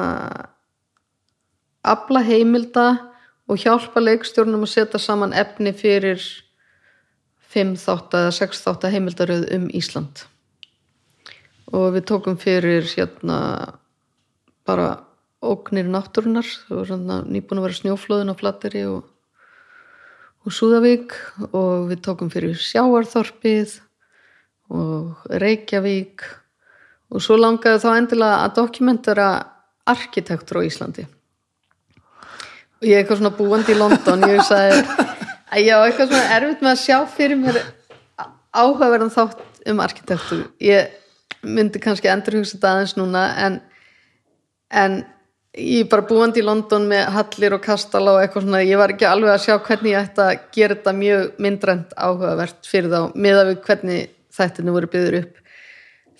afla 1.82 2.22
heimilda 2.22 2.86
og 3.50 3.58
hjálpa 3.58 4.00
leikstjórnum 4.02 4.64
að 4.64 4.72
setja 4.72 5.00
saman 5.02 5.34
efni 5.34 5.74
fyrir 5.74 6.22
fimm 7.52 7.74
þátt 7.76 8.14
eða 8.16 8.34
sex 8.34 8.62
þátt 8.64 8.88
heimildaröð 8.92 9.48
um 9.56 9.68
Ísland. 9.74 10.24
Og 11.72 11.92
við 11.96 12.06
tókum 12.08 12.38
fyrir 12.40 12.86
hérna 12.86 13.38
bara 14.68 15.02
ógnir 15.42 15.88
náttúrunar 15.90 16.46
það 16.46 16.78
var 16.78 16.90
svona 16.90 17.16
nýbúin 17.26 17.60
að 17.60 17.66
vera 17.66 17.78
snjóflóðin 17.80 18.32
á 18.32 18.34
Flatteri 18.38 18.84
og, 18.86 19.08
og 20.46 20.54
Súðavík. 20.54 21.16
Og 21.50 21.88
við 21.90 22.04
tókum 22.06 22.30
fyrir 22.32 22.54
Sjáarþorpið 22.56 23.80
og 24.72 25.26
Reykjavík. 25.42 26.22
Og 27.12 27.24
svo 27.24 27.36
langaði 27.36 27.82
þá 27.82 27.90
endilega 27.96 28.38
að 28.46 28.54
dokumentara 28.62 29.26
arkitektur 29.90 30.62
á 30.62 30.66
Íslandi 30.68 31.08
ég 32.82 32.96
er 32.96 33.02
eitthvað 33.02 33.20
svona 33.20 33.36
búandi 33.36 33.74
í 33.74 33.78
London 33.78 34.26
ég 34.28 34.42
sagði 34.46 34.82
að 35.52 35.64
ég 35.66 35.72
á 35.76 35.80
eitthvað 35.84 36.10
svona 36.10 36.36
erfitt 36.36 36.64
með 36.64 36.72
að 36.72 36.82
sjá 36.82 36.98
fyrir 37.16 37.40
mér 37.40 37.60
áhugaverðan 38.52 39.12
þátt 39.12 39.70
um 39.70 39.80
arkitektur. 39.82 40.46
Ég 40.62 40.92
myndi 41.42 41.80
kannski 41.82 42.10
endurhugsa 42.12 42.56
þetta 42.56 42.72
aðeins 42.72 42.96
núna 42.98 43.24
en, 43.44 43.58
en 44.70 44.98
ég 45.58 45.84
er 45.84 45.90
bara 45.92 46.06
búandi 46.08 46.42
í 46.42 46.46
London 46.46 46.88
með 46.90 47.10
hallir 47.16 47.56
og 47.56 47.62
kastala 47.64 48.16
og 48.16 48.22
eitthvað 48.22 48.46
svona. 48.46 48.64
Ég 48.64 48.80
var 48.80 48.94
ekki 48.94 49.08
alveg 49.08 49.34
að 49.34 49.44
sjá 49.46 49.54
hvernig 49.58 49.94
ég 49.94 50.02
ætti 50.02 50.24
að 50.24 50.34
gera 50.56 50.78
þetta 50.78 50.96
mjög 50.98 51.24
myndrænt 51.46 51.94
áhugavert 51.96 52.68
fyrir 52.68 52.92
þá 52.92 53.00
miða 53.14 53.46
við 53.50 53.62
hvernig 53.68 54.12
þættinu 54.32 54.76
voru 54.76 54.92
byggður 54.92 55.18
upp. 55.22 55.40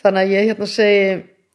Þannig 0.02 0.22
að 0.22 0.34
ég 0.34 0.50
hérna 0.50 0.68
segi 0.68 1.04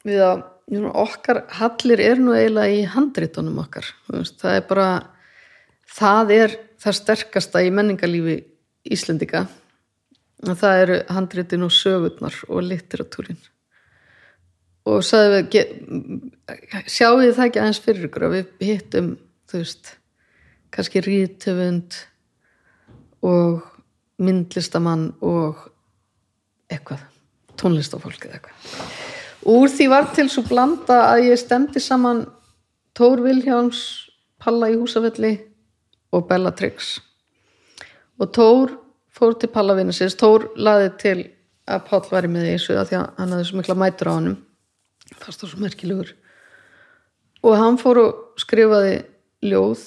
við 0.08 0.22
know, 0.22 0.46
okkar 0.68 1.44
hallir 1.60 2.02
er 2.04 2.20
nú 2.20 2.34
eiginlega 2.36 2.74
í 2.76 2.82
handritunum 2.92 3.60
okkar. 3.64 3.88
Það 4.12 4.56
er 4.58 4.66
bara 4.68 4.88
það 5.98 6.34
er 6.36 6.58
það 6.84 6.98
sterkasta 7.02 7.62
í 7.66 7.72
menningarlífi 7.74 8.38
Íslendika 8.94 9.46
að 10.48 10.60
það 10.62 10.82
eru 10.84 10.98
handritin 11.12 11.64
og 11.66 11.72
sögurnar 11.74 12.36
og 12.48 12.62
literatúrin 12.64 13.40
og 14.88 15.02
sagði 15.04 15.32
við 15.34 15.48
ge- 15.56 16.84
sjáu 16.88 17.18
þið 17.20 17.34
það 17.36 17.48
ekki 17.48 17.60
aðeins 17.64 17.82
fyrir 17.84 18.06
ykkur 18.08 18.28
að 18.28 18.36
við 18.38 18.68
hittum 18.70 19.10
þú 19.50 19.64
veist 19.64 19.90
kannski 20.72 21.02
rítöfund 21.04 21.98
og 23.26 23.66
myndlistamann 24.22 25.10
og 25.26 25.66
eitthvað, 26.72 27.02
tónlistafólk 27.60 28.30
eða 28.30 28.38
eitthvað 28.40 29.07
úr 29.48 29.72
því 29.72 29.90
var 29.92 30.10
til 30.16 30.28
svo 30.32 30.44
blanda 30.48 31.04
að 31.12 31.30
ég 31.32 31.42
stemdi 31.42 31.84
saman 31.84 32.26
Tór 32.98 33.22
Vilhjáms 33.24 33.82
Palla 34.42 34.70
í 34.72 34.78
Húsafelli 34.78 35.34
og 36.14 36.28
Bellatrix 36.30 36.98
og 38.18 38.32
Tór 38.34 38.78
fór 39.14 39.38
til 39.40 39.50
Palla 39.54 39.76
vinna 39.78 39.96
sinns 39.96 40.18
Tór 40.20 40.50
laði 40.58 40.92
til 41.02 41.18
að 41.68 41.84
Páll 41.90 42.06
væri 42.12 42.32
með 42.32 42.48
þessu 42.52 42.78
að 42.78 42.90
því 42.90 42.98
að 43.00 43.08
hann 43.20 43.34
hafði 43.36 43.48
svo 43.50 43.60
mikla 43.60 43.76
mætur 43.78 44.10
á 44.10 44.14
honum. 44.16 44.38
Fast 45.20 45.42
það 45.42 45.52
svo 45.52 45.64
merkilegur. 45.64 46.14
Og 47.44 47.58
hann 47.60 47.80
fór 47.82 48.02
og 48.04 48.40
skrifaði 48.40 49.02
ljóð 49.46 49.84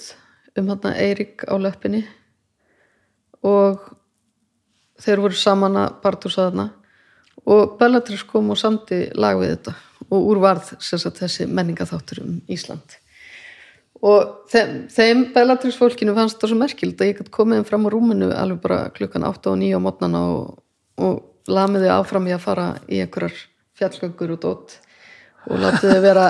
um 0.61 0.69
hann 0.73 0.93
Eirík 0.93 1.47
á 1.49 1.55
löppinni. 1.61 2.03
Og 3.47 3.81
þeir 5.01 5.24
voru 5.24 5.39
saman 5.41 5.78
að 5.81 5.97
Bartúsa 6.05 6.49
þarna 6.49 6.69
og 7.51 7.77
Bellatrix 7.81 8.24
kom 8.28 8.52
og 8.52 8.59
samti 8.60 9.06
lag 9.18 9.39
við 9.40 9.55
þetta. 9.55 9.77
Og 10.10 10.27
úr 10.32 10.40
varð 10.43 10.74
sem 10.82 11.01
sagt, 11.01 11.20
þessi 11.22 11.47
menningaþáttur 11.51 12.22
um 12.24 12.36
Ísland. 12.51 12.97
Og 14.01 14.47
þeim, 14.48 14.77
þeim 14.93 15.24
Bellatrix 15.35 15.77
fólkinu 15.77 16.14
fannst 16.16 16.40
það 16.40 16.52
svo 16.52 16.60
merkild 16.60 17.02
að 17.02 17.10
ég 17.10 17.18
gæti 17.18 17.35
komið 17.35 17.66
fram 17.68 17.85
á 17.85 17.93
rúminu 17.93 18.31
alveg 18.32 18.62
bara 18.62 18.78
klukkan 18.97 19.27
8 19.28 19.52
og 19.52 19.59
9 19.60 19.77
á 19.77 19.81
mótnana 19.85 20.22
og, 20.32 20.62
og 20.97 21.51
lamiði 21.51 21.90
áfram 21.93 22.31
í 22.31 22.32
að 22.32 22.47
fara 22.47 22.68
í 22.89 23.02
einhverjar 23.02 23.36
fjallgöngur 23.77 24.36
og 24.36 24.40
dót 24.40 24.78
og 25.51 25.60
látið 25.60 25.93
þau 25.93 26.02
vera 26.05 26.27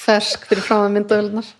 fersk 0.00 0.48
fyrir 0.48 0.64
fram 0.64 0.86
að 0.86 0.96
myndavélunar 0.96 1.52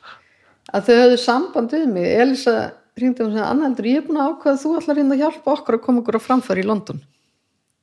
að 0.73 0.89
þau 0.89 0.95
höfðu 1.03 1.21
samband 1.21 1.77
við 1.77 1.87
mig. 1.91 2.09
Elisa 2.23 2.57
hringdi 2.97 3.27
um 3.27 3.37
að 3.37 3.49
Anna 3.51 3.69
heldur 3.69 3.91
ég 3.91 4.01
er 4.01 4.09
búin 4.09 4.23
að 4.23 4.33
ákvaða 4.33 4.57
að 4.57 4.63
þú 4.65 4.75
ætlar 4.79 5.01
hérna 5.03 5.19
að 5.19 5.25
hjálpa 5.27 5.57
okkur 5.59 5.77
að 5.77 5.85
koma 5.85 6.03
okkur 6.03 6.21
á 6.21 6.27
framfæri 6.29 6.65
í 6.65 6.69
London 6.69 7.05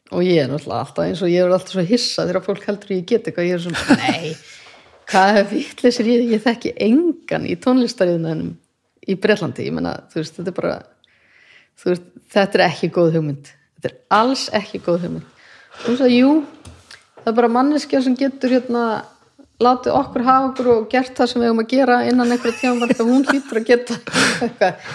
og 0.10 0.26
ég 0.26 0.44
er 0.44 0.50
náttúrulega 0.50 0.86
alltaf 0.86 1.04
eins 1.06 1.24
og 1.26 1.32
ég 1.32 1.44
er 1.44 1.54
alltaf 1.54 1.76
svo 1.76 1.86
hissa 1.86 2.26
þegar 2.28 2.46
fólk 2.46 2.66
heldur 2.70 2.96
ég 2.96 3.06
get 3.10 3.28
eitthvað. 3.30 3.50
Ég 3.50 3.58
er 3.58 3.64
svona, 3.66 3.98
nei, 4.02 4.32
hvað 5.10 5.42
vitleysir 5.54 6.10
ég, 6.10 6.26
ég 6.34 6.44
þekki 6.46 6.74
engan 6.86 7.48
í 7.50 7.58
tónlistariðunum 7.62 8.56
í 9.10 9.18
Bretlandi. 9.22 9.68
Ég 9.70 9.76
menna, 9.76 9.96
þú 10.10 10.22
veist, 10.22 10.38
þetta 10.38 10.54
er 10.54 10.60
bara 10.62 10.78
veist, 11.86 12.08
þetta 12.34 12.60
er 12.60 12.66
ekki 12.70 12.92
góð 12.98 13.20
hugmynd. 13.20 13.52
Þetta 13.80 13.94
er 13.94 14.00
alls 14.20 14.48
ekki 14.58 14.82
góð 14.86 15.06
hugmynd. 15.06 15.36
Þú 15.80 15.94
veist 15.94 16.08
að, 16.08 16.16
jú 16.18 16.32
það 17.20 17.32
er 17.32 17.38
bara 17.42 17.52
manneskja 17.54 18.02
sem 18.04 18.16
getur 18.18 18.54
hérna 18.56 18.84
látið 19.60 19.96
okkur 20.00 20.24
hafa 20.24 20.50
okkur 20.50 20.72
og 20.74 20.90
gert 20.92 21.18
það 21.18 21.32
sem 21.32 21.42
við 21.42 21.50
höfum 21.50 21.64
að 21.64 21.72
gera 21.74 22.00
innan 22.08 22.32
einhverja 22.32 22.60
tíma 22.62 23.08
hún 23.10 23.26
hlýtur 23.28 23.60
að 23.60 23.68
geta 23.68 23.98
eitthvað. 24.46 24.92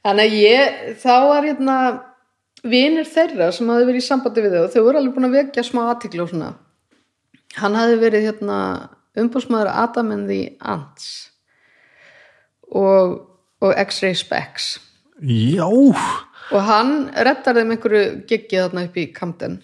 Þannig 0.00 0.24
að 0.24 0.36
ég, 0.40 0.78
þá 1.02 1.14
var 1.28 1.46
hérna 1.46 1.76
vinir 2.66 3.08
þeirra 3.08 3.50
sem 3.54 3.68
hafði 3.70 3.88
verið 3.88 4.02
í 4.02 4.06
sambandi 4.06 4.44
við 4.44 4.56
þau 4.56 4.64
og 4.64 4.72
þau 4.74 4.82
voru 4.84 5.00
alveg 5.00 5.16
búin 5.16 5.28
að 5.30 5.36
vekja 5.38 5.64
smá 5.66 5.82
aðtikli 5.86 6.24
og 6.24 6.30
svona. 6.32 6.50
Hann 7.58 7.78
hafði 7.78 7.96
verið 8.04 8.26
hérna 8.28 8.58
umbúsmaður 9.18 9.72
Adam 9.72 10.12
and 10.14 10.30
the 10.30 10.42
Ants 10.60 11.08
og, 12.70 13.16
og 13.60 13.72
X-Ray 13.86 14.14
Specs. 14.14 14.76
Já, 15.20 15.66
og 15.66 16.62
hann 16.66 17.10
rettar 17.26 17.58
þeim 17.58 17.74
einhverju 17.74 18.04
giggi 18.28 18.60
þarna 18.60 18.86
upp 18.88 18.96
í 18.96 19.10
Camden. 19.14 19.58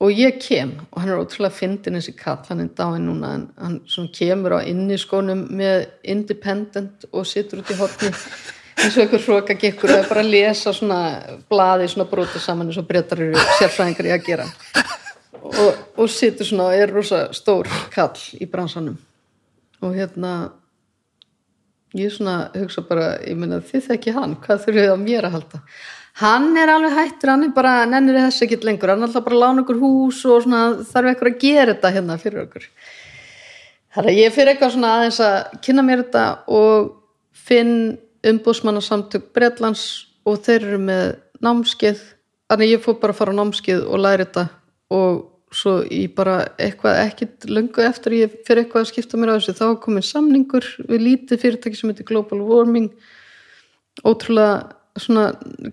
Og 0.00 0.16
ég 0.16 0.38
kem 0.40 0.78
og 0.88 1.02
hann 1.02 1.12
er 1.12 1.20
ótrúlega 1.20 1.52
fyndin 1.52 1.98
þessi 1.98 2.14
kall, 2.16 2.40
hann 2.48 2.62
er 2.64 2.70
dáinn 2.72 3.04
núna 3.04 3.34
hann 3.60 4.08
kemur 4.16 4.56
á 4.56 4.64
inniskónum 4.64 5.44
með 5.52 5.90
independent 6.08 7.04
og 7.12 7.28
situr 7.28 7.60
út 7.60 7.74
í 7.74 7.76
hotni 7.76 8.08
eins 8.80 8.96
og 8.96 9.02
einhver 9.04 9.22
hróka 9.24 9.56
gekkur 9.58 9.92
og 9.94 10.08
bara 10.08 10.22
lesa 10.24 10.72
svona 10.72 11.00
blaði 11.50 11.88
svona 11.90 12.08
brota 12.08 12.40
saman 12.40 12.70
eins 12.70 12.80
og 12.80 12.88
breytar 12.88 13.20
eru 13.26 13.44
sérfræðingar 13.58 14.08
í 14.08 14.14
að 14.14 14.26
gera. 14.26 14.46
Og, 15.40 15.76
og 16.00 16.08
situr 16.12 16.48
svona 16.48 16.70
og 16.70 16.80
er 16.80 16.92
rosa 16.94 17.26
stór 17.36 17.68
kall 17.92 18.16
í 18.40 18.48
bransanum. 18.48 18.96
Og 19.84 19.94
hérna 19.96 20.34
ég 21.96 22.12
svona 22.14 22.50
hugsa 22.54 22.84
bara, 22.86 23.14
ég 23.26 23.38
meina 23.38 23.60
þið 23.64 23.88
þekki 23.88 24.14
hann, 24.16 24.36
hvað 24.44 24.66
þurfið 24.66 24.86
þið 24.86 24.94
á 24.94 24.98
mér 25.00 25.28
að 25.28 25.36
halda? 25.38 25.62
Hann 26.20 26.50
er 26.58 26.70
alveg 26.72 26.96
hættur, 26.96 27.32
hann 27.32 27.46
er 27.46 27.52
bara 27.54 27.74
nennir 27.88 28.18
þess 28.18 28.44
ekki 28.44 28.60
lengur, 28.66 28.92
hann 28.92 29.02
er 29.02 29.08
alltaf 29.08 29.24
bara 29.26 29.40
lána 29.44 29.64
okkur 29.64 29.80
hús 29.80 30.20
og 30.28 30.44
svona 30.44 30.62
þarf 30.84 31.12
eitthvað 31.12 31.32
að 31.32 31.42
gera 31.44 31.74
þetta 31.74 31.92
hérna 31.96 32.18
fyrir 32.20 32.44
okkur. 32.44 32.66
Þannig 33.94 34.12
að 34.12 34.20
ég 34.20 34.34
fyrir 34.34 34.52
eitthvað 34.52 34.74
svona 34.76 34.92
aðeins 34.96 35.20
að 35.26 35.36
kynna 35.66 35.84
mér 35.86 36.04
þetta 36.04 36.24
og 36.60 36.90
finn 37.48 37.74
umbúsmann 38.26 38.78
og 38.80 38.84
samtök 38.84 39.30
Bretlands 39.34 39.84
og 40.28 40.40
þeir 40.44 40.66
eru 40.68 40.80
með 40.84 41.04
námskeið. 41.44 42.00
Þannig 42.50 42.72
ég 42.74 42.82
fór 42.84 42.98
bara 43.00 43.14
að 43.14 43.20
fara 43.20 43.34
á 43.36 43.38
námskeið 43.38 43.84
og 43.86 44.02
læra 44.02 44.26
þetta. 44.26 44.46
Og 44.90 45.20
svo 45.54 45.80
ég 45.90 46.12
bara 46.14 46.36
eitthvað 46.60 47.00
ekkit 47.06 47.46
löngu 47.50 47.82
eftir 47.82 48.16
ég 48.20 48.34
fyrir 48.46 48.64
eitthvað 48.64 48.84
að 48.84 48.90
skipta 48.92 49.18
mér 49.18 49.32
á 49.34 49.36
þessu 49.38 49.56
þá 49.58 49.64
er 49.66 49.78
komin 49.82 50.06
samningur 50.06 50.66
við 50.86 51.06
lítið 51.06 51.42
fyrirtæki 51.44 51.78
sem 51.78 51.90
heitir 51.90 52.06
Global 52.10 52.42
Warming. 52.46 52.92
Ótrúlega 54.06 54.76
svona 55.00 55.30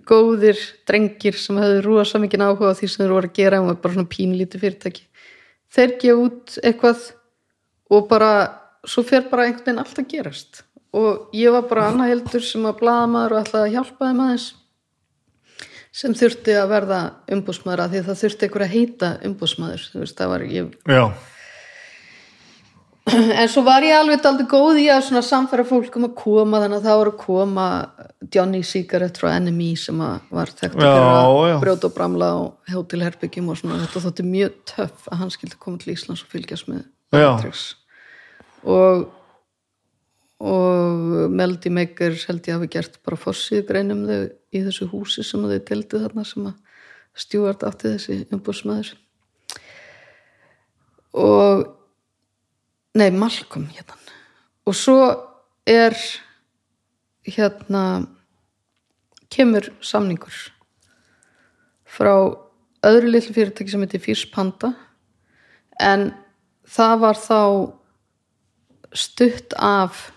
góðir 0.07 0.59
drengir 0.89 1.37
sem 1.37 1.57
hefur 1.61 1.85
rúa 1.85 2.05
samingin 2.07 2.45
áhuga 2.45 2.73
á 2.73 2.77
því 2.77 2.89
sem 2.89 3.03
þeir 3.03 3.13
voru 3.15 3.29
að 3.29 3.37
gera 3.37 3.61
og 3.61 3.81
bara 3.83 3.97
svona 3.97 4.13
pínlítið 4.13 4.63
fyrirtæki. 4.63 5.05
Þeir 5.73 5.93
gefa 6.01 6.23
út 6.23 6.57
eitthvað 6.63 7.05
og 7.93 8.09
bara 8.09 8.31
svo 8.87 9.03
fer 9.05 9.27
bara 9.29 9.47
einhvern 9.47 9.65
veginn 9.65 9.83
allt 9.83 10.01
að 10.01 10.09
gerast 10.13 10.63
og 10.95 11.35
ég 11.35 11.51
var 11.55 11.67
bara 11.69 11.89
annað 11.91 12.13
heldur 12.13 12.45
sem 12.45 12.65
að 12.67 12.79
blaða 12.81 13.07
maður 13.11 13.35
og 13.35 13.43
ætlaði 13.43 13.67
að 13.67 13.75
hjálpa 13.75 14.09
þeim 14.09 14.23
aðeins 14.25 14.47
sem 15.97 16.13
þurfti 16.13 16.53
að 16.57 16.69
verða 16.71 16.99
umbúsmaður 17.33 17.83
að 17.83 17.95
því 17.95 18.03
það 18.05 18.21
þurfti 18.21 18.47
einhver 18.47 18.65
að 18.67 18.75
heita 18.75 19.09
umbúsmaður 19.27 19.87
þú 19.91 20.03
veist, 20.03 20.19
það 20.19 20.31
var 20.33 20.45
ég 20.45 20.75
já, 20.93 21.03
en 23.41 23.49
svo 23.49 23.63
var 23.65 23.85
ég 23.87 23.97
alveg 23.97 24.27
aldrei 24.29 24.47
góð 24.51 24.81
í 24.83 24.85
að 24.91 25.09
samfæra 25.25 25.65
fólk 25.67 25.97
um 25.97 26.07
að 26.09 26.15
koma 26.19 26.61
þannig 26.63 26.79
að 26.81 26.87
það 26.89 27.01
voru 27.01 27.13
að 27.15 27.21
koma 27.23 27.67
Johnny 28.33 28.61
Cigarette 28.67 29.21
frá 29.21 29.31
NME 29.39 29.71
sem 29.79 30.01
að 30.03 30.31
var 30.37 30.53
fyrir 30.59 30.85
að 30.85 31.49
já. 31.49 31.57
brjóta 31.63 31.89
og 31.89 31.97
bramla 31.97 32.31
og 32.43 32.73
hótelherbyggjum 32.73 33.51
og 33.51 33.59
svona 33.61 33.81
þetta 33.85 34.05
þótti 34.05 34.27
mjög 34.27 34.57
töff 34.73 35.11
að 35.11 35.21
hann 35.23 35.33
skildi 35.33 35.59
koma 35.61 35.81
til 35.81 35.93
Íslands 35.95 36.25
og 36.25 36.33
fylgjast 36.33 36.69
með. 36.69 36.87
Matrix 37.15 37.67
og 38.67 39.07
og 40.37 41.31
Melody 41.33 41.71
Maker 41.73 42.13
held 42.27 42.45
ég 42.45 42.57
hafi 42.57 42.69
gert 42.75 42.99
bara 43.05 43.17
fossið 43.17 43.65
greinum 43.69 44.05
þau 44.05 44.19
í 44.53 44.61
þessu 44.67 44.89
húsi 44.91 45.25
sem 45.25 45.45
þau 45.45 45.57
deldu 45.69 46.01
þarna 46.03 46.25
sem 46.27 46.49
að 46.51 46.63
Stewart 47.17 47.63
átti 47.65 47.95
þessi 47.95 48.17
umbúrsmaður 48.35 48.91
og 51.17 51.63
nei, 52.97 53.09
Malcolm 53.09 53.65
hérna 53.73 53.97
og 54.67 54.77
svo 54.77 54.99
er 55.65 55.97
hérna 57.25 57.83
kemur 59.33 59.71
samningur 59.81 60.35
frá 61.87 62.13
öðru 62.85 63.11
litlu 63.11 63.33
fyrirtæki 63.35 63.73
sem 63.73 63.83
heitir 63.83 64.03
Fierce 64.03 64.29
Panda. 64.31 64.73
En 65.79 66.11
það 66.67 67.01
var 67.03 67.19
þá 67.19 67.41
stutt 68.97 69.55
af 69.59 70.07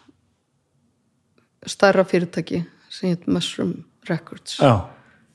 stærra 1.66 2.04
fyrirtæki 2.08 2.62
sem 2.90 3.12
heit 3.12 3.26
Mushroom 3.28 3.74
Records 4.08 4.58
já, 4.60 4.72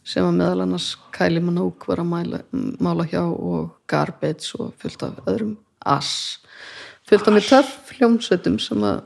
sem 0.06 0.26
að 0.26 0.39
meðal 0.39 0.65
annars 0.65 0.93
Kylie 1.15 1.43
Minogue 1.43 1.89
var 1.89 2.02
að 2.02 2.10
mæla, 2.11 2.41
mála 2.81 3.06
hjá 3.10 3.23
og 3.26 3.76
Garbage 3.89 4.57
og 4.60 4.73
fullt 4.81 5.06
af 5.06 5.22
öðrum 5.30 5.56
Ass. 5.85 6.39
Fullt 7.06 7.27
af 7.30 7.35
með 7.35 7.49
töff 7.52 7.93
hljómsveitum 7.97 8.57
sem 8.61 8.81
að 8.85 9.03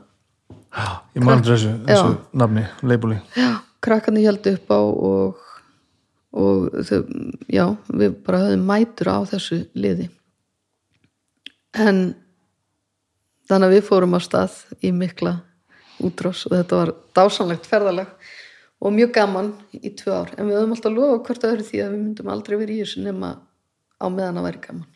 ég 1.16 1.24
mann 1.26 1.44
þessu, 1.44 1.74
þessu 1.84 2.16
nafni, 2.40 2.64
labeli. 2.86 3.18
Já, 3.36 3.60
krakkarnir 3.84 4.30
heldur 4.30 4.56
upp 4.56 4.72
á 4.72 4.80
og, 4.80 5.44
og 6.40 6.80
þau, 6.88 7.02
já, 7.52 7.66
við 7.92 8.16
bara 8.24 8.42
höfum 8.46 8.66
mætur 8.70 9.12
á 9.12 9.18
þessu 9.28 9.60
liði. 9.76 10.08
En 11.76 12.02
þannig 13.50 13.68
að 13.68 13.76
við 13.76 13.86
fórum 13.88 14.16
á 14.16 14.20
stað 14.24 14.56
í 14.80 14.92
mikla 14.94 15.36
útrás 16.06 16.44
og 16.48 16.56
þetta 16.56 16.78
var 16.80 16.92
dásanlegt 17.16 17.68
ferðalag 17.68 18.12
og 18.80 18.94
mjög 18.96 19.12
gaman 19.16 19.50
í 19.76 19.92
tvö 19.96 20.14
ár. 20.14 20.32
En 20.38 20.48
við 20.48 20.58
höfum 20.58 20.76
alltaf 20.76 20.94
lofa 20.94 21.18
hvort 21.26 21.48
öðru 21.50 21.66
því 21.66 21.82
að 21.84 21.92
við 21.92 22.04
myndum 22.04 22.30
aldrei 22.32 22.56
verið 22.56 22.76
í 22.76 22.84
þessu 22.84 23.04
nema 23.04 23.34
á 24.00 24.06
meðan 24.08 24.40
að 24.40 24.46
væri 24.48 24.62
gaman. 24.64 24.88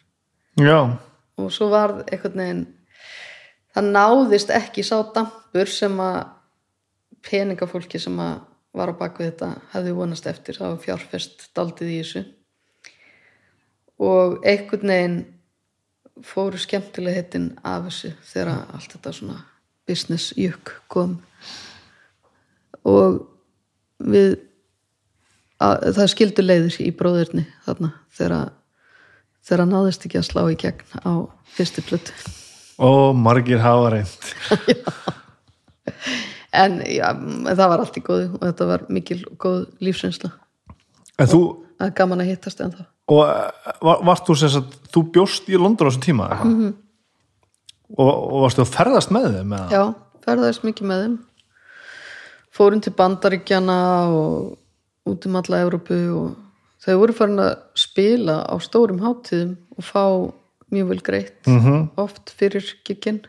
Já, 0.61 0.79
og 1.37 1.53
svo 1.53 1.69
var 1.73 1.97
einhvern 2.07 2.41
veginn 2.41 2.65
það 3.75 3.91
náðist 3.97 4.53
ekki 4.55 4.85
sá 4.87 4.97
dampur 5.15 5.71
sem 5.71 6.01
að 6.01 6.21
peningafólki 7.25 8.01
sem 8.01 8.19
að 8.23 8.43
var 8.75 8.91
á 8.91 8.95
baku 8.99 9.23
þetta 9.23 9.51
hefði 9.75 9.95
vonast 9.95 10.27
eftir, 10.27 10.59
það 10.59 10.73
var 10.73 10.83
fjárfest 10.83 11.49
daldið 11.55 11.93
í 11.93 11.99
þessu. 12.01 12.25
Og 14.03 14.41
einhvern 14.43 14.91
veginn 14.91 15.19
fóru 16.25 16.59
skemmtilega 16.59 17.21
hittin 17.21 17.51
af 17.63 17.89
þessu 17.89 18.15
þegar 18.31 18.65
allt 18.75 18.97
þetta 18.97 19.13
svona 19.15 19.43
business 19.89 20.33
jökk 20.39 20.75
kom. 20.93 21.19
Og 22.85 23.23
við 24.05 24.37
að, 25.63 25.91
það 25.97 26.13
skildu 26.13 26.45
leiðir 26.45 26.79
í 26.85 26.91
bróðurni 26.97 27.47
þarna 27.67 27.93
þegar 28.15 28.53
þegar 29.45 29.69
náðist 29.69 30.07
ekki 30.07 30.21
að 30.21 30.29
slá 30.31 30.43
í 30.49 30.57
gegn 30.61 31.05
á 31.05 31.13
fyrstu 31.57 31.85
plötu. 31.85 32.15
Og 32.83 33.13
margir 33.17 33.61
hafa 33.63 33.93
reynd 33.95 34.31
en 36.65 36.81
já, 36.89 37.07
það 37.51 37.69
var 37.71 37.85
allt 37.85 38.01
í 38.01 38.03
góðu 38.05 38.33
og 38.39 38.49
þetta 38.49 38.71
var 38.73 38.89
mikil 38.93 39.21
góð 39.39 39.61
lífsreynsla. 39.85 40.33
En 41.21 41.31
þú, 41.31 41.43
er 41.79 41.95
gaman 41.95 42.25
að 42.25 42.33
hittast 42.33 42.63
en 42.65 42.75
það 42.75 42.91
og 43.13 43.21
eh, 43.29 43.75
var, 43.85 44.01
varst 44.07 44.29
þú 44.29 44.37
sem 44.41 44.53
sagt, 44.55 44.79
þú 44.93 45.05
bjóst 45.15 45.51
í 45.53 45.61
London 45.61 45.89
á 45.89 45.91
þessum 45.91 46.05
tíma 46.05 46.29
mm 46.33 46.55
-hmm. 46.55 46.73
Og, 47.99 48.09
og 48.09 48.39
varstu 48.47 48.65
að 48.65 48.73
ferðast 48.75 49.13
með 49.15 49.29
þeim 49.39 49.53
eða? 49.59 49.69
já, 49.75 49.83
ferðaðist 50.25 50.65
mikið 50.69 50.89
með 50.91 51.03
þeim 51.05 51.19
fórum 52.55 52.81
til 52.85 52.95
Bandaríkjana 52.95 53.79
og 54.15 55.11
út 55.11 55.27
um 55.29 55.37
alla 55.41 55.61
Evrópu 55.67 55.99
og 56.15 56.33
þau 56.85 56.97
voru 57.01 57.17
farin 57.17 57.43
að 57.45 57.53
spila 57.77 58.39
á 58.47 58.55
stórum 58.63 59.03
hátíðum 59.05 59.57
og 59.77 59.85
fá 59.85 60.05
mjög 60.75 60.89
vel 60.95 61.03
greitt 61.07 61.47
Mhm. 61.51 61.91
oft 62.01 62.33
fyrir 62.39 62.65
kikinn 62.85 63.23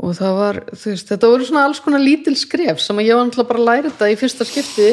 og 0.00 0.14
það 0.16 0.36
var, 0.38 0.58
veist, 0.72 1.10
þetta 1.10 1.28
voru 1.28 1.44
svona 1.44 1.64
alls 1.68 1.80
konar 1.84 2.00
lítil 2.00 2.32
skref 2.38 2.80
sem 2.80 2.96
að 2.96 3.08
ég 3.10 3.16
var 3.18 3.26
náttúrulega 3.28 3.48
bara 3.50 3.60
að 3.60 3.68
læra 3.68 3.90
þetta 3.90 4.08
í 4.08 4.16
fyrsta 4.20 4.46
skipti 4.48 4.86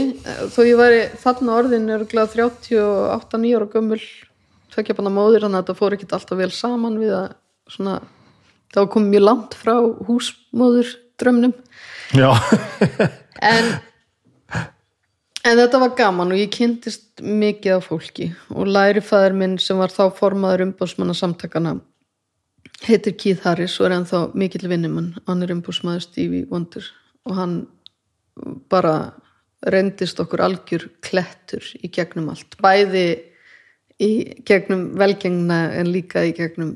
þó 0.52 0.60
ég 0.68 0.76
væri 0.82 1.04
þarna 1.22 1.56
orðin 1.62 1.90
er 1.96 2.04
38-9 2.04 3.54
ára 3.56 3.70
gömul 3.72 4.02
tvekja 4.74 4.96
banna 4.98 5.14
móðir 5.16 5.46
þannig 5.46 5.62
að 5.62 5.64
þetta 5.64 5.78
fór 5.80 5.96
ekkert 5.96 6.16
alltaf 6.18 6.38
vel 6.42 6.52
saman 6.52 7.00
við 7.00 7.14
að 7.16 7.30
svona 7.72 8.00
þá 8.74 8.82
kom 8.92 9.10
mjög 9.12 9.26
langt 9.26 9.58
frá 9.58 9.76
húsmóður 10.08 10.96
drömnum 11.18 11.54
já, 12.16 12.32
en 13.42 13.78
en 15.48 15.60
þetta 15.62 15.82
var 15.82 15.94
gaman 15.98 16.34
og 16.34 16.42
ég 16.42 16.52
kynntist 16.54 17.22
mikið 17.24 17.78
af 17.78 17.88
fólki. 17.90 18.32
Og 18.54 18.68
lærifæður 18.70 19.38
minn 19.38 19.56
sem 19.62 19.80
var 19.80 19.94
þá 19.94 20.10
formaður 20.18 20.66
umbásmanna 20.68 21.16
samtakana 21.18 21.78
heitir 22.86 23.16
Keith 23.18 23.48
Harris 23.48 23.78
og 23.80 23.88
er 23.88 23.98
ennþá 23.98 24.22
mikill 24.38 24.68
vinnumann. 24.70 25.14
Hann 25.28 25.44
er 25.44 25.54
umbúsmaður 25.56 26.04
Stevie 26.06 26.48
Wonder 26.52 26.86
og 27.28 27.38
hann 27.40 27.56
bara 28.72 29.14
reyndist 29.66 30.20
okkur 30.22 30.44
algjör 30.46 30.86
klettur 31.02 31.66
í 31.82 31.90
gegnum 31.90 32.30
allt. 32.34 32.60
Bæði 32.62 33.08
í 34.04 34.12
gegnum 34.46 34.92
velgengna 35.00 35.62
en 35.80 35.90
líka 35.94 36.24
í 36.28 36.34
gegnum 36.38 36.76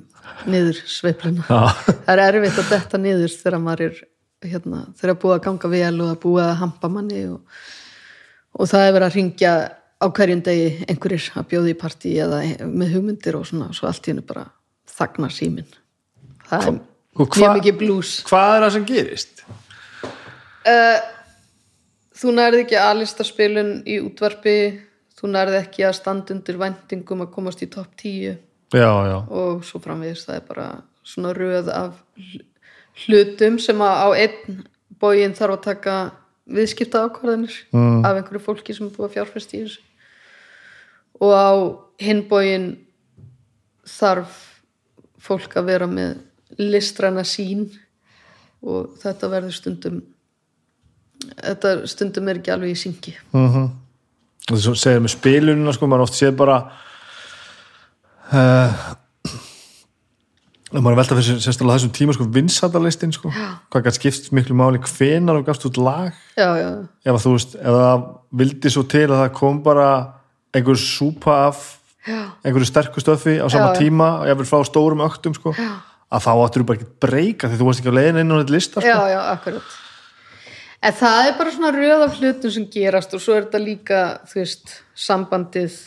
niður 0.50 0.80
sveifluna 0.90 1.46
já, 1.46 1.60
það 2.08 2.14
er 2.16 2.24
erfitt 2.40 2.62
að 2.64 2.72
detta 2.74 3.02
niður 3.02 3.36
þegar 3.36 3.62
maður 3.62 3.86
er 3.88 4.00
hérna, 4.52 4.82
þegar 4.98 5.20
búið 5.22 5.36
að 5.36 5.44
ganga 5.46 5.72
vel 5.76 5.94
og 6.02 6.10
að 6.10 6.20
búið 6.24 6.48
að 6.48 6.60
hampa 6.64 6.90
manni 6.90 7.22
og, 7.30 7.62
og 8.58 8.72
það 8.72 8.86
er 8.88 8.96
verið 8.96 9.08
að 9.08 9.18
ringja 9.20 9.54
á 10.02 10.06
hverjum 10.10 10.44
degi 10.46 10.70
einhverjir 10.90 11.28
að 11.38 11.50
bjóði 11.52 11.76
í 11.76 11.80
partí 11.82 12.14
eða 12.26 12.42
með 12.66 12.96
hugmyndir 12.96 13.38
og 13.38 13.46
svona 13.50 13.70
svo 13.78 13.90
allt 13.90 14.08
í 14.08 14.14
hennu 14.14 14.26
bara 14.26 14.48
þagnar 14.90 15.36
símin 15.36 15.70
það 16.50 16.70
er 16.72 16.80
mjög 17.22 17.58
mikið 17.60 17.78
blús 17.82 18.16
Hvað 18.30 18.56
er 18.56 18.66
það 18.66 18.74
sem 18.78 18.88
gerist? 18.90 19.44
þú 22.22 22.34
nærði 22.38 22.66
ekki 22.66 22.78
aðlistarspilun 22.78 23.72
í 23.90 24.00
útvarpi 24.02 24.58
þú 25.22 25.30
nærði 25.32 25.60
ekki 25.62 25.84
að 25.88 25.96
standa 26.00 26.34
undir 26.34 26.58
væntingum 26.58 27.22
að 27.26 27.32
komast 27.36 27.62
í 27.62 27.70
topp 27.70 27.94
10 28.02 28.38
Já, 28.74 28.88
já, 29.06 29.18
og 29.30 29.64
svo 29.68 29.82
framvegis 29.84 30.26
það 30.26 30.36
er 30.40 30.46
bara 30.48 30.68
svona 31.04 31.34
röð 31.36 31.68
af 31.76 31.94
hl- 32.18 32.46
hlutum 33.06 33.60
sem 33.60 33.78
að 33.84 33.96
á 34.00 34.08
einn 34.16 34.62
bógin 35.02 35.34
þarf 35.36 35.58
að 35.58 35.64
taka 35.66 35.96
viðskipta 36.52 37.02
ákvarðanir 37.08 37.54
Mm. 37.74 38.06
af 38.06 38.16
einhverju 38.18 38.42
fólki 38.46 38.74
sem 38.76 38.88
er 38.88 38.94
búið 38.96 39.10
að 39.10 39.14
fjárfest 39.16 39.54
í 39.54 39.62
þessu. 39.64 39.80
Og 41.22 41.32
á 41.36 41.52
hinn 42.00 42.24
bógin 42.30 42.78
þarf 43.86 44.40
fólk 45.22 45.54
að 45.60 45.66
vera 45.66 45.88
með 45.88 46.18
listræna 46.58 47.24
sín 47.28 47.68
og 48.64 48.96
þetta 49.02 49.30
verður 49.32 49.54
stundum 49.56 50.02
þetta 51.42 51.88
stundum 51.90 52.28
er 52.32 52.40
ekki 52.40 52.52
alveg 52.54 52.72
í 52.76 52.80
syngi. 52.82 53.14
Og 53.34 53.72
þess 54.50 54.72
að 54.72 54.80
segja 54.82 55.04
með 55.04 55.14
spilunina 55.16 55.74
sko, 55.76 55.88
maður 55.92 56.08
oft 56.08 56.18
séð 56.18 56.34
bara 56.40 56.56
uh, 58.32 58.80
maður 60.72 60.94
er 60.94 61.00
velta 61.02 61.18
fyrir 61.18 61.28
sér- 61.28 61.42
sérstaklega 61.44 61.78
þessum 61.80 61.94
tíma 61.98 62.16
sko, 62.16 62.28
vinsættarlistin 62.38 63.14
sko, 63.16 63.32
hvað 63.74 63.86
gætt 63.90 63.98
skipt 64.00 64.32
miklu 64.38 64.56
máli 64.58 64.80
hvenar 64.86 65.42
og 65.42 65.46
gafst 65.50 65.68
út 65.68 65.78
lag 65.82 66.14
já, 66.40 66.48
já, 66.62 66.70
ef 67.12 67.22
þú 67.26 67.34
veist, 67.36 67.58
ef 67.60 67.76
það 67.78 68.08
vildi 68.42 68.72
svo 68.74 68.86
til 68.96 69.06
að 69.10 69.18
það 69.26 69.32
kom 69.42 69.62
bara 69.66 69.90
einhver 70.56 70.80
súpa 70.80 71.36
af 71.50 71.62
já, 72.08 72.22
einhverju 72.48 72.70
sterku 72.72 73.04
stöfi 73.04 73.38
á 73.44 73.46
sama 73.52 73.72
Já, 73.72 73.76
já. 73.76 73.80
tíma 73.84 74.10
og 74.24 74.28
ég 74.32 74.40
vil 74.42 74.48
frá 74.50 74.64
stórum 74.68 75.04
öktum 75.06 75.36
sko, 75.38 75.54
Já. 75.60 75.70
að 76.12 76.26
þá 76.26 76.32
áttur 76.40 76.64
þú 76.64 76.70
bara 76.72 76.80
ekki 76.82 76.92
breyka 77.04 77.52
því 77.52 77.60
þú 77.62 77.68
varst 77.70 77.84
ekki 77.84 77.92
á 77.94 77.98
leiðin 78.00 78.22
inn 78.24 78.32
á 78.32 78.40
þetta 78.42 78.56
lista 78.56 78.80
sko. 78.82 78.88
já, 78.90 79.00
já, 79.12 79.20
akkurat 79.36 79.78
en 80.82 80.98
það 80.98 81.28
er 81.28 81.38
bara 81.38 81.54
svona 81.54 81.72
röð 81.76 82.06
af 82.08 82.20
hlutum 82.20 82.54
sem 82.54 82.68
gerast 82.74 83.14
og 83.14 83.22
svo 83.24 83.38
er 83.38 83.48
þetta 83.48 83.62
líka 83.62 84.02
þú 84.30 84.40
veist, 84.42 84.76
sambandið 84.98 85.78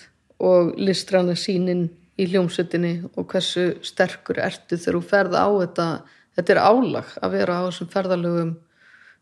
og 0.44 0.74
listræna 0.80 1.36
sínin 1.38 1.88
í 2.20 2.28
hljómsveitinni 2.30 2.94
og 3.18 3.26
hversu 3.30 3.74
sterkur 3.84 4.38
ertu 4.44 4.78
þegar 4.78 4.98
þú 4.98 5.02
ferð 5.10 5.36
á 5.38 5.46
þetta. 5.50 5.88
Þetta 6.34 6.54
er 6.54 6.60
álag 6.66 7.12
að 7.22 7.36
vera 7.36 7.58
á 7.58 7.66
þessum 7.68 7.90
ferðalögum. 7.92 8.56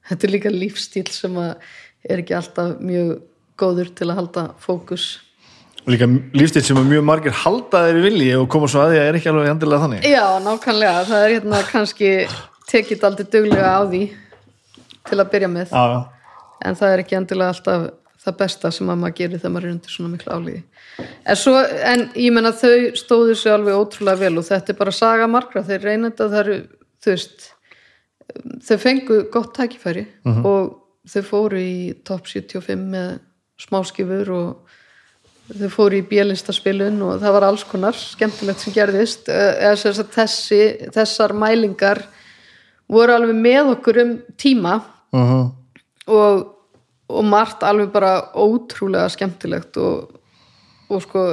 Þetta 0.09 0.27
er 0.27 0.33
líka 0.33 0.53
lífstíl 0.53 1.09
sem 1.13 1.37
er 1.43 2.23
ekki 2.23 2.37
alltaf 2.37 2.81
mjög 2.81 3.21
góður 3.61 3.93
til 3.97 4.09
að 4.09 4.19
halda 4.21 4.47
fókus. 4.61 5.07
Líka 5.89 6.09
lífstíl 6.09 6.65
sem 6.65 6.81
mjög 6.89 7.05
margir 7.05 7.37
halda 7.43 7.85
þeir 7.89 8.01
vilji 8.07 8.33
og 8.39 8.49
koma 8.53 8.71
svo 8.71 8.85
að 8.85 8.95
því 8.95 9.01
að 9.01 9.09
er 9.11 9.21
ekki 9.21 9.31
alveg 9.33 9.53
endilega 9.53 9.85
þannig. 9.85 10.09
Já, 10.09 10.27
nákvæmlega, 10.47 11.05
það 11.11 11.27
er 11.27 11.35
hérna 11.37 11.63
kannski 11.69 12.13
tekið 12.73 13.07
aldrei 13.09 13.29
duglega 13.33 13.73
á 13.77 13.83
því 13.85 14.03
til 15.09 15.19
að 15.19 15.33
byrja 15.35 15.51
með. 15.53 15.73
Já, 15.73 15.97
já. 15.97 16.01
en 16.69 16.79
það 16.79 16.95
er 16.95 17.03
ekki 17.05 17.19
endilega 17.19 17.55
alltaf 17.57 17.89
það 18.23 18.37
besta 18.39 18.71
sem 18.71 18.91
að 18.93 19.01
maður 19.03 19.17
gerir 19.19 19.41
þegar 19.41 19.55
maður 19.55 19.67
er 19.67 19.75
undir 19.75 19.91
svona 19.91 20.13
miklu 20.13 20.37
álíði 20.37 20.61
en, 21.03 21.39
svo, 21.41 21.55
en 21.59 22.05
ég 22.15 22.35
menna 22.37 22.53
þau 22.55 22.93
stóðu 22.95 23.35
sig 23.35 23.51
alveg 23.51 23.81
ótrúlega 23.81 24.21
vel 24.21 24.37
og 24.39 24.47
þetta 24.47 24.71
er 24.71 24.79
bara 24.79 24.95
saga 24.95 25.27
margra, 25.27 25.65
þeir 25.67 25.89
þú 27.03 27.11
veist 27.11 27.49
þau 28.63 28.79
fengu 28.79 29.19
gott 29.33 29.51
tækifæri 29.57 30.07
og 30.47 30.71
þau 31.09 31.23
fóru 31.27 31.59
í 31.59 31.75
top 32.07 32.29
75 32.31 32.87
með 32.93 33.19
smáskifur 33.63 34.31
og 34.37 34.79
þau 35.53 35.69
fóru 35.73 35.99
í 35.99 36.07
bjölistaspilun 36.07 37.01
og 37.05 37.21
það 37.23 37.37
var 37.37 37.47
alls 37.49 37.65
konar 37.69 37.99
skemmtilegt 37.99 38.63
sem 38.63 38.75
gerðist. 38.75 39.29
Eh, 39.29 39.67
eða 39.67 39.79
sem 39.81 39.95
sagt 39.97 40.15
þessi, 40.15 40.61
þessar 40.95 41.35
mælingar 41.37 42.05
voru 42.93 43.17
alveg 43.17 43.37
með 43.37 43.73
okkur 43.75 44.01
um 44.05 44.15
tíma 44.41 44.79
Uh 45.13 45.51
og, 46.11 46.47
og 47.13 47.25
margt 47.25 47.63
alveg 47.67 47.93
bara 47.95 48.13
ótrúlega 48.35 49.11
skemmtilegt 49.13 49.77
og, 49.79 50.13
og 50.91 51.03
sko 51.05 51.25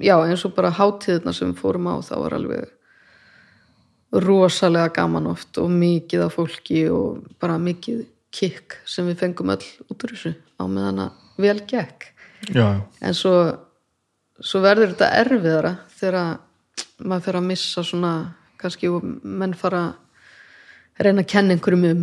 já 0.00 0.16
eins 0.24 0.44
og 0.46 0.54
bara 0.56 0.72
hátíðina 0.72 1.34
sem 1.36 1.50
við 1.52 1.60
fórum 1.60 1.90
á 1.92 2.00
þá 2.00 2.14
var 2.22 2.36
alveg 2.38 2.70
rosalega 4.10 4.90
gaman 4.94 5.28
oft 5.30 5.58
og 5.62 5.70
mikið 5.70 6.24
af 6.26 6.38
fólki 6.38 6.86
og 6.90 7.26
bara 7.40 7.58
mikið 7.60 8.06
kikk 8.34 8.78
sem 8.86 9.06
við 9.10 9.20
fengum 9.24 9.52
öll 9.54 9.66
út 9.90 10.06
úr 10.06 10.14
þessu 10.14 10.34
á 10.58 10.64
meðan 10.66 11.04
að 11.06 11.10
vel 11.40 11.60
gekk. 11.66 12.10
Já, 12.54 12.80
en 13.00 13.14
svo, 13.16 13.34
svo 14.40 14.60
verður 14.64 14.94
þetta 14.94 15.10
erfiðara 15.20 15.72
þegar 15.98 16.38
maður 17.00 17.26
fer 17.26 17.38
að 17.38 17.48
missa 17.48 17.84
svona 17.84 18.12
kannski 18.60 18.90
og 18.92 19.04
menn 19.04 19.54
fara 19.56 19.82
reyna 21.06 21.24
að 21.24 21.30
kenna 21.32 21.56
einhverjum 21.56 21.86
um 21.90 22.02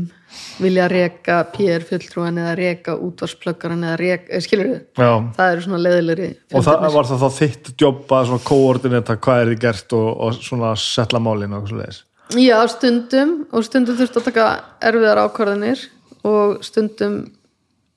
vilja 0.62 0.88
reka 0.92 1.38
PR 1.54 1.86
fulltrúan 1.88 2.40
eða 2.42 2.56
reka 2.58 2.96
útvarsplöggaran 3.00 3.86
eða 3.86 3.98
reka, 4.02 4.42
skilur 4.44 4.70
við, 4.72 4.82
já. 4.98 5.12
það 5.38 5.52
eru 5.54 5.66
svona 5.66 5.82
leðilegri 5.84 6.30
og 6.52 6.66
það 6.68 6.88
var 6.98 7.10
það 7.12 7.24
þá 7.24 7.38
þitt 7.38 7.72
jobb 7.84 8.14
að 8.18 8.30
svona 8.32 8.46
koordinata 8.48 9.18
hvað 9.24 9.42
er 9.42 9.52
þið 9.52 9.62
gert 9.64 9.98
og, 9.98 10.08
og 10.26 10.40
svona 10.50 10.74
setla 10.82 11.22
málin 11.24 11.58
og 11.58 11.70
svo 11.70 11.82
leiðis 11.82 12.04
Já, 12.36 12.58
stundum 12.68 13.38
og 13.56 13.64
stundum 13.64 13.96
þurftu 13.96 14.20
að 14.20 14.26
taka 14.28 14.48
erfiðar 14.84 15.22
ákvarðanir 15.24 15.86
og 16.28 16.58
stundum 16.66 17.22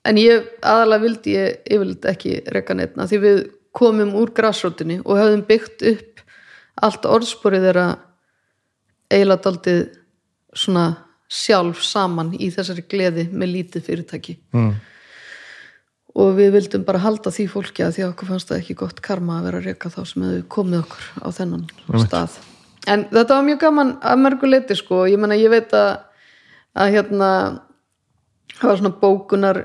en 0.06 0.20
ég 0.20 0.47
aðalega 0.62 1.05
vildi 1.05 1.35
ég 1.35 1.56
yfirleitt 1.66 2.06
ekki 2.12 2.36
reka 2.55 2.77
neittna 2.77 3.09
því 3.10 3.22
við 3.24 3.40
komum 3.77 4.14
úr 4.18 4.31
grassrótinni 4.35 5.01
og 5.02 5.18
höfðum 5.18 5.43
byggt 5.48 5.85
upp 5.90 6.22
allt 6.81 7.09
orðsporið 7.09 7.66
þeirra 7.68 7.89
eiginlega 9.10 9.44
daldið 9.47 9.82
svona 10.56 10.86
sjálf 11.31 11.82
saman 11.86 12.32
í 12.35 12.51
þessari 12.51 12.85
gleði 12.90 13.28
með 13.31 13.52
lítið 13.56 13.86
fyrirtæki. 13.86 14.39
Mm. 14.56 14.72
og 16.20 16.32
við 16.35 16.48
vildum 16.56 16.82
bara 16.85 16.98
halda 16.98 17.31
því 17.31 17.44
fólki 17.52 17.85
að 17.86 17.93
því 17.94 18.02
að 18.02 18.09
okkur 18.10 18.28
fannst 18.32 18.48
það 18.51 18.56
ekki 18.59 18.74
gott 18.81 18.98
karma 19.01 19.36
að 19.39 19.44
vera 19.47 19.60
að 19.60 19.66
reka 19.70 19.90
þá 19.94 20.01
sem 20.10 20.24
hefðu 20.27 20.40
komið 20.51 20.81
okkur 20.81 21.05
á 21.22 21.28
þennan 21.36 21.66
stað. 22.02 22.39
En 22.90 23.05
þetta 23.12 23.36
var 23.36 23.47
mjög 23.47 23.60
gaman 23.62 23.93
að 24.02 24.22
mörgu 24.24 24.51
leiti 24.51 24.74
sko, 24.74 25.05
ég 25.06 25.20
menna 25.22 25.39
ég 25.39 25.52
veit 25.52 25.70
að 25.77 25.90
að 26.74 26.94
hérna 26.97 27.31
það 28.59 28.68
var 28.68 28.81
svona 28.81 28.98
bókunar 29.01 29.60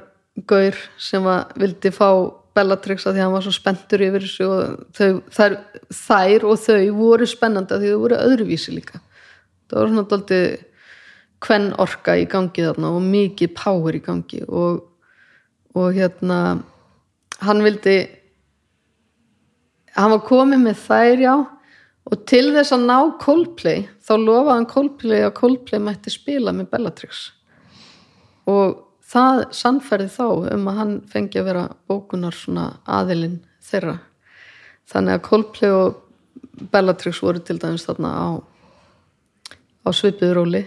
gaur 0.49 0.79
sem 1.01 1.27
að 1.29 1.55
vildi 1.61 1.91
fá 1.95 2.09
Bellatrix 2.55 3.03
að 3.03 3.17
því 3.17 3.19
að 3.19 3.25
hann 3.25 3.35
var 3.35 3.43
svo 3.43 3.53
spenntur 3.55 4.03
yfir 4.05 4.23
þessu 4.23 4.45
og 4.47 4.77
þau, 4.95 5.09
þær, 5.35 5.57
þær 5.91 6.45
og 6.47 6.61
þau 6.63 6.85
voru 6.95 7.27
spennandi 7.27 7.75
að 7.75 7.83
því 7.83 7.91
þau 7.91 8.03
voru 8.05 8.19
öðruvísi 8.21 8.75
líka. 8.75 9.01
Það 9.67 9.81
var 9.81 9.91
svona 9.91 10.05
daldið 10.13 10.45
hvern 11.45 11.71
orka 11.81 12.15
í 12.17 12.27
gangi 12.29 12.65
þarna 12.65 12.91
og 12.97 13.03
mikið 13.05 13.53
power 13.57 13.97
í 13.97 14.01
gangi 14.03 14.41
og, 14.47 14.83
og 15.77 15.91
hérna 15.95 16.39
hann 17.45 17.63
vildi 17.65 17.97
hann 19.95 20.13
var 20.15 20.23
komið 20.27 20.63
með 20.65 20.81
þær 20.85 21.23
já 21.23 21.35
og 22.05 22.25
til 22.29 22.47
þess 22.53 22.73
að 22.75 22.87
ná 22.89 22.97
Coldplay 23.21 23.85
þá 24.05 24.13
lofaði 24.21 24.55
hann 24.55 24.71
Coldplay 24.71 25.25
að 25.25 25.37
Coldplay 25.39 25.81
mætti 25.81 26.13
spila 26.13 26.53
með 26.53 26.69
Bellatrix. 26.73 27.21
Og 28.45 28.75
það 29.05 29.45
sannferði 29.57 30.11
þá 30.13 30.25
um 30.53 30.67
að 30.69 30.79
hann 30.81 30.95
fengi 31.09 31.41
að 31.41 31.47
vera 31.49 31.63
bókunar 31.89 32.37
svona 32.37 32.67
aðilinn 32.85 33.39
þeirra. 33.65 33.97
Þannig 34.91 35.17
að 35.17 35.25
Coldplay 35.29 35.73
og 35.73 36.67
Bellatrix 36.71 37.23
voru 37.25 37.41
til 37.41 37.57
dæmis 37.61 37.87
þarna 37.87 38.11
á 38.13 38.27
á 39.85 39.89
svipiðróli 39.93 40.63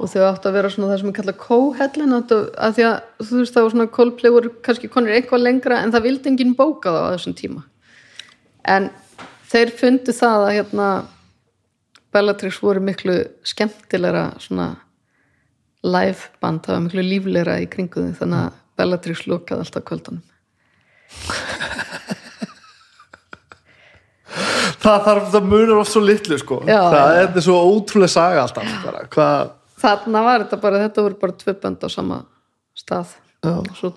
og 0.00 0.08
þau 0.08 0.22
áttu 0.24 0.48
að 0.48 0.56
vera 0.56 0.70
svona 0.72 0.90
það 0.90 1.00
sem 1.02 1.10
er 1.10 1.16
kallað 1.18 1.40
co-headline 1.42 2.18
að 2.18 2.76
því 2.76 2.86
að 2.88 3.26
þú 3.28 3.40
veist 3.40 3.56
það 3.56 3.66
var 3.66 3.74
svona 3.74 3.92
Coldplay 3.96 4.32
voru 4.32 4.52
kannski 4.64 4.90
konir 4.92 5.16
eitthvað 5.16 5.44
lengra 5.44 5.80
en 5.84 5.92
það 5.92 6.06
vildi 6.08 6.30
enginn 6.32 6.56
bóka 6.56 6.94
þá 6.94 7.00
á 7.04 7.12
þessum 7.14 7.36
tíma. 7.36 7.64
En 8.64 8.88
þeir 9.52 9.74
fundu 9.76 10.14
það 10.16 10.46
að 10.46 10.54
hérna 10.56 10.88
Bellatrix 12.10 12.62
voru 12.64 12.82
miklu 12.82 13.18
skemmtilegra 13.46 14.24
svona 14.42 14.72
live 15.86 16.32
band, 16.42 16.64
það 16.64 16.74
var 16.74 16.84
miklu 16.88 17.06
líflegra 17.06 17.60
í 17.60 17.68
kringu 17.70 18.08
þau 18.08 18.18
þannig 18.24 18.40
að 18.46 18.58
Bellatrix 18.80 19.26
lokaði 19.28 19.66
alltaf 19.66 19.86
kvöldanum 19.88 20.24
það 24.80 25.06
þarf, 25.06 25.30
það 25.34 25.48
munur 25.52 25.80
oft 25.82 25.94
svo 25.94 26.02
litlu 26.04 26.38
sko. 26.40 26.60
Já, 26.68 26.80
það 26.80 27.14
já. 27.16 27.22
er 27.24 27.46
svo 27.46 27.58
ótrúlega 27.70 28.14
saga 28.14 28.44
alltaf 28.44 28.76
bara, 28.84 29.06
hvað 29.14 29.56
þarna 29.80 30.24
var 30.26 30.44
þetta 30.44 30.60
bara, 30.60 30.82
þetta 30.84 31.04
voru 31.06 31.20
bara 31.20 31.38
tvö 31.40 31.56
bönd 31.62 31.84
á 31.84 31.88
sama 31.92 32.22
stað. 32.76 33.16
Já. 33.40 33.54
og 33.56 33.70
svo 33.78 33.94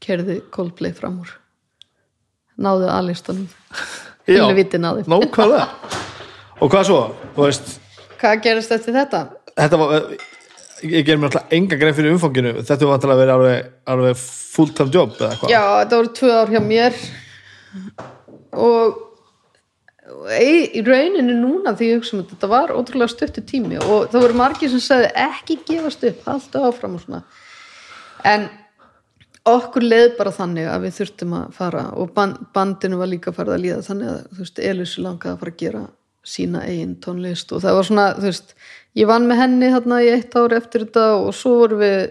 kerði 0.00 0.38
Coldplay 0.54 0.94
fram 0.96 1.18
úr. 1.20 1.34
Náðu 2.58 2.88
aðlistunum. 2.90 3.48
Helviti 4.28 4.80
nákvæmlega. 4.80 5.66
Og 6.58 6.72
hvað 6.72 6.88
svo, 6.88 7.02
veist 7.36 7.76
hvað 8.18 8.42
gerist 8.46 8.72
eftir 8.74 8.96
þetta? 8.96 9.20
þetta 9.58 9.80
var, 9.80 10.06
ég 10.86 11.06
ger 11.06 11.18
mér 11.18 11.30
alltaf 11.30 11.52
enga 11.54 11.78
grein 11.80 11.96
fyrir 11.96 12.14
umfanginu. 12.14 12.54
Þetta 12.62 12.88
var 12.88 12.98
alltaf 12.98 13.14
að 13.14 13.22
vera 13.22 13.36
alveg, 13.38 13.68
alveg 13.94 14.22
full 14.22 14.72
time 14.74 14.94
job 14.94 15.14
Já, 15.18 15.62
þetta 15.82 16.00
voru 16.00 16.14
tvö 16.18 16.32
ár 16.34 16.54
hjá 16.54 16.62
mér. 16.64 16.98
Og 18.58 19.04
í, 20.38 20.82
rauninu 20.84 21.34
núna 21.38 21.74
því 21.76 21.90
ég 21.90 22.00
hugsa 22.00 22.16
um 22.16 22.22
þetta, 22.22 22.36
þetta 22.36 22.50
var 22.52 22.72
ótrúlega 22.76 23.12
stöttu 23.12 23.44
tími 23.46 23.78
og 23.80 24.08
það 24.12 24.24
voru 24.24 24.38
margir 24.40 24.72
sem 24.72 24.82
sagði 24.82 25.10
ekki 25.24 25.58
gefast 25.68 26.06
upp, 26.08 26.24
halda 26.26 26.64
áfram 26.68 26.96
og 26.98 27.04
svona. 27.04 27.20
En 28.26 28.48
okkur 29.48 29.84
leið 29.84 30.16
bara 30.18 30.34
þannig 30.34 30.68
að 30.68 30.86
við 30.86 30.96
þurftum 30.98 31.36
að 31.38 31.52
fara 31.56 31.84
og 31.96 32.10
band, 32.16 32.40
bandinu 32.54 32.98
var 33.00 33.10
líka 33.10 33.32
farið 33.36 33.56
að 33.56 33.62
líða 33.64 33.84
þannig 33.86 34.10
að 34.12 34.18
þú 34.32 34.42
veist, 34.42 34.60
Elísu 34.70 35.04
langaði 35.04 35.34
að 35.34 35.40
fara 35.42 35.54
að 35.54 35.62
gera 35.62 35.84
sína 36.28 36.64
eigin 36.66 36.96
tónlist 37.04 37.54
og 37.54 37.62
það 37.64 37.78
var 37.78 37.88
svona, 37.88 38.08
þú 38.18 38.26
veist, 38.26 38.56
ég 38.98 39.08
vann 39.08 39.28
með 39.28 39.40
henni 39.42 39.70
þarna 39.72 40.00
í 40.04 40.10
eitt 40.12 40.36
ári 40.36 40.58
eftir 40.58 40.84
þetta 40.84 41.06
og 41.22 41.30
svo 41.36 41.54
voru 41.62 41.78
við 41.80 42.02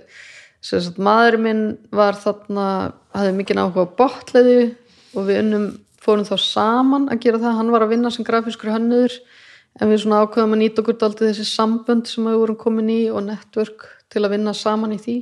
sem 0.63 0.81
sagt, 0.83 0.97
maður 0.97 1.37
minn 1.43 1.65
var 1.93 2.17
þarna 2.17 2.67
hafði 3.15 3.35
mikið 3.37 3.61
á 3.61 3.67
botleði 3.99 4.61
og 5.13 5.27
við 5.27 5.41
unnum, 5.43 5.67
fórum 6.07 6.25
þá 6.27 6.37
saman 6.41 7.09
að 7.11 7.21
gera 7.25 7.41
það, 7.43 7.59
hann 7.59 7.73
var 7.75 7.85
að 7.85 7.93
vinna 7.93 8.13
sem 8.13 8.27
grafiskur 8.27 8.73
hannuður 8.73 9.19
en 9.77 9.91
við 9.91 10.01
svona 10.03 10.23
ákveðum 10.23 10.55
að 10.55 10.61
nýta 10.63 10.83
okkur 10.83 11.05
aldrei 11.05 11.27
þessi 11.29 11.45
sambönd 11.51 12.09
sem 12.09 12.25
við 12.25 12.39
vorum 12.41 12.59
komin 12.59 12.89
í 12.89 13.01
og 13.11 13.27
network 13.27 13.85
til 14.09 14.23
að 14.23 14.33
vinna 14.33 14.55
saman 14.57 14.95
í 14.95 14.99
því. 15.03 15.17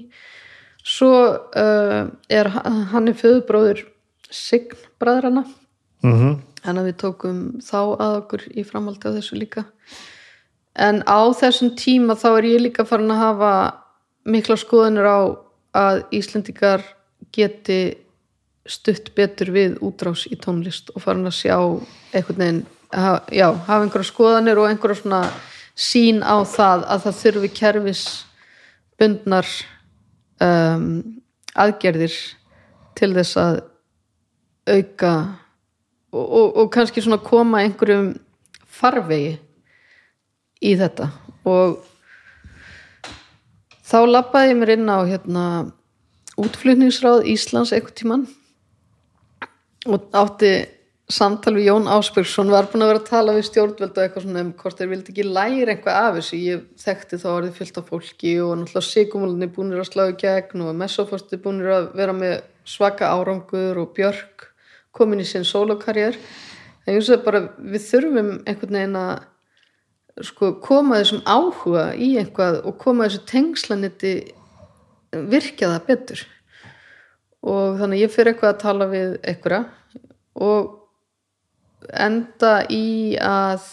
Svo 0.85 1.11
uh, 1.33 2.01
er 2.29 2.51
hann 2.55 3.09
er 3.09 3.17
föðubróður 3.17 3.87
Sign 4.31 4.73
bræðrana 4.99 5.43
mm 6.05 6.35
en 6.65 6.81
að 6.81 6.89
við 6.89 6.99
tókum 7.03 7.41
þá 7.63 7.79
að 8.01 8.15
okkur 8.19 8.45
í 8.57 8.65
framhaldi 8.65 9.09
á 9.11 9.15
þessu 9.15 9.39
líka. 9.39 9.65
En 10.75 11.01
á 11.07 11.21
þessum 11.37 11.75
tíma 11.79 12.17
þá 12.19 12.29
er 12.33 12.47
ég 12.49 12.63
líka 12.65 12.85
farin 12.87 13.13
að 13.13 13.21
hafa 13.21 13.51
mikla 14.27 14.57
skoðunir 14.59 15.07
á 15.07 15.19
að 15.75 16.01
Íslendingar 16.15 16.83
geti 17.35 17.79
stutt 18.65 19.11
betur 19.17 19.51
við 19.53 19.75
útrás 19.85 20.25
í 20.31 20.37
tónlist 20.41 20.89
og 20.95 21.03
farin 21.03 21.27
að 21.29 21.37
sjá 21.37 21.57
einhvern 22.15 22.39
veginn, 22.41 22.61
ha- 22.93 23.21
já, 23.29 23.47
hafa 23.67 23.83
einhverja 23.85 24.09
skoðanir 24.09 24.57
og 24.61 24.69
einhverja 24.71 25.01
svona 25.03 25.21
sín 25.75 26.23
á 26.25 26.41
það 26.47 26.85
að 26.89 27.03
það 27.05 27.19
þurfi 27.21 27.51
kerfis 27.59 28.03
bundnar 28.99 29.49
um, 30.41 30.85
aðgerðir 31.55 32.15
til 32.95 33.11
þess 33.17 33.37
að 33.41 33.57
auka 34.71 35.11
og, 36.15 36.23
og, 36.25 36.47
og 36.63 36.69
kannski 36.73 37.03
svona 37.03 37.19
koma 37.21 37.61
einhverjum 37.65 38.13
farvegi 38.75 39.35
í 40.65 40.71
þetta. 40.79 41.11
Og 41.45 41.83
þá 43.85 43.97
labbaði 44.09 44.53
ég 44.53 44.59
mér 44.61 44.73
inn 44.77 44.89
á 44.89 44.97
hérna 45.05 45.43
útflutningsráð 46.41 47.27
Íslands 47.31 47.75
eitthvað 47.75 47.99
tíman 47.99 48.25
og 49.85 50.07
átti 50.17 50.53
samtal 51.11 51.53
við 51.59 51.67
Jón 51.69 51.89
Ásbjörgsson 51.91 52.49
var 52.49 52.65
búin 52.71 52.81
að 52.81 52.89
vera 52.89 53.01
að 53.03 53.09
tala 53.11 53.35
við 53.35 53.45
stjórnvöld 53.49 53.91
og 53.91 54.01
eitthvað 54.01 54.23
svona 54.25 54.41
um 54.41 54.53
hvort 54.57 54.79
þeir 54.79 54.89
vildi 54.89 55.13
ekki 55.13 55.25
læra 55.27 55.75
eitthvað 55.75 55.99
af 55.99 56.15
þessu. 56.17 56.39
Ég 56.41 56.63
þekkti 56.81 57.19
þá 57.21 57.27
orðið 57.33 57.59
fyllt 57.59 57.77
af 57.77 57.91
fólki 57.91 58.33
og 58.41 58.55
náttúrulega 58.57 58.87
sigumúlinni 58.89 59.49
búinir 59.53 59.83
að 59.83 59.91
slá 59.91 60.03
í 60.09 60.17
gegn 60.23 60.65
og 60.65 60.79
messofosti 60.79 61.39
búinir 61.43 61.71
að 61.75 61.87
vera 61.99 62.17
með 62.17 62.35
svaka 62.65 63.11
árangur 63.13 63.83
og 63.83 63.93
björk 63.93 64.49
komin 64.95 65.21
í 65.21 65.27
sinn 65.29 65.45
sólokarjör 65.45 66.17
en 66.17 66.95
ég 66.95 67.01
veist 67.01 67.25
bara 67.25 67.43
við 67.59 67.85
þurfum 67.85 68.31
einhvern 68.47 68.77
veginn 68.79 68.99
að 68.99 70.25
sko, 70.25 70.53
koma 70.63 71.01
þessum 71.01 71.21
áhuga 71.27 71.89
í 71.93 72.15
eitthvað 72.21 72.61
og 72.65 72.77
koma 72.81 73.05
þessu 73.05 73.25
tengslanetti 73.29 74.15
virkja 75.13 75.73
það 75.73 75.87
betur 75.89 76.25
og 77.45 77.77
þannig 77.79 77.99
að 77.99 78.03
ég 78.03 78.13
fyrir 78.13 78.33
eitthvað 78.33 78.53
að 78.53 78.61
tala 78.63 78.87
við 78.91 79.15
einhverja 79.21 79.61
og 80.45 80.71
enda 81.93 82.53
í 82.73 83.15
að 83.21 83.67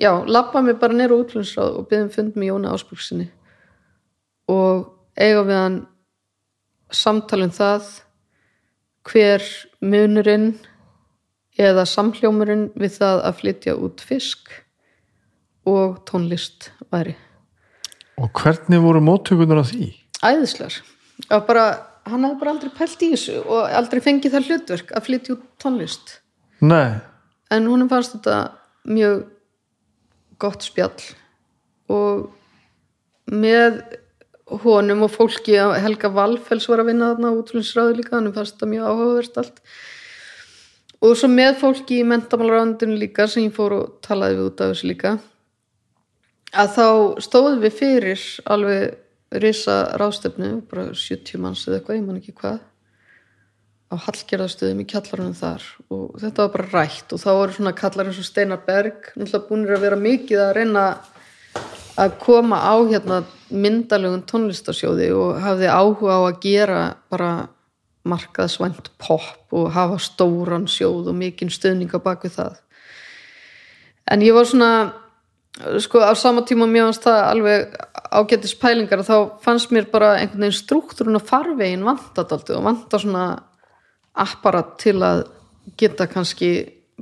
já, 0.00 0.12
labba 0.24 0.62
mig 0.64 0.78
bara 0.80 0.96
nýra 0.96 1.18
útlunnsráð 1.18 1.80
og 1.80 1.88
byggðum 1.90 2.12
fund 2.14 2.38
með 2.38 2.50
Jóni 2.52 2.72
Ásbúksinni 2.72 3.28
og 4.48 4.88
eiga 5.18 5.44
við 5.44 5.60
hann 5.60 5.78
samtalum 6.94 7.52
það 7.52 7.92
hver 9.08 9.44
munurinn 9.84 10.50
eða 11.58 11.84
samhljómurinn 11.88 12.68
við 12.78 12.98
það 13.00 13.22
að 13.28 13.38
flytja 13.42 13.76
út 13.76 14.02
fisk 14.04 14.52
og 15.68 15.98
tónlist 16.08 16.70
væri. 16.92 17.16
Og 18.18 18.30
hvernig 18.34 18.80
voru 18.82 19.02
móttökunar 19.04 19.60
af 19.62 19.72
því? 19.72 19.90
æðislegar. 20.24 20.80
Og 21.30 21.44
bara, 21.46 21.64
hann 22.12 22.26
hefði 22.26 22.40
bara 22.40 22.54
aldrei 22.54 22.72
pælt 22.74 23.04
í 23.04 23.10
þessu 23.14 23.36
og 23.44 23.76
aldrei 23.80 24.00
fengið 24.04 24.34
það 24.34 24.50
hlutverk 24.50 24.92
að 24.94 25.06
flytja 25.08 25.34
út 25.36 25.46
tónlist. 25.62 26.14
Nei, 26.64 26.98
en 27.54 27.70
húnum 27.70 27.90
fannst 27.90 28.16
þetta 28.16 28.38
mjög 28.88 29.22
gott 30.42 30.66
spjall. 30.66 31.06
Og 31.92 32.28
með 33.32 33.80
honum 34.64 35.04
og 35.04 35.12
fólki 35.12 35.56
Helga 35.58 36.10
Valfells 36.12 36.68
var 36.70 36.82
að 36.82 36.92
vinna 36.92 37.12
þarna 37.12 37.34
útflýnsráði 37.36 37.98
líka, 37.98 38.16
hann 38.16 38.32
fannst 38.34 38.56
þetta 38.56 38.70
mjög 38.72 38.92
áhugavert 38.92 39.40
allt. 39.42 39.64
Og 40.98 41.14
svo 41.14 41.28
með 41.30 41.58
fólki 41.60 42.00
í 42.02 42.06
mentamálarándinu 42.08 42.96
líka 42.98 43.28
sem 43.30 43.46
ég 43.46 43.54
fór 43.54 43.76
og 43.76 43.98
talaði 44.04 44.40
við 44.40 44.48
út 44.48 44.62
af 44.64 44.72
þessu 44.72 44.88
líka 44.90 45.18
að 46.56 46.72
þá 46.76 46.86
stóðum 47.24 47.60
við 47.64 47.76
fyrir 47.76 48.24
alveg 48.48 48.96
risa 49.30 49.78
rástefnu, 50.00 50.62
bara 50.70 50.90
70 50.94 51.40
manns 51.42 51.66
eða 51.68 51.80
eitthvað, 51.80 52.00
ég 52.00 52.06
man 52.06 52.20
ekki 52.20 52.36
hvað 52.38 52.58
á 53.88 53.96
hallgerðastöðum 54.04 54.82
í 54.82 54.88
kjallarunum 54.88 55.36
þar. 55.36 55.64
Og 55.92 56.18
þetta 56.20 56.44
var 56.44 56.54
bara 56.56 56.68
rætt 56.72 57.12
og 57.14 57.22
þá 57.22 57.28
voru 57.32 57.56
svona 57.56 57.74
kallar 57.76 58.10
eins 58.10 58.20
og 58.20 58.26
Steinar 58.28 58.60
Berg 58.66 59.12
náttúrulega 59.14 59.48
búinir 59.48 59.76
að 59.76 59.84
vera 59.86 60.00
mikið 60.00 60.42
að 60.44 60.54
reyna 60.58 60.84
að 61.98 62.16
koma 62.22 62.60
á 62.60 62.76
hérna 62.84 63.22
myndalegun 63.48 64.26
tónlistasjóði 64.28 65.08
og 65.16 65.40
hafði 65.42 65.70
áhuga 65.72 66.18
á 66.20 66.22
að 66.28 66.40
gera 66.44 66.82
bara 67.10 67.32
markaðsvænt 68.08 68.92
pop 69.00 69.56
og 69.56 69.72
hafa 69.74 69.98
stóran 70.00 70.68
sjóð 70.70 71.10
og 71.10 71.18
mikinn 71.18 71.52
stöðninga 71.52 72.00
bak 72.04 72.24
við 72.28 72.36
það. 72.38 72.60
En 74.08 74.24
ég 74.24 74.36
var 74.36 74.48
svona 74.48 74.70
sko 75.82 76.00
á 76.04 76.14
sama 76.14 76.44
tíma 76.46 76.68
mér 76.70 76.88
fannst 76.88 77.06
það 77.06 77.20
alveg 77.32 77.76
ágættis 78.08 78.54
pælingar 78.60 79.02
þá 79.06 79.16
fannst 79.42 79.72
mér 79.74 79.88
bara 79.90 80.14
einhvern 80.18 80.46
veginn 80.46 80.58
struktúrun 80.58 81.18
og 81.18 81.26
farvegin 81.26 81.86
vantat 81.86 82.32
aldrei 82.32 82.56
og 82.56 82.66
vanta 82.68 83.00
svona 83.00 83.26
apparat 84.18 84.76
til 84.78 84.98
að 85.02 85.24
geta 85.78 86.06
kannski 86.10 86.50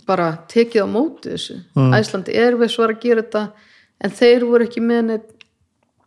bara 0.07 0.33
tekið 0.49 0.85
á 0.85 0.89
móti 0.89 1.33
þessu 1.33 1.61
mm. 1.77 1.95
Æslandi 1.97 2.37
Airways 2.37 2.77
var 2.79 2.93
að 2.93 3.03
gera 3.05 3.25
þetta 3.25 3.45
en 4.05 4.13
þeir 4.13 4.45
voru 4.45 4.67
ekki 4.67 4.83
með 4.85 5.03
neitt 5.11 5.33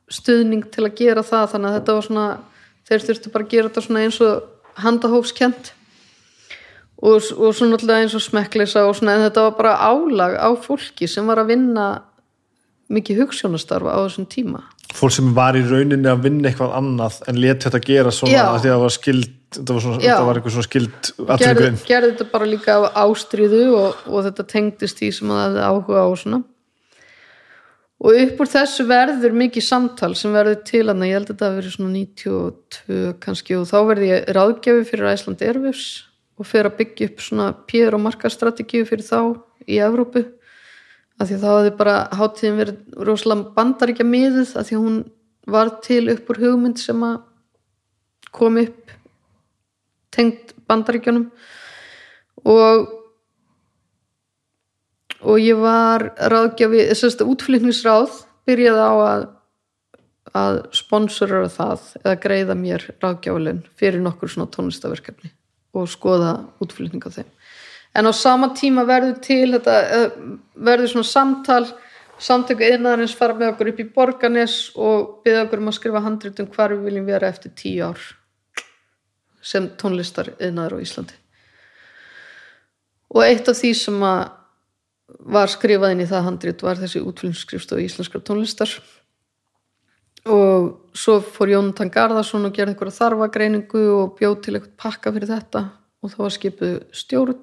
stuðning 0.09 0.65
til 0.73 0.85
að 0.85 0.95
gera 0.97 1.25
það 1.25 1.51
þannig 1.53 1.69
að 1.69 1.77
þetta 1.79 1.97
var 1.97 2.07
svona 2.07 2.27
þeir 2.89 3.05
þurftu 3.07 3.33
bara 3.33 3.45
að 3.45 3.53
gera 3.53 3.69
þetta 3.69 3.85
svona 3.85 4.05
eins 4.05 4.19
og 4.25 4.79
handahófskent 4.79 5.71
og, 6.99 7.17
og 7.37 7.55
svona 7.55 7.77
alltaf 7.77 7.95
eins 7.95 8.15
og 8.17 8.25
smekkleisa 8.25 8.85
og 8.89 8.97
svona 8.97 9.17
en 9.17 9.25
þetta 9.27 9.47
var 9.47 9.57
bara 9.57 9.75
álag 9.89 10.37
á 10.37 10.49
fólki 10.61 11.09
sem 11.09 11.29
var 11.29 11.41
að 11.43 11.53
vinna 11.53 11.89
mikið 12.89 13.23
hugssjónastarfa 13.23 13.95
á 13.95 13.99
þessum 14.05 14.27
tíma? 14.29 14.63
Fólk 14.97 15.13
sem 15.13 15.33
var 15.37 15.57
í 15.57 15.61
rauninni 15.65 16.09
að 16.09 16.23
vinna 16.25 16.49
eitthvað 16.49 16.77
annað 16.79 17.19
en 17.29 17.41
let 17.41 17.65
þetta 17.65 17.81
gera 17.85 18.13
svona 18.13 18.45
að 18.47 18.63
því 18.63 18.69
að 18.69 18.73
það 18.73 18.85
var 18.85 18.95
skild 18.95 19.35
þetta 19.55 19.75
var, 19.75 19.83
svona, 19.83 19.99
þetta 20.03 20.27
var 20.27 20.39
eitthvað 20.39 20.55
svona 20.55 20.67
skild 20.67 21.09
gerði, 21.41 21.69
gerði 21.89 22.13
þetta 22.13 22.29
bara 22.31 22.47
líka 22.49 22.77
af 22.77 22.97
ástríðu 23.03 23.61
og, 23.77 24.07
og 24.09 24.25
þetta 24.27 24.47
tengdist 24.53 25.03
í 25.05 25.11
sem 25.15 25.33
að 25.33 25.59
það 25.59 25.67
áhuga 25.69 26.05
á 26.05 26.09
svona. 26.21 26.41
Og 27.99 28.15
upp 28.15 28.37
úr 28.39 28.47
þessu 28.47 28.85
verður 28.87 29.33
mikið 29.35 29.65
samtal 29.65 30.13
sem 30.15 30.31
verður 30.31 30.61
til 30.69 30.85
hann 30.87 31.01
ég 31.03 31.17
held 31.17 31.27
að 31.27 31.33
þetta 31.33 31.49
verið 31.57 31.73
svona 31.73 31.95
92 31.97 32.99
kannski 33.25 33.57
og 33.59 33.65
þá 33.67 33.79
verði 33.89 34.11
ég 34.13 34.29
ráðgjafi 34.37 34.85
fyrir 34.87 35.09
Æsland 35.11 35.43
Airwaves 35.43 35.87
og 36.39 36.47
fyrir 36.47 36.69
að 36.69 36.77
byggja 36.79 37.09
upp 37.09 37.25
svona 37.25 37.49
pér 37.67 37.97
og 37.97 38.05
markastrategíu 38.05 38.87
fyrir 38.87 39.03
þá 39.03 39.19
í 39.67 39.81
Evrópu 39.83 40.23
af 41.19 41.27
því 41.27 41.37
að 41.37 41.41
þá 41.43 41.49
hafði 41.51 41.71
bara 41.79 41.95
hátíðin 42.15 42.59
verið 42.59 43.01
rosalega 43.09 43.53
bandaríkja 43.57 44.07
miðuð 44.07 44.53
af 44.59 44.67
því 44.69 44.77
að 44.77 44.85
hún 44.85 44.99
var 45.49 45.73
til 45.83 46.03
upp 46.13 46.29
úr 46.31 46.41
hugmynd 46.45 46.79
sem 46.79 47.03
að 47.03 47.17
kom 48.35 48.59
upp 48.61 48.93
tengt 50.15 50.53
bandaríkjunum. 50.69 51.27
Og 52.47 52.95
og 55.19 55.41
ég 55.43 55.57
var 55.59 56.13
ráðgjafi, 56.31 56.85
þessast 56.93 57.25
útflutningsráð 57.25 58.21
byrjaði 58.47 58.85
á 58.87 58.93
að 58.95 59.27
að 60.37 60.59
sponsora 60.77 61.47
það 61.49 61.85
eða 62.03 62.15
greiða 62.21 62.55
mér 62.57 62.83
ráðgjafalinn 63.01 63.63
fyrir 63.79 64.03
nokkur 64.03 64.29
svona 64.29 64.51
tónlistaverkefni 64.53 65.31
og 65.73 65.89
skoða 65.89 66.35
útflutning 66.61 67.01
á 67.05 67.09
þeim 67.09 67.29
en 67.99 68.07
á 68.07 68.13
sama 68.15 68.53
tíma 68.55 68.85
verður 68.87 69.19
til 69.23 69.51
þetta 69.57 69.77
eh, 69.97 70.17
verður 70.55 70.93
svona 70.93 71.09
samtal 71.11 71.63
samtöku 72.19 72.67
yðnaðarins 72.67 73.15
fara 73.15 73.35
með 73.37 73.53
okkur 73.53 73.71
upp 73.71 73.79
í 73.79 73.87
Borganes 73.95 74.57
og 74.75 75.21
byggja 75.23 75.45
okkur 75.45 75.61
um 75.61 75.71
að 75.71 75.77
skrifa 75.77 76.03
handrit 76.03 76.41
um 76.43 76.49
hvar 76.51 76.75
við 76.75 76.89
viljum 76.89 77.07
vera 77.07 77.29
eftir 77.31 77.53
tíu 77.55 77.87
ár 77.87 78.01
sem 79.39 79.69
tónlistar 79.79 80.33
yðnaður 80.35 80.79
á 80.79 80.83
Íslandi. 80.83 81.15
Og 83.15 83.23
eitt 83.23 83.47
af 83.49 83.57
því 83.57 83.71
sem 83.77 84.03
að 84.03 84.25
var 85.33 85.49
skrifað 85.49 85.95
inn 85.95 86.03
í 86.03 86.09
það 86.09 86.25
handrit 86.27 86.63
var 86.63 86.77
þessi 86.77 87.01
útfylgningsskrifstof 87.01 87.79
íslenskar 87.81 88.21
tónlistar. 88.25 88.73
Og 90.29 90.91
svo 90.93 91.17
fór 91.23 91.53
Jónatan 91.55 91.89
Garðarsson 91.93 92.45
og 92.45 92.53
gerði 92.53 92.75
einhverja 92.75 92.97
þarfagreiningu 92.99 93.85
og 93.95 94.17
bjóð 94.19 94.35
til 94.43 94.57
eitthvað 94.57 94.75
pakka 94.83 95.15
fyrir 95.15 95.31
þetta 95.31 95.63
og 96.03 96.11
það 96.11 96.23
var 96.25 96.35
skipuð 96.35 96.75
stjórn 96.99 97.39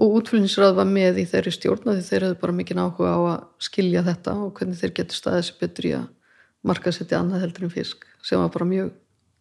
og 0.00 0.16
útfylgningsrað 0.20 0.78
var 0.78 0.88
með 0.88 1.20
í 1.20 1.26
þeirri 1.28 1.52
stjórn 1.52 1.90
því 1.90 2.04
þeir 2.06 2.24
hefðu 2.24 2.38
bara 2.40 2.56
mikið 2.56 2.80
áhuga 2.80 3.12
á 3.12 3.20
að 3.20 3.42
skilja 3.66 4.04
þetta 4.06 4.36
og 4.40 4.54
hvernig 4.56 4.80
þeir 4.80 4.94
getur 4.96 5.18
staðið 5.18 5.44
sér 5.48 5.58
betur 5.60 5.88
í 5.88 5.92
að 5.98 6.06
marka 6.70 6.92
sér 6.94 7.08
til 7.10 7.18
annað 7.18 7.44
heldur 7.44 7.66
en 7.66 7.74
fisk 7.74 8.06
sem 8.24 8.40
var 8.40 8.52
bara 8.54 8.68
mjög 8.70 8.94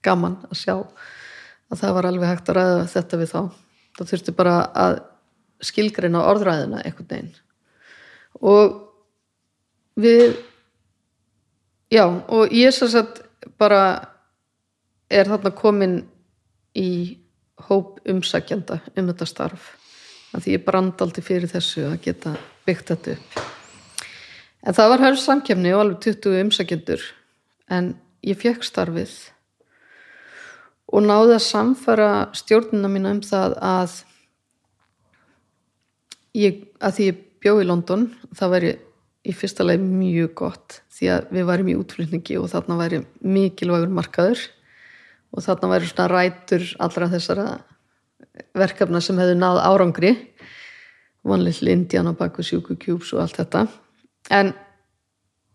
gaman 0.03 0.35
að 0.49 0.59
sjá 0.59 0.75
að 0.75 1.81
það 1.81 1.95
var 1.95 2.09
alveg 2.09 2.31
hægt 2.31 2.51
að 2.51 2.59
ræða 2.59 2.83
þetta 2.93 3.21
við 3.21 3.31
þá. 3.31 3.41
Það 3.99 4.11
þurfti 4.11 4.35
bara 4.35 4.57
að 4.83 4.99
skilgreina 5.69 6.25
orðræðina 6.31 6.83
einhvern 6.83 7.09
veginn. 7.09 7.33
Og 8.39 8.77
við 9.99 10.37
já 11.91 12.05
og 12.07 12.55
ég 12.55 12.75
svo 12.75 12.87
satt 12.91 13.23
bara 13.59 13.81
er 15.09 15.27
þarna 15.27 15.55
komin 15.55 15.99
í 16.77 16.91
hóp 17.67 17.99
umsækjanda 18.07 18.79
um 18.95 19.09
þetta 19.09 19.27
starf 19.27 19.75
að 20.33 20.45
því 20.45 20.55
ég 20.55 20.65
brandaldi 20.65 21.23
fyrir 21.25 21.51
þessu 21.51 21.87
að 21.89 22.01
geta 22.05 22.35
byggt 22.67 22.91
þetta 22.93 23.15
upp. 23.15 23.39
En 24.59 24.75
það 24.75 24.91
var 24.93 25.03
hörð 25.05 25.21
samkefni 25.23 25.73
og 25.73 25.83
alveg 25.83 26.01
20 26.05 26.43
umsækjendur 26.43 27.05
en 27.71 27.93
ég 28.25 28.39
fekk 28.39 28.65
starfið 28.67 29.13
og 30.89 31.05
náði 31.05 31.37
að 31.37 31.45
samfara 31.45 32.11
stjórnina 32.37 32.89
mína 32.91 33.13
um 33.15 33.23
það 33.23 33.55
að 33.63 33.95
ég, 36.37 36.61
að 36.81 36.95
því 36.97 37.09
ég 37.09 37.25
bjó 37.39 37.55
í 37.61 37.67
London 37.67 38.07
það 38.35 38.53
væri 38.55 38.75
í 39.29 39.35
fyrsta 39.35 39.65
leið 39.65 39.83
mjög 39.85 40.31
gott 40.41 40.79
því 40.95 41.11
að 41.13 41.33
við 41.35 41.49
værim 41.49 41.71
í 41.71 41.77
útflutningi 41.79 42.39
og 42.39 42.49
þarna 42.51 42.79
væri 42.79 43.01
mikilvægur 43.23 43.93
markaður 43.93 44.45
og 45.29 45.45
þarna 45.45 45.71
væri 45.73 45.89
svona 45.91 46.09
rætur 46.11 46.65
allra 46.81 47.09
þessara 47.13 47.47
verkefna 48.57 49.01
sem 49.01 49.17
hefðu 49.19 49.37
náð 49.39 49.61
árangri. 49.63 50.13
Vanlega 51.27 51.71
Indiana 51.71 52.13
baku 52.13 52.43
sjúku 52.43 52.77
kjúps 52.79 53.13
og 53.13 53.23
allt 53.23 53.39
þetta. 53.39 53.65
En, 54.31 54.53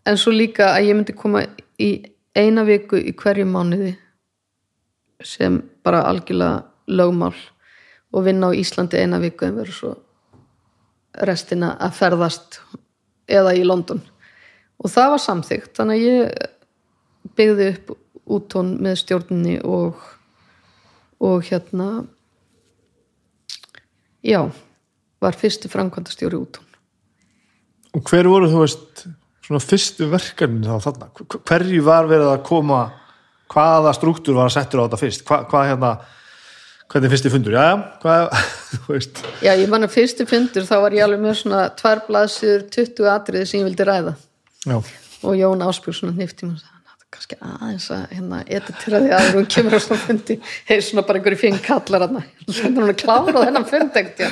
en 0.05 0.17
svo 0.17 0.33
líka 0.33 0.73
að 0.75 0.89
ég 0.89 0.97
myndi 0.97 1.15
koma 1.17 1.43
í 1.81 1.89
eina 2.35 2.65
viku 2.67 2.99
í 2.99 3.15
hverju 3.17 3.45
mánuði 3.47 3.95
sem 5.23 5.61
bara 5.83 6.03
algjörlega 6.09 6.65
lögmál 6.91 7.35
og 8.13 8.25
vinna 8.25 8.51
á 8.51 8.57
Íslandi 8.57 8.99
eina 8.99 9.19
viku 9.23 9.47
en 9.47 9.55
verður 9.57 9.77
svo 9.79 9.93
restina 11.25 11.73
að 11.79 11.95
ferðast 11.99 12.59
eða 13.31 13.55
í 13.55 13.63
London. 13.65 14.01
Og 14.83 14.91
það 14.91 15.13
var 15.15 15.23
samþygt 15.23 15.79
þannig 15.79 15.95
að 15.95 16.05
ég 16.05 17.31
byggði 17.35 17.69
upp 17.71 17.95
úttón 18.35 18.75
með 18.83 18.99
stjórnni 19.01 19.55
og 19.63 20.03
og 21.19 21.43
hérna 21.47 22.05
já 24.25 24.41
var 25.21 25.37
fyrsti 25.39 25.71
framkvæmdastjóri 25.71 26.39
úttón 26.39 26.65
Og 27.95 28.03
hver 28.09 28.27
voru 28.27 28.49
þú 28.51 28.65
veist 28.65 29.05
svona 29.45 29.61
fyrstu 29.63 30.09
verkefni 30.11 30.67
þá 30.67 30.83
þarna? 30.83 31.07
Hverju 31.47 31.83
var 31.85 32.09
verið 32.09 32.31
að 32.33 32.43
koma 32.49 32.81
hvaða 33.53 33.93
struktúr 33.95 34.35
var 34.35 34.49
að 34.49 34.57
setja 34.57 34.81
á 34.81 34.83
þetta 34.83 34.99
fyrst? 34.99 35.23
Hva, 35.27 35.37
hvað 35.47 35.69
hérna 35.69 35.91
hvernig 36.91 37.13
fyrsti 37.13 37.31
fundur? 37.33 37.55
Já, 37.55 37.69
hvað, 38.03 38.35
þú 38.73 38.83
veist 38.89 39.23
Já, 39.45 39.51
ég 39.53 39.71
manna 39.71 39.89
fyrsti 39.91 40.27
fundur 40.29 40.67
þá 40.67 40.75
var 40.83 40.97
ég 40.97 41.05
alveg 41.07 41.23
með 41.23 41.37
svona 41.41 41.63
tvær 41.79 42.03
blaðsýður 42.09 42.67
20 42.75 43.11
atriði 43.13 43.49
sem 43.49 43.61
ég 43.61 43.69
vildi 43.69 43.87
ræða 43.87 44.15
Já, 44.65 44.77
og 45.23 45.37
Jón 45.39 45.63
Áspjörg 45.65 45.99
svona 46.01 46.17
nýfti 46.17 46.49
mér 46.49 46.59
sagði, 46.59 46.74
kannski 47.13 47.37
aðeins 47.39 47.87
að 47.93 48.03
hérna 48.11 48.41
editera 48.45 49.01
því 49.03 49.15
að 49.15 49.31
hún 49.37 49.49
kemur 49.55 49.77
á 49.77 49.79
svona 49.83 50.01
fundi. 50.01 50.37
Hefur 50.67 50.85
svona 50.89 51.05
bara 51.07 51.21
einhverju 51.21 51.41
finn 51.41 51.59
kallar 51.63 52.07
hann 52.07 52.21
hún 52.21 52.89
er 52.89 52.97
klára 52.99 53.35
á 53.35 53.45
þennan 53.45 53.67
fundegt 53.69 54.23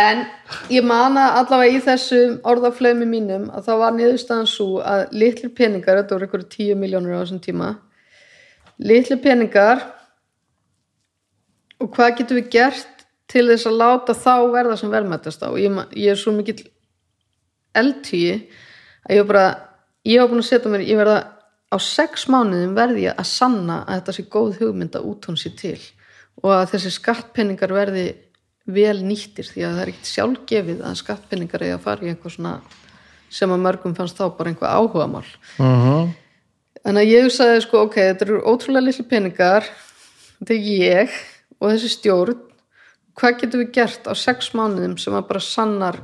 en 0.00 0.24
ég 0.70 0.86
mana 0.86 1.32
allavega 1.40 1.76
í 1.76 1.82
þessu 1.82 2.20
orðaflömi 2.46 3.06
mínum 3.10 3.48
að 3.50 3.66
það 3.68 3.80
var 3.82 3.96
niðurstaðan 3.96 4.50
svo 4.50 4.68
að 4.86 5.06
litlir 5.18 5.54
peningar, 5.54 5.98
þetta 5.98 6.14
voru 6.14 6.28
einhverju 6.28 6.50
10 6.54 6.78
miljónur 6.78 7.16
á 7.18 7.22
þessum 7.22 7.42
tíma 7.42 7.70
litlir 8.78 9.20
peningar 9.22 9.82
og 11.80 11.90
hvað 11.94 12.20
getum 12.20 12.40
við 12.40 12.52
gert 12.54 13.06
til 13.30 13.46
þess 13.50 13.68
að 13.70 13.80
láta 13.80 14.14
þá 14.14 14.34
verða 14.52 14.76
sem 14.78 14.92
verðmættast 14.92 15.42
á? 15.42 15.50
Ég, 15.58 15.74
ég 15.96 16.14
er 16.14 16.18
svo 16.18 16.34
mikill 16.34 16.62
eldtíi 17.76 18.32
að 19.06 19.16
ég 19.16 19.22
var 19.24 19.30
bara 19.32 19.46
ég 20.06 20.22
var 20.22 20.30
búin 20.30 20.42
að 20.42 20.50
setja 20.50 20.72
mér, 20.72 20.86
ég 20.86 20.98
verða 20.98 21.18
á 21.70 21.76
sex 21.78 22.26
mánuðum 22.30 22.74
verði 22.74 23.06
ég 23.06 23.18
að 23.18 23.30
sanna 23.30 23.82
að 23.86 24.00
þetta 24.00 24.16
sé 24.16 24.26
góð 24.34 24.58
hugmynd 24.60 24.98
að 24.98 25.06
út 25.10 25.30
hún 25.30 25.38
sé 25.38 25.52
til 25.56 25.78
og 26.42 26.52
að 26.56 26.68
þessi 26.74 26.92
skattpenningar 26.96 27.74
verði 27.74 28.06
vel 28.70 28.98
nýttir 29.04 29.46
því 29.46 29.64
að 29.66 29.76
það 29.76 29.82
er 29.82 29.92
ekkert 29.92 30.10
sjálfgefið 30.10 30.82
að 30.86 30.98
skattpenningar 31.00 31.64
eigi 31.66 31.76
að 31.76 31.84
fara 31.86 32.06
í 32.06 32.12
einhver 32.12 32.34
svona 32.34 32.54
sem 33.30 33.52
að 33.54 33.62
mörgum 33.66 33.94
fannst 33.94 34.18
þá 34.18 34.26
bara 34.36 34.50
einhver 34.50 34.74
áhuga 34.74 35.06
mál 35.10 35.24
uh 35.24 35.86
-huh. 35.86 36.10
Þannig 36.80 37.02
að 37.02 37.12
ég 37.12 37.32
sagði 37.34 37.60
sko, 37.60 37.82
ok, 37.84 37.96
þetta 37.96 38.24
eru 38.24 38.38
ótrúlega 38.48 38.86
litli 38.86 39.04
peningar, 39.04 39.66
þetta 40.38 40.54
er 40.54 40.68
ég 40.80 41.10
og 41.60 41.74
þessi 41.74 41.90
stjórn, 41.92 42.38
hvað 43.14 43.40
getum 43.40 43.60
við 43.60 43.72
gert 43.76 44.08
á 44.08 44.16
sex 44.16 44.54
mánuðum 44.56 44.96
sem 44.96 45.12
að 45.12 45.26
bara 45.28 45.40
sannar 45.44 46.00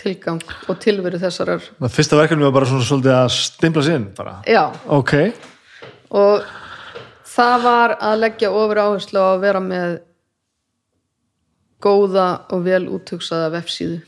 tilgang 0.00 0.42
og 0.68 0.78
tilveru 0.82 1.20
þessarar. 1.22 1.66
Það 1.78 1.94
fyrsta 1.96 2.18
verkefni 2.18 2.46
var 2.46 2.54
bara 2.56 2.68
svona 2.70 2.86
svolítið 2.88 3.16
að 3.16 3.28
stimpla 3.36 3.84
sér 3.86 3.98
inn 4.00 4.08
bara. 4.16 4.34
Já, 4.48 4.64
Ok, 4.90 5.14
og 6.14 6.48
það 7.34 7.56
var 7.64 7.96
að 8.00 8.18
leggja 8.24 8.50
ofur 8.54 8.82
áherslu 8.84 9.22
á 9.22 9.28
að 9.34 9.44
vera 9.44 9.62
með 9.62 9.98
góða 11.84 12.28
og 12.54 12.64
vel 12.64 12.84
úthugsaða 12.88 13.52
vefsíðu 13.58 14.00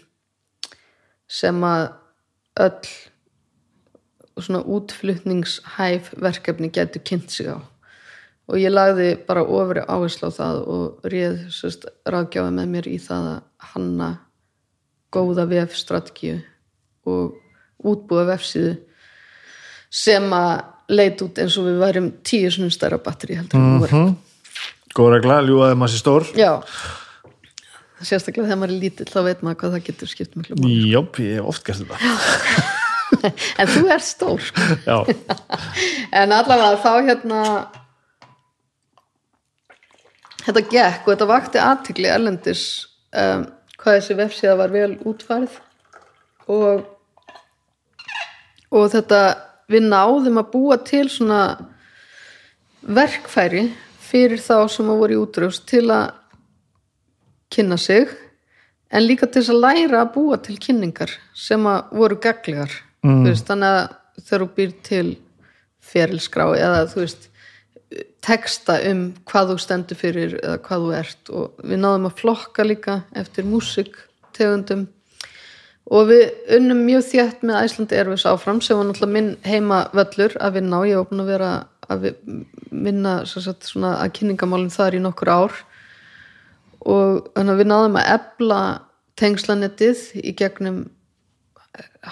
sem 1.29 1.65
að 1.67 1.89
öll 2.65 2.93
svona 4.37 4.63
útflutningshæf 4.69 6.13
verkefni 6.21 6.71
getur 6.73 7.03
kynnt 7.05 7.33
sig 7.33 7.49
á. 7.49 7.59
Og 8.47 8.61
ég 8.63 8.71
lagði 8.71 9.17
bara 9.27 9.43
ofri 9.43 9.83
áherslu 9.83 10.31
á 10.31 10.37
það 10.37 10.59
og 10.71 11.09
réð 11.11 11.39
sérst, 11.51 11.89
ráðgjáði 12.07 12.53
með 12.55 12.69
mér 12.75 12.89
í 12.93 12.99
það 13.03 13.31
að 13.33 13.41
hanna 13.73 14.11
góða 15.17 15.49
vefstrategíu 15.51 16.39
og 17.09 17.87
útbúa 17.87 18.27
vefsíðu 18.29 18.77
sem 19.91 20.31
að 20.37 20.93
leit 20.93 21.23
út 21.25 21.41
eins 21.43 21.57
og 21.59 21.67
við 21.67 21.83
værum 21.83 22.13
tíu 22.27 22.53
svona 22.53 22.75
stærra 22.75 23.01
batteri 23.03 23.39
heldur 23.41 23.59
en 23.59 23.73
við 23.73 23.85
vorum 23.87 24.15
góð 24.97 25.13
regla, 25.17 25.41
ljúaði 25.45 25.77
maður 25.79 25.93
sér 25.93 26.03
stór. 26.03 26.29
Já. 26.39 26.53
Sérstaklega 28.01 28.49
þegar 28.49 28.61
maður 28.61 28.75
er 28.75 28.81
lítill 28.85 29.09
þá 29.09 29.19
veit 29.27 29.43
maður 29.45 29.59
hvað 29.61 29.75
það 29.77 29.85
getur 29.89 30.11
skipt 30.13 30.37
miklu 30.39 30.59
máli. 30.59 30.77
Jó, 30.93 31.01
ég 31.25 31.39
hef 31.39 31.51
oft 31.53 31.67
gert 31.67 31.85
þetta. 31.85 32.65
En 33.57 33.69
þú 33.71 33.81
er 33.95 34.03
stór. 34.03 34.43
Já, 34.83 34.97
en 36.21 36.33
allavega 36.35 36.81
þá 36.83 36.93
hérna 37.07 37.43
þetta 40.43 40.63
gekk 40.73 41.07
og 41.07 41.13
þetta 41.13 41.29
vakti 41.31 41.63
aðtikli 41.63 42.11
erlendis 42.11 42.65
um, 43.15 43.47
hvað 43.87 44.01
þessi 44.01 44.19
vefsíða 44.19 44.59
var 44.59 44.73
vel 44.75 44.93
útfærið 45.07 45.59
og 46.51 46.85
og 48.75 48.89
þetta 48.91 49.21
við 49.71 49.87
náðum 49.93 50.41
að 50.43 50.49
búa 50.51 50.77
til 50.83 51.05
svona 51.11 51.41
verkfæri 52.83 53.69
fyrir 54.03 54.43
þá 54.43 54.67
sem 54.71 54.91
að 54.91 55.03
voru 55.03 55.15
í 55.15 55.21
útrúst 55.23 55.67
til 55.71 55.85
að 55.95 56.17
kynna 57.55 57.79
sig 57.79 58.11
en 58.91 59.07
líka 59.07 59.31
til 59.31 59.45
þess 59.45 59.55
að 59.55 59.63
læra 59.63 60.03
að 60.03 60.13
búa 60.17 60.41
til 60.43 60.59
kynningar 60.63 61.15
sem 61.35 61.63
að 61.71 61.95
voru 61.95 62.19
gaglegar 62.23 62.75
mm. 63.07 63.23
þannig 63.47 63.71
að 63.71 63.81
þegar 64.27 64.45
þú 64.45 64.51
býr 64.59 64.77
til 64.91 65.07
ferilskrá 65.87 66.49
eða 66.59 66.85
þú 66.91 67.05
veist 67.05 67.31
teksta 68.27 68.81
um 68.91 69.07
hvað 69.29 69.53
þú 69.53 69.57
stendur 69.63 69.99
fyrir 70.01 70.37
eða 70.41 70.59
hvað 70.65 70.85
þú 70.85 70.93
ert 70.99 71.31
og 71.31 71.63
við 71.63 71.81
náðum 71.83 72.09
að 72.09 72.21
flokka 72.21 72.67
líka 72.67 72.97
eftir 73.15 73.47
músiktegundum. 73.47 74.87
Og 75.87 76.09
við 76.09 76.25
unnum 76.57 76.81
mjög 76.83 77.05
þétt 77.13 77.45
með 77.47 77.61
Æslandi 77.63 77.99
Erfis 78.01 78.27
áfram 78.27 78.59
sem 78.65 78.79
var 78.79 78.89
náttúrulega 78.89 79.15
minn 79.15 79.31
heima 79.47 79.85
völlur 79.95 80.35
að 80.43 80.59
vinna 80.59 80.81
og 80.81 80.89
ég 80.91 80.99
var 80.99 81.07
búin 81.13 81.23
að 81.23 81.31
vera 81.31 81.51
að 81.87 82.09
vinna 82.73 83.13
sagt, 83.31 83.71
að 83.79 84.13
kynningamálum 84.19 84.73
þar 84.75 84.99
í 84.99 85.03
nokkur 85.05 85.31
ár. 85.31 85.55
Og 86.83 87.31
þannig 87.37 87.55
að 87.55 87.63
við 87.63 87.71
náðum 87.71 88.01
að 88.01 88.11
ebla 88.17 88.61
tengslanettið 89.17 90.03
í 90.27 90.35
gegnum 90.35 90.83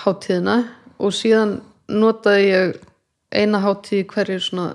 hátíðina. 0.04 0.56
Og 1.02 1.10
síðan 1.18 1.58
notaði 1.90 2.46
ég 2.46 2.78
eina 3.34 3.58
hátíð 3.58 4.06
hverju 4.14 4.38
svona 4.38 4.70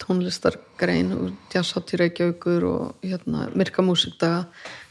tónlistargrein 0.00 1.12
og 1.16 1.52
jazzhátíð 1.52 2.00
Reykjavíkur 2.04 2.66
og 2.68 3.04
hérna 3.04 3.48
myrka 3.54 3.84
músikdaga 3.84 4.46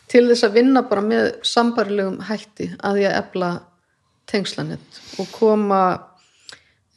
til 0.09 0.25
þess 0.29 0.47
að 0.47 0.59
vinna 0.59 0.83
bara 0.89 1.05
með 1.05 1.31
sambarilegum 1.45 2.21
hætti 2.29 2.71
að 2.85 3.03
ég 3.03 3.17
efla 3.17 3.51
tengslanett 4.29 5.01
og 5.21 5.29
koma 5.33 5.81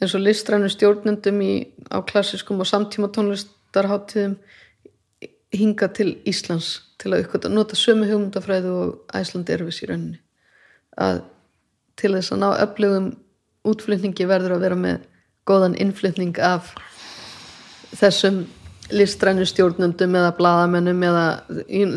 eins 0.03 0.15
og 0.17 0.25
listrænu 0.25 0.71
stjórnundum 0.73 1.41
í, 1.45 1.53
á 1.93 2.03
klassiskum 2.05 2.61
og 2.61 2.69
samtíma 2.69 3.11
tónlistarháttíðum 3.15 4.37
hinga 5.53 5.89
til 5.93 6.17
Íslands 6.29 6.81
til 7.01 7.13
að 7.13 7.27
ykkur, 7.27 7.51
nota 7.53 7.77
sömu 7.77 8.09
hugmyndafræðu 8.09 8.73
og 8.73 9.17
Æsland 9.17 9.51
erfis 9.53 9.83
í 9.83 9.89
rauninni. 9.91 10.21
Að 10.97 11.23
til 12.01 12.15
þess 12.17 12.33
að 12.35 12.43
ná 12.43 12.49
öflugum 12.65 13.09
útflutningi 13.69 14.27
verður 14.29 14.57
að 14.57 14.65
vera 14.67 14.79
með 14.79 15.05
góðan 15.49 15.77
innflutning 15.79 16.39
af 16.43 16.73
þessum 17.97 18.43
listrænu 18.93 19.45
stjórnundum 19.49 20.17
eða 20.19 20.33
bladamennum 20.37 21.05
eða 21.07 21.27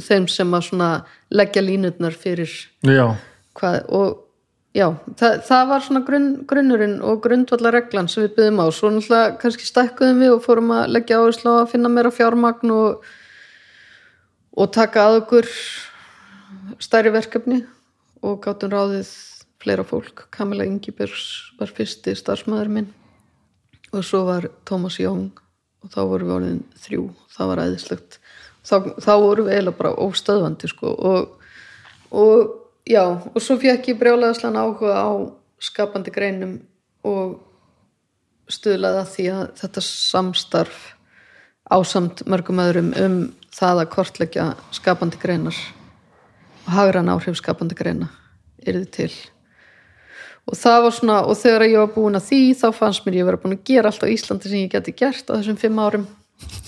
þeim 0.04 0.28
sem 0.32 0.54
að 0.56 1.02
leggja 1.34 1.64
línutnar 1.64 2.16
fyrir 2.16 2.52
já. 2.86 3.16
hvað 3.58 3.78
og 3.90 4.22
já, 4.76 4.88
það, 5.20 5.38
það 5.50 5.68
var 5.72 5.86
svona 5.86 6.04
grunn, 6.08 6.32
grunnurinn 6.48 6.98
og 7.04 7.22
grundvallar 7.26 7.80
reglan 7.80 8.10
sem 8.12 8.26
við 8.26 8.36
byggðum 8.38 8.64
á 8.64 8.68
svo 8.76 8.92
náttúrulega 8.94 9.38
kannski 9.42 9.70
stækkuðum 9.70 10.24
við 10.24 10.34
og 10.36 10.44
fórum 10.46 10.74
að 10.76 10.90
leggja 10.96 11.22
áherslu 11.22 11.56
á 11.56 11.58
að 11.62 11.72
finna 11.74 11.92
meira 11.92 12.14
fjármagn 12.14 12.76
og, 12.76 13.06
og 14.56 14.74
taka 14.76 15.08
að 15.10 15.22
okkur 15.24 15.50
stærri 16.84 17.14
verkefni 17.16 17.64
og 18.26 18.44
gáttum 18.44 18.74
ráðið 18.74 19.10
fleira 19.64 19.86
fólk 19.88 20.28
Kamila 20.36 20.68
Ingibergs 20.68 21.56
var 21.60 21.72
fyrsti 21.74 22.16
starfsmæður 22.18 22.72
minn 22.78 22.94
og 23.92 24.04
svo 24.06 24.26
var 24.28 24.50
Tómas 24.68 25.00
Jóng 25.02 25.45
og 25.86 25.94
þá 25.94 26.02
voru 26.10 26.28
við 26.28 26.36
orðin 26.40 26.62
þrjú. 26.84 27.08
Það 27.36 27.52
var 27.52 27.64
æðislegt. 27.66 28.20
Þá, 28.66 28.76
þá 29.06 29.14
voru 29.22 29.46
við 29.46 29.56
eiginlega 29.56 29.80
bara 29.80 29.96
óstöðvandi 30.06 30.70
sko. 30.72 30.92
og, 30.92 31.50
og 32.10 32.54
já 32.90 33.04
og 33.06 33.42
svo 33.42 33.58
fekk 33.62 33.92
ég 33.94 34.00
brjálega 34.02 34.52
áhuga 34.54 34.98
á 34.98 35.12
skapandi 35.62 36.14
greinum 36.14 36.60
og 37.06 37.40
stuðlaði 38.52 39.02
að 39.02 39.14
því 39.14 39.26
að 39.34 39.46
þetta 39.62 39.84
samstarf 39.86 40.82
ásamt 41.74 42.22
mörgum 42.30 42.62
öðrum 42.62 42.92
um 43.02 43.16
það 43.56 43.82
að 43.82 43.92
kortleggja 43.96 44.46
skapandi 44.76 45.18
greinar 45.22 45.58
og 46.66 46.74
hagran 46.76 47.10
áhrif 47.10 47.40
skapandi 47.40 47.78
greina 47.78 48.12
er 48.62 48.82
þið 48.82 48.92
til 48.98 49.12
og 50.46 50.58
það 50.60 50.82
var 50.86 50.94
svona, 50.94 51.22
og 51.26 51.40
þegar 51.40 51.66
ég 51.68 51.80
var 51.82 51.94
búin 51.96 52.20
að 52.20 52.28
því 52.30 52.42
þá 52.60 52.68
fannst 52.78 53.06
mér 53.06 53.20
ég 53.20 53.30
verið 53.30 53.44
búin 53.44 53.58
að 53.58 53.64
gera 53.70 53.92
allt 53.92 54.06
á 54.06 54.14
Íslandi 54.14 54.52
sem 54.52 54.62
ég 54.62 54.74
geti 54.76 54.94
gert 54.98 55.32
á 55.32 55.38
þessum 55.38 55.58
fimm 55.62 55.82
árum. 55.82 56.06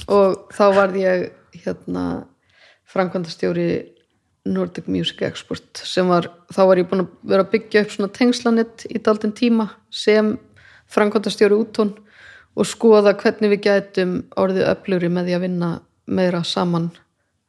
Og 0.08 0.50
þá 0.56 0.66
varð 0.74 0.98
ég 1.02 1.28
hérna 1.66 2.06
framkvæmdastjóri 2.90 3.70
Nordic 4.48 4.88
Music 4.88 5.22
Export 5.28 5.82
sem 5.84 6.08
var, 6.08 6.30
þá 6.54 6.62
var 6.70 6.82
ég 6.82 6.90
búin 6.90 7.04
að 7.04 7.16
vera 7.28 7.46
að 7.46 7.54
byggja 7.54 7.84
upp 7.84 7.94
svona 7.94 8.14
tengslanett 8.16 8.86
í 8.90 9.02
daldinn 9.04 9.36
tíma 9.36 9.70
sem 9.94 10.38
framkvæmdastjóri 10.94 11.58
útón 11.58 11.94
og 12.58 12.66
skoða 12.66 13.14
hvernig 13.20 13.54
við 13.54 13.66
gætum 13.68 14.16
orðið 14.40 14.72
öfluri 14.72 15.12
með 15.14 15.28
því 15.28 15.36
að 15.38 15.44
vinna 15.46 15.72
meira 16.08 16.42
saman 16.48 16.90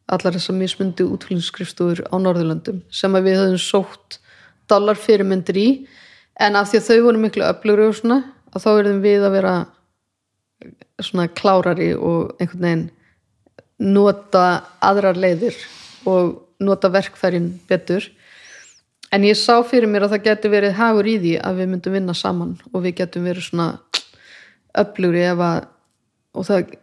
allar 0.09 0.35
þessar 0.35 0.57
mismundi 0.59 1.07
útflýningsskrifstúður 1.07 2.03
á 2.11 2.17
Norðurlöndum 2.19 2.83
sem 2.91 3.15
að 3.15 3.29
við 3.29 3.41
höfum 3.43 3.63
sótt 3.63 4.19
dollar 4.69 4.99
fyrirmyndir 4.99 5.61
í 5.61 5.69
en 6.39 6.59
af 6.59 6.71
því 6.71 6.81
að 6.81 6.89
þau 6.89 7.01
voru 7.07 7.23
miklu 7.23 7.47
öflugri 7.49 7.89
og 7.89 7.99
svona 7.99 8.19
að 8.53 8.65
þá 8.65 8.69
verðum 8.71 9.01
við 9.05 9.27
að 9.27 9.35
vera 9.37 9.55
svona 11.05 11.29
klárari 11.41 11.91
og 11.95 12.39
einhvern 12.39 12.65
veginn 12.67 12.87
nota 13.79 14.45
aðrar 14.83 15.19
leiðir 15.19 15.57
og 16.09 16.35
nota 16.59 16.91
verkfærin 16.91 17.53
betur. 17.69 18.09
En 19.15 19.25
ég 19.25 19.39
sá 19.39 19.63
fyrir 19.65 19.89
mér 19.89 20.07
að 20.07 20.17
það 20.17 20.27
getur 20.27 20.53
verið 20.53 20.79
hagur 20.79 21.09
í 21.09 21.17
því 21.23 21.35
að 21.41 21.61
við 21.61 21.71
myndum 21.73 21.95
vinna 21.97 22.15
saman 22.17 22.57
og 22.73 22.83
við 22.85 22.99
getum 23.03 23.29
verið 23.29 23.47
svona 23.47 23.69
öflugri 24.79 25.25
ef 25.31 25.45
að 25.45 25.61
og 26.39 26.47
það 26.47 26.75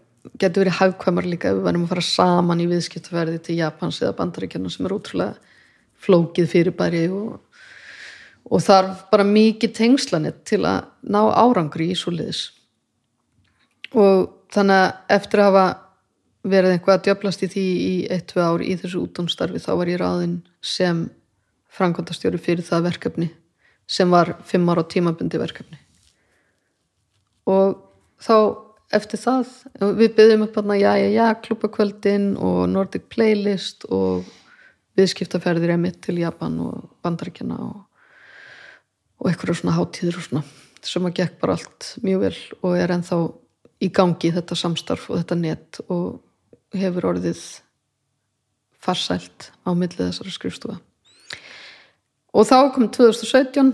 getur 0.41 0.63
verið 0.63 0.79
hagkvæmar 0.79 1.27
líka 1.29 1.51
ef 1.51 1.59
við 1.59 1.67
verðum 1.67 1.85
að 1.85 1.91
fara 1.93 2.05
saman 2.07 2.63
í 2.63 2.69
viðskiptverði 2.71 3.41
til 3.45 3.59
Japans 3.59 4.01
eða 4.01 4.15
bandaríkjana 4.17 4.71
sem 4.73 4.87
er 4.87 4.95
útrúlega 4.95 5.53
flókið 6.05 6.49
fyrirbæri 6.51 7.03
og 7.13 7.37
og 8.45 8.61
þarf 8.61 9.05
bara 9.11 9.25
mikið 9.27 9.73
tengslanett 9.79 10.43
til 10.45 10.61
að 10.67 10.85
ná 11.09 11.21
árangri 11.33 11.89
í 11.93 11.97
svo 11.97 12.13
liðis 12.13 12.47
og 13.95 14.29
þannig 14.53 14.81
að 14.83 15.15
eftir 15.17 15.41
að 15.41 15.49
hafa 15.49 15.65
verið 16.45 16.75
einhvað 16.75 16.97
að 16.97 17.05
djöblast 17.07 17.45
í 17.45 17.49
því 17.51 17.65
í 17.65 17.93
eitt-tvei 18.13 18.43
ár 18.43 18.61
í 18.61 18.75
þessu 18.77 19.01
útónstarfi 19.01 19.61
þá 19.63 19.71
var 19.79 19.89
ég 19.89 20.01
ráðinn 20.01 20.35
sem 20.61 21.07
framkvæmdastjóri 21.75 22.39
fyrir 22.41 22.65
það 22.65 22.85
verkefni 22.89 23.31
sem 23.89 24.09
var 24.09 24.35
fimm 24.45 24.69
ára 24.69 24.85
tímabundi 24.89 25.39
verkefni. 25.41 25.77
Og 27.49 27.75
þá 28.21 28.37
eftir 28.95 29.21
það 29.21 29.51
við 29.99 30.15
byrjum 30.17 30.45
upp 30.45 30.57
já 30.77 30.93
já 30.97 31.09
já 31.09 31.27
klúpakvöldin 31.41 32.37
og 32.37 32.69
Nordic 32.69 33.09
Playlist 33.09 33.85
og 33.89 34.25
viðskiptaferðir 34.97 35.75
emitt 35.75 36.01
til 36.01 36.19
Japan 36.21 36.59
og 36.59 36.89
Bandaríkjana 37.03 37.57
og 37.59 37.83
og 39.19 39.29
eitthvað 39.29 39.59
svona 39.59 39.75
hátíður 39.77 40.19
og 40.19 40.27
svona 40.27 40.43
sem 40.85 41.07
að 41.07 41.17
gekk 41.19 41.39
bara 41.41 41.55
allt 41.57 41.87
mjög 42.05 42.21
vel 42.21 42.37
og 42.61 42.77
er 42.77 42.93
ennþá 42.93 43.19
í 43.83 43.89
gangi 43.93 44.31
þetta 44.35 44.57
samstarf 44.57 45.09
og 45.09 45.19
þetta 45.21 45.37
net 45.39 45.79
og 45.89 46.21
hefur 46.75 47.09
orðið 47.13 47.41
farsælt 48.85 49.49
á 49.65 49.69
millið 49.73 50.09
þessara 50.09 50.35
skrifstúa 50.35 50.77
og 52.35 52.47
þá 52.47 52.57
kom 52.75 52.89
2017 52.93 53.73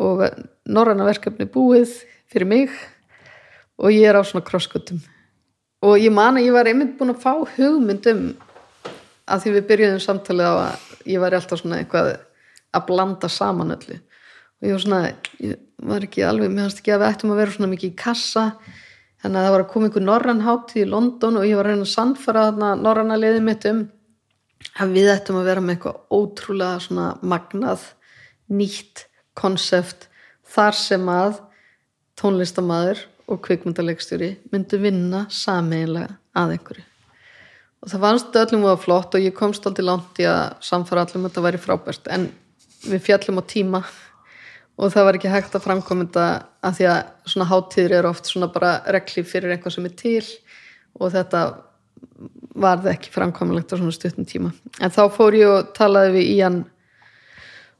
og 0.00 0.24
norranna 0.68 1.06
verkefni 1.08 1.48
búið 1.50 1.92
fyrir 2.30 2.48
mig 2.48 2.72
og 3.78 3.92
ég 3.94 4.08
er 4.08 4.18
á 4.18 4.22
svona 4.24 4.46
krosskutum 4.46 5.02
og 5.84 5.98
ég 6.00 6.14
man 6.14 6.38
að 6.38 6.48
ég 6.48 6.56
var 6.56 6.70
einmitt 6.70 6.96
búin 6.98 7.14
að 7.14 7.22
fá 7.22 7.34
hugmyndum 7.56 8.30
að 9.28 9.44
því 9.44 9.54
við 9.58 9.68
byrjuðum 9.68 10.02
samtalið 10.02 10.48
á 10.48 10.54
að 10.64 11.10
ég 11.12 11.22
var 11.22 11.36
alltaf 11.36 11.60
svona 11.60 11.82
eitthvað 11.82 12.14
að 12.74 12.86
blanda 12.88 13.30
saman 13.32 13.74
öllu 13.76 13.98
og 14.58 14.68
ég 14.68 14.74
var 14.74 14.84
svona, 14.84 15.00
ég 15.42 15.58
var 15.88 16.04
ekki 16.06 16.24
alveg 16.26 16.50
mér 16.52 16.66
fannst 16.66 16.82
ekki 16.82 16.94
að 16.94 17.02
við 17.02 17.12
ættum 17.12 17.32
að 17.34 17.40
vera 17.42 17.54
svona 17.54 17.70
mikið 17.72 17.90
í 17.92 17.98
kassa. 17.98 18.44
Þannig 19.18 19.38
að 19.38 19.46
það 19.46 19.54
var 19.54 19.64
að 19.64 19.70
koma 19.72 19.88
einhver 19.88 20.04
norrann 20.06 20.44
hátíð 20.46 20.82
í 20.82 20.88
London 20.88 21.38
og 21.38 21.46
ég 21.46 21.58
var 21.58 21.68
að 21.68 21.74
reyna 21.74 21.86
að 21.86 21.94
sannfara 21.94 22.44
norranna 22.78 23.18
liðið 23.18 23.46
mitt 23.46 23.68
um 23.70 23.84
að 24.78 24.94
við 24.94 25.10
ættum 25.12 25.38
að 25.38 25.48
vera 25.50 25.62
með 25.62 25.76
eitthvað 25.76 26.18
ótrúlega 26.18 26.82
svona 26.82 27.06
magnað 27.22 27.86
nýtt 28.50 29.06
konsept 29.38 30.08
þar 30.48 30.78
sem 30.78 31.10
að 31.12 31.40
tónlistamæður 32.18 33.04
og 33.28 33.42
kvikmyndalegstjóri 33.44 34.30
myndu 34.52 34.80
vinna 34.82 35.26
sameinlega 35.30 36.16
að 36.38 36.54
einhverju. 36.56 36.84
Og 37.78 37.92
það 37.92 38.04
fannst 38.04 38.38
öllum 38.40 38.66
að 38.66 38.80
flott 38.82 39.14
og 39.14 39.22
ég 39.22 39.36
komst 39.36 39.66
alltaf 39.68 39.86
langt 39.86 40.18
í 40.22 40.26
að 40.26 40.56
samfara 40.66 41.04
allum 41.06 41.26
að 41.26 41.30
þetta 41.30 41.44
væri 41.44 41.60
frábært. 41.62 42.08
En 42.10 42.26
við 42.88 43.04
fjallum 43.06 43.38
á 43.38 43.44
tíma 43.46 43.82
og 44.78 44.92
það 44.94 45.08
var 45.08 45.18
ekki 45.18 45.32
hægt 45.32 45.56
að 45.58 45.64
framkoma 45.64 46.06
þetta 46.06 46.26
að 46.68 46.76
því 46.78 46.88
að 46.92 47.00
svona 47.32 47.48
háttíður 47.50 47.96
eru 47.98 48.10
oft 48.12 48.30
svona 48.30 48.48
bara 48.54 48.72
reglíf 48.94 49.32
fyrir 49.32 49.54
eitthvað 49.54 49.74
sem 49.74 49.88
er 49.88 49.96
til 49.98 50.26
og 50.98 51.12
þetta 51.14 51.42
varði 52.58 52.92
ekki 52.92 53.12
framkomilegt 53.14 53.74
á 53.74 53.78
svona 53.78 53.94
stuttum 53.94 54.26
tíma. 54.28 54.52
En 54.82 54.94
þá 54.94 55.02
fór 55.14 55.36
ég 55.38 55.50
og 55.50 55.72
talaði 55.76 56.14
við 56.18 56.30
Ian 56.36 56.60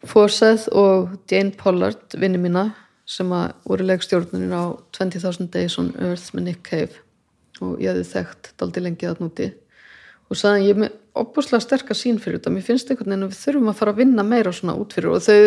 Forseth 0.07 0.69
og 0.79 1.15
Jane 1.31 1.55
Pollard, 1.59 2.05
vinni 2.15 2.39
mína 2.39 2.69
sem 3.09 3.31
að 3.35 3.55
voru 3.67 3.87
legstjórnunir 3.89 4.53
á 4.55 4.65
20.000 4.95 5.49
Days 5.55 5.79
on 5.81 5.91
Earth 5.99 6.35
með 6.35 6.51
Nick 6.51 6.63
Cave. 6.67 7.01
Og 7.65 7.81
ég 7.83 7.91
hefði 7.91 8.07
þekkt 8.13 8.53
daldi 8.61 8.85
lengið 8.85 9.11
að 9.11 9.23
núti 9.25 9.49
og 10.29 10.39
sagði 10.39 10.69
ég 10.69 10.81
með 10.83 10.95
opbúslega 11.19 11.65
sterkar 11.65 11.99
sín 11.99 12.21
fyrir 12.23 12.39
þetta. 12.39 12.53
Mér 12.55 12.67
finnst 12.67 12.91
einhvern 12.93 13.11
veginn 13.11 13.27
að 13.27 13.33
við 13.33 13.41
þurfum 13.43 13.73
að 13.73 13.79
fara 13.81 13.95
að 13.95 14.03
vinna 14.03 14.27
meira 14.27 14.53
svona 14.55 14.77
út 14.79 14.95
fyrir 14.95 15.15
og 15.15 15.25
þau 15.25 15.39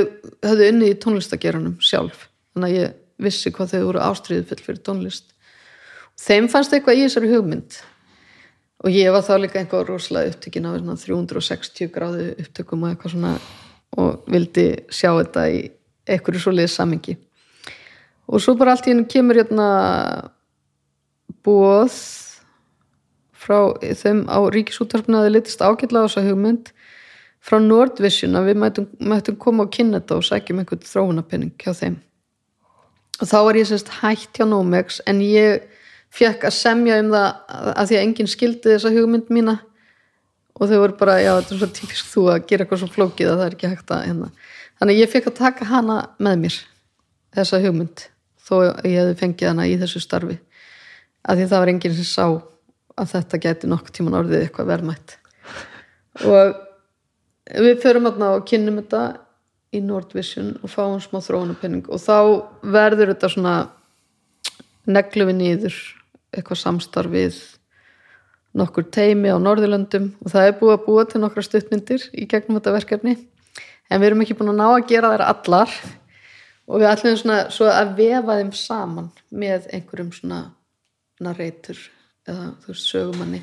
höfðu 0.47 0.67
inni 0.71 0.91
í 0.91 0.97
tónlistageranum 1.05 1.77
sjálf. 1.85 2.27
Þannig 2.55 2.71
að 2.71 2.77
ég 2.79 2.97
vissi 3.21 3.53
hvað 3.55 3.75
þau 3.75 3.81
voru 3.85 4.03
ástriðið 4.07 4.63
fyrir 4.65 4.83
tónlist. 4.85 5.33
Þeim 6.21 6.49
fannst 6.51 6.73
eitthvað 6.75 6.99
í 6.99 7.05
þessari 7.05 7.31
hugmynd. 7.31 7.81
Og 8.81 8.95
ég 8.95 9.13
var 9.13 9.23
þá 9.25 9.35
líka 9.37 9.61
einhvað 9.61 9.87
rosalega 9.91 10.33
upptökin 10.33 10.65
á 10.65 10.73
360 10.73 11.91
gráðu 11.93 12.31
upptökum 12.41 12.87
og 12.87 12.95
eitthvað 12.95 13.13
svona 13.13 13.35
og 14.01 14.23
vildi 14.31 14.67
sjá 14.89 15.11
þetta 15.11 15.45
í 15.51 15.61
einhverju 16.09 16.41
svoleiðis 16.45 16.77
samingi 16.79 17.17
og 18.31 18.39
svo 18.41 18.55
bara 18.59 18.75
allt 18.75 18.87
í 18.87 18.93
hennu 18.93 19.07
kemur 19.11 19.41
hérna 19.41 19.67
bóð 21.43 21.97
frá 23.41 23.57
þeim 23.81 24.25
á 24.29 24.37
ríkisúttarpinu 24.53 25.19
að 25.19 25.27
þið 25.27 25.35
litist 25.35 25.63
ágætla 25.65 26.03
á 26.03 26.05
þessa 26.05 26.25
hugmynd 26.27 26.71
frá 27.41 27.57
Nordvision 27.61 28.37
að 28.37 28.51
við 28.51 28.61
mættum, 28.61 28.87
mættum 29.01 29.37
koma 29.41 29.65
og 29.65 29.73
kynna 29.73 30.01
þetta 30.01 30.19
og 30.19 30.27
sækjum 30.27 30.61
einhvern 30.61 30.85
þróunapenning 30.85 31.53
hjá 31.57 31.73
þeim. 31.73 31.97
Og 33.21 33.29
þá 33.29 33.37
var 33.47 33.57
ég 33.57 33.69
sérst 33.69 33.89
hætt 34.01 34.37
hjá 34.37 34.45
Nomex 34.49 35.01
en 35.09 35.23
ég 35.25 35.65
fekk 36.13 36.45
að 36.49 36.57
semja 36.57 36.99
um 37.01 37.11
það 37.13 37.27
að 37.73 37.89
því 37.89 37.97
að 37.97 38.05
enginn 38.05 38.29
skildi 38.29 38.73
þessa 38.75 38.93
hugmynd 38.93 39.33
mína. 39.33 39.57
Og 40.59 40.69
þau 40.69 40.77
voru 40.83 40.97
bara, 40.99 41.17
já 41.23 41.31
þetta 41.39 41.55
er 41.55 41.61
svo 41.61 41.69
típisk 41.73 42.09
þú 42.11 42.27
að 42.29 42.45
gera 42.49 42.65
eitthvað 42.65 42.81
svo 42.83 42.89
flókið 42.93 43.31
að 43.31 43.39
það 43.39 43.47
er 43.47 43.55
ekki 43.55 43.71
hægt 43.71 43.93
að 43.95 44.05
hérna. 44.09 44.31
þannig 44.81 44.99
ég 44.99 45.09
fekk 45.09 45.29
að 45.29 45.37
taka 45.37 45.65
hana 45.69 45.97
með 46.17 46.39
mér 46.41 46.55
þessa 47.37 47.59
hugmynd 47.63 48.05
þó 48.41 48.55
ég 48.85 48.97
hefði 48.99 49.17
fengið 49.21 49.49
hana 49.49 49.67
í 49.69 49.77
þessu 49.81 50.01
starfi. 50.03 50.37
Að 51.21 51.37
því 51.37 51.47
það 51.51 51.61
var 51.63 51.71
enginn 51.71 51.97
sem 51.97 52.09
sá 52.09 52.25
að 53.01 53.13
þetta 53.15 53.41
gæti 53.45 53.69
nokkuð 53.69 53.95
tíman 53.97 54.17
orðið 54.21 54.45
eitthvað 54.45 54.71
verðmætt. 54.71 55.15
Og 56.27 56.55
við 57.65 57.81
förum 57.83 58.09
aðna 58.09 58.33
og 58.37 58.45
kynnum 58.49 58.81
þetta 58.81 59.03
í 59.71 59.81
Nordvision 59.83 60.53
og 60.59 60.71
fáum 60.71 60.99
smá 61.03 61.21
þróunapenning 61.23 61.87
og 61.87 62.01
þá 62.03 62.17
verður 62.73 63.13
þetta 63.13 63.31
svona 63.31 63.55
neglu 64.89 65.29
við 65.29 65.37
nýður 65.39 65.79
eitthvað 66.35 66.61
samstarf 66.61 67.11
við 67.13 67.39
nokkur 68.57 68.87
teimi 68.91 69.31
á 69.31 69.37
Norðurlöndum. 69.39 70.11
Og 70.23 70.33
það 70.33 70.47
er 70.47 70.57
búið 70.59 70.75
að 70.75 70.85
búa 70.87 71.05
til 71.07 71.21
nokkra 71.23 71.43
stuttmyndir 71.45 72.07
í 72.11 72.27
gegnum 72.27 72.59
þetta 72.59 72.75
verkefni. 72.75 73.15
En 73.91 74.01
við 74.01 74.11
erum 74.11 74.23
ekki 74.25 74.37
búin 74.39 74.53
að 74.53 74.59
ná 74.59 74.67
að 74.69 74.87
gera 74.91 75.13
þær 75.13 75.25
allar. 75.27 75.77
Og 76.67 76.83
við 76.83 76.91
ætlum 76.91 77.17
svona 77.19 77.39
svo 77.51 77.67
að 77.71 77.95
vefa 77.99 78.37
þeim 78.39 78.51
saman 78.55 79.09
með 79.31 79.71
einhverjum 79.75 80.11
svona 80.15 80.43
narrator 81.23 81.79
eða 82.27 82.47
þú 82.61 82.73
veist 82.73 82.89
sögumanni 82.91 83.41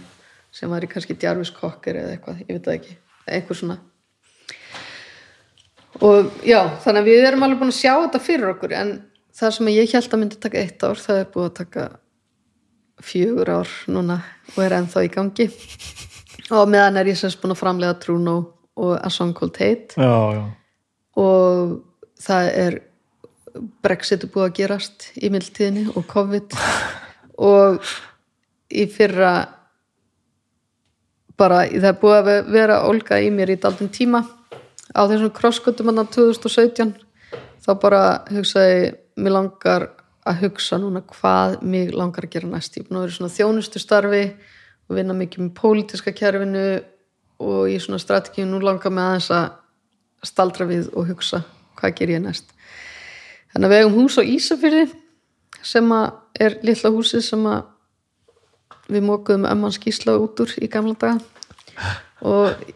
sem 0.54 0.70
var 0.70 0.84
í 0.84 0.88
kannski 0.90 1.16
djarfiskokkir 1.18 1.98
eða 2.00 2.16
eitthvað, 2.16 2.42
ég 2.46 2.56
veit 2.56 2.66
það 2.66 2.78
ekki 2.78 2.96
einhver 3.28 3.58
svona. 3.58 3.78
Og 6.04 6.44
já, 6.46 6.60
þannig 6.84 7.00
að 7.02 7.08
við 7.10 7.24
erum 7.26 7.44
alveg 7.44 7.62
búin 7.62 7.72
að 7.72 7.80
sjá 7.80 7.92
þetta 7.94 8.20
fyrir 8.22 8.52
okkur 8.52 8.74
en 8.78 8.92
það 9.38 9.54
sem 9.56 9.70
ég 9.72 9.94
held 9.94 10.12
að 10.12 10.22
myndi 10.22 10.38
taka 10.42 10.60
eitt 10.62 10.84
ár 10.84 11.00
það 11.02 11.22
er 11.22 11.32
búið 11.34 11.48
að 11.48 11.56
taka 11.58 11.86
fjögur 13.04 13.50
ár 13.54 13.72
núna 13.90 14.18
og 14.54 14.60
er 14.64 14.76
ennþá 14.78 15.04
í 15.06 15.10
gangi. 15.14 15.48
Og 16.54 16.70
meðan 16.70 17.00
er 17.00 17.10
ég 17.10 17.18
semst 17.18 17.40
búin 17.42 17.54
að 17.54 17.60
framlega 17.60 17.98
Trúnó 18.02 18.36
og 18.78 18.94
A 18.96 19.10
Song 19.10 19.34
Called 19.36 19.58
Hate. 19.58 19.98
Já, 19.98 20.38
já. 20.38 20.44
og 21.18 21.80
það 22.22 22.52
er 22.62 22.78
Brexit 23.82 24.22
er 24.22 24.30
búið 24.30 24.46
að 24.46 24.56
gerast 24.60 25.08
í 25.18 25.30
mildtíðinni 25.34 25.88
og 25.96 26.06
COVID. 26.10 26.56
Og 27.38 27.76
í 28.68 28.84
fyrra 28.92 29.32
bara 31.38 31.62
það 31.70 31.90
er 31.90 32.00
búið 32.00 32.18
að 32.18 32.50
vera 32.52 32.80
olga 32.88 33.20
í 33.22 33.30
mér 33.32 33.54
í 33.54 33.60
daldum 33.62 33.90
tíma. 33.94 34.24
Á 34.96 35.00
þessum 35.06 35.32
krosskotum 35.34 35.90
hann 35.90 36.02
á 36.02 36.06
2017 36.08 36.94
þá 37.64 37.70
bara 37.80 38.02
hugsaði 38.32 38.92
mér 39.20 39.34
langar 39.36 39.88
að 40.28 40.44
hugsa 40.44 40.78
núna 40.80 41.02
hvað 41.06 41.60
mig 41.62 41.92
langar 41.94 42.26
að 42.26 42.34
gera 42.34 42.50
næst. 42.50 42.76
Ég 42.76 42.84
er 42.84 42.88
búin 42.88 43.00
að 43.00 43.06
vera 43.06 43.16
svona 43.16 43.36
þjónustu 43.36 43.82
starfi 43.82 44.24
og 44.88 44.96
vinna 44.96 45.16
mikið 45.16 45.44
með 45.44 45.54
pólitiska 45.60 46.14
kjærfinu 46.16 46.66
og 47.44 47.70
í 47.70 47.78
svona 47.80 48.00
strategíu. 48.02 48.48
Nú 48.48 48.60
langar 48.64 48.92
mig 48.92 49.04
aðeins 49.04 49.30
að 49.32 50.26
staldra 50.26 50.66
við 50.68 50.90
og 50.94 51.12
hugsa 51.12 51.44
hvað 51.78 51.98
ger 52.00 52.14
ég 52.16 52.24
næst. 52.24 52.50
Þannig 53.52 53.68
að 53.68 53.74
við 53.74 53.82
hefum 53.84 53.98
hús 54.00 54.18
á 54.18 54.22
Ísafyrði 54.26 54.86
sem 55.64 55.92
er 56.38 56.58
lilla 56.66 56.92
húsi 56.94 57.22
sem 57.24 57.46
að 57.48 57.66
við 58.88 59.06
mókuðum 59.06 59.46
ömman 59.48 59.74
skísla 59.74 60.16
út 60.20 60.40
úr 60.42 60.52
í 60.60 60.68
gamla 60.72 60.96
daga. 60.98 61.94
Og 62.26 62.68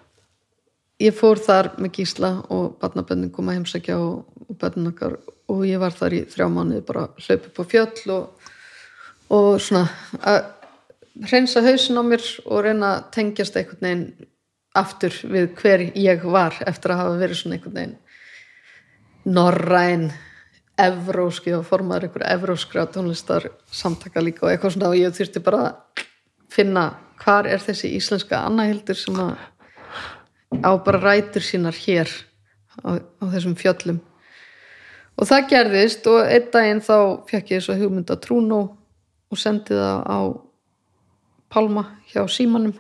ég 1.02 1.14
fór 1.16 1.40
þar 1.42 1.72
með 1.82 1.98
gísla 1.98 2.32
og 2.52 2.76
barnabönnin 2.82 3.32
kom 3.34 3.50
að 3.50 3.60
heimsækja 3.60 3.98
og, 3.98 4.26
og 4.48 4.58
bönnin 4.60 4.92
okkar. 4.92 5.18
Og 5.50 5.64
ég 5.66 5.80
var 5.82 5.94
þar 5.96 6.18
í 6.18 6.24
þrjá 6.30 6.48
mánuði 6.52 6.82
bara 6.86 7.08
hlaup 7.18 7.48
upp 7.50 7.62
á 7.62 7.64
fjöll 7.72 8.12
og, 8.14 8.50
og 9.32 9.48
svona 9.62 9.88
að 10.20 10.42
hreinsa 11.28 11.62
hausin 11.64 12.00
á 12.00 12.02
mér 12.06 12.24
og 12.46 12.62
reyna 12.64 12.92
að 12.96 13.08
tengjast 13.16 13.56
einhvern 13.58 13.82
veginn 13.84 14.06
aftur 14.78 15.16
við 15.28 15.50
hver 15.58 15.84
ég 15.98 16.22
var 16.24 16.56
eftir 16.64 16.94
að 16.94 17.02
hafa 17.02 17.18
verið 17.20 17.40
svona 17.40 17.58
einhvern 17.58 17.76
veginn 17.76 17.98
norræn 19.36 20.06
evróski 20.80 21.52
og 21.56 21.66
formaður 21.68 22.08
einhverju 22.08 22.28
evróskra 22.32 22.86
tónlistar 22.88 23.48
samtaka 23.70 24.22
líka 24.24 24.46
og 24.46 24.52
eitthvað 24.52 24.76
svona 24.76 24.92
og 24.92 25.00
ég 25.00 25.16
þurfti 25.16 25.42
bara 25.44 25.64
að 25.66 26.04
finna 26.52 26.84
hvar 27.22 27.46
er 27.48 27.62
þessi 27.62 27.92
íslenska 27.96 28.40
annahildur 28.46 28.98
sem 28.98 29.18
að 29.20 29.36
á 30.64 30.70
bara 30.84 31.00
rætur 31.00 31.44
sínar 31.44 31.76
hér 31.76 32.08
á, 32.84 32.98
á 32.98 33.24
þessum 33.32 33.56
fjöllum. 33.56 34.00
Og 35.16 35.28
það 35.28 35.48
gerðist 35.52 36.06
og 36.08 36.22
einn 36.24 36.48
daginn 36.52 36.84
þá 36.84 36.96
fekk 37.28 37.52
ég 37.52 37.60
þess 37.60 37.72
að 37.74 37.84
hugmynda 37.84 38.16
trúnó 38.20 38.62
og 39.32 39.40
sendi 39.40 39.76
það 39.76 40.00
á 40.08 40.20
Palma 41.52 41.84
hjá 42.08 42.24
símanum 42.32 42.72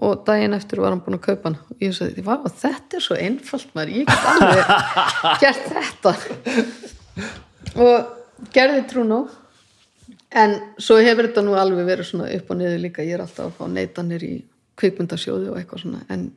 og 0.00 0.24
daginn 0.26 0.56
eftir 0.56 0.80
var 0.80 0.94
hann 0.94 1.02
búin 1.04 1.18
að 1.18 1.26
kaupa 1.26 1.50
hann. 1.50 1.58
Og 1.68 1.84
ég 1.84 1.94
sagði, 1.96 2.24
Vá, 2.24 2.34
þetta 2.48 2.98
er 2.98 3.04
svo 3.04 3.18
einfalt 3.20 3.74
maður, 3.76 3.94
ég 4.00 4.08
get 4.08 4.28
alveg 4.32 4.72
gert 5.42 5.66
þetta. 5.76 6.14
Og 7.82 8.52
gerði 8.56 8.84
trúnó 8.90 9.22
en 10.32 10.56
svo 10.80 10.96
hefur 11.02 11.28
þetta 11.28 11.44
nú 11.44 11.56
alveg 11.60 11.88
verið 11.88 12.08
svona 12.08 12.30
upp 12.32 12.52
og 12.52 12.60
niður 12.60 12.80
líka, 12.86 13.04
ég 13.04 13.18
er 13.18 13.24
alltaf 13.26 13.50
að 13.50 13.58
fá 13.58 13.68
neitanir 13.68 14.24
í 14.24 14.32
kvikmyndasjóði 14.80 15.50
og 15.52 15.58
eitthvað 15.60 15.84
svona. 15.84 16.00
En, 16.12 16.30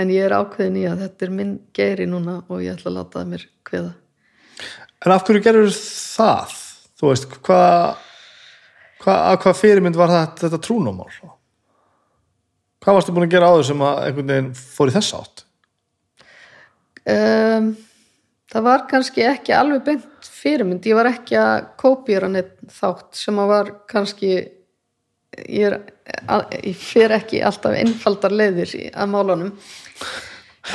en 0.00 0.14
ég 0.14 0.24
er 0.24 0.36
ákveðin 0.38 0.80
í 0.80 0.86
að 0.88 1.04
þetta 1.04 1.28
er 1.28 1.34
minn 1.36 1.58
geiri 1.76 2.08
núna 2.08 2.38
og 2.48 2.64
ég 2.64 2.72
ætla 2.72 2.88
að 2.88 2.96
láta 2.98 3.20
það 3.20 3.34
mér 3.34 3.44
kveða. 3.68 3.92
En 5.02 5.12
af 5.12 5.26
hverju 5.26 5.44
gerur 5.44 5.70
það? 5.76 6.56
Þú 7.02 7.10
veist, 7.10 7.28
hvað 7.42 8.00
hva, 9.02 9.14
hvað 9.42 9.58
fyrirmynd 9.58 9.98
var 9.98 10.12
það, 10.12 10.34
þetta 10.44 10.60
trúnumál? 10.62 11.10
Hvað 12.82 12.98
varstu 12.98 13.14
búin 13.14 13.28
að 13.28 13.34
gera 13.36 13.48
á 13.50 13.54
þau 13.54 13.64
sem 13.70 13.86
að 13.86 14.04
einhvern 14.08 14.32
veginn 14.32 14.52
fór 14.58 14.90
í 14.90 14.94
þess 14.96 15.16
átt? 15.18 15.44
um, 17.08 17.70
það 18.52 18.66
var 18.66 18.84
kannski 18.90 19.24
ekki 19.26 19.54
alveg 19.56 19.86
beint 19.86 20.28
fyrirmynd, 20.42 20.86
ég 20.86 20.98
var 20.98 21.10
ekki 21.10 21.38
að 21.40 21.70
kópýra 21.80 22.28
neitt 22.30 22.54
þátt 22.72 23.18
sem 23.18 23.38
að 23.42 23.52
var 23.52 23.72
kannski 23.90 24.32
ég, 24.34 25.64
er, 25.64 25.78
ég 26.60 26.76
fer 26.78 27.16
ekki 27.18 27.42
alltaf 27.46 27.78
einfaldar 27.78 28.34
leiðir 28.34 28.74
að 28.92 29.12
málunum 29.14 29.52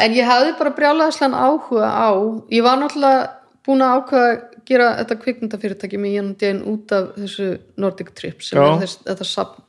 en 0.03 0.15
ég 0.15 0.27
hafði 0.27 0.55
bara 0.59 0.75
brjálæðislega 0.77 1.43
áhuga 1.47 1.91
á 1.91 2.09
ég 2.53 2.65
var 2.65 2.79
náttúrulega 2.81 3.27
búin 3.67 3.83
að 3.83 3.97
ákveða 3.99 4.31
að 4.31 4.43
gera 4.67 4.87
þetta 5.01 5.19
kvikmyndafyrirtæki 5.21 5.99
með 6.01 6.15
Jón 6.17 6.33
Dén 6.39 6.59
út 6.67 6.91
af 6.95 7.13
þessu 7.15 7.53
Nordic 7.79 8.11
Trip 8.15 8.43
sem 8.43 8.59
Já. 8.59 8.65
er 8.67 8.81
þess, 8.83 8.99
þetta 9.05 9.27
sapn 9.27 9.66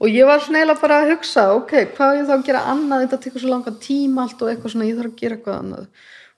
og 0.00 0.12
ég 0.12 0.28
var 0.28 0.42
svona 0.44 0.60
eiginlega 0.60 0.82
bara 0.82 0.98
að 1.02 1.12
hugsa 1.14 1.46
ok, 1.56 1.72
hvað 1.96 2.18
ég 2.18 2.28
þá 2.28 2.34
að 2.36 2.44
gera 2.50 2.66
annað 2.72 3.06
þetta 3.06 3.22
tekur 3.24 3.42
svo 3.42 3.52
langan 3.52 3.78
tíma 3.80 4.26
allt 4.26 4.42
og 4.42 4.52
eitthvað 4.52 4.74
svona 4.74 4.88
ég 4.88 4.98
þarf 4.98 5.12
að 5.12 5.20
gera 5.22 5.38
eitthvað 5.38 5.58
annað. 5.62 5.88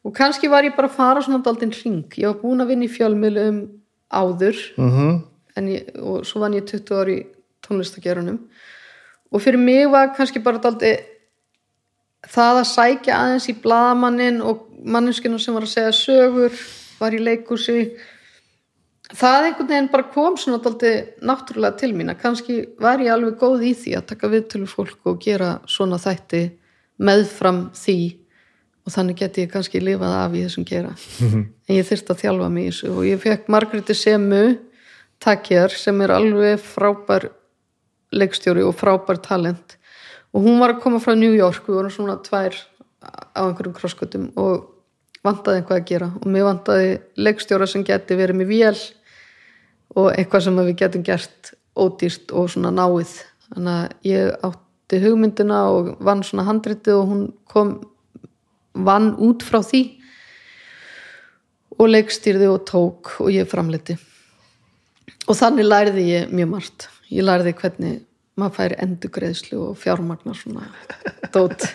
Og 0.07 0.15
kannski 0.15 0.51
var 0.53 0.65
ég 0.65 0.77
bara 0.77 0.89
að 0.89 0.99
fara 0.99 1.25
svona 1.25 1.43
daldinn 1.45 1.75
ring 1.75 2.19
ég 2.21 2.31
var 2.31 2.39
búin 2.43 2.63
að 2.63 2.71
vinna 2.73 2.87
í 2.87 2.95
fjölmiðlum 2.95 3.59
áður 4.09 4.57
Mm 4.77 4.91
-hmm. 4.91 5.23
ég, 5.69 6.01
og 6.01 6.27
svo 6.27 6.41
vann 6.41 6.55
ég 6.55 6.65
20 6.65 6.95
ári 6.95 7.27
tónlistagerunum 7.63 8.39
og 9.33 9.43
fyrir 9.43 9.59
mig 9.59 9.91
var 9.91 10.15
kannski 10.17 10.41
bara 10.41 10.59
daldi 10.59 10.97
það 12.27 12.61
að 12.61 12.71
sækja 12.73 13.17
aðeins 13.17 13.49
í 13.49 13.55
blaðamannin 13.63 14.41
og 14.43 14.69
manneskinu 14.85 15.39
sem 15.39 15.55
var 15.55 15.63
að 15.63 15.75
segja 15.75 15.93
sögur 15.93 16.53
var 17.01 17.15
í 17.15 17.19
leikúsi 17.23 17.79
það 19.17 19.49
einhvern 19.49 19.69
veginn 19.71 19.91
bara 19.93 20.09
kom 20.13 20.37
svona 20.37 20.61
daldi 20.63 20.93
náttúrulega 21.25 21.81
til 21.81 21.93
mín 21.97 22.13
að 22.13 22.23
kannski 22.23 22.57
var 22.81 23.01
ég 23.01 23.13
alveg 23.15 23.39
góð 23.41 23.65
í 23.71 23.75
því 23.79 23.95
að 23.97 24.09
taka 24.13 24.33
viðtölu 24.35 24.69
fólk 24.69 25.09
og 25.09 25.21
gera 25.23 25.59
svona 25.67 26.01
þætti 26.03 26.43
meðfram 26.99 27.69
því 27.79 27.99
og 28.89 28.95
þannig 28.95 29.19
geti 29.21 29.45
ég 29.45 29.53
kannski 29.53 29.81
lifað 29.83 30.15
af 30.17 30.37
í 30.37 30.45
þessum 30.47 30.65
gera. 30.69 30.95
En 31.69 31.77
ég 31.77 31.85
þyrst 31.85 32.09
að 32.13 32.23
þjálfa 32.23 32.49
mig 32.53 32.65
í 32.65 32.71
þessu 32.71 32.93
og 32.95 33.05
ég 33.05 33.21
fekk 33.21 33.51
Margréti 33.53 33.97
Semu 33.97 34.45
takkjar 35.21 35.75
sem 35.77 36.01
er 36.05 36.15
alveg 36.15 36.63
frábær 36.63 37.29
leikstjóri 38.17 38.65
og 38.65 38.77
frábær 38.79 39.21
talent. 39.21 39.77
Og 40.33 40.45
hún 40.45 40.61
var 40.61 40.75
að 40.75 40.83
koma 40.85 41.01
frá 41.01 41.15
New 41.17 41.35
York 41.37 41.69
við 41.69 41.81
vorum 41.81 41.93
svona 41.93 42.17
tvær 42.25 42.57
á 43.05 43.45
einhverjum 43.45 43.77
krosskutum 43.77 44.31
og 44.41 44.69
vantaði 45.25 45.61
einhvað 45.61 45.81
að 45.81 45.89
gera. 45.91 46.09
Og 46.23 46.33
mér 46.33 46.49
vantaði 46.49 46.95
leikstjóra 47.21 47.69
sem 47.69 47.85
geti 47.85 48.17
verið 48.17 48.41
með 48.41 48.53
vél 48.55 48.81
og 49.99 50.11
eitthvað 50.15 50.47
sem 50.47 50.59
við 50.63 50.75
getum 50.83 51.05
gert 51.07 51.53
ódýrt 51.79 52.35
og 52.37 52.51
svona 52.53 52.73
náið. 52.75 53.15
Þannig 53.49 53.75
að 53.75 54.11
ég 54.11 54.49
átti 54.49 55.03
hugmyndina 55.05 55.63
og 55.75 55.95
vann 56.05 56.25
svona 56.27 56.47
handritið 56.49 56.99
og 56.99 57.09
hún 57.13 57.25
kom 57.49 57.79
vann 58.79 59.15
út 59.19 59.43
frá 59.47 59.61
því 59.65 59.83
og 61.79 61.91
leikstýrði 61.91 62.51
og 62.51 62.63
tók 62.69 63.17
og 63.23 63.33
ég 63.33 63.49
framleiti 63.49 63.99
og 65.29 65.37
þannig 65.37 65.67
lærði 65.69 66.05
ég 66.09 66.31
mjög 66.33 66.53
margt. 66.53 66.89
Ég 67.13 67.25
lærði 67.25 67.55
hvernig 67.57 67.99
maður 68.39 68.57
færi 68.59 68.79
endugreðslu 68.85 69.59
og 69.71 69.79
fjármagnar 69.81 70.39
svona 70.39 70.69
dót. 71.35 71.67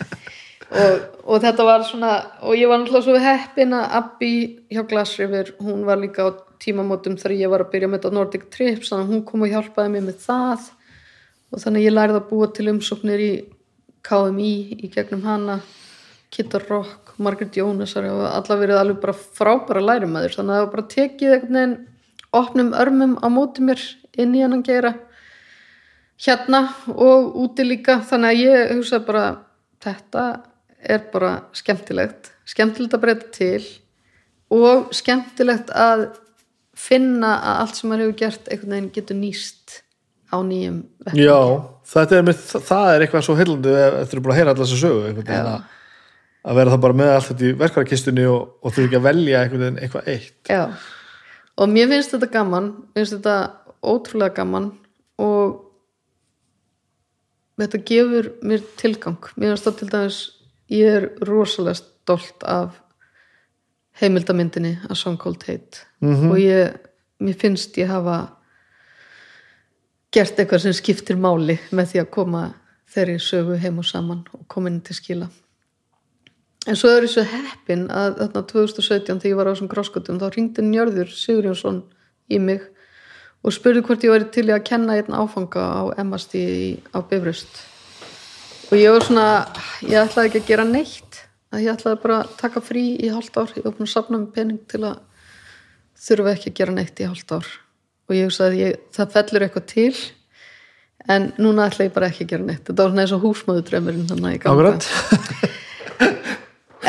Og, 0.74 1.04
og 1.30 1.44
þetta 1.44 1.66
var 1.68 1.84
svona 1.86 2.14
og 2.42 2.58
ég 2.58 2.70
var 2.72 2.82
náttúrulega 2.82 3.06
svo 3.06 3.20
heppin 3.22 3.76
að 3.78 3.98
Abby 4.00 4.34
hjá 4.74 4.82
Glass 4.90 5.20
River, 5.22 5.54
hún 5.62 5.84
var 5.86 6.02
líka 6.02 6.26
á 6.26 6.30
tímamótum 6.64 7.18
þegar 7.20 7.36
ég 7.38 7.52
var 7.52 7.66
að 7.66 7.72
byrja 7.74 7.90
með 7.92 8.02
þetta 8.02 8.18
Nordic 8.18 8.48
Trips 8.54 8.92
þannig 8.92 9.06
að 9.06 9.14
hún 9.14 9.24
kom 9.28 9.46
og 9.46 9.54
hjálpaði 9.54 9.94
mér 9.94 10.06
með 10.08 10.20
það. 10.24 10.68
Og 11.54 11.64
þannig 11.64 11.84
að 11.84 11.88
ég 11.88 11.96
lærði 11.96 12.20
að 12.20 12.30
búa 12.32 12.50
til 12.50 12.68
umsóknir 12.72 13.24
í 13.24 13.32
KMI 14.04 14.54
í 14.84 14.92
gegnum 14.94 15.24
hana 15.28 15.62
Kitta 16.34 16.60
Rock, 16.64 17.14
Margaret 17.22 17.54
Jónasar 17.60 18.08
og 18.10 18.24
alla 18.26 18.58
verið 18.58 18.80
alveg 18.80 19.02
bara 19.04 19.14
frábæra 19.14 19.84
lærumæður 19.84 20.40
þannig 20.40 20.54
að 20.54 20.58
það 20.58 20.64
var 20.64 20.72
bara 20.74 20.92
tekið 20.94 21.34
einhvern 21.36 21.60
veginn 21.60 21.76
opnum 22.34 22.72
örmum 22.74 23.14
á 23.22 23.28
móti 23.30 23.62
mér 23.62 23.84
inn 24.18 24.34
í 24.34 24.42
hennan 24.42 24.64
gera 24.66 24.96
hérna 26.26 26.64
og 26.90 27.38
úti 27.44 27.68
líka. 27.68 28.00
Þannig 28.02 28.32
að 28.32 28.42
ég 28.42 28.74
hugsa 28.80 29.02
bara 29.06 29.28
þetta 29.84 30.26
er 30.82 31.06
bara 31.14 31.34
skemmtilegt. 31.56 32.32
Skemmtilegt 32.50 32.98
að 32.98 33.04
breyta 33.06 33.32
til 33.38 33.64
og 34.54 34.90
skemmtilegt 34.96 35.70
að 35.70 36.08
finna 36.78 37.36
að 37.38 37.62
allt 37.64 37.80
sem 37.80 37.90
maður 37.92 38.08
hefur 38.08 38.20
gert 38.24 38.50
einhvern 38.50 38.76
veginn 38.76 38.92
getur 38.96 39.20
nýst 39.20 39.80
á 40.34 40.38
nýjum 40.42 40.80
vettvangi. 41.06 41.26
Já, 41.28 41.40
þetta 41.94 42.18
er, 42.18 42.26
með, 42.28 42.44
það 42.70 42.90
er 42.90 43.06
eitthvað 43.06 43.26
svo 43.28 43.38
heilandi 43.38 43.74
eftir 43.86 44.20
að 44.20 44.26
búin 44.26 44.34
að 44.34 44.40
heyra 44.40 44.54
allar 44.56 44.70
þessu 44.70 44.80
sögu 44.82 45.26
að, 45.38 45.50
að 46.44 46.60
vera 46.60 46.74
það 46.74 46.84
bara 46.86 47.00
með 47.02 47.12
allt 47.14 47.30
þetta 47.32 47.46
í 47.46 47.58
verkvarakistunni 47.62 48.30
og, 48.32 48.56
og 48.62 48.76
þú 48.76 48.88
ekki 48.88 49.00
að 49.00 49.08
velja 49.10 49.44
einhvern 49.44 49.66
veginn 49.66 49.82
eitthvað 49.86 50.10
eitt. 50.16 50.40
Já, 50.50 50.64
og 51.54 51.74
mér 51.74 51.92
finnst 51.94 52.16
þetta 52.16 52.32
gaman 52.34 52.72
mér 52.82 53.04
finnst 53.04 53.18
þetta 53.20 53.38
ótrúlega 53.94 54.38
gaman 54.40 54.72
og 55.22 55.60
þetta 57.62 57.84
gefur 57.90 58.32
mér 58.42 58.64
tilgang. 58.82 59.34
Mér 59.38 59.54
finnst 59.54 59.70
það 59.70 59.80
til 59.82 59.92
dæmis 59.94 60.22
ég 60.74 60.98
er 60.98 61.10
rosalega 61.28 61.78
stolt 61.78 62.46
af 62.50 62.80
heimildamyndinni 64.02 64.78
að 64.90 64.98
Song 64.98 65.20
Cold 65.22 65.44
Hate. 65.48 65.86
Mhm. 66.02 66.32
og 66.32 66.38
ég, 66.38 66.74
mér 67.20 67.38
finnst 67.40 67.78
ég 67.78 67.88
hafa 67.88 68.32
gert 70.12 70.38
eitthvað 70.38 70.62
sem 70.62 70.74
skiptir 70.74 71.18
máli 71.18 71.58
með 71.72 71.94
því 71.94 72.02
að 72.02 72.12
koma 72.12 72.44
þeirri 72.94 73.20
sögu 73.20 73.58
heim 73.58 73.80
og 73.80 73.86
saman 73.86 74.26
og 74.34 74.48
koma 74.48 74.70
inn 74.70 74.82
til 74.82 74.96
skila. 74.96 75.30
En 76.68 76.78
svo 76.80 76.94
er 76.94 77.04
þessu 77.04 77.26
heppin 77.28 77.88
að 77.92 78.20
þarna 78.22 78.44
2017 78.48 79.20
þegar 79.20 79.32
ég 79.32 79.40
var 79.40 79.50
á 79.50 79.54
þessum 79.54 79.72
krosskotum 79.72 80.20
þá 80.22 80.30
ringdi 80.32 80.64
Njörður 80.64 81.10
Sigurjónsson 81.12 81.82
í 82.32 82.40
mig 82.40 82.62
og 83.44 83.52
spurði 83.52 83.84
hvort 83.84 84.06
ég 84.06 84.14
væri 84.14 84.30
til 84.32 84.46
að 84.54 84.64
kenna 84.70 84.96
einn 84.96 85.18
áfanga 85.18 85.60
á 85.60 85.82
MST 86.00 86.40
á 86.96 87.04
Bifröst. 87.04 87.52
Og 88.72 88.80
ég 88.80 88.94
var 88.96 89.04
svona 89.04 89.26
ég 89.84 90.00
ætlaði 90.00 90.30
ekki 90.30 90.44
að 90.44 90.48
gera 90.54 90.68
neitt 90.70 91.03
að 91.54 91.66
ég 91.66 91.76
ætlaði 91.76 92.02
bara 92.04 92.20
að 92.24 92.34
taka 92.40 92.64
frí 92.64 92.84
í 92.98 93.12
hálft 93.14 93.38
ár. 93.38 93.52
Ég 93.58 93.66
var 93.66 93.76
búin 93.78 93.88
að 93.88 93.94
safna 93.94 94.20
með 94.20 94.32
pening 94.38 94.62
til 94.72 94.82
að 94.88 94.98
þurfa 96.04 96.34
ekki 96.34 96.52
að 96.52 96.58
gera 96.60 96.76
neitt 96.76 97.00
í 97.00 97.08
hálft 97.08 97.34
ár. 97.36 97.50
Og 98.10 98.18
ég 98.18 98.28
hugsaði 98.28 98.52
að 98.58 98.62
ég, 98.64 98.82
það 98.96 99.14
fellur 99.18 99.46
eitthvað 99.46 99.68
til 99.72 99.94
en 101.14 101.30
núna 101.42 101.68
ætla 101.70 101.88
ég 101.88 101.96
bara 101.96 102.10
ekki 102.10 102.26
að 102.26 102.34
gera 102.34 102.48
neitt. 102.48 102.64
Þetta 102.68 102.82
var 102.82 102.92
svona 102.92 103.06
eins 103.06 103.16
og 103.16 103.24
húsmaður 103.24 103.68
drömmurinn 103.70 104.10
þannig 104.10 104.30
að 104.30 104.36
ég 104.36 104.44
ganga 104.44 104.64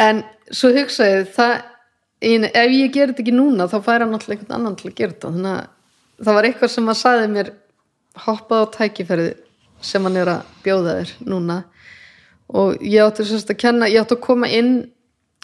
en 0.04 0.24
svo 0.50 0.70
hugsa 0.74 1.06
ég 1.10 1.30
það, 1.34 1.54
ein, 2.24 2.48
ef 2.48 2.74
ég 2.74 2.94
ger 2.94 3.12
þetta 3.12 3.24
ekki 3.24 3.34
núna 3.36 3.68
þá 3.70 3.78
færa 3.84 4.08
náttúrulega 4.08 4.40
einhvern 4.40 4.58
annan 4.58 4.78
til 4.80 4.90
að 4.90 4.96
gera 5.00 5.14
þetta. 5.14 5.32
Þannig 5.36 5.54
að 5.54 6.24
það 6.24 6.38
var 6.38 6.48
eitthvað 6.48 6.74
sem 6.74 6.90
að 6.90 7.00
saði 7.00 7.30
mér 7.34 7.52
hoppað 8.24 8.64
á 8.64 8.72
tækifærið 8.78 9.30
sem 9.84 10.06
hann 10.06 10.18
er 10.18 10.30
að 10.30 10.52
bjóða 10.64 10.98
þér 11.00 11.14
núna 11.28 11.60
og 12.48 12.82
ég 12.82 13.04
átti 13.04 13.26
sérst 13.28 13.52
að 13.52 13.60
kenna 13.62 13.90
ég 13.90 14.02
átti 14.02 14.16
að 14.16 14.24
koma 14.26 14.50
inn 14.52 14.74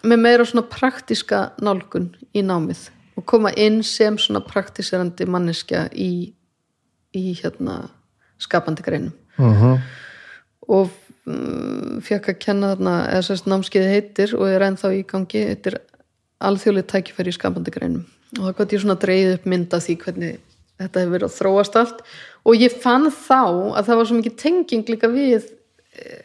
með 0.04 0.22
meira 0.24 0.46
svona 0.48 0.66
praktiska 0.68 1.50
nálgun 1.60 2.10
í 2.36 2.42
námið 2.44 2.88
og 3.20 3.26
koma 3.28 3.52
inn 3.56 3.82
sem 3.84 4.16
svona 4.18 4.40
praktiserandi 4.44 5.26
manneskja 5.28 5.86
í, 5.92 6.32
í 7.16 7.24
hérna 7.40 7.82
skapandi 8.40 8.84
greinum. 8.86 9.12
Uh 9.36 9.80
og 10.70 10.90
um, 11.26 11.98
fekk 12.04 12.30
að 12.30 12.40
kenna 12.44 12.72
þarna 12.74 12.94
eða 13.10 13.22
sérst 13.26 13.48
námskeiði 13.50 13.90
heitir 13.90 14.34
og 14.38 14.46
er 14.46 14.62
ennþá 14.68 14.92
í 14.94 15.00
gangi 15.08 15.44
þetta 15.48 15.72
er 15.72 15.78
alþjóðlega 16.46 16.90
tækifæri 16.92 17.32
í 17.32 17.36
skapandi 17.36 17.74
greinum. 17.74 18.04
Og 18.38 18.44
það 18.44 18.56
gott 18.60 18.74
ég 18.74 18.82
svona 18.84 18.98
dreigð 19.02 19.32
upp 19.34 19.48
mynda 19.50 19.80
því 19.82 19.96
hvernig 20.04 20.36
þetta 20.80 21.02
hefur 21.02 21.14
verið 21.16 21.26
að 21.26 21.38
þróast 21.38 21.78
allt. 21.80 22.04
Og 22.46 22.62
ég 22.62 22.76
fann 22.84 23.10
þá 23.10 23.42
að 23.42 23.88
það 23.88 23.98
var 23.98 24.08
svo 24.08 24.20
mikið 24.20 24.36
tenging 24.44 24.92
líka 24.94 25.10
við 25.12 25.50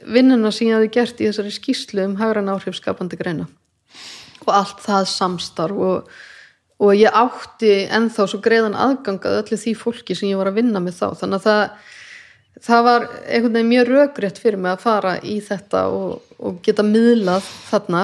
vinnuna 0.06 0.52
sem 0.54 0.70
ég 0.70 0.78
hafi 0.78 0.92
gert 0.94 1.22
í 1.22 1.28
þessari 1.30 1.54
skýslu 1.54 2.06
um 2.06 2.16
hagran 2.20 2.52
áhrif 2.54 2.78
skapandi 2.78 3.18
greina. 3.20 3.48
Og 4.46 4.54
allt 4.54 4.82
það 4.86 5.10
samstarf 5.10 5.84
og, 5.88 6.16
og 6.82 6.96
ég 6.96 7.16
átti 7.16 7.74
ennþá 7.90 8.28
svo 8.30 8.42
greiðan 8.46 8.78
aðgangað 8.78 9.42
öllu 9.42 9.60
því 9.60 9.76
fólki 9.80 10.18
sem 10.18 10.30
ég 10.30 10.40
var 10.42 10.52
að 10.52 10.62
vinna 10.62 10.84
með 10.84 11.00
þá. 11.00 11.08
Þannig 11.22 11.40
að 11.40 11.48
það 11.50 11.94
það 12.64 12.84
var 12.88 13.08
einhvern 13.28 13.58
veginn 13.58 13.72
mjög 13.72 13.90
rökrétt 13.90 14.40
fyrir 14.40 14.62
mig 14.62 14.76
að 14.76 14.84
fara 14.86 15.16
í 15.24 15.40
þetta 15.44 15.88
og, 15.92 16.22
og 16.40 16.62
geta 16.64 16.86
miðlað 16.86 17.50
þarna. 17.70 18.04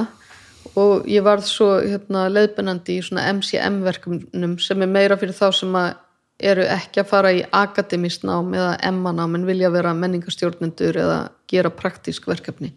Og 0.79 1.07
ég 1.09 1.23
varð 1.25 1.47
svo 1.49 1.73
hérna, 1.81 2.27
leiðbennandi 2.31 2.97
í 2.99 3.03
svona 3.03 3.25
MCM 3.33 3.81
verkefnum 3.83 4.55
sem 4.61 4.83
er 4.83 4.91
meira 4.91 5.17
fyrir 5.19 5.35
þá 5.35 5.49
sem 5.55 5.73
að 5.75 5.95
eru 6.41 6.65
ekki 6.65 7.01
að 7.01 7.09
fara 7.09 7.31
í 7.35 7.43
akademist 7.53 8.25
nám 8.27 8.53
eða 8.57 8.73
emma 8.87 9.13
nám 9.15 9.37
en 9.37 9.45
vilja 9.47 9.71
vera 9.73 9.93
menningastjórnendur 9.97 10.97
eða 10.97 11.19
gera 11.51 11.71
praktísk 11.73 12.27
verkefni. 12.29 12.73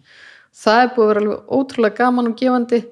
Það 0.54 0.82
er 0.82 0.92
búið 0.94 1.04
að 1.04 1.10
vera 1.10 1.24
alveg 1.24 1.56
ótrúlega 1.58 1.98
gaman 2.02 2.30
og 2.30 2.36
gefandi. 2.38 2.84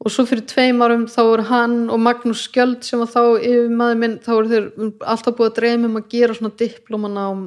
Og 0.00 0.12
svo 0.14 0.24
fyrir 0.24 0.46
tveim 0.48 0.80
árum 0.80 1.04
þá 1.12 1.20
er 1.22 1.42
hann 1.50 1.76
og 1.92 2.00
Magnús 2.00 2.46
Skjöld 2.46 2.86
sem 2.88 3.02
var 3.02 3.10
þá 3.12 3.22
yfir 3.36 3.68
maður 3.68 3.98
minn 4.00 4.18
þá 4.24 4.30
eru 4.32 4.50
þeir 4.52 4.68
alltaf 5.12 5.36
búið 5.36 5.50
að 5.50 5.56
dreyma 5.58 5.90
um 5.90 5.98
að 6.00 6.06
gera 6.14 6.36
svona 6.38 6.56
diplómanám 6.62 7.42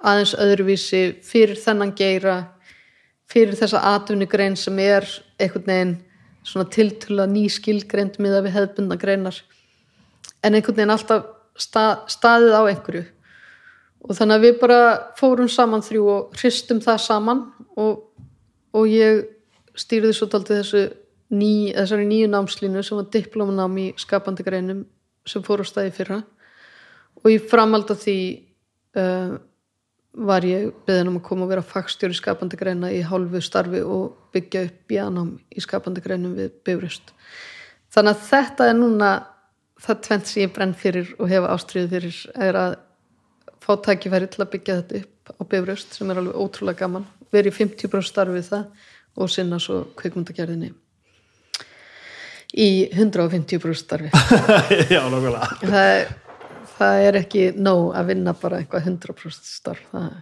aðeins 0.00 0.32
öðruvísi 0.40 1.02
fyrir 1.24 1.60
þennan 1.60 1.92
geira 1.96 2.38
fyrir 3.28 3.58
þessa 3.58 3.82
atvinnugrein 3.92 4.56
sem 4.56 4.78
er 4.80 5.04
einhvern 5.36 5.68
veginn 5.68 5.94
svona 6.46 6.70
tiltöla 6.72 7.26
ný 7.28 7.44
skilgreind 7.52 8.16
miða 8.22 8.40
við 8.46 8.56
hefðbundna 8.56 8.98
greinar. 9.02 9.38
En 10.40 10.54
einhvern 10.54 10.78
veginn 10.78 10.94
alltaf 10.94 11.35
stað, 11.60 12.04
staðið 12.12 12.56
á 12.56 12.62
einhverju 12.70 13.04
og 14.06 14.18
þannig 14.18 14.36
að 14.36 14.44
við 14.46 14.60
bara 14.60 14.80
fórum 15.18 15.48
saman 15.50 15.82
þrjú 15.82 16.04
og 16.12 16.36
hristum 16.38 16.82
það 16.84 17.02
saman 17.06 17.42
og, 17.76 18.04
og 18.76 18.86
ég 18.90 19.24
stýrði 19.76 20.12
svo 20.16 20.28
taldið 20.30 20.62
þessu 20.62 20.84
ný, 21.34 21.72
þessari 21.74 22.06
nýju 22.08 22.30
námslínu 22.30 22.84
sem 22.86 23.00
var 23.00 23.10
diplómanám 23.12 23.80
í 23.82 23.88
skapandi 23.98 24.46
greinum 24.46 24.84
sem 25.26 25.42
fór 25.42 25.64
á 25.64 25.66
staði 25.66 25.92
fyrra 25.96 26.22
og 27.22 27.30
ég 27.32 27.48
framhald 27.50 27.90
af 27.90 28.02
því 28.04 28.18
uh, 29.00 29.36
var 30.16 30.46
ég 30.48 30.70
beðin 30.88 31.10
um 31.10 31.18
að 31.18 31.26
koma 31.26 31.44
og 31.44 31.52
vera 31.52 31.64
fagstjóri 31.66 32.16
skapandi 32.16 32.56
greina 32.56 32.88
í 32.94 33.02
hálfu 33.04 33.42
starfi 33.44 33.82
og 33.84 34.30
byggja 34.32 34.64
upp 34.68 34.76
bjánám 34.88 35.32
í 35.52 35.62
skapandi 35.64 36.00
greinum 36.04 36.36
við 36.38 36.54
bifröst. 36.64 37.12
Þannig 37.92 38.14
að 38.14 38.22
þetta 38.30 38.68
er 38.70 38.78
núna 38.78 39.10
það 39.82 40.02
tvent 40.06 40.30
sem 40.30 40.42
ég 40.42 40.54
brenn 40.54 40.74
fyrir 40.78 41.12
og 41.18 41.30
hefa 41.30 41.52
ástriðið 41.54 41.94
fyrir 41.96 42.18
er 42.48 42.60
að 42.60 42.76
fá 43.62 43.72
tækifæri 43.82 44.30
til 44.30 44.44
að 44.44 44.52
byggja 44.54 44.80
þetta 44.80 45.02
upp 45.02 45.32
á 45.36 45.42
bifröst 45.50 45.96
sem 45.96 46.10
er 46.10 46.20
alveg 46.20 46.38
ótrúlega 46.38 46.84
gaman. 46.84 47.06
Verið 47.34 47.56
50% 47.58 48.06
starfi 48.06 48.36
við 48.36 48.50
það 48.50 48.66
og 49.16 49.32
sinna 49.32 49.58
svo 49.62 49.82
kveikmundagerðinni 49.98 50.74
í 52.56 52.68
150% 52.94 53.80
starfi. 53.80 54.12
Já, 54.94 55.02
nákvæmlega 55.10 55.50
það 55.66 56.14
það 56.76 57.06
er 57.08 57.18
ekki 57.22 57.44
nóg 57.56 57.94
að 57.96 58.10
vinna 58.12 58.34
bara 58.36 58.60
eitthvað 58.60 58.90
100% 58.90 59.48
starf 59.48 59.96
er 59.96 60.16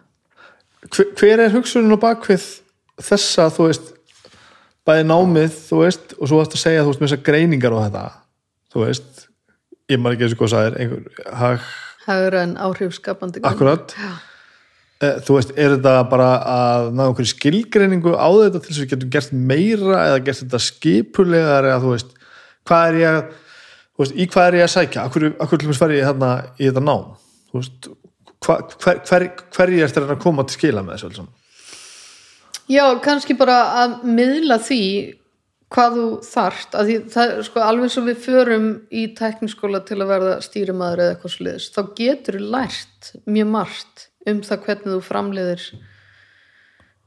hver, 0.84 1.10
hver 1.18 1.42
er 1.46 1.54
hugsunin 1.54 1.96
á 1.96 1.98
bakvið 2.00 2.44
þessa, 3.02 3.48
þú 3.54 3.68
veist 3.70 3.92
bæði 4.86 5.06
námið, 5.08 5.54
þú 5.70 5.80
veist 5.80 6.14
og 6.18 6.28
svo 6.28 6.40
varst 6.40 6.56
að 6.58 6.62
segja, 6.62 6.84
þú 6.84 6.92
veist, 6.92 7.02
með 7.02 7.10
þessar 7.10 7.24
greiningar 7.26 7.74
og 7.74 7.84
þetta 7.86 8.04
þú 8.74 8.84
veist, 8.84 9.24
ég 9.92 10.00
maður 10.00 10.16
ekki 10.16 10.26
eins 10.26 10.36
og 10.36 10.40
hvað 10.40 10.54
það 10.54 10.68
er, 10.68 10.76
einhver, 10.82 11.24
hag, 11.40 11.66
hagur 12.06 12.38
en 12.40 12.54
áhrifskapandi 12.66 13.42
akkurat. 13.44 13.94
Eh, 15.02 15.18
þú 15.26 15.38
veist, 15.38 15.54
er 15.58 15.74
þetta 15.76 15.94
bara 16.08 16.28
að 16.48 16.90
ná 16.94 17.04
einhverju 17.08 17.32
skilgreiningu 17.32 18.14
á 18.14 18.28
þetta 18.30 18.60
til 18.60 18.68
þess 18.68 18.78
að 18.78 18.84
við 18.84 18.92
getum 18.94 19.14
gert 19.16 19.34
meira 19.52 20.04
eða 20.10 20.22
gert 20.28 20.42
þetta 20.44 20.62
skipulegar 20.68 21.68
eða 21.70 21.82
þú 21.82 21.92
veist, 21.96 22.14
hvað 22.68 22.86
er 22.88 23.00
ég 23.00 23.18
að 23.18 23.22
þú 23.34 24.04
veist, 24.04 24.14
í 24.16 24.28
hvað 24.30 24.48
er 24.48 24.58
ég 24.60 24.68
að 24.68 24.74
sækja? 24.76 25.06
Akkur, 25.08 25.58
til 25.58 25.68
þess 25.70 25.82
fær 25.82 25.94
ég 25.94 26.08
hérna 26.08 26.30
í 26.56 26.68
þetta 26.68 26.84
nám? 26.84 27.04
Þú 27.50 27.60
veist, 27.60 27.90
hver, 28.46 28.64
hver, 28.84 29.26
hver 29.56 29.74
ég 29.74 29.98
er 29.98 30.14
að 30.14 30.22
koma 30.22 30.46
til 30.46 30.58
skila 30.58 30.84
með 30.86 31.04
þessu 31.04 31.26
Já, 32.72 32.86
kannski 33.04 33.36
bara 33.36 33.58
að 33.82 33.98
miðla 34.08 34.56
því 34.62 34.84
hvað 35.72 35.96
þú 35.96 36.06
þarft 36.28 36.76
því 36.76 36.96
það, 37.14 37.32
sko, 37.48 37.62
alveg 37.64 37.92
svo 37.94 38.04
við 38.06 38.20
förum 38.24 38.68
í 38.94 39.06
tekniskóla 39.16 39.80
til 39.86 40.00
að 40.00 40.10
verða 40.12 40.34
stýrimaður 40.44 41.04
eða 41.04 41.14
eitthvað 41.14 41.34
sliðis, 41.36 41.70
þá 41.74 41.80
getur 41.98 42.40
lært 42.42 43.12
mjög 43.24 43.50
margt 43.54 44.08
um 44.28 44.40
það 44.44 44.64
hvernig 44.68 44.94
þú 44.94 45.00
framleiðir 45.04 45.66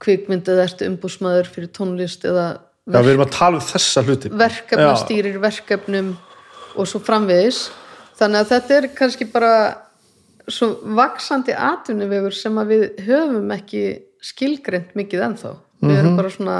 kvikmynd 0.04 0.50
eða 0.52 0.68
ertu 0.68 0.90
umbúsmaður 0.92 1.52
fyrir 1.54 1.72
tónlist 1.74 2.26
eða 2.28 2.48
Já, 2.88 3.02
við 3.02 3.12
erum 3.16 3.26
að 3.26 3.34
tala 3.36 3.60
um 3.60 3.66
þessa 3.68 4.04
hluti. 4.06 4.30
verkefnastýrir 4.32 5.42
verkefnum 5.44 6.14
og 6.78 6.88
svo 6.88 7.02
framvegis. 7.04 7.66
Þannig 8.18 8.40
að 8.40 8.52
þetta 8.54 8.76
er 8.78 8.88
kannski 8.96 9.28
bara 9.34 9.54
svo 10.48 10.70
vaksandi 10.96 11.52
atvinnuvegur 11.52 12.36
sem 12.36 12.56
að 12.58 12.72
við 12.72 12.86
höfum 13.10 13.52
ekki 13.58 13.84
skilgreynd 14.24 14.96
mikið 14.98 15.26
ennþá. 15.28 15.52
Við 15.84 15.98
erum 16.00 16.16
bara 16.18 16.32
svona 16.34 16.58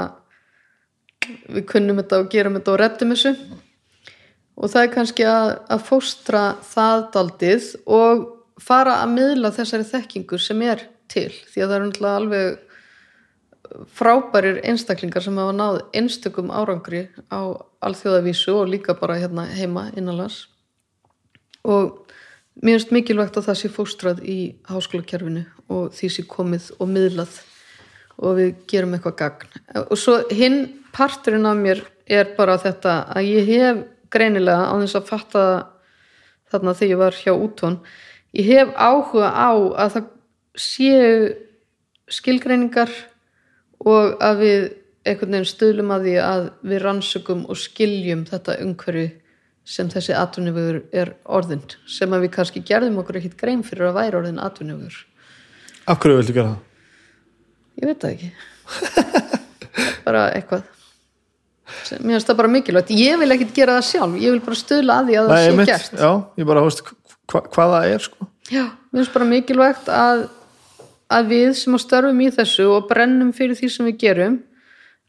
við 1.48 1.66
kunnum 1.70 2.00
þetta 2.02 2.20
og 2.22 2.30
gerum 2.32 2.58
þetta 2.58 2.74
og 2.74 2.80
reddum 2.82 3.14
þessu. 3.14 3.34
Og 4.58 4.72
það 4.72 4.84
er 4.84 4.94
kannski 4.94 5.26
að, 5.30 5.50
að 5.70 5.84
fóstra 5.86 6.44
það 6.66 7.04
daldið 7.14 7.68
og 7.98 8.24
fara 8.62 9.00
að 9.04 9.12
miðla 9.14 9.52
þessari 9.54 9.86
þekkingu 9.86 10.40
sem 10.42 10.64
er 10.66 10.82
til. 11.10 11.30
Því 11.30 11.62
að 11.62 11.70
það 11.70 11.78
eru 11.78 12.10
alveg 12.12 12.64
frábærir 13.92 14.60
einstaklingar 14.64 15.22
sem 15.22 15.36
hafa 15.38 15.54
náð 15.54 15.80
einstökum 15.96 16.52
árangri 16.54 17.08
á 17.28 17.52
alþjóðavísu 17.84 18.54
og 18.56 18.70
líka 18.72 18.96
bara 18.98 19.18
hérna 19.20 19.44
heima 19.46 19.88
innanlands. 19.96 20.46
Og 21.64 22.08
mér 22.62 22.78
finnst 22.78 22.94
mikilvægt 22.94 23.36
að 23.38 23.50
það 23.50 23.60
sé 23.60 23.70
fóstrað 23.72 24.24
í 24.24 24.38
háskólakerfinu 24.70 25.44
og 25.68 25.92
því 25.94 26.10
sé 26.14 26.24
komið 26.28 26.70
og 26.78 26.90
miðlað 26.90 27.40
og 28.18 28.38
við 28.40 28.54
gerum 28.70 28.96
eitthvað 28.96 29.18
gagn. 29.20 29.52
Og 29.84 29.98
svo 30.00 30.18
hinn 30.34 30.62
parturinn 30.98 31.46
af 31.46 31.58
mér 31.62 31.82
er 32.10 32.34
bara 32.36 32.58
þetta 32.58 33.00
að 33.14 33.30
ég 33.30 33.50
hef 33.52 33.82
greinilega 34.10 34.72
á 34.72 34.74
þess 34.82 34.98
að 34.98 35.10
fatta 35.12 35.44
þarna 36.50 36.74
þegar 36.74 36.90
ég 36.90 37.02
var 37.02 37.18
hjá 37.18 37.32
útvon 37.34 37.78
ég 38.36 38.48
hef 38.48 38.72
áhuga 38.74 39.30
á 39.30 39.50
að 39.84 39.94
það 39.94 40.10
séu 40.58 41.12
skilgreiningar 42.10 42.90
og 43.84 44.18
að 44.24 44.42
við 44.42 44.62
einhvern 45.08 45.36
veginn 45.36 45.48
stöðlum 45.48 45.92
að 45.94 46.06
því 46.06 46.14
að 46.24 46.44
við 46.70 46.82
rannsökum 46.84 47.44
og 47.48 47.60
skiljum 47.60 48.24
þetta 48.28 48.58
umhverfi 48.64 49.06
sem 49.68 49.90
þessi 49.92 50.16
atvinnuvegur 50.16 50.80
er 50.96 51.12
orðin 51.28 51.62
sem 51.88 52.12
að 52.12 52.24
við 52.24 52.34
kannski 52.38 52.64
gerðum 52.64 52.98
okkur 53.02 53.20
ekkit 53.20 53.36
grein 53.40 53.62
fyrir 53.66 53.90
að 53.90 53.98
væri 54.00 54.18
orðin 54.20 54.40
atvinnuvegur. 54.42 54.96
Af 55.88 56.00
hverju 56.00 56.20
viltu 56.20 56.36
gera 56.36 56.54
það? 56.54 56.64
Ég 57.78 57.90
veit 57.90 58.02
það 58.02 58.14
ekki. 58.14 58.30
Bara 60.06 60.24
eitthvað 60.32 60.64
mér 61.98 62.16
finnst 62.16 62.30
það 62.30 62.40
bara 62.40 62.52
mikilvægt. 62.52 62.90
Ég 62.96 63.20
vil 63.20 63.30
ekkit 63.34 63.54
gera 63.56 63.78
það 63.78 63.86
sjálf, 63.90 64.16
ég 64.22 64.34
vil 64.34 64.42
bara 64.46 64.58
stöðla 64.62 64.98
að 65.02 65.10
því 65.10 65.18
að 65.20 65.30
það 65.32 65.44
sé 65.44 65.54
mitt, 65.58 65.70
gert. 65.72 65.94
Já, 66.00 66.10
ég 66.40 66.48
bara, 66.48 66.64
veist, 66.66 66.82
hva, 67.28 67.44
hvað 67.54 67.76
það 67.76 67.92
er 67.92 68.04
sko. 68.08 68.28
Já, 68.48 68.64
mér 68.64 69.02
finnst 69.02 69.16
bara 69.18 69.30
mikilvægt 69.34 69.92
að 69.92 70.26
að 71.08 71.30
við 71.32 71.52
sem 71.56 71.76
á 71.76 71.78
störfum 71.80 72.18
í 72.20 72.32
þessu 72.36 72.66
og 72.68 72.88
brennum 72.90 73.30
fyrir 73.36 73.56
því 73.56 73.70
sem 73.72 73.88
við 73.88 74.00
gerum 74.02 74.40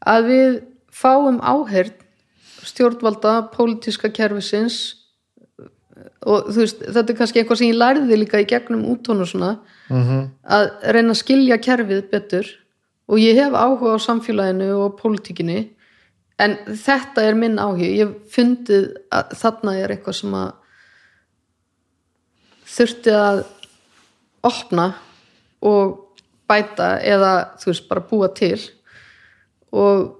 að 0.08 0.30
við 0.30 0.54
fáum 0.96 1.40
áherd 1.44 1.98
stjórnvalda, 2.64 3.50
pólitíska 3.52 4.10
kerfisins 4.12 4.78
og 6.24 6.48
þú 6.52 6.62
veist, 6.62 6.80
þetta 6.80 7.12
er 7.12 7.18
kannski 7.18 7.40
eitthvað 7.40 7.60
sem 7.60 7.70
ég 7.70 7.78
lærði 7.80 8.18
líka 8.20 8.40
í 8.40 8.48
gegnum 8.48 8.86
útón 8.92 9.22
og 9.24 9.30
svona 9.30 9.58
mm 9.88 10.26
að 10.50 10.66
reyna 10.94 11.14
að 11.14 11.20
skilja 11.20 11.56
kerfið 11.62 12.02
betur 12.10 12.48
og 13.10 13.20
ég 13.20 13.36
hef 13.38 13.52
áhuga 13.54 13.96
á 13.96 13.98
samfélaginu 14.00 14.70
og 14.84 14.96
pólitíkinni 15.00 15.70
en 16.40 16.56
þetta 16.66 17.24
er 17.26 17.38
minn 17.38 17.60
áhuga 17.60 17.88
ég 17.88 18.14
fundið 18.32 18.90
að 19.14 19.34
þarna 19.40 19.76
er 19.80 19.94
eitthvað 19.94 20.18
sem 20.20 20.36
að 20.38 20.50
þurfti 22.70 23.14
að 23.16 23.42
opna 24.46 24.86
og 25.66 25.96
bæta 26.50 26.94
eða 27.06 27.32
þú 27.60 27.70
veist 27.70 27.88
bara 27.90 28.06
búa 28.10 28.30
til. 28.34 28.58
Og 29.70 30.16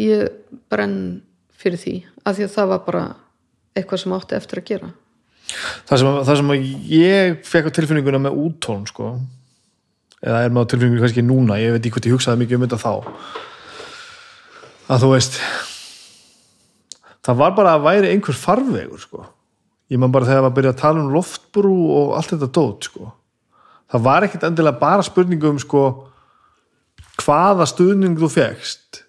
ég 0.00 0.30
brenn 0.70 1.22
fyrir 1.60 1.80
því 1.80 1.96
af 2.24 2.36
því 2.36 2.46
að 2.46 2.54
það 2.54 2.72
var 2.72 2.82
bara 2.86 3.04
eitthvað 3.76 4.02
sem 4.04 4.16
átti 4.16 4.36
eftir 4.38 4.60
að 4.60 4.70
gera. 4.70 4.90
Það 5.88 6.02
sem, 6.02 6.16
það 6.28 6.40
sem 6.40 6.52
ég 6.94 7.38
fekk 7.46 7.70
á 7.70 7.76
tilfinninguna 7.76 8.22
með 8.22 8.38
úttón 8.44 8.84
sko 8.86 9.14
eða 10.20 10.44
er 10.44 10.52
maður 10.54 10.68
á 10.68 10.70
tilfinninguna 10.72 11.04
kannski 11.06 11.24
núna 11.26 11.58
ég 11.58 11.74
veit 11.74 11.80
ekki 11.80 11.94
hvort 11.96 12.06
ég 12.06 12.14
hugsaði 12.14 12.42
mikið 12.42 12.58
um 12.58 12.66
þetta 12.66 12.78
þá 12.84 12.92
að 14.90 15.04
þú 15.04 15.12
veist 15.14 15.38
það 17.24 17.40
var 17.42 17.54
bara 17.56 17.76
að 17.76 17.86
væri 17.86 18.12
einhver 18.14 18.36
farvegur 18.36 19.02
sko 19.02 19.24
ég 19.90 20.00
man 20.00 20.12
bara 20.14 20.28
þegar 20.28 20.46
maður 20.46 20.58
byrja 20.58 20.74
að 20.74 20.82
tala 20.82 21.04
um 21.04 21.12
loftbrú 21.14 21.76
og 21.96 22.14
allt 22.18 22.34
þetta 22.34 22.52
dót 22.58 22.90
sko 22.90 23.12
það 23.90 24.06
var 24.06 24.26
ekkit 24.26 24.46
endilega 24.48 24.82
bara 24.82 25.06
spurningum 25.06 25.60
sko 25.62 25.84
hvaða 27.20 27.66
stuðning 27.68 28.18
þú 28.18 28.30
fegst 28.32 29.04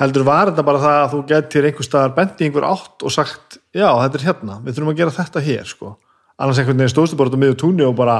heldur 0.00 0.24
var 0.26 0.50
þetta 0.50 0.64
bara 0.66 0.82
það 0.82 0.98
að 0.98 1.10
þú 1.12 1.22
getur 1.30 1.68
einhver 1.68 1.86
staðar 1.86 2.14
bent 2.16 2.40
í 2.40 2.48
einhver 2.48 2.66
átt 2.66 3.04
og 3.04 3.12
sagt 3.12 3.58
já 3.76 3.88
þetta 3.88 4.18
er 4.18 4.26
hérna, 4.26 4.58
við 4.64 4.76
þurfum 4.76 4.92
að 4.92 5.00
gera 5.00 5.16
þetta 5.18 5.44
hér 5.44 5.68
sko. 5.68 5.96
annars 6.38 6.60
einhvern 6.60 6.80
veginn 6.80 6.94
stóðstu 6.94 7.18
bara 7.18 7.32
út 7.32 7.36
á 7.36 7.42
miður 7.42 7.58
túnni 7.60 7.84
og 7.86 7.96
bara 7.96 8.16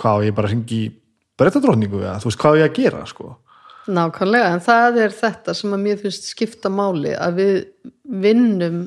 hvað 0.00 0.26
ég 0.28 0.36
bara 0.36 0.50
að 0.50 0.54
ringi 0.54 0.82
breytadrótningu 1.40 2.02
eða 2.02 2.18
þú 2.20 2.28
veist 2.28 2.42
hvað 2.44 2.60
ég 2.60 2.68
að 2.68 2.76
gera 2.76 3.06
sko. 3.08 3.32
Nákvæmlega, 3.88 4.50
en 4.54 4.60
það 4.60 4.98
er 5.06 5.14
þetta 5.16 5.54
sem 5.56 5.72
að 5.72 5.84
mér 5.86 6.00
finnst 6.02 6.26
skipta 6.28 6.68
máli 6.68 7.14
að 7.16 7.38
við 7.40 7.54
vinnum 8.20 8.82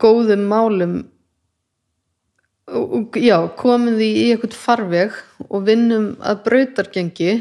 góðum 0.00 0.44
málum 0.50 0.98
og 2.70 3.16
já, 3.18 3.38
komum 3.58 3.96
því 3.98 4.10
í 4.20 4.26
eitthvað 4.34 4.58
farveg 4.58 5.16
og 5.48 5.64
vinnum 5.66 6.12
að 6.20 6.44
brautargengi 6.44 7.32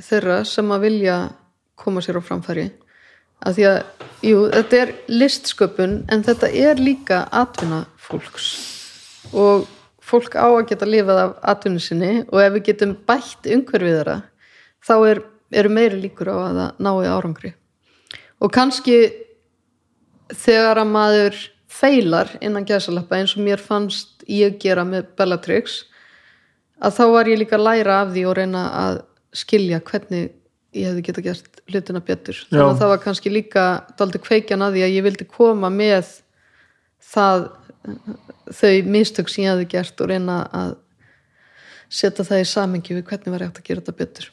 þeirra 0.00 0.38
sem 0.48 0.70
að 0.72 0.86
vilja 0.86 1.18
koma 1.76 2.00
sér 2.04 2.20
á 2.20 2.22
framfæri. 2.24 2.70
Að 3.42 3.58
því 3.58 3.68
að, 3.68 3.78
jú, 4.22 4.40
þetta 4.54 4.78
er 4.78 4.92
listsköpun 5.10 5.96
en 6.14 6.24
þetta 6.24 6.48
er 6.54 6.80
líka 6.80 7.24
atvinna 7.34 7.82
fólks. 7.98 8.52
Og 9.34 9.66
fólk 10.02 10.36
á 10.38 10.46
að 10.46 10.68
geta 10.70 10.88
lifað 10.88 11.24
af 11.26 11.32
atvinnu 11.52 11.82
sinni 11.82 12.12
og 12.28 12.38
ef 12.40 12.54
við 12.56 12.68
getum 12.70 12.94
bætt 13.08 13.50
umhverfið 13.50 13.98
þeirra 13.98 14.20
þá 14.82 14.94
er, 15.10 15.22
eru 15.54 15.72
meiri 15.72 16.00
líkur 16.02 16.32
á 16.32 16.36
að 16.36 16.60
það 16.60 16.82
nái 16.86 17.10
árangri. 17.12 17.54
Og 18.42 18.52
kannski 18.54 18.96
þegar 20.32 20.82
að 20.82 20.92
maður 20.92 21.40
feilar 21.72 22.30
innan 22.44 22.66
gæsalappa 22.68 23.18
eins 23.18 23.36
og 23.36 23.46
mér 23.46 23.62
fannst 23.62 24.24
ég 24.28 24.58
gera 24.60 24.84
með 24.86 25.08
Bellatrix 25.18 25.82
að 26.82 26.98
þá 26.98 27.04
var 27.14 27.30
ég 27.30 27.40
líka 27.40 27.56
að 27.58 27.66
læra 27.68 27.98
af 28.02 28.12
því 28.12 28.24
og 28.28 28.36
reyna 28.38 28.64
að 28.76 29.00
skilja 29.36 29.80
hvernig 29.86 30.32
ég 30.76 30.88
hefði 30.88 31.04
geta 31.06 31.24
gert 31.24 31.62
hlutina 31.70 32.02
betur. 32.04 32.36
Þannig 32.50 32.66
að 32.66 32.82
það 32.82 32.92
var 32.92 33.02
kannski 33.04 33.32
líka 33.32 33.64
daldi 33.98 34.20
kveikjan 34.22 34.64
að 34.64 34.76
því 34.76 34.84
að 34.86 34.94
ég 34.96 35.06
vildi 35.06 35.28
koma 35.28 35.70
með 35.72 36.10
það 37.12 37.48
þau 38.52 38.74
mistök 38.94 39.32
sem 39.32 39.44
ég 39.44 39.52
hefði 39.52 39.68
gert 39.72 40.02
og 40.02 40.12
reyna 40.12 40.38
að 40.54 40.76
setja 41.92 42.24
það 42.24 42.44
í 42.44 42.48
samengi 42.48 42.96
við 42.96 43.08
hvernig 43.08 43.34
var 43.34 43.44
ég 43.44 43.50
hægt 43.50 43.60
að 43.60 43.68
gera 43.68 43.82
þetta 43.82 43.98
betur 43.98 44.30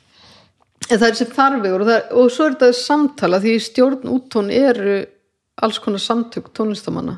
það 0.97 1.07
er 1.07 1.15
þessi 1.15 1.29
farvegur 1.35 1.83
og, 1.83 1.89
það, 1.89 2.13
og 2.17 2.31
svo 2.33 2.45
er 2.47 2.55
þetta 2.55 2.77
samtala 2.79 3.39
því 3.43 3.55
stjórn 3.61 4.09
úttón 4.09 4.49
eru 4.53 4.99
alls 5.59 5.79
konar 5.83 6.01
samtök 6.01 6.49
tónlistamanna. 6.55 7.17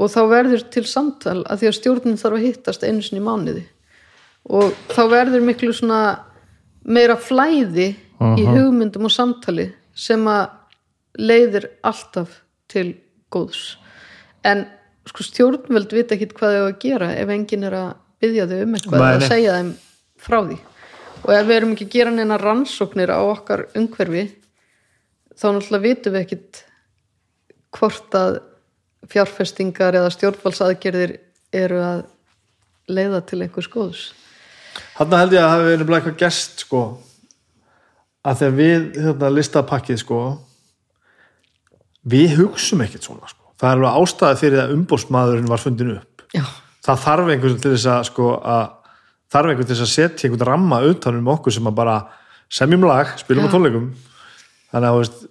Og 0.00 0.08
þá 0.12 0.20
verður 0.30 0.64
til 0.72 0.84
samtal 0.88 1.40
að 1.50 1.60
því 1.60 1.68
að 1.68 1.76
stjórnin 1.76 2.20
þarf 2.20 2.38
að 2.38 2.46
hittast 2.46 2.86
einu 2.86 3.02
sinni 3.04 3.20
í 3.20 3.26
mánuði. 3.26 3.64
Og 4.54 4.72
þá 4.94 5.02
verður 5.10 5.44
miklu 5.44 5.74
svona 5.76 6.00
meira 6.86 7.18
flæði 7.20 7.90
í 8.38 8.46
hugmyndum 8.46 9.08
og 9.08 9.12
samtali 9.12 9.66
sem 9.96 10.22
að 10.30 10.46
leiðir 11.20 11.66
alltaf 11.84 12.40
til 12.70 12.94
góðs. 13.34 13.74
En 14.46 14.64
sko 15.10 15.26
stjórnvöld 15.26 15.92
vita 15.92 16.16
ekki 16.16 16.30
hvað 16.38 16.56
þau 16.56 16.66
að 16.68 16.80
gera 16.84 17.12
ef 17.18 17.34
enginn 17.34 17.66
er 17.66 17.76
að 17.76 17.90
byggja 18.22 18.46
þau 18.46 18.58
um 18.62 18.76
eitthvað 18.78 19.06
eða 19.06 19.20
nei. 19.20 19.28
segja 19.28 19.56
þeim 19.58 19.72
frá 20.20 20.38
því 20.46 20.58
og 21.24 21.32
ef 21.34 21.48
við 21.48 21.56
erum 21.56 21.74
ekki 21.74 21.88
að 21.88 21.94
gera 21.96 22.14
neina 22.14 22.38
rannsóknir 22.40 23.12
á 23.12 23.20
okkar 23.20 23.66
umhverfi 23.78 24.26
þá 25.36 25.46
náttúrulega 25.54 25.84
vitum 25.86 26.14
við 26.14 26.24
ekkit 26.24 26.62
hvort 27.76 28.16
að 28.18 28.40
fjárfestingar 29.10 29.96
eða 29.96 30.12
stjórnvalsaðgerðir 30.14 31.14
eru 31.56 31.78
að 31.82 32.02
leiða 32.90 33.20
til 33.26 33.40
einhvers 33.44 33.70
góðs. 33.70 34.02
Þarna 34.98 35.22
held 35.22 35.36
ég 35.36 35.44
að 35.44 35.52
hafi 35.54 35.68
verið 35.70 35.88
bara 35.88 36.00
eitthvað 36.00 36.18
gest 36.20 36.64
sko 36.66 36.82
að 38.20 38.42
þegar 38.42 38.56
við 38.58 38.88
hérna, 39.00 39.30
listapakkið 39.32 40.00
sko 40.02 40.20
við 42.10 42.36
hugsum 42.40 42.82
ekkert 42.84 43.06
svona 43.06 43.30
sko. 43.30 43.52
það 43.60 43.70
er 43.70 43.78
alveg 43.78 44.02
ástæði 44.02 44.40
fyrir 44.40 44.62
að 44.62 44.74
umbóðsmaðurinn 44.76 45.48
var 45.50 45.62
fundin 45.62 45.94
upp. 45.96 46.24
Já, 46.34 46.44
það 46.84 47.02
þarf 47.06 47.32
einhvern 47.32 47.58
til 47.60 47.72
þess 47.74 47.88
að 47.94 48.04
sko 48.10 48.28
að 48.38 48.68
þarf 49.30 49.52
einhvern 49.52 49.68
til 49.68 49.76
þess 49.76 49.86
að 49.86 49.92
setja 49.94 50.28
einhvern 50.28 50.48
ramma 50.48 50.80
utanum 50.90 51.26
um 51.26 51.34
okkur 51.34 51.54
sem 51.54 51.70
að 51.70 51.76
bara 51.80 51.96
semjum 52.50 52.86
lag, 52.88 53.12
spilum 53.20 53.46
Já. 53.46 53.50
á 53.50 53.54
tónleikum 53.54 53.86
þannig 54.72 54.88
að 54.90 54.98
veist 55.00 55.22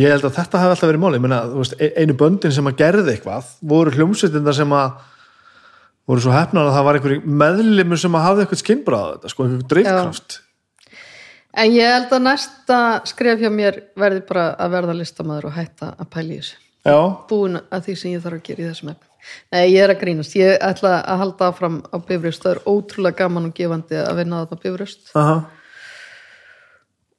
ég 0.00 0.14
held 0.14 0.26
að 0.28 0.36
þetta 0.38 0.60
hafi 0.62 0.74
alltaf 0.74 0.90
verið 0.90 1.02
máli 1.04 1.20
Menna, 1.24 1.40
veist, 1.54 1.74
e- 1.80 1.92
einu 2.00 2.16
böndin 2.20 2.52
sem 2.54 2.70
að 2.70 2.78
gerði 2.80 3.14
eitthvað 3.14 3.50
voru 3.74 3.92
hljómsveitinda 3.94 4.54
sem 4.56 4.72
að 4.76 4.96
voru 6.08 6.20
svo 6.24 6.32
hefnar 6.34 6.68
að 6.68 6.76
það 6.76 6.88
var 6.88 6.98
einhver 6.98 7.28
meðlimur 7.44 8.00
sem 8.00 8.16
að 8.18 8.26
hafði 8.28 8.44
eitthvað 8.44 8.62
skinnbráð 8.64 9.06
þetta, 9.14 9.32
sko, 9.32 9.46
einhver 9.46 9.68
dreifkraft 9.72 10.40
En 11.54 11.70
ég 11.70 11.86
held 11.86 12.10
að 12.10 12.24
næsta 12.26 12.78
skref 13.06 13.38
hjá 13.38 13.50
mér 13.54 13.76
verði 13.98 14.24
bara 14.26 14.48
að 14.58 14.72
verða 14.74 14.96
listamæður 14.98 15.50
og 15.50 15.54
hætta 15.54 15.92
að 16.02 16.08
pæla 16.10 16.34
í 16.34 16.38
þessu. 16.40 16.56
já, 16.82 16.96
Búin 17.30 17.60
að 17.62 17.84
því 17.86 17.94
sem 18.00 18.10
ég 18.10 18.24
þarf 18.24 18.38
að 18.40 18.46
gera 18.48 18.64
í 18.64 18.66
þessum 18.66 18.90
efnum. 18.90 19.12
Nei, 19.52 19.64
ég 19.72 19.80
er 19.84 19.92
að 19.94 20.00
grínast. 20.02 20.34
Ég 20.36 20.58
ætla 20.60 20.96
að 21.02 21.20
halda 21.22 21.48
áfram 21.50 21.78
á 21.90 21.96
bifröst. 21.98 22.42
Það 22.44 22.52
er 22.56 22.62
ótrúlega 22.68 23.16
gaman 23.22 23.48
og 23.50 23.54
gefandi 23.56 23.96
að 24.02 24.16
vinna 24.20 24.42
þarna 24.44 24.58
á 24.58 24.62
bifröst. 24.64 25.10
aha, 25.14 25.36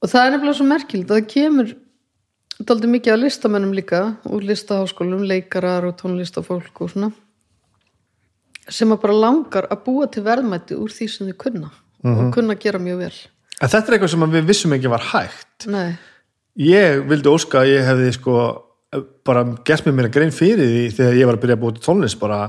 Og 0.04 0.10
það 0.12 0.26
er 0.26 0.32
nefnilega 0.36 0.58
svo 0.60 0.66
merkild 0.70 1.10
að 1.12 1.18
það 1.18 1.30
kemur 1.34 1.76
daldið 2.66 2.92
mikið 2.94 3.16
á 3.16 3.18
listamennum 3.20 3.72
líka 3.74 4.02
úr 4.30 4.44
listaháskólum, 4.46 5.24
leikarar 5.28 5.88
og 5.90 5.96
tónlistafólk 6.00 6.82
og 6.86 6.92
svona 6.94 7.12
sem 8.70 8.90
að 8.94 9.02
bara 9.04 9.14
langar 9.18 9.68
að 9.70 9.82
búa 9.86 10.08
til 10.12 10.24
verðmætti 10.26 10.78
úr 10.80 10.90
því 10.94 11.08
sem 11.12 11.28
þau 11.30 11.38
kunna 11.44 11.72
og 12.06 12.32
kunna 12.34 12.56
gera 12.58 12.80
mjög 12.82 12.98
vel. 13.04 13.14
en 13.62 13.70
þetta 13.70 13.88
er 13.88 13.94
eitthvað 13.98 14.14
sem 14.14 14.26
við 14.36 14.46
vissum 14.50 14.74
ekki 14.78 14.90
var 14.94 15.04
hægt 15.12 15.68
Nei, 15.68 15.96
ég 16.58 17.04
vildi 17.10 17.30
óska 17.30 17.62
að 17.64 17.72
ég 17.76 17.86
hefði 17.86 18.12
sko 18.14 18.36
bara 19.26 19.44
gert 19.66 19.88
mér 19.88 19.98
mér 19.98 20.10
að 20.10 20.16
grein 20.18 20.36
fyrir 20.36 20.70
því 20.70 20.86
þegar 20.98 21.20
ég 21.20 21.30
var 21.30 21.38
að 21.38 21.44
byrja 21.44 21.58
að 21.58 21.64
búa 21.64 21.76
til 21.76 21.84
tónlist 21.86 22.20
bara 22.22 22.40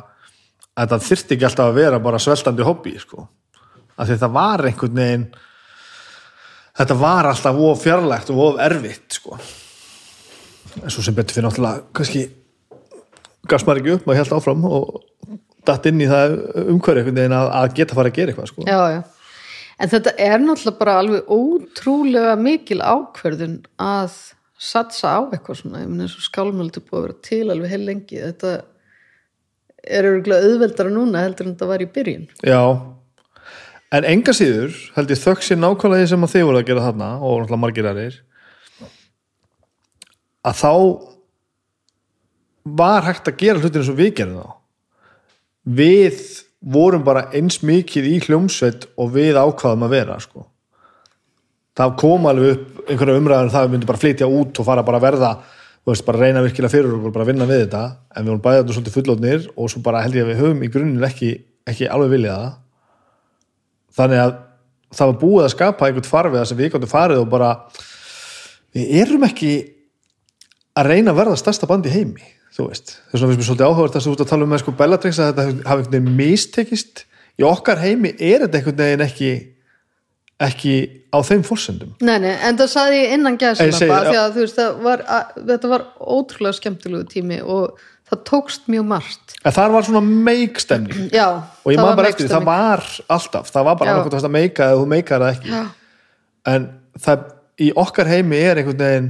að 0.76 0.92
það 0.92 1.06
þyrfti 1.08 1.36
ekki 1.36 1.48
alltaf 1.48 1.70
að 1.70 1.78
vera 1.80 2.00
bara 2.04 2.20
sveltandi 2.22 2.66
hobby 2.66 2.94
sko. 3.00 3.26
Að 3.96 4.10
því 4.10 4.18
það 4.22 4.34
var 4.36 4.66
einhvern 4.68 5.00
veginn 5.00 5.26
þetta 6.76 6.98
var 7.00 7.30
alltaf 7.30 7.60
of 7.68 7.82
fjarlægt 7.82 8.32
og 8.34 8.42
of 8.44 8.60
erfitt 8.66 9.18
sko. 9.18 9.40
En 10.82 10.92
svo 10.92 11.04
sem 11.04 11.16
betur 11.16 11.38
fyrir 11.38 11.48
náttúrulega 11.48 11.86
kannski 11.96 12.26
gafst 13.48 13.68
maður 13.68 13.82
ekki 13.82 13.94
upp, 13.96 14.06
maður 14.06 14.22
held 14.22 14.36
áfram 14.36 14.64
og 14.68 15.36
datt 15.66 15.86
inn 15.88 16.02
í 16.02 16.08
það 16.10 16.36
umhverju 16.66 17.02
einhvern 17.02 17.20
veginn 17.20 17.36
að, 17.36 17.52
að 17.60 17.76
geta 17.78 17.96
fara 17.96 18.12
að 18.12 18.18
gera 18.18 18.32
eitthvað 18.32 18.50
sko. 18.52 18.66
Já, 18.68 18.80
já. 18.92 19.00
En 19.76 19.92
þetta 19.92 20.12
er 20.24 20.40
náttúrulega 20.40 20.80
bara 20.80 20.98
alveg 21.02 21.32
ótrúlega 21.32 22.36
mikil 22.40 22.80
ákverðun 22.80 23.58
að 23.82 24.14
satsa 24.56 25.16
á 25.16 25.20
eitthvað 25.26 25.60
svona, 25.60 25.82
ég 25.84 25.90
meina 25.90 26.06
eins 26.06 26.16
og 26.16 26.24
skálmöldu 26.24 26.82
búið 26.84 26.98
að 26.98 27.06
vera 27.06 27.16
til 27.28 27.42
alveg 27.52 27.72
heil 27.72 27.82
lengi, 27.86 28.20
þetta 28.22 28.52
er 29.86 30.08
örgulega 30.10 30.50
auðveldara 30.50 30.92
núna 30.92 31.24
heldur 31.26 31.46
en 31.46 31.54
þetta 31.54 31.68
var 31.70 31.84
í 31.84 31.88
byrjun. 31.96 32.28
Já, 32.46 32.62
en 33.96 34.08
enga 34.08 34.34
síður 34.36 34.78
held 34.96 35.12
ég 35.12 35.20
þökk 35.22 35.44
sér 35.44 35.60
nákvæmlega 35.60 36.06
því 36.06 36.12
sem 36.12 36.30
þið 36.32 36.48
voru 36.48 36.62
að 36.62 36.70
gera 36.70 36.86
þarna 36.88 37.10
og 37.20 37.36
náttúrulega 37.42 37.62
margir 37.62 37.90
aðrir 37.90 38.18
að 40.46 40.58
þá 40.62 40.72
var 42.76 43.06
hægt 43.06 43.30
að 43.30 43.38
gera 43.42 43.62
hlutinu 43.62 43.86
sem 43.86 43.98
við 43.98 44.12
gerum 44.20 44.40
þá 44.40 44.56
við 45.76 46.20
vorum 46.66 47.04
bara 47.06 47.28
eins 47.34 47.60
mikið 47.62 48.10
í 48.10 48.18
hljómsveit 48.26 48.88
og 48.98 49.12
við 49.14 49.38
ákvaðum 49.38 49.86
að 49.86 49.94
vera 49.94 50.18
sko. 50.22 50.46
Það 51.76 51.94
kom 52.00 52.26
alveg 52.30 52.54
upp 52.54 52.90
einhverja 52.90 53.20
umræðan 53.20 53.52
það 53.52 53.66
við 53.66 53.74
myndum 53.74 53.90
bara 53.90 54.02
flytja 54.02 54.28
út 54.30 54.60
og 54.60 54.68
fara 54.68 54.84
bara 54.86 55.00
að 55.00 55.06
verða 55.06 55.30
veist, 55.86 56.04
bara 56.06 56.22
reyna 56.22 56.42
virkilega 56.42 56.72
fyrir 56.72 56.94
okkur, 56.96 57.14
bara 57.14 57.26
vinna 57.28 57.46
við 57.46 57.64
þetta. 57.64 57.82
En 58.16 58.24
við 58.24 58.32
vorum 58.32 58.44
bæðið 58.44 58.62
þetta 58.62 58.76
svolítið 58.76 58.96
fullotnir 58.96 59.44
og 59.54 59.70
svo 59.70 59.82
bara 59.86 60.02
held 60.02 60.18
ég 60.18 60.26
að 60.26 60.32
við 60.32 60.40
höfum 60.42 60.64
í 60.66 60.70
grunninn 60.74 61.06
ekki, 61.06 61.32
ekki 61.68 61.90
alveg 61.92 62.14
viljað 62.16 62.40
það. 62.42 62.56
Þannig 63.96 64.22
að 64.22 64.32
það 64.96 65.12
var 65.12 65.20
búið 65.22 65.44
að 65.44 65.52
skapa 65.54 65.88
einhvern 65.88 66.08
farfið 66.08 66.48
sem 66.50 66.58
við 66.58 66.72
gáttum 66.72 66.90
farið 66.90 67.22
og 67.22 67.28
bara 67.30 67.52
við 68.76 68.96
erum 69.02 69.26
ekki 69.26 69.52
að 70.76 70.90
reyna 70.90 71.12
að 71.12 71.20
verða 71.20 71.38
stærsta 71.40 71.68
band 71.70 71.86
í 71.88 71.94
heimi 71.94 72.32
þú 72.56 72.70
veist, 72.70 72.94
þess 73.10 73.20
vegna 73.20 73.28
finnst 73.28 73.40
mér 73.40 73.48
svolítið 73.50 73.66
áhugavert 73.66 73.96
að 73.98 74.06
þú 74.06 74.12
ert 74.14 74.22
að 74.22 74.30
tala 74.30 74.46
um 74.46 74.52
með 74.52 74.62
sko 74.62 74.72
Bellatrix 74.76 75.18
að 75.20 75.28
þetta 75.28 75.44
hafi 75.44 75.82
einhvern 75.82 75.92
veginn 75.92 76.16
mistekist. 76.16 77.02
Í 77.36 77.44
okkar 77.44 77.82
heimi 77.82 78.12
er 78.16 78.44
þetta 78.44 78.60
einhvern 78.60 78.78
veginn 78.80 79.04
ekki 79.04 79.30
ekki 80.42 80.74
á 81.08 81.18
þeim 81.24 81.42
fórsendum 81.46 81.92
Nei, 82.04 82.18
nei, 82.20 82.34
en 82.44 82.58
það 82.58 82.72
saði 82.72 82.96
ég 83.00 83.12
innan 83.16 83.38
það 83.40 84.98
að, 85.16 85.36
þetta 85.52 85.70
var 85.72 85.86
ótrúlega 85.96 86.58
skemmtilegu 86.58 87.06
tími 87.08 87.38
og 87.40 87.78
það 88.06 88.22
tókst 88.28 88.68
mjög 88.70 88.88
margt. 88.90 89.36
en 89.42 89.54
þar 89.56 89.72
var 89.74 89.86
svona 89.86 90.02
meik-stemning. 90.04 91.08
Já, 91.14 91.28
og 91.64 91.72
ég 91.72 91.80
það 91.80 91.88
var 91.88 91.96
bara 91.98 92.10
eftir 92.12 92.26
því, 92.26 92.32
það 92.34 92.48
var 92.50 92.84
alltaf 93.16 93.50
það 93.50 93.68
var 93.68 93.78
bara 93.80 93.94
annað 93.94 94.08
hvort 94.10 94.28
að 94.28 94.36
meika 94.36 94.68
eða 94.70 94.82
þú 94.82 94.88
meikar 94.92 95.24
það 95.24 95.32
ekki. 95.34 95.54
Já. 95.56 95.64
en 96.52 96.68
það 97.06 97.24
í 97.66 97.70
okkar 97.82 98.10
heimi 98.12 98.42
er 98.44 98.60
einhvern 98.60 98.82
veginn 98.84 99.08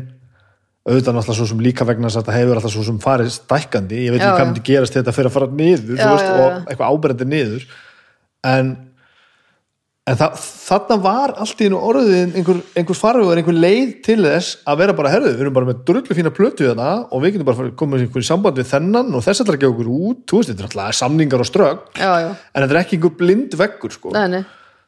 auðvitað 0.87 1.17
náttúrulega 1.17 1.39
svo 1.41 1.49
sem 1.51 1.63
líka 1.67 1.85
vegna 1.87 2.07
þess 2.07 2.21
að 2.21 2.23
þetta 2.23 2.39
hefur 2.39 2.59
alltaf 2.61 2.73
svo 2.77 2.85
sem 2.87 2.99
farið 3.03 3.31
stækkandi 3.35 4.03
ég 4.05 4.15
veit 4.15 4.21
ekki 4.23 4.37
hvað 4.37 4.51
myndi 4.53 4.67
gerast 4.69 4.95
þetta 4.95 5.15
fyrir 5.17 5.31
að 5.33 5.35
fara 5.35 5.49
niður 5.51 5.99
Já, 5.99 6.11
veist, 6.13 6.27
já, 6.27 6.31
já. 6.31 6.45
og 6.45 6.71
eitthvað 6.71 6.93
áberendi 6.95 7.27
niður. 7.33 7.65
En, 8.47 8.71
en 10.07 10.19
það, 10.19 10.43
þarna 10.67 10.97
var 11.03 11.33
allt 11.43 11.63
í 11.65 11.69
orðin 11.75 12.35
einhver, 12.39 12.61
einhver 12.79 12.99
farvegur, 12.99 13.41
einhver 13.41 13.57
leið 13.59 13.95
til 14.07 14.19
þess 14.23 14.61
að 14.69 14.83
vera 14.83 14.95
bara 14.99 15.13
herðu, 15.13 15.33
við 15.33 15.47
erum 15.47 15.57
bara 15.57 15.71
með 15.71 15.81
drullu 15.89 16.17
fína 16.19 16.33
plötu 16.35 16.69
þarna 16.69 16.91
og 17.11 17.25
við 17.25 17.35
getum 17.35 17.49
bara 17.49 17.71
komið 17.81 18.05
í 18.05 18.07
einhver 18.07 18.27
samband 18.29 18.61
við 18.61 18.71
þennan 18.71 19.11
og 19.11 19.25
þess 19.27 19.43
að 19.43 19.51
það 19.51 19.59
ekki 19.59 19.71
okkur 19.73 19.91
út. 19.97 20.21
Þú 20.31 20.41
veist, 20.41 20.53
þetta 20.53 20.63
er 20.63 20.71
alltaf 20.71 21.01
samningar 21.01 21.43
og 21.43 21.51
strögg 21.51 21.99
en 21.99 22.37
þetta 22.37 22.69
er 22.71 22.81
ekki 22.85 23.01
einhver 23.01 23.17
blind 23.19 23.59
veggur 23.59 23.97
sko. 23.97 24.15
Nei, 24.15 24.27
nei. 24.37 24.43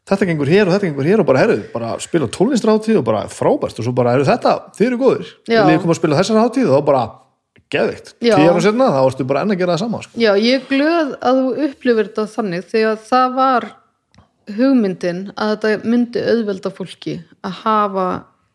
þetta 0.08 0.28
gengur 0.30 0.52
hér 0.54 0.68
og 0.68 0.76
þetta 0.76 0.90
gengur 0.92 1.10
hér 1.10 1.24
og 1.24 1.30
bara 1.32 1.42
herru, 1.42 1.58
bara 1.72 1.96
spila 2.04 2.30
tónlistrátíð 2.38 3.00
og 3.02 3.08
bara 3.10 3.24
frábært. 3.32 3.74
Og 3.74 3.88
svo 3.88 3.94
bara, 3.96 4.14
herru 4.14 4.28
þetta, 4.28 4.54
þið 4.78 4.90
eru 4.92 5.00
góðir. 5.02 5.32
Við 5.50 5.80
komum 5.80 5.96
að 5.96 5.98
spila 5.98 6.20
þessar 6.20 6.40
hátíð? 6.44 6.70
Og 6.70 6.78
þá 6.78 6.86
bara 6.92 7.02
geðvikt, 7.68 8.14
tíu 8.22 8.32
ára 8.38 8.62
setna 8.64 8.86
þá 8.94 9.02
varstu 9.02 9.26
bara 9.28 9.42
enn 9.44 9.52
að 9.52 9.60
gera 9.60 9.74
það 9.74 9.82
sama 9.82 9.98
sko. 10.00 10.14
Já, 10.16 10.30
ég 10.40 10.62
er 10.62 10.62
glöð 10.70 11.10
að 11.18 11.40
þú 11.42 11.66
upplifir 11.66 12.06
þetta 12.08 12.24
þannig 12.32 12.70
því 12.70 12.84
að 12.88 13.02
það 13.10 13.34
var 13.36 13.66
hugmyndin 14.56 15.22
að 15.36 15.54
þetta 15.54 15.88
myndi 15.88 16.24
auðvelda 16.24 16.72
fólki 16.74 17.18
að 17.46 17.56
hafa 17.62 18.08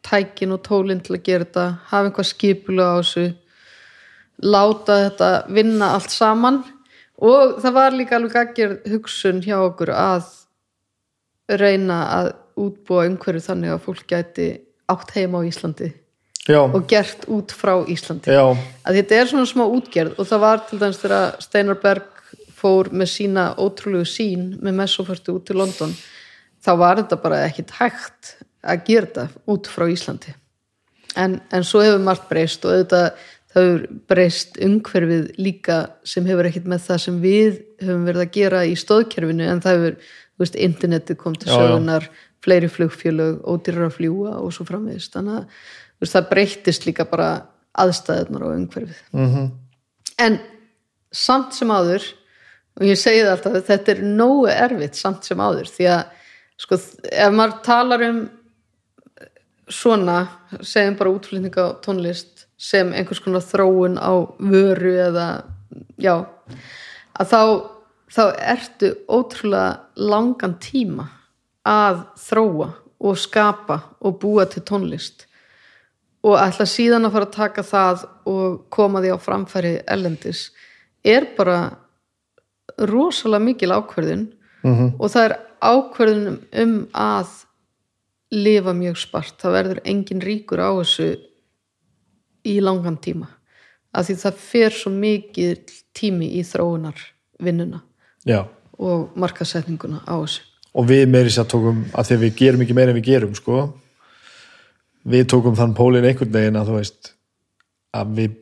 tækin 0.04 0.56
og 0.56 0.64
tólinn 0.66 1.02
til 1.04 1.18
að 1.18 1.26
gera 1.28 1.48
þetta 1.48 1.66
hafa 1.92 2.10
einhvað 2.10 2.30
skipulega 2.30 2.94
á 2.94 3.00
þessu 3.00 3.26
láta 4.44 5.00
þetta 5.06 5.32
vinna 5.54 5.94
allt 5.96 6.14
saman. 6.14 6.62
Og 7.24 7.60
það 7.64 7.76
var 7.78 7.96
líka 7.96 8.18
alveg 8.18 8.34
gaggjörð 8.36 8.88
hugsun 8.92 9.44
hjá 9.46 9.58
okkur 9.62 9.94
að 9.96 10.32
reyna 11.54 12.00
að 12.18 12.32
útbúa 12.60 13.08
umhverju 13.10 13.44
þannig 13.48 13.74
að 13.74 13.84
fólk 13.86 14.08
gæti 14.10 14.48
átt 14.92 15.14
heima 15.16 15.42
á 15.42 15.48
Íslandi 15.48 15.90
já, 16.48 16.60
og 16.62 16.84
gert 16.90 17.26
út 17.32 17.54
frá 17.56 17.76
Íslandi. 17.90 18.34
Já, 18.34 18.54
að 18.84 19.00
þetta 19.00 19.20
er 19.20 19.30
svona 19.32 19.50
smá 19.50 19.64
útgerð 19.66 20.20
og 20.20 20.30
það 20.30 20.44
var 20.44 20.64
til 20.68 20.80
dæmis 20.82 21.02
þegar 21.02 21.38
Steinar 21.44 21.80
Berg 21.84 22.13
fór 22.64 22.90
með 22.96 23.12
sína 23.12 23.50
ótrúlegu 23.60 24.08
sín 24.08 24.54
með 24.64 24.80
messoförtu 24.80 25.38
út 25.38 25.48
til 25.50 25.60
London 25.60 25.94
þá 26.64 26.72
var 26.80 27.02
þetta 27.02 27.20
bara 27.24 27.44
ekkit 27.50 27.76
hægt 27.80 28.34
að 28.64 28.88
gera 28.88 29.10
þetta 29.10 29.52
út 29.52 29.70
frá 29.70 29.86
Íslandi. 29.92 30.34
En, 31.20 31.38
en 31.54 31.66
svo 31.68 31.84
hefur 31.84 32.02
margt 32.02 32.30
breyst 32.30 32.64
og 32.66 32.74
auðvitað 32.74 33.08
það 33.54 33.68
hefur 33.68 33.82
breyst 34.10 34.60
umhverfið 34.66 35.26
líka 35.38 35.80
sem 36.10 36.26
hefur 36.26 36.50
ekkit 36.50 36.70
með 36.72 36.86
það 36.88 37.02
sem 37.04 37.20
við 37.22 37.60
höfum 37.84 38.08
verið 38.08 38.24
að 38.24 38.36
gera 38.38 38.64
í 38.66 38.74
stóðkerfinu 38.80 39.50
en 39.50 39.62
það 39.62 39.78
hefur, 39.78 39.98
þú 40.34 40.46
veist, 40.46 40.58
internetið 40.68 41.20
kom 41.22 41.36
til 41.38 41.52
sögunar, 41.52 42.08
fleiri 42.44 42.70
flugfjölög 42.72 43.44
ódýrar 43.46 43.92
að 43.92 44.00
fljúa 44.00 44.34
og 44.40 44.56
svo 44.56 44.66
framvegist 44.68 45.14
þannig 45.14 45.44
að 45.44 45.46
þú 45.52 46.06
veist, 46.06 46.16
það 46.16 46.32
breyttist 46.32 46.88
líka 46.90 47.06
bara 47.12 47.30
aðstæðunar 47.84 48.48
og 48.48 48.58
umhverfið. 48.58 49.06
Mhm, 49.14 49.48
en 50.26 50.42
samt 51.14 51.54
sem 51.58 51.70
áður 51.70 52.10
og 52.80 52.86
ég 52.88 53.00
segi 53.00 53.24
það 53.24 53.34
alltaf 53.36 53.68
þetta 53.70 53.94
er 53.94 54.04
nógu 54.04 54.48
erfitt 54.52 55.00
samt 55.00 55.28
sem 55.28 55.42
áður 55.42 55.70
því 55.72 55.90
að 55.94 56.04
sko 56.64 56.80
ef 57.12 57.36
maður 57.36 57.60
talar 57.66 58.06
um 58.08 58.22
svona 59.74 60.18
segjum 60.62 60.98
bara 61.00 61.14
útflutning 61.14 61.56
á 61.60 61.78
tónlist 61.84 62.48
sem 62.60 62.94
einhvers 62.94 63.22
konar 63.24 63.44
þróun 63.46 63.98
á 64.00 64.14
vöru 64.40 64.94
eða 65.08 65.28
já 66.02 66.16
að 67.20 67.30
þá, 67.30 67.42
þá 68.10 68.24
ertu 68.54 68.94
ótrúlega 69.08 70.08
langan 70.10 70.58
tíma 70.62 71.10
að 71.68 72.04
þróa 72.20 72.70
og 73.04 73.20
skapa 73.20 73.80
og 74.04 74.20
búa 74.22 74.46
til 74.48 74.64
tónlist. 74.68 75.26
Og 76.24 76.40
ætla 76.40 76.66
síðan 76.70 77.08
að 77.08 77.16
fara 77.18 77.28
að 77.28 77.36
taka 77.36 77.64
það 77.68 78.04
og 78.32 78.60
koma 78.72 79.02
því 79.04 79.12
á 79.12 79.18
framfæri 79.20 79.74
ellendis 79.92 80.46
er 81.04 81.28
bara 81.36 81.58
rosalega 82.78 83.44
mikil 83.44 83.74
ákverðin 83.76 84.28
mhm, 84.64 84.96
og 84.98 85.12
það 85.14 85.28
er 85.28 85.36
ákverðin 85.64 86.40
um 86.64 86.76
að 86.98 87.32
lifa 88.34 88.74
mjög 88.76 88.98
spart. 89.04 89.38
Það 89.42 89.56
verður 89.58 89.82
engin 89.86 90.24
ríkur 90.24 90.64
á 90.64 90.72
þessu 90.80 91.10
í 92.50 92.58
langan 92.64 92.98
tíma. 93.02 93.30
Af 93.94 94.08
því 94.08 94.18
það 94.24 94.42
fer 94.42 94.74
svo 94.74 94.92
mikið 94.96 95.74
tími 95.94 96.32
í 96.40 96.42
þróunar 96.48 96.98
vinnuna 97.44 97.84
já. 98.26 98.42
og 98.80 99.14
markasetninguna 99.20 100.02
á 100.10 100.18
þessu. 100.18 100.42
Og 100.74 100.88
við 100.90 101.06
meiri 101.14 101.30
sér 101.30 101.46
tókum 101.46 101.84
að 101.94 102.08
því 102.08 102.16
að 102.16 102.24
við 102.24 102.38
gerum 102.40 102.64
ekki 102.66 102.76
meira 102.78 102.94
en 102.94 102.98
við 102.98 103.10
gerum 103.12 103.36
sko. 103.38 103.66
Við 105.06 105.28
tókum 105.30 105.58
þann 105.60 105.76
pólinn 105.78 106.08
einhvern 106.08 106.34
veginn 106.34 106.58
að 106.58 106.72
þú 106.72 106.80
veist 106.80 107.12
að 107.94 108.16
við, 108.18 108.38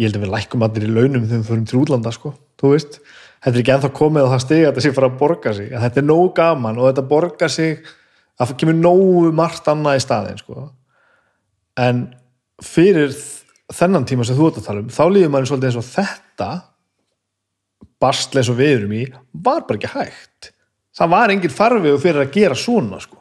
ég 0.00 0.08
held 0.08 0.18
að 0.18 0.24
við 0.24 0.32
lækkum 0.34 0.64
allir 0.66 0.86
í 0.88 0.90
launum 0.90 1.26
þegar 1.28 1.42
við 1.42 1.50
förum 1.50 1.66
til 1.70 1.78
útlanda 1.78 2.12
sko, 2.14 2.32
þú 2.58 2.72
veist 2.72 2.98
þetta 3.42 3.52
er 3.52 3.60
ekki 3.62 3.74
ennþá 3.76 3.92
komið 3.98 4.28
á 4.28 4.32
það 4.32 4.42
stig 4.44 4.62
að 4.62 4.68
þetta 4.70 4.84
sé 4.84 4.94
fara 4.96 5.10
að 5.10 5.20
borga 5.20 5.54
sig 5.58 5.72
að 5.72 5.84
þetta 5.86 6.02
er 6.02 6.08
nógu 6.08 6.32
gaman 6.38 6.80
og 6.80 6.88
þetta 6.88 7.06
borga 7.12 7.50
sig 7.52 7.72
að 8.38 8.48
það 8.48 8.56
kemur 8.62 8.78
nógu 8.78 9.32
margt 9.36 9.70
annað 9.72 9.98
í 9.98 10.04
staðin 10.06 10.40
sko. 10.40 10.66
en 11.82 12.02
fyrir 12.62 13.14
þennan 13.72 14.06
tíma 14.08 14.26
sem 14.28 14.38
þú 14.38 14.50
ert 14.50 14.60
að 14.60 14.68
tala 14.68 14.84
um 14.84 14.92
þá 14.92 15.04
líður 15.10 15.32
maður 15.34 15.50
svolítið 15.50 15.70
eins 15.70 15.80
og 15.80 15.88
þetta 15.90 16.50
bastleis 18.02 18.50
og 18.50 18.58
við 18.58 18.74
erum 18.76 18.96
í 18.98 19.04
var 19.32 19.64
bara 19.66 19.80
ekki 19.80 19.92
hægt 19.96 20.52
það 20.96 21.12
var 21.14 21.34
engin 21.34 21.54
farfið 21.54 22.00
fyrir 22.02 22.24
að 22.24 22.34
gera 22.34 22.58
svona 22.58 23.00
sko. 23.02 23.18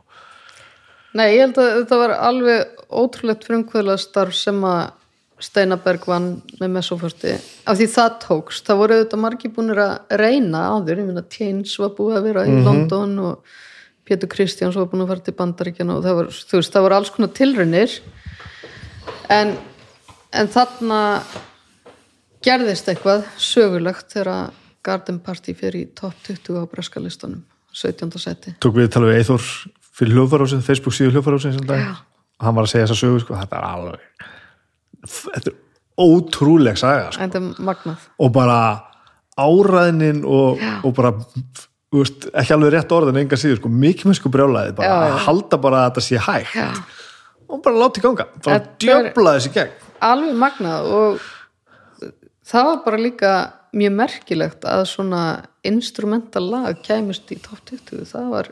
Nei, 1.17 1.33
ég 1.35 1.41
held 1.43 1.59
að 1.59 1.73
þetta 1.75 1.99
var 1.99 2.13
alveg 2.29 2.83
ótrúlegt 2.87 3.47
frumkvöðlega 3.47 3.99
starf 3.99 4.35
sem 4.37 4.59
að 4.63 4.91
Steinaberg 5.41 6.05
vann 6.09 6.29
með 6.59 6.73
mesoförsti 6.77 7.33
af 7.65 7.79
því 7.79 7.87
það 7.95 8.15
tókst, 8.25 8.65
það 8.67 8.81
voru 8.81 8.97
auðvitað 8.97 9.23
margi 9.23 9.51
búinir 9.55 9.81
að 9.81 10.15
reyna 10.21 10.63
áður, 10.75 11.01
ég 11.01 11.09
finna 11.09 11.25
Tjanes 11.35 11.75
var 11.81 11.93
búið 11.97 12.19
að 12.19 12.27
vera 12.29 12.45
í 12.45 12.55
London 12.61 13.17
og 13.25 13.53
Pétur 14.07 14.29
Kristjáns 14.31 14.77
var 14.77 14.89
búin 14.91 15.05
að 15.05 15.13
fara 15.13 15.25
til 15.25 15.35
Bandaríkjana 15.37 15.97
og 15.97 16.05
það 16.05 16.17
var, 16.19 16.31
þú 16.51 16.59
veist, 16.59 16.73
það 16.73 16.85
voru 16.85 16.97
alls 16.97 17.13
konar 17.15 17.31
tilraunir. 17.37 17.93
En, 19.31 19.53
en 20.35 20.51
þarna 20.51 21.01
gerðist 22.45 22.89
eitthvað 22.91 23.25
sögulegt 23.41 24.13
þegar 24.13 24.51
Garden 24.85 25.19
Party 25.21 25.53
fyrir 25.57 25.83
í 25.83 25.89
top 25.97 26.17
20 26.25 26.57
á 26.57 26.65
breskalistunum 26.69 27.43
17. 27.77 28.17
seti 28.19 28.55
tók 28.59 28.75
við 28.75 28.89
að 28.89 28.93
tala 28.95 29.11
við 29.11 29.21
Eithor 29.21 29.43
fyrir 29.95 30.17
hljóðfarásin, 30.17 30.63
Facebook 30.65 30.95
síðu 30.97 31.15
hljóðfarásin 31.15 31.61
og 31.61 32.01
hann 32.41 32.57
var 32.57 32.65
að 32.65 32.71
segja 32.73 32.87
þessa 32.87 32.99
sögu 32.99 33.21
sko, 33.23 33.37
þetta 33.37 33.59
er 33.59 33.67
alveg 33.69 34.25
þetta 35.07 35.51
er 35.51 35.59
ótrúleg 36.01 36.77
saga 36.79 37.11
sko. 37.11 37.95
og 38.19 38.31
bara 38.33 38.57
áræðnin 39.41 40.23
og, 40.27 40.61
og 40.85 40.93
bara 40.97 41.11
veist, 41.91 42.27
ekki 42.33 42.55
alveg 42.55 42.73
rétt 42.75 42.93
orðin 42.95 43.21
enga 43.23 43.39
síður 43.39 43.59
sko, 43.61 43.71
mikið 43.83 44.09
með 44.11 44.19
sko 44.19 44.31
brjálæði 44.33 44.75
bara, 44.77 44.89
Já, 44.91 45.11
já. 45.11 45.17
halda 45.27 45.59
bara 45.61 45.81
að 45.83 45.87
þetta 45.89 46.03
sé 46.07 46.21
hægt. 46.27 46.55
Já. 46.55 46.69
og 47.51 47.61
bara 47.65 47.81
láti 47.83 48.03
ganga. 48.03 48.25
Bara 48.45 48.61
djöfla 48.79 49.33
þessi 49.37 49.53
gegn. 49.57 49.73
alveg 50.11 50.37
magnað 50.39 50.91
og 50.97 51.25
það 52.47 52.69
var 52.69 52.79
bara 52.85 53.01
líka 53.01 53.33
mjög 53.75 53.93
merkilegt 53.95 54.65
að 54.67 54.85
svona 54.91 55.21
instrumental 55.67 56.43
lag 56.51 56.79
kæmust 56.83 57.29
í 57.31 57.37
top 57.43 57.61
20 57.69 58.07
það 58.09 58.29
var 58.33 58.49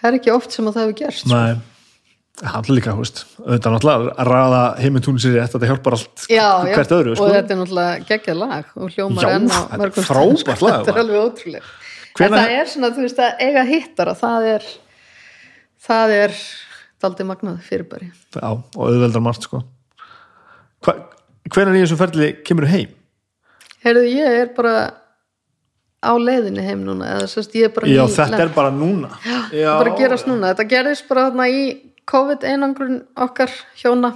það 0.00 0.08
er 0.10 0.18
ekki 0.18 0.32
oft 0.34 0.52
sem 0.54 0.68
að 0.68 0.76
það 0.76 0.86
hefur 0.86 0.98
gerst 1.02 1.24
sko. 1.24 1.34
Nei, 1.36 1.77
hann 2.42 2.64
líka, 2.70 2.92
hú 2.94 3.02
veist. 3.02 3.24
Auðvitað 3.42 3.72
náttúrulega 3.74 4.12
að 4.22 4.28
ræða 4.30 4.60
heimintúni 4.82 5.18
sér 5.22 5.32
rétt 5.38 5.52
þetta 5.56 5.66
hjálpar 5.72 5.92
allt 5.96 6.24
já, 6.30 6.46
já, 6.68 6.74
hvert 6.76 6.92
öðru 6.94 7.10
og 7.10 7.16
sko. 7.18 7.28
þetta 7.34 7.54
er 7.54 7.58
náttúrulega 7.62 8.04
geggjað 8.08 8.36
lag 8.38 8.64
og 8.76 8.90
hljómar 8.94 9.24
Já, 9.24 9.30
enn 9.34 9.48
á 9.50 9.60
er 9.72 9.78
mörgum 9.82 10.04
stöðum, 10.06 10.36
sko. 10.38 10.54
þetta 10.60 10.92
er 10.94 11.00
alveg 11.02 11.18
ótrúlega 11.24 11.64
Hvenær- 12.18 12.26
en 12.26 12.38
það 12.38 12.50
er 12.60 12.66
svona, 12.66 12.90
þú 12.94 13.00
veist, 13.06 13.18
að 13.18 13.42
eiga 13.46 13.64
hittara 13.64 14.14
það 14.14 14.46
er 14.54 14.62
það 15.88 16.10
er 16.18 16.32
daldið 17.02 17.26
magnað 17.26 17.58
fyrirbæri. 17.62 18.08
Já, 18.34 18.48
og 18.50 18.80
auðveldar 18.86 19.22
margt 19.22 19.42
sko. 19.46 19.62
Hva, 20.82 20.94
Hvenær 21.48 21.74
í 21.78 21.82
þessu 21.84 21.96
ferli 21.98 22.32
kemur 22.44 22.66
heim? 22.66 22.88
heyrðu, 23.84 24.06
ég 24.10 24.40
er 24.42 24.48
bara 24.56 24.92
á 26.02 26.12
leiðinni 26.18 26.62
heim 26.62 26.82
núna 26.86 27.16
eða 27.16 27.26
sérst, 27.30 27.54
ég 27.54 27.64
er 27.64 27.74
bara 27.74 27.86
Já, 27.86 28.02
þetta 28.06 28.40
er 28.42 28.48
bara 28.54 28.70
núna. 28.70 29.08
Já, 29.26 29.38
Já, 29.54 29.78
bara 29.78 29.94
COVID-einangrun 32.08 33.02
okkar 33.20 33.52
hjóna. 33.76 34.14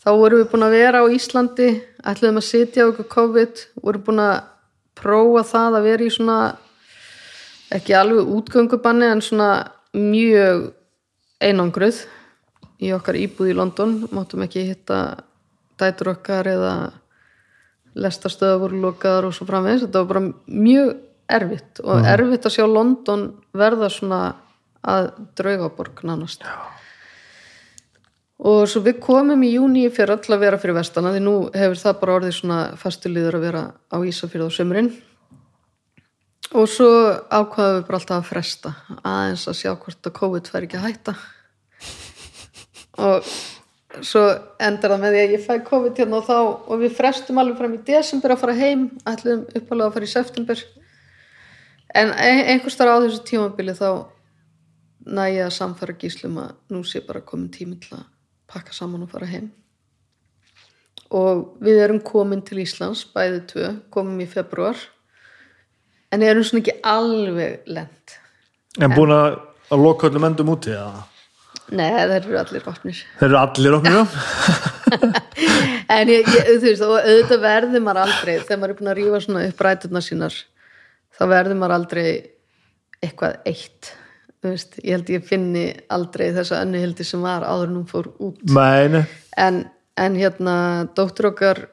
Þá 0.00 0.10
vorum 0.16 0.40
við 0.40 0.50
búin 0.52 0.64
að 0.64 0.76
vera 0.78 1.02
á 1.02 1.12
Íslandi 1.12 1.68
ætluðum 2.06 2.40
að 2.40 2.46
sitja 2.46 2.86
á 2.86 2.90
okkur 2.90 3.08
COVID 3.12 3.64
vorum 3.82 4.04
búin 4.06 4.22
að 4.24 4.36
prófa 5.00 5.42
það 5.50 5.76
að 5.78 5.88
vera 5.88 6.06
í 6.06 6.12
svona 6.14 6.38
ekki 7.74 7.96
alveg 7.96 8.30
útgöngubanni 8.36 9.10
en 9.10 9.22
svona 9.24 9.50
mjög 9.96 10.70
einangruð 11.40 12.04
í 12.80 12.92
okkar 12.96 13.18
íbúð 13.20 13.52
í 13.52 13.58
London. 13.58 13.96
Máttum 14.14 14.46
ekki 14.46 14.64
hitta 14.70 15.00
dætur 15.80 16.14
okkar 16.14 16.48
eða 16.48 16.74
lestastöða 17.98 18.60
voru 18.62 18.80
lokaðar 18.84 19.28
og 19.28 19.34
svo 19.36 19.48
framvegis. 19.48 19.84
Þetta 19.84 20.04
var 20.04 20.10
bara 20.14 20.24
mjög 20.46 20.94
erfitt 21.30 21.82
og 21.84 22.06
erfitt 22.06 22.46
að 22.46 22.56
sjá 22.56 22.64
London 22.66 23.26
verða 23.56 23.90
svona 23.92 24.20
að 24.86 25.10
draugaborg 25.36 26.04
nánast. 26.08 26.40
Já. 26.44 26.56
og 28.40 28.62
svo 28.72 28.80
við 28.80 29.00
komum 29.04 29.42
í 29.44 29.50
júni 29.52 29.82
fyrir 29.92 30.14
öll 30.16 30.32
að 30.32 30.40
vera 30.40 30.58
fyrir 30.58 30.78
vestana 30.78 31.10
því 31.12 31.20
nú 31.26 31.34
hefur 31.52 31.76
það 31.82 31.98
bara 32.00 32.14
orðið 32.16 32.34
svona 32.38 32.60
fastuliður 32.80 33.36
að 33.36 33.42
vera 33.44 33.62
á 33.92 33.96
Ísafjörð 34.00 34.48
á 34.48 34.56
sömurinn 34.56 34.88
og 36.56 36.64
svo 36.72 36.88
ákvaðum 37.28 37.76
við 37.76 37.84
bara 37.90 37.98
alltaf 38.00 38.16
að 38.16 38.30
fresta 38.30 38.72
aðeins 39.04 39.44
að 39.50 39.58
sjá 39.60 39.74
hvort 39.76 40.08
að 40.08 40.16
COVID 40.16 40.48
fær 40.50 40.64
ekki 40.66 40.78
að 40.80 40.86
hætta. 40.88 41.14
Og 43.00 43.28
svo 44.06 44.22
endar 44.62 44.94
það 44.94 45.02
með 45.04 45.14
því 45.14 45.20
að 45.26 45.34
ég 45.36 45.44
fæ 45.44 45.52
COVID 45.68 46.00
hérna 46.00 46.18
og 46.18 46.26
þá 46.26 46.36
og 46.40 46.80
við 46.80 46.96
frestum 46.96 47.38
alveg 47.42 47.60
fram 47.60 47.76
í 47.76 47.82
desember 47.86 48.34
að 48.34 48.42
fara 48.42 48.56
heim 48.58 48.88
ætlum 49.08 49.44
uppalega 49.52 49.86
að 49.90 49.94
fara 49.98 50.08
í 50.08 50.12
september. 50.14 50.64
En 51.94 52.10
ein- 52.16 52.44
einhvers 52.54 52.76
þar 52.80 52.92
á 52.96 53.02
þessu 53.04 53.22
tímabili 53.28 53.76
þá 53.76 54.06
næ 55.06 55.24
ég 55.32 55.46
að 55.46 55.56
samfæra 55.56 55.96
gíslum 56.00 56.38
að 56.42 56.54
nú 56.74 56.82
sé 56.84 57.02
bara 57.06 57.22
komin 57.24 57.50
tími 57.52 57.78
til 57.80 57.96
að 57.98 58.06
pakka 58.50 58.74
saman 58.76 59.06
og 59.06 59.12
fara 59.12 59.28
heim. 59.30 59.50
Og 61.10 61.60
við 61.64 61.80
erum 61.84 62.00
komin 62.06 62.42
til 62.46 62.60
Íslands 62.62 63.04
bæði 63.14 63.40
tvö, 63.50 63.70
komum 63.90 64.20
í 64.22 64.28
februar 64.30 64.78
en 66.12 66.22
erum 66.26 66.44
svona 66.46 66.62
ekki 66.62 66.76
alveg 66.86 67.70
lent. 67.70 68.18
En 68.78 68.94
búin 68.94 69.14
að, 69.14 69.40
að 69.70 69.82
loka 69.86 70.10
öllum 70.10 70.28
endum 70.28 70.52
úti 70.54 70.74
eða? 70.74 71.06
Nei, 71.70 71.86
það 71.94 72.14
eru 72.16 72.38
allir 72.38 72.68
opnir. 72.70 73.00
Þeir 73.18 73.28
eru 73.28 73.40
allir 73.40 73.76
opnir 73.78 73.98
já? 73.98 74.04
En 75.90 76.06
ég, 76.06 76.22
ég, 76.22 76.46
þú 76.62 76.68
veist, 76.68 76.82
auðvitað 76.86 77.40
verður 77.42 77.82
maður 77.82 78.04
aldrei 78.04 78.34
þegar 78.44 78.58
maður 78.60 78.72
er 78.72 78.76
búin 78.78 78.90
að 78.92 78.98
rífa 79.00 79.20
svona 79.24 79.40
upp 79.48 79.62
ræturnar 79.66 80.04
sínar 80.06 80.36
þá 81.18 81.22
verður 81.32 81.58
maður 81.58 81.74
aldrei 81.76 82.04
eitthvað 83.02 83.48
eitt 83.50 83.90
veist, 84.44 84.78
ég 84.80 84.94
held 84.96 85.10
ég 85.12 85.26
finni 85.26 85.64
aldrei 85.92 86.30
þessa 86.36 86.62
önnuhildi 86.64 87.04
sem 87.06 87.20
var 87.24 87.44
áður 87.44 87.68
en 87.68 87.76
hún 87.80 87.88
fór 87.90 88.10
út. 88.18 88.40
Mæni 88.54 89.04
en, 89.40 89.64
en 90.00 90.16
hérna 90.16 90.54
dóttur 90.96 91.30
okkar 91.30 91.66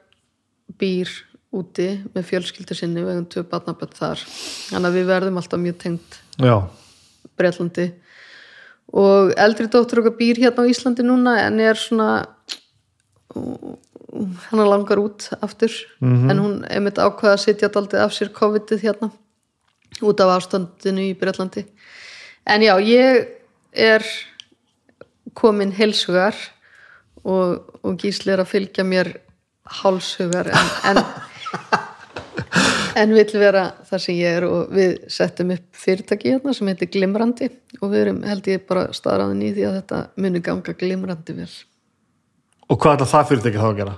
býr 0.79 1.11
úti 1.55 1.87
með 2.13 2.27
fjölskyldu 2.31 2.75
sinni 2.75 3.03
við 3.03 3.15
hefum 3.15 3.29
tvö 3.31 3.45
barnaböld 3.51 3.95
þar. 3.97 4.23
Þannig 4.71 4.89
að 4.89 4.97
við 4.99 5.07
verðum 5.11 5.39
alltaf 5.41 5.63
mjög 5.63 5.77
tengt 5.83 6.19
Breitlandi 7.37 7.87
og 8.97 9.33
eldri 9.39 9.67
dóttur 9.71 10.03
okkar 10.03 10.17
býr 10.19 10.41
hérna 10.43 10.67
á 10.67 10.69
Íslandi 10.71 11.05
núna 11.05 11.37
en 11.45 11.61
er 11.63 11.79
svona 11.79 12.25
hann 14.47 14.63
langar 14.67 14.99
út 15.01 15.29
aftur. 15.41 15.71
En 16.31 16.39
hún 16.41 16.59
einmitt 16.67 16.99
ákvaða 16.99 17.37
að 17.37 17.43
sitja 17.45 17.71
daldið 17.71 18.03
af 18.03 18.15
sér 18.15 18.31
COVID-ið 18.35 18.85
hérna 18.87 19.11
út 20.03 20.19
af 20.21 20.35
ástandinu 20.37 21.09
í 21.09 21.15
Breitlandi 21.17 21.65
en 22.47 22.65
já, 22.65 22.73
ég 22.81 23.27
er 23.73 24.05
komin 25.37 25.71
heilsugar 25.75 26.35
og, 27.23 27.73
og 27.83 27.97
gísli 28.01 28.33
er 28.33 28.41
að 28.43 28.51
fylgja 28.53 28.85
mér 28.87 29.13
hálshugar 29.81 30.47
en, 30.53 30.69
en 30.91 31.03
en 32.97 33.13
vill 33.13 33.33
vera 33.37 33.63
það 33.85 34.01
sem 34.01 34.17
ég 34.17 34.37
er 34.39 34.45
og 34.47 34.71
við 34.73 34.93
settum 35.13 35.51
upp 35.53 35.65
fyrirtæki 35.77 36.33
hérna 36.33 36.53
sem 36.55 36.69
heitir 36.71 36.89
Glimrandi 36.93 37.49
og 37.81 37.91
við 37.91 37.99
erum 38.05 38.21
held 38.25 38.49
ég 38.49 38.63
bara 38.69 38.87
staðræðin 38.95 39.43
í 39.45 39.51
því 39.53 39.67
að 39.67 39.75
þetta 39.81 39.99
muni 40.23 40.41
ganga 40.45 40.73
glimrandi 40.79 41.35
vel. 41.37 41.51
og 42.67 42.79
hvað 42.81 43.03
er 43.03 43.11
það 43.13 43.29
fyrirtæki 43.31 43.61
þá 43.61 43.67
að 43.69 43.77
gera? 43.81 43.95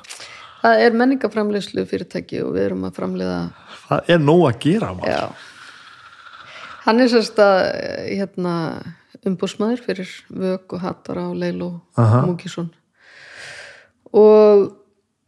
Það 0.60 0.82
er 0.84 0.98
menningaframleyslu 1.00 1.86
fyrirtæki 1.88 2.42
og 2.44 2.52
við 2.58 2.66
erum 2.66 2.84
að 2.90 2.98
framleiða, 3.00 3.38
Það 3.88 4.12
er 4.14 4.20
nóg 4.20 4.42
að 4.50 4.58
gera 4.66 4.90
maður. 4.98 5.14
já, 5.14 5.24
hann 6.90 7.04
er 7.04 7.12
sérst 7.12 7.38
að 7.42 7.60
hérna 8.10 8.54
umbúsmaður 9.28 9.84
fyrir 9.86 10.12
Vög 10.34 10.74
og 10.74 10.82
Hattara 10.82 11.28
og 11.30 11.38
Leilo 11.38 11.70
Aha. 12.00 12.24
Múkisson 12.26 12.72
og 14.16 14.72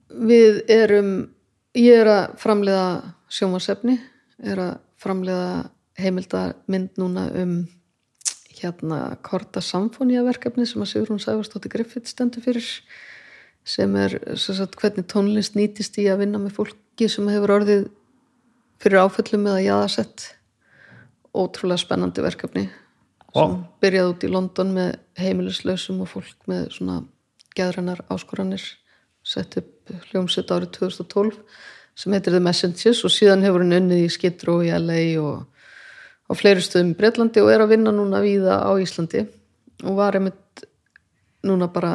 við 0.09 0.63
erum 0.71 1.11
ég 1.77 2.01
er 2.01 2.09
að 2.09 2.39
framleiða 2.41 2.87
sjómasefni 3.31 3.99
er 4.41 4.63
að 4.63 4.73
framleiða 5.01 5.69
heimildamynd 6.01 6.97
núna 6.97 7.27
um 7.43 7.55
hérna 8.61 9.15
Korta 9.25 9.61
Samfónia 9.61 10.25
verkefni 10.25 10.65
sem 10.69 10.81
að 10.81 10.93
Sigrún 10.95 11.21
Sæfarsdóttir 11.21 11.73
Griffith 11.73 12.09
stendur 12.09 12.43
fyrir 12.45 12.65
sem 13.61 13.95
er 14.01 14.17
sem 14.41 14.57
sagt, 14.57 14.79
hvernig 14.81 15.05
tónlist 15.09 15.57
nýtist 15.57 15.99
í 16.01 16.07
að 16.09 16.23
vinna 16.25 16.41
með 16.41 16.57
fólki 16.57 17.09
sem 17.09 17.29
hefur 17.29 17.59
orðið 17.59 17.89
fyrir 18.81 19.03
áföllum 19.05 19.49
eða 19.51 19.65
jaðasett 19.67 20.31
ótrúlega 21.35 21.81
spennandi 21.81 22.23
verkefni 22.23 22.67
sem 23.31 23.55
Vá. 23.55 23.63
byrjaði 23.83 24.11
út 24.11 24.23
í 24.27 24.31
London 24.31 24.73
með 24.75 24.95
heimilislausum 25.21 26.01
og 26.03 26.09
fólk 26.11 26.49
með 26.51 26.65
svona 26.75 26.97
geðrannar 27.55 28.03
áskoranir 28.11 28.63
sett 29.23 29.55
upp 29.61 29.93
hljómsett 30.09 30.51
árið 30.51 30.73
2012 30.79 31.37
sem 31.95 32.15
heitir 32.15 32.35
The 32.35 32.41
Messengers 32.43 33.03
og 33.07 33.13
síðan 33.13 33.45
hefur 33.45 33.63
hann 33.63 33.77
unnið 33.77 34.05
í 34.05 34.11
Skidró 34.11 34.59
í 34.65 34.71
LA 34.75 35.01
og 35.21 35.45
á 36.27 36.31
fleiri 36.35 36.63
stöðum 36.63 36.93
í 36.93 36.97
Breitlandi 36.99 37.43
og 37.43 37.51
er 37.53 37.63
að 37.63 37.73
vinna 37.75 37.93
núna 37.95 38.21
víða 38.23 38.61
á 38.63 38.71
Íslandi 38.79 39.25
og 39.83 39.97
var 39.99 40.17
einmitt 40.17 40.65
núna 41.47 41.67
bara 41.71 41.93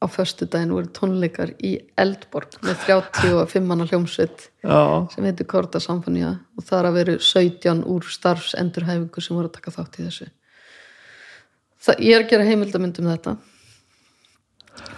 á 0.00 0.06
föstu 0.08 0.48
daginn 0.48 0.72
voru 0.72 0.88
tónleikar 0.96 1.52
í 1.60 1.74
Eldborg 2.00 2.56
með 2.64 2.84
35 2.86 3.66
manna 3.68 3.84
hljómsveit 3.84 4.46
Já, 4.64 5.06
sem 5.12 5.26
heitir 5.28 5.48
Korda 5.48 5.80
Samfonía 5.82 6.38
og 6.56 6.64
það 6.64 6.78
er 6.78 6.88
að 6.88 6.98
veru 6.98 7.16
17 7.20 7.82
úr 7.84 8.08
starfsendurhæfingu 8.08 9.24
sem 9.24 9.36
voru 9.36 9.50
að 9.50 9.58
taka 9.58 9.74
þátt 9.76 9.98
í 10.00 10.06
þessu. 10.06 10.30
Það, 11.80 12.00
ég 12.06 12.16
er 12.16 12.24
að 12.24 12.32
gera 12.32 12.48
heimildamynd 12.48 13.02
um 13.02 13.10
þetta 13.12 13.36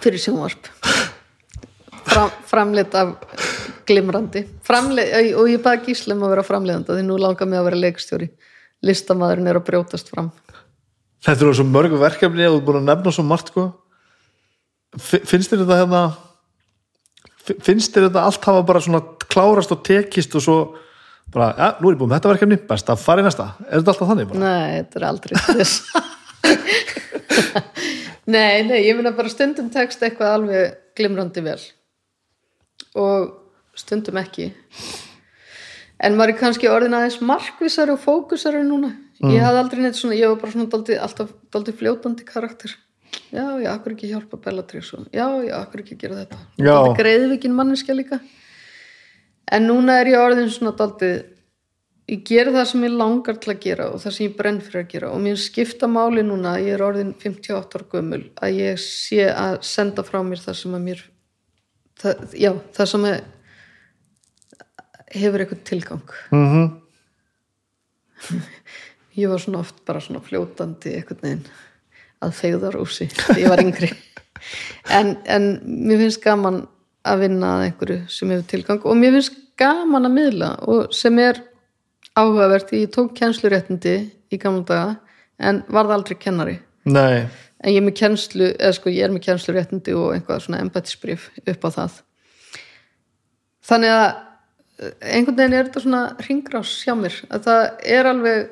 fyrir 0.03 0.23
sjónvarp. 0.23 0.71
Fram, 2.03 2.31
framleitt 2.47 2.95
af 2.99 3.13
glimrandi. 3.87 4.45
Framleitt, 4.63 5.13
og 5.39 5.51
ég 5.51 5.61
baði 5.63 5.89
gíslum 5.89 6.23
að 6.23 6.35
vera 6.35 6.47
framleiðanda 6.47 6.97
því 6.97 7.05
nú 7.07 7.19
langar 7.19 7.49
mig 7.49 7.59
að 7.59 7.69
vera 7.69 7.83
leikstjóri. 7.83 8.31
Listamæðurinn 8.83 9.51
er 9.51 9.59
að 9.59 9.67
brjótast 9.69 10.11
fram. 10.11 10.31
Þetta 11.23 11.45
eru 11.45 11.55
svo 11.55 11.67
mörgu 11.67 11.99
verkefni 11.99 12.47
og 12.47 12.57
þú 12.57 12.59
er 12.59 12.65
búin 12.67 12.81
að 12.81 12.89
nefna 12.89 13.15
svo 13.15 13.23
margt 13.27 13.51
sko. 13.53 13.69
Fi- 14.99 15.23
finnst 15.25 15.49
þér 15.53 15.63
þetta 15.63 15.77
hérna 15.81 16.01
fi- 17.43 17.59
finnst 17.65 17.95
þér 17.95 18.07
þetta 18.09 18.25
allt 18.29 18.45
hafa 18.49 18.63
bara 18.67 18.81
svona 18.85 19.01
klárast 19.29 19.71
og 19.73 19.83
tekist 19.87 20.35
og 20.37 20.43
svo 20.45 20.57
bara, 21.33 21.53
ja, 21.57 21.69
nú 21.81 21.89
er 21.89 21.95
ég 21.95 21.99
búin 22.01 22.11
með 22.11 22.19
þetta 22.19 22.33
verkefni 22.33 22.57
best 22.69 22.89
að 22.93 23.01
fara 23.01 23.23
í 23.23 23.25
næsta, 23.25 23.47
er 23.69 23.79
þetta 23.79 23.93
alltaf 23.95 24.09
þannig 24.11 24.27
bara? 24.29 24.39
Nei, 24.43 24.83
þetta 24.83 24.99
er 24.99 25.05
aldrei 25.09 25.33
Nei, 28.23 28.63
nei, 28.63 28.77
ég 28.87 28.95
meina 28.95 29.11
bara 29.15 29.31
stundum 29.31 29.67
tekst 29.73 30.03
eitthvað 30.05 30.35
alveg 30.37 30.75
glimrandi 30.95 31.41
vel. 31.43 31.59
Og 32.95 33.33
stundum 33.75 34.19
ekki. 34.21 34.45
En 36.03 36.15
maður 36.15 36.31
er 36.33 36.39
kannski 36.39 36.69
orðin 36.71 36.95
aðeins 36.95 37.19
markvissari 37.23 37.91
og 37.95 37.99
fókusari 38.03 38.63
núna. 38.67 38.93
Ég 39.23 39.43
hafði 39.43 39.59
aldrei 39.59 39.83
neitt 39.83 39.99
svona, 39.99 40.15
ég 40.19 40.31
var 40.31 40.39
bara 40.39 40.53
svona 40.55 41.03
alltaf 41.03 41.33
fljótandi 41.79 42.25
karakter 42.27 42.71
já, 43.33 43.45
já, 43.63 43.69
akkur 43.73 43.95
ekki 43.95 44.09
hjálpa 44.11 44.39
Bellatrix 44.45 44.93
og 44.97 45.05
já, 45.13 45.27
já, 45.45 45.53
akkur 45.59 45.83
ekki 45.83 45.97
gera 45.99 46.23
þetta? 46.23 46.39
Já. 46.57 46.71
daldi 46.71 46.97
greiðvikin 47.01 47.55
manneskja 47.57 47.95
líka. 47.97 48.19
En 49.53 49.67
núna 49.69 49.99
er 50.01 50.13
ég 50.13 50.21
orðin 50.21 50.51
svona 50.53 50.73
daldi 50.77 51.11
ég 52.11 52.23
gera 52.27 52.51
það 52.55 52.67
sem 52.71 52.85
ég 52.87 52.95
langar 52.99 53.39
til 53.41 53.53
að 53.53 53.63
gera 53.63 53.89
og 53.93 54.03
það 54.03 54.15
sem 54.15 54.25
ég 54.25 54.35
brenn 54.37 54.59
fyrir 54.63 54.83
að 54.83 54.91
gera. 54.93 55.11
Og 55.15 55.23
mér 55.23 55.39
skipta 55.39 55.89
máli 55.91 56.25
núna, 56.25 56.57
ég 56.61 56.75
er 56.75 56.85
orðin 56.85 57.13
58 57.19 57.79
ára 57.79 57.89
gömul, 57.93 58.23
að 58.43 58.59
ég 58.59 58.83
sé 58.83 59.27
að 59.31 59.61
senda 59.67 60.05
frá 60.07 60.19
mér 60.25 60.43
það 60.43 60.59
sem 60.59 60.77
að 60.77 60.85
mér 60.89 61.03
það, 62.03 62.27
já, 62.39 62.51
það 62.75 62.91
sem 62.93 63.09
að 63.11 63.19
hefur 65.13 65.43
eitthvað 65.43 65.67
tilgang. 65.69 66.15
Mm 66.33 66.71
ég 69.19 69.29
var 69.29 69.41
svona 69.41 69.61
oft 69.61 69.83
bara 69.85 70.01
svona 70.01 70.21
fljótandi 70.23 70.95
einhvern 70.97 71.21
veginn 71.21 71.43
að 72.23 72.35
fegðar 72.39 72.79
úsi 72.81 73.09
ég 73.37 73.49
var 73.51 73.63
yngri. 73.63 73.91
En, 74.91 75.13
en 75.23 75.43
mér 75.63 76.01
finnst 76.01 76.19
gaman 76.19 76.57
að 77.07 77.21
vinna 77.21 77.53
að 77.55 77.61
einhverju 77.69 77.95
sem 78.11 78.31
hefur 78.33 78.49
tilgang 78.51 78.81
og 78.83 78.97
mér 78.99 79.13
finnst 79.15 79.37
gaman 79.59 80.09
að 80.09 80.15
miðla 80.17 80.49
og 80.67 80.91
sem 80.95 81.19
er 81.23 81.39
áhugavert 82.19 82.73
ég 82.75 82.91
tók 82.93 83.13
kennsluréttindi 83.17 83.95
í 84.33 84.39
gamla 84.41 84.65
daga 84.67 84.89
en 85.39 85.61
varð 85.71 85.95
aldrei 85.95 86.17
kennari. 86.19 86.57
Nei, 86.83 87.23
en 87.63 87.71
ég 87.71 87.79
er 87.79 87.85
með 87.85 87.97
kennslu 88.01 88.49
eða 88.51 88.73
sko 88.77 88.91
ég 88.93 89.07
er 89.07 89.13
með 89.13 89.25
kennsluréttindi 89.29 89.95
og 89.97 90.11
einhvað 90.17 90.43
svona 90.45 90.61
embættisbrif 90.63 91.29
upp 91.39 91.67
á 91.67 91.69
það. 91.77 91.95
Þannig 93.63 93.95
að 93.95 94.07
eh, 94.09 94.93
einhvern 95.15 95.39
veginn 95.39 95.57
er 95.57 95.69
þetta 95.69 95.85
svona 95.85 96.03
ringrás 96.27 96.75
hjá 96.83 96.93
mér 96.99 97.19
að 97.29 97.47
það 97.47 97.63
er 97.97 98.11
alveg 98.11 98.51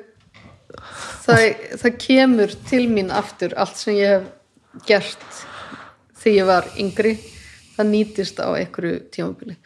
það, 1.24 1.42
það 1.82 1.96
kemur 2.06 2.54
til 2.68 2.82
mín 2.90 3.12
aftur 3.14 3.56
allt 3.60 3.80
sem 3.80 3.96
ég 3.98 4.16
hef 4.16 4.84
gert 4.88 5.40
þegar 6.22 6.36
ég 6.36 6.50
var 6.50 6.68
yngri 6.80 7.16
það 7.72 7.90
nýtist 7.90 8.38
á 8.40 8.48
einhverju 8.52 9.00
tímabili. 9.12 9.56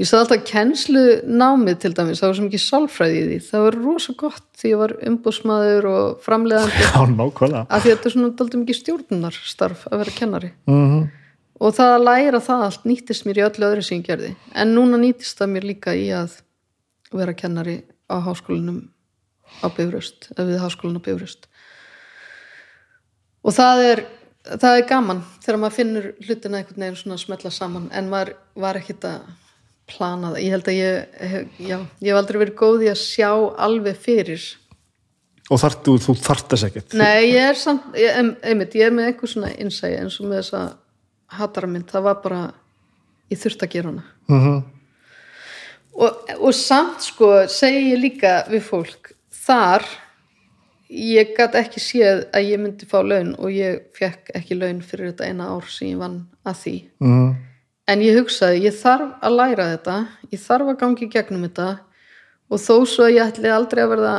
Ég 0.00 0.08
sagði 0.08 0.22
alltaf 0.24 0.46
kennslu 0.48 1.02
námið 1.28 1.82
til 1.82 1.92
dæmis, 1.94 2.22
það 2.22 2.30
var 2.30 2.36
sem 2.38 2.46
ekki 2.48 2.60
sálfræði 2.64 3.18
í 3.18 3.24
því. 3.26 3.40
Það 3.46 3.64
var 3.66 3.76
rosa 3.84 4.14
gott 4.18 4.46
því 4.58 4.70
ég 4.72 4.80
var 4.80 4.94
umbúsmaður 5.10 5.88
og 5.90 6.22
framleiðandi. 6.24 6.86
Já, 6.88 7.64
af 7.68 7.84
því 7.84 7.92
þetta 7.92 8.08
er 8.08 8.14
svona 8.16 8.30
daldum 8.38 8.64
ekki 8.64 8.78
stjórnunarstarf 8.80 9.84
að 9.92 10.02
vera 10.02 10.16
kennari. 10.16 10.54
Mm 10.70 11.10
og 11.62 11.76
það 11.76 11.92
að 11.96 12.06
læra 12.08 12.40
það 12.42 12.64
allt 12.66 12.86
nýttist 12.88 13.26
mér 13.26 13.40
í 13.40 13.44
öllu 13.46 13.68
öðru 13.68 13.84
sem 13.86 14.00
ég 14.00 14.08
gerði. 14.08 14.32
En 14.58 14.74
núna 14.74 14.98
nýttist 15.00 15.38
það 15.38 15.52
mér 15.54 15.68
líka 15.68 15.94
í 15.94 16.08
að 16.16 16.40
vera 17.14 17.34
kennari 17.38 17.76
á 18.10 18.16
háskólinum 18.24 18.80
á 19.60 19.66
Bifröst 19.76 20.30
við 20.38 20.58
háskólinu 20.62 21.02
á 21.02 21.06
Bifröst. 21.06 21.46
Og 23.42 23.54
það 23.56 23.84
er 23.90 24.04
það 24.62 24.78
er 24.78 24.88
gaman 24.90 25.20
þegar 25.42 25.60
maður 25.62 25.76
finnur 25.78 26.08
hlutina 26.26 26.58
einhvern 26.60 26.82
veginn 26.84 26.98
svona 26.98 27.18
að 27.18 27.22
smetla 27.26 27.52
saman 27.54 27.84
en 27.94 28.08
maður 28.10 28.32
var 28.64 28.78
ekkit 28.80 29.06
að 29.06 29.28
plana 29.92 30.32
það. 30.32 30.40
Ég 30.42 30.56
held 30.56 30.70
að 30.72 30.78
ég, 30.78 31.14
hef- 31.32 31.60
já, 31.62 31.76
ég 32.02 32.10
hef 32.10 32.18
aldrei 32.22 32.40
verið 32.42 32.58
góð 32.62 32.84
í 32.86 32.90
að 32.92 33.00
sjá 33.02 33.30
alveg 33.66 34.02
fyrir. 34.02 34.48
Og 35.52 35.58
þartu, 35.60 35.96
þú 36.00 36.14
þart 36.22 36.52
þess 36.52 36.66
ekkert? 36.68 36.94
Nei, 36.96 37.32
ég 37.34 37.48
er 37.50 37.58
samt, 37.58 37.88
ég, 37.98 38.34
einmitt, 38.46 38.76
ég 38.78 38.86
er 38.88 38.94
með 38.94 39.10
einhver 39.10 39.30
svona 39.30 39.50
innsæi 39.60 39.96
eins 39.98 40.20
og 40.22 40.30
með 40.30 40.38
þessa 40.40 40.62
hataramynd, 41.38 41.90
það 41.90 42.06
var 42.06 42.20
bara 42.22 42.42
ég 43.32 43.40
þurfti 43.42 43.66
að 43.66 43.74
gera 43.74 43.92
hana. 43.92 44.06
Mm 44.30 44.62
og, 45.92 46.30
og 46.40 46.54
samt 46.56 47.04
sko 47.04 47.26
segi 47.52 47.90
ég 47.92 47.98
líka 48.00 48.30
við 48.48 48.62
fólk 48.64 49.01
þar 49.32 49.86
ég 50.92 51.32
gat 51.36 51.54
ekki 51.56 51.80
séð 51.80 52.26
að 52.36 52.50
ég 52.50 52.60
myndi 52.60 52.88
fá 52.88 52.98
laun 53.00 53.32
og 53.38 53.52
ég 53.54 53.80
fekk 53.96 54.34
ekki 54.36 54.58
laun 54.58 54.82
fyrir 54.84 55.12
þetta 55.12 55.30
eina 55.30 55.48
ár 55.54 55.70
sem 55.72 55.88
ég 55.88 56.02
vann 56.02 56.18
að 56.44 56.58
því 56.64 56.74
-hmm. 57.00 57.30
en 57.88 58.02
ég 58.02 58.18
hugsaði, 58.18 58.64
ég 58.66 58.76
þarf 58.76 59.16
að 59.22 59.36
læra 59.38 59.70
þetta 59.72 59.96
ég 60.30 60.40
þarf 60.40 60.68
að 60.68 60.80
gangi 60.82 61.08
gegnum 61.08 61.46
þetta 61.48 61.70
og 62.50 62.60
þó 62.60 62.76
svo 62.84 63.08
að 63.08 63.14
ég 63.16 63.26
ætli 63.26 63.48
aldrei 63.48 63.82
að 63.82 63.92
verða 63.94 64.14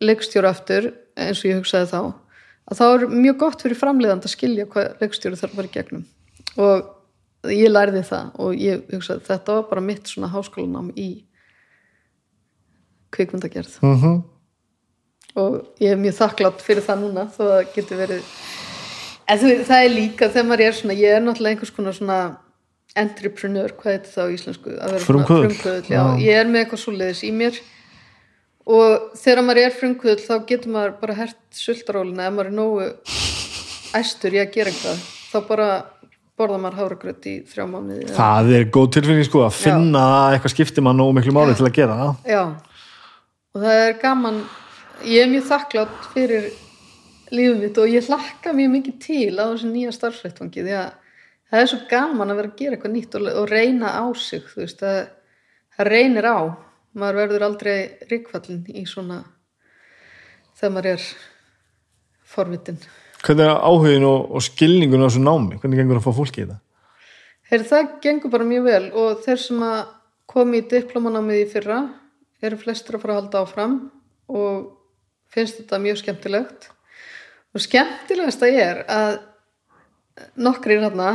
leikstjóra 0.00 0.52
aftur 0.52 0.92
eins 1.16 1.40
og 1.40 1.50
ég 1.50 1.56
hugsaði 1.56 1.88
þá 1.92 2.00
að 2.66 2.76
þá 2.76 2.84
er 2.86 3.06
mjög 3.08 3.38
gott 3.38 3.62
fyrir 3.62 3.80
framleiðand 3.80 4.26
að 4.26 4.34
skilja 4.34 4.66
hvað 4.66 5.00
leikstjóra 5.00 5.36
þarf 5.40 5.52
að 5.52 5.60
vera 5.62 5.74
gegnum 5.78 6.04
og 6.56 7.52
ég 7.52 7.70
lærði 7.70 8.02
það 8.02 8.30
og 8.42 8.60
ég 8.60 8.84
hugsaði 8.92 9.24
þetta 9.28 9.56
var 9.58 9.68
bara 9.70 9.80
mitt 9.80 10.10
svona 10.10 10.32
háskólanám 10.32 10.92
í 10.96 11.24
kvikmyndagerð. 13.16 13.78
Mm 13.82 14.24
og 15.36 15.56
ég 15.82 15.92
er 15.92 16.00
mjög 16.00 16.16
þakklátt 16.16 16.62
fyrir 16.64 16.84
það 16.84 17.02
núna 17.02 17.26
þó 17.28 17.40
að 17.44 17.50
það 17.50 17.72
getur 17.74 17.98
verið 18.00 18.28
en 19.26 19.40
þú, 19.42 19.50
það 19.68 19.82
er 19.82 19.90
líka 19.92 20.28
þegar 20.32 20.46
maður 20.48 20.64
er 20.66 20.76
svona 20.78 20.96
ég 20.96 21.16
er 21.16 21.24
náttúrulega 21.24 21.56
einhvers 21.56 21.72
konar 21.76 21.96
svona 21.96 22.18
entrepreneur, 22.96 23.72
hvað 23.76 23.92
heitir 23.92 24.12
það 24.14 24.30
á 24.30 24.34
íslensku? 24.36 24.74
Frumkvöðull. 25.04 25.50
frumkvöðull, 25.50 25.90
já, 25.92 26.02
ég 26.22 26.38
er 26.40 26.46
með 26.48 26.62
eitthvað 26.62 26.80
svoleiðis 26.80 27.24
í 27.26 27.32
mér. 27.36 27.58
Og 28.66 29.10
þegar 29.20 29.44
maður 29.44 29.60
er 29.62 29.74
frumkvöðull 29.76 30.22
þá 30.24 30.46
getur 30.48 30.72
maður 30.74 30.94
bara 31.02 31.18
hert 31.18 31.42
sultarólina 31.54 32.30
ef 32.30 32.32
maður 32.38 32.48
er 32.48 32.56
nógu 32.56 32.86
æstur 34.00 34.38
í 34.38 34.40
að 34.40 34.56
gera 34.56 34.72
eitthvað 34.72 35.04
þá 35.26 35.36
bara 35.50 35.68
borða 36.36 36.62
maður 36.62 36.80
háragröð 36.80 37.28
í 37.28 37.34
þrjá 37.48 37.66
mánuði 37.68 38.08
það 38.16 38.50
er 38.56 38.66
góð 38.72 38.88
tilfinning 38.96 39.28
sko 39.28 39.44
að 39.44 39.54
finna 39.56 40.02
að 40.16 40.38
eitthvað 40.38 40.54
skiptir 40.56 40.84
maður 40.84 40.98
nógu 41.02 41.18
miklu 41.18 41.36
máli 41.36 41.58
til 41.58 41.68
að 41.68 41.76
gera. 41.76 42.00
Það 42.00 42.32
Já, 42.32 42.42
og 43.56 43.62
það 43.64 43.82
er 43.86 43.94
gaman, 44.02 44.42
ég 45.08 45.24
er 45.24 45.30
mjög 45.32 45.46
þakklátt 45.48 46.08
fyrir 46.12 46.50
lífum 47.32 47.62
mitt 47.64 47.78
og 47.80 47.88
ég 47.88 48.04
hlakka 48.04 48.52
mjög 48.52 48.72
mikið 48.74 48.98
til 49.00 49.32
á 49.40 49.44
þessu 49.48 49.70
nýja 49.70 49.94
starfsvettvangi 49.96 50.64
því 50.66 50.74
að 50.76 50.90
það 51.48 51.62
er 51.62 51.70
svo 51.70 51.78
gaman 51.88 52.34
að 52.34 52.40
vera 52.42 52.52
að 52.52 52.60
gera 52.60 52.76
eitthvað 52.76 52.94
nýtt 52.96 53.16
og, 53.16 53.30
og 53.32 53.48
reyna 53.48 53.94
á 53.96 54.04
sig, 54.20 54.44
þú 54.44 54.60
veist, 54.60 54.84
það, 54.84 55.00
það 55.78 55.90
reynir 55.94 56.28
á, 56.28 56.38
maður 57.00 57.20
verður 57.22 57.46
aldrei 57.48 57.76
ríkfallin 58.10 58.62
í 58.68 58.84
svona 58.88 59.22
þegar 60.56 60.76
maður 60.76 60.92
er 60.92 61.10
forvitin. 62.36 62.80
hvernig 63.24 63.48
er 63.48 63.56
áhugin 63.56 64.06
og, 64.06 64.30
og 64.36 64.44
skilningun 64.44 65.00
á 65.00 65.08
þessu 65.08 65.24
námi, 65.24 65.60
hvernig 65.62 65.80
gengur 65.80 66.02
að 66.02 66.08
fá 66.10 66.12
fólki 66.20 66.44
í 66.44 66.48
það? 66.50 66.62
Heyr, 67.46 67.68
það 67.72 67.92
gengur 68.04 68.36
bara 68.36 68.52
mjög 68.52 68.66
vel 68.68 68.86
og 68.92 69.22
þeir 69.24 69.46
sem 69.48 69.62
að 69.64 69.78
komi 70.28 70.60
í 70.60 70.66
diplomanámið 70.68 71.40
í 71.40 71.48
fyrra 71.48 71.84
eru 72.46 72.58
flestir 72.60 72.96
að 72.96 73.04
fara 73.04 73.16
að 73.16 73.22
halda 73.22 73.44
áfram 73.44 73.76
og 74.32 74.66
finnst 75.32 75.60
þetta 75.60 75.80
mjög 75.82 76.02
skemmtilegt. 76.02 76.68
Og 77.56 77.62
skemmtilegast 77.64 78.44
að 78.44 78.60
er 78.60 78.82
að 78.92 79.16
nokkrir 80.40 80.82
hérna 80.84 81.14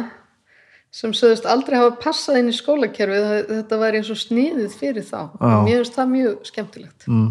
sem 0.92 1.14
sögðust 1.16 1.48
aldrei 1.48 1.78
hafa 1.80 1.96
passað 2.02 2.42
inn 2.42 2.52
í 2.52 2.56
skólakerfið 2.56 3.30
þetta 3.48 3.80
væri 3.80 4.02
eins 4.02 4.12
og 4.12 4.20
sniðið 4.20 4.76
fyrir 4.76 5.06
þá. 5.08 5.22
Já. 5.40 5.56
mér 5.64 5.80
finnst 5.80 5.98
það 5.98 6.12
mjög 6.16 6.50
skemmtilegt. 6.50 7.08
Mm. 7.08 7.30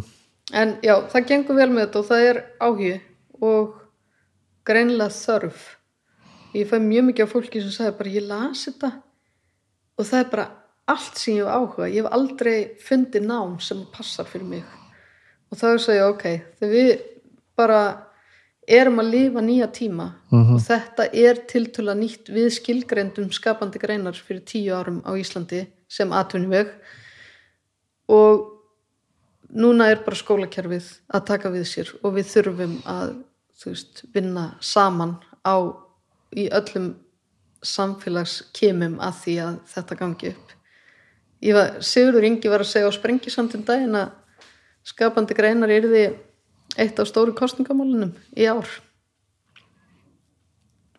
en 0.53 0.73
já, 0.83 0.95
það 1.13 1.27
gengur 1.29 1.59
vel 1.59 1.69
með 1.71 1.85
þetta 1.85 2.01
og 2.01 2.09
það 2.09 2.25
er 2.31 2.41
áhugi 2.59 2.95
og 3.41 3.77
greinlega 4.67 5.15
þörf. 5.15 5.67
Ég 6.57 6.71
fæ 6.71 6.81
mjög 6.83 7.07
mikið 7.11 7.27
af 7.27 7.35
fólki 7.35 7.63
sem 7.63 7.75
sagði 7.75 7.99
bara 7.99 8.15
ég 8.17 8.27
las 8.27 8.65
þetta. 8.67 8.91
Og 10.01 10.09
það 10.09 10.25
er 10.25 10.31
bara 10.33 10.47
allt 10.91 11.19
sem 11.21 11.37
ég 11.39 11.45
hef 11.47 11.55
áhuga 11.55 11.89
ég 11.91 12.03
hef 12.05 12.13
aldrei 12.17 12.59
fundið 12.83 13.27
nám 13.27 13.57
sem 13.63 13.83
passar 13.95 14.27
fyrir 14.29 14.47
mig. 14.51 14.65
Og 15.51 15.59
þá 15.59 15.65
er 15.71 15.75
að 15.79 15.85
segja 15.87 16.09
ok, 16.11 16.25
þegar 16.61 16.73
við 16.75 16.91
bara 17.59 17.81
erum 18.71 19.01
að 19.03 19.11
lifa 19.11 19.41
nýja 19.43 19.67
tíma 19.75 20.07
Mhm. 20.31 20.55
og 20.55 20.61
þetta 20.63 21.09
er 21.15 21.41
tiltöla 21.51 21.95
nýtt 21.99 22.29
við 22.31 22.51
skilgreindum 22.55 23.33
skapandi 23.35 23.79
greinar 23.83 24.15
fyrir 24.15 24.45
tíu 24.47 24.71
árum 24.77 25.03
á 25.03 25.11
Íslandi 25.19 25.67
sem 25.89 26.11
atvinnuveg. 26.13 26.71
Og 28.09 28.47
núna 29.55 29.91
er 29.91 29.97
bara 30.05 30.17
skólakerfið 30.17 30.87
að 31.13 31.27
taka 31.27 31.51
við 31.51 31.67
sér 31.67 31.91
og 32.05 32.15
við 32.15 32.27
þurfum 32.31 32.77
að 32.87 33.17
veist, 33.65 34.05
vinna 34.15 34.55
saman 34.61 35.17
á 35.45 35.57
í 36.37 36.49
öllum 36.51 36.95
samfélagskemum 37.63 38.99
að 39.03 39.15
því 39.25 39.35
að 39.45 39.59
þetta 39.75 39.99
gangi 39.99 40.31
upp 40.33 40.55
var, 41.57 41.79
Sigurður 41.85 42.27
Ingi 42.29 42.53
var 42.53 42.65
að 42.65 42.73
segja 42.73 42.91
á 42.91 42.93
sprengisandum 42.93 43.65
daginn 43.67 43.97
að 43.97 44.11
skapandi 44.87 45.37
greinar 45.37 45.73
yrði 45.73 46.05
eitt 46.77 47.01
af 47.01 47.09
stóru 47.09 47.33
kostningamálunum 47.37 48.13
í 48.37 48.49
ár. 48.51 48.69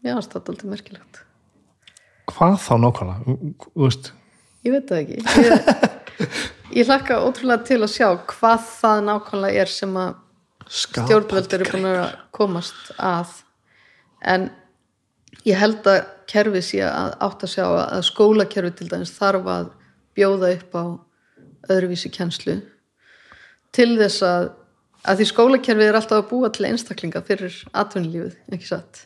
Já, 0.02 0.16
það 0.16 0.16
er 0.16 0.24
alltaf 0.24 0.66
merkilegt. 0.66 1.22
Hvað 2.32 2.58
þá 2.64 2.74
nákvæmlega? 2.82 3.38
Þú 3.62 3.86
veist, 3.86 4.12
Ég 4.62 4.76
veit 4.76 4.90
það 4.90 5.00
ekki. 5.02 5.16
Ég, 5.42 6.26
ég 6.80 6.90
hlakka 6.90 7.22
ótrúlega 7.26 7.66
til 7.66 7.80
að 7.82 7.94
sjá 7.96 8.08
hvað 8.30 8.66
það 8.78 9.06
nákvæmlega 9.08 9.64
er 9.64 9.72
sem 9.74 9.96
að 9.98 10.12
stjórnvöld 10.72 11.56
eru 11.58 11.70
búin 11.72 11.88
að 11.90 12.12
komast 12.36 12.92
að. 13.02 13.32
En 14.22 14.50
ég 15.48 15.58
held 15.58 15.88
að 15.90 16.04
kerfi 16.30 16.62
sé 16.64 16.84
að 16.86 17.16
átt 17.26 17.46
að 17.48 17.54
sjá 17.56 17.64
að 17.66 18.04
skólakerfi 18.12 18.74
til 18.78 18.90
dæmis 18.92 19.16
þarf 19.18 19.50
að 19.50 19.72
bjóða 20.18 20.52
upp 20.58 20.76
á 20.76 20.84
öðruvísi 21.72 22.12
kennslu 22.14 22.58
til 23.76 23.94
þess 24.00 24.24
að 24.28 24.50
að 25.02 25.18
því 25.22 25.26
skólakerfið 25.32 25.88
er 25.90 25.98
alltaf 25.98 26.20
að 26.22 26.28
búa 26.30 26.50
til 26.54 26.68
einstaklinga 26.70 27.22
fyrir 27.26 27.56
atvinnulífið, 27.74 28.36
ekki 28.54 28.68
satt 28.70 29.06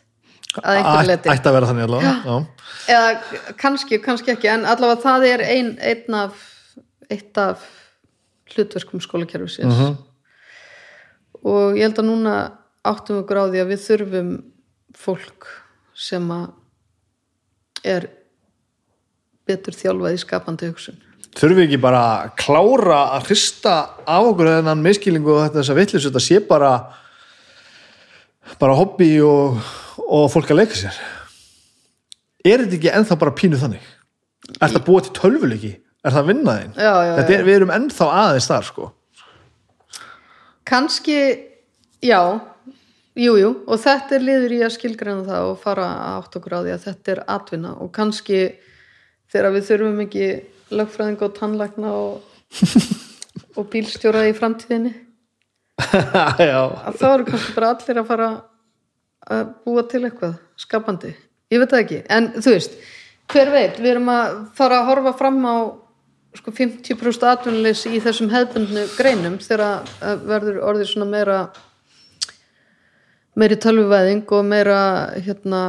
að 0.60 0.78
einhverju 0.80 1.08
leti 1.10 1.30
Ætti 1.32 1.48
að 1.50 1.56
vera 1.56 1.68
þannig 1.70 1.86
allavega 1.86 2.12
Já. 2.26 2.36
eða 2.96 3.54
kannski, 3.60 3.98
kannski 4.04 4.32
ekki 4.34 4.50
en 4.52 4.66
allavega 4.68 5.02
það 5.04 5.26
er 5.30 5.44
ein, 5.46 5.70
einn 5.80 6.18
af 6.18 6.44
eitt 7.12 7.38
af 7.40 7.64
hlutverkum 8.52 9.00
skólakerfisins 9.04 9.72
Mhm. 9.72 9.96
og 11.44 11.76
ég 11.76 11.82
held 11.86 11.98
að 12.02 12.08
núna 12.10 12.36
áttum 12.84 13.22
við 13.22 13.26
því 13.52 13.62
að 13.62 13.70
við 13.72 13.82
þurfum 13.86 14.30
fólk 14.96 15.46
sem 15.94 16.28
að 16.30 16.52
er 17.84 18.08
betur 19.46 19.76
þjálfað 19.76 20.16
í 20.16 20.22
skapandi 20.22 20.70
hugsun. 20.70 21.00
Þurfum 21.36 21.58
við 21.60 21.66
ekki 21.66 21.80
bara 21.82 22.02
að 22.06 22.30
klára 22.40 23.00
að 23.16 23.26
hrista 23.30 23.74
af 24.08 24.30
okkur 24.30 24.48
þennan 24.54 24.84
miskilingu 24.84 25.34
og 25.34 25.42
þetta 25.44 25.60
þess 25.60 25.72
að 25.74 25.80
vitlis 25.82 26.06
þetta 26.08 26.22
sé 26.24 26.40
bara 26.48 26.70
bara 28.60 28.76
hobby 28.78 29.10
og, 29.26 29.58
og 30.06 30.28
fólk 30.32 30.52
að 30.54 30.62
leika 30.62 30.78
sér. 30.78 30.96
Er 32.46 32.62
þetta 32.62 32.78
ekki 32.78 32.92
ennþá 32.94 33.18
bara 33.20 33.34
pínu 33.36 33.58
þannig? 33.60 33.84
Er 34.56 34.68
þetta 34.68 34.84
búið 34.86 35.08
til 35.08 35.16
tölvuleiki? 35.18 35.72
Er 36.06 36.14
það 36.14 36.28
vinnaðinn? 36.30 36.76
Er, 36.78 37.44
við 37.44 37.56
erum 37.56 37.72
ennþá 37.74 38.10
aðeins 38.14 38.46
þar 38.46 38.68
sko. 38.68 38.90
Kannski, 40.66 41.18
já. 42.04 42.20
Jújú, 43.16 43.36
jú, 43.40 43.50
og 43.64 43.80
þetta 43.80 44.18
er 44.18 44.24
liður 44.26 44.52
í 44.52 44.60
að 44.66 44.74
skilgreina 44.74 45.24
það 45.24 45.50
og 45.50 45.60
fara 45.62 45.86
átt 46.18 46.34
okkur 46.36 46.52
á 46.52 46.60
því 46.60 46.72
að 46.74 46.82
þetta 46.84 47.12
er 47.14 47.20
atvinna. 47.32 47.72
Og 47.80 47.90
kannski 47.96 48.40
þegar 49.36 49.52
við 49.52 49.66
þurfum 49.68 50.02
ekki 50.06 50.26
lögfræðing 50.76 51.24
og 51.26 51.34
tannlækna 51.36 51.92
og, 51.92 52.36
og 53.58 53.68
bílstjóra 53.72 54.24
í 54.30 54.34
framtíðinni. 54.36 54.94
Þá 56.96 57.06
eru 57.12 57.26
kannski 57.28 57.56
bara 57.56 57.72
allir 57.74 58.00
að 58.00 58.08
fara 58.08 58.28
að 59.26 59.48
búa 59.66 59.84
til 59.90 60.04
eitthvað 60.06 60.38
skapandi, 60.56 61.10
ég 61.52 61.60
veit 61.60 61.72
það 61.74 61.82
ekki. 61.82 61.98
En 62.16 62.30
þú 62.38 62.54
veist, 62.54 62.78
hver 63.32 63.52
veit 63.52 63.80
við 63.82 63.92
erum 63.92 64.08
að 64.14 64.38
fara 64.56 64.80
að 64.80 64.88
horfa 64.92 65.12
fram 65.18 65.40
á 65.44 65.56
sko 66.36 66.52
50% 66.52 67.28
atvinnuleysi 67.28 67.94
í 67.96 68.02
þessum 68.04 68.32
hefðbundnu 68.32 68.84
greinum 68.96 69.38
þegar 69.42 69.88
verður 70.28 70.60
orðið 70.68 70.90
svona 70.90 71.08
meira 71.08 71.38
meiri 73.36 73.56
tölvuvæðing 73.60 74.24
og 74.32 74.44
meira 74.48 74.80
hérna 75.16 75.62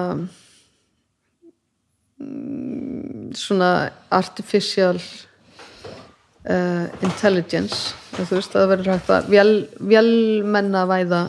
svona 3.37 3.71
artificial 4.13 4.97
uh, 4.97 6.85
intelligence. 7.05 7.95
Þú 8.17 8.29
veist 8.33 8.55
að 8.55 8.61
það 8.61 8.71
verður 8.73 8.93
hægt 8.95 9.09
að 9.13 9.31
vél, 9.31 9.55
vélmenna 9.79 10.85
væða 10.89 11.23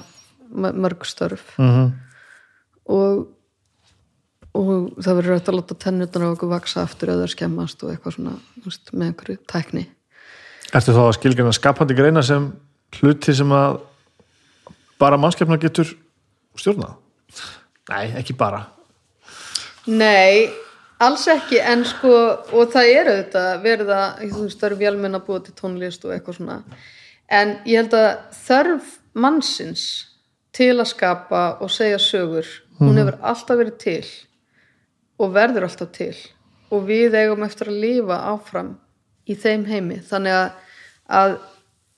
mörg 0.48 1.04
störf. 1.06 1.56
Mm 1.60 1.90
og, 2.88 3.26
og 4.56 4.70
það 4.96 5.20
verður 5.20 5.36
hægt 5.36 5.50
að 5.50 5.58
láta 5.58 5.78
tennutnar 5.84 6.26
á 6.26 6.32
okkur 6.32 6.52
vaksa 6.52 6.84
aftur 6.84 7.12
eða 7.14 7.28
skemmast 7.30 7.84
og 7.84 7.92
eitthvað 7.92 8.16
svona 8.16 8.36
veist, 8.64 8.92
með 8.94 9.10
einhverju 9.10 9.38
tækni. 9.50 9.84
Ertu 10.68 10.94
þá 10.96 11.02
að 11.06 11.14
skilgjana 11.18 11.54
skapandi 11.56 11.96
greina 11.96 12.24
sem 12.24 12.50
hluti 12.98 13.34
sem 13.36 13.52
að 13.54 13.80
bara 15.00 15.20
mannskefna 15.20 15.60
getur 15.60 15.92
stjórnað? 16.58 16.96
Nei, 17.88 18.04
ekki 18.20 18.34
bara. 18.36 18.66
Nei, 19.88 20.48
alls 21.04 21.26
ekki 21.30 21.60
en 21.62 21.84
sko, 21.86 22.12
og 22.52 22.72
það 22.72 22.92
eru 22.92 23.16
þetta 23.20 23.42
verið 23.62 23.92
að, 23.94 24.22
þú 24.32 24.44
veist, 24.44 24.60
það 24.60 24.68
eru 24.70 24.78
vélmenn 24.82 25.18
að 25.18 25.26
búa 25.28 25.42
til 25.44 25.54
tónlist 25.58 26.06
og 26.06 26.14
eitthvað 26.14 26.38
svona. 26.40 26.58
En 27.28 27.58
ég 27.68 27.82
held 27.82 27.94
að 27.98 28.08
þörf 28.38 28.94
mannsins 29.18 29.84
til 30.56 30.74
að 30.74 30.90
skapa 30.90 31.42
og 31.62 31.70
segja 31.70 32.00
sögur, 32.02 32.48
hún 32.80 32.98
hefur 32.98 33.18
alltaf 33.20 33.60
verið 33.60 33.78
til 33.82 34.08
og 35.18 35.32
verður 35.34 35.68
alltaf 35.68 35.92
til. 35.94 36.14
Og 36.74 36.84
við 36.88 37.16
eigum 37.16 37.46
eftir 37.46 37.70
að 37.70 37.80
lifa 37.84 38.18
áfram 38.32 38.74
í 39.28 39.36
þeim 39.38 39.64
heimi. 39.68 40.00
Þannig 40.04 40.34
að, 40.36 40.50
að 41.08 41.36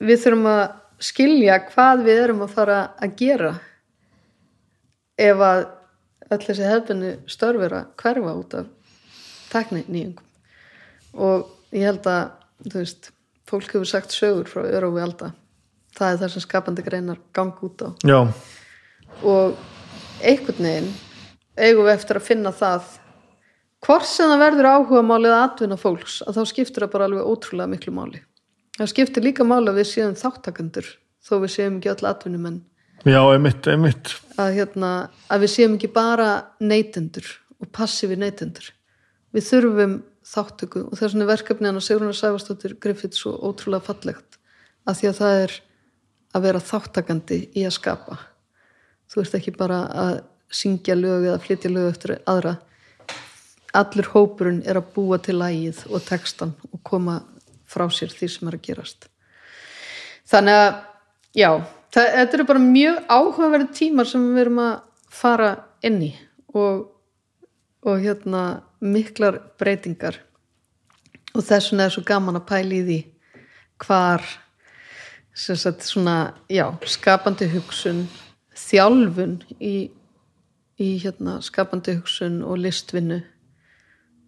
við 0.01 0.23
þurfum 0.23 0.47
að 0.51 0.63
skilja 1.01 1.57
hvað 1.71 2.05
við 2.05 2.23
erum 2.27 2.43
að 2.45 2.55
fara 2.55 2.79
að 3.01 3.15
gera 3.19 3.51
ef 5.21 5.41
að 5.45 5.63
öll 6.31 6.43
þessi 6.45 6.67
hefðbunni 6.67 7.11
störf 7.29 7.65
er 7.65 7.75
að 7.79 7.89
hverfa 8.01 8.35
út 8.37 8.55
af 8.59 8.69
tekni 9.51 9.83
nýjungum. 9.87 10.27
Og 11.19 11.75
ég 11.75 11.87
held 11.89 12.07
að 12.07 12.31
þú 12.69 12.77
veist, 12.79 13.11
fólk 13.49 13.75
hefur 13.75 13.89
sagt 13.89 14.15
sögur 14.15 14.49
frá 14.49 14.63
öru 14.63 14.91
og 14.91 14.97
við 14.97 15.07
alda. 15.07 15.31
Það 15.97 16.13
er 16.13 16.19
það 16.21 16.33
sem 16.33 16.45
skapandi 16.45 16.85
greinar 16.85 17.19
gang 17.35 17.63
út 17.65 17.83
á. 17.83 17.89
Já, 18.07 18.19
og 19.27 19.59
einhvern 20.23 20.65
veginn 20.65 20.91
eigum 21.59 21.85
við 21.85 21.93
eftir 21.93 22.19
að 22.19 22.27
finna 22.27 22.51
það 22.55 22.97
hvort 23.85 24.07
sem 24.07 24.29
það 24.31 24.43
verður 24.45 24.69
áhuga 24.71 25.03
málið 25.05 25.35
að 25.35 25.45
atvinna 25.45 25.77
fólks 25.79 26.19
að 26.25 26.39
þá 26.39 26.51
skiptir 26.51 26.85
það 26.85 26.93
bara 26.95 27.07
alveg 27.09 27.29
ótrúlega 27.31 27.71
miklu 27.71 27.93
máli. 27.95 28.21
Það 28.77 28.91
skiptir 28.93 29.25
líka 29.25 29.45
máli 29.45 29.71
að 29.71 29.81
við 29.81 29.89
séum 29.91 30.17
þáttakendur 30.17 30.91
þó 31.21 31.33
við 31.43 31.53
séum 31.55 31.79
ekki 31.79 31.91
öll 31.91 32.09
atvinnumenn. 32.11 32.61
Já, 33.01 33.21
einmitt, 33.33 33.65
einmitt. 33.67 34.13
Að, 34.37 34.51
hérna, 34.59 34.91
að 35.27 35.43
við 35.45 35.53
séum 35.55 35.77
ekki 35.77 35.89
bara 35.93 36.29
neytendur 36.61 37.27
og 37.61 37.69
passífi 37.73 38.17
neytendur 38.17 38.69
við 39.35 39.47
þurfum 39.47 39.97
þáttöku 40.31 40.85
og 40.87 40.97
þess 40.97 41.13
vegna 41.13 41.25
er 41.25 41.31
verkefni 41.31 41.69
hann 41.69 41.79
að 41.79 41.87
Sigruna 41.87 42.15
Sæfarsdóttir 42.15 42.75
Griffith 42.81 43.17
svo 43.17 43.33
ótrúlega 43.39 43.87
fallegt 43.87 44.37
að 44.87 44.99
því 44.99 45.09
að 45.09 45.19
það 45.21 45.43
er 45.45 45.55
að 46.31 46.45
vera 46.45 46.63
þáttakandi 46.63 47.39
í 47.57 47.63
að 47.67 47.75
skapa. 47.75 48.17
Þú 49.11 49.23
ert 49.23 49.37
ekki 49.39 49.55
bara 49.57 49.79
að 50.03 50.13
syngja 50.51 50.95
lög 50.95 51.25
eða 51.27 51.41
flytja 51.43 51.71
lög 51.71 51.89
eftir 51.91 52.15
aðra. 52.29 52.55
Allur 53.75 54.09
hópurinn 54.13 54.61
er 54.67 54.79
að 54.79 54.91
búa 54.95 55.19
til 55.23 55.37
lægið 55.39 55.85
og 55.91 56.03
textan 56.07 56.53
og 56.71 56.81
koma 56.87 57.21
frá 57.71 57.87
sér 57.91 58.11
því 58.11 58.29
sem 58.31 58.49
er 58.51 58.57
að 58.57 58.65
gerast. 58.67 59.07
Þannig 60.31 60.59
að 60.59 60.71
já, 61.35 61.49
það, 61.91 62.09
þetta 62.17 62.37
eru 62.37 62.47
bara 62.51 62.63
mjög 62.63 62.97
áhugaverði 63.07 63.69
tímar 63.79 64.09
sem 64.11 64.25
við 64.31 64.43
erum 64.45 64.63
að 64.63 64.73
fara 65.11 65.51
inn 65.87 66.01
í 66.07 66.11
og, 66.55 66.90
og 67.81 68.01
hérna 68.03 68.61
miklar 68.81 69.39
breytingar. 69.59 70.19
Og 71.35 71.43
þess 71.45 71.71
vegna 71.71 71.87
er 71.87 71.93
svo 71.95 72.03
gaman 72.05 72.39
að 72.39 72.47
pæla 72.49 72.77
í 72.77 72.81
því 72.87 72.99
hvar 73.81 74.25
sagt 75.33 75.85
svona, 75.87 76.33
já, 76.51 76.67
skapandi 76.85 77.47
hugsun 77.53 78.03
þjálfun 78.57 79.39
í, 79.63 79.89
í 80.77 80.89
hérna 81.01 81.39
skapandi 81.41 81.95
hugsun 81.95 82.41
og 82.43 82.59
listvinnu 82.61 83.21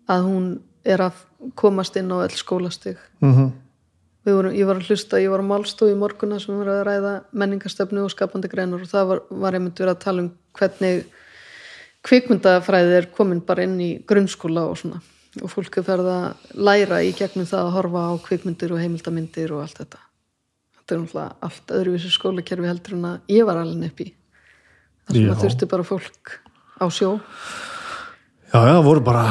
að 0.09 0.29
hún 0.29 0.47
er 0.83 1.03
að 1.03 1.19
komast 1.59 1.97
inn 1.99 2.11
á 2.11 2.23
öll 2.23 2.37
skólastig. 2.37 2.97
Mm 3.19 3.51
Við 4.23 4.37
vorum, 4.37 4.53
ég 4.55 4.67
var 4.69 4.77
að 4.79 4.87
hlusta, 4.87 5.19
ég 5.19 5.31
var 5.33 5.41
á 5.43 5.51
málstofu 5.51 5.91
í 5.91 5.99
morguna 5.99 6.37
sem 6.39 6.55
var 6.55 6.69
að 6.71 6.85
ræða 6.87 7.09
menningastöfnu 7.35 8.05
og 8.05 8.11
skapandi 8.13 8.47
greinar 8.47 8.79
og 8.79 8.87
það 8.87 9.09
var, 9.09 9.21
var 9.43 9.57
einmitt 9.57 9.81
verið 9.81 9.91
að 9.91 10.03
tala 10.05 10.23
um 10.23 10.29
hvernig 10.55 11.01
kvikmyndafræði 12.03 12.95
er 12.99 13.09
komin 13.15 13.41
bara 13.45 13.65
inn 13.67 13.75
í 13.81 13.91
grunnskóla 14.07 14.67
og 14.69 14.79
svona. 14.79 15.01
Og 15.41 15.49
fólk 15.49 15.79
er 15.79 15.85
ferð 15.87 16.09
að 16.13 16.49
læra 16.53 17.01
í 17.01 17.13
gegnum 17.17 17.47
það 17.49 17.67
að 17.67 17.75
horfa 17.77 18.01
á 18.05 18.13
kvikmyndir 18.27 18.73
og 18.75 18.81
heimildamindir 18.83 19.53
og 19.55 19.63
allt 19.63 19.79
þetta. 19.81 20.01
Þetta 20.77 20.95
er 20.95 21.01
náttúrulega 21.01 21.47
allt 21.47 21.75
öðruvísi 21.79 22.11
skólakerfi 22.13 22.69
heldur 22.69 22.97
en 22.99 23.07
að 23.09 23.33
ég 23.33 23.47
var 23.47 23.61
alveg 23.61 23.89
upp 23.89 24.03
í. 24.03 24.09
Þar 25.03 25.19
sem 25.19 25.31
að 25.33 25.45
þurfti 25.45 25.69
bara 25.73 25.87
fólk 25.87 26.35
á 26.77 26.85
sjó. 26.93 27.13
Já, 28.53 28.59
já, 28.59 28.73
það 28.75 28.83
voru 28.85 29.05
bara 29.07 29.23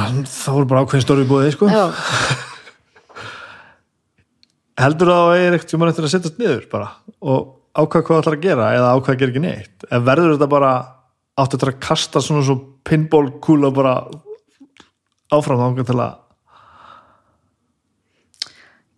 bara 0.67 0.83
ákveðin 0.83 1.05
stóri 1.05 1.29
búið 1.29 1.53
sko. 1.55 1.69
heldur 4.83 5.11
það 5.11 5.21
að 5.21 5.31
það 5.31 5.45
er 5.45 5.57
ekkert 5.57 5.73
sem 5.73 5.83
mann 5.83 5.93
eftir 5.93 6.07
að 6.07 6.15
setjast 6.15 6.41
niður 6.41 6.65
bara 6.73 6.89
og 7.21 7.53
ákveða 7.73 8.05
hvað 8.07 8.17
það 8.17 8.23
ætlar 8.23 8.37
að 8.37 8.45
gera 8.47 8.69
eða 8.77 8.93
ákveða 8.97 9.15
að 9.15 9.21
gera 9.23 9.33
ekki 9.33 9.45
neitt? 9.45 9.87
En 9.89 10.05
verður 10.07 10.35
þetta 10.35 10.49
bara 10.53 10.73
áttu 11.39 11.57
þetta 11.57 11.71
að 11.73 11.81
kasta 11.87 12.23
svona 12.25 12.45
svo 12.47 12.59
pinball 12.85 13.31
kúla 13.43 13.71
bara 13.75 13.95
áfram 15.33 15.63
þá 15.63 15.87
til 15.89 16.01
að 16.01 16.19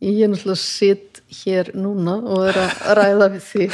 ég 0.05 0.25
er 0.25 0.33
náttúrulega 0.33 0.61
sitt 0.61 1.23
hér 1.45 1.71
núna 1.79 2.19
og 2.21 2.49
er 2.51 2.59
að 2.65 2.81
ræða 2.99 3.29
við 3.35 3.47
því 3.49 3.69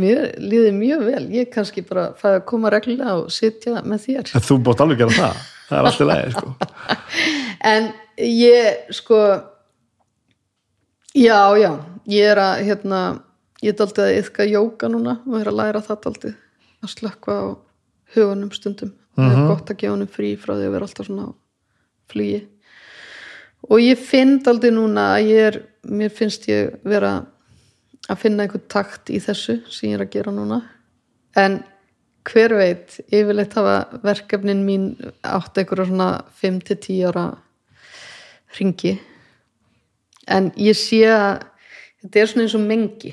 mér 0.00 0.22
líði 0.42 0.70
mjög 0.74 1.02
vel. 1.06 1.24
Ég 1.34 1.50
kannski 1.54 1.84
bara 1.86 2.08
fæði 2.18 2.40
að 2.40 2.46
koma 2.50 2.70
reglulega 2.74 3.18
og 3.20 3.34
sitja 3.34 3.82
með 3.86 4.06
þér. 4.08 4.32
En 4.34 4.46
þú 4.46 4.60
bótt 4.66 4.82
alveg 4.82 5.02
gera 5.02 5.18
það. 5.18 5.42
Það 5.68 5.78
er 5.78 5.90
alltaf 5.90 6.08
leið 6.10 6.38
sko. 6.38 6.54
En 7.64 7.86
ég 8.20 8.90
sko 8.92 9.18
já, 11.16 11.38
já. 11.56 11.70
Ég 12.12 12.32
er 12.34 12.40
að 12.42 12.64
hérna 12.68 12.98
ég 13.64 13.72
er 13.72 13.78
daldið 13.78 14.04
að 14.04 14.16
yfka 14.18 14.48
jóka 14.50 14.90
núna 14.92 15.14
og 15.24 15.38
er 15.40 15.48
að 15.48 15.60
læra 15.62 15.80
það 15.84 16.02
daldið 16.08 16.34
að 16.84 16.94
slökka 16.94 17.34
á 17.34 17.44
hugunum 18.14 18.52
stundum. 18.54 18.94
Það 19.14 19.34
er 19.34 19.46
gott 19.50 19.70
að 19.70 19.78
gefa 19.80 19.94
honum 19.94 20.10
frí 20.10 20.32
frá 20.40 20.54
því 20.54 20.66
að 20.66 20.74
vera 20.74 20.88
alltaf 20.88 21.08
svona 21.08 21.28
á 21.28 21.30
flugi. 22.10 22.40
Og 23.70 23.80
ég 23.80 24.00
finn 24.00 24.38
daldið 24.44 24.74
núna 24.76 25.04
að 25.14 25.30
ég 25.30 25.46
er 25.50 25.60
mér 25.88 26.12
finnst 26.12 26.48
ég 26.50 26.74
vera 26.84 27.14
að 28.10 28.20
finna 28.20 28.44
einhvern 28.44 28.66
takt 28.68 29.12
í 29.12 29.20
þessu 29.22 29.60
sem 29.72 29.90
ég 29.90 29.98
er 29.98 30.04
að 30.04 30.12
gera 30.16 30.34
núna. 30.34 30.60
En 31.38 31.62
hver 32.24 32.54
veit, 32.56 32.98
yfirleitt 33.12 33.56
hafa 33.58 34.00
verkefnin 34.04 34.62
mín 34.64 34.86
átt 35.24 35.58
einhverja 35.60 35.88
svona 35.90 36.08
5-10 36.40 37.02
ára 37.10 37.26
ringi 38.58 38.94
en 40.30 40.50
ég 40.56 40.76
sé 40.78 41.02
að 41.10 41.44
þetta 42.02 42.20
er 42.20 42.30
svona 42.30 42.46
eins 42.46 42.56
og 42.56 42.64
mengi 42.64 43.12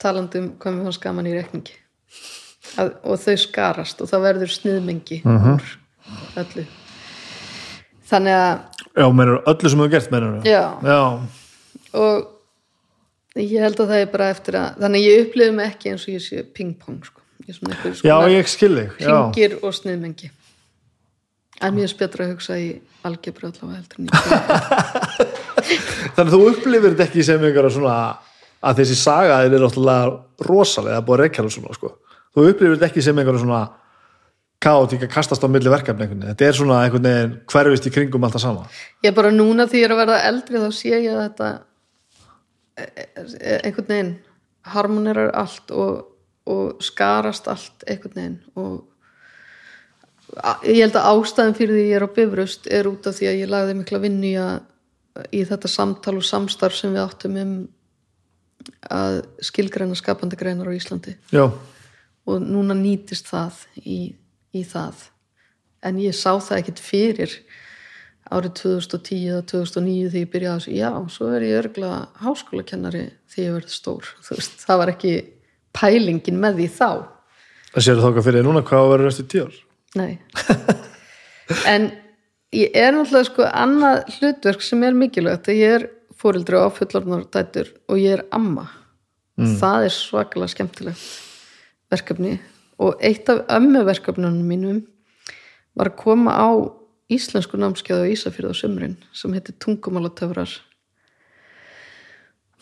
talandi 0.00 0.42
um 0.42 0.48
hvað 0.60 0.76
mér 0.76 0.88
fannst 0.88 1.02
gaman 1.02 1.28
í 1.28 1.34
rekningi 1.36 1.76
að, 2.78 2.94
og 3.04 3.20
þau 3.22 3.36
skarast 3.44 4.02
og 4.02 4.10
það 4.10 4.24
verður 4.26 4.54
sniðmengi 4.54 5.20
úr 5.26 5.68
öllu. 6.40 6.64
Þannig 8.08 8.38
að 8.38 8.50
já, 9.02 9.06
meinur 9.20 9.40
öllu 9.52 9.72
sem 9.72 9.84
þú 9.84 9.88
gert 9.92 10.10
meinur 10.14 10.48
já, 10.48 10.62
já, 10.88 11.00
og 12.00 13.38
ég 13.38 13.62
held 13.62 13.82
að 13.84 13.92
það 13.92 14.02
er 14.02 14.10
bara 14.14 14.32
eftir 14.34 14.58
að 14.58 14.82
þannig 14.82 15.00
að 15.00 15.08
ég 15.08 15.24
upplifi 15.26 15.56
mig 15.58 15.72
ekki 15.72 15.92
eins 15.92 16.06
og 16.08 16.14
ég 16.14 16.24
sé 16.24 16.44
ping-pong 16.56 17.00
sko. 17.06 17.24
já, 18.04 18.16
ég 18.32 18.50
skil 18.50 18.74
þig 18.76 19.00
já. 19.04 19.16
og 19.62 19.72
sniðmengi. 19.76 20.32
En 21.58 21.74
mér 21.74 21.88
er 21.88 21.98
betra 21.98 22.22
að 22.24 22.36
hugsa 22.36 22.54
í 22.60 22.68
algebra 23.06 23.48
allavega 23.50 23.80
heldur 23.80 23.98
þannig 26.14 26.20
að 26.22 26.34
þú 26.34 26.40
upplifir 26.52 26.92
þetta 26.92 27.06
ekki 27.08 27.24
sem 27.26 27.42
einhverja 27.42 27.72
svona 27.74 27.96
að 28.62 28.80
þessi 28.82 28.96
saga 28.98 29.42
er 29.44 29.54
náttúrulega 29.54 30.46
rosalega 30.48 31.02
að 31.02 31.20
rekja 31.22 31.44
það 31.44 31.54
svona 31.54 31.76
sko. 31.76 31.92
þú 32.34 32.48
upplifir 32.50 32.74
þetta 32.76 32.88
ekki 32.90 33.04
sem 33.04 33.18
einhverja 33.18 33.44
svona 33.44 33.62
kaotík 34.62 35.06
að 35.06 35.12
kastast 35.14 35.44
á 35.46 35.48
milli 35.48 35.70
verkefni 35.70 36.04
einhvern 36.04 36.20
veginn. 36.20 36.34
þetta 36.34 36.48
er 36.48 36.58
svona 36.58 36.82
einhvern 36.82 37.06
veginn 37.06 37.36
hverfist 37.52 37.86
í 37.86 37.94
kringum 37.94 38.26
alltaf 38.26 38.42
sama 38.42 38.66
ég 39.06 39.14
bara 39.14 39.30
núna 39.30 39.68
því 39.70 39.82
ég 39.82 39.88
er 39.88 39.94
að 39.94 40.02
verða 40.02 40.20
eldri 40.32 40.62
þá 40.64 40.70
sé 40.74 40.94
ég 40.96 41.14
að 41.14 41.24
þetta 41.24 41.50
e- 42.78 42.90
e- 43.38 43.60
einhvern 43.62 43.90
veginn 43.92 44.14
harmonerar 44.68 45.32
allt 45.38 45.70
og, 45.70 46.08
og 46.50 46.82
skarast 46.82 47.48
allt 47.48 47.86
einhvern 47.86 48.18
veginn 48.18 48.38
og 48.58 48.84
ég 50.66 50.82
held 50.82 50.98
að 50.98 51.08
ástæðan 51.14 51.56
fyrir 51.56 51.78
því 51.78 51.86
ég 51.86 51.96
er 51.96 52.04
á 52.04 52.16
bifröst 52.18 52.66
er 52.66 52.90
út 52.90 53.06
af 53.08 53.16
því 53.16 53.30
að 53.30 53.40
ég 53.44 53.52
lagði 53.54 53.78
mikla 53.78 54.02
vinnu 54.02 54.28
í, 54.34 54.36
í 55.32 55.44
þetta 55.46 55.70
samtal 55.70 56.18
og 56.18 56.26
samstarf 56.26 56.76
sem 56.76 56.92
við 56.92 57.06
áttum 57.06 57.38
um 57.38 57.54
að 58.92 59.22
skilgreina 59.44 59.96
skapandi 59.98 60.38
greinar 60.38 60.70
á 60.70 60.76
Íslandi. 60.76 61.16
Já, 61.34 61.46
og 62.28 62.44
núna 62.44 62.76
nýtist 62.76 63.30
það 63.30 63.62
í, 63.80 64.00
í 64.52 64.64
það. 64.68 65.06
En 65.86 66.00
ég 66.02 66.16
sá 66.16 66.34
það 66.36 66.60
ekkit 66.60 66.82
fyrir 66.82 67.36
árið 68.28 68.54
2010 68.60 69.22
eða 69.32 69.44
2009 69.48 70.10
þegar 70.12 70.20
ég 70.20 70.32
byrjaði 70.32 70.52
að 70.52 70.58
þessu, 70.58 70.74
já, 70.76 70.90
svo 71.14 71.28
er 71.32 71.46
ég 71.46 71.60
örgla 71.62 71.92
háskólakennari 72.20 73.04
þegar 73.30 73.46
ég 73.46 73.54
verði 73.56 73.76
stór. 73.76 74.10
Veist, 74.28 74.58
það 74.64 74.82
var 74.82 74.92
ekki 74.92 75.14
pælingin 75.76 76.42
með 76.42 76.60
því 76.60 76.68
þá. 76.76 76.90
Það 77.68 77.86
séu 77.86 78.02
þá 78.02 78.08
hvað 78.10 78.26
fyrir 78.28 78.46
núna 78.46 78.64
hvað 78.66 78.90
verður 78.92 79.10
næstu 79.10 79.26
tíu 79.28 79.46
ár? 79.48 79.58
Nei. 79.98 80.12
En 81.64 81.86
ég 82.52 82.74
er 82.76 82.92
náttúrulega 82.92 83.24
sko 83.24 83.46
annað 83.48 84.02
hlutverk 84.18 84.60
sem 84.60 84.82
er 84.84 84.96
mikilvægt. 84.96 85.48
Ég 85.56 85.78
er 85.78 85.86
fóreldri 86.18 86.58
á 86.58 86.66
fullorðnar 86.74 87.26
dætur 87.32 87.72
og 87.88 88.00
ég 88.00 88.18
er 88.18 88.26
amma. 88.34 88.66
Það 89.38 89.86
er 89.86 89.94
svakalega 89.94 90.50
skemmtilegt 90.50 91.02
verkefni. 91.92 92.38
Og 92.78 92.98
eitt 93.02 93.28
af 93.30 93.44
ömmu 93.54 93.84
verkefnunum 93.86 94.46
mínum 94.46 94.80
var 95.78 95.92
að 95.92 96.00
koma 96.00 96.34
á 96.34 96.50
íslensku 97.10 97.58
námskeið 97.58 98.04
á 98.04 98.10
Ísafjörð 98.12 98.52
á 98.52 98.60
sömurinn 98.60 98.96
sem 99.14 99.32
heitir 99.34 99.56
tungumálatöfrar. 99.62 100.50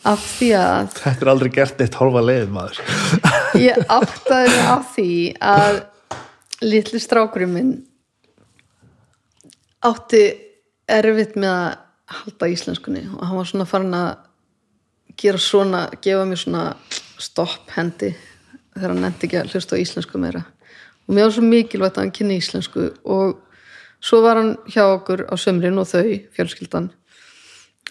Af 0.05 0.21
því 0.37 0.51
að 0.53 0.91
þetta 1.01 1.25
er 1.25 1.31
aldrei 1.33 1.51
gert 1.53 1.81
eitt 1.81 1.97
hálfa 1.97 2.21
leið 2.21 2.51
maður. 2.53 2.81
Ég 3.67 3.77
áttaði 3.89 4.53
mig 4.53 4.69
á 4.69 4.77
því 4.93 5.11
að 5.41 5.79
litli 6.61 7.01
strákurinn 7.01 7.53
minn 7.53 7.73
átti 9.85 10.23
erfitt 10.89 11.35
með 11.37 11.53
að 11.53 11.86
halda 12.07 12.49
íslenskunni. 12.51 13.05
Og 13.15 13.25
hann 13.25 13.39
var 13.39 13.49
svona 13.49 13.67
farin 13.69 13.95
að 13.97 14.09
gera 15.17 15.41
svona, 15.41 15.87
gefa 16.01 16.25
mér 16.29 16.41
svona 16.41 16.63
stopp 17.17 17.71
hendi 17.75 18.13
þegar 18.75 18.93
hann 18.93 19.03
nefndi 19.05 19.27
ekki 19.27 19.39
að 19.41 19.53
hlusta 19.55 19.77
á 19.77 19.81
íslensku 19.81 20.21
meira. 20.21 20.43
Og 21.07 21.15
mér 21.15 21.27
var 21.27 21.35
svo 21.37 21.45
mikilvægt 21.45 21.97
að 21.97 22.05
hann 22.05 22.15
kynni 22.15 22.39
íslensku. 22.41 22.89
Og 23.03 23.39
svo 24.03 24.21
var 24.25 24.39
hann 24.41 24.55
hjá 24.69 24.83
okkur 24.85 25.25
á 25.27 25.35
sömrin 25.39 25.79
og 25.81 25.89
þau, 25.89 26.17
fjölskyldan. 26.35 26.91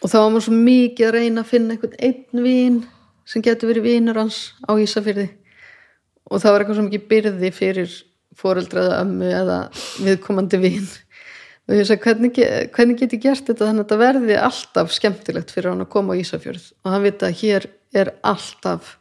Og 0.03 0.13
þá 0.13 0.19
var 0.21 0.31
maður 0.31 0.47
svo 0.49 0.59
mikið 0.61 1.09
að 1.09 1.17
reyna 1.17 1.43
að 1.43 1.51
finna 1.51 1.75
einhvern 1.75 1.99
einn 2.05 2.45
vín 2.45 2.85
sem 3.27 3.43
getur 3.43 3.73
verið 3.73 3.89
vínur 3.89 4.21
hans 4.21 4.53
á 4.63 4.77
Ísafyrði 4.79 5.31
og 6.27 6.43
það 6.43 6.53
var 6.53 6.63
eitthvað 6.63 6.79
svo 6.79 6.87
mikið 6.87 7.09
byrði 7.11 7.51
fyrir 7.55 7.97
foreldra 8.37 8.85
eða 8.85 9.01
ömmu 9.05 9.31
eða 9.41 9.59
viðkomandi 10.05 10.61
vín 10.63 10.87
og 11.67 11.75
ég 11.75 11.89
sagði 11.89 12.05
hvernig, 12.05 12.37
hvernig 12.77 13.01
get 13.01 13.17
ég 13.17 13.25
gert 13.25 13.49
þetta 13.49 13.67
þannig 13.67 13.83
að 13.83 13.87
þetta 13.87 14.03
verði 14.03 14.37
alltaf 14.39 14.93
skemmtilegt 14.95 15.51
fyrir 15.55 15.73
hann 15.73 15.83
að 15.83 15.93
koma 15.97 16.15
á 16.15 16.21
Ísafjörð? 16.21 16.69
Og 16.85 16.93
hann 16.95 17.07
vita 17.07 17.31
að 17.31 17.41
hér 17.43 17.67
er 17.97 18.13
alltaf 18.27 18.97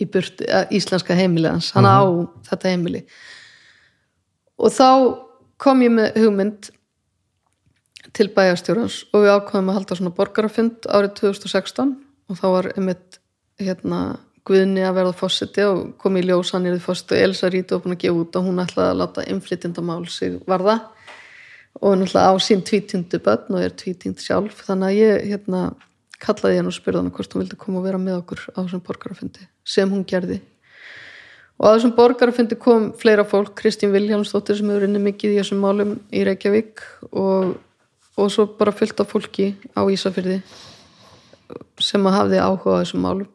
í 0.00 0.06
burtu, 0.08 0.46
eh, 0.48 0.66
íslenska 0.70 1.16
heimilið 1.16 1.50
hans. 1.50 1.70
Hann 1.76 1.84
á 1.88 2.00
þetta 2.48 2.72
heimili. 2.72 3.04
Og 4.58 4.72
þá 4.72 5.18
kom 5.58 5.82
ég 5.84 5.92
með 5.92 6.16
hugmynd 6.16 6.70
til 8.16 8.28
bæjarstjórans 8.34 9.04
og 9.12 9.24
við 9.24 9.34
ákvaðum 9.36 9.70
að 9.70 9.76
halda 9.78 9.98
svona 9.98 10.14
borgarafund 10.16 10.88
árið 10.88 11.14
2016 11.20 11.96
og 12.30 12.38
þá 12.40 12.46
var 12.48 12.70
einmitt 12.76 13.20
hérna 13.60 14.18
Guðni 14.48 14.82
að 14.86 14.96
verða 14.96 15.16
fósiti 15.18 15.64
og 15.68 15.80
kom 16.00 16.16
í 16.16 16.22
ljós 16.24 16.54
hann 16.54 16.64
er 16.66 16.78
því 16.78 16.84
fósiti 16.84 17.16
og 17.16 17.24
Elsa 17.26 17.50
Ríti 17.52 17.76
var 17.76 17.82
búin 17.84 17.96
að 17.96 18.02
gefa 18.04 18.22
út 18.22 18.38
og 18.38 18.46
hún 18.46 18.62
ætlaði 18.62 18.92
að 18.92 19.00
láta 19.00 19.24
innflytjandamál 19.28 20.06
sig 20.08 20.38
varða. 20.48 20.78
Og 21.80 21.98
náttúrulega 22.00 22.32
á 22.32 22.34
sín 22.40 22.64
tvítindu 22.66 23.20
börn 23.22 23.58
og 23.58 23.64
er 23.64 23.74
tvítind 23.76 24.22
sjálf. 24.22 24.64
Þannig 24.66 24.88
að 24.88 24.98
ég 24.98 25.26
hérna 25.30 25.60
kallaði 26.20 26.60
henn 26.60 26.70
og 26.70 26.76
spurði 26.76 27.02
hann 27.02 27.12
hvort 27.14 27.34
hún 27.34 27.44
vildi 27.44 27.58
koma 27.60 27.80
og 27.80 27.86
vera 27.86 28.00
með 28.00 28.20
okkur 28.20 28.46
á 28.56 28.58
þessum 28.62 28.82
borgarafundi 28.86 29.46
sem 29.64 29.92
hún 29.92 30.06
gerði. 30.08 30.40
Og 31.60 31.68
á 31.68 31.72
þessum 31.74 31.94
borgarafundi 31.96 32.56
kom 32.60 32.90
fleira 32.96 33.26
fólk 33.28 33.52
Kristín 33.60 33.92
Viljánsdóttir 33.92 34.56
sem 34.58 34.72
hefur 34.72 34.86
inni 34.88 35.02
mikið 35.04 35.34
í 35.34 35.40
þessum 35.40 35.60
málum 35.64 35.98
í 36.08 36.24
Reykjavík 36.24 36.80
og, 37.10 37.58
og 38.16 38.32
svo 38.32 38.48
bara 38.56 38.72
fullt 38.72 39.04
af 39.04 39.12
fólki 39.12 39.52
á 39.76 39.84
Ísafyrði 39.84 40.40
sem 41.80 42.08
hafði 42.08 42.40
áhuga 42.40 42.80
á 42.80 42.80
þessum 42.80 43.04
málum 43.04 43.28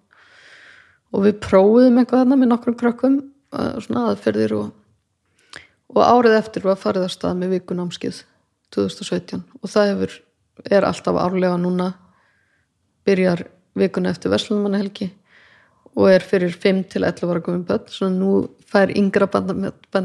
og 1.15 1.23
við 1.23 1.39
prófuðum 1.43 2.01
eitthvað 2.01 2.23
þarna 2.23 2.39
með 2.41 2.51
nokkrum 2.51 2.77
krökkum 2.79 3.17
uh, 3.55 3.75
svona 3.83 4.09
aðferðir 4.11 4.55
og, 4.59 4.71
og 5.95 6.01
árið 6.03 6.39
eftir 6.41 6.65
var 6.67 6.79
farið 6.81 7.07
að 7.07 7.13
stað 7.15 7.37
með 7.41 7.55
vikunámskið 7.55 8.23
2017 8.75 9.43
og 9.61 9.71
það 9.71 9.91
hefur, 9.93 10.17
er 10.67 10.87
alltaf 10.87 11.21
árlega 11.21 11.59
núna 11.61 11.93
byrjar 13.05 13.45
vikuna 13.77 14.11
eftir 14.11 14.33
Veslunumannahelgi 14.33 15.11
og 15.95 16.11
er 16.11 16.25
fyrir 16.27 16.51
5 16.51 16.83
til 16.91 17.05
11 17.07 17.31
ára 17.31 17.41
komið 17.43 17.63
börn. 17.69 17.87
Svona 17.91 18.19
nú 18.19 18.31
fær 18.67 18.91
yngra 18.91 19.29
bandi, 19.31 19.55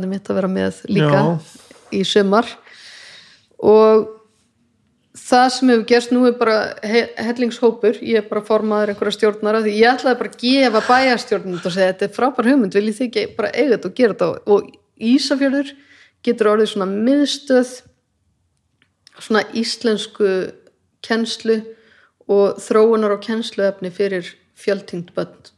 mitt 0.06 0.30
að 0.30 0.38
vera 0.38 0.50
með 0.50 0.84
líka 0.86 1.22
Já. 1.24 1.24
í 1.98 2.02
sumar. 2.06 2.46
Og 3.58 4.06
það 5.16 5.46
sem 5.54 5.70
hefur 5.72 5.86
gerst 5.90 6.12
nú 6.14 6.24
er 6.28 6.36
bara 6.38 6.56
he 6.86 7.02
hellingshópur, 7.18 7.98
ég 8.04 8.22
er 8.22 8.28
bara 8.30 8.44
formaður 8.46 8.92
einhverja 8.92 9.16
stjórnara 9.18 9.62
því 9.64 9.76
ég 9.80 9.94
ætlaði 9.94 10.20
bara 10.20 10.30
að 10.30 10.42
gefa 10.44 10.82
bæjarstjórnum 10.86 11.58
og 11.58 11.74
segja 11.74 11.92
þetta 11.92 12.06
er 12.06 12.14
frábær 12.14 12.50
hugmynd, 12.50 12.76
viljið 12.78 12.98
þið 12.98 13.08
ekki 13.08 13.24
bara 13.38 13.52
eiga 13.54 13.76
þetta 13.76 13.90
og 13.90 13.96
gera 13.98 14.14
þetta? 14.14 14.30
Og 14.54 14.70
Ísafjörður 15.00 15.72
getur 16.26 16.50
orðið 16.52 16.72
svona 16.74 16.88
miðstöð 16.92 17.70
svona 19.20 19.42
íslensku 19.56 20.28
kennslu 21.04 21.58
og 22.30 22.60
þróunar 22.62 23.16
og 23.16 23.24
kennsluefni 23.24 23.90
fyrir 23.94 24.28
fjöldtingt 24.60 25.14
börn 25.16 25.50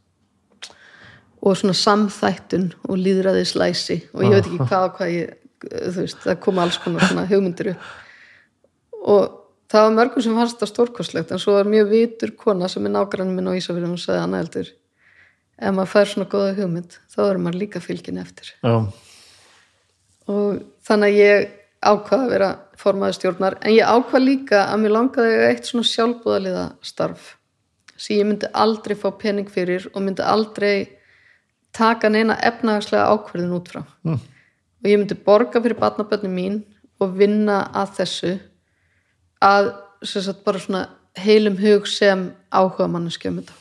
og 1.42 1.58
svona 1.58 1.74
samþættun 1.74 2.70
og 2.86 2.98
líðræðislæsi 3.02 3.98
og 4.14 4.24
ég 4.24 4.34
veit 4.36 4.46
ekki 4.46 4.62
hvað 4.62 4.86
og 4.86 4.98
hvað 4.98 5.14
ég, 5.16 5.38
þú 5.66 5.96
veist, 5.98 6.20
það 6.22 6.42
koma 6.44 6.64
alls 6.64 6.78
konar 6.82 7.06
svona 7.08 7.26
hugmyndir 7.26 7.72
upp. 7.72 7.88
Og 9.02 9.41
það 9.72 9.86
var 9.86 9.96
mörgum 9.96 10.24
sem 10.24 10.36
fannst 10.36 10.60
það 10.60 10.72
stórkostlegt 10.72 11.32
en 11.32 11.40
svo 11.42 11.56
er 11.58 11.68
mjög 11.68 11.90
vitur 11.92 12.34
kona 12.38 12.68
sem 12.68 12.86
er 12.86 12.94
nágrann 12.94 13.32
minn 13.32 13.48
á 13.48 13.56
Ísafjörðum 13.56 13.96
og 13.96 14.02
sagði 14.02 14.22
annað 14.26 14.44
heldur 14.44 14.70
ef 15.62 15.74
maður 15.76 15.92
fær 15.92 16.10
svona 16.10 16.28
góða 16.32 16.54
hugmynd 16.58 16.98
þá 17.12 17.20
er 17.24 17.40
maður 17.40 17.60
líka 17.62 17.82
fylgin 17.82 18.20
eftir. 18.22 18.52
Já, 18.62 18.74
og 20.32 20.62
þannig 20.86 21.12
að 21.12 21.20
ég 21.20 21.52
ákvaða 21.82 22.24
að 22.24 22.32
vera 22.32 22.50
formaði 22.78 23.16
stjórnar 23.18 23.58
en 23.60 23.74
ég 23.74 23.88
ákvað 23.88 24.26
líka 24.26 24.64
að 24.70 24.82
mér 24.82 24.96
langaði 24.96 25.38
eitt 25.48 25.68
svona 25.68 25.88
sjálfbúðaliða 25.90 26.66
starf 26.84 27.32
sem 27.96 28.18
ég 28.18 28.28
myndi 28.28 28.50
aldrei 28.64 28.96
fá 28.98 29.08
pening 29.18 29.50
fyrir 29.50 29.88
og 29.92 30.02
myndi 30.02 30.24
aldrei 30.26 30.74
taka 31.74 32.10
neina 32.12 32.36
efnahagslega 32.44 33.08
ákverðin 33.14 33.56
út 33.56 33.70
frá. 33.72 33.82
Mm. 34.04 34.20
og 34.82 34.90
ég 34.90 34.98
myndi 34.98 35.18
borga 35.26 35.62
fyrir 35.62 35.78
barnabönni 35.78 36.30
mín 36.30 36.62
og 37.00 37.14
vinna 37.18 37.62
að 37.74 37.94
þessu 38.00 38.32
að 39.42 39.72
sagt, 40.06 40.44
bara 40.46 40.60
svona 40.62 40.86
heilum 41.18 41.58
hug 41.60 41.88
sem 41.90 42.30
áhuga 42.52 42.88
manneski 42.90 43.30
um 43.30 43.40
þetta. 43.40 43.58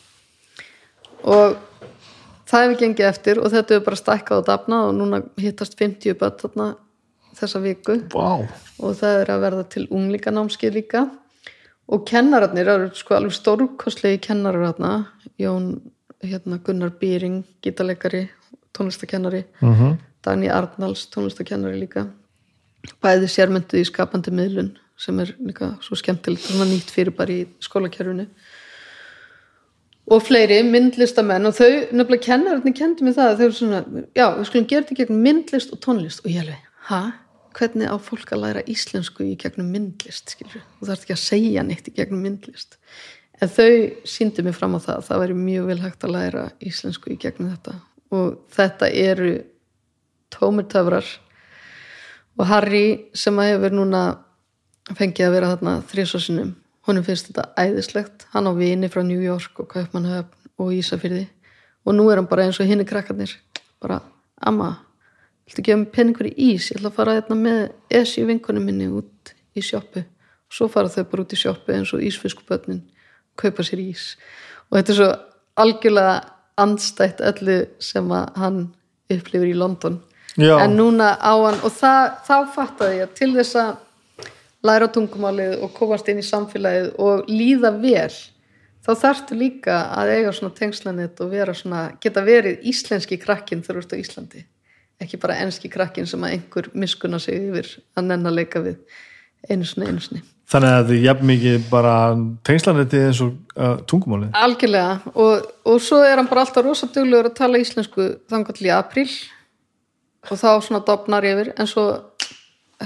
Og 1.22 1.58
það 2.50 2.66
hefur 2.66 2.80
gengið 2.82 3.08
eftir 3.10 3.42
og 3.42 3.52
þetta 3.54 3.76
hefur 3.76 3.88
bara 3.90 4.00
stækkað 4.00 4.42
og 4.42 4.48
dafnað 4.50 4.90
og 4.90 4.96
núna 4.98 5.22
hittast 5.42 5.78
50 5.80 6.18
börn 6.20 6.38
þarna 6.42 6.68
þessa 7.38 7.64
viku. 7.64 7.98
Vá, 8.12 8.46
og 8.82 9.00
það 9.00 9.24
er 9.24 9.34
að 9.34 9.44
verða 9.46 9.66
til 9.76 9.88
unglíkanámskið 9.90 10.78
líka. 10.78 11.08
Og 11.92 12.06
kennararnir 12.08 12.70
eru 12.72 12.92
sko 12.96 13.18
alveg 13.18 13.36
stórkostlegi 13.36 14.22
kennarar 14.24 14.72
þarna. 14.72 14.94
Jón 15.42 15.74
hérna, 16.24 16.62
Gunnar 16.64 16.94
Býring 17.00 17.42
gítarleikari, 17.64 18.28
tónlistakennari 18.78 19.46
mm 19.62 20.00
Dagný 20.22 20.52
Arnalds, 20.54 21.08
tónlistakennari 21.10 21.80
líka. 21.82 22.04
Bæði 23.02 23.26
sérmynduð 23.26 23.80
í 23.82 23.88
skapandi 23.90 24.30
miðlun 24.30 24.68
sem 25.02 25.22
er 25.24 25.32
líka 25.42 25.76
svo 25.82 25.98
skemmtilegt 25.98 26.46
svona 26.46 26.68
nýtt 26.70 26.92
fyrir 26.94 27.16
bara 27.18 27.34
í 27.34 27.46
skólakerfinu. 27.64 28.28
Og 30.12 30.22
fleiri 30.26 30.60
myndlistamenn 30.68 31.48
og 31.48 31.56
þau, 31.56 31.70
nefnilega 31.94 32.26
kennararnir 32.26 32.76
kendi 32.76 33.06
mig 33.06 33.16
það, 33.16 33.36
þau 33.38 33.46
eru 33.46 33.58
svona, 33.58 33.82
já, 34.18 34.26
við 34.38 34.48
skulum 34.50 34.68
gera 34.70 34.84
þetta 34.84 34.96
í 34.96 35.00
gegnum 35.00 35.24
myndlist 35.28 35.74
og 35.74 35.82
tónlist. 35.86 36.24
Og 36.26 36.34
ég 36.34 36.44
alveg, 36.44 36.66
ha? 36.90 37.02
Hvernig 37.58 37.92
á 37.92 37.98
fólk 38.00 38.34
að 38.34 38.44
læra 38.46 38.66
íslensku 38.72 39.26
í 39.28 39.38
gegnum 39.40 39.72
myndlist, 39.74 40.32
skilur 40.32 40.62
og 40.62 40.86
það 40.86 40.94
er 40.94 41.02
ekki 41.02 41.16
að 41.18 41.24
segja 41.26 41.64
neitt 41.68 41.90
í 41.90 41.96
gegnum 41.98 42.22
myndlist. 42.24 42.78
En 43.42 43.50
þau 43.50 43.72
síndu 44.08 44.46
mig 44.46 44.56
fram 44.56 44.78
á 44.78 44.80
það 44.80 45.06
það 45.08 45.22
væri 45.24 45.38
mjög 45.40 45.70
vel 45.72 45.80
hægt 45.82 46.06
að 46.06 46.14
læra 46.16 46.44
íslensku 46.64 47.12
í 47.12 47.20
gegnum 47.20 47.50
þetta. 47.52 47.74
Og 48.14 48.28
þetta 48.54 48.90
eru 49.02 49.32
tómir 50.32 50.68
töfrar. 50.72 51.08
Og 52.40 52.48
Harry 52.48 52.86
sem 53.18 53.40
að 53.42 53.56
hefur 53.56 53.76
núna 53.76 54.04
fengið 54.98 55.28
að 55.28 55.36
vera 55.36 55.52
þarna 55.54 55.74
þrísvarsinum 55.92 56.52
honum 56.88 57.06
finnst 57.06 57.30
þetta 57.30 57.50
æðislegt. 57.60 58.26
Hann 58.34 58.50
á 58.50 58.54
vini 58.58 58.90
frá 58.92 59.04
New 59.06 59.22
York 59.22 59.60
og 59.62 59.70
Kaupmannhöfn 59.74 60.50
og 60.62 60.74
Ísafyrði 60.76 61.28
og 61.86 61.96
nú 61.98 62.08
er 62.12 62.22
hann 62.22 62.30
bara 62.30 62.46
eins 62.48 62.60
og 62.62 62.70
hinni 62.70 62.86
krakkarnir. 62.88 63.34
Bara, 63.82 64.02
amma 64.38 64.76
viltu 65.46 65.66
gefa 65.66 65.82
mig 65.82 65.92
penningur 65.96 66.30
í 66.30 66.34
ís? 66.54 66.70
Ég 66.70 66.80
ætla 66.80 66.92
að 66.92 66.98
fara 67.00 67.16
þetta 67.20 67.38
með 67.38 67.62
esi 68.02 68.26
vinkunum 68.28 68.68
minni 68.68 68.90
út 68.90 69.34
í 69.58 69.64
sjoppu. 69.66 70.04
Og 70.06 70.58
svo 70.58 70.70
fara 70.72 70.92
þau 70.92 71.08
bara 71.12 71.26
út 71.26 71.34
í 71.34 71.42
sjoppu 71.42 71.74
eins 71.76 71.94
og 71.96 72.06
ísfiskubötnin 72.06 72.84
kaupa 73.40 73.66
sér 73.66 73.82
ís. 73.82 74.16
Og 74.70 74.80
þetta 74.80 74.94
er 74.94 75.00
svo 75.00 75.10
algjörlega 75.62 76.16
andstætt 76.62 77.22
öllu 77.26 77.58
sem 77.82 78.14
að 78.14 78.38
hann 78.42 78.64
upplifir 79.12 79.50
í 79.50 79.58
London. 79.58 80.02
Já. 80.40 80.62
en 80.64 80.78
núna 80.80 81.18
á 81.20 81.36
hann 81.36 81.60
og 81.60 81.74
það, 81.76 82.06
þá 82.24 82.36
fattaði 82.56 83.00
ég 83.02 83.10
að 83.10 83.16
til 83.20 83.34
þess 83.36 83.58
að 83.60 83.72
læra 84.66 84.88
tungumálið 84.94 85.62
og 85.66 85.74
komast 85.78 86.10
inn 86.12 86.22
í 86.22 86.26
samfélagið 86.26 86.92
og 87.02 87.30
líða 87.32 87.74
vel 87.82 88.14
þá 88.86 88.92
þarftu 89.04 89.38
líka 89.38 89.78
að 89.98 90.16
eiga 90.16 90.34
svona 90.36 90.58
tengslanett 90.58 91.22
og 91.22 91.32
vera 91.34 91.56
svona, 91.58 91.86
geta 92.02 92.24
verið 92.26 92.66
íslenski 92.72 93.20
krakkin 93.22 93.64
þegar 93.66 93.82
þú 93.82 93.86
ert 93.86 93.96
á 93.96 94.02
Íslandi. 94.02 94.44
Ekki 95.02 95.18
bara 95.22 95.40
enski 95.42 95.70
krakkin 95.70 96.10
sem 96.10 96.22
að 96.26 96.36
einhver 96.38 96.70
miskunna 96.78 97.20
sig 97.22 97.40
yfir 97.42 97.70
að 97.98 98.10
nenn 98.10 98.30
að 98.30 98.38
leika 98.38 98.62
við 98.62 98.78
einu 99.50 99.66
sinni, 99.66 99.90
einu 99.90 100.04
sinni. 100.04 100.22
Þannig 100.52 100.74
að 100.76 100.90
þið 100.90 101.06
jafn 101.06 101.30
mikið 101.30 101.68
bara 101.72 101.94
tengslaneti 102.46 103.02
eins 103.08 103.22
og 103.24 103.36
uh, 103.56 103.78
tungumálið. 103.88 104.34
Algjörlega. 104.36 105.14
Og, 105.16 105.46
og 105.72 105.78
svo 105.82 106.02
er 106.04 106.20
hann 106.20 106.30
bara 106.30 106.44
alltaf 106.44 106.66
rosa 106.66 106.90
duglegur 106.92 107.30
að 107.30 107.38
tala 107.38 107.62
íslensku 107.62 108.08
þangar 108.30 108.58
til 108.58 108.68
í 108.68 108.74
apríl. 108.76 109.08
Og 110.28 110.38
þá 110.38 110.50
svona 110.62 110.84
dopnar 110.86 111.26
yfir. 111.26 111.54
En 111.56 111.70
svo 111.72 111.86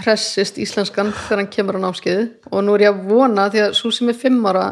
hressist 0.03 0.59
íslenskan 0.61 1.14
þegar 1.14 1.41
hann 1.41 1.51
kemur 1.53 1.80
á 1.80 1.85
námskeiði 1.85 2.25
og 2.51 2.64
nú 2.65 2.75
er 2.75 2.85
ég 2.85 2.93
að 2.93 3.09
vona 3.09 3.48
því 3.53 3.64
að 3.64 3.75
svo 3.80 3.91
sem 3.95 4.11
er 4.11 4.19
fimm 4.19 4.45
ára 4.49 4.65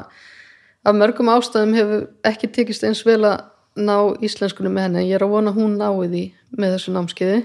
af 0.84 0.98
mörgum 0.98 1.32
ástæðum 1.32 1.76
hefur 1.77 2.06
ekki 2.27 2.52
tekist 2.56 2.84
eins 2.88 3.03
vel 3.08 3.22
að 3.30 3.45
ná 3.80 3.95
íslenskunum 4.22 4.76
með 4.76 4.88
henni. 4.88 5.03
En 5.03 5.10
ég 5.10 5.18
er 5.18 5.26
að 5.26 5.34
vona 5.34 5.53
hún 5.56 5.77
nái 5.80 6.10
því 6.11 6.24
með 6.60 6.76
þessu 6.76 6.93
námskeiði. 6.93 7.40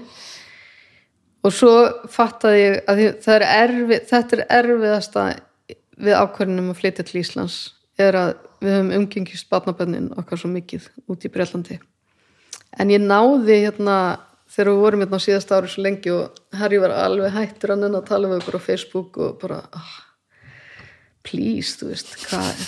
Og 1.47 1.55
svo 1.55 1.73
fattaði 2.11 2.61
ég 2.61 2.79
að 2.91 3.03
er 3.37 3.45
erfið, 3.47 4.01
þetta 4.11 4.37
er 4.37 4.45
erfiðasta 4.59 5.25
við 5.99 6.19
ákvörðunum 6.19 6.73
að 6.73 6.81
flytja 6.81 7.05
til 7.07 7.21
Íslands 7.21 7.59
er 7.99 8.17
að 8.19 8.33
við 8.59 8.75
höfum 8.75 8.91
umgengist 8.99 9.47
barnabönnin 9.51 10.11
okkar 10.19 10.39
svo 10.39 10.51
mikið 10.51 10.89
út 11.07 11.23
í 11.23 11.31
Breitlandi 11.31 11.79
en 12.77 12.91
ég 12.93 13.01
náði 13.03 13.61
hérna 13.65 13.97
þegar 14.49 14.71
við 14.71 14.83
vorum 14.83 15.03
hérna 15.03 15.19
á 15.19 15.25
síðasta 15.25 15.57
ári 15.57 15.71
svo 15.71 15.85
lengi 15.85 16.13
og 16.13 16.39
Harry 16.59 16.79
var 16.81 16.93
alveg 16.95 17.33
hættur 17.35 17.75
að 17.75 17.83
nennan 17.83 18.01
að 18.01 18.07
tala 18.09 18.31
við 18.31 18.41
okkur 18.41 18.57
á 18.57 18.67
Facebook 18.67 19.19
og 19.21 19.35
bara 19.41 19.59
oh, 19.77 19.91
please, 21.25 21.75
þú 21.79 21.91
veist 21.91 22.15
hvað, 22.25 22.63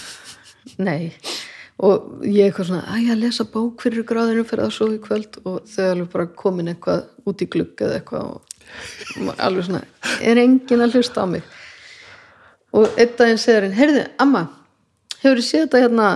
nei. 0.78 1.12
Og 1.82 2.22
ég 2.28 2.52
eitthvað 2.52 2.68
svona, 2.70 2.86
að 2.94 3.08
ég 3.08 3.16
að 3.16 3.24
lesa 3.24 3.48
bók 3.50 3.82
fyrir 3.82 4.06
gráðinu 4.06 4.46
fyrir 4.46 4.68
að 4.68 4.76
svo 4.76 4.88
í 4.94 5.00
kvöld. 5.02 5.40
Og 5.50 5.64
þau 5.66 5.86
alveg 5.88 6.12
bara 6.12 6.28
komin 6.38 6.70
eitthvað 6.70 7.08
út 7.26 7.42
í 7.42 7.48
glugg 7.50 7.82
eða 7.82 7.98
eitthvað 7.98 8.36
og 8.36 9.32
alveg 9.42 9.66
svona, 9.66 9.82
er 10.22 10.42
enginn 10.42 10.86
að 10.86 11.00
hlusta 11.00 11.26
á 11.26 11.28
mig? 11.32 11.48
Og 12.78 13.00
einn 13.02 13.16
daginn 13.18 13.42
segir 13.42 13.66
hann, 13.66 13.76
heyrðu, 13.76 14.04
amma 14.22 14.46
hefur 15.22 15.42
þið 15.42 15.48
séð 15.48 15.66
þetta 15.66 15.82
hérna 15.84 16.08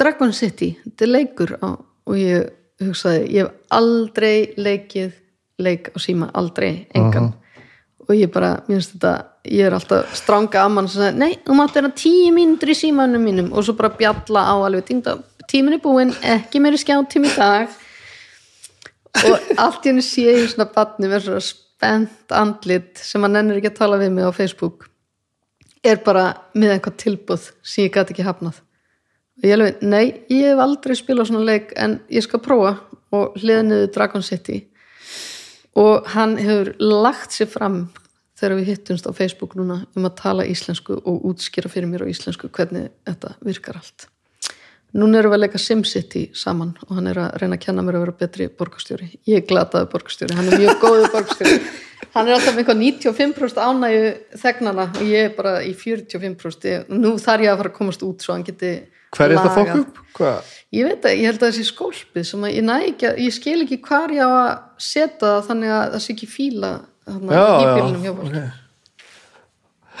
Dragon 0.00 0.32
City, 0.32 0.70
þetta 0.84 1.06
er 1.06 1.12
leikur 1.12 1.52
á, 1.60 1.70
og 1.76 2.16
ég 2.16 2.48
hugsaði, 2.80 3.26
ég 3.36 3.46
hef 3.46 3.76
aldrei 3.76 4.54
leikið 4.56 5.12
leik 5.60 5.90
á 5.92 5.98
síma, 6.00 6.30
aldrei, 6.36 6.86
engan. 6.96 7.32
Og 8.08 8.14
ég 8.16 8.30
bara, 8.32 8.56
mér 8.66 8.80
finnst 8.80 8.96
þetta 8.96 9.12
ég 9.44 9.66
er 9.68 9.76
alltaf 9.76 10.14
stranga 10.18 10.64
amman 10.66 10.88
sem 10.90 11.02
sagði, 11.04 11.20
nei, 11.20 11.36
þú 11.44 11.56
mátt 11.58 11.76
vera 11.76 11.92
tíu 11.96 12.32
mínútur 12.34 12.72
í 12.72 12.76
símanum 12.76 13.22
mínum. 13.24 13.52
Og 13.54 13.66
svo 13.66 13.76
bara 13.78 13.92
bjalla 13.96 14.44
á 14.52 14.54
alveg 14.66 14.88
tímin 15.50 15.76
er 15.76 15.82
búinn, 15.82 16.12
ekki 16.22 16.62
meiri 16.62 16.80
skjáttími 16.80 17.30
í 17.30 17.36
dag. 17.36 17.72
Og 19.26 19.50
allt 19.58 19.86
í 19.86 19.90
henni 19.90 20.04
sé 20.06 20.28
ég 20.28 20.52
svona 20.52 20.68
batni 20.70 21.10
með 21.10 21.26
svona 21.26 21.44
spennt 21.44 22.34
andlit 22.36 23.00
sem 23.02 23.22
hann 23.24 23.40
ennur 23.40 23.58
ekki 23.58 23.72
að 23.72 23.80
tala 23.80 24.00
við 24.00 24.12
mig 24.14 24.28
á 24.28 24.32
Facebook. 24.36 24.86
Er 25.82 26.02
bara 26.04 26.26
með 26.54 26.76
einhvað 26.76 26.98
tilbúð 27.00 27.48
sem 27.62 27.86
ég 27.86 27.94
gæti 27.94 28.14
ekki 28.14 28.26
hafnað 28.26 28.60
og 29.40 29.48
ég 29.48 29.56
alveg, 29.56 29.80
nei, 29.82 30.04
ég 30.28 30.52
hef 30.52 30.60
aldrei 30.60 30.96
spilað 30.98 31.30
svona 31.30 31.46
leik 31.48 31.72
en 31.80 31.98
ég 32.12 32.24
skal 32.26 32.42
prófa. 32.44 32.76
Og 33.10 33.34
hliðniðu 33.40 33.88
Dragon 33.90 34.22
City. 34.22 34.60
Og 35.80 36.06
hann 36.12 36.36
hefur 36.38 36.74
lagt 36.78 37.34
sér 37.34 37.48
fram 37.50 37.80
þegar 38.38 38.56
við 38.60 38.70
hittumst 38.70 39.08
á 39.08 39.12
Facebook 39.16 39.56
núna 39.58 39.80
um 39.96 40.06
að 40.06 40.16
tala 40.20 40.46
íslensku 40.48 41.00
og 41.00 41.26
útskýra 41.32 41.72
fyrir 41.72 41.90
mér 41.90 42.06
á 42.06 42.12
íslensku 42.12 42.52
hvernig 42.54 42.92
þetta 43.08 43.34
virkar 43.44 43.80
allt 43.80 44.06
núna 44.96 45.14
erum 45.20 45.30
við 45.32 45.36
að 45.38 45.44
leika 45.44 45.60
SimCity 45.62 46.22
saman 46.36 46.70
og 46.86 46.90
hann 46.96 47.08
er 47.10 47.16
að 47.22 47.28
reyna 47.42 47.56
að 47.58 47.64
kenna 47.66 47.82
mér 47.86 47.94
að 47.98 48.04
vera 48.06 48.16
betri 48.24 48.44
borgarstjóri 48.60 49.08
ég 49.30 49.40
glataði 49.48 49.86
borgarstjóri, 49.92 50.32
hann 50.38 50.48
er 50.50 50.54
mjög 50.64 50.76
góðu 50.82 51.04
borgarstjóri 51.14 51.56
hann 52.14 52.26
er 52.26 52.32
alltaf 52.36 52.54
með 52.56 52.62
eitthvað 52.64 52.82
95% 52.82 53.58
ánægju 53.66 54.04
þegnana 54.44 54.84
og 54.90 55.04
ég 55.06 55.20
er 55.28 55.32
bara 55.36 55.52
í 55.62 55.64
45% 55.78 56.70
ég, 56.70 56.78
nú 56.90 57.10
þarf 57.22 57.42
ég 57.46 57.52
að 57.52 57.60
fara 57.62 57.70
að 57.72 57.78
komast 57.78 58.02
út 58.06 58.18
svo 58.24 58.32
hann 58.34 58.46
geti 58.46 58.72
Hver 59.10 59.32
er 59.32 59.40
þetta 59.40 59.62
lagað. 59.64 59.78
upp? 59.82 59.96
Hvað? 60.14 60.38
Ég 60.70 60.82
veit 60.86 61.02
að, 61.08 61.14
ég 61.18 61.26
held 61.26 61.40
að 61.40 61.48
það 61.48 61.56
sé 61.56 61.64
skólpið 61.66 62.24
sem 62.28 62.44
að 62.46 62.52
ég 62.54 62.62
næ 62.68 62.76
ekki 62.92 63.04
að, 63.08 63.14
ég 63.24 63.32
skil 63.34 63.60
ekki 63.64 63.78
hvar 63.88 64.10
ég 64.14 64.22
á 64.22 64.30
að 64.30 64.50
setja 64.86 65.18
það 65.24 65.46
þannig 65.48 65.70
að 65.74 65.84
það 65.94 66.02
sé 66.04 66.10
ekki 66.14 66.28
fíla 66.30 66.70
þarna 67.08 67.30
í 67.34 67.36
bílunum 67.66 68.04
hjá 68.04 68.12
fólki 68.20 68.38
ok. 68.38 68.46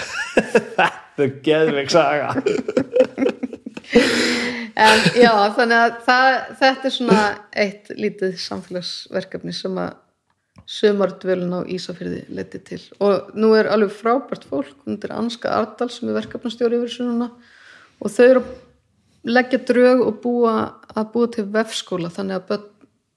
Þetta 0.40 1.20
er 1.26 1.32
geðveik 1.44 1.90
saga 1.92 2.28
en 4.80 5.02
já, 5.18 5.32
þannig 5.56 5.76
að 5.78 5.98
það, 6.06 6.36
þetta 6.62 6.88
er 6.88 6.94
svona 6.94 7.24
eitt 7.64 7.90
lítið 7.96 8.38
samfélagsverkefni 8.44 9.54
sem 9.56 9.78
að 9.80 9.98
sömardvölun 10.70 11.54
á 11.56 11.60
Ísafyrði 11.66 12.24
leti 12.36 12.60
til. 12.62 12.80
Og 13.02 13.32
nú 13.34 13.52
er 13.58 13.70
alveg 13.72 13.92
frábært 13.96 14.46
fólk 14.50 14.86
undir 14.86 15.12
Anska 15.16 15.50
Ardal 15.56 15.90
sem 15.90 16.10
er 16.10 16.20
verkefnastjóri 16.20 16.78
yfir 16.78 17.08
núna. 17.08 17.30
Og 18.00 18.12
þau 18.14 18.26
eru 18.26 18.42
að 18.44 19.30
leggja 19.34 19.60
drög 19.68 20.04
og 20.06 20.20
búa 20.22 20.54
að 20.94 21.08
búa 21.14 21.30
til 21.34 21.46
vefskóla 21.52 22.12
þannig 22.12 22.38
að 22.38 22.46
börn 22.52 22.68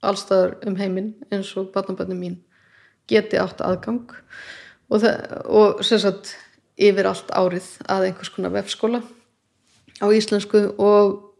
allstaðar 0.04 0.56
um 0.68 0.76
heiminn 0.76 1.14
eins 1.32 1.54
og 1.60 1.70
barnabönni 1.72 2.18
mín 2.18 2.40
geti 3.08 3.40
átt 3.40 3.62
aðgang. 3.64 4.10
Og, 4.90 5.00
það, 5.00 5.38
og 5.48 5.84
sem 5.86 6.02
sagt 6.02 6.34
yfir 6.76 7.08
allt 7.08 7.30
árið 7.32 7.70
að 7.88 8.10
einhvers 8.10 8.34
konar 8.34 8.56
vefskóla 8.58 9.04
á 10.02 10.06
íslensku 10.10 10.66
og 10.82 11.33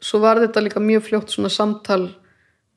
svo 0.00 0.20
var 0.22 0.40
þetta 0.40 0.62
líka 0.64 0.80
mjög 0.82 1.06
fljótt 1.08 1.34
svona 1.34 1.52
samtal 1.52 2.02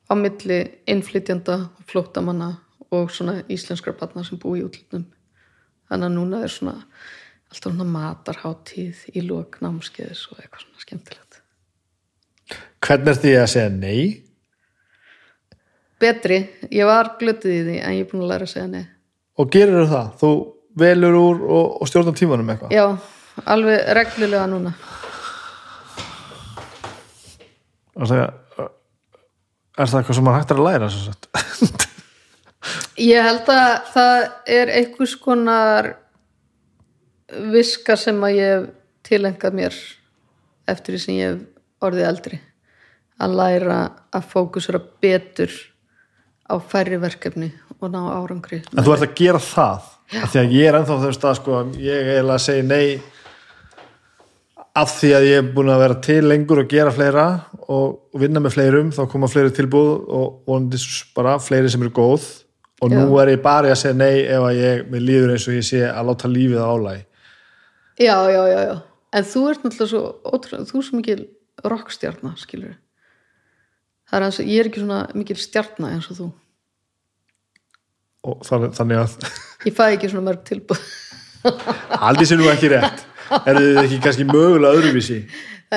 á 0.10 0.14
milli 0.20 0.60
innflytjanda 0.90 1.58
og 1.80 1.90
flóttamanna 1.90 2.50
og 2.94 3.12
svona 3.12 3.42
íslenskra 3.50 3.96
barna 3.98 4.24
sem 4.28 4.40
búi 4.40 4.62
í 4.62 4.66
útlutnum 4.68 5.06
þannig 5.90 6.10
að 6.10 6.18
núna 6.18 6.42
er 6.44 6.52
svona 6.54 6.76
alltaf 7.54 7.70
svona 7.70 7.88
matarháttíð 7.90 9.06
í 9.14 9.24
lók 9.26 9.60
námskeiðis 9.64 10.26
og 10.32 10.42
eitthvað 10.42 10.66
svona 10.66 10.86
skemmtilegt 10.86 11.40
Hvernig 12.84 13.14
er 13.14 13.20
því 13.22 13.34
að 13.40 13.52
segja 13.54 13.70
nei? 13.72 14.24
betri, 16.04 16.42
ég 16.68 16.84
var 16.90 17.14
glötuð 17.20 17.54
í 17.54 17.62
því 17.64 17.78
en 17.80 17.96
ég 17.96 18.04
er 18.04 18.10
búin 18.12 18.26
að 18.26 18.34
læra 18.34 18.50
að 18.50 18.54
segja 18.56 18.72
nei 18.74 18.84
Og 19.40 19.48
gerir 19.50 19.88
það? 19.90 20.10
Þú 20.20 20.32
velur 20.78 21.16
úr 21.18 21.40
og, 21.48 21.70
og 21.82 21.90
stjórnar 21.90 22.18
tímanum 22.18 22.52
eitthvað? 22.54 22.76
já, 22.76 22.86
alveg 23.46 23.88
reglulega 23.98 24.50
núna 24.52 24.74
Og 27.94 28.10
segja, 28.10 28.30
er 29.78 29.90
það 29.90 30.00
eitthvað 30.00 30.18
sem 30.18 30.26
maður 30.28 30.40
hægt 30.40 30.54
er 30.54 30.62
að 30.62 30.68
læra? 30.70 30.90
Svo 30.94 31.12
sagt? 31.12 31.90
Ég 33.02 33.26
held 33.26 33.50
að 33.52 33.74
það 33.94 34.24
er 34.56 34.72
einhvers 34.78 35.16
konar 35.20 35.90
viska 37.54 37.98
sem 38.00 38.20
að 38.24 38.38
ég 38.38 38.66
tilengað 39.04 39.58
mér 39.58 39.78
eftir 40.70 40.96
því 40.96 41.02
sem 41.04 41.18
ég 41.18 41.42
orðið 41.84 42.08
eldri 42.08 42.40
að 43.24 43.36
læra 43.40 43.80
að 44.14 44.30
fókusera 44.32 44.82
betur 45.04 45.52
á 46.48 46.56
færri 46.60 47.00
verkefni 47.02 47.52
og 47.80 47.92
ná 47.92 48.00
árangri 48.14 48.62
En 48.72 48.86
þú 48.86 48.96
ert 48.96 49.08
að 49.08 49.18
gera 49.20 49.42
það 49.44 49.90
því 50.14 50.42
að 50.44 50.56
ég 50.56 50.70
er 50.70 50.78
ennþá 50.80 51.00
þau 51.04 51.14
stað 51.18 51.38
sko, 51.40 51.60
ég 51.82 52.10
eiginlega 52.14 52.44
segi 52.46 52.66
nei 52.68 52.88
af 54.74 54.94
því 54.98 55.10
að 55.14 55.26
ég 55.28 55.42
er 55.42 55.50
búin 55.54 55.70
að 55.70 55.84
vera 55.84 55.98
til 56.02 56.22
lengur 56.26 56.64
og 56.64 56.72
gera 56.72 56.94
fleira 56.94 57.26
og 57.72 58.20
vinna 58.20 58.42
með 58.42 58.56
fleirum, 58.56 58.94
þá 58.96 59.04
koma 59.12 59.30
fleiri 59.30 59.54
tilbúð 59.54 59.92
og 60.10 60.40
vonandi 60.50 60.80
bara 61.16 61.38
fleiri 61.42 61.70
sem 61.70 61.84
eru 61.86 61.94
góð. 61.94 62.26
Og 62.84 62.92
nú 62.92 63.04
Já. 63.06 63.22
er 63.22 63.30
ég 63.36 63.44
bara 63.44 63.70
að 63.72 63.80
segja 63.80 63.96
nei 63.96 64.26
ef 64.26 64.44
að 64.44 64.58
ég, 64.60 64.88
mér 64.92 65.04
líður 65.08 65.36
eins 65.36 65.46
og 65.48 65.56
ég 65.56 65.64
sé 65.64 65.84
að 65.88 66.10
láta 66.10 66.28
lífið 66.28 66.60
á 66.60 66.68
álægi 66.68 67.04
Já, 68.02 68.18
já, 68.34 68.42
já, 68.50 68.60
já. 68.66 68.76
En 69.14 69.28
þú 69.30 69.44
ert 69.52 69.64
náttúrulega 69.64 69.92
svo 69.94 70.02
ótrúlega, 70.26 70.66
þú 70.68 70.80
er 70.80 70.88
svo 70.88 70.98
mikil 70.98 71.22
rockstjarna, 71.64 72.34
skilur 72.42 72.74
það 74.10 74.20
er 74.20 74.26
að 74.28 74.40
ég 74.52 74.60
er 74.60 74.70
ekki 74.70 74.84
svona 74.84 75.00
mikil 75.18 75.38
stjarna 75.40 75.94
eins 75.94 76.10
og 76.12 76.20
þú. 76.20 76.28
Og 78.24 78.44
þannig, 78.48 79.00
að 79.00 79.16
ég 79.68 79.76
fæ 79.76 79.86
ekki 79.94 80.12
svona 80.12 80.30
mörg 80.30 80.44
tilbúð 80.48 80.84
aldrei 82.08 82.28
sé 82.28 82.38
nú 82.40 82.48
ekki 82.52 82.70
rétt 82.72 83.04
er 83.44 83.60
þið 83.60 83.82
ekki 83.84 84.00
kannski 84.04 84.30
mögulega 84.30 84.80
öðruvísi 84.80 85.20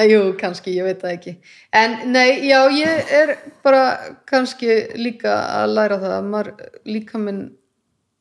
jú, 0.04 0.32
kannski, 0.36 0.74
ég 0.76 0.84
veit 0.84 1.00
það 1.00 1.14
ekki. 1.14 1.34
En 1.76 1.94
nei, 2.12 2.48
já, 2.48 2.58
ég 2.74 3.12
er 3.16 3.32
bara 3.64 4.14
kannski 4.28 4.68
líka 4.98 5.32
að 5.62 5.72
læra 5.76 6.00
það 6.02 6.16
að 6.16 6.28
maður 6.32 6.50
líka 6.88 7.20
minn 7.22 7.40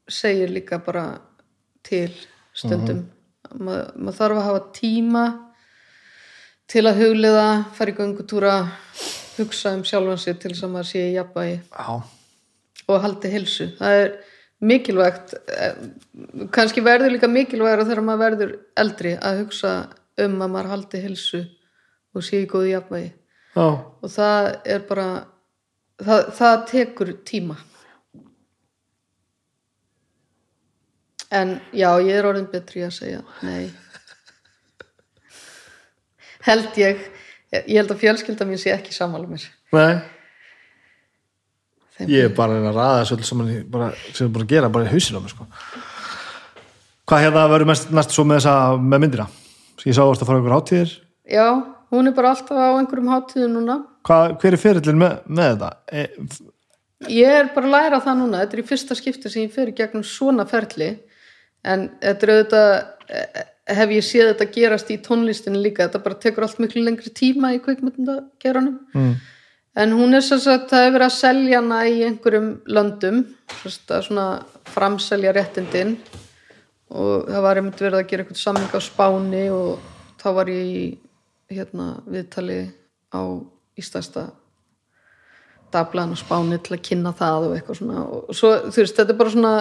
segir 0.08 0.54
líka 0.54 0.80
bara 0.86 1.06
til 1.86 2.12
stundum. 2.56 3.06
Ma, 3.60 3.82
maður 3.96 4.20
þarf 4.20 4.40
að 4.40 4.48
hafa 4.50 4.64
tíma 4.76 5.26
til 6.72 6.86
að 6.88 7.02
hugleiða, 7.04 7.50
fara 7.76 7.94
í 7.94 7.98
göngutúra, 7.98 8.56
hugsa 9.36 9.76
um 9.76 9.84
sjálfan 9.86 10.22
sig 10.22 10.40
til 10.40 10.54
þess 10.54 10.66
að 10.66 10.74
maður 10.74 10.90
sé 10.90 11.04
jafnvægi 11.14 11.58
Já, 11.60 11.90
og 12.88 13.04
haldi 13.04 13.34
hilsu. 13.34 13.70
Það 13.78 14.00
er 14.06 14.16
mikilvægt, 14.66 15.36
eh, 15.52 15.76
kannski 16.52 16.84
verður 16.84 17.14
líka 17.14 17.30
mikilvægur 17.30 17.86
þegar 17.86 18.04
maður 18.06 18.24
verður 18.24 18.56
eldri 18.82 19.14
að 19.18 19.44
hugsa 19.44 19.76
um 20.26 20.42
að 20.42 20.52
maður 20.54 20.72
haldi 20.72 21.02
hilsu 21.04 21.42
og 22.16 22.24
sé 22.24 22.42
í 22.44 22.50
góðu 22.50 22.72
jafnvægi. 22.72 23.14
Já, 23.56 23.68
og 24.04 24.12
það 24.12 24.50
er 24.66 24.84
bara 24.90 25.08
það, 26.02 26.32
það 26.40 26.66
tekur 26.72 27.14
tíma. 27.28 27.58
En 31.32 31.60
já, 31.74 31.90
ég 32.06 32.16
er 32.16 32.28
orðin 32.30 32.50
betri 32.52 32.86
að 32.86 32.96
segja 32.96 33.22
nei. 33.44 33.72
Held 36.46 36.76
ég. 36.78 37.00
Ég 37.56 37.78
held 37.80 37.92
að 37.94 38.02
fjölskylda 38.04 38.46
mín 38.48 38.60
sé 38.62 38.74
ekki 38.76 38.94
sammála 38.94 39.30
mér. 39.30 39.48
Nei 39.74 40.15
ég 42.04 42.26
er 42.28 42.34
bara 42.36 42.58
að 42.60 42.76
ræða 42.76 43.04
þessu 43.04 43.28
saman 43.30 43.52
í- 43.54 43.64
bara, 43.72 43.92
sem 44.14 44.28
ég 44.28 44.34
bara 44.36 44.50
gera 44.50 44.70
bara 44.70 44.86
í 44.88 44.92
hausinu 44.92 45.20
á 45.20 45.24
mér 45.24 45.34
sko. 45.34 45.48
hvað 47.08 47.24
hérna 47.24 47.46
verður 47.52 47.70
mest 47.72 47.92
næst 47.94 48.12
svo 48.16 48.26
með 48.26 48.42
þessa 48.42 48.56
með 48.82 49.04
myndina? 49.06 49.28
Ég 49.86 49.94
sá 49.94 50.02
að 50.02 50.16
það 50.18 50.26
fara 50.28 50.40
ykkur 50.42 50.56
hátíðir. 50.56 50.92
Já, 51.30 51.48
hún 51.94 52.08
er 52.10 52.14
bara 52.18 52.32
alltaf 52.34 52.58
á 52.58 52.74
einhverjum 52.80 53.12
hátíðum 53.14 53.54
núna. 53.54 53.76
Hvað, 54.06 54.36
hver 54.42 54.54
er 54.58 54.62
fyrirlin 54.62 54.98
með, 55.02 55.18
með 55.30 55.52
þetta? 55.52 55.70
E, 55.92 56.08
Ég 57.12 57.28
er 57.28 57.50
bara 57.54 57.68
að 57.68 57.74
læra 57.76 58.00
það 58.02 58.18
núna, 58.22 58.40
þetta 58.42 58.56
er 58.58 58.62
í 58.64 58.66
fyrsta 58.66 58.96
skipti 58.98 59.30
sem 59.30 59.44
ég 59.46 59.70
í 59.70 59.76
gegnum 59.78 60.04
svona 60.08 60.46
ferli. 60.50 60.88
En 61.66 61.90
þetta 62.02 62.26
er 62.26 62.32
auðvitað 62.34 62.72
eh, 63.10 63.44
hef 63.74 63.94
ég 63.96 64.06
séð 64.06 64.32
þetta 64.32 64.48
gerast 64.54 64.92
í 64.94 64.98
tónlistinu 65.06 65.62
líka, 65.62 65.88
þetta 65.88 66.02
bara 66.06 66.20
tekur 66.22 66.46
allt 66.46 66.60
miklu 66.62 66.84
lengri 66.86 67.12
tíma 67.14 67.54
í 67.56 67.62
kvikmyndageranum 67.66 68.78
mm, 68.94 69.14
en 69.76 69.96
hún 69.96 70.16
er 70.16 70.24
sem 70.24 70.40
sagt, 70.40 70.70
það 70.72 70.86
hefur 70.86 70.96
verið 70.98 71.08
að 71.08 71.18
selja 71.18 71.60
hana 71.62 71.80
í 71.88 71.98
einhverjum 72.08 72.52
löndum 72.72 73.24
að 73.66 74.06
svona 74.08 74.28
framselja 74.72 75.34
réttindin 75.36 75.98
og 76.96 77.28
það 77.28 77.44
var 77.44 77.60
einmitt 77.60 77.82
verið 77.82 78.00
að 78.00 78.08
gera 78.10 78.24
eitthvað 78.24 78.42
samling 78.42 78.72
á 78.72 78.80
Spáni 78.84 79.44
og 79.52 79.84
þá 80.22 80.28
var 80.38 80.52
ég 80.54 80.64
í 80.66 81.56
hérna 81.56 81.92
viðtali 82.08 82.60
á 83.12 83.22
ístæsta 83.76 84.30
dablaðan 85.74 86.16
á 86.16 86.18
Spáni 86.24 86.60
til 86.64 86.78
að 86.78 86.86
kynna 86.88 87.12
það 87.16 87.50
og 87.50 87.56
eitthvað 87.56 87.80
svona. 87.82 88.06
Og 88.06 88.38
svo, 88.38 88.54
þú 88.70 88.82
veist, 88.82 88.96
þetta 88.96 89.12
er 89.12 89.20
bara 89.20 89.34
svona 89.34 89.54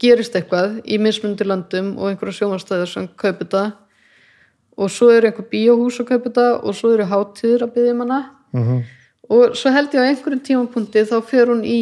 gerist 0.00 0.36
eitthvað 0.38 0.78
í 0.86 1.00
mismundi 1.02 1.46
löndum 1.46 1.96
og 1.98 2.10
einhverja 2.10 2.38
sjónvarstæðar 2.38 2.92
sem 2.92 3.08
kaupi 3.18 3.44
þetta. 3.44 3.64
Og 4.80 4.92
svo 4.94 5.10
eru 5.12 5.28
einhver 5.28 5.48
bíóhús 5.50 5.98
að 6.00 6.12
kaupa 6.12 6.30
þetta 6.30 6.46
og 6.60 6.76
svo 6.78 6.94
eru 6.94 7.08
hátíður 7.10 7.66
að 7.66 7.74
byggja 7.76 7.96
um 7.96 8.02
hana. 8.06 8.22
Mm 8.54 8.66
og 9.30 9.56
svo 9.58 9.72
held 9.74 9.94
ég 9.94 10.02
á 10.02 10.08
einhverjum 10.10 10.42
tímapunkti 10.46 11.06
þá 11.08 11.16
fer 11.26 11.52
hún 11.52 11.62
í 11.64 11.80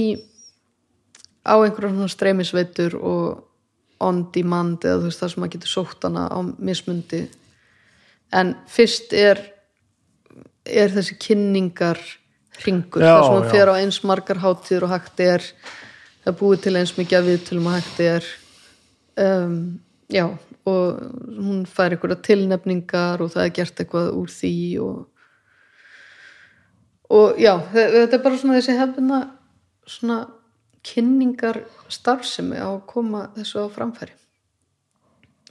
á 1.48 1.56
einhverjum 1.56 2.08
streymisveitur 2.12 2.98
og 2.98 3.44
on 4.04 4.22
demand 4.34 4.84
eða 4.86 5.00
þú 5.00 5.08
veist 5.08 5.22
það 5.22 5.32
sem 5.32 5.42
maður 5.42 5.54
getur 5.56 5.72
sótt 5.72 6.06
hana 6.06 6.26
á 6.30 6.38
mismundi. 6.44 7.22
En 8.32 8.54
fyrst 8.70 9.14
er 9.16 9.40
er 10.68 10.92
þessi 10.92 11.16
kynningar 11.16 11.98
hringur, 12.58 13.00
það 13.00 13.22
sem 13.24 13.36
hún 13.38 13.46
já. 13.46 13.52
fer 13.54 13.70
á 13.72 13.74
eins 13.80 14.00
margar 14.04 14.42
hátíður 14.42 14.88
og 14.88 14.92
hægt 14.92 15.22
er. 15.24 15.46
Það 16.26 16.38
búið 16.42 16.62
til 16.66 16.74
eins 16.76 16.92
mikið 16.98 17.18
að 17.18 17.28
viðtölum 17.30 17.70
og 17.70 17.76
hægt 17.78 18.02
er. 18.04 18.28
Um, 19.18 19.56
já 20.12 20.26
og 20.68 20.98
hún 21.38 21.62
fær 21.68 21.94
einhverja 21.94 22.18
tilnefningar 22.26 23.22
og 23.24 23.32
það 23.32 23.46
er 23.46 23.54
gert 23.56 23.80
eitthvað 23.80 24.10
úr 24.18 24.32
því 24.32 24.56
og 24.84 24.98
og 27.10 27.38
já, 27.40 27.54
þe- 27.72 27.90
þetta 27.94 28.18
er 28.18 28.22
bara 28.24 28.38
svona 28.40 28.58
þessi 28.58 28.76
hefðina 28.78 29.20
svona 29.88 30.18
kynningar 30.84 31.62
starfsemi 31.88 32.56
á 32.60 32.68
að 32.68 32.86
koma 32.86 33.26
þessu 33.36 33.64
á 33.64 33.66
framfæri. 33.72 34.12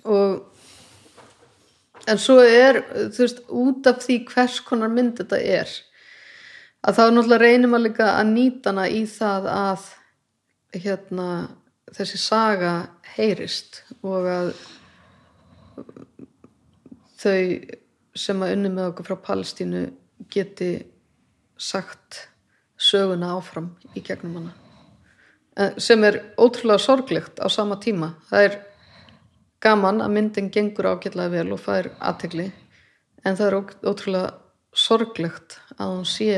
Og 0.06 0.46
en 2.08 2.18
svo 2.22 2.40
er 2.46 2.82
þú 3.12 3.24
veist, 3.24 3.42
út 3.50 3.90
af 3.90 4.00
því 4.06 4.20
hvers 4.30 4.60
konar 4.64 4.90
mynd 4.94 5.18
þetta 5.20 5.40
er 5.42 5.70
að 6.88 6.96
þá 7.00 7.04
náttúrulega 7.12 7.42
reynir 7.42 7.72
maður 7.72 7.88
líka 7.90 8.10
að 8.16 8.30
nýta 8.32 8.72
hana 8.72 8.86
í 8.94 9.02
það 9.12 9.50
að 9.52 9.88
hérna 10.78 11.28
þessi 11.98 12.20
saga 12.22 12.74
heyrist 13.18 13.82
og 14.06 14.28
að 14.30 14.54
þau 17.18 17.42
sem 18.18 18.44
að 18.46 18.54
unni 18.56 18.72
með 18.74 18.92
okkur 18.92 19.10
frá 19.10 19.18
Palestínu 19.32 19.84
geti 20.34 20.72
sagt 21.58 22.28
söguna 22.78 23.34
áfram 23.38 23.72
í 23.96 24.04
gegnum 24.06 24.38
hana. 24.40 24.54
Eh, 25.58 25.74
sem 25.82 26.04
er 26.04 26.22
ótrúlega 26.38 26.80
sorglegt 26.80 27.40
á 27.42 27.50
sama 27.50 27.80
tíma. 27.82 28.14
Það 28.30 28.44
er 28.44 28.60
gaman 29.62 30.04
að 30.06 30.14
myndin 30.14 30.52
gengur 30.54 30.92
ágætlega 30.94 31.34
vel 31.34 31.56
og 31.56 31.62
fær 31.64 31.90
aðtegli 31.98 32.52
en 33.26 33.36
það 33.36 33.48
er 33.48 33.58
ótrúlega 33.90 34.34
sorglegt 34.78 35.58
að 35.80 35.96
hún 35.96 36.06
sé 36.06 36.30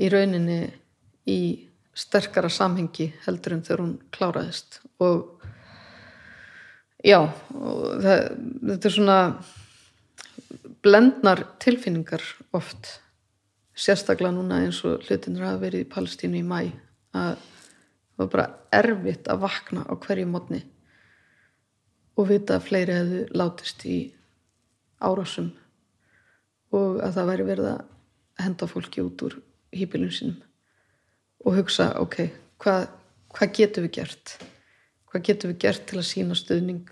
í 0.00 0.08
rauninni 0.08 0.62
í 1.28 1.40
sterkara 1.94 2.48
samhengi 2.48 3.10
heldur 3.26 3.54
en 3.54 3.62
þegar 3.66 3.84
hún 3.84 3.94
kláraðist. 4.16 4.80
Og 5.04 5.44
já 7.04 7.20
og 7.20 8.00
það, 8.00 8.24
þetta 8.72 8.88
er 8.88 8.96
svona 8.96 9.20
blendnar 10.84 11.44
tilfinningar 11.60 12.24
oft 12.56 13.03
sérstaklega 13.74 14.34
núna 14.34 14.60
eins 14.62 14.80
og 14.86 15.02
hlutinir 15.06 15.44
hafa 15.46 15.62
verið 15.66 15.84
í 15.84 15.90
Palestínu 15.90 16.40
í 16.40 16.46
mæ 16.46 16.60
að 17.14 17.34
það 18.14 18.22
var 18.22 18.30
bara 18.34 18.46
erfitt 18.78 19.28
að 19.30 19.42
vakna 19.42 19.82
á 19.90 19.92
hverju 19.98 20.30
mótni 20.30 20.62
og 22.14 22.28
vita 22.30 22.58
að 22.58 22.66
fleiri 22.68 22.94
hefðu 22.94 23.22
látist 23.34 23.84
í 23.90 23.98
árásum 25.02 25.50
og 26.74 27.00
að 27.02 27.18
það 27.18 27.30
væri 27.32 27.48
verið 27.50 27.70
að 27.72 27.84
henda 28.44 28.70
fólki 28.70 29.02
út 29.02 29.26
úr 29.26 29.38
hýpilum 29.74 30.12
sínum 30.14 30.42
og 31.44 31.58
hugsa, 31.58 31.90
ok, 32.00 32.30
hvað, 32.62 32.86
hvað 33.34 33.56
getum 33.58 33.84
við 33.84 33.96
gert? 33.98 34.36
Hvað 35.10 35.26
getum 35.28 35.52
við 35.52 35.58
gert 35.66 35.86
til 35.90 35.98
að 36.00 36.06
sína 36.08 36.38
stuðning 36.38 36.86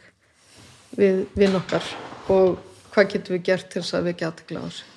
við 0.98 1.22
vinn 1.38 1.56
okkar 1.56 1.86
og 2.32 2.58
hvað 2.92 3.14
getum 3.14 3.38
við 3.38 3.46
gert 3.48 3.70
til 3.72 3.80
þess 3.80 3.96
að 3.96 4.10
við 4.10 4.18
geta 4.18 4.32
aðtekla 4.32 4.60
á 4.60 4.66
þessu? 4.66 4.91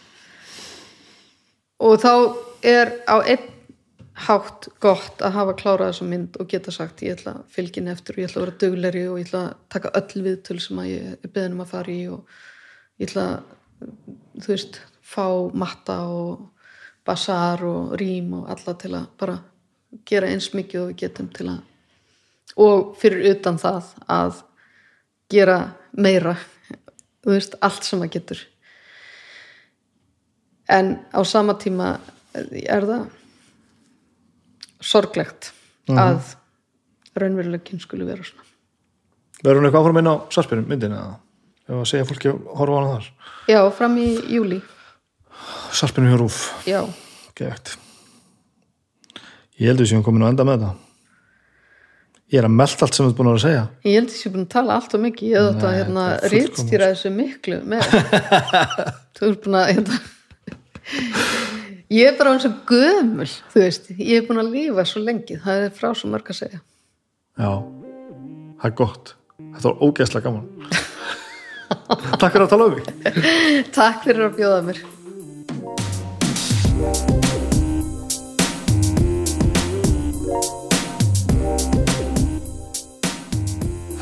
Og 1.84 2.00
þá 2.00 2.14
er 2.64 2.94
á 3.10 3.20
einn 3.20 3.52
hátt 4.16 4.70
gott 4.80 5.20
að 5.20 5.36
hafa 5.36 5.54
klárað 5.60 5.90
þessa 5.92 6.06
mynd 6.08 6.38
og 6.40 6.48
geta 6.48 6.72
sagt 6.72 7.04
ég 7.04 7.18
ætla 7.18 7.34
að 7.36 7.48
fylgin 7.52 7.90
eftir 7.92 8.16
og 8.16 8.22
ég 8.22 8.30
ætla 8.30 8.42
að 8.42 8.46
vera 8.46 8.60
dugleri 8.64 9.02
og 9.10 9.18
ég 9.20 9.28
ætla 9.28 9.42
að 9.50 9.56
taka 9.76 9.92
öll 10.00 10.24
viðtöl 10.24 10.60
sem 10.64 10.80
að 10.80 10.92
ég 10.94 11.10
er 11.18 11.34
beðin 11.36 11.58
um 11.58 11.64
að 11.66 11.74
fara 11.74 11.92
í 11.92 12.02
og 12.08 12.38
ég 13.02 13.10
ætla 13.10 13.26
að, 13.34 13.90
þú 14.40 14.54
veist, 14.54 14.80
fá 15.04 15.28
matta 15.52 15.98
og 16.08 16.46
basar 17.06 17.66
og 17.68 17.94
rím 18.00 18.32
og 18.40 18.50
alla 18.56 18.76
til 18.80 18.94
að 18.96 19.12
bara 19.20 19.38
gera 20.08 20.32
eins 20.32 20.50
mikið 20.56 20.82
og 20.82 20.92
við 20.94 21.00
getum 21.04 21.30
til 21.36 21.50
að 21.52 22.56
og 22.62 22.96
fyrir 23.02 23.36
utan 23.36 23.60
það 23.60 23.92
að 24.16 24.42
gera 25.32 25.60
meira 25.92 26.38
þú 27.26 27.36
veist, 27.36 27.58
allt 27.60 27.84
sem 27.84 28.04
að 28.06 28.14
getur 28.16 28.44
en 30.70 30.96
á 31.14 31.22
sama 31.28 31.56
tíma 31.62 31.96
er 32.36 32.86
það 32.88 33.06
sorglegt 34.86 35.52
að 35.90 36.34
raunveruleikin 37.16 37.80
skuli 37.84 38.08
vera 38.08 38.26
svona 38.26 38.44
Verður 39.46 39.60
hún 39.62 39.68
eitthvað 39.68 39.84
áfram 39.84 40.00
inn 40.02 40.10
á 40.10 40.16
sarspyrjum 40.34 40.70
myndin 40.72 40.94
eða? 40.96 41.18
Ef 41.66 41.76
að 41.82 41.88
segja 41.90 42.06
fólki 42.10 42.30
að 42.32 42.40
horfa 42.60 42.78
á 42.78 42.80
hana 42.80 42.94
þar. 42.96 43.10
já, 43.52 43.60
fram 43.78 43.98
í 44.02 44.08
júli 44.36 44.62
Sarspyrjum 45.76 46.14
hjá 46.14 46.18
Rúf, 46.22 46.38
já, 46.66 46.80
gett. 47.36 47.74
Ég 49.60 49.68
heldur 49.70 49.88
sem 49.90 50.04
komin 50.06 50.24
á 50.24 50.32
enda 50.32 50.46
með 50.48 50.62
þetta. 50.64 50.70
Ég 52.32 52.40
er 52.40 52.48
að 52.48 52.56
melda 52.56 52.86
allt 52.88 52.96
sem 52.96 53.06
þú 53.06 53.10
ert 53.12 53.18
búin 53.20 53.30
að 53.30 53.36
að 53.36 53.44
segja. 53.44 53.64
ég 53.86 53.98
held 54.00 54.08
að 54.10 54.16
ég 54.16 54.22
sé 54.24 54.32
búin 54.34 54.46
að 54.48 54.54
tala 54.56 54.78
allt 54.80 54.96
og 54.98 55.04
mikið 55.04 55.28
ég 55.30 55.36
hef 55.36 55.50
þetta 55.52 55.68
Nei, 55.72 55.78
hérna 55.82 56.06
rítstýra 56.34 56.88
þessu 56.94 57.12
miklu 57.14 57.60
með 57.74 57.84
þú 59.20 59.28
ert 59.30 59.44
búin 59.46 59.60
að 59.60 59.68
hérna, 59.74 60.00
ég 61.90 62.08
er 62.12 62.16
bara 62.20 62.36
eins 62.36 62.48
og 62.48 62.64
gömul 62.70 63.28
þú 63.28 63.66
veist, 63.66 63.92
ég 63.98 64.22
er 64.22 64.28
búin 64.30 64.42
að 64.44 64.54
lifa 64.54 64.88
svo 64.88 65.04
lengi 65.04 65.40
það 65.42 65.68
er 65.68 65.76
frá 65.76 65.92
svo 65.94 66.12
mörg 66.14 66.32
að 66.34 66.42
segja 66.44 66.62
Já, 67.36 67.52
það 68.62 68.70
er 68.70 68.76
gott. 68.80 69.10
Þetta 69.36 69.68
var 69.68 69.82
ógeðslega 69.84 70.30
gaman. 70.30 70.46
Takk 72.22 72.32
fyrir 72.32 72.46
að 72.46 72.52
tala 72.54 72.68
um 72.70 72.76
mig. 72.78 72.86
takk 73.76 74.06
fyrir 74.06 74.30
að 74.30 74.38
bjóða 74.38 74.62
mér 74.66 74.80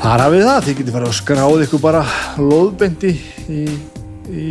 Þar 0.04 0.22
hafið 0.26 0.42
það, 0.44 0.64
þið 0.64 0.78
getið 0.78 0.94
farið 0.94 1.08
að 1.08 1.18
skráða 1.18 1.66
ykkur 1.66 1.82
bara 1.82 2.02
loðbendi 2.38 3.14
í, 3.48 3.62
í, 4.28 4.48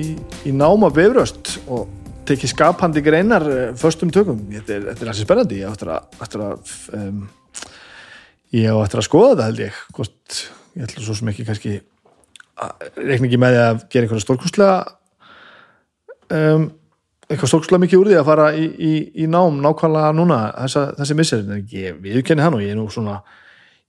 í 0.50 0.54
náma 0.58 0.90
bifröst 0.94 1.60
og 1.68 2.03
tekið 2.28 2.54
skapandi 2.54 3.04
greinar 3.06 3.48
eh, 3.52 3.72
föstum 3.80 4.12
tökum. 4.14 4.44
Þetta 4.52 4.76
er, 4.76 4.86
þetta 4.92 5.06
er 5.06 5.14
alveg 5.14 5.28
spennandi. 5.28 5.62
Ég 5.64 5.74
eftir 5.74 6.44
að, 6.44 6.76
um, 7.00 7.24
ég 8.56 8.84
eftir 8.84 9.02
að 9.02 9.10
skoða 9.10 9.34
þetta 9.34 9.50
held 9.50 9.66
ég. 9.66 9.82
Hvort, 9.98 10.44
ég 10.78 10.88
ætla 10.88 11.08
svo 11.08 11.18
sem 11.20 11.34
ekki 11.34 11.48
kannski 11.50 11.80
reikna 12.98 13.28
ekki 13.28 13.40
með 13.42 13.60
að 13.60 13.84
gera 13.92 14.06
einhverja 14.06 14.24
stórkustlega 14.24 14.76
um, 16.34 16.68
eitthvað 17.28 17.52
stórkustlega 17.52 17.84
mikið 17.84 18.02
úr 18.02 18.12
því 18.12 18.18
að 18.20 18.28
fara 18.30 18.50
í, 18.58 18.66
í, 18.68 18.92
í 19.24 19.30
nám 19.32 19.60
nákvæmlega 19.64 20.12
núna 20.18 20.40
þessa, 20.52 20.84
þessi 21.00 21.18
missir 21.18 21.46
en 21.46 21.64
ég 21.72 22.02
viðurkenni 22.04 22.46
hann 22.46 22.58
og 22.58 22.64
ég 22.64 22.76
er 22.76 22.80
nú 22.80 22.88
svona 22.94 23.22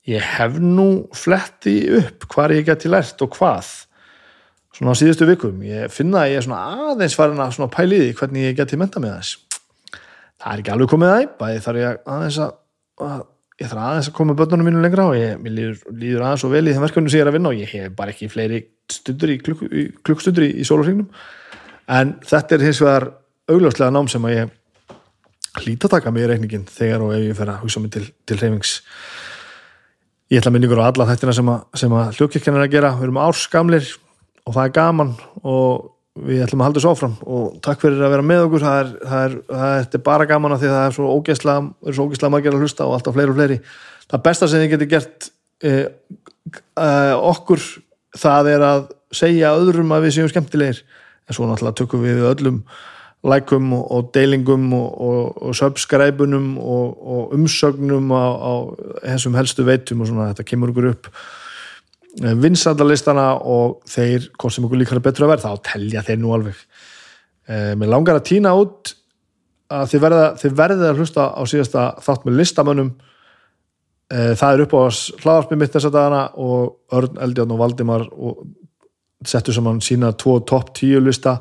ég 0.09 0.25
hef 0.35 0.57
nú 0.61 0.87
fletti 1.17 1.77
upp 1.99 2.27
hvar 2.33 2.53
ég 2.55 2.65
geti 2.67 2.91
lært 2.91 3.21
og 3.25 3.37
hvað 3.37 3.71
svona 4.75 4.93
á 4.93 4.99
síðustu 4.99 5.27
vikum. 5.29 5.63
Ég 5.65 5.91
finna 5.93 6.25
að 6.25 6.35
ég 6.35 6.41
er 6.41 6.47
svona 6.47 6.91
aðeins 6.91 7.17
farin 7.17 7.41
að 7.41 7.55
svona 7.57 7.71
pæli 7.73 8.01
því 8.03 8.13
hvernig 8.19 8.49
ég 8.49 8.57
geti 8.59 8.79
menta 8.79 9.03
með 9.03 9.19
þess 9.19 9.45
það 10.45 10.51
er 10.51 10.61
ekki 10.61 10.73
alveg 10.75 10.91
komið 10.91 11.11
að 11.11 11.23
bæði 11.39 11.63
þarf 11.65 11.81
ég 11.81 12.03
aðeins 12.15 12.37
að, 12.43 12.51
að 13.05 13.21
ég 13.61 13.71
þarf 13.71 13.83
aðeins 13.85 14.09
að 14.09 14.15
koma 14.19 14.35
börnunum 14.37 14.67
mínu 14.69 14.83
lengra 14.83 15.07
og 15.09 15.15
ég, 15.17 15.39
líður, 15.47 15.79
líður 15.89 16.25
aðeins 16.27 16.43
svo 16.43 16.51
vel 16.51 16.61
í 16.65 16.75
þeim 16.75 16.85
verkefnum 16.85 17.09
sem 17.09 17.19
ég 17.19 17.25
er 17.25 17.31
að 17.31 17.37
vinna 17.37 17.51
og 17.51 17.61
ég 17.61 17.71
hef 17.71 17.95
bara 17.97 18.13
ekki 18.13 18.29
fleiri 18.29 18.61
stundur 18.91 19.33
í, 19.33 19.39
klukk, 19.41 19.63
klukkstundur 20.05 20.45
í, 20.45 20.51
í 20.61 20.67
sólarhringnum. 20.67 21.09
En 21.95 22.13
þetta 22.25 22.57
er 22.57 22.65
hins 22.67 22.81
vegar 22.83 23.07
augljóslega 23.49 23.95
nám 23.95 24.09
sem 24.11 24.27
að 24.27 24.35
ég 24.35 24.53
hlýta 25.63 25.89
taka 25.89 26.13
mig 26.13 26.25
í 26.25 26.29
reikningin 26.29 26.67
þegar 26.69 27.05
og 27.05 27.15
ef 27.15 27.25
ég 27.25 27.37
fer 27.37 27.53
að 27.53 27.61
hugsa 27.63 27.81
mig 27.81 27.95
til, 27.95 28.05
til 28.27 28.37
hreyfings. 28.41 28.77
Ég 30.33 30.41
ætla 30.41 30.51
minningur 30.53 30.81
á 30.81 30.89
alla 30.89 31.07
þættina 31.09 31.33
sem 31.37 31.53
að, 31.53 31.85
að 31.85 32.19
hljókirkjan 32.19 32.59
er 32.59 32.65
að 32.65 32.73
gera, 32.75 32.95
við 32.99 33.07
erum 33.07 33.21
árskamlir 33.23 33.89
og 34.45 34.55
það 34.55 34.63
er 34.63 34.73
gaman 34.75 35.13
og 35.43 35.91
við 36.25 36.43
ætlum 36.45 36.61
að 36.63 36.69
halda 36.69 36.79
þessu 36.79 36.91
áfram. 36.93 37.15
Og 37.27 37.55
takk 37.65 37.81
fyrir 37.81 38.03
að 38.05 38.13
vera 38.13 38.25
með 38.25 38.43
okkur. 38.45 38.63
Það 38.63 38.77
er, 38.81 38.91
það 39.01 39.25
er, 39.25 39.37
það 39.49 39.79
er, 39.97 40.03
bara 40.05 40.27
gaman 40.29 40.55
af 40.55 40.61
því 40.61 40.69
að 40.69 40.75
það 40.75 40.85
er 40.89 40.95
svo 40.95 41.15
ógeðslega, 41.17 42.31
margir 42.31 42.55
að 42.55 42.63
hlusta 42.63 42.87
og 42.87 42.95
alltaf 42.95 43.17
fleiri 43.17 43.33
og 43.33 43.39
fleiri. 43.39 43.57
Það 44.05 44.25
besta 44.29 44.49
sem 44.49 44.63
þið 44.63 44.75
getur 44.75 44.91
gert 44.93 45.29
eh, 45.65 45.85
eh, 46.79 47.13
okkur 47.33 47.65
það 48.15 48.51
er 48.53 48.65
að 48.65 48.83
segja 49.15 49.55
öðrum 49.59 49.93
að 49.95 50.07
við 50.07 50.17
séum 50.17 50.31
skemmtilegir. 50.31 50.83
En 51.25 51.35
svo 51.35 51.47
náttúrulega 51.49 51.79
tökum 51.81 52.05
við 52.05 52.23
öllum 52.29 52.61
lækum 53.25 53.71
og, 53.73 53.85
og 53.91 54.11
deilingum 54.13 54.67
og, 54.77 54.89
og, 55.01 55.41
og 55.49 55.55
subscribe-unum 55.57 56.51
og, 56.61 57.33
umsögnum 57.33 58.11
á, 58.13 58.25
á 58.37 58.53
þessum 59.15 59.37
helstu 59.39 59.65
veitum 59.65 60.03
og 60.03 60.11
svona 60.11 60.29
þetta 60.31 60.45
kemur 60.51 60.73
okkur 60.73 60.91
upp 60.91 61.09
vinsaldalistana 62.15 63.31
og 63.43 63.81
þeir, 63.89 64.29
hvort 64.39 64.55
sem 64.55 64.65
okkur 64.67 64.79
líkar 64.79 64.99
er 64.99 65.03
betur 65.03 65.25
að 65.27 65.33
verða, 65.35 65.55
þá 65.55 65.71
telja 65.71 66.03
þeir 66.05 66.21
nú 66.21 66.35
alveg. 66.35 66.61
Eh, 67.47 67.73
mér 67.77 67.91
langar 67.91 68.19
að 68.19 68.27
týna 68.31 68.53
út 68.57 68.93
að 69.73 69.89
þið 69.91 70.03
verða, 70.05 70.27
þið 70.39 70.55
verðið 70.61 70.87
að 70.89 71.01
hlusta 71.01 71.27
á 71.35 71.41
síðasta 71.49 71.83
þátt 72.05 72.25
með 72.25 72.39
listamönnum. 72.39 72.93
Eh, 74.13 74.33
það 74.37 74.53
er 74.53 74.63
upp 74.65 74.75
á 74.77 74.81
hlaðarpið 75.23 75.59
mitt 75.59 75.75
þessa 75.75 75.91
dagana 75.93 76.23
og 76.37 76.95
Örn, 76.95 77.19
Eldjón 77.25 77.53
og 77.55 77.61
Valdimar 77.61 78.07
og 78.13 78.45
settu 79.25 79.53
saman 79.55 79.81
sína 79.81 80.13
tvo 80.13 80.39
topp 80.45 80.73
tíu 80.77 81.01
lista 81.01 81.39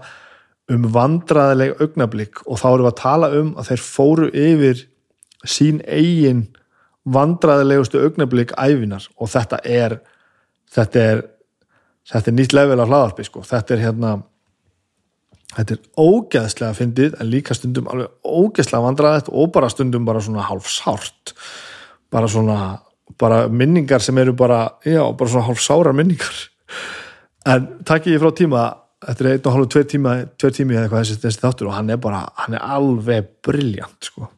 um 0.73 0.87
vandræðileg 0.89 1.81
augnablík 1.83 2.41
og 2.47 2.59
þá 2.61 2.67
erum 2.71 2.87
við 2.87 2.91
að 2.91 3.01
tala 3.03 3.31
um 3.37 3.51
að 3.61 3.71
þeir 3.71 3.83
fóru 3.85 4.29
yfir 4.33 4.85
sín 5.45 5.83
eigin 5.85 6.47
vandræðilegustu 7.05 8.01
augnablík 8.01 8.55
æfinar 8.57 9.05
og 9.21 9.29
þetta 9.35 9.61
er 9.69 9.99
þetta 10.75 11.09
er, 11.11 11.25
þetta 12.11 12.31
er 12.31 12.39
nýtt 12.39 12.57
level 12.57 12.81
af 12.83 12.91
hlaðarpi 12.91 13.27
sko. 13.29 13.45
þetta 13.47 13.77
er 13.77 13.85
hérna 13.85 14.15
þetta 15.55 15.77
er 15.77 15.85
ógeðslega 16.01 16.79
fyndið 16.79 17.21
en 17.21 17.31
líka 17.31 17.55
stundum 17.55 17.91
alveg 17.93 18.11
ógeðslega 18.27 18.89
vandræðið 18.89 19.31
og 19.31 19.53
bara 19.55 19.71
stundum 19.71 20.09
bara 20.09 20.23
svona 20.25 20.49
hálf 20.49 20.71
sárt 20.73 21.35
bara 22.11 22.31
svona 22.31 22.59
bara 23.21 23.49
minningar 23.49 24.03
sem 24.03 24.19
eru 24.19 24.33
bara 24.33 24.79
já, 24.85 25.03
bara 25.17 25.31
svona 25.31 25.47
hálf 25.47 25.61
sárar 25.63 25.95
minningar. 25.95 26.35
En 27.47 27.69
takk 27.85 28.09
ég 28.09 28.23
frá 28.23 28.33
tíma 28.35 28.65
þetta 29.05 29.25
er 29.25 29.31
einn 29.35 29.49
og 29.49 29.57
hálf 29.57 29.73
tveir 29.75 29.89
tíma, 29.91 30.15
tveir 30.41 30.57
tími 30.57 30.77
eða 30.77 30.87
eitthvað 30.87 31.05
þessi, 31.05 31.21
þessi 31.23 31.43
þáttur 31.43 31.71
og 31.71 31.77
hann 31.77 31.93
er 31.93 32.01
bara 32.01 32.25
hann 32.41 32.57
er 32.57 32.65
alveg 32.77 33.31
briljant 33.45 34.11
sko. 34.11 34.31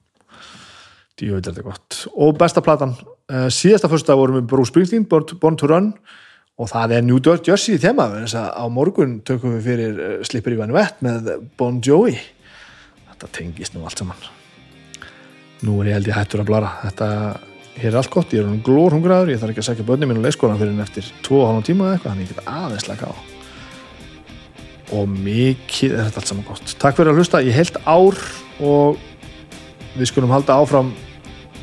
Djúvill 1.16 1.40
er 1.40 1.46
þetta 1.48 1.64
gott. 1.64 2.00
Og 2.20 2.34
besta 2.36 2.60
platan, 2.60 2.92
uh, 3.32 3.46
síðasta 3.52 3.88
fyrsta 3.88 4.16
vorum 4.18 4.40
við 4.40 4.48
Bruce 4.50 4.72
Springsteen, 4.72 5.06
Born 5.08 5.56
to 5.56 5.70
Run 5.70 5.92
og 6.56 6.70
það 6.70 6.94
er 6.96 7.04
New 7.04 7.18
Jersey 7.20 7.76
í 7.76 7.90
að 7.92 8.32
á 8.56 8.64
morgun 8.72 9.18
tökum 9.26 9.58
við 9.58 9.66
fyrir 9.66 9.98
uh, 10.00 10.14
Slippery 10.24 10.56
When 10.56 10.72
Wet 10.72 11.02
með 11.04 11.28
Bon 11.58 11.80
Jovi. 11.84 12.16
Þetta 13.10 13.28
tengist 13.32 13.76
nú 13.76 13.84
allt 13.84 14.00
saman. 14.00 14.24
Nú 15.64 15.80
er 15.80 15.90
ég 15.90 15.98
held 15.98 16.08
ég 16.08 16.16
hættur 16.16 16.42
að 16.42 16.48
blara. 16.50 16.70
Þetta, 16.84 17.08
hér 17.76 17.90
er 17.90 17.98
allt 18.00 18.12
gott, 18.12 18.32
ég 18.32 18.40
er 18.40 18.48
um 18.48 18.60
glórhungraður. 18.64 19.32
Ég 19.34 19.40
þarf 19.40 19.52
ekki 19.52 19.64
að 19.64 19.68
segja 19.68 19.88
bönni 19.88 20.08
mín 20.08 20.20
á 20.20 20.24
leikskólan 20.24 20.60
fyrir 20.60 20.72
en 20.72 20.84
eftir 20.84 21.10
2,5 21.28 21.66
tíma 21.68 21.90
eða 21.90 21.98
eitthvað, 21.98 22.12
þannig 22.12 22.24
ég 22.24 22.32
get 22.32 22.48
aðeins 22.52 22.88
laka 22.88 23.12
á. 23.12 23.14
Og 24.96 25.12
mikið 25.12 25.92
er 25.96 26.08
þetta 26.08 26.22
allt 26.22 26.32
saman 26.32 26.48
gott. 26.48 26.74
Takk 26.80 26.96
fyrir 26.96 27.12
að 27.12 27.20
hlusta 27.20 27.42
í 27.44 27.52
heilt 27.52 27.76
ár 27.84 28.20
og 28.64 29.00
við 29.96 30.08
skulum 30.12 30.32
halda 30.32 30.56
áfram 30.56 30.94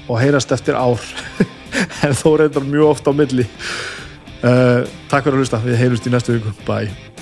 og 0.06 0.22
heyrast 0.22 0.54
eftir 0.54 0.78
ár. 0.78 1.02
En 2.06 2.12
þó 2.14 2.36
reyndar 2.38 2.62
mjög 2.68 2.92
oft 2.92 3.08
á 3.10 3.12
milli 3.18 3.48
uh, 4.44 4.84
takk 5.10 5.26
fyrir 5.26 5.40
að 5.40 5.42
hlusta, 5.44 5.64
við 5.66 5.82
heyrumst 5.82 6.08
í 6.08 6.14
næstu 6.14 6.38
viku, 6.38 6.56
bye 6.68 7.13